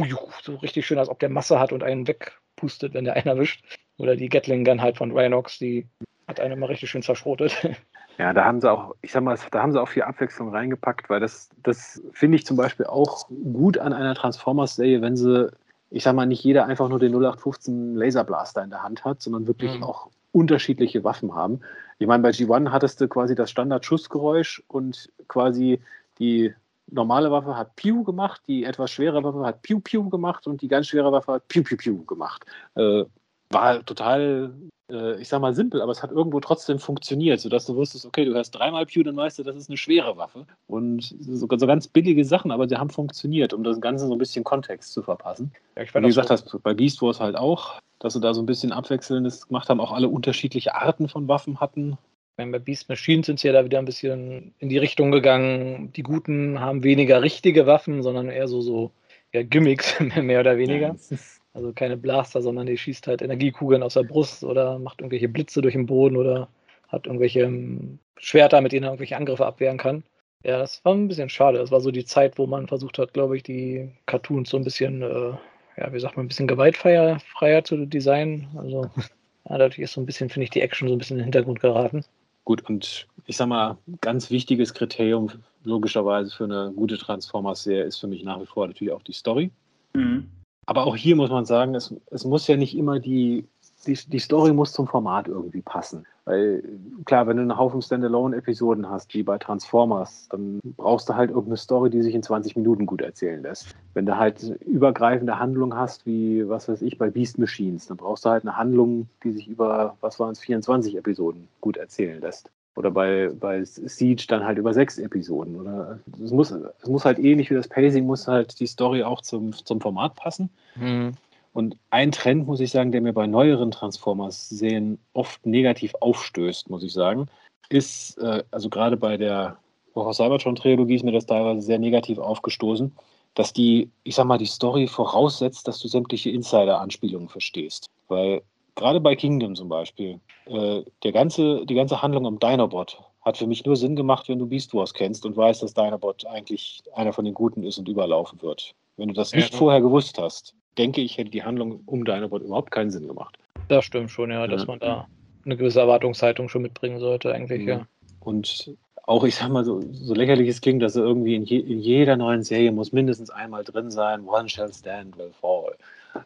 so 0.42 0.56
richtig 0.56 0.86
schön, 0.86 0.98
als 0.98 1.08
ob 1.08 1.20
der 1.20 1.30
Masse 1.30 1.58
hat 1.58 1.72
und 1.72 1.82
einen 1.82 2.06
wegpustet, 2.06 2.94
wenn 2.94 3.04
der 3.04 3.14
einen 3.14 3.28
erwischt. 3.28 3.64
Oder 3.96 4.16
die 4.16 4.28
Gatling 4.28 4.64
Gun 4.64 4.82
halt 4.82 4.98
von 4.98 5.16
Rhinox, 5.16 5.58
die 5.58 5.86
hat 6.28 6.40
einen 6.40 6.54
immer 6.54 6.68
richtig 6.68 6.90
schön 6.90 7.02
zerschrotet. 7.02 7.56
Ja, 8.18 8.32
da 8.32 8.46
haben 8.46 8.62
sie 8.62 8.72
auch, 8.72 8.94
ich 9.02 9.12
sag 9.12 9.24
mal, 9.24 9.38
da 9.50 9.60
haben 9.60 9.72
sie 9.72 9.78
auch 9.78 9.90
viel 9.90 10.04
Abwechslung 10.04 10.48
reingepackt, 10.48 11.10
weil 11.10 11.20
das, 11.20 11.50
das 11.62 12.02
finde 12.12 12.36
ich 12.36 12.46
zum 12.46 12.56
Beispiel 12.56 12.86
auch 12.86 13.28
gut 13.28 13.76
an 13.76 13.92
einer 13.92 14.14
Transformers-Serie, 14.14 15.02
wenn 15.02 15.18
sie 15.18 15.50
ich 15.90 16.02
sag 16.02 16.14
mal, 16.14 16.26
nicht 16.26 16.42
jeder 16.42 16.66
einfach 16.66 16.88
nur 16.88 16.98
den 16.98 17.12
0815 17.12 17.94
Laserblaster 17.94 18.62
in 18.62 18.70
der 18.70 18.82
Hand 18.82 19.04
hat, 19.04 19.22
sondern 19.22 19.46
wirklich 19.46 19.76
mhm. 19.76 19.84
auch 19.84 20.08
unterschiedliche 20.32 21.04
Waffen 21.04 21.34
haben. 21.34 21.60
Ich 21.98 22.06
meine, 22.06 22.22
bei 22.22 22.30
G1 22.30 22.70
hattest 22.70 23.00
du 23.00 23.08
quasi 23.08 23.34
das 23.34 23.50
Standard-Schussgeräusch 23.50 24.62
und 24.68 25.10
quasi 25.28 25.80
die 26.18 26.52
normale 26.88 27.30
Waffe 27.30 27.56
hat 27.56 27.74
Piu 27.76 28.04
gemacht, 28.04 28.42
die 28.46 28.64
etwas 28.64 28.90
schwere 28.90 29.22
Waffe 29.24 29.44
hat 29.44 29.62
Piu 29.62 29.80
Piu 29.80 30.08
gemacht 30.08 30.46
und 30.46 30.62
die 30.62 30.68
ganz 30.68 30.88
schwere 30.88 31.10
Waffe 31.10 31.32
hat 31.32 31.48
Piu 31.48 31.62
Piu 31.62 31.76
Piu 31.76 32.04
gemacht. 32.04 32.44
Äh, 32.74 33.04
war 33.50 33.84
total 33.84 34.52
äh, 34.90 35.20
ich 35.20 35.28
sag 35.28 35.40
mal, 35.40 35.54
simpel, 35.54 35.82
aber 35.82 35.92
es 35.92 36.02
hat 36.02 36.10
irgendwo 36.10 36.40
trotzdem 36.40 36.78
funktioniert, 36.78 37.40
sodass 37.40 37.66
du 37.66 37.74
wusstest, 37.74 38.06
okay, 38.06 38.24
du 38.24 38.34
hast 38.34 38.52
dreimal 38.52 38.86
Pew, 38.86 39.02
dann 39.02 39.16
weißt 39.16 39.38
du, 39.38 39.42
das 39.42 39.56
ist 39.56 39.68
eine 39.68 39.76
schwere 39.76 40.16
Waffe. 40.16 40.46
Und 40.66 41.14
so, 41.18 41.48
so 41.56 41.66
ganz 41.66 41.88
billige 41.88 42.24
Sachen, 42.24 42.50
aber 42.50 42.66
die 42.66 42.76
haben 42.76 42.90
funktioniert, 42.90 43.52
um 43.52 43.64
das 43.64 43.80
Ganze 43.80 44.06
so 44.06 44.12
ein 44.12 44.18
bisschen 44.18 44.44
Kontext 44.44 44.92
zu 44.92 45.02
verpassen. 45.02 45.52
Ja, 45.76 45.82
Wie 45.82 46.06
gesagt, 46.06 46.30
das 46.30 46.44
bei 46.62 46.74
Beast 46.74 47.02
Wars 47.02 47.20
halt 47.20 47.36
auch, 47.36 47.80
dass 47.98 48.14
sie 48.14 48.20
da 48.20 48.34
so 48.34 48.42
ein 48.42 48.46
bisschen 48.46 48.72
Abwechselndes 48.72 49.48
gemacht 49.48 49.68
haben, 49.68 49.80
auch 49.80 49.92
alle 49.92 50.08
unterschiedliche 50.08 50.74
Arten 50.74 51.08
von 51.08 51.28
Waffen 51.28 51.60
hatten. 51.60 51.98
Bei 52.36 52.46
Beast 52.58 52.88
Machines 52.90 53.26
sind 53.26 53.40
sie 53.40 53.48
ja 53.48 53.54
da 53.54 53.64
wieder 53.64 53.78
ein 53.78 53.86
bisschen 53.86 54.54
in 54.58 54.68
die 54.68 54.76
Richtung 54.76 55.10
gegangen. 55.10 55.90
Die 55.94 56.02
Guten 56.02 56.60
haben 56.60 56.84
weniger 56.84 57.22
richtige 57.22 57.66
Waffen, 57.66 58.02
sondern 58.02 58.28
eher 58.28 58.46
so, 58.46 58.60
so 58.60 58.92
ja, 59.32 59.42
Gimmicks, 59.42 59.98
mehr 60.20 60.40
oder 60.40 60.58
weniger. 60.58 60.96
Ja, 61.10 61.16
also 61.56 61.72
keine 61.72 61.96
Blaster, 61.96 62.42
sondern 62.42 62.66
die 62.66 62.76
schießt 62.76 63.06
halt 63.06 63.22
Energiekugeln 63.22 63.82
aus 63.82 63.94
der 63.94 64.02
Brust 64.02 64.44
oder 64.44 64.78
macht 64.78 65.00
irgendwelche 65.00 65.28
Blitze 65.28 65.62
durch 65.62 65.72
den 65.72 65.86
Boden 65.86 66.16
oder 66.16 66.48
hat 66.88 67.06
irgendwelche 67.06 67.40
ähm, 67.40 67.98
Schwerter, 68.18 68.60
mit 68.60 68.72
denen 68.72 68.84
er 68.84 68.90
irgendwelche 68.90 69.16
Angriffe 69.16 69.46
abwehren 69.46 69.78
kann. 69.78 70.04
Ja, 70.44 70.58
das 70.58 70.84
war 70.84 70.94
ein 70.94 71.08
bisschen 71.08 71.30
schade. 71.30 71.58
Das 71.58 71.70
war 71.70 71.80
so 71.80 71.90
die 71.90 72.04
Zeit, 72.04 72.38
wo 72.38 72.46
man 72.46 72.68
versucht 72.68 72.98
hat, 72.98 73.14
glaube 73.14 73.36
ich, 73.36 73.42
die 73.42 73.90
Cartoons 74.04 74.50
so 74.50 74.58
ein 74.58 74.64
bisschen, 74.64 75.00
äh, 75.02 75.32
ja, 75.78 75.92
wie 75.92 75.98
sagt 75.98 76.16
man, 76.16 76.26
ein 76.26 76.28
bisschen 76.28 76.46
gewaltfreier 76.46 77.20
freier 77.20 77.64
zu 77.64 77.86
designen. 77.86 78.48
Also 78.56 78.82
ja, 79.48 79.58
dadurch 79.58 79.78
ist 79.78 79.94
so 79.94 80.00
ein 80.02 80.06
bisschen, 80.06 80.28
finde 80.28 80.44
ich, 80.44 80.50
die 80.50 80.60
Action 80.60 80.88
so 80.88 80.94
ein 80.94 80.98
bisschen 80.98 81.16
in 81.16 81.20
den 81.22 81.32
Hintergrund 81.32 81.60
geraten. 81.60 82.04
Gut, 82.44 82.68
und 82.68 83.08
ich 83.24 83.36
sag 83.36 83.48
mal, 83.48 83.78
ganz 84.02 84.30
wichtiges 84.30 84.74
Kriterium 84.74 85.30
logischerweise 85.64 86.30
für 86.30 86.44
eine 86.44 86.70
gute 86.76 86.98
Transformers-Serie 86.98 87.84
ist 87.84 87.98
für 87.98 88.06
mich 88.06 88.22
nach 88.22 88.40
wie 88.40 88.46
vor 88.46 88.66
natürlich 88.68 88.92
auch 88.92 89.02
die 89.02 89.12
Story. 89.12 89.50
Mhm. 89.94 90.30
Aber 90.66 90.86
auch 90.86 90.96
hier 90.96 91.16
muss 91.16 91.30
man 91.30 91.44
sagen, 91.44 91.74
es, 91.74 91.94
es 92.10 92.24
muss 92.24 92.46
ja 92.48 92.56
nicht 92.56 92.76
immer 92.76 92.98
die, 92.98 93.46
die, 93.86 93.94
die 93.94 94.18
Story 94.18 94.52
muss 94.52 94.72
zum 94.72 94.88
Format 94.88 95.28
irgendwie 95.28 95.62
passen. 95.62 96.06
Weil 96.24 96.64
klar, 97.04 97.28
wenn 97.28 97.36
du 97.36 97.42
einen 97.42 97.56
Haufen 97.56 97.80
Standalone-Episoden 97.80 98.90
hast, 98.90 99.14
wie 99.14 99.22
bei 99.22 99.38
Transformers, 99.38 100.28
dann 100.28 100.58
brauchst 100.76 101.08
du 101.08 101.14
halt 101.14 101.30
irgendeine 101.30 101.56
Story, 101.56 101.88
die 101.88 102.02
sich 102.02 102.16
in 102.16 102.22
20 102.24 102.56
Minuten 102.56 102.84
gut 102.84 103.00
erzählen 103.00 103.40
lässt. 103.40 103.76
Wenn 103.94 104.06
du 104.06 104.16
halt 104.16 104.42
übergreifende 104.66 105.38
Handlung 105.38 105.76
hast, 105.76 106.04
wie, 106.04 106.48
was 106.48 106.68
weiß 106.68 106.82
ich, 106.82 106.98
bei 106.98 107.10
Beast 107.10 107.38
Machines, 107.38 107.86
dann 107.86 107.96
brauchst 107.96 108.24
du 108.24 108.30
halt 108.30 108.42
eine 108.42 108.56
Handlung, 108.56 109.08
die 109.22 109.30
sich 109.30 109.46
über, 109.46 109.96
was 110.00 110.18
waren 110.18 110.32
es, 110.32 110.40
24 110.40 110.96
Episoden 110.96 111.46
gut 111.60 111.76
erzählen 111.76 112.20
lässt. 112.20 112.50
Oder 112.76 112.90
bei, 112.90 113.30
bei 113.40 113.64
Siege 113.64 114.26
dann 114.28 114.44
halt 114.44 114.58
über 114.58 114.72
sechs 114.74 114.98
Episoden. 114.98 115.56
Oder 115.56 115.98
es 116.22 116.30
muss, 116.30 116.50
es 116.50 116.88
muss 116.88 117.04
halt 117.04 117.18
ähnlich 117.18 117.50
wie 117.50 117.54
das 117.54 117.68
Pacing, 117.68 118.04
muss 118.04 118.28
halt 118.28 118.60
die 118.60 118.66
Story 118.66 119.02
auch 119.02 119.22
zum, 119.22 119.52
zum 119.52 119.80
Format 119.80 120.14
passen. 120.14 120.50
Mhm. 120.76 121.12
Und 121.54 121.78
ein 121.88 122.12
Trend, 122.12 122.46
muss 122.46 122.60
ich 122.60 122.70
sagen, 122.70 122.92
der 122.92 123.00
mir 123.00 123.14
bei 123.14 123.26
neueren 123.26 123.70
Transformers-Serien 123.70 124.98
oft 125.14 125.46
negativ 125.46 125.94
aufstößt, 126.00 126.68
muss 126.68 126.82
ich 126.82 126.92
sagen, 126.92 127.28
ist, 127.70 128.18
äh, 128.18 128.44
also 128.50 128.68
gerade 128.68 128.98
bei 128.98 129.16
der 129.16 129.56
Horror 129.94 130.12
Cybertron-Trilogie 130.12 130.96
ist 130.96 131.04
mir 131.04 131.12
das 131.12 131.24
teilweise 131.24 131.62
sehr 131.62 131.78
negativ 131.78 132.18
aufgestoßen, 132.18 132.92
dass 133.34 133.54
die, 133.54 133.90
ich 134.04 134.14
sag 134.14 134.26
mal, 134.26 134.36
die 134.36 134.44
Story 134.44 134.86
voraussetzt, 134.86 135.66
dass 135.66 135.80
du 135.80 135.88
sämtliche 135.88 136.28
Insider-Anspielungen 136.28 137.30
verstehst. 137.30 137.86
Weil 138.08 138.42
gerade 138.74 139.00
bei 139.00 139.16
Kingdom 139.16 139.54
zum 139.54 139.70
Beispiel, 139.70 140.20
äh, 140.46 140.82
der 141.02 141.12
ganze, 141.12 141.64
die 141.66 141.74
ganze 141.74 142.02
Handlung 142.02 142.24
um 142.24 142.38
Dinobot 142.38 143.00
hat 143.22 143.36
für 143.36 143.46
mich 143.46 143.64
nur 143.64 143.76
Sinn 143.76 143.96
gemacht, 143.96 144.28
wenn 144.28 144.38
du 144.38 144.46
Beast 144.46 144.72
Wars 144.72 144.94
kennst 144.94 145.26
und 145.26 145.36
weißt, 145.36 145.62
dass 145.62 145.74
Dinobot 145.74 146.24
eigentlich 146.26 146.82
einer 146.94 147.12
von 147.12 147.24
den 147.24 147.34
Guten 147.34 147.64
ist 147.64 147.78
und 147.78 147.88
überlaufen 147.88 148.40
wird. 148.42 148.74
Wenn 148.96 149.08
du 149.08 149.14
das 149.14 149.32
nicht 149.32 149.52
ja. 149.52 149.58
vorher 149.58 149.80
gewusst 149.80 150.18
hast, 150.18 150.54
denke 150.78 151.00
ich, 151.00 151.18
hätte 151.18 151.30
die 151.30 151.42
Handlung 151.42 151.80
um 151.86 152.04
Dinobot 152.04 152.42
überhaupt 152.42 152.70
keinen 152.70 152.90
Sinn 152.90 153.06
gemacht. 153.06 153.36
Das 153.68 153.84
stimmt 153.84 154.10
schon, 154.10 154.30
ja, 154.30 154.46
dass 154.46 154.62
ja. 154.62 154.66
man 154.66 154.78
da 154.78 155.08
eine 155.44 155.56
gewisse 155.56 155.80
Erwartungshaltung 155.80 156.48
schon 156.48 156.62
mitbringen 156.62 157.00
sollte, 157.00 157.32
eigentlich, 157.32 157.66
ja. 157.66 157.78
ja. 157.78 157.86
Und 158.20 158.76
auch, 159.06 159.24
ich 159.24 159.36
sag 159.36 159.50
mal, 159.50 159.64
so, 159.64 159.80
so 159.92 160.14
lächerlich 160.14 160.48
es 160.48 160.60
klingt, 160.60 160.82
dass 160.82 160.96
er 160.96 161.04
irgendwie 161.04 161.36
in, 161.36 161.44
je, 161.44 161.58
in, 161.58 161.78
jeder 161.80 162.16
neuen 162.16 162.42
Serie 162.42 162.72
muss 162.72 162.92
mindestens 162.92 163.30
einmal 163.30 163.62
drin 163.62 163.90
sein, 163.90 164.26
One 164.26 164.48
shall 164.48 164.72
stand, 164.72 165.16
will 165.16 165.32
fall. 165.40 165.76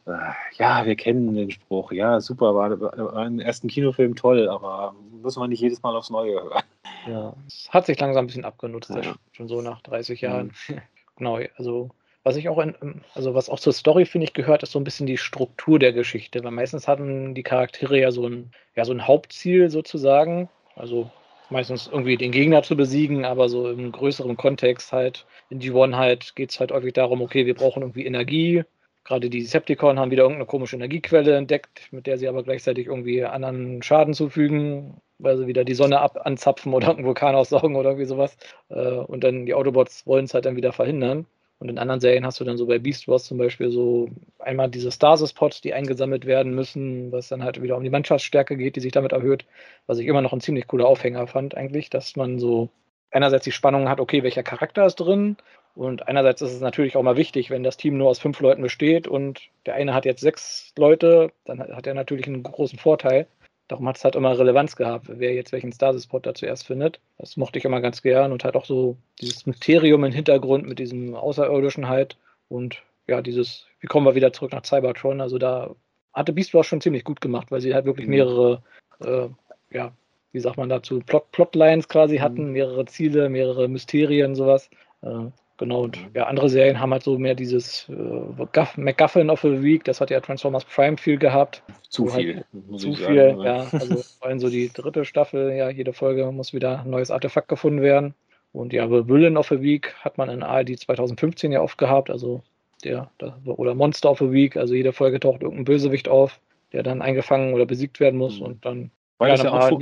Äh, 0.07 0.33
ja, 0.59 0.87
wir 0.87 0.97
kennen 0.97 1.35
den 1.35 1.51
Spruch, 1.51 1.93
ja, 1.93 2.21
super, 2.21 2.55
war, 2.55 2.81
war 2.81 3.27
im 3.27 3.41
ersten 3.41 3.69
Kinofilm 3.69 4.17
toll, 4.17 4.49
aber 4.49 4.95
muss 5.23 5.37
man 5.37 5.51
nicht 5.51 5.61
jedes 5.61 5.83
Mal 5.83 5.97
aufs 5.97 6.11
Neue 6.11 6.43
hören. 6.43 6.63
Ja, 7.07 7.35
es 7.47 7.69
hat 7.71 7.87
sich 7.87 7.99
langsam 7.99 8.25
ein 8.25 8.27
bisschen 8.27 8.45
abgenutzt, 8.45 8.91
ja. 8.91 9.15
schon 9.33 9.49
so 9.49 9.63
nach 9.63 9.81
30 9.83 10.21
Jahren. 10.21 10.53
Mhm. 10.69 10.81
genau, 11.17 11.39
also 11.57 11.91
was 12.23 12.37
ich 12.37 12.49
auch 12.49 12.59
in, 12.59 13.03
also 13.15 13.35
was 13.35 13.49
auch 13.49 13.59
zur 13.59 13.73
Story, 13.73 14.05
finde 14.05 14.27
ich, 14.27 14.35
gehört, 14.35 14.63
ist 14.63 14.73
so 14.73 14.79
ein 14.79 14.85
bisschen 14.85 15.07
die 15.07 15.17
Struktur 15.17 15.79
der 15.79 15.93
Geschichte. 15.93 16.45
Weil 16.45 16.51
meistens 16.51 16.87
hatten 16.87 17.35
die 17.35 17.43
Charaktere 17.43 17.99
ja 17.99 18.11
so 18.11 18.27
ein, 18.27 18.53
ja, 18.77 18.85
so 18.85 18.93
ein 18.93 19.07
Hauptziel 19.07 19.71
sozusagen. 19.71 20.49
Also 20.77 21.11
meistens 21.49 21.89
irgendwie 21.89 22.17
den 22.17 22.31
Gegner 22.31 22.63
zu 22.63 22.77
besiegen, 22.77 23.25
aber 23.25 23.49
so 23.49 23.71
im 23.71 23.91
größeren 23.91 24.37
Kontext 24.37 24.93
halt, 24.93 25.27
in 25.49 25.61
G1 25.61 25.97
halt 25.97 26.37
geht 26.37 26.51
es 26.51 26.61
halt 26.61 26.73
häufig 26.73 26.93
darum, 26.93 27.23
okay, 27.23 27.47
wir 27.47 27.55
brauchen 27.55 27.83
irgendwie 27.83 28.07
Energie. 28.07 28.65
Gerade 29.05 29.31
die 29.31 29.41
Decepticon 29.41 29.99
haben 29.99 30.11
wieder 30.11 30.23
irgendeine 30.23 30.47
komische 30.47 30.77
Energiequelle 30.77 31.37
entdeckt, 31.37 31.89
mit 31.91 32.07
der 32.07 32.19
sie 32.19 32.29
aber 32.29 32.43
gleichzeitig 32.43 32.87
irgendwie 32.87 33.25
anderen 33.25 33.83
Schaden 33.83 34.15
zufügen, 34.15 35.01
weil 35.19 35.37
sie 35.39 35.47
wieder 35.47 35.65
die 35.65 35.75
Sonne 35.75 36.01
ab 36.01 36.21
anzapfen 36.25 36.75
oder 36.75 36.91
einen 36.91 37.05
Vulkan 37.05 37.35
aussaugen 37.35 37.77
oder 37.77 37.91
irgendwie 37.91 38.07
sowas. 38.07 38.37
Äh, 38.69 38.91
und 38.91 39.25
dann 39.25 39.47
die 39.47 39.55
Autobots 39.55 40.07
wollen 40.07 40.27
es 40.27 40.35
halt 40.35 40.45
dann 40.45 40.57
wieder 40.57 40.73
verhindern. 40.73 41.27
Und 41.61 41.69
in 41.69 41.79
anderen 41.79 42.01
Serien 42.01 42.25
hast 42.25 42.41
du 42.41 42.45
dann 42.45 42.57
so 42.57 42.67
bei 42.67 42.79
Beast 42.79 43.07
Wars 43.07 43.25
zum 43.25 43.37
Beispiel 43.37 43.71
so 43.71 44.09
einmal 44.39 44.71
diese 44.71 44.91
Stasis-Pods, 44.91 45.61
die 45.61 45.75
eingesammelt 45.75 46.25
werden 46.25 46.55
müssen, 46.55 47.13
was 47.13 47.29
dann 47.29 47.45
halt 47.45 47.61
wieder 47.61 47.77
um 47.77 47.85
die 47.85 47.91
Mannschaftsstärke 47.91 48.57
geht, 48.57 48.77
die 48.77 48.81
sich 48.81 48.93
damit 48.93 49.13
erhöht. 49.13 49.45
Was 49.87 49.99
ich 49.99 50.07
immer 50.07 50.23
noch 50.23 50.33
ein 50.33 50.41
ziemlich 50.41 50.67
cooler 50.67 50.87
Aufhänger 50.87 51.27
fand, 51.27 51.55
eigentlich, 51.55 51.91
dass 51.91 52.17
man 52.17 52.39
so 52.39 52.71
einerseits 53.11 53.45
die 53.45 53.53
Spannung 53.53 53.91
hat, 53.91 54.01
okay, 54.01 54.23
welcher 54.23 54.43
Charakter 54.43 54.87
ist 54.87 54.97
drin. 54.97 55.37
Und 55.75 56.09
einerseits 56.09 56.43
ist 56.43 56.53
es 56.53 56.61
natürlich 56.61 56.97
auch 56.97 57.03
mal 57.03 57.17
wichtig, 57.17 57.51
wenn 57.51 57.63
das 57.63 57.77
Team 57.77 57.97
nur 57.97 58.09
aus 58.09 58.19
fünf 58.19 58.41
Leuten 58.41 58.63
besteht 58.63 59.07
und 59.07 59.41
der 59.67 59.75
eine 59.75 59.95
hat 59.95 60.05
jetzt 60.05 60.21
sechs 60.21 60.73
Leute, 60.77 61.33
dann 61.45 61.61
hat 61.61 61.87
er 61.87 61.95
natürlich 61.95 62.27
einen 62.27 62.43
großen 62.43 62.79
Vorteil. 62.79 63.27
Darum 63.69 63.87
hat 63.87 63.97
es 63.97 64.05
halt 64.05 64.17
immer 64.17 64.37
Relevanz 64.37 64.75
gehabt, 64.75 65.07
wer 65.09 65.33
jetzt 65.33 65.53
welchen 65.53 65.73
Stasis-Spot 65.73 66.19
da 66.19 66.35
zuerst 66.35 66.67
findet. 66.67 66.99
Das 67.19 67.37
mochte 67.37 67.59
ich 67.59 67.65
immer 67.65 67.81
ganz 67.81 68.03
gern 68.03 68.33
und 68.33 68.43
halt 68.43 68.57
auch 68.57 68.65
so 68.65 68.97
dieses 69.21 69.47
Mysterium 69.47 70.03
im 70.03 70.13
Hintergrund 70.13 70.67
mit 70.67 70.81
diesem 70.81 71.15
Außerirdischen 71.15 71.89
halt. 71.89 72.17
Und 72.49 72.83
ja, 73.07 73.23
dieses, 73.23 73.67
wie 73.79 73.87
kommen 73.87 74.07
wir 74.07 74.17
wieder 74.17 74.33
zurück 74.33 74.51
nach 74.51 74.65
Cybertron? 74.65 75.21
Also 75.21 75.39
da 75.39 75.77
hatte 76.13 76.33
Beast 76.33 76.53
Wars 76.53 76.67
schon 76.67 76.81
ziemlich 76.81 77.05
gut 77.05 77.21
gemacht, 77.21 77.53
weil 77.53 77.61
sie 77.61 77.73
halt 77.73 77.85
wirklich 77.85 78.09
mhm. 78.09 78.15
mehrere, 78.15 78.63
äh, 79.05 79.29
ja, 79.71 79.93
wie 80.33 80.41
sagt 80.41 80.57
man 80.57 80.69
dazu, 80.69 80.99
Plot 81.07 81.31
Plotlines 81.31 81.89
quasi 81.89 82.19
mhm. 82.19 82.23
hatten, 82.23 82.51
mehrere 82.51 82.87
Ziele, 82.87 83.29
mehrere 83.29 83.69
Mysterien, 83.69 84.35
sowas. 84.35 84.69
Äh, 85.03 85.27
Genau, 85.61 85.83
und 85.83 85.99
ja, 86.15 86.25
andere 86.25 86.49
Serien 86.49 86.81
haben 86.81 86.91
halt 86.91 87.03
so 87.03 87.19
mehr 87.19 87.35
dieses 87.35 87.87
äh, 87.91 88.81
MacGuffin 88.81 89.29
of 89.29 89.43
the 89.43 89.63
Week, 89.63 89.85
das 89.85 90.01
hat 90.01 90.09
ja 90.09 90.19
Transformers 90.19 90.65
Prime 90.65 90.97
viel 90.97 91.19
gehabt. 91.19 91.63
Zu 91.91 92.09
so 92.09 92.17
viel. 92.17 92.37
Halt, 92.37 92.81
zu 92.81 92.95
viel, 92.95 93.35
sagen, 93.35 93.43
ja. 93.43 93.67
Also 93.71 93.97
vor 94.19 94.29
allem 94.29 94.41
so 94.41 94.49
die 94.49 94.71
dritte 94.73 95.05
Staffel, 95.05 95.53
ja, 95.53 95.69
jede 95.69 95.93
Folge 95.93 96.33
muss 96.33 96.55
wieder 96.55 96.81
ein 96.81 96.89
neues 96.89 97.11
Artefakt 97.11 97.49
gefunden 97.49 97.83
werden. 97.83 98.15
Und 98.55 98.73
ja, 98.73 98.89
The 98.89 99.07
Villain 99.07 99.37
of 99.37 99.49
the 99.49 99.61
Week 99.61 99.95
hat 100.01 100.17
man 100.17 100.31
in 100.31 100.43
ARD 100.43 100.79
2015 100.79 101.53
ja 101.53 101.61
oft 101.61 101.77
gehabt, 101.77 102.09
also 102.09 102.43
der, 102.83 103.11
der, 103.21 103.37
oder 103.45 103.75
Monster 103.75 104.13
of 104.13 104.19
the 104.21 104.33
Week, 104.33 104.57
also 104.57 104.73
jede 104.73 104.95
Folge 104.95 105.21
taucht 105.21 105.43
irgendein 105.43 105.67
Bösewicht 105.67 106.09
auf, 106.09 106.41
der 106.73 106.83
dann 106.83 107.03
eingefangen 107.03 107.53
oder 107.53 107.67
besiegt 107.67 108.01
werden 108.01 108.17
muss 108.17 108.41
mhm. 108.41 108.47
und 108.47 108.65
dann 108.65 108.91
weil, 109.21 109.31
das 109.31 109.43
ja 109.43 109.53
auch, 109.53 109.81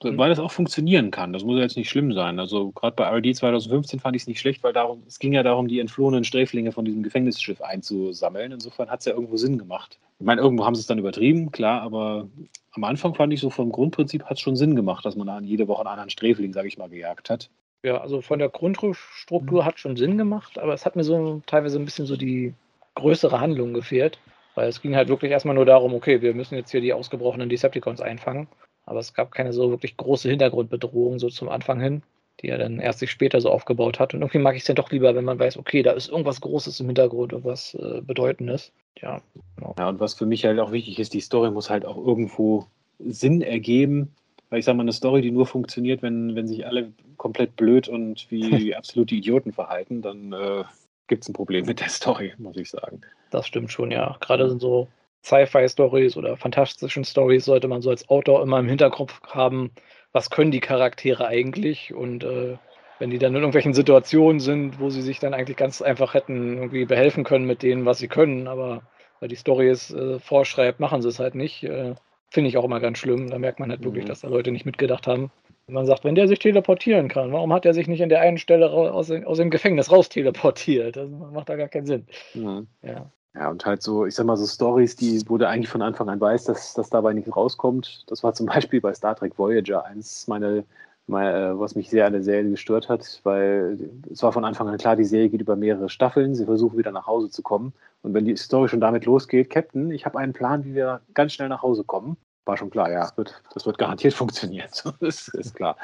weil 0.00 0.28
das 0.28 0.38
auch 0.38 0.50
funktionieren 0.50 1.10
kann. 1.10 1.32
Das 1.32 1.44
muss 1.44 1.56
ja 1.56 1.62
jetzt 1.62 1.76
nicht 1.76 1.88
schlimm 1.88 2.12
sein. 2.12 2.38
Also 2.40 2.72
gerade 2.72 2.96
bei 2.96 3.08
RD 3.08 3.36
2015 3.36 4.00
fand 4.00 4.16
ich 4.16 4.22
es 4.22 4.28
nicht 4.28 4.40
schlecht, 4.40 4.62
weil 4.64 4.72
darum, 4.72 5.02
es 5.06 5.18
ging 5.18 5.32
ja 5.32 5.42
darum, 5.42 5.68
die 5.68 5.78
entflohenen 5.78 6.24
Sträflinge 6.24 6.72
von 6.72 6.84
diesem 6.84 7.02
Gefängnisschiff 7.02 7.62
einzusammeln. 7.62 8.52
Insofern 8.52 8.90
hat 8.90 9.00
es 9.00 9.06
ja 9.06 9.12
irgendwo 9.12 9.36
Sinn 9.36 9.58
gemacht. 9.58 9.98
Ich 10.18 10.26
meine, 10.26 10.40
irgendwo 10.40 10.66
haben 10.66 10.74
sie 10.74 10.80
es 10.80 10.86
dann 10.86 10.98
übertrieben, 10.98 11.52
klar, 11.52 11.82
aber 11.82 12.28
am 12.72 12.84
Anfang 12.84 13.14
fand 13.14 13.32
ich 13.32 13.40
so 13.40 13.48
vom 13.48 13.70
Grundprinzip 13.70 14.24
hat 14.24 14.32
es 14.32 14.40
schon 14.40 14.56
Sinn 14.56 14.74
gemacht, 14.74 15.04
dass 15.04 15.16
man 15.16 15.28
dann 15.28 15.44
jede 15.44 15.68
Woche 15.68 15.80
einen 15.80 15.88
anderen 15.88 16.10
Sträfling, 16.10 16.52
sage 16.52 16.68
ich 16.68 16.76
mal, 16.76 16.88
gejagt 16.88 17.30
hat. 17.30 17.48
Ja, 17.82 17.98
also 17.98 18.20
von 18.20 18.38
der 18.38 18.48
Grundstruktur 18.48 19.62
mhm. 19.62 19.64
hat 19.64 19.78
schon 19.78 19.96
Sinn 19.96 20.18
gemacht, 20.18 20.58
aber 20.58 20.74
es 20.74 20.84
hat 20.84 20.96
mir 20.96 21.04
so 21.04 21.40
teilweise 21.46 21.78
ein 21.78 21.84
bisschen 21.84 22.06
so 22.06 22.16
die 22.16 22.54
größere 22.96 23.40
Handlung 23.40 23.72
gefehlt. 23.72 24.18
Weil 24.56 24.68
es 24.68 24.82
ging 24.82 24.96
halt 24.96 25.08
wirklich 25.08 25.30
erstmal 25.30 25.54
nur 25.54 25.64
darum, 25.64 25.94
okay, 25.94 26.22
wir 26.22 26.34
müssen 26.34 26.56
jetzt 26.56 26.72
hier 26.72 26.80
die 26.80 26.92
ausgebrochenen 26.92 27.48
Decepticons 27.48 28.00
einfangen. 28.00 28.48
Aber 28.84 29.00
es 29.00 29.14
gab 29.14 29.32
keine 29.32 29.52
so 29.52 29.70
wirklich 29.70 29.96
große 29.96 30.28
Hintergrundbedrohung 30.28 31.18
so 31.18 31.28
zum 31.28 31.48
Anfang 31.48 31.80
hin, 31.80 32.02
die 32.40 32.48
er 32.48 32.58
dann 32.58 32.80
erst 32.80 33.00
sich 33.00 33.10
später 33.10 33.40
so 33.40 33.50
aufgebaut 33.50 34.00
hat. 34.00 34.14
Und 34.14 34.22
irgendwie 34.22 34.38
mag 34.38 34.56
ich 34.56 34.62
es 34.62 34.66
dann 34.66 34.76
doch 34.76 34.90
lieber, 34.90 35.14
wenn 35.14 35.24
man 35.24 35.38
weiß, 35.38 35.56
okay, 35.58 35.82
da 35.82 35.92
ist 35.92 36.08
irgendwas 36.08 36.40
Großes 36.40 36.80
im 36.80 36.86
Hintergrund, 36.86 37.32
irgendwas 37.32 37.74
äh, 37.74 38.00
Bedeutendes. 38.02 38.72
Ja, 39.00 39.20
genau. 39.56 39.74
Ja, 39.78 39.88
und 39.88 40.00
was 40.00 40.14
für 40.14 40.26
mich 40.26 40.44
halt 40.44 40.58
auch 40.58 40.72
wichtig 40.72 40.98
ist, 40.98 41.14
die 41.14 41.20
Story 41.20 41.50
muss 41.50 41.70
halt 41.70 41.84
auch 41.84 41.96
irgendwo 41.96 42.66
Sinn 42.98 43.42
ergeben. 43.42 44.14
Weil 44.48 44.58
ich 44.58 44.64
sage 44.64 44.76
mal, 44.76 44.82
eine 44.82 44.92
Story, 44.92 45.22
die 45.22 45.30
nur 45.30 45.46
funktioniert, 45.46 46.02
wenn, 46.02 46.34
wenn 46.34 46.48
sich 46.48 46.66
alle 46.66 46.92
komplett 47.16 47.54
blöd 47.56 47.88
und 47.88 48.26
wie 48.30 48.74
absolute 48.74 49.14
Idioten 49.14 49.52
verhalten, 49.52 50.02
dann 50.02 50.32
äh, 50.32 50.64
gibt 51.06 51.22
es 51.22 51.28
ein 51.28 51.34
Problem 51.34 51.66
mit 51.66 51.80
der 51.80 51.88
Story, 51.88 52.32
muss 52.38 52.56
ich 52.56 52.70
sagen. 52.70 53.02
Das 53.30 53.46
stimmt 53.46 53.70
schon, 53.70 53.90
ja. 53.92 54.16
Gerade 54.20 54.48
sind 54.48 54.60
so 54.60 54.88
Sci-Fi-Stories 55.24 56.16
oder 56.16 56.36
fantastischen 56.36 57.04
Stories 57.04 57.44
sollte 57.44 57.68
man 57.68 57.82
so 57.82 57.90
als 57.90 58.08
Autor 58.08 58.42
immer 58.42 58.58
im 58.58 58.68
Hinterkopf 58.68 59.20
haben, 59.24 59.70
was 60.12 60.30
können 60.30 60.50
die 60.50 60.60
Charaktere 60.60 61.26
eigentlich 61.26 61.94
und 61.94 62.24
äh, 62.24 62.56
wenn 62.98 63.10
die 63.10 63.18
dann 63.18 63.32
in 63.32 63.36
irgendwelchen 63.36 63.74
Situationen 63.74 64.40
sind, 64.40 64.78
wo 64.78 64.90
sie 64.90 65.02
sich 65.02 65.18
dann 65.18 65.34
eigentlich 65.34 65.56
ganz 65.56 65.80
einfach 65.80 66.14
hätten 66.14 66.58
irgendwie 66.58 66.84
behelfen 66.84 67.24
können 67.24 67.46
mit 67.46 67.62
denen, 67.62 67.86
was 67.86 67.98
sie 67.98 68.08
können, 68.08 68.46
aber 68.46 68.82
weil 69.20 69.28
die 69.28 69.36
Story 69.36 69.68
es 69.68 69.90
äh, 69.90 70.18
vorschreibt, 70.18 70.80
machen 70.80 71.02
sie 71.02 71.08
es 71.08 71.18
halt 71.18 71.34
nicht. 71.34 71.62
Äh, 71.62 71.94
Finde 72.30 72.48
ich 72.48 72.56
auch 72.56 72.64
immer 72.64 72.80
ganz 72.80 72.98
schlimm. 72.98 73.28
Da 73.28 73.38
merkt 73.38 73.58
man 73.58 73.70
halt 73.70 73.80
mhm. 73.80 73.86
wirklich, 73.86 74.04
dass 74.04 74.20
da 74.20 74.28
Leute 74.28 74.52
nicht 74.52 74.64
mitgedacht 74.64 75.06
haben. 75.06 75.30
Und 75.66 75.74
man 75.74 75.86
sagt, 75.86 76.04
wenn 76.04 76.14
der 76.14 76.28
sich 76.28 76.38
teleportieren 76.38 77.08
kann, 77.08 77.32
warum 77.32 77.52
hat 77.52 77.66
er 77.66 77.74
sich 77.74 77.86
nicht 77.88 78.02
an 78.02 78.08
der 78.08 78.20
einen 78.20 78.38
Stelle 78.38 78.70
aus, 78.70 79.10
aus 79.10 79.36
dem 79.38 79.50
Gefängnis 79.50 79.90
raus 79.90 80.08
teleportiert? 80.08 80.96
Das 80.96 81.08
macht 81.10 81.48
da 81.48 81.56
gar 81.56 81.68
keinen 81.68 81.86
Sinn. 81.86 82.06
Mhm. 82.34 82.68
Ja. 82.82 83.10
Ja, 83.34 83.48
und 83.48 83.64
halt 83.64 83.82
so, 83.82 84.06
ich 84.06 84.14
sag 84.14 84.26
mal, 84.26 84.36
so 84.36 84.46
Stories, 84.46 84.96
die, 84.96 85.22
wo 85.28 85.38
du 85.38 85.46
eigentlich 85.48 85.68
von 85.68 85.82
Anfang 85.82 86.08
an 86.08 86.20
weißt, 86.20 86.48
dass, 86.48 86.74
dass 86.74 86.90
dabei 86.90 87.12
nichts 87.12 87.34
rauskommt. 87.34 88.04
Das 88.08 88.24
war 88.24 88.34
zum 88.34 88.46
Beispiel 88.46 88.80
bei 88.80 88.92
Star 88.92 89.14
Trek 89.14 89.38
Voyager 89.38 89.84
eins 89.84 90.26
meiner, 90.26 90.64
meine, 91.06 91.58
was 91.58 91.74
mich 91.76 91.90
sehr 91.90 92.06
an 92.06 92.12
der 92.12 92.22
Serie 92.22 92.50
gestört 92.50 92.88
hat, 92.88 93.20
weil 93.24 93.78
es 94.10 94.22
war 94.22 94.32
von 94.32 94.44
Anfang 94.44 94.68
an 94.68 94.78
klar, 94.78 94.96
die 94.96 95.04
Serie 95.04 95.28
geht 95.28 95.40
über 95.40 95.56
mehrere 95.56 95.88
Staffeln, 95.88 96.34
sie 96.34 96.44
versuchen 96.44 96.78
wieder 96.78 96.92
nach 96.92 97.06
Hause 97.06 97.30
zu 97.30 97.42
kommen. 97.42 97.72
Und 98.02 98.14
wenn 98.14 98.24
die 98.24 98.36
Story 98.36 98.68
schon 98.68 98.80
damit 98.80 99.04
losgeht, 99.04 99.50
Captain, 99.50 99.90
ich 99.92 100.06
habe 100.06 100.18
einen 100.18 100.32
Plan, 100.32 100.64
wie 100.64 100.74
wir 100.74 101.00
ganz 101.14 101.32
schnell 101.32 101.48
nach 101.48 101.62
Hause 101.62 101.84
kommen, 101.84 102.16
war 102.46 102.56
schon 102.56 102.70
klar, 102.70 102.90
ja, 102.90 103.00
das 103.02 103.16
wird, 103.16 103.42
das 103.54 103.66
wird 103.66 103.78
garantiert 103.78 104.14
funktionieren. 104.14 104.68
das 105.00 105.28
ist 105.28 105.54
klar. 105.54 105.76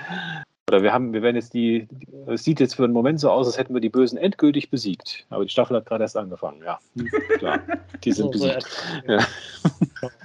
Oder 0.69 0.83
wir 0.83 0.93
haben, 0.93 1.13
wir 1.13 1.23
werden 1.23 1.37
jetzt 1.37 1.55
die, 1.55 1.87
es 2.27 2.43
sieht 2.43 2.59
jetzt 2.59 2.75
für 2.75 2.83
einen 2.83 2.93
Moment 2.93 3.21
so 3.21 3.31
aus, 3.31 3.47
als 3.47 3.57
hätten 3.57 3.73
wir 3.73 3.81
die 3.81 3.89
Bösen 3.89 4.19
endgültig 4.19 4.69
besiegt. 4.69 5.25
Aber 5.31 5.45
die 5.45 5.51
Staffel 5.51 5.77
hat 5.77 5.87
gerade 5.87 6.03
erst 6.03 6.17
angefangen, 6.17 6.61
ja. 6.65 6.81
Klar. 7.39 7.61
Die 8.03 8.11
sind 8.11 8.25
so, 8.25 8.31
besiegt. 8.31 8.63
So, 8.63 9.13
ja. 9.13 9.19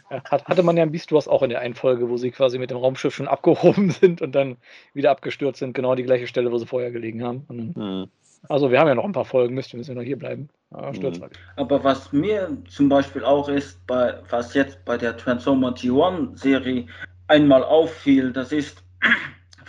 Ja. 0.10 0.24
Hatte 0.32 0.64
man 0.64 0.76
ja 0.78 0.84
ein 0.84 0.92
Beast 0.92 1.12
Wars 1.12 1.28
auch 1.28 1.44
in 1.44 1.52
der 1.52 1.60
einen 1.60 1.76
Folge, 1.76 2.10
wo 2.10 2.18
sie 2.18 2.32
quasi 2.32 2.58
mit 2.58 2.72
dem 2.72 2.78
Raumschiff 2.78 3.14
schon 3.14 3.28
abgehoben 3.28 3.92
sind 4.02 4.24
und 4.24 4.34
dann 4.34 4.58
wieder 4.96 5.12
abgestürzt 5.12 5.60
sind, 5.60 5.74
genau 5.74 5.94
die 5.94 6.04
gleiche 6.04 6.26
Stelle, 6.26 6.52
wo 6.52 6.58
sie 6.58 6.66
vorher 6.66 6.90
gelegen 6.90 7.24
haben. 7.24 7.46
Mhm. 7.48 8.08
Also 8.50 8.72
wir 8.72 8.80
haben 8.80 8.88
ja 8.88 8.96
noch 8.96 9.06
ein 9.06 9.12
paar 9.12 9.26
Folgen, 9.26 9.54
müssten 9.54 9.86
wir 9.86 9.96
noch 9.96 10.02
hier 10.02 10.18
bleiben. 10.18 10.50
Aber, 10.72 10.92
mhm. 10.92 11.30
Aber 11.56 11.84
was 11.84 12.12
mir 12.12 12.58
zum 12.68 12.90
Beispiel 12.90 13.24
auch 13.24 13.48
ist, 13.48 13.86
bei, 13.86 14.16
was 14.32 14.56
jetzt 14.56 14.84
bei 14.86 14.98
der 14.98 15.16
Transformer 15.16 15.76
G1 15.76 16.36
Serie 16.36 16.88
einmal 17.28 17.64
auffiel, 17.64 18.34
das 18.34 18.52
ist 18.52 18.84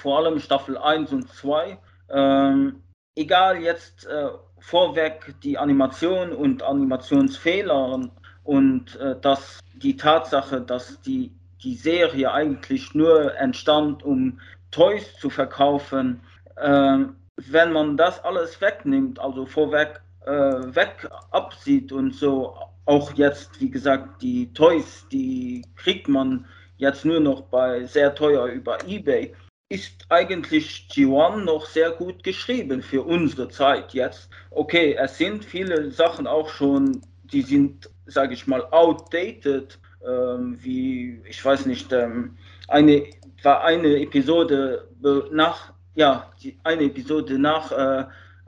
vor 0.03 0.19
allem 0.19 0.41
Staffel 0.41 0.77
1 0.77 1.13
und 1.13 1.29
2. 1.29 1.79
Ähm, 2.11 2.83
egal 3.15 3.63
jetzt 3.63 4.05
äh, 4.07 4.31
vorweg 4.59 5.35
die 5.45 5.57
Animation 5.57 6.33
und 6.33 6.63
Animationsfehler 6.63 8.11
und 8.43 8.97
äh, 8.97 9.15
dass 9.21 9.61
die 9.75 9.97
Tatsache, 9.97 10.61
dass 10.61 11.01
die, 11.03 11.33
die 11.63 11.77
Serie 11.77 12.33
eigentlich 12.33 12.95
nur 12.95 13.37
entstand, 13.37 14.03
um 14.03 14.41
Toys 14.73 15.17
zu 15.19 15.31
verkaufen, 15.31 16.21
äh, 16.57 16.99
wenn 17.37 17.73
man 17.73 17.97
das 17.97 18.23
alles 18.25 18.61
wegnimmt, 18.61 19.21
also 19.21 19.47
vorweg 19.47 20.01
äh, 20.27 20.31
weg 20.31 21.09
absieht 21.31 21.93
und 21.93 22.15
so 22.15 22.57
auch 22.87 23.13
jetzt, 23.15 23.61
wie 23.61 23.71
gesagt, 23.71 24.21
die 24.23 24.53
Toys, 24.53 25.07
die 25.13 25.65
kriegt 25.77 26.09
man 26.09 26.47
jetzt 26.77 27.05
nur 27.05 27.21
noch 27.21 27.43
bei 27.43 27.85
sehr 27.85 28.13
teuer 28.13 28.47
über 28.47 28.79
eBay, 28.89 29.33
ist 29.73 30.05
eigentlich 30.11 30.87
G1 30.93 31.45
noch 31.45 31.65
sehr 31.65 31.93
gut 31.93 32.23
geschrieben 32.23 32.83
für 32.83 33.03
unsere 33.03 33.49
Zeit 33.49 33.95
jetzt. 33.95 34.29
Okay, 34.51 34.95
es 35.01 35.17
sind 35.17 35.47
viele 35.47 35.91
Sachen 35.91 36.27
auch 36.27 36.51
schon, 36.51 37.01
die 37.25 37.41
sind, 37.41 37.89
sage 38.05 38.35
ich 38.35 38.47
mal, 38.47 38.63
outdated, 38.71 39.79
ähm, 40.07 40.59
wie, 40.61 41.23
ich 41.25 41.43
weiß 41.43 41.65
nicht, 41.65 41.91
ähm, 41.91 42.37
eine, 42.69 43.05
war 43.43 43.65
eine 43.65 43.99
Episode 44.03 44.89
nach, 45.31 45.73
ja, 45.95 46.31
die, 46.43 46.59
eine 46.65 46.83
Episode 46.85 47.39
nach 47.39 47.73
äh, 47.73 48.05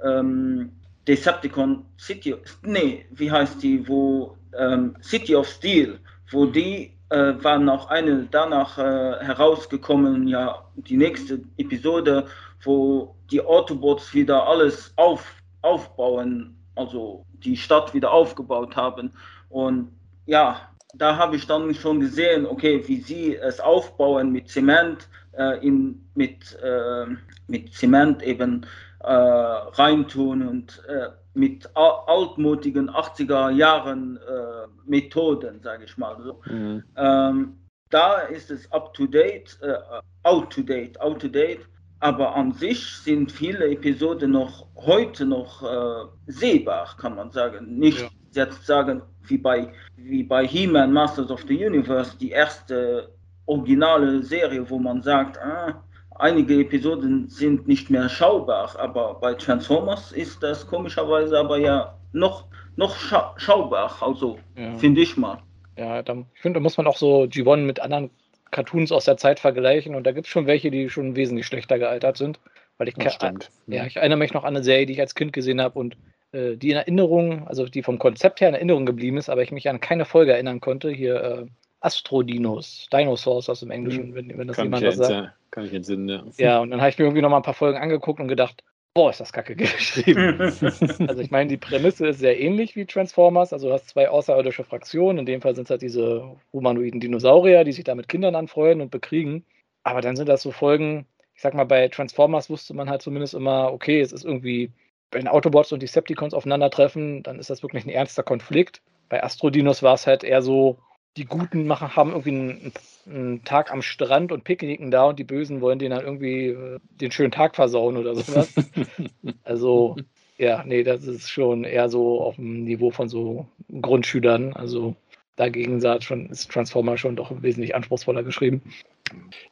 ähm, 0.06 0.72
Decepticon 1.08 1.86
City, 1.98 2.34
nee, 2.62 3.06
wie 3.12 3.30
heißt 3.30 3.62
die, 3.62 3.88
wo 3.88 4.36
ähm, 4.58 4.94
City 5.02 5.34
of 5.34 5.48
Steel, 5.48 5.98
wo 6.30 6.44
die 6.44 6.93
äh, 7.10 7.34
war 7.42 7.58
noch 7.58 7.88
eine 7.88 8.26
danach 8.30 8.78
äh, 8.78 9.18
herausgekommen, 9.20 10.26
ja, 10.26 10.64
die 10.74 10.96
nächste 10.96 11.40
Episode, 11.56 12.26
wo 12.62 13.14
die 13.30 13.44
Autobots 13.44 14.14
wieder 14.14 14.46
alles 14.46 14.92
auf, 14.96 15.34
aufbauen, 15.62 16.56
also 16.76 17.24
die 17.44 17.56
Stadt 17.56 17.94
wieder 17.94 18.12
aufgebaut 18.12 18.76
haben. 18.76 19.12
Und 19.48 19.92
ja, 20.26 20.68
da 20.94 21.16
habe 21.16 21.36
ich 21.36 21.46
dann 21.46 21.74
schon 21.74 22.00
gesehen, 22.00 22.46
okay, 22.46 22.82
wie 22.86 23.00
sie 23.00 23.36
es 23.36 23.60
aufbauen 23.60 24.30
mit 24.30 24.48
Zement, 24.48 25.08
äh, 25.36 25.64
in, 25.66 26.06
mit, 26.14 26.58
äh, 26.62 27.06
mit 27.48 27.74
Zement 27.74 28.22
eben 28.22 28.66
äh, 29.00 29.12
reintun 29.12 30.46
und 30.46 30.82
äh, 30.88 31.08
mit 31.34 31.68
altmutigen 31.74 32.88
80er 32.90 33.50
Jahren 33.50 34.16
äh, 34.16 34.68
Methoden, 34.86 35.60
sage 35.62 35.84
ich 35.84 35.98
mal 35.98 36.16
so. 36.22 36.40
Mhm. 36.46 36.84
Ähm, 36.96 37.58
da 37.90 38.18
ist 38.20 38.50
es 38.50 38.70
up 38.72 38.94
to 38.94 39.06
date, 39.06 39.58
äh, 39.62 39.74
out 40.22 40.50
to 40.50 40.62
date, 40.62 41.00
out 41.00 41.20
to 41.20 41.28
date. 41.28 41.60
Aber 42.00 42.34
an 42.34 42.52
sich 42.52 42.86
sind 42.98 43.32
viele 43.32 43.70
Episoden 43.70 44.32
noch 44.32 44.66
heute 44.76 45.24
noch 45.24 45.62
äh, 45.62 46.06
sehbar, 46.26 46.96
kann 46.98 47.16
man 47.16 47.30
sagen. 47.30 47.78
Nicht 47.78 48.00
ja. 48.00 48.08
jetzt 48.32 48.66
sagen, 48.66 49.02
wie 49.22 49.38
bei, 49.38 49.72
wie 49.96 50.22
bei 50.22 50.46
He-Man 50.46 50.92
Masters 50.92 51.30
of 51.30 51.44
the 51.48 51.66
Universe, 51.66 52.16
die 52.18 52.30
erste 52.30 53.14
originale 53.46 54.22
Serie, 54.22 54.68
wo 54.68 54.78
man 54.78 55.02
sagt, 55.02 55.38
ah, 55.38 55.82
einige 56.14 56.60
Episoden 56.60 57.28
sind 57.28 57.66
nicht 57.66 57.90
mehr 57.90 58.08
schaubar, 58.08 58.74
aber 58.78 59.14
bei 59.14 59.34
Transformers 59.34 60.12
ist 60.12 60.42
das 60.42 60.66
komischerweise 60.66 61.38
aber 61.38 61.58
ja 61.58 61.98
noch, 62.12 62.46
noch 62.76 62.96
scha 62.96 63.34
schaubar, 63.36 63.96
also 64.00 64.38
ja. 64.56 64.74
finde 64.78 65.02
ich 65.02 65.16
mal. 65.16 65.38
Ja, 65.76 66.02
da, 66.02 66.24
ich 66.34 66.40
finde, 66.40 66.58
da 66.58 66.62
muss 66.62 66.76
man 66.76 66.86
auch 66.86 66.96
so 66.96 67.22
G1 67.22 67.58
mit 67.58 67.80
anderen 67.80 68.10
Cartoons 68.50 68.92
aus 68.92 69.06
der 69.06 69.16
Zeit 69.16 69.40
vergleichen 69.40 69.94
und 69.94 70.06
da 70.06 70.12
gibt 70.12 70.26
es 70.26 70.32
schon 70.32 70.46
welche, 70.46 70.70
die 70.70 70.88
schon 70.88 71.16
wesentlich 71.16 71.46
schlechter 71.46 71.78
gealtert 71.78 72.16
sind. 72.16 72.38
Weil 72.78 72.88
ich, 72.88 72.96
kann, 72.96 73.38
ja, 73.68 73.86
ich 73.86 73.96
erinnere 73.96 74.18
mich 74.18 74.34
noch 74.34 74.42
an 74.42 74.56
eine 74.56 74.64
Serie, 74.64 74.86
die 74.86 74.94
ich 74.94 75.00
als 75.00 75.14
Kind 75.14 75.32
gesehen 75.32 75.60
habe 75.60 75.78
und 75.78 75.96
äh, 76.32 76.56
die 76.56 76.70
in 76.70 76.76
Erinnerung, 76.76 77.46
also 77.46 77.66
die 77.66 77.84
vom 77.84 77.98
Konzept 77.98 78.40
her 78.40 78.48
in 78.48 78.54
Erinnerung 78.54 78.84
geblieben 78.84 79.16
ist, 79.16 79.28
aber 79.28 79.42
ich 79.42 79.52
mich 79.52 79.68
an 79.68 79.80
keine 79.80 80.04
Folge 80.04 80.32
erinnern 80.32 80.60
konnte. 80.60 80.90
Hier 80.90 81.22
äh, 81.22 81.46
Astrodinos, 81.80 82.88
Dinosaurs 82.92 83.48
aus 83.48 83.60
dem 83.60 83.70
Englischen, 83.70 84.14
wenn, 84.14 84.36
wenn 84.36 84.48
das 84.48 84.56
kann 84.56 84.66
jemand 84.66 84.84
was 84.84 84.96
sagt. 84.96 85.32
Kann 85.54 85.66
ich 85.66 85.72
entsinnen, 85.72 86.08
ja. 86.08 86.24
Ja, 86.36 86.58
und 86.58 86.72
dann 86.72 86.80
habe 86.80 86.90
ich 86.90 86.98
mir 86.98 87.04
irgendwie 87.04 87.22
noch 87.22 87.30
mal 87.30 87.36
ein 87.36 87.44
paar 87.44 87.54
Folgen 87.54 87.78
angeguckt 87.78 88.18
und 88.18 88.26
gedacht, 88.26 88.64
boah, 88.92 89.10
ist 89.10 89.20
das 89.20 89.32
kacke 89.32 89.54
geschrieben. 89.56 90.40
also 91.08 91.18
ich 91.20 91.30
meine, 91.30 91.48
die 91.48 91.56
Prämisse 91.56 92.08
ist 92.08 92.18
sehr 92.18 92.40
ähnlich 92.40 92.74
wie 92.74 92.86
Transformers. 92.86 93.52
Also 93.52 93.68
du 93.68 93.72
hast 93.72 93.88
zwei 93.88 94.08
außerirdische 94.08 94.64
Fraktionen. 94.64 95.18
In 95.18 95.26
dem 95.26 95.42
Fall 95.42 95.54
sind 95.54 95.64
es 95.64 95.70
halt 95.70 95.82
diese 95.82 96.28
humanoiden 96.52 96.98
Dinosaurier, 96.98 97.62
die 97.62 97.70
sich 97.70 97.84
da 97.84 97.94
mit 97.94 98.08
Kindern 98.08 98.34
anfreuen 98.34 98.80
und 98.80 98.90
bekriegen. 98.90 99.44
Aber 99.84 100.00
dann 100.00 100.16
sind 100.16 100.28
das 100.28 100.42
so 100.42 100.50
Folgen, 100.50 101.06
ich 101.36 101.42
sag 101.42 101.54
mal, 101.54 101.62
bei 101.62 101.86
Transformers 101.86 102.50
wusste 102.50 102.74
man 102.74 102.90
halt 102.90 103.02
zumindest 103.02 103.34
immer, 103.34 103.72
okay, 103.72 104.00
es 104.00 104.12
ist 104.12 104.24
irgendwie, 104.24 104.72
wenn 105.12 105.28
Autobots 105.28 105.70
und 105.70 105.82
Decepticons 105.82 106.34
aufeinandertreffen, 106.34 107.22
dann 107.22 107.38
ist 107.38 107.48
das 107.48 107.62
wirklich 107.62 107.84
ein 107.84 107.90
ernster 107.90 108.24
Konflikt. 108.24 108.82
Bei 109.08 109.22
Astrodinos 109.22 109.84
war 109.84 109.94
es 109.94 110.08
halt 110.08 110.24
eher 110.24 110.42
so, 110.42 110.78
die 111.16 111.24
Guten 111.24 111.66
machen, 111.66 111.94
haben 111.94 112.10
irgendwie 112.10 112.30
einen, 112.30 112.72
einen, 113.06 113.44
Tag 113.44 113.72
am 113.72 113.82
Strand 113.82 114.32
und 114.32 114.44
picknicken 114.44 114.90
da 114.90 115.04
und 115.04 115.18
die 115.18 115.24
Bösen 115.24 115.60
wollen 115.60 115.78
denen 115.78 115.96
dann 115.96 116.04
irgendwie 116.04 116.48
äh, 116.48 116.78
den 117.00 117.10
schönen 117.12 117.30
Tag 117.30 117.54
versauen 117.54 117.96
oder 117.96 118.14
sowas. 118.16 118.52
also, 119.44 119.96
ja, 120.38 120.64
nee, 120.64 120.82
das 120.82 121.04
ist 121.04 121.30
schon 121.30 121.64
eher 121.64 121.88
so 121.88 122.20
auf 122.20 122.36
dem 122.36 122.64
Niveau 122.64 122.90
von 122.90 123.08
so 123.08 123.46
Grundschülern. 123.80 124.54
Also 124.54 124.96
dagegen 125.36 125.80
schon, 126.00 126.30
ist 126.30 126.50
Transformer 126.50 126.96
schon 126.96 127.16
doch 127.16 127.30
wesentlich 127.42 127.74
anspruchsvoller 127.74 128.22
geschrieben. 128.22 128.62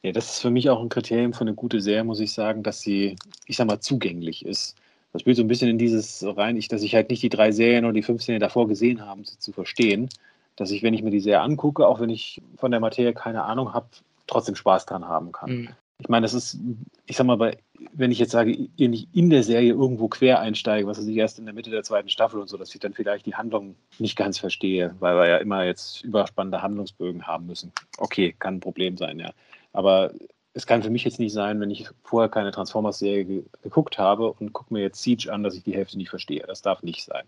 Ja, 0.03 0.13
das 0.13 0.33
ist 0.33 0.41
für 0.41 0.51
mich 0.51 0.69
auch 0.69 0.81
ein 0.81 0.89
Kriterium 0.89 1.33
für 1.33 1.43
eine 1.43 1.55
gute 1.55 1.81
Serie, 1.81 2.05
muss 2.05 2.21
ich 2.21 2.33
sagen, 2.33 2.63
dass 2.63 2.81
sie, 2.81 3.17
ich 3.47 3.57
sag 3.57 3.69
mal, 3.69 3.81
zugänglich 3.81 4.45
ist. 4.45 4.77
Das 5.13 5.21
spielt 5.21 5.37
so 5.37 5.43
ein 5.43 5.49
bisschen 5.49 5.69
in 5.69 5.79
dieses 5.79 6.25
rein, 6.37 6.57
ich, 6.57 6.69
dass 6.69 6.83
ich 6.83 6.95
halt 6.95 7.11
nicht 7.11 7.23
die 7.23 7.29
drei 7.29 7.53
Serien 7.53 7.85
oder 7.85 7.93
die 7.93 8.03
fünf 8.03 8.23
Serien 8.23 8.41
davor 8.41 8.67
gesehen 8.67 9.05
habe, 9.05 9.21
sie 9.25 9.39
zu 9.39 9.53
verstehen 9.53 10.09
dass 10.57 10.71
ich, 10.71 10.83
wenn 10.83 10.95
ich 10.95 11.03
mir 11.03 11.11
die 11.11 11.21
Serie 11.21 11.41
angucke, 11.41 11.87
auch 11.87 12.01
wenn 12.01 12.11
ich 12.11 12.43
von 12.57 12.71
der 12.71 12.81
Materie 12.81 13.15
keine 13.15 13.45
Ahnung 13.45 13.73
habe, 13.73 13.87
trotzdem 14.27 14.55
Spaß 14.55 14.87
dran 14.87 15.07
haben 15.07 15.33
kann. 15.33 15.51
Mhm. 15.51 15.69
Ich 15.99 16.09
meine, 16.09 16.25
das 16.25 16.35
ist, 16.35 16.59
ich 17.07 17.17
sag 17.17 17.27
mal, 17.27 17.37
bei, 17.37 17.59
wenn 17.93 18.11
ich 18.11 18.19
jetzt 18.19 18.33
sage, 18.33 18.69
wenn 18.77 18.93
ich 18.93 19.07
in 19.15 19.31
der 19.31 19.45
Serie 19.45 19.73
irgendwo 19.73 20.09
quer 20.09 20.41
einsteige, 20.41 20.87
was 20.87 20.99
weiß 20.99 21.07
ich 21.07 21.17
erst 21.17 21.39
in 21.39 21.45
der 21.45 21.55
Mitte 21.55 21.71
der 21.71 21.85
zweiten 21.85 22.09
Staffel 22.09 22.41
und 22.41 22.49
so, 22.49 22.57
dass 22.57 22.75
ich 22.75 22.81
dann 22.81 22.93
vielleicht 22.93 23.25
die 23.27 23.37
Handlung 23.37 23.77
nicht 23.99 24.17
ganz 24.17 24.39
verstehe, 24.39 24.97
weil 24.99 25.17
wir 25.17 25.29
ja 25.29 25.37
immer 25.37 25.65
jetzt 25.65 26.03
überspannende 26.03 26.61
Handlungsbögen 26.61 27.27
haben 27.27 27.47
müssen. 27.47 27.73
Okay, 27.99 28.35
kann 28.37 28.57
ein 28.57 28.61
Problem 28.61 28.97
sein, 28.97 29.21
ja. 29.21 29.31
Aber 29.73 30.13
es 30.55 30.67
kann 30.67 30.83
für 30.83 30.91
mich 30.91 31.05
jetzt 31.05 31.21
nicht 31.21 31.33
sein, 31.33 31.61
wenn 31.61 31.71
ich 31.71 31.89
vorher 32.03 32.29
keine 32.29 32.51
Transformers-Serie 32.51 33.25
ge 33.25 33.45
geguckt 33.63 33.99
habe 33.99 34.33
und 34.33 34.53
gucke 34.53 34.75
mir 34.75 34.81
jetzt 34.81 35.03
Siege 35.03 35.33
an, 35.33 35.43
dass 35.43 35.55
ich 35.55 35.63
die 35.63 35.75
Hälfte 35.75 35.99
nicht 35.99 36.11
verstehe. 36.11 36.45
Das 36.47 36.63
darf 36.63 36.83
nicht 36.83 37.05
sein. 37.05 37.25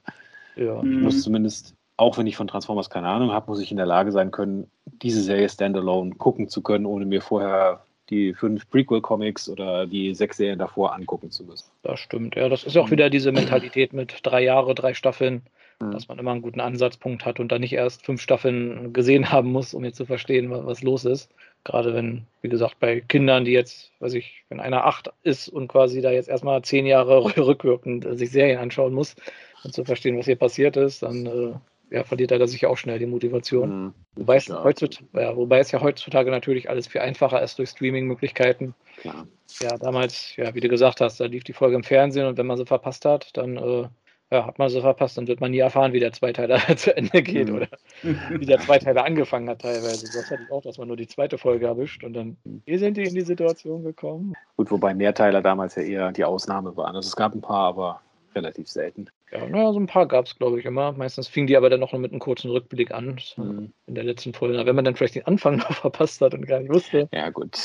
Ja. 0.56 0.82
Ich 0.82 0.98
muss 1.00 1.22
zumindest 1.22 1.74
auch 1.96 2.18
wenn 2.18 2.26
ich 2.26 2.36
von 2.36 2.48
Transformers 2.48 2.90
keine 2.90 3.08
Ahnung 3.08 3.32
habe, 3.32 3.50
muss 3.50 3.60
ich 3.60 3.70
in 3.70 3.76
der 3.76 3.86
Lage 3.86 4.12
sein 4.12 4.30
können, 4.30 4.70
diese 4.84 5.22
Serie 5.22 5.48
standalone 5.48 6.14
gucken 6.16 6.48
zu 6.48 6.62
können, 6.62 6.86
ohne 6.86 7.06
mir 7.06 7.22
vorher 7.22 7.84
die 8.10 8.34
fünf 8.34 8.68
Prequel-Comics 8.70 9.48
oder 9.48 9.86
die 9.86 10.14
sechs 10.14 10.36
Serien 10.36 10.58
davor 10.58 10.94
angucken 10.94 11.30
zu 11.30 11.44
müssen. 11.44 11.70
Das 11.82 12.00
stimmt, 12.00 12.36
ja. 12.36 12.48
Das 12.48 12.64
ist 12.64 12.76
auch 12.76 12.90
wieder 12.90 13.08
diese 13.10 13.32
Mentalität 13.32 13.92
mit 13.92 14.18
drei 14.22 14.42
Jahre, 14.42 14.74
drei 14.74 14.92
Staffeln, 14.92 15.42
mhm. 15.80 15.92
dass 15.92 16.08
man 16.08 16.18
immer 16.18 16.32
einen 16.32 16.42
guten 16.42 16.60
Ansatzpunkt 16.60 17.24
hat 17.24 17.40
und 17.40 17.50
dann 17.50 17.62
nicht 17.62 17.72
erst 17.72 18.04
fünf 18.04 18.20
Staffeln 18.20 18.92
gesehen 18.92 19.30
haben 19.32 19.52
muss, 19.52 19.72
um 19.72 19.84
jetzt 19.84 19.96
zu 19.96 20.04
verstehen, 20.04 20.50
was, 20.50 20.82
los 20.82 21.04
ist. 21.04 21.30
Gerade 21.64 21.94
wenn, 21.94 22.26
wie 22.42 22.50
gesagt, 22.50 22.78
bei 22.78 23.00
Kindern, 23.00 23.46
die 23.46 23.52
jetzt, 23.52 23.90
weiß 24.00 24.12
ich, 24.14 24.44
wenn 24.50 24.60
einer 24.60 24.84
acht 24.84 25.10
ist 25.22 25.48
und 25.48 25.68
quasi 25.68 26.02
da 26.02 26.10
jetzt 26.10 26.28
erstmal 26.28 26.60
zehn 26.62 26.84
Jahre 26.84 27.24
rückwirkend 27.38 28.06
sich 28.18 28.30
Serien 28.30 28.58
anschauen 28.58 28.92
muss, 28.92 29.16
um 29.62 29.72
zu 29.72 29.84
verstehen, 29.84 30.18
was 30.18 30.26
hier 30.26 30.36
passiert 30.36 30.76
ist, 30.76 31.02
dann 31.02 31.24
äh, 31.24 31.54
ja, 31.94 32.02
verliert 32.02 32.32
er 32.32 32.40
da 32.40 32.46
sicher 32.48 32.70
auch 32.70 32.76
schnell 32.76 32.98
die 32.98 33.06
Motivation. 33.06 33.84
Mhm, 33.84 33.94
wobei, 34.16 34.36
es 34.36 34.48
heutzutage, 34.48 35.06
ja, 35.14 35.36
wobei 35.36 35.60
es 35.60 35.70
ja 35.70 35.80
heutzutage 35.80 36.30
natürlich 36.30 36.68
alles 36.68 36.88
viel 36.88 37.00
einfacher 37.00 37.40
ist 37.40 37.58
durch 37.58 37.70
Streaming-Möglichkeiten. 37.70 38.74
Ja. 39.04 39.26
ja, 39.60 39.78
damals, 39.78 40.34
ja, 40.36 40.54
wie 40.54 40.60
du 40.60 40.68
gesagt 40.68 41.00
hast, 41.00 41.20
da 41.20 41.26
lief 41.26 41.44
die 41.44 41.52
Folge 41.52 41.76
im 41.76 41.84
Fernsehen 41.84 42.26
und 42.26 42.36
wenn 42.36 42.46
man 42.46 42.56
sie 42.56 42.66
verpasst 42.66 43.04
hat, 43.04 43.36
dann 43.36 43.56
äh, 43.56 43.88
ja, 44.32 44.44
hat 44.44 44.58
man 44.58 44.68
sie 44.70 44.80
verpasst, 44.80 45.16
dann 45.18 45.28
wird 45.28 45.40
man 45.40 45.52
nie 45.52 45.58
erfahren, 45.58 45.92
wie 45.92 46.00
der 46.00 46.12
Zweiteiler 46.12 46.58
zu 46.76 46.96
Ende 46.96 47.22
geht 47.22 47.48
mhm. 47.48 47.56
oder 47.56 47.68
wie 48.02 48.46
der 48.46 48.58
Zweiteiler 48.58 49.04
angefangen 49.04 49.48
hat 49.48 49.60
teilweise. 49.60 50.06
Das 50.06 50.30
hatte 50.32 50.42
ich 50.44 50.50
auch, 50.50 50.62
dass 50.62 50.78
man 50.78 50.88
nur 50.88 50.96
die 50.96 51.06
zweite 51.06 51.38
Folge 51.38 51.66
erwischt 51.66 52.02
und 52.02 52.14
dann, 52.14 52.36
wie 52.64 52.78
sind 52.78 52.96
die 52.96 53.04
in 53.04 53.14
die 53.14 53.20
Situation 53.20 53.84
gekommen? 53.84 54.34
Gut, 54.56 54.72
wobei 54.72 54.94
Mehrteiler 54.94 55.42
damals 55.42 55.76
ja 55.76 55.82
eher 55.82 56.10
die 56.10 56.24
Ausnahme 56.24 56.76
waren. 56.76 56.96
Also 56.96 57.06
es 57.06 57.14
gab 57.14 57.34
ein 57.34 57.40
paar, 57.40 57.68
aber 57.68 58.00
relativ 58.34 58.68
selten. 58.68 59.08
Ja, 59.32 59.48
naja, 59.48 59.72
so 59.72 59.80
ein 59.80 59.86
paar 59.86 60.06
gab 60.06 60.26
es, 60.26 60.36
glaube 60.36 60.60
ich, 60.60 60.64
immer. 60.64 60.92
Meistens 60.92 61.26
fingen 61.26 61.46
die 61.46 61.56
aber 61.56 61.70
dann 61.70 61.80
noch 61.80 61.92
mit 61.92 62.12
einem 62.12 62.20
kurzen 62.20 62.50
Rückblick 62.50 62.92
an 62.92 63.18
mhm. 63.36 63.72
in 63.86 63.94
der 63.94 64.04
letzten 64.04 64.32
Folge. 64.32 64.64
Wenn 64.64 64.76
man 64.76 64.84
dann 64.84 64.94
vielleicht 64.94 65.16
den 65.16 65.26
Anfang 65.26 65.56
noch 65.58 65.72
verpasst 65.72 66.20
hat 66.20 66.34
und 66.34 66.46
gar 66.46 66.60
nicht 66.60 66.72
wusste. 66.72 67.08
Ja, 67.12 67.30
gut. 67.30 67.56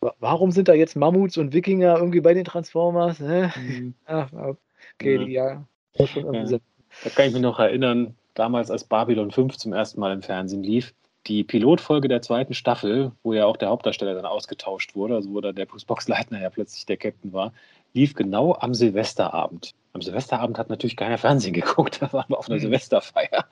Warum 0.18 0.50
sind 0.50 0.68
da 0.68 0.74
jetzt 0.74 0.96
Mammuts 0.96 1.36
und 1.36 1.52
Wikinger 1.52 1.98
irgendwie 1.98 2.20
bei 2.20 2.34
den 2.34 2.44
Transformers? 2.44 3.20
Mhm. 3.20 3.94
Ach, 4.06 4.32
okay, 4.32 5.18
mhm. 5.18 5.26
die 5.26 5.32
ja. 5.32 5.66
ja. 5.94 6.06
Da 7.02 7.10
kann 7.10 7.26
ich 7.26 7.32
mich 7.32 7.42
noch 7.42 7.58
erinnern, 7.58 8.14
damals 8.34 8.70
als 8.70 8.84
Babylon 8.84 9.30
5 9.30 9.56
zum 9.56 9.72
ersten 9.72 10.00
Mal 10.00 10.12
im 10.12 10.22
Fernsehen 10.22 10.62
lief, 10.62 10.94
die 11.26 11.44
Pilotfolge 11.44 12.08
der 12.08 12.22
zweiten 12.22 12.54
Staffel, 12.54 13.12
wo 13.22 13.32
ja 13.32 13.46
auch 13.46 13.56
der 13.56 13.70
Hauptdarsteller 13.70 14.14
dann 14.14 14.26
ausgetauscht 14.26 14.94
wurde, 14.94 15.14
also 15.14 15.32
wo 15.32 15.40
da 15.40 15.52
der 15.52 15.66
Bruce 15.66 15.84
Boxleitner 15.84 16.40
ja 16.40 16.50
plötzlich 16.50 16.86
der 16.86 16.96
Captain 16.96 17.32
war, 17.32 17.52
lief 17.94 18.14
genau 18.14 18.54
am 18.54 18.74
Silvesterabend. 18.74 19.74
Am 19.92 20.02
Silvesterabend 20.02 20.58
hat 20.58 20.68
natürlich 20.68 20.96
keiner 20.96 21.18
Fernsehen 21.18 21.54
geguckt, 21.54 22.02
da 22.02 22.12
waren 22.12 22.28
wir 22.28 22.38
auf 22.38 22.48
einer 22.48 22.56
mhm. 22.56 22.62
Silvesterfeier. 22.62 23.46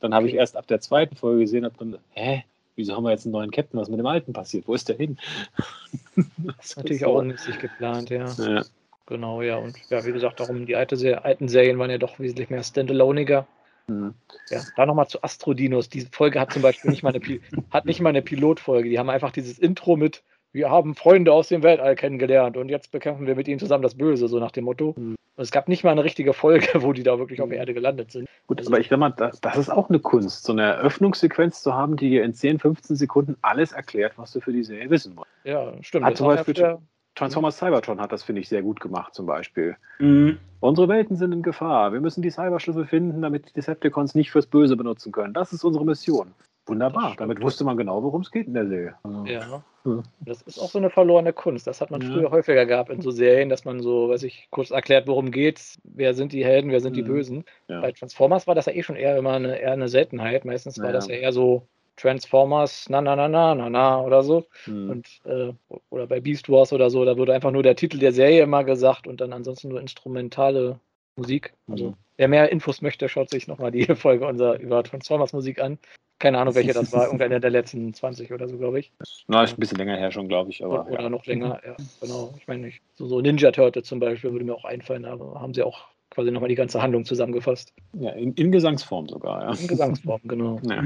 Dann 0.00 0.14
habe 0.14 0.28
ich 0.28 0.34
erst 0.34 0.56
ab 0.56 0.66
der 0.66 0.80
zweiten 0.80 1.16
Folge 1.16 1.40
gesehen, 1.40 1.64
habe 1.64 1.74
dann, 1.78 1.98
hä, 2.10 2.44
wieso 2.76 2.94
haben 2.94 3.04
wir 3.04 3.10
jetzt 3.10 3.24
einen 3.24 3.32
neuen 3.32 3.50
Captain? 3.50 3.80
Was 3.80 3.88
mit 3.88 3.98
dem 3.98 4.06
alten 4.06 4.32
passiert? 4.32 4.68
Wo 4.68 4.74
ist 4.74 4.88
der 4.88 4.96
hin? 4.96 5.18
Das 6.38 6.70
ist 6.70 6.76
natürlich 6.78 7.04
auch 7.04 7.18
ungünstig 7.18 7.58
geplant, 7.58 8.08
ja. 8.08 8.26
ja. 8.38 8.64
Genau, 9.06 9.42
ja. 9.42 9.56
Und 9.56 9.76
ja, 9.90 10.04
wie 10.06 10.12
gesagt, 10.12 10.40
darum, 10.40 10.64
die 10.64 10.74
alte, 10.74 11.24
alten 11.24 11.48
Serien 11.48 11.78
waren 11.78 11.90
ja 11.90 11.98
doch 11.98 12.18
wesentlich 12.18 12.48
mehr 12.48 12.62
standaloniger. 12.62 13.46
Mhm. 13.86 14.14
Ja, 14.48 14.62
da 14.76 14.86
nochmal 14.86 15.08
zu 15.08 15.22
Astrodinos. 15.22 15.88
Diese 15.88 16.08
Folge 16.10 16.40
hat 16.40 16.52
zum 16.52 16.62
Beispiel 16.62 16.90
nicht 16.90 17.02
mal 17.02 17.14
eine, 17.14 17.40
hat 17.70 17.84
nicht 17.84 18.00
mal 18.00 18.08
eine 18.08 18.22
Pilotfolge. 18.22 18.88
Die 18.88 18.98
haben 18.98 19.10
einfach 19.10 19.30
dieses 19.30 19.58
Intro 19.58 19.96
mit, 19.96 20.22
wir 20.56 20.70
haben 20.70 20.94
Freunde 20.94 21.32
aus 21.32 21.48
dem 21.48 21.62
Weltall 21.62 21.94
kennengelernt 21.96 22.56
und 22.56 22.70
jetzt 22.70 22.90
bekämpfen 22.90 23.26
wir 23.26 23.36
mit 23.36 23.46
ihnen 23.46 23.60
zusammen 23.60 23.82
das 23.82 23.94
Böse, 23.94 24.26
so 24.26 24.40
nach 24.40 24.50
dem 24.50 24.64
Motto. 24.64 24.94
Mhm. 24.96 25.14
Und 25.36 25.42
es 25.42 25.50
gab 25.50 25.68
nicht 25.68 25.84
mal 25.84 25.90
eine 25.90 26.02
richtige 26.02 26.32
Folge, 26.32 26.66
wo 26.82 26.94
die 26.94 27.02
da 27.02 27.18
wirklich 27.18 27.42
auf 27.42 27.50
der 27.50 27.58
Erde 27.58 27.74
gelandet 27.74 28.10
sind. 28.10 28.26
Gut, 28.46 28.58
also, 28.58 28.70
aber 28.70 28.80
ich 28.80 28.88
sag 28.88 28.98
mal, 28.98 29.10
das, 29.10 29.40
das, 29.40 29.58
ist 29.58 29.68
auch 29.68 29.90
eine 29.90 30.00
Kunst, 30.00 30.44
so 30.44 30.52
eine 30.52 30.62
Eröffnungssequenz 30.62 31.62
zu 31.62 31.74
haben, 31.74 31.96
die 31.96 32.08
dir 32.08 32.24
in 32.24 32.32
10, 32.32 32.58
15 32.58 32.96
Sekunden 32.96 33.36
alles 33.42 33.72
erklärt, 33.72 34.14
was 34.16 34.32
du 34.32 34.40
für 34.40 34.52
die 34.52 34.64
Serie 34.64 34.88
wissen 34.88 35.14
musst. 35.14 35.28
Ja, 35.44 35.74
stimmt. 35.82 36.06
Hat 36.06 36.16
zum 36.16 36.28
Beispiel 36.28 36.54
der, 36.54 36.80
Transformers 37.16 37.58
Cybertron 37.58 38.00
hat 38.00 38.12
das, 38.12 38.22
finde 38.22 38.40
ich, 38.40 38.48
sehr 38.48 38.62
gut 38.62 38.80
gemacht, 38.80 39.14
zum 39.14 39.26
Beispiel. 39.26 39.76
Mhm. 39.98 40.38
Unsere 40.60 40.88
Welten 40.88 41.16
sind 41.16 41.32
in 41.32 41.42
Gefahr. 41.42 41.92
Wir 41.92 42.00
müssen 42.00 42.22
die 42.22 42.30
Cyberschlüssel 42.30 42.86
finden, 42.86 43.20
damit 43.20 43.48
die 43.48 43.52
Decepticons 43.52 44.14
nicht 44.14 44.30
fürs 44.30 44.46
Böse 44.46 44.76
benutzen 44.76 45.12
können. 45.12 45.34
Das 45.34 45.52
ist 45.52 45.64
unsere 45.64 45.84
Mission. 45.84 46.32
Wunderbar. 46.66 47.14
Damit 47.16 47.40
wusste 47.40 47.64
man 47.64 47.76
genau, 47.76 48.02
worum 48.02 48.22
es 48.22 48.30
geht 48.30 48.48
in 48.48 48.54
der 48.54 48.66
Serie. 48.66 48.94
Also, 49.04 49.24
ja. 49.24 49.62
ja. 49.84 50.02
Das 50.20 50.42
ist 50.42 50.58
auch 50.58 50.68
so 50.68 50.78
eine 50.78 50.90
verlorene 50.90 51.32
Kunst. 51.32 51.66
Das 51.66 51.80
hat 51.80 51.92
man 51.92 52.00
ja. 52.00 52.10
früher 52.10 52.30
häufiger 52.30 52.66
gehabt 52.66 52.90
in 52.90 53.00
so 53.00 53.12
Serien, 53.12 53.48
dass 53.48 53.64
man 53.64 53.80
so, 53.80 54.08
weiß 54.08 54.24
ich, 54.24 54.48
kurz 54.50 54.72
erklärt, 54.72 55.06
worum 55.06 55.30
geht's, 55.30 55.78
wer 55.84 56.12
sind 56.14 56.32
die 56.32 56.44
Helden, 56.44 56.72
wer 56.72 56.80
sind 56.80 56.92
mhm. 56.92 56.96
die 56.96 57.02
Bösen. 57.02 57.44
Ja. 57.68 57.80
Bei 57.80 57.92
Transformers 57.92 58.48
war 58.48 58.56
das 58.56 58.66
ja 58.66 58.72
eh 58.72 58.82
schon 58.82 58.96
eher 58.96 59.16
immer 59.16 59.34
eine, 59.34 59.60
eher 59.60 59.72
eine 59.72 59.88
Seltenheit. 59.88 60.44
Meistens 60.44 60.80
war 60.80 60.92
das 60.92 61.06
ja 61.06 61.14
eher 61.14 61.32
so, 61.32 61.68
Transformers, 61.96 62.88
na 62.90 63.00
na 63.00 63.16
na 63.16 63.26
na 63.26 63.54
na 63.54 63.70
na 63.70 64.00
oder 64.02 64.22
so. 64.22 64.46
Hm. 64.64 64.90
Und, 64.90 65.20
äh, 65.24 65.52
oder 65.90 66.06
bei 66.06 66.20
Beast 66.20 66.48
Wars 66.48 66.72
oder 66.72 66.90
so, 66.90 67.04
da 67.04 67.16
wurde 67.16 67.32
einfach 67.32 67.50
nur 67.50 67.62
der 67.62 67.76
Titel 67.76 67.98
der 67.98 68.12
Serie 68.12 68.42
immer 68.42 68.64
gesagt 68.64 69.06
und 69.06 69.20
dann 69.20 69.32
ansonsten 69.32 69.68
nur 69.68 69.80
instrumentale 69.80 70.78
Musik. 71.16 71.54
Also, 71.68 71.88
hm. 71.88 71.94
wer 72.18 72.28
mehr 72.28 72.52
Infos 72.52 72.82
möchte, 72.82 73.08
schaut 73.08 73.30
sich 73.30 73.48
nochmal 73.48 73.70
die 73.70 73.86
Folge 73.96 74.26
unser, 74.26 74.60
über 74.60 74.82
Transformers 74.84 75.32
Musik 75.32 75.60
an. 75.60 75.78
Keine 76.18 76.38
Ahnung, 76.38 76.54
welche 76.54 76.72
das 76.72 76.92
war. 76.92 77.04
Irgendeiner 77.06 77.40
der 77.40 77.50
letzten 77.50 77.92
20 77.92 78.32
oder 78.32 78.48
so, 78.48 78.56
glaube 78.56 78.80
ich. 78.80 78.92
Na, 79.28 79.44
ist 79.44 79.52
ein 79.52 79.60
bisschen 79.60 79.78
länger 79.78 79.96
her 79.96 80.10
schon, 80.10 80.28
glaube 80.28 80.50
ich. 80.50 80.64
Aber, 80.64 80.86
oder 80.86 81.02
ja. 81.02 81.08
noch 81.10 81.26
länger, 81.26 81.60
ja. 81.64 81.76
Genau. 82.00 82.32
Ich 82.38 82.46
meine, 82.46 82.72
so, 82.94 83.06
so 83.06 83.20
Ninja 83.20 83.50
Turtle 83.50 83.82
zum 83.82 84.00
Beispiel 84.00 84.32
würde 84.32 84.44
mir 84.44 84.54
auch 84.54 84.64
einfallen, 84.64 85.04
aber 85.04 85.40
haben 85.40 85.52
sie 85.52 85.62
auch 85.62 85.88
quasi 86.10 86.30
nochmal 86.30 86.48
die 86.48 86.54
ganze 86.54 86.80
Handlung 86.80 87.04
zusammengefasst. 87.04 87.74
Ja, 87.92 88.10
in, 88.12 88.32
in 88.34 88.50
Gesangsform 88.50 89.08
sogar, 89.08 89.42
ja. 89.42 89.60
In 89.60 89.68
Gesangsform, 89.68 90.20
genau. 90.24 90.60
Ja, 90.64 90.82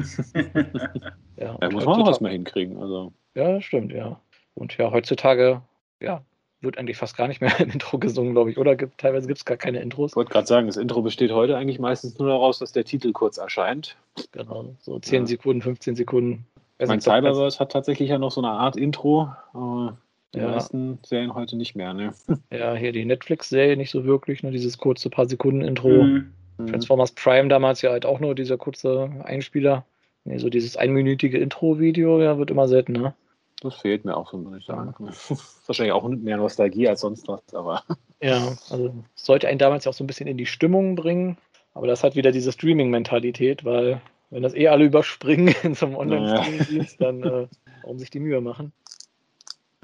ja, 1.36 1.58
ja 1.62 1.70
muss 1.70 1.84
man 1.84 2.02
auch 2.02 2.08
erstmal 2.08 2.32
hinkriegen. 2.32 2.78
Also. 2.78 3.12
Ja, 3.34 3.60
stimmt, 3.60 3.92
ja. 3.92 4.20
Und 4.54 4.76
ja, 4.76 4.90
heutzutage, 4.90 5.62
ja, 6.00 6.22
wird 6.62 6.78
eigentlich 6.78 6.96
fast 6.96 7.16
gar 7.16 7.28
nicht 7.28 7.40
mehr 7.40 7.52
im 7.60 7.70
Intro 7.70 7.98
gesungen, 7.98 8.32
glaube 8.32 8.50
ich, 8.50 8.58
oder? 8.58 8.76
Gibt, 8.76 8.98
teilweise 8.98 9.26
gibt 9.26 9.38
es 9.38 9.44
gar 9.44 9.56
keine 9.56 9.80
Intros. 9.80 10.12
Ich 10.12 10.16
wollte 10.16 10.32
gerade 10.32 10.46
sagen, 10.46 10.66
das 10.66 10.76
Intro 10.76 11.02
besteht 11.02 11.32
heute 11.32 11.56
eigentlich 11.56 11.78
meistens 11.78 12.18
nur 12.18 12.28
daraus, 12.28 12.58
dass 12.58 12.72
der 12.72 12.84
Titel 12.84 13.12
kurz 13.12 13.38
erscheint. 13.38 13.96
Genau, 14.32 14.74
so 14.80 14.98
10 14.98 15.22
ja. 15.22 15.26
Sekunden, 15.26 15.62
15 15.62 15.96
Sekunden. 15.96 16.46
Mein 16.78 17.00
Cyberverse 17.00 17.58
hat 17.58 17.72
tatsächlich 17.72 18.08
ja 18.08 18.18
noch 18.18 18.30
so 18.30 18.40
eine 18.40 18.50
Art 18.50 18.76
Intro. 18.76 19.30
Äh, 19.54 19.92
die 20.34 20.38
ja. 20.38 20.48
meisten 20.48 20.98
Serien 21.04 21.34
heute 21.34 21.56
nicht 21.56 21.74
mehr, 21.74 21.92
ne? 21.92 22.12
Ja, 22.52 22.74
hier 22.74 22.92
die 22.92 23.04
Netflix-Serie 23.04 23.76
nicht 23.76 23.90
so 23.90 24.04
wirklich, 24.04 24.42
ne? 24.42 24.50
Dieses 24.50 24.78
kurze 24.78 25.10
paar 25.10 25.28
Sekunden-Intro. 25.28 25.88
Mhm. 25.88 26.32
Transformers 26.66 27.12
Prime 27.12 27.48
damals 27.48 27.82
ja 27.82 27.90
halt 27.90 28.06
auch 28.06 28.20
nur 28.20 28.34
dieser 28.34 28.56
kurze 28.56 29.10
Einspieler. 29.24 29.84
Nee, 30.24 30.38
so 30.38 30.50
dieses 30.50 30.76
einminütige 30.76 31.38
Intro-Video, 31.38 32.20
ja, 32.20 32.38
wird 32.38 32.50
immer 32.50 32.68
seltener. 32.68 33.14
Das 33.60 33.74
fehlt 33.76 34.04
mir 34.04 34.16
auch 34.16 34.30
so, 34.30 34.38
muss 34.38 34.58
ich 34.58 34.64
sagen. 34.64 34.94
Wahrscheinlich 35.66 35.92
auch 35.92 36.08
mehr 36.08 36.38
Nostalgie 36.38 36.88
als 36.88 37.00
sonst 37.00 37.28
was, 37.28 37.42
aber. 37.54 37.82
Ja, 38.22 38.54
also 38.68 38.92
sollte 39.14 39.48
einen 39.48 39.58
damals 39.58 39.86
ja 39.86 39.90
auch 39.90 39.94
so 39.94 40.04
ein 40.04 40.06
bisschen 40.06 40.26
in 40.26 40.36
die 40.36 40.44
Stimmung 40.44 40.94
bringen. 40.94 41.38
Aber 41.72 41.86
das 41.86 42.04
hat 42.04 42.16
wieder 42.16 42.32
diese 42.32 42.52
Streaming-Mentalität, 42.52 43.64
weil 43.64 44.02
wenn 44.28 44.42
das 44.42 44.54
eh 44.54 44.68
alle 44.68 44.84
überspringen 44.84 45.54
in 45.62 45.74
so 45.74 45.86
einem 45.86 45.96
Online-Streaming-Dienst, 45.96 47.00
dann 47.00 47.22
äh, 47.22 47.46
warum 47.80 47.98
sich 47.98 48.10
die 48.10 48.20
Mühe 48.20 48.42
machen? 48.42 48.72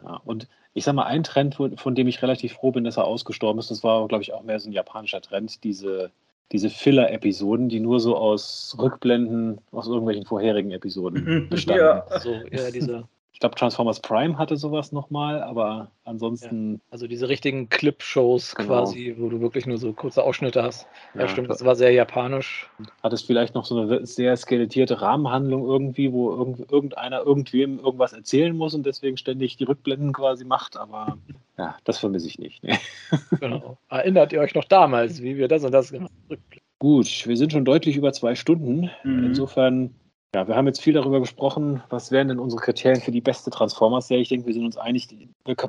Ja, 0.03 0.21
und 0.27 0.49
ich 0.75 0.85
sag 0.85 0.95
mal, 0.95 1.05
ein 1.05 1.23
Trend, 1.23 1.55
von 1.55 1.95
dem 1.95 2.07
ich 2.07 2.21
relativ 2.21 2.53
froh 2.53 2.73
bin, 2.73 2.85
dass 2.85 2.99
er 2.99 3.07
ausgestorben 3.07 3.59
ist, 3.59 3.71
das 3.71 3.83
war, 3.83 4.07
glaube 4.07 4.23
ich, 4.23 4.35
auch 4.35 4.43
mehr 4.43 4.61
so 4.61 4.69
ein 4.69 4.75
japanischer 4.75 5.23
Trend, 5.23 5.65
diese, 5.65 6.11
diese 6.53 6.69
Filler-Episoden, 6.69 7.71
die 7.71 7.81
nur 7.81 8.01
so 8.01 8.17
aus 8.17 8.77
Rückblenden 8.79 9.59
aus 9.73 9.89
irgendwelchen 9.89 10.27
vorherigen 10.27 10.73
Episoden 10.73 11.49
bestanden. 11.49 11.83
Ja, 11.83 12.21
so, 12.21 12.35
ja 12.51 12.71
diese 12.71 13.05
ich 13.37 13.41
glaube, 13.41 13.55
Transformers 13.55 14.01
Prime 14.01 14.39
hatte 14.39 14.57
sowas 14.57 14.93
nochmal, 14.93 15.43
aber 15.43 15.91
ansonsten. 16.05 16.77
Ja, 16.77 16.81
also 16.91 17.07
diese 17.07 17.29
richtigen 17.29 17.69
Clip-Shows 17.69 18.55
genau. 18.55 18.69
quasi, 18.69 19.15
wo 19.19 19.29
du 19.29 19.43
wirklich 19.43 19.67
nur 19.67 19.77
so 19.77 19.93
kurze 19.93 20.23
Ausschnitte 20.23 20.63
hast. 20.63 20.87
Ja, 21.13 21.21
ja 21.21 21.29
stimmt, 21.29 21.51
das 21.51 21.63
war 21.63 21.77
sehr 21.77 21.93
japanisch. 21.93 22.71
Hat 23.03 23.13
es 23.13 23.21
vielleicht 23.21 23.55
noch 23.55 23.67
so 23.67 23.79
eine 23.79 24.07
sehr 24.07 24.35
skelettierte 24.39 25.03
Rahmenhandlung 25.03 25.67
irgendwie, 25.67 26.15
wo 26.15 26.31
irgend, 26.31 26.73
irgendeiner 26.73 27.25
irgendwem 27.27 27.79
irgendwas 27.79 28.15
erzählen 28.15 28.57
muss 28.57 28.73
und 28.73 28.87
deswegen 28.87 29.19
ständig 29.19 29.59
die 29.59 29.65
Rückblenden 29.65 30.15
quasi 30.15 30.47
macht, 30.47 30.79
aber 30.79 31.19
ja, 31.59 31.77
das 31.85 31.99
vermisse 31.99 32.29
ich 32.29 32.39
nicht. 32.39 32.65
Ne? 32.65 32.79
Genau. 33.39 33.77
Erinnert 33.91 34.33
ihr 34.33 34.41
euch 34.41 34.55
noch 34.55 34.65
damals, 34.65 35.23
wie 35.23 35.37
wir 35.37 35.49
das 35.49 35.63
und 35.63 35.73
das 35.73 35.93
gemacht 35.93 36.11
haben? 36.31 36.41
Gut, 36.79 37.27
wir 37.27 37.37
sind 37.37 37.53
schon 37.53 37.67
deutlich 37.67 37.99
über 37.99 38.15
zwei 38.15 38.35
Stunden. 38.35 38.91
Mhm. 39.05 39.25
Insofern 39.27 39.95
ja, 40.35 40.47
wir 40.47 40.57
haben 40.57 40.67
jetzt 40.67 40.83
viel 40.83 40.93
darüber 40.93 41.21
gesprochen, 41.21 41.83
was 41.89 42.11
wären 42.11 42.29
denn 42.29 42.39
unsere 42.39 42.61
Kriterien 42.61 43.01
für 43.01 43.11
die 43.11 43.21
beste 43.21 43.51
Transformers-Serie. 43.51 44.23
Ich 44.23 44.29
denke, 44.29 44.47
wir 44.47 44.55
sind 44.55 44.67
uns 44.67 44.77
einig, 44.77 45.09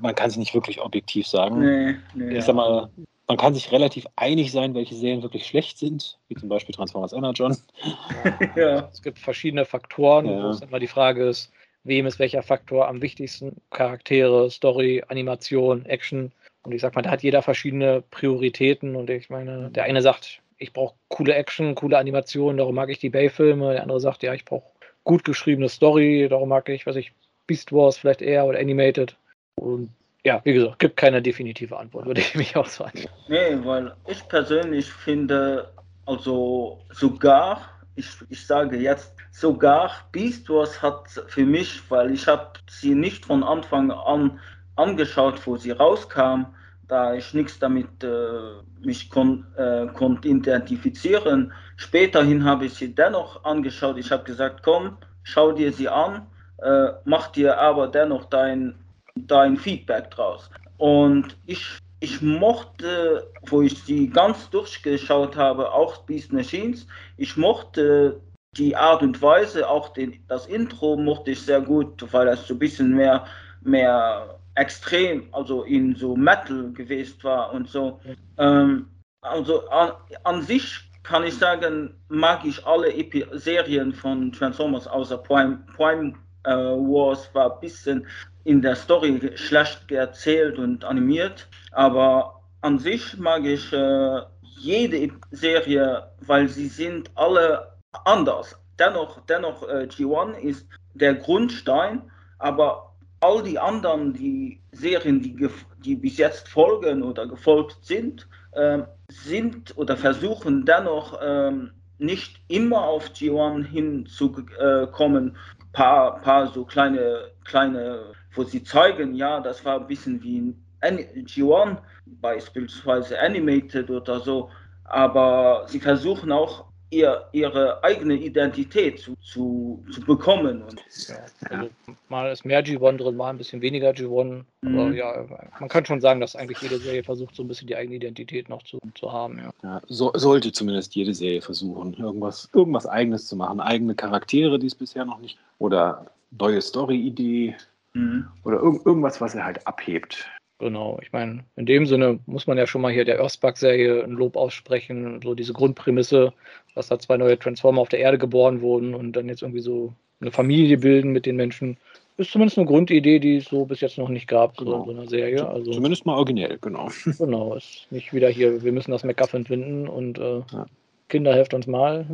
man 0.01 0.15
kann 0.15 0.29
es 0.29 0.37
nicht 0.37 0.53
wirklich 0.53 0.81
objektiv 0.81 1.27
sagen. 1.27 1.59
Nee, 1.59 1.95
nee. 2.15 2.37
Ich 2.37 2.43
sag 2.43 2.55
mal, 2.55 2.89
man 3.27 3.37
kann 3.37 3.53
sich 3.53 3.71
relativ 3.71 4.05
einig 4.15 4.51
sein, 4.51 4.73
welche 4.73 4.95
Serien 4.95 5.21
wirklich 5.21 5.45
schlecht 5.45 5.77
sind, 5.77 6.17
wie 6.27 6.35
zum 6.35 6.49
Beispiel 6.49 6.73
Transformers 6.73 7.13
Energon. 7.13 7.55
Ja. 8.55 8.89
Es 8.91 9.01
gibt 9.01 9.19
verschiedene 9.19 9.65
Faktoren, 9.65 10.25
ja. 10.25 10.43
wo 10.43 10.49
es 10.49 10.61
immer 10.61 10.79
die 10.79 10.87
Frage 10.87 11.27
ist, 11.27 11.51
wem 11.83 12.05
ist 12.05 12.19
welcher 12.19 12.43
Faktor 12.43 12.87
am 12.87 13.01
wichtigsten? 13.01 13.61
Charaktere, 13.69 14.49
Story, 14.49 15.03
Animation, 15.07 15.85
Action. 15.85 16.31
Und 16.63 16.73
ich 16.73 16.81
sag 16.81 16.95
mal, 16.95 17.01
da 17.01 17.11
hat 17.11 17.23
jeder 17.23 17.41
verschiedene 17.41 18.03
Prioritäten. 18.11 18.95
Und 18.95 19.09
ich 19.09 19.29
meine, 19.29 19.69
der 19.69 19.83
eine 19.83 20.01
sagt, 20.01 20.41
ich 20.57 20.73
brauche 20.73 20.95
coole 21.07 21.35
Action, 21.35 21.75
coole 21.75 21.97
Animationen, 21.97 22.57
darum 22.57 22.75
mag 22.75 22.89
ich 22.89 22.99
die 22.99 23.09
Bay-Filme. 23.09 23.73
Der 23.73 23.83
andere 23.83 23.99
sagt, 23.99 24.23
ja, 24.23 24.33
ich 24.33 24.45
brauche 24.45 24.65
gut 25.03 25.23
geschriebene 25.23 25.69
Story, 25.69 26.27
darum 26.29 26.49
mag 26.49 26.67
ich, 26.69 26.85
was 26.85 26.95
ich, 26.95 27.13
Beast 27.45 27.71
Wars 27.71 27.97
vielleicht 27.97 28.21
eher 28.21 28.45
oder 28.45 28.59
Animated. 28.59 29.15
Und 29.55 29.89
ja, 30.25 30.41
wie 30.43 30.53
gesagt, 30.53 30.79
gibt 30.79 30.97
keine 30.97 31.21
definitive 31.21 31.77
Antwort, 31.77 32.05
würde 32.05 32.21
ich 32.21 32.35
mich 32.35 32.53
sagen. 32.65 33.05
Nee, 33.29 33.57
weil 33.63 33.93
ich 34.07 34.27
persönlich 34.27 34.91
finde, 34.91 35.71
also 36.05 36.81
sogar, 36.91 37.69
ich, 37.95 38.07
ich 38.29 38.45
sage 38.45 38.77
jetzt, 38.77 39.13
sogar 39.31 39.91
Beast 40.11 40.49
Wars 40.49 40.81
hat 40.81 41.07
für 41.27 41.45
mich, 41.45 41.81
weil 41.89 42.11
ich 42.11 42.27
habe 42.27 42.51
sie 42.69 42.93
nicht 42.93 43.25
von 43.25 43.43
Anfang 43.43 43.91
an 43.91 44.39
angeschaut, 44.75 45.45
wo 45.47 45.57
sie 45.57 45.71
rauskam, 45.71 46.47
da 46.87 47.13
ich 47.13 47.33
nichts 47.33 47.59
damit 47.59 48.03
äh, 48.03 48.61
mich 48.81 49.09
kon, 49.09 49.45
äh, 49.57 49.87
konnte 49.87 50.27
identifizieren. 50.27 51.51
Späterhin 51.75 52.45
habe 52.45 52.65
ich 52.65 52.75
sie 52.75 52.93
dennoch 52.93 53.43
angeschaut. 53.43 53.97
Ich 53.97 54.11
habe 54.11 54.23
gesagt, 54.23 54.63
komm, 54.63 54.97
schau 55.23 55.51
dir 55.51 55.73
sie 55.73 55.89
an, 55.89 56.27
äh, 56.59 56.89
mach 57.05 57.27
dir 57.27 57.59
aber 57.59 57.87
dennoch 57.87 58.25
dein, 58.25 58.75
dein 59.15 59.57
Feedback 59.57 60.11
draus. 60.11 60.49
Und 60.77 61.37
ich, 61.45 61.65
ich 61.99 62.21
mochte, 62.21 63.29
wo 63.47 63.61
ich 63.61 63.83
sie 63.83 64.09
ganz 64.09 64.49
durchgeschaut 64.49 65.35
habe, 65.35 65.73
auch 65.73 66.03
Beast 66.05 66.31
Machines, 66.31 66.87
ich 67.17 67.35
mochte 67.35 68.21
die 68.57 68.75
Art 68.75 69.03
und 69.03 69.21
Weise, 69.21 69.69
auch 69.69 69.89
den, 69.89 70.23
das 70.27 70.47
Intro 70.47 70.95
mochte 70.95 71.31
ich 71.31 71.41
sehr 71.41 71.61
gut, 71.61 72.11
weil 72.13 72.27
es 72.29 72.47
so 72.47 72.53
ein 72.53 72.59
bisschen 72.59 72.95
mehr, 72.95 73.25
mehr 73.61 74.36
extrem, 74.57 75.27
also 75.31 75.63
in 75.63 75.95
so 75.95 76.15
Metal 76.15 76.71
gewesen 76.73 77.17
war 77.23 77.53
und 77.53 77.69
so. 77.69 77.99
Ähm, 78.37 78.87
also 79.21 79.67
an, 79.69 79.91
an, 80.23 80.41
sich 80.41 80.89
kann 81.03 81.23
ich 81.23 81.37
sagen, 81.37 81.93
mag 82.09 82.43
ich 82.43 82.65
alle 82.65 82.93
Epi 82.93 83.25
Serien 83.33 83.93
von 83.93 84.31
Transformers 84.31 84.87
außer 84.87 85.17
Prime, 85.19 85.63
Prime 85.75 86.13
äh, 86.43 86.51
Wars 86.51 87.29
war 87.33 87.53
ein 87.53 87.59
bisschen 87.59 88.07
in 88.43 88.61
der 88.61 88.75
Story 88.75 89.31
schlecht 89.35 89.91
erzählt 89.91 90.57
und 90.57 90.83
animiert, 90.83 91.47
aber 91.71 92.41
an 92.61 92.79
sich 92.79 93.17
mag 93.17 93.45
ich 93.45 93.71
äh, 93.73 94.21
jede 94.41 95.11
Serie, 95.31 96.11
weil 96.21 96.47
sie 96.47 96.67
sind 96.67 97.11
alle 97.15 97.73
anders. 98.05 98.57
Dennoch, 98.79 99.21
dennoch 99.27 99.63
äh, 99.63 99.87
G1 99.89 100.37
ist 100.39 100.67
der 100.93 101.15
Grundstein, 101.15 102.09
aber 102.39 102.86
all 103.19 103.43
die 103.43 103.59
anderen, 103.59 104.13
die 104.13 104.59
Serien, 104.71 105.21
die, 105.21 105.49
die 105.83 105.95
bis 105.95 106.17
jetzt 106.17 106.47
folgen 106.47 107.03
oder 107.03 107.27
gefolgt 107.27 107.77
sind, 107.81 108.27
äh, 108.51 108.79
sind 109.09 109.77
oder 109.77 109.97
versuchen 109.97 110.65
dennoch 110.65 111.21
äh, 111.21 111.51
nicht 111.99 112.39
immer 112.47 112.83
auf 112.83 113.09
G1 113.09 113.65
hinzukommen. 113.65 115.29
Äh, 115.29 115.33
paar, 115.77 116.21
paar 116.21 116.47
so 116.47 116.65
kleine, 116.65 117.31
kleine, 117.43 118.13
wo 118.33 118.43
sie 118.43 118.63
zeigen, 118.63 119.13
ja, 119.13 119.39
das 119.39 119.63
war 119.63 119.79
ein 119.79 119.87
bisschen 119.87 120.23
wie 120.23 120.55
G1 120.81 121.77
beispielsweise 122.05 123.19
animated 123.19 123.89
oder 123.91 124.19
so, 124.19 124.49
aber 124.85 125.65
sie 125.67 125.79
versuchen 125.79 126.31
auch 126.31 126.65
ihr, 126.89 127.25
ihre 127.31 127.83
eigene 127.83 128.15
Identität 128.15 128.99
zu, 128.99 129.15
zu, 129.17 129.83
zu 129.91 130.01
bekommen. 130.01 130.61
Und, 130.63 130.81
ja, 131.07 131.17
also 131.49 131.69
mal 132.09 132.31
ist 132.31 132.45
mehr 132.45 132.63
G1 132.63 132.97
drin, 132.97 133.15
mal 133.15 133.29
ein 133.29 133.37
bisschen 133.37 133.61
weniger 133.61 133.91
G1. 133.91 134.43
Mhm. 134.61 134.79
Aber 134.79 134.93
ja, 134.93 135.25
man 135.59 135.69
kann 135.69 135.85
schon 135.85 136.01
sagen, 136.01 136.21
dass 136.21 136.35
eigentlich 136.35 136.61
jede 136.61 136.77
Serie 136.77 137.03
versucht, 137.03 137.35
so 137.35 137.43
ein 137.43 137.47
bisschen 137.47 137.67
die 137.67 137.75
eigene 137.75 137.95
Identität 137.95 138.49
noch 138.49 138.63
zu, 138.63 138.79
zu 138.95 139.11
haben. 139.11 139.39
Ja. 139.39 139.51
ja 139.63 139.81
so, 139.87 140.11
sollte 140.15 140.51
zumindest 140.51 140.95
jede 140.95 141.13
Serie 141.13 141.41
versuchen, 141.41 141.93
irgendwas, 141.95 142.49
irgendwas 142.53 142.85
Eigenes 142.85 143.27
zu 143.27 143.35
machen. 143.35 143.59
Eigene 143.59 143.95
Charaktere, 143.95 144.59
die 144.59 144.67
es 144.67 144.75
bisher 144.75 145.05
noch 145.05 145.19
nicht, 145.19 145.37
oder 145.59 146.05
neue 146.31 146.61
Story-Idee. 146.61 147.55
Mhm. 147.93 148.27
Oder 148.43 148.61
irg 148.61 148.85
irgendwas, 148.85 149.19
was 149.21 149.35
er 149.35 149.45
halt 149.45 149.65
abhebt. 149.65 150.25
Genau, 150.59 150.97
ich 151.03 151.11
meine, 151.11 151.43
in 151.55 151.67
dem 151.67 151.85
Sinne 151.85 152.19
muss 152.25 152.47
man 152.47 152.57
ja 152.57 152.65
schon 152.65 152.81
mal 152.81 152.91
hier 152.91 153.05
der 153.05 153.19
Earthspark-Serie 153.19 154.03
ein 154.03 154.11
Lob 154.11 154.35
aussprechen. 154.35 155.21
So 155.23 155.35
diese 155.35 155.53
Grundprämisse, 155.53 156.33
dass 156.73 156.87
da 156.87 156.97
zwei 156.97 157.17
neue 157.17 157.37
Transformer 157.37 157.81
auf 157.81 157.89
der 157.89 157.99
Erde 157.99 158.17
geboren 158.17 158.61
wurden 158.61 158.95
und 158.95 159.13
dann 159.13 159.29
jetzt 159.29 159.43
irgendwie 159.43 159.61
so 159.61 159.93
eine 160.19 160.31
Familie 160.31 160.79
bilden 160.79 161.11
mit 161.11 161.27
den 161.27 161.35
Menschen. 161.35 161.77
Ist 162.17 162.31
zumindest 162.31 162.57
eine 162.57 162.65
Grundidee, 162.65 163.19
die 163.19 163.37
es 163.37 163.45
so 163.45 163.65
bis 163.65 163.81
jetzt 163.81 163.99
noch 163.99 164.09
nicht 164.09 164.27
gab, 164.27 164.57
genau. 164.57 164.83
so 164.85 164.89
in 164.89 164.95
so 164.95 165.01
einer 165.01 165.09
Serie. 165.09 165.47
Also, 165.47 165.71
zumindest 165.71 166.07
mal 166.07 166.15
originell, 166.15 166.57
genau. 166.59 166.89
Genau, 167.19 167.53
ist 167.53 167.85
nicht 167.91 168.11
wieder 168.11 168.29
hier, 168.29 168.63
wir 168.63 168.71
müssen 168.71 168.89
das 168.89 169.03
MacGuffin 169.03 169.45
finden 169.45 169.87
und 169.87 170.17
äh, 170.17 170.39
ja. 170.51 170.65
Kinder 171.09 171.33
helft 171.35 171.53
uns 171.53 171.67
mal. 171.67 172.07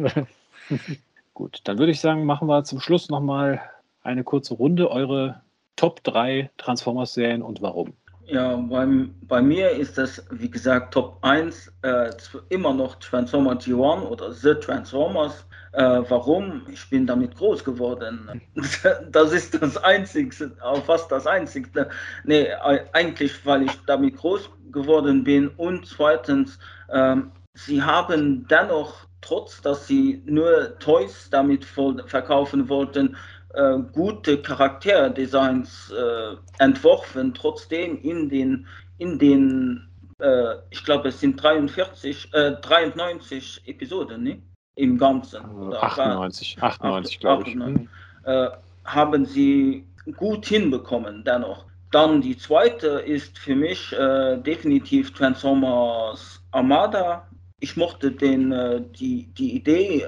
Gut, 1.34 1.62
dann 1.64 1.80
würde 1.80 1.94
ich 1.94 2.02
sagen, 2.02 2.26
machen 2.26 2.50
wir 2.50 2.66
zum 2.66 2.82
Schluss 2.82 3.10
nochmal 3.10 3.62
eine 4.04 4.26
kurze 4.26 4.56
Runde. 4.56 4.92
Eure 4.92 5.42
Top 5.78 6.04
3 6.04 6.50
Transformers-Serien 6.58 7.42
und 7.42 7.62
warum? 7.62 7.94
Ja, 8.26 8.56
bei, 8.56 8.88
bei 9.28 9.42
mir 9.42 9.72
ist 9.72 9.98
das, 9.98 10.26
wie 10.32 10.50
gesagt, 10.50 10.94
Top 10.94 11.18
1 11.22 11.72
äh, 11.82 12.10
immer 12.50 12.74
noch 12.74 12.96
Transformer 12.96 13.54
G1 13.54 14.04
oder 14.04 14.32
The 14.32 14.54
Transformers. 14.56 15.46
Äh, 15.74 16.02
warum? 16.08 16.62
Ich 16.72 16.90
bin 16.90 17.06
damit 17.06 17.36
groß 17.36 17.64
geworden. 17.64 18.42
Das 19.12 19.34
ist 19.34 19.62
das 19.62 19.78
Einzige, 19.78 20.52
fast 20.86 21.12
das 21.12 21.28
Einzige. 21.28 21.90
Nee, 22.24 22.48
eigentlich, 22.94 23.46
weil 23.46 23.64
ich 23.64 23.78
damit 23.88 24.16
groß 24.18 24.50
geworden 24.72 25.24
bin. 25.24 25.50
Und 25.50 25.86
zweitens, 25.86 26.60
äh, 26.90 27.18
sie 27.56 27.82
haben 27.82 28.48
dennoch, 28.48 29.06
trotz 29.22 29.62
dass 29.62 29.88
sie 29.88 30.22
nur 30.26 30.78
Toys 30.80 31.30
damit 31.30 31.66
verkaufen 31.66 32.70
wollten, 32.70 33.18
äh, 33.54 33.78
gute 33.94 34.42
Charakterdesigns 34.42 35.92
äh, 35.92 36.36
entworfen, 36.60 37.34
trotzdem 37.34 38.00
in 38.02 38.30
den, 38.30 38.68
in 38.98 39.20
den 39.20 39.88
äh, 40.24 40.56
ich 40.70 40.84
glaube, 40.84 41.10
es 41.10 41.20
sind 41.20 41.42
43, 41.42 42.32
93 42.32 43.62
äh, 43.66 43.72
Episoden 43.72 44.24
ne? 44.24 44.42
im 44.76 44.98
Ganzen. 44.98 45.44
Oder 45.46 45.84
98, 45.84 46.62
98 46.62 47.20
glaube 47.20 47.44
ich. 47.44 47.56
98, 47.56 47.90
äh, 48.24 48.48
haben 48.86 49.26
sie 49.26 49.86
gut 50.18 50.46
hinbekommen, 50.46 51.24
dennoch. 51.24 51.66
Dann 51.92 52.22
die 52.22 52.36
zweite 52.36 52.88
ist 52.88 53.38
für 53.38 53.56
mich 53.56 53.92
definitiv 53.92 55.14
Transformers 55.14 56.42
Armada. 56.50 57.28
Ich 57.60 57.78
mochte 57.78 58.12
den, 58.12 58.50
die, 58.94 59.28
die 59.38 59.56
Idee, 59.56 60.04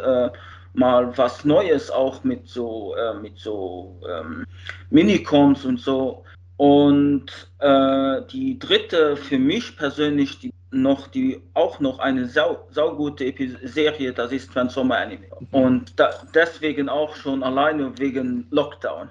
mal 0.76 1.18
was 1.18 1.46
Neues 1.46 1.90
auch 1.90 2.24
mit 2.24 2.48
so, 2.48 2.96
äh, 2.96 3.14
mit 3.20 3.38
so 3.40 4.00
ähm, 4.10 4.46
Minicons 4.90 5.66
und 5.66 5.80
so. 5.80 6.24
Und 6.58 7.26
äh, 7.60 8.22
die 8.32 8.58
dritte 8.60 9.18
für 9.18 9.38
mich 9.40 9.76
persönlich 9.78 10.40
die 10.40 10.52
noch 10.76 11.08
die 11.08 11.42
auch 11.54 11.80
noch 11.80 12.00
eine 12.00 12.26
sau, 12.28 12.68
saugute 12.70 13.34
Serie, 13.64 14.14
das 14.14 14.32
ist 14.32 14.52
Transformer 14.52 14.98
Anime. 14.98 15.28
Und 15.52 15.98
da, 16.00 16.12
deswegen 16.34 16.90
auch 16.90 17.16
schon 17.16 17.44
alleine 17.44 17.98
wegen 17.98 18.48
Lockdown. 18.52 19.10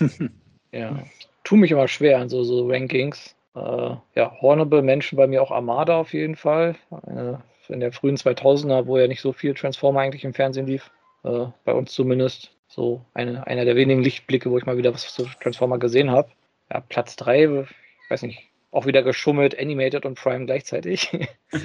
ja, 0.72 1.02
tu 1.44 1.56
mich 1.56 1.72
aber 1.72 1.88
schwer 1.88 2.20
an 2.20 2.28
so, 2.28 2.44
so 2.44 2.68
Rankings. 2.68 3.34
Äh, 3.54 3.96
ja, 4.14 4.32
Hornable 4.40 4.82
Menschen 4.82 5.16
bei 5.16 5.26
mir 5.26 5.42
auch 5.42 5.50
Armada 5.50 5.98
auf 5.98 6.12
jeden 6.12 6.36
Fall. 6.36 6.76
Eine 7.06 7.42
in 7.70 7.80
der 7.80 7.92
frühen 7.92 8.16
2000er, 8.16 8.86
wo 8.86 8.98
ja 8.98 9.08
nicht 9.08 9.20
so 9.20 9.32
viel 9.32 9.54
Transformer 9.54 10.00
eigentlich 10.00 10.24
im 10.24 10.34
Fernsehen 10.34 10.66
lief, 10.66 10.90
äh, 11.24 11.46
bei 11.64 11.72
uns 11.72 11.92
zumindest. 11.92 12.52
So 12.68 13.04
eine, 13.14 13.46
einer 13.46 13.64
der 13.64 13.76
wenigen 13.76 14.02
Lichtblicke, 14.02 14.50
wo 14.50 14.58
ich 14.58 14.66
mal 14.66 14.76
wieder 14.76 14.92
was 14.92 15.14
zu 15.14 15.24
Transformer 15.40 15.78
gesehen 15.78 16.10
habe. 16.10 16.30
Ja, 16.72 16.80
Platz 16.80 17.14
3, 17.16 17.44
ich 17.44 18.10
weiß 18.10 18.22
nicht, 18.22 18.50
auch 18.72 18.86
wieder 18.86 19.02
geschummelt, 19.02 19.58
Animated 19.58 20.04
und 20.04 20.18
Prime 20.18 20.46
gleichzeitig. 20.46 21.10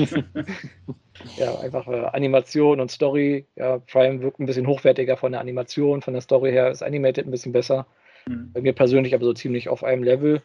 ja, 1.37 1.59
einfach 1.59 1.87
äh, 1.87 2.05
Animation 2.13 2.79
und 2.79 2.91
Story. 2.91 3.47
Ja, 3.55 3.79
Prime 3.79 4.21
wirkt 4.21 4.39
ein 4.39 4.45
bisschen 4.45 4.67
hochwertiger 4.67 5.17
von 5.17 5.31
der 5.31 5.41
Animation, 5.41 6.01
von 6.01 6.13
der 6.13 6.21
Story 6.21 6.51
her 6.51 6.69
ist 6.69 6.83
Animated 6.83 7.27
ein 7.27 7.31
bisschen 7.31 7.51
besser. 7.51 7.87
Mhm. 8.27 8.51
Bei 8.53 8.61
mir 8.61 8.73
persönlich 8.73 9.13
aber 9.13 9.25
so 9.25 9.33
ziemlich 9.33 9.67
auf 9.69 9.83
einem 9.83 10.03
Level. 10.03 10.41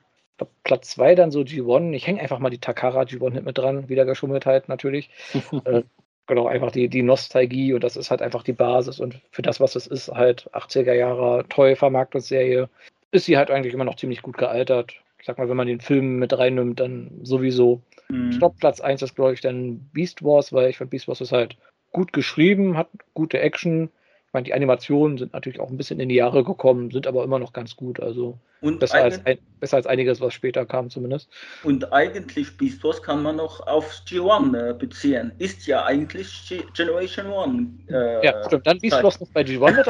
Platz 0.65 0.91
2 0.91 1.15
dann 1.15 1.31
so 1.31 1.41
G1. 1.41 1.95
Ich 1.95 2.07
hänge 2.07 2.21
einfach 2.21 2.39
mal 2.39 2.51
die 2.51 2.59
Takara 2.59 3.03
G1 3.03 3.41
mit 3.43 3.59
dran, 3.59 3.89
wieder 3.89 4.05
geschummelt 4.05 4.47
halt 4.47 4.69
natürlich. 4.69 5.11
äh, 5.65 5.83
genau, 6.27 6.47
einfach 6.47 6.71
die, 6.73 6.89
die 6.89 7.03
Nostalgie 7.03 7.73
und 7.73 7.83
das 7.83 7.97
ist 7.97 8.11
halt 8.11 8.23
einfach 8.23 8.43
die 8.43 8.53
Basis 8.53 9.01
und 9.01 9.21
für 9.31 9.43
das, 9.43 9.61
was 9.61 9.77
es 9.77 9.87
ist, 9.87 10.09
halt 10.09 10.51
80er 10.53 10.93
Jahre 10.93 11.45
Toy-Vermarktungsserie, 11.49 12.69
ist 13.13 13.27
sie 13.27 13.37
halt 13.37 13.51
eigentlich 13.51 13.75
immer 13.75 13.85
noch 13.85 13.97
ziemlich 13.97 14.23
gut 14.23 14.37
gealtert. 14.37 14.95
Ich 15.19 15.27
sag 15.27 15.39
mal, 15.39 15.49
wenn 15.49 15.57
man 15.57 15.67
den 15.67 15.81
Film 15.81 16.19
mit 16.19 16.37
reinnimmt, 16.37 16.81
dann 16.81 17.21
sowieso. 17.23 17.81
Mhm. 18.09 18.31
Ich 18.31 18.39
glaube, 18.39 18.57
Platz 18.59 18.81
1 18.81 19.03
ist, 19.03 19.15
glaube 19.15 19.35
ich, 19.35 19.41
dann 19.41 19.89
Beast 19.93 20.23
Wars, 20.23 20.53
weil 20.53 20.71
ich 20.71 20.79
finde, 20.79 20.91
Beast 20.91 21.09
Wars 21.09 21.21
ist 21.21 21.33
halt 21.33 21.57
gut 21.93 22.13
geschrieben, 22.13 22.77
hat 22.77 22.89
gute 23.15 23.41
Action, 23.41 23.91
meine, 24.37 24.45
die 24.45 24.53
Animationen 24.53 25.17
sind 25.17 25.33
natürlich 25.33 25.59
auch 25.61 25.71
ein 25.71 25.79
bisschen 25.79 25.99
in 25.99 26.11
die 26.11 26.15
Jahre 26.15 26.45
gekommen, 26.45 26.91
sind 26.91 27.07
aber 27.07 27.25
immer 27.25 27.39
noch 27.39 27.55
ganz 27.55 27.75
gut. 27.75 28.01
Also 28.01 28.39
und 28.61 28.81
besser, 28.81 29.03
als, 29.03 29.25
ein, 29.25 29.39
besser 29.61 29.79
als 29.79 29.87
einiges, 29.87 30.21
was 30.21 30.35
später 30.35 30.67
kam 30.67 30.91
zumindest. 30.91 31.31
Und 31.65 31.91
eigentlich 31.91 32.55
Beast 32.59 32.85
Wars 32.85 33.03
kann 33.03 33.23
man 33.23 33.37
noch 33.37 33.67
auf 33.67 34.03
G1 34.07 34.71
äh, 34.71 34.75
beziehen. 34.75 35.33
Ist 35.39 35.67
ja 35.67 35.87
eigentlich 35.87 36.47
G 36.49 36.63
Generation 36.75 37.27
1. 37.27 37.91
Äh, 37.91 38.27
ja, 38.27 38.45
stimmt. 38.45 38.67
Dann 38.67 38.79
Beast 38.79 39.03
Wars 39.03 39.19
noch 39.21 39.29
bei 39.31 39.41
G1 39.41 39.85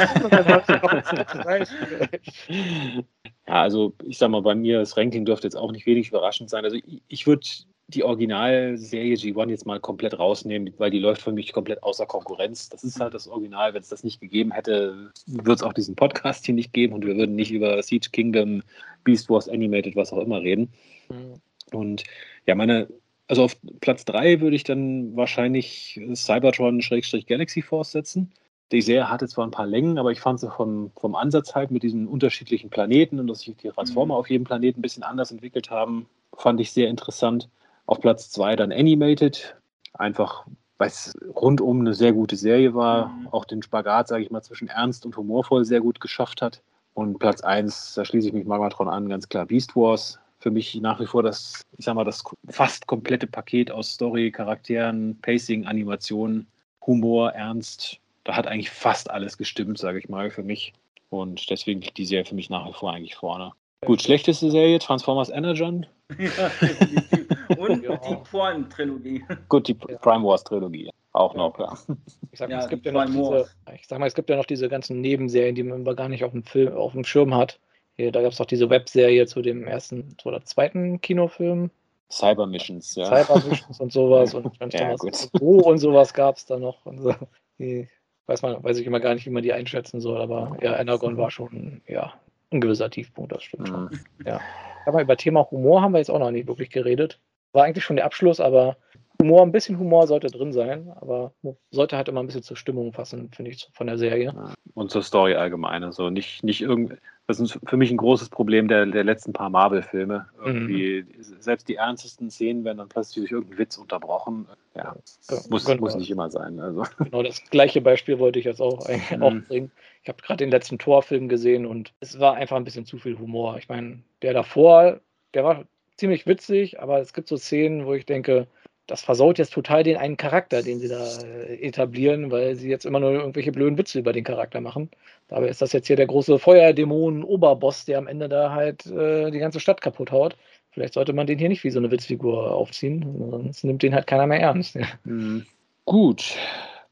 Ja, 3.48 3.62
also 3.62 3.94
ich 4.04 4.18
sag 4.18 4.30
mal, 4.30 4.42
bei 4.42 4.54
mir 4.54 4.78
das 4.78 4.96
Ranking 4.96 5.24
dürfte 5.24 5.48
jetzt 5.48 5.56
auch 5.56 5.72
nicht 5.72 5.86
wenig 5.86 6.10
überraschend 6.10 6.50
sein. 6.50 6.64
Also 6.64 6.76
ich, 6.76 7.02
ich 7.08 7.26
würde 7.26 7.46
die 7.88 8.02
Originalserie 8.02 9.14
G1 9.14 9.50
jetzt 9.50 9.66
mal 9.66 9.78
komplett 9.78 10.18
rausnehmen, 10.18 10.74
weil 10.78 10.90
die 10.90 10.98
läuft 10.98 11.22
für 11.22 11.32
mich 11.32 11.52
komplett 11.52 11.82
außer 11.84 12.06
Konkurrenz. 12.06 12.68
Das 12.68 12.82
ist 12.82 12.98
halt 12.98 13.14
das 13.14 13.28
Original. 13.28 13.74
Wenn 13.74 13.82
es 13.82 13.88
das 13.88 14.02
nicht 14.02 14.20
gegeben 14.20 14.50
hätte, 14.50 15.12
würde 15.26 15.52
es 15.52 15.62
auch 15.62 15.72
diesen 15.72 15.94
Podcast 15.94 16.46
hier 16.46 16.54
nicht 16.54 16.72
geben 16.72 16.94
und 16.94 17.06
wir 17.06 17.16
würden 17.16 17.36
nicht 17.36 17.52
über 17.52 17.80
Siege 17.82 18.10
Kingdom, 18.10 18.62
Beast 19.04 19.30
Wars 19.30 19.48
Animated, 19.48 19.94
was 19.94 20.12
auch 20.12 20.18
immer 20.18 20.40
reden. 20.40 20.72
Mhm. 21.08 21.40
Und 21.72 22.04
ja, 22.46 22.56
meine, 22.56 22.88
also 23.28 23.44
auf 23.44 23.56
Platz 23.80 24.04
3 24.04 24.40
würde 24.40 24.56
ich 24.56 24.64
dann 24.64 25.14
wahrscheinlich 25.14 26.00
Cybertron-Galaxy 26.12 27.62
Force 27.62 27.92
setzen. 27.92 28.32
Die 28.72 28.82
Serie 28.82 29.08
hatte 29.08 29.28
zwar 29.28 29.46
ein 29.46 29.52
paar 29.52 29.66
Längen, 29.66 29.96
aber 29.96 30.10
ich 30.10 30.18
fand 30.18 30.40
sie 30.40 30.50
vom, 30.50 30.90
vom 30.96 31.14
Ansatz 31.14 31.54
halt 31.54 31.70
mit 31.70 31.84
diesen 31.84 32.08
unterschiedlichen 32.08 32.68
Planeten 32.68 33.20
und 33.20 33.28
dass 33.28 33.40
sich 33.40 33.56
die 33.56 33.68
Transformer 33.68 34.14
mhm. 34.14 34.18
auf 34.18 34.28
jedem 34.28 34.42
Planeten 34.44 34.80
ein 34.80 34.82
bisschen 34.82 35.04
anders 35.04 35.30
entwickelt 35.30 35.70
haben, 35.70 36.08
fand 36.36 36.60
ich 36.60 36.72
sehr 36.72 36.88
interessant. 36.88 37.48
Auf 37.86 38.00
Platz 38.00 38.30
2 38.30 38.56
dann 38.56 38.72
Animated, 38.72 39.56
einfach 39.94 40.46
weil 40.78 40.88
es 40.88 41.14
rundum 41.34 41.80
eine 41.80 41.94
sehr 41.94 42.12
gute 42.12 42.36
Serie 42.36 42.74
war, 42.74 43.08
mhm. 43.08 43.28
auch 43.28 43.44
den 43.44 43.62
Spagat, 43.62 44.08
sage 44.08 44.24
ich 44.24 44.30
mal, 44.30 44.42
zwischen 44.42 44.68
ernst 44.68 45.06
und 45.06 45.16
humorvoll 45.16 45.64
sehr 45.64 45.80
gut 45.80 46.00
geschafft 46.00 46.42
hat. 46.42 46.62
Und 46.94 47.18
Platz 47.18 47.40
1, 47.42 47.94
da 47.94 48.04
schließe 48.04 48.28
ich 48.28 48.34
mich 48.34 48.46
Magmatron 48.46 48.88
an, 48.88 49.08
ganz 49.08 49.28
klar 49.28 49.46
Beast 49.46 49.76
Wars. 49.76 50.18
Für 50.38 50.50
mich 50.50 50.74
nach 50.76 51.00
wie 51.00 51.06
vor 51.06 51.22
das, 51.22 51.62
ich 51.76 51.84
sag 51.84 51.94
mal, 51.94 52.04
das 52.04 52.22
fast 52.48 52.86
komplette 52.86 53.26
Paket 53.26 53.70
aus 53.70 53.92
Story, 53.92 54.30
Charakteren, 54.30 55.18
Pacing, 55.22 55.66
Animationen, 55.66 56.46
Humor, 56.86 57.32
Ernst. 57.32 57.98
Da 58.24 58.36
hat 58.36 58.46
eigentlich 58.46 58.70
fast 58.70 59.10
alles 59.10 59.38
gestimmt, 59.38 59.78
sage 59.78 59.98
ich 59.98 60.08
mal, 60.08 60.30
für 60.30 60.42
mich. 60.42 60.72
Und 61.10 61.48
deswegen 61.50 61.80
liegt 61.80 61.96
die 61.96 62.04
Serie 62.04 62.24
für 62.24 62.34
mich 62.34 62.50
nach 62.50 62.68
wie 62.68 62.72
vor 62.72 62.92
eigentlich 62.92 63.14
vorne. 63.14 63.52
Gut, 63.84 64.02
schlechteste 64.02 64.50
Serie, 64.50 64.78
Transformers 64.78 65.30
Energon. 65.30 65.86
Ja, 66.18 66.50
Und 67.56 67.82
ja. 67.82 67.96
die 67.96 68.16
Prime-Trilogie. 68.30 69.24
Gut, 69.48 69.68
die 69.68 69.74
Prime 69.74 70.24
Wars-Trilogie. 70.24 70.90
Auch 71.12 71.34
noch, 71.34 71.58
ja. 71.58 71.76
Ich 72.32 72.38
sag, 72.38 72.50
mal, 72.50 72.56
ja, 72.56 72.60
es 72.62 72.68
gibt 72.68 72.84
ja 72.84 72.92
noch 72.92 73.06
diese, 73.06 73.48
ich 73.74 73.86
sag 73.88 73.98
mal, 73.98 74.06
es 74.06 74.14
gibt 74.14 74.28
ja 74.28 74.36
noch 74.36 74.44
diese 74.44 74.68
ganzen 74.68 75.00
Nebenserien, 75.00 75.54
die 75.54 75.62
man 75.62 75.84
gar 75.96 76.08
nicht 76.08 76.22
auf 76.24 76.32
dem 76.32 76.42
Film, 76.42 76.74
auf 76.74 76.92
dem 76.92 77.04
Schirm 77.04 77.34
hat. 77.34 77.58
Hier, 77.94 78.12
da 78.12 78.20
gab 78.20 78.32
es 78.32 78.38
doch 78.38 78.46
diese 78.46 78.68
Webserie 78.68 79.26
zu 79.26 79.40
dem 79.40 79.66
ersten 79.66 80.16
oder 80.24 80.44
zweiten 80.44 81.00
Kinofilm. 81.00 81.70
Cyber 82.10 82.46
Missions, 82.46 82.94
ja. 82.94 83.06
Cyber 83.06 83.42
Missions 83.48 83.80
und 83.80 83.92
sowas. 83.92 84.34
Und 84.60 84.74
ja, 84.74 84.94
gut. 84.96 85.30
Wo 85.40 85.60
und 85.60 85.78
sowas 85.78 86.12
gab 86.12 86.36
es 86.36 86.44
da 86.44 86.58
noch. 86.58 86.84
Und 86.84 86.98
so. 86.98 87.14
Die 87.58 87.88
weiß 88.26 88.42
man, 88.42 88.62
weiß 88.62 88.78
ich 88.78 88.86
immer 88.86 89.00
gar 89.00 89.14
nicht, 89.14 89.24
wie 89.26 89.30
man 89.30 89.42
die 89.42 89.52
einschätzen 89.52 90.00
soll, 90.00 90.20
aber 90.20 90.56
ja, 90.60 90.78
Energon 90.78 91.16
war 91.16 91.30
schon, 91.30 91.80
ja, 91.86 92.12
ein 92.56 92.60
gewisser 92.60 92.90
Tiefpunkt, 92.90 93.32
das 93.32 93.42
stimmt 93.42 93.68
schon. 93.68 93.84
Mhm. 93.84 94.00
Ja. 94.24 94.40
Aber 94.86 95.02
über 95.02 95.16
Thema 95.16 95.50
Humor 95.50 95.82
haben 95.82 95.92
wir 95.92 95.98
jetzt 95.98 96.10
auch 96.10 96.18
noch 96.18 96.30
nicht 96.30 96.46
wirklich 96.46 96.70
geredet. 96.70 97.20
War 97.52 97.64
eigentlich 97.64 97.84
schon 97.84 97.96
der 97.96 98.04
Abschluss, 98.04 98.40
aber 98.40 98.76
Humor, 99.20 99.42
ein 99.42 99.52
bisschen 99.52 99.78
Humor 99.78 100.06
sollte 100.06 100.28
drin 100.28 100.52
sein, 100.52 100.92
aber 100.96 101.32
sollte 101.70 101.96
halt 101.96 102.08
immer 102.08 102.20
ein 102.22 102.26
bisschen 102.26 102.42
zur 102.42 102.56
Stimmung 102.56 102.92
passen, 102.92 103.30
finde 103.32 103.50
ich, 103.50 103.68
von 103.72 103.86
der 103.86 103.96
Serie. 103.96 104.34
Und 104.74 104.90
zur 104.90 105.02
Story 105.02 105.34
allgemein. 105.34 105.84
Also 105.84 106.10
nicht, 106.10 106.44
nicht 106.44 106.60
irgend, 106.60 106.98
das 107.26 107.40
ist 107.40 107.58
für 107.64 107.76
mich 107.76 107.90
ein 107.90 107.96
großes 107.96 108.28
Problem 108.28 108.68
der, 108.68 108.86
der 108.86 109.02
letzten 109.02 109.32
paar 109.32 109.50
Marvel-Filme. 109.50 110.26
Irgendwie, 110.44 111.02
mhm. 111.02 111.24
selbst 111.40 111.68
die 111.68 111.74
ernstesten 111.74 112.30
Szenen 112.30 112.64
werden 112.64 112.78
dann 112.78 112.88
plötzlich 112.88 113.24
durch 113.24 113.32
irgendeinen 113.32 113.58
Witz 113.58 113.76
unterbrochen. 113.78 114.46
Ja, 114.76 114.94
ja 115.28 115.36
muss, 115.50 115.64
genau. 115.64 115.80
muss 115.80 115.96
nicht 115.96 116.10
immer 116.10 116.30
sein. 116.30 116.60
Also. 116.60 116.84
Genau, 116.98 117.22
das 117.22 117.42
gleiche 117.50 117.80
Beispiel 117.80 118.20
wollte 118.20 118.38
ich 118.38 118.44
jetzt 118.44 118.60
auch, 118.60 118.88
mhm. 118.88 119.22
auch 119.22 119.34
bringen. 119.48 119.72
Ich 120.02 120.08
habe 120.08 120.22
gerade 120.22 120.38
den 120.38 120.50
letzten 120.50 120.78
Torfilm 120.78 121.28
gesehen 121.28 121.66
und 121.66 121.92
es 121.98 122.20
war 122.20 122.34
einfach 122.34 122.56
ein 122.56 122.64
bisschen 122.64 122.86
zu 122.86 122.98
viel 122.98 123.18
Humor. 123.18 123.56
Ich 123.58 123.68
meine, 123.68 123.98
der 124.22 124.32
davor, 124.32 125.00
der 125.34 125.42
war 125.42 125.64
ziemlich 125.96 126.26
witzig, 126.26 126.80
aber 126.80 127.00
es 127.00 127.12
gibt 127.12 127.26
so 127.26 127.36
Szenen, 127.36 127.86
wo 127.86 127.94
ich 127.94 128.06
denke, 128.06 128.46
das 128.86 129.02
versaut 129.02 129.38
jetzt 129.38 129.52
total 129.52 129.82
den 129.82 129.96
einen 129.96 130.16
Charakter, 130.16 130.62
den 130.62 130.78
sie 130.78 130.88
da 130.88 131.04
äh, 131.22 131.56
etablieren, 131.60 132.30
weil 132.30 132.54
sie 132.54 132.68
jetzt 132.68 132.86
immer 132.86 133.00
nur 133.00 133.12
irgendwelche 133.12 133.52
blöden 133.52 133.76
Witze 133.78 133.98
über 133.98 134.12
den 134.12 134.24
Charakter 134.24 134.60
machen. 134.60 134.90
Dabei 135.28 135.48
ist 135.48 135.60
das 135.60 135.72
jetzt 135.72 135.88
hier 135.88 135.96
der 135.96 136.06
große 136.06 136.38
Feuerdämonen-Oberboss, 136.38 137.84
der 137.84 137.98
am 137.98 138.06
Ende 138.06 138.28
da 138.28 138.52
halt 138.52 138.86
äh, 138.86 139.30
die 139.30 139.40
ganze 139.40 139.58
Stadt 139.58 139.80
kaputt 139.80 140.12
haut. 140.12 140.36
Vielleicht 140.70 140.94
sollte 140.94 141.12
man 141.12 141.26
den 141.26 141.38
hier 141.38 141.48
nicht 141.48 141.64
wie 141.64 141.70
so 141.70 141.78
eine 141.78 141.90
Witzfigur 141.90 142.52
aufziehen, 142.52 143.30
sonst 143.30 143.64
nimmt 143.64 143.82
den 143.82 143.94
halt 143.94 144.06
keiner 144.06 144.26
mehr 144.26 144.40
ernst. 144.40 144.78
Mhm. 145.04 145.46
Gut, 145.84 146.36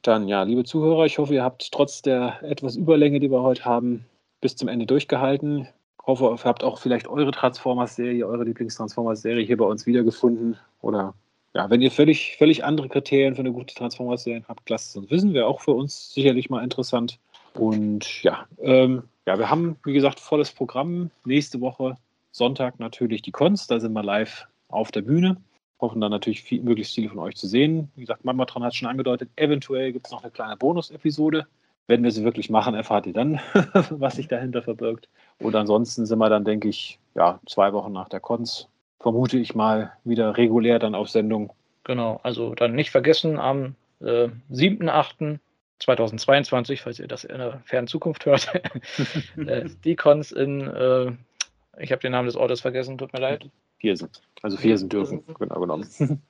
dann 0.02 0.28
ja, 0.28 0.44
liebe 0.44 0.64
Zuhörer, 0.64 1.04
ich 1.04 1.18
hoffe, 1.18 1.34
ihr 1.34 1.42
habt 1.42 1.72
trotz 1.72 2.00
der 2.00 2.38
etwas 2.42 2.76
Überlänge, 2.76 3.18
die 3.18 3.30
wir 3.30 3.42
heute 3.42 3.64
haben, 3.64 4.04
bis 4.40 4.54
zum 4.54 4.68
Ende 4.68 4.86
durchgehalten. 4.86 5.66
Ich 6.00 6.06
hoffe, 6.06 6.24
ihr 6.24 6.44
habt 6.44 6.62
auch 6.62 6.78
vielleicht 6.78 7.08
eure 7.08 7.32
Transformers-Serie, 7.32 8.26
eure 8.26 8.44
Lieblings-Transformers-Serie 8.44 9.44
hier 9.44 9.56
bei 9.56 9.64
uns 9.64 9.86
wiedergefunden 9.86 10.56
oder 10.80 11.14
ja, 11.54 11.70
wenn 11.70 11.80
ihr 11.80 11.90
völlig, 11.90 12.36
völlig 12.36 12.64
andere 12.64 12.88
Kriterien 12.88 13.36
für 13.36 13.40
eine 13.40 13.52
gute 13.52 13.74
Transformers-Serie 13.74 14.44
habt, 14.48 14.68
lasst 14.68 14.90
es 14.90 14.96
uns 14.96 15.10
wissen. 15.10 15.34
Wäre 15.34 15.46
auch 15.46 15.60
für 15.60 15.70
uns 15.70 16.12
sicherlich 16.12 16.50
mal 16.50 16.64
interessant. 16.64 17.18
Und 17.54 18.24
ja, 18.24 18.46
ähm, 18.60 19.04
ja, 19.26 19.38
wir 19.38 19.48
haben, 19.48 19.76
wie 19.84 19.92
gesagt, 19.92 20.18
volles 20.18 20.50
Programm. 20.50 21.10
Nächste 21.24 21.60
Woche, 21.60 21.96
Sonntag 22.32 22.80
natürlich 22.80 23.22
die 23.22 23.30
Cons. 23.30 23.68
Da 23.68 23.78
sind 23.78 23.92
wir 23.92 24.02
live 24.02 24.48
auf 24.68 24.90
der 24.90 25.02
Bühne. 25.02 25.36
Hoffen 25.80 26.00
dann 26.00 26.10
natürlich 26.10 26.42
viel, 26.42 26.60
möglichst 26.60 26.94
viele 26.94 27.08
von 27.08 27.20
euch 27.20 27.36
zu 27.36 27.46
sehen. 27.46 27.88
Wie 27.94 28.00
gesagt, 28.00 28.24
Mamatron 28.24 28.64
hat 28.64 28.74
schon 28.74 28.88
angedeutet, 28.88 29.30
eventuell 29.36 29.92
gibt 29.92 30.06
es 30.06 30.12
noch 30.12 30.22
eine 30.22 30.32
kleine 30.32 30.56
Bonus-Episode. 30.56 31.46
Wenn 31.86 32.02
wir 32.02 32.10
sie 32.10 32.24
wirklich 32.24 32.50
machen, 32.50 32.74
erfahrt 32.74 33.06
ihr 33.06 33.12
dann, 33.12 33.38
was 33.90 34.16
sich 34.16 34.26
dahinter 34.26 34.62
verbirgt. 34.62 35.08
Und 35.38 35.54
ansonsten 35.54 36.06
sind 36.06 36.18
wir 36.18 36.30
dann, 36.30 36.44
denke 36.44 36.68
ich, 36.68 36.98
ja, 37.14 37.38
zwei 37.46 37.72
Wochen 37.72 37.92
nach 37.92 38.08
der 38.08 38.20
Cons 38.20 38.68
vermute 39.04 39.38
ich 39.38 39.54
mal, 39.54 39.92
wieder 40.04 40.36
regulär 40.38 40.78
dann 40.78 40.94
auf 40.94 41.10
Sendung. 41.10 41.52
Genau, 41.84 42.20
also 42.22 42.54
dann 42.54 42.74
nicht 42.74 42.90
vergessen, 42.90 43.38
am 43.38 43.74
äh, 44.00 44.30
7.8.2022, 44.50 46.80
falls 46.80 46.98
ihr 46.98 47.06
das 47.06 47.24
in 47.24 47.36
der 47.36 47.60
fernen 47.66 47.86
Zukunft 47.86 48.24
hört, 48.24 48.50
äh, 49.36 49.66
die 49.84 49.94
Cons 49.94 50.32
in, 50.32 50.66
äh, 50.68 51.12
ich 51.78 51.92
habe 51.92 52.00
den 52.00 52.12
Namen 52.12 52.24
des 52.24 52.36
Ortes 52.36 52.62
vergessen, 52.62 52.96
tut 52.96 53.12
mir 53.12 53.20
leid. 53.20 53.46
Viersen, 53.76 54.08
also 54.40 54.56
Viersen 54.56 54.88
dürfen, 54.88 55.22
genau 55.38 55.60
genommen. 55.60 55.86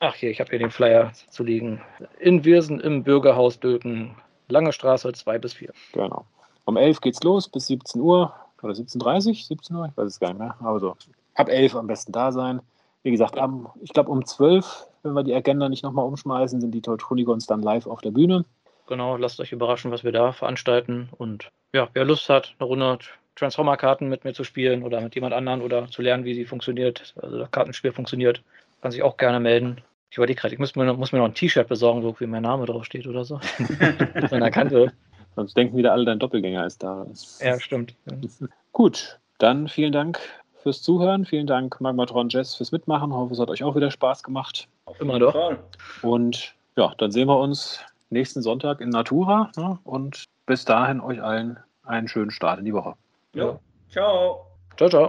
Ach 0.00 0.14
hier, 0.14 0.30
ich 0.30 0.40
habe 0.40 0.50
hier 0.50 0.58
den 0.58 0.70
Flyer 0.70 1.14
zu 1.30 1.42
liegen. 1.42 1.80
In 2.20 2.44
Wirsen 2.44 2.80
im 2.80 3.02
Bürgerhaus 3.02 3.60
Döken, 3.60 4.14
Lange 4.48 4.74
Straße 4.74 5.10
2 5.10 5.38
bis 5.38 5.54
4. 5.54 5.72
Genau. 5.94 6.26
Um 6.66 6.76
11 6.76 7.00
geht's 7.00 7.22
los 7.22 7.48
bis 7.48 7.68
17 7.68 8.02
Uhr 8.02 8.34
oder 8.62 8.74
17.30 8.74 9.46
17 9.46 9.74
Uhr, 9.74 9.86
ich 9.86 9.96
weiß 9.96 10.06
es 10.06 10.20
gar 10.20 10.28
nicht 10.28 10.40
mehr, 10.40 10.54
aber 10.60 10.80
so 10.80 10.94
ab 11.38 11.48
11 11.48 11.76
am 11.76 11.86
besten 11.86 12.12
da 12.12 12.32
sein. 12.32 12.60
Wie 13.02 13.10
gesagt, 13.10 13.38
am, 13.38 13.68
ich 13.80 13.92
glaube 13.92 14.10
um 14.10 14.24
12, 14.24 14.86
wenn 15.02 15.12
wir 15.12 15.22
die 15.22 15.34
Agenda 15.34 15.68
nicht 15.68 15.84
nochmal 15.84 16.04
umschmeißen, 16.04 16.60
sind 16.60 16.72
die 16.72 16.82
Teutonigons 16.82 17.46
dann 17.46 17.62
live 17.62 17.86
auf 17.86 18.00
der 18.00 18.10
Bühne. 18.10 18.44
Genau, 18.88 19.16
lasst 19.16 19.40
euch 19.40 19.52
überraschen, 19.52 19.90
was 19.90 20.02
wir 20.02 20.12
da 20.12 20.32
veranstalten. 20.32 21.08
Und 21.16 21.50
ja, 21.72 21.88
wer 21.92 22.04
Lust 22.04 22.28
hat, 22.28 22.54
eine 22.58 22.66
Runde 22.66 22.98
Transformer-Karten 23.36 24.08
mit 24.08 24.24
mir 24.24 24.32
zu 24.32 24.42
spielen 24.42 24.82
oder 24.82 25.00
mit 25.00 25.14
jemand 25.14 25.32
anderen 25.32 25.62
oder 25.62 25.88
zu 25.88 26.02
lernen, 26.02 26.24
wie 26.24 26.34
sie 26.34 26.44
funktioniert, 26.44 27.14
also 27.22 27.38
das 27.38 27.50
Kartenspiel 27.52 27.92
funktioniert, 27.92 28.42
kann 28.82 28.90
sich 28.90 29.02
auch 29.02 29.16
gerne 29.16 29.38
melden. 29.38 29.80
Ich 30.10 30.16
überlege 30.16 30.40
gerade, 30.40 30.54
ich 30.54 30.58
muss 30.58 30.74
mir, 30.74 30.92
muss 30.94 31.12
mir 31.12 31.18
noch 31.18 31.26
ein 31.26 31.34
T-Shirt 31.34 31.68
besorgen, 31.68 32.02
wo 32.02 32.16
mein 32.26 32.42
Name 32.42 32.66
draufsteht 32.66 33.06
oder 33.06 33.24
so. 33.24 33.38
mit 34.14 34.30
meiner 34.32 34.50
Kante. 34.50 34.92
Sonst 35.36 35.56
denken 35.56 35.76
wieder 35.76 35.92
alle, 35.92 36.04
dein 36.04 36.18
Doppelgänger 36.18 36.66
ist 36.66 36.82
da. 36.82 37.06
Ja, 37.40 37.60
stimmt. 37.60 37.94
Gut, 38.72 39.20
dann 39.38 39.68
vielen 39.68 39.92
Dank 39.92 40.18
fürs 40.62 40.82
Zuhören. 40.82 41.24
Vielen 41.24 41.46
Dank, 41.46 41.80
Magmatron 41.80 42.28
Jess, 42.28 42.54
fürs 42.54 42.72
Mitmachen. 42.72 43.10
Ich 43.10 43.16
hoffe, 43.16 43.34
es 43.34 43.40
hat 43.40 43.50
euch 43.50 43.62
auch 43.64 43.74
wieder 43.74 43.90
Spaß 43.90 44.22
gemacht. 44.22 44.68
Immer 45.00 45.18
doch. 45.18 45.56
Und 46.02 46.54
ja, 46.76 46.92
dann 46.98 47.10
sehen 47.10 47.28
wir 47.28 47.38
uns 47.38 47.80
nächsten 48.10 48.42
Sonntag 48.42 48.80
in 48.80 48.90
Natura. 48.90 49.50
Ne? 49.56 49.78
Und 49.84 50.24
bis 50.46 50.64
dahin 50.64 51.00
euch 51.00 51.22
allen 51.22 51.58
einen 51.84 52.08
schönen 52.08 52.30
Start 52.30 52.58
in 52.58 52.64
die 52.64 52.74
Woche. 52.74 52.94
Ja. 53.34 53.58
Ciao. 53.90 54.46
Ciao, 54.76 54.88
ciao. 54.88 55.06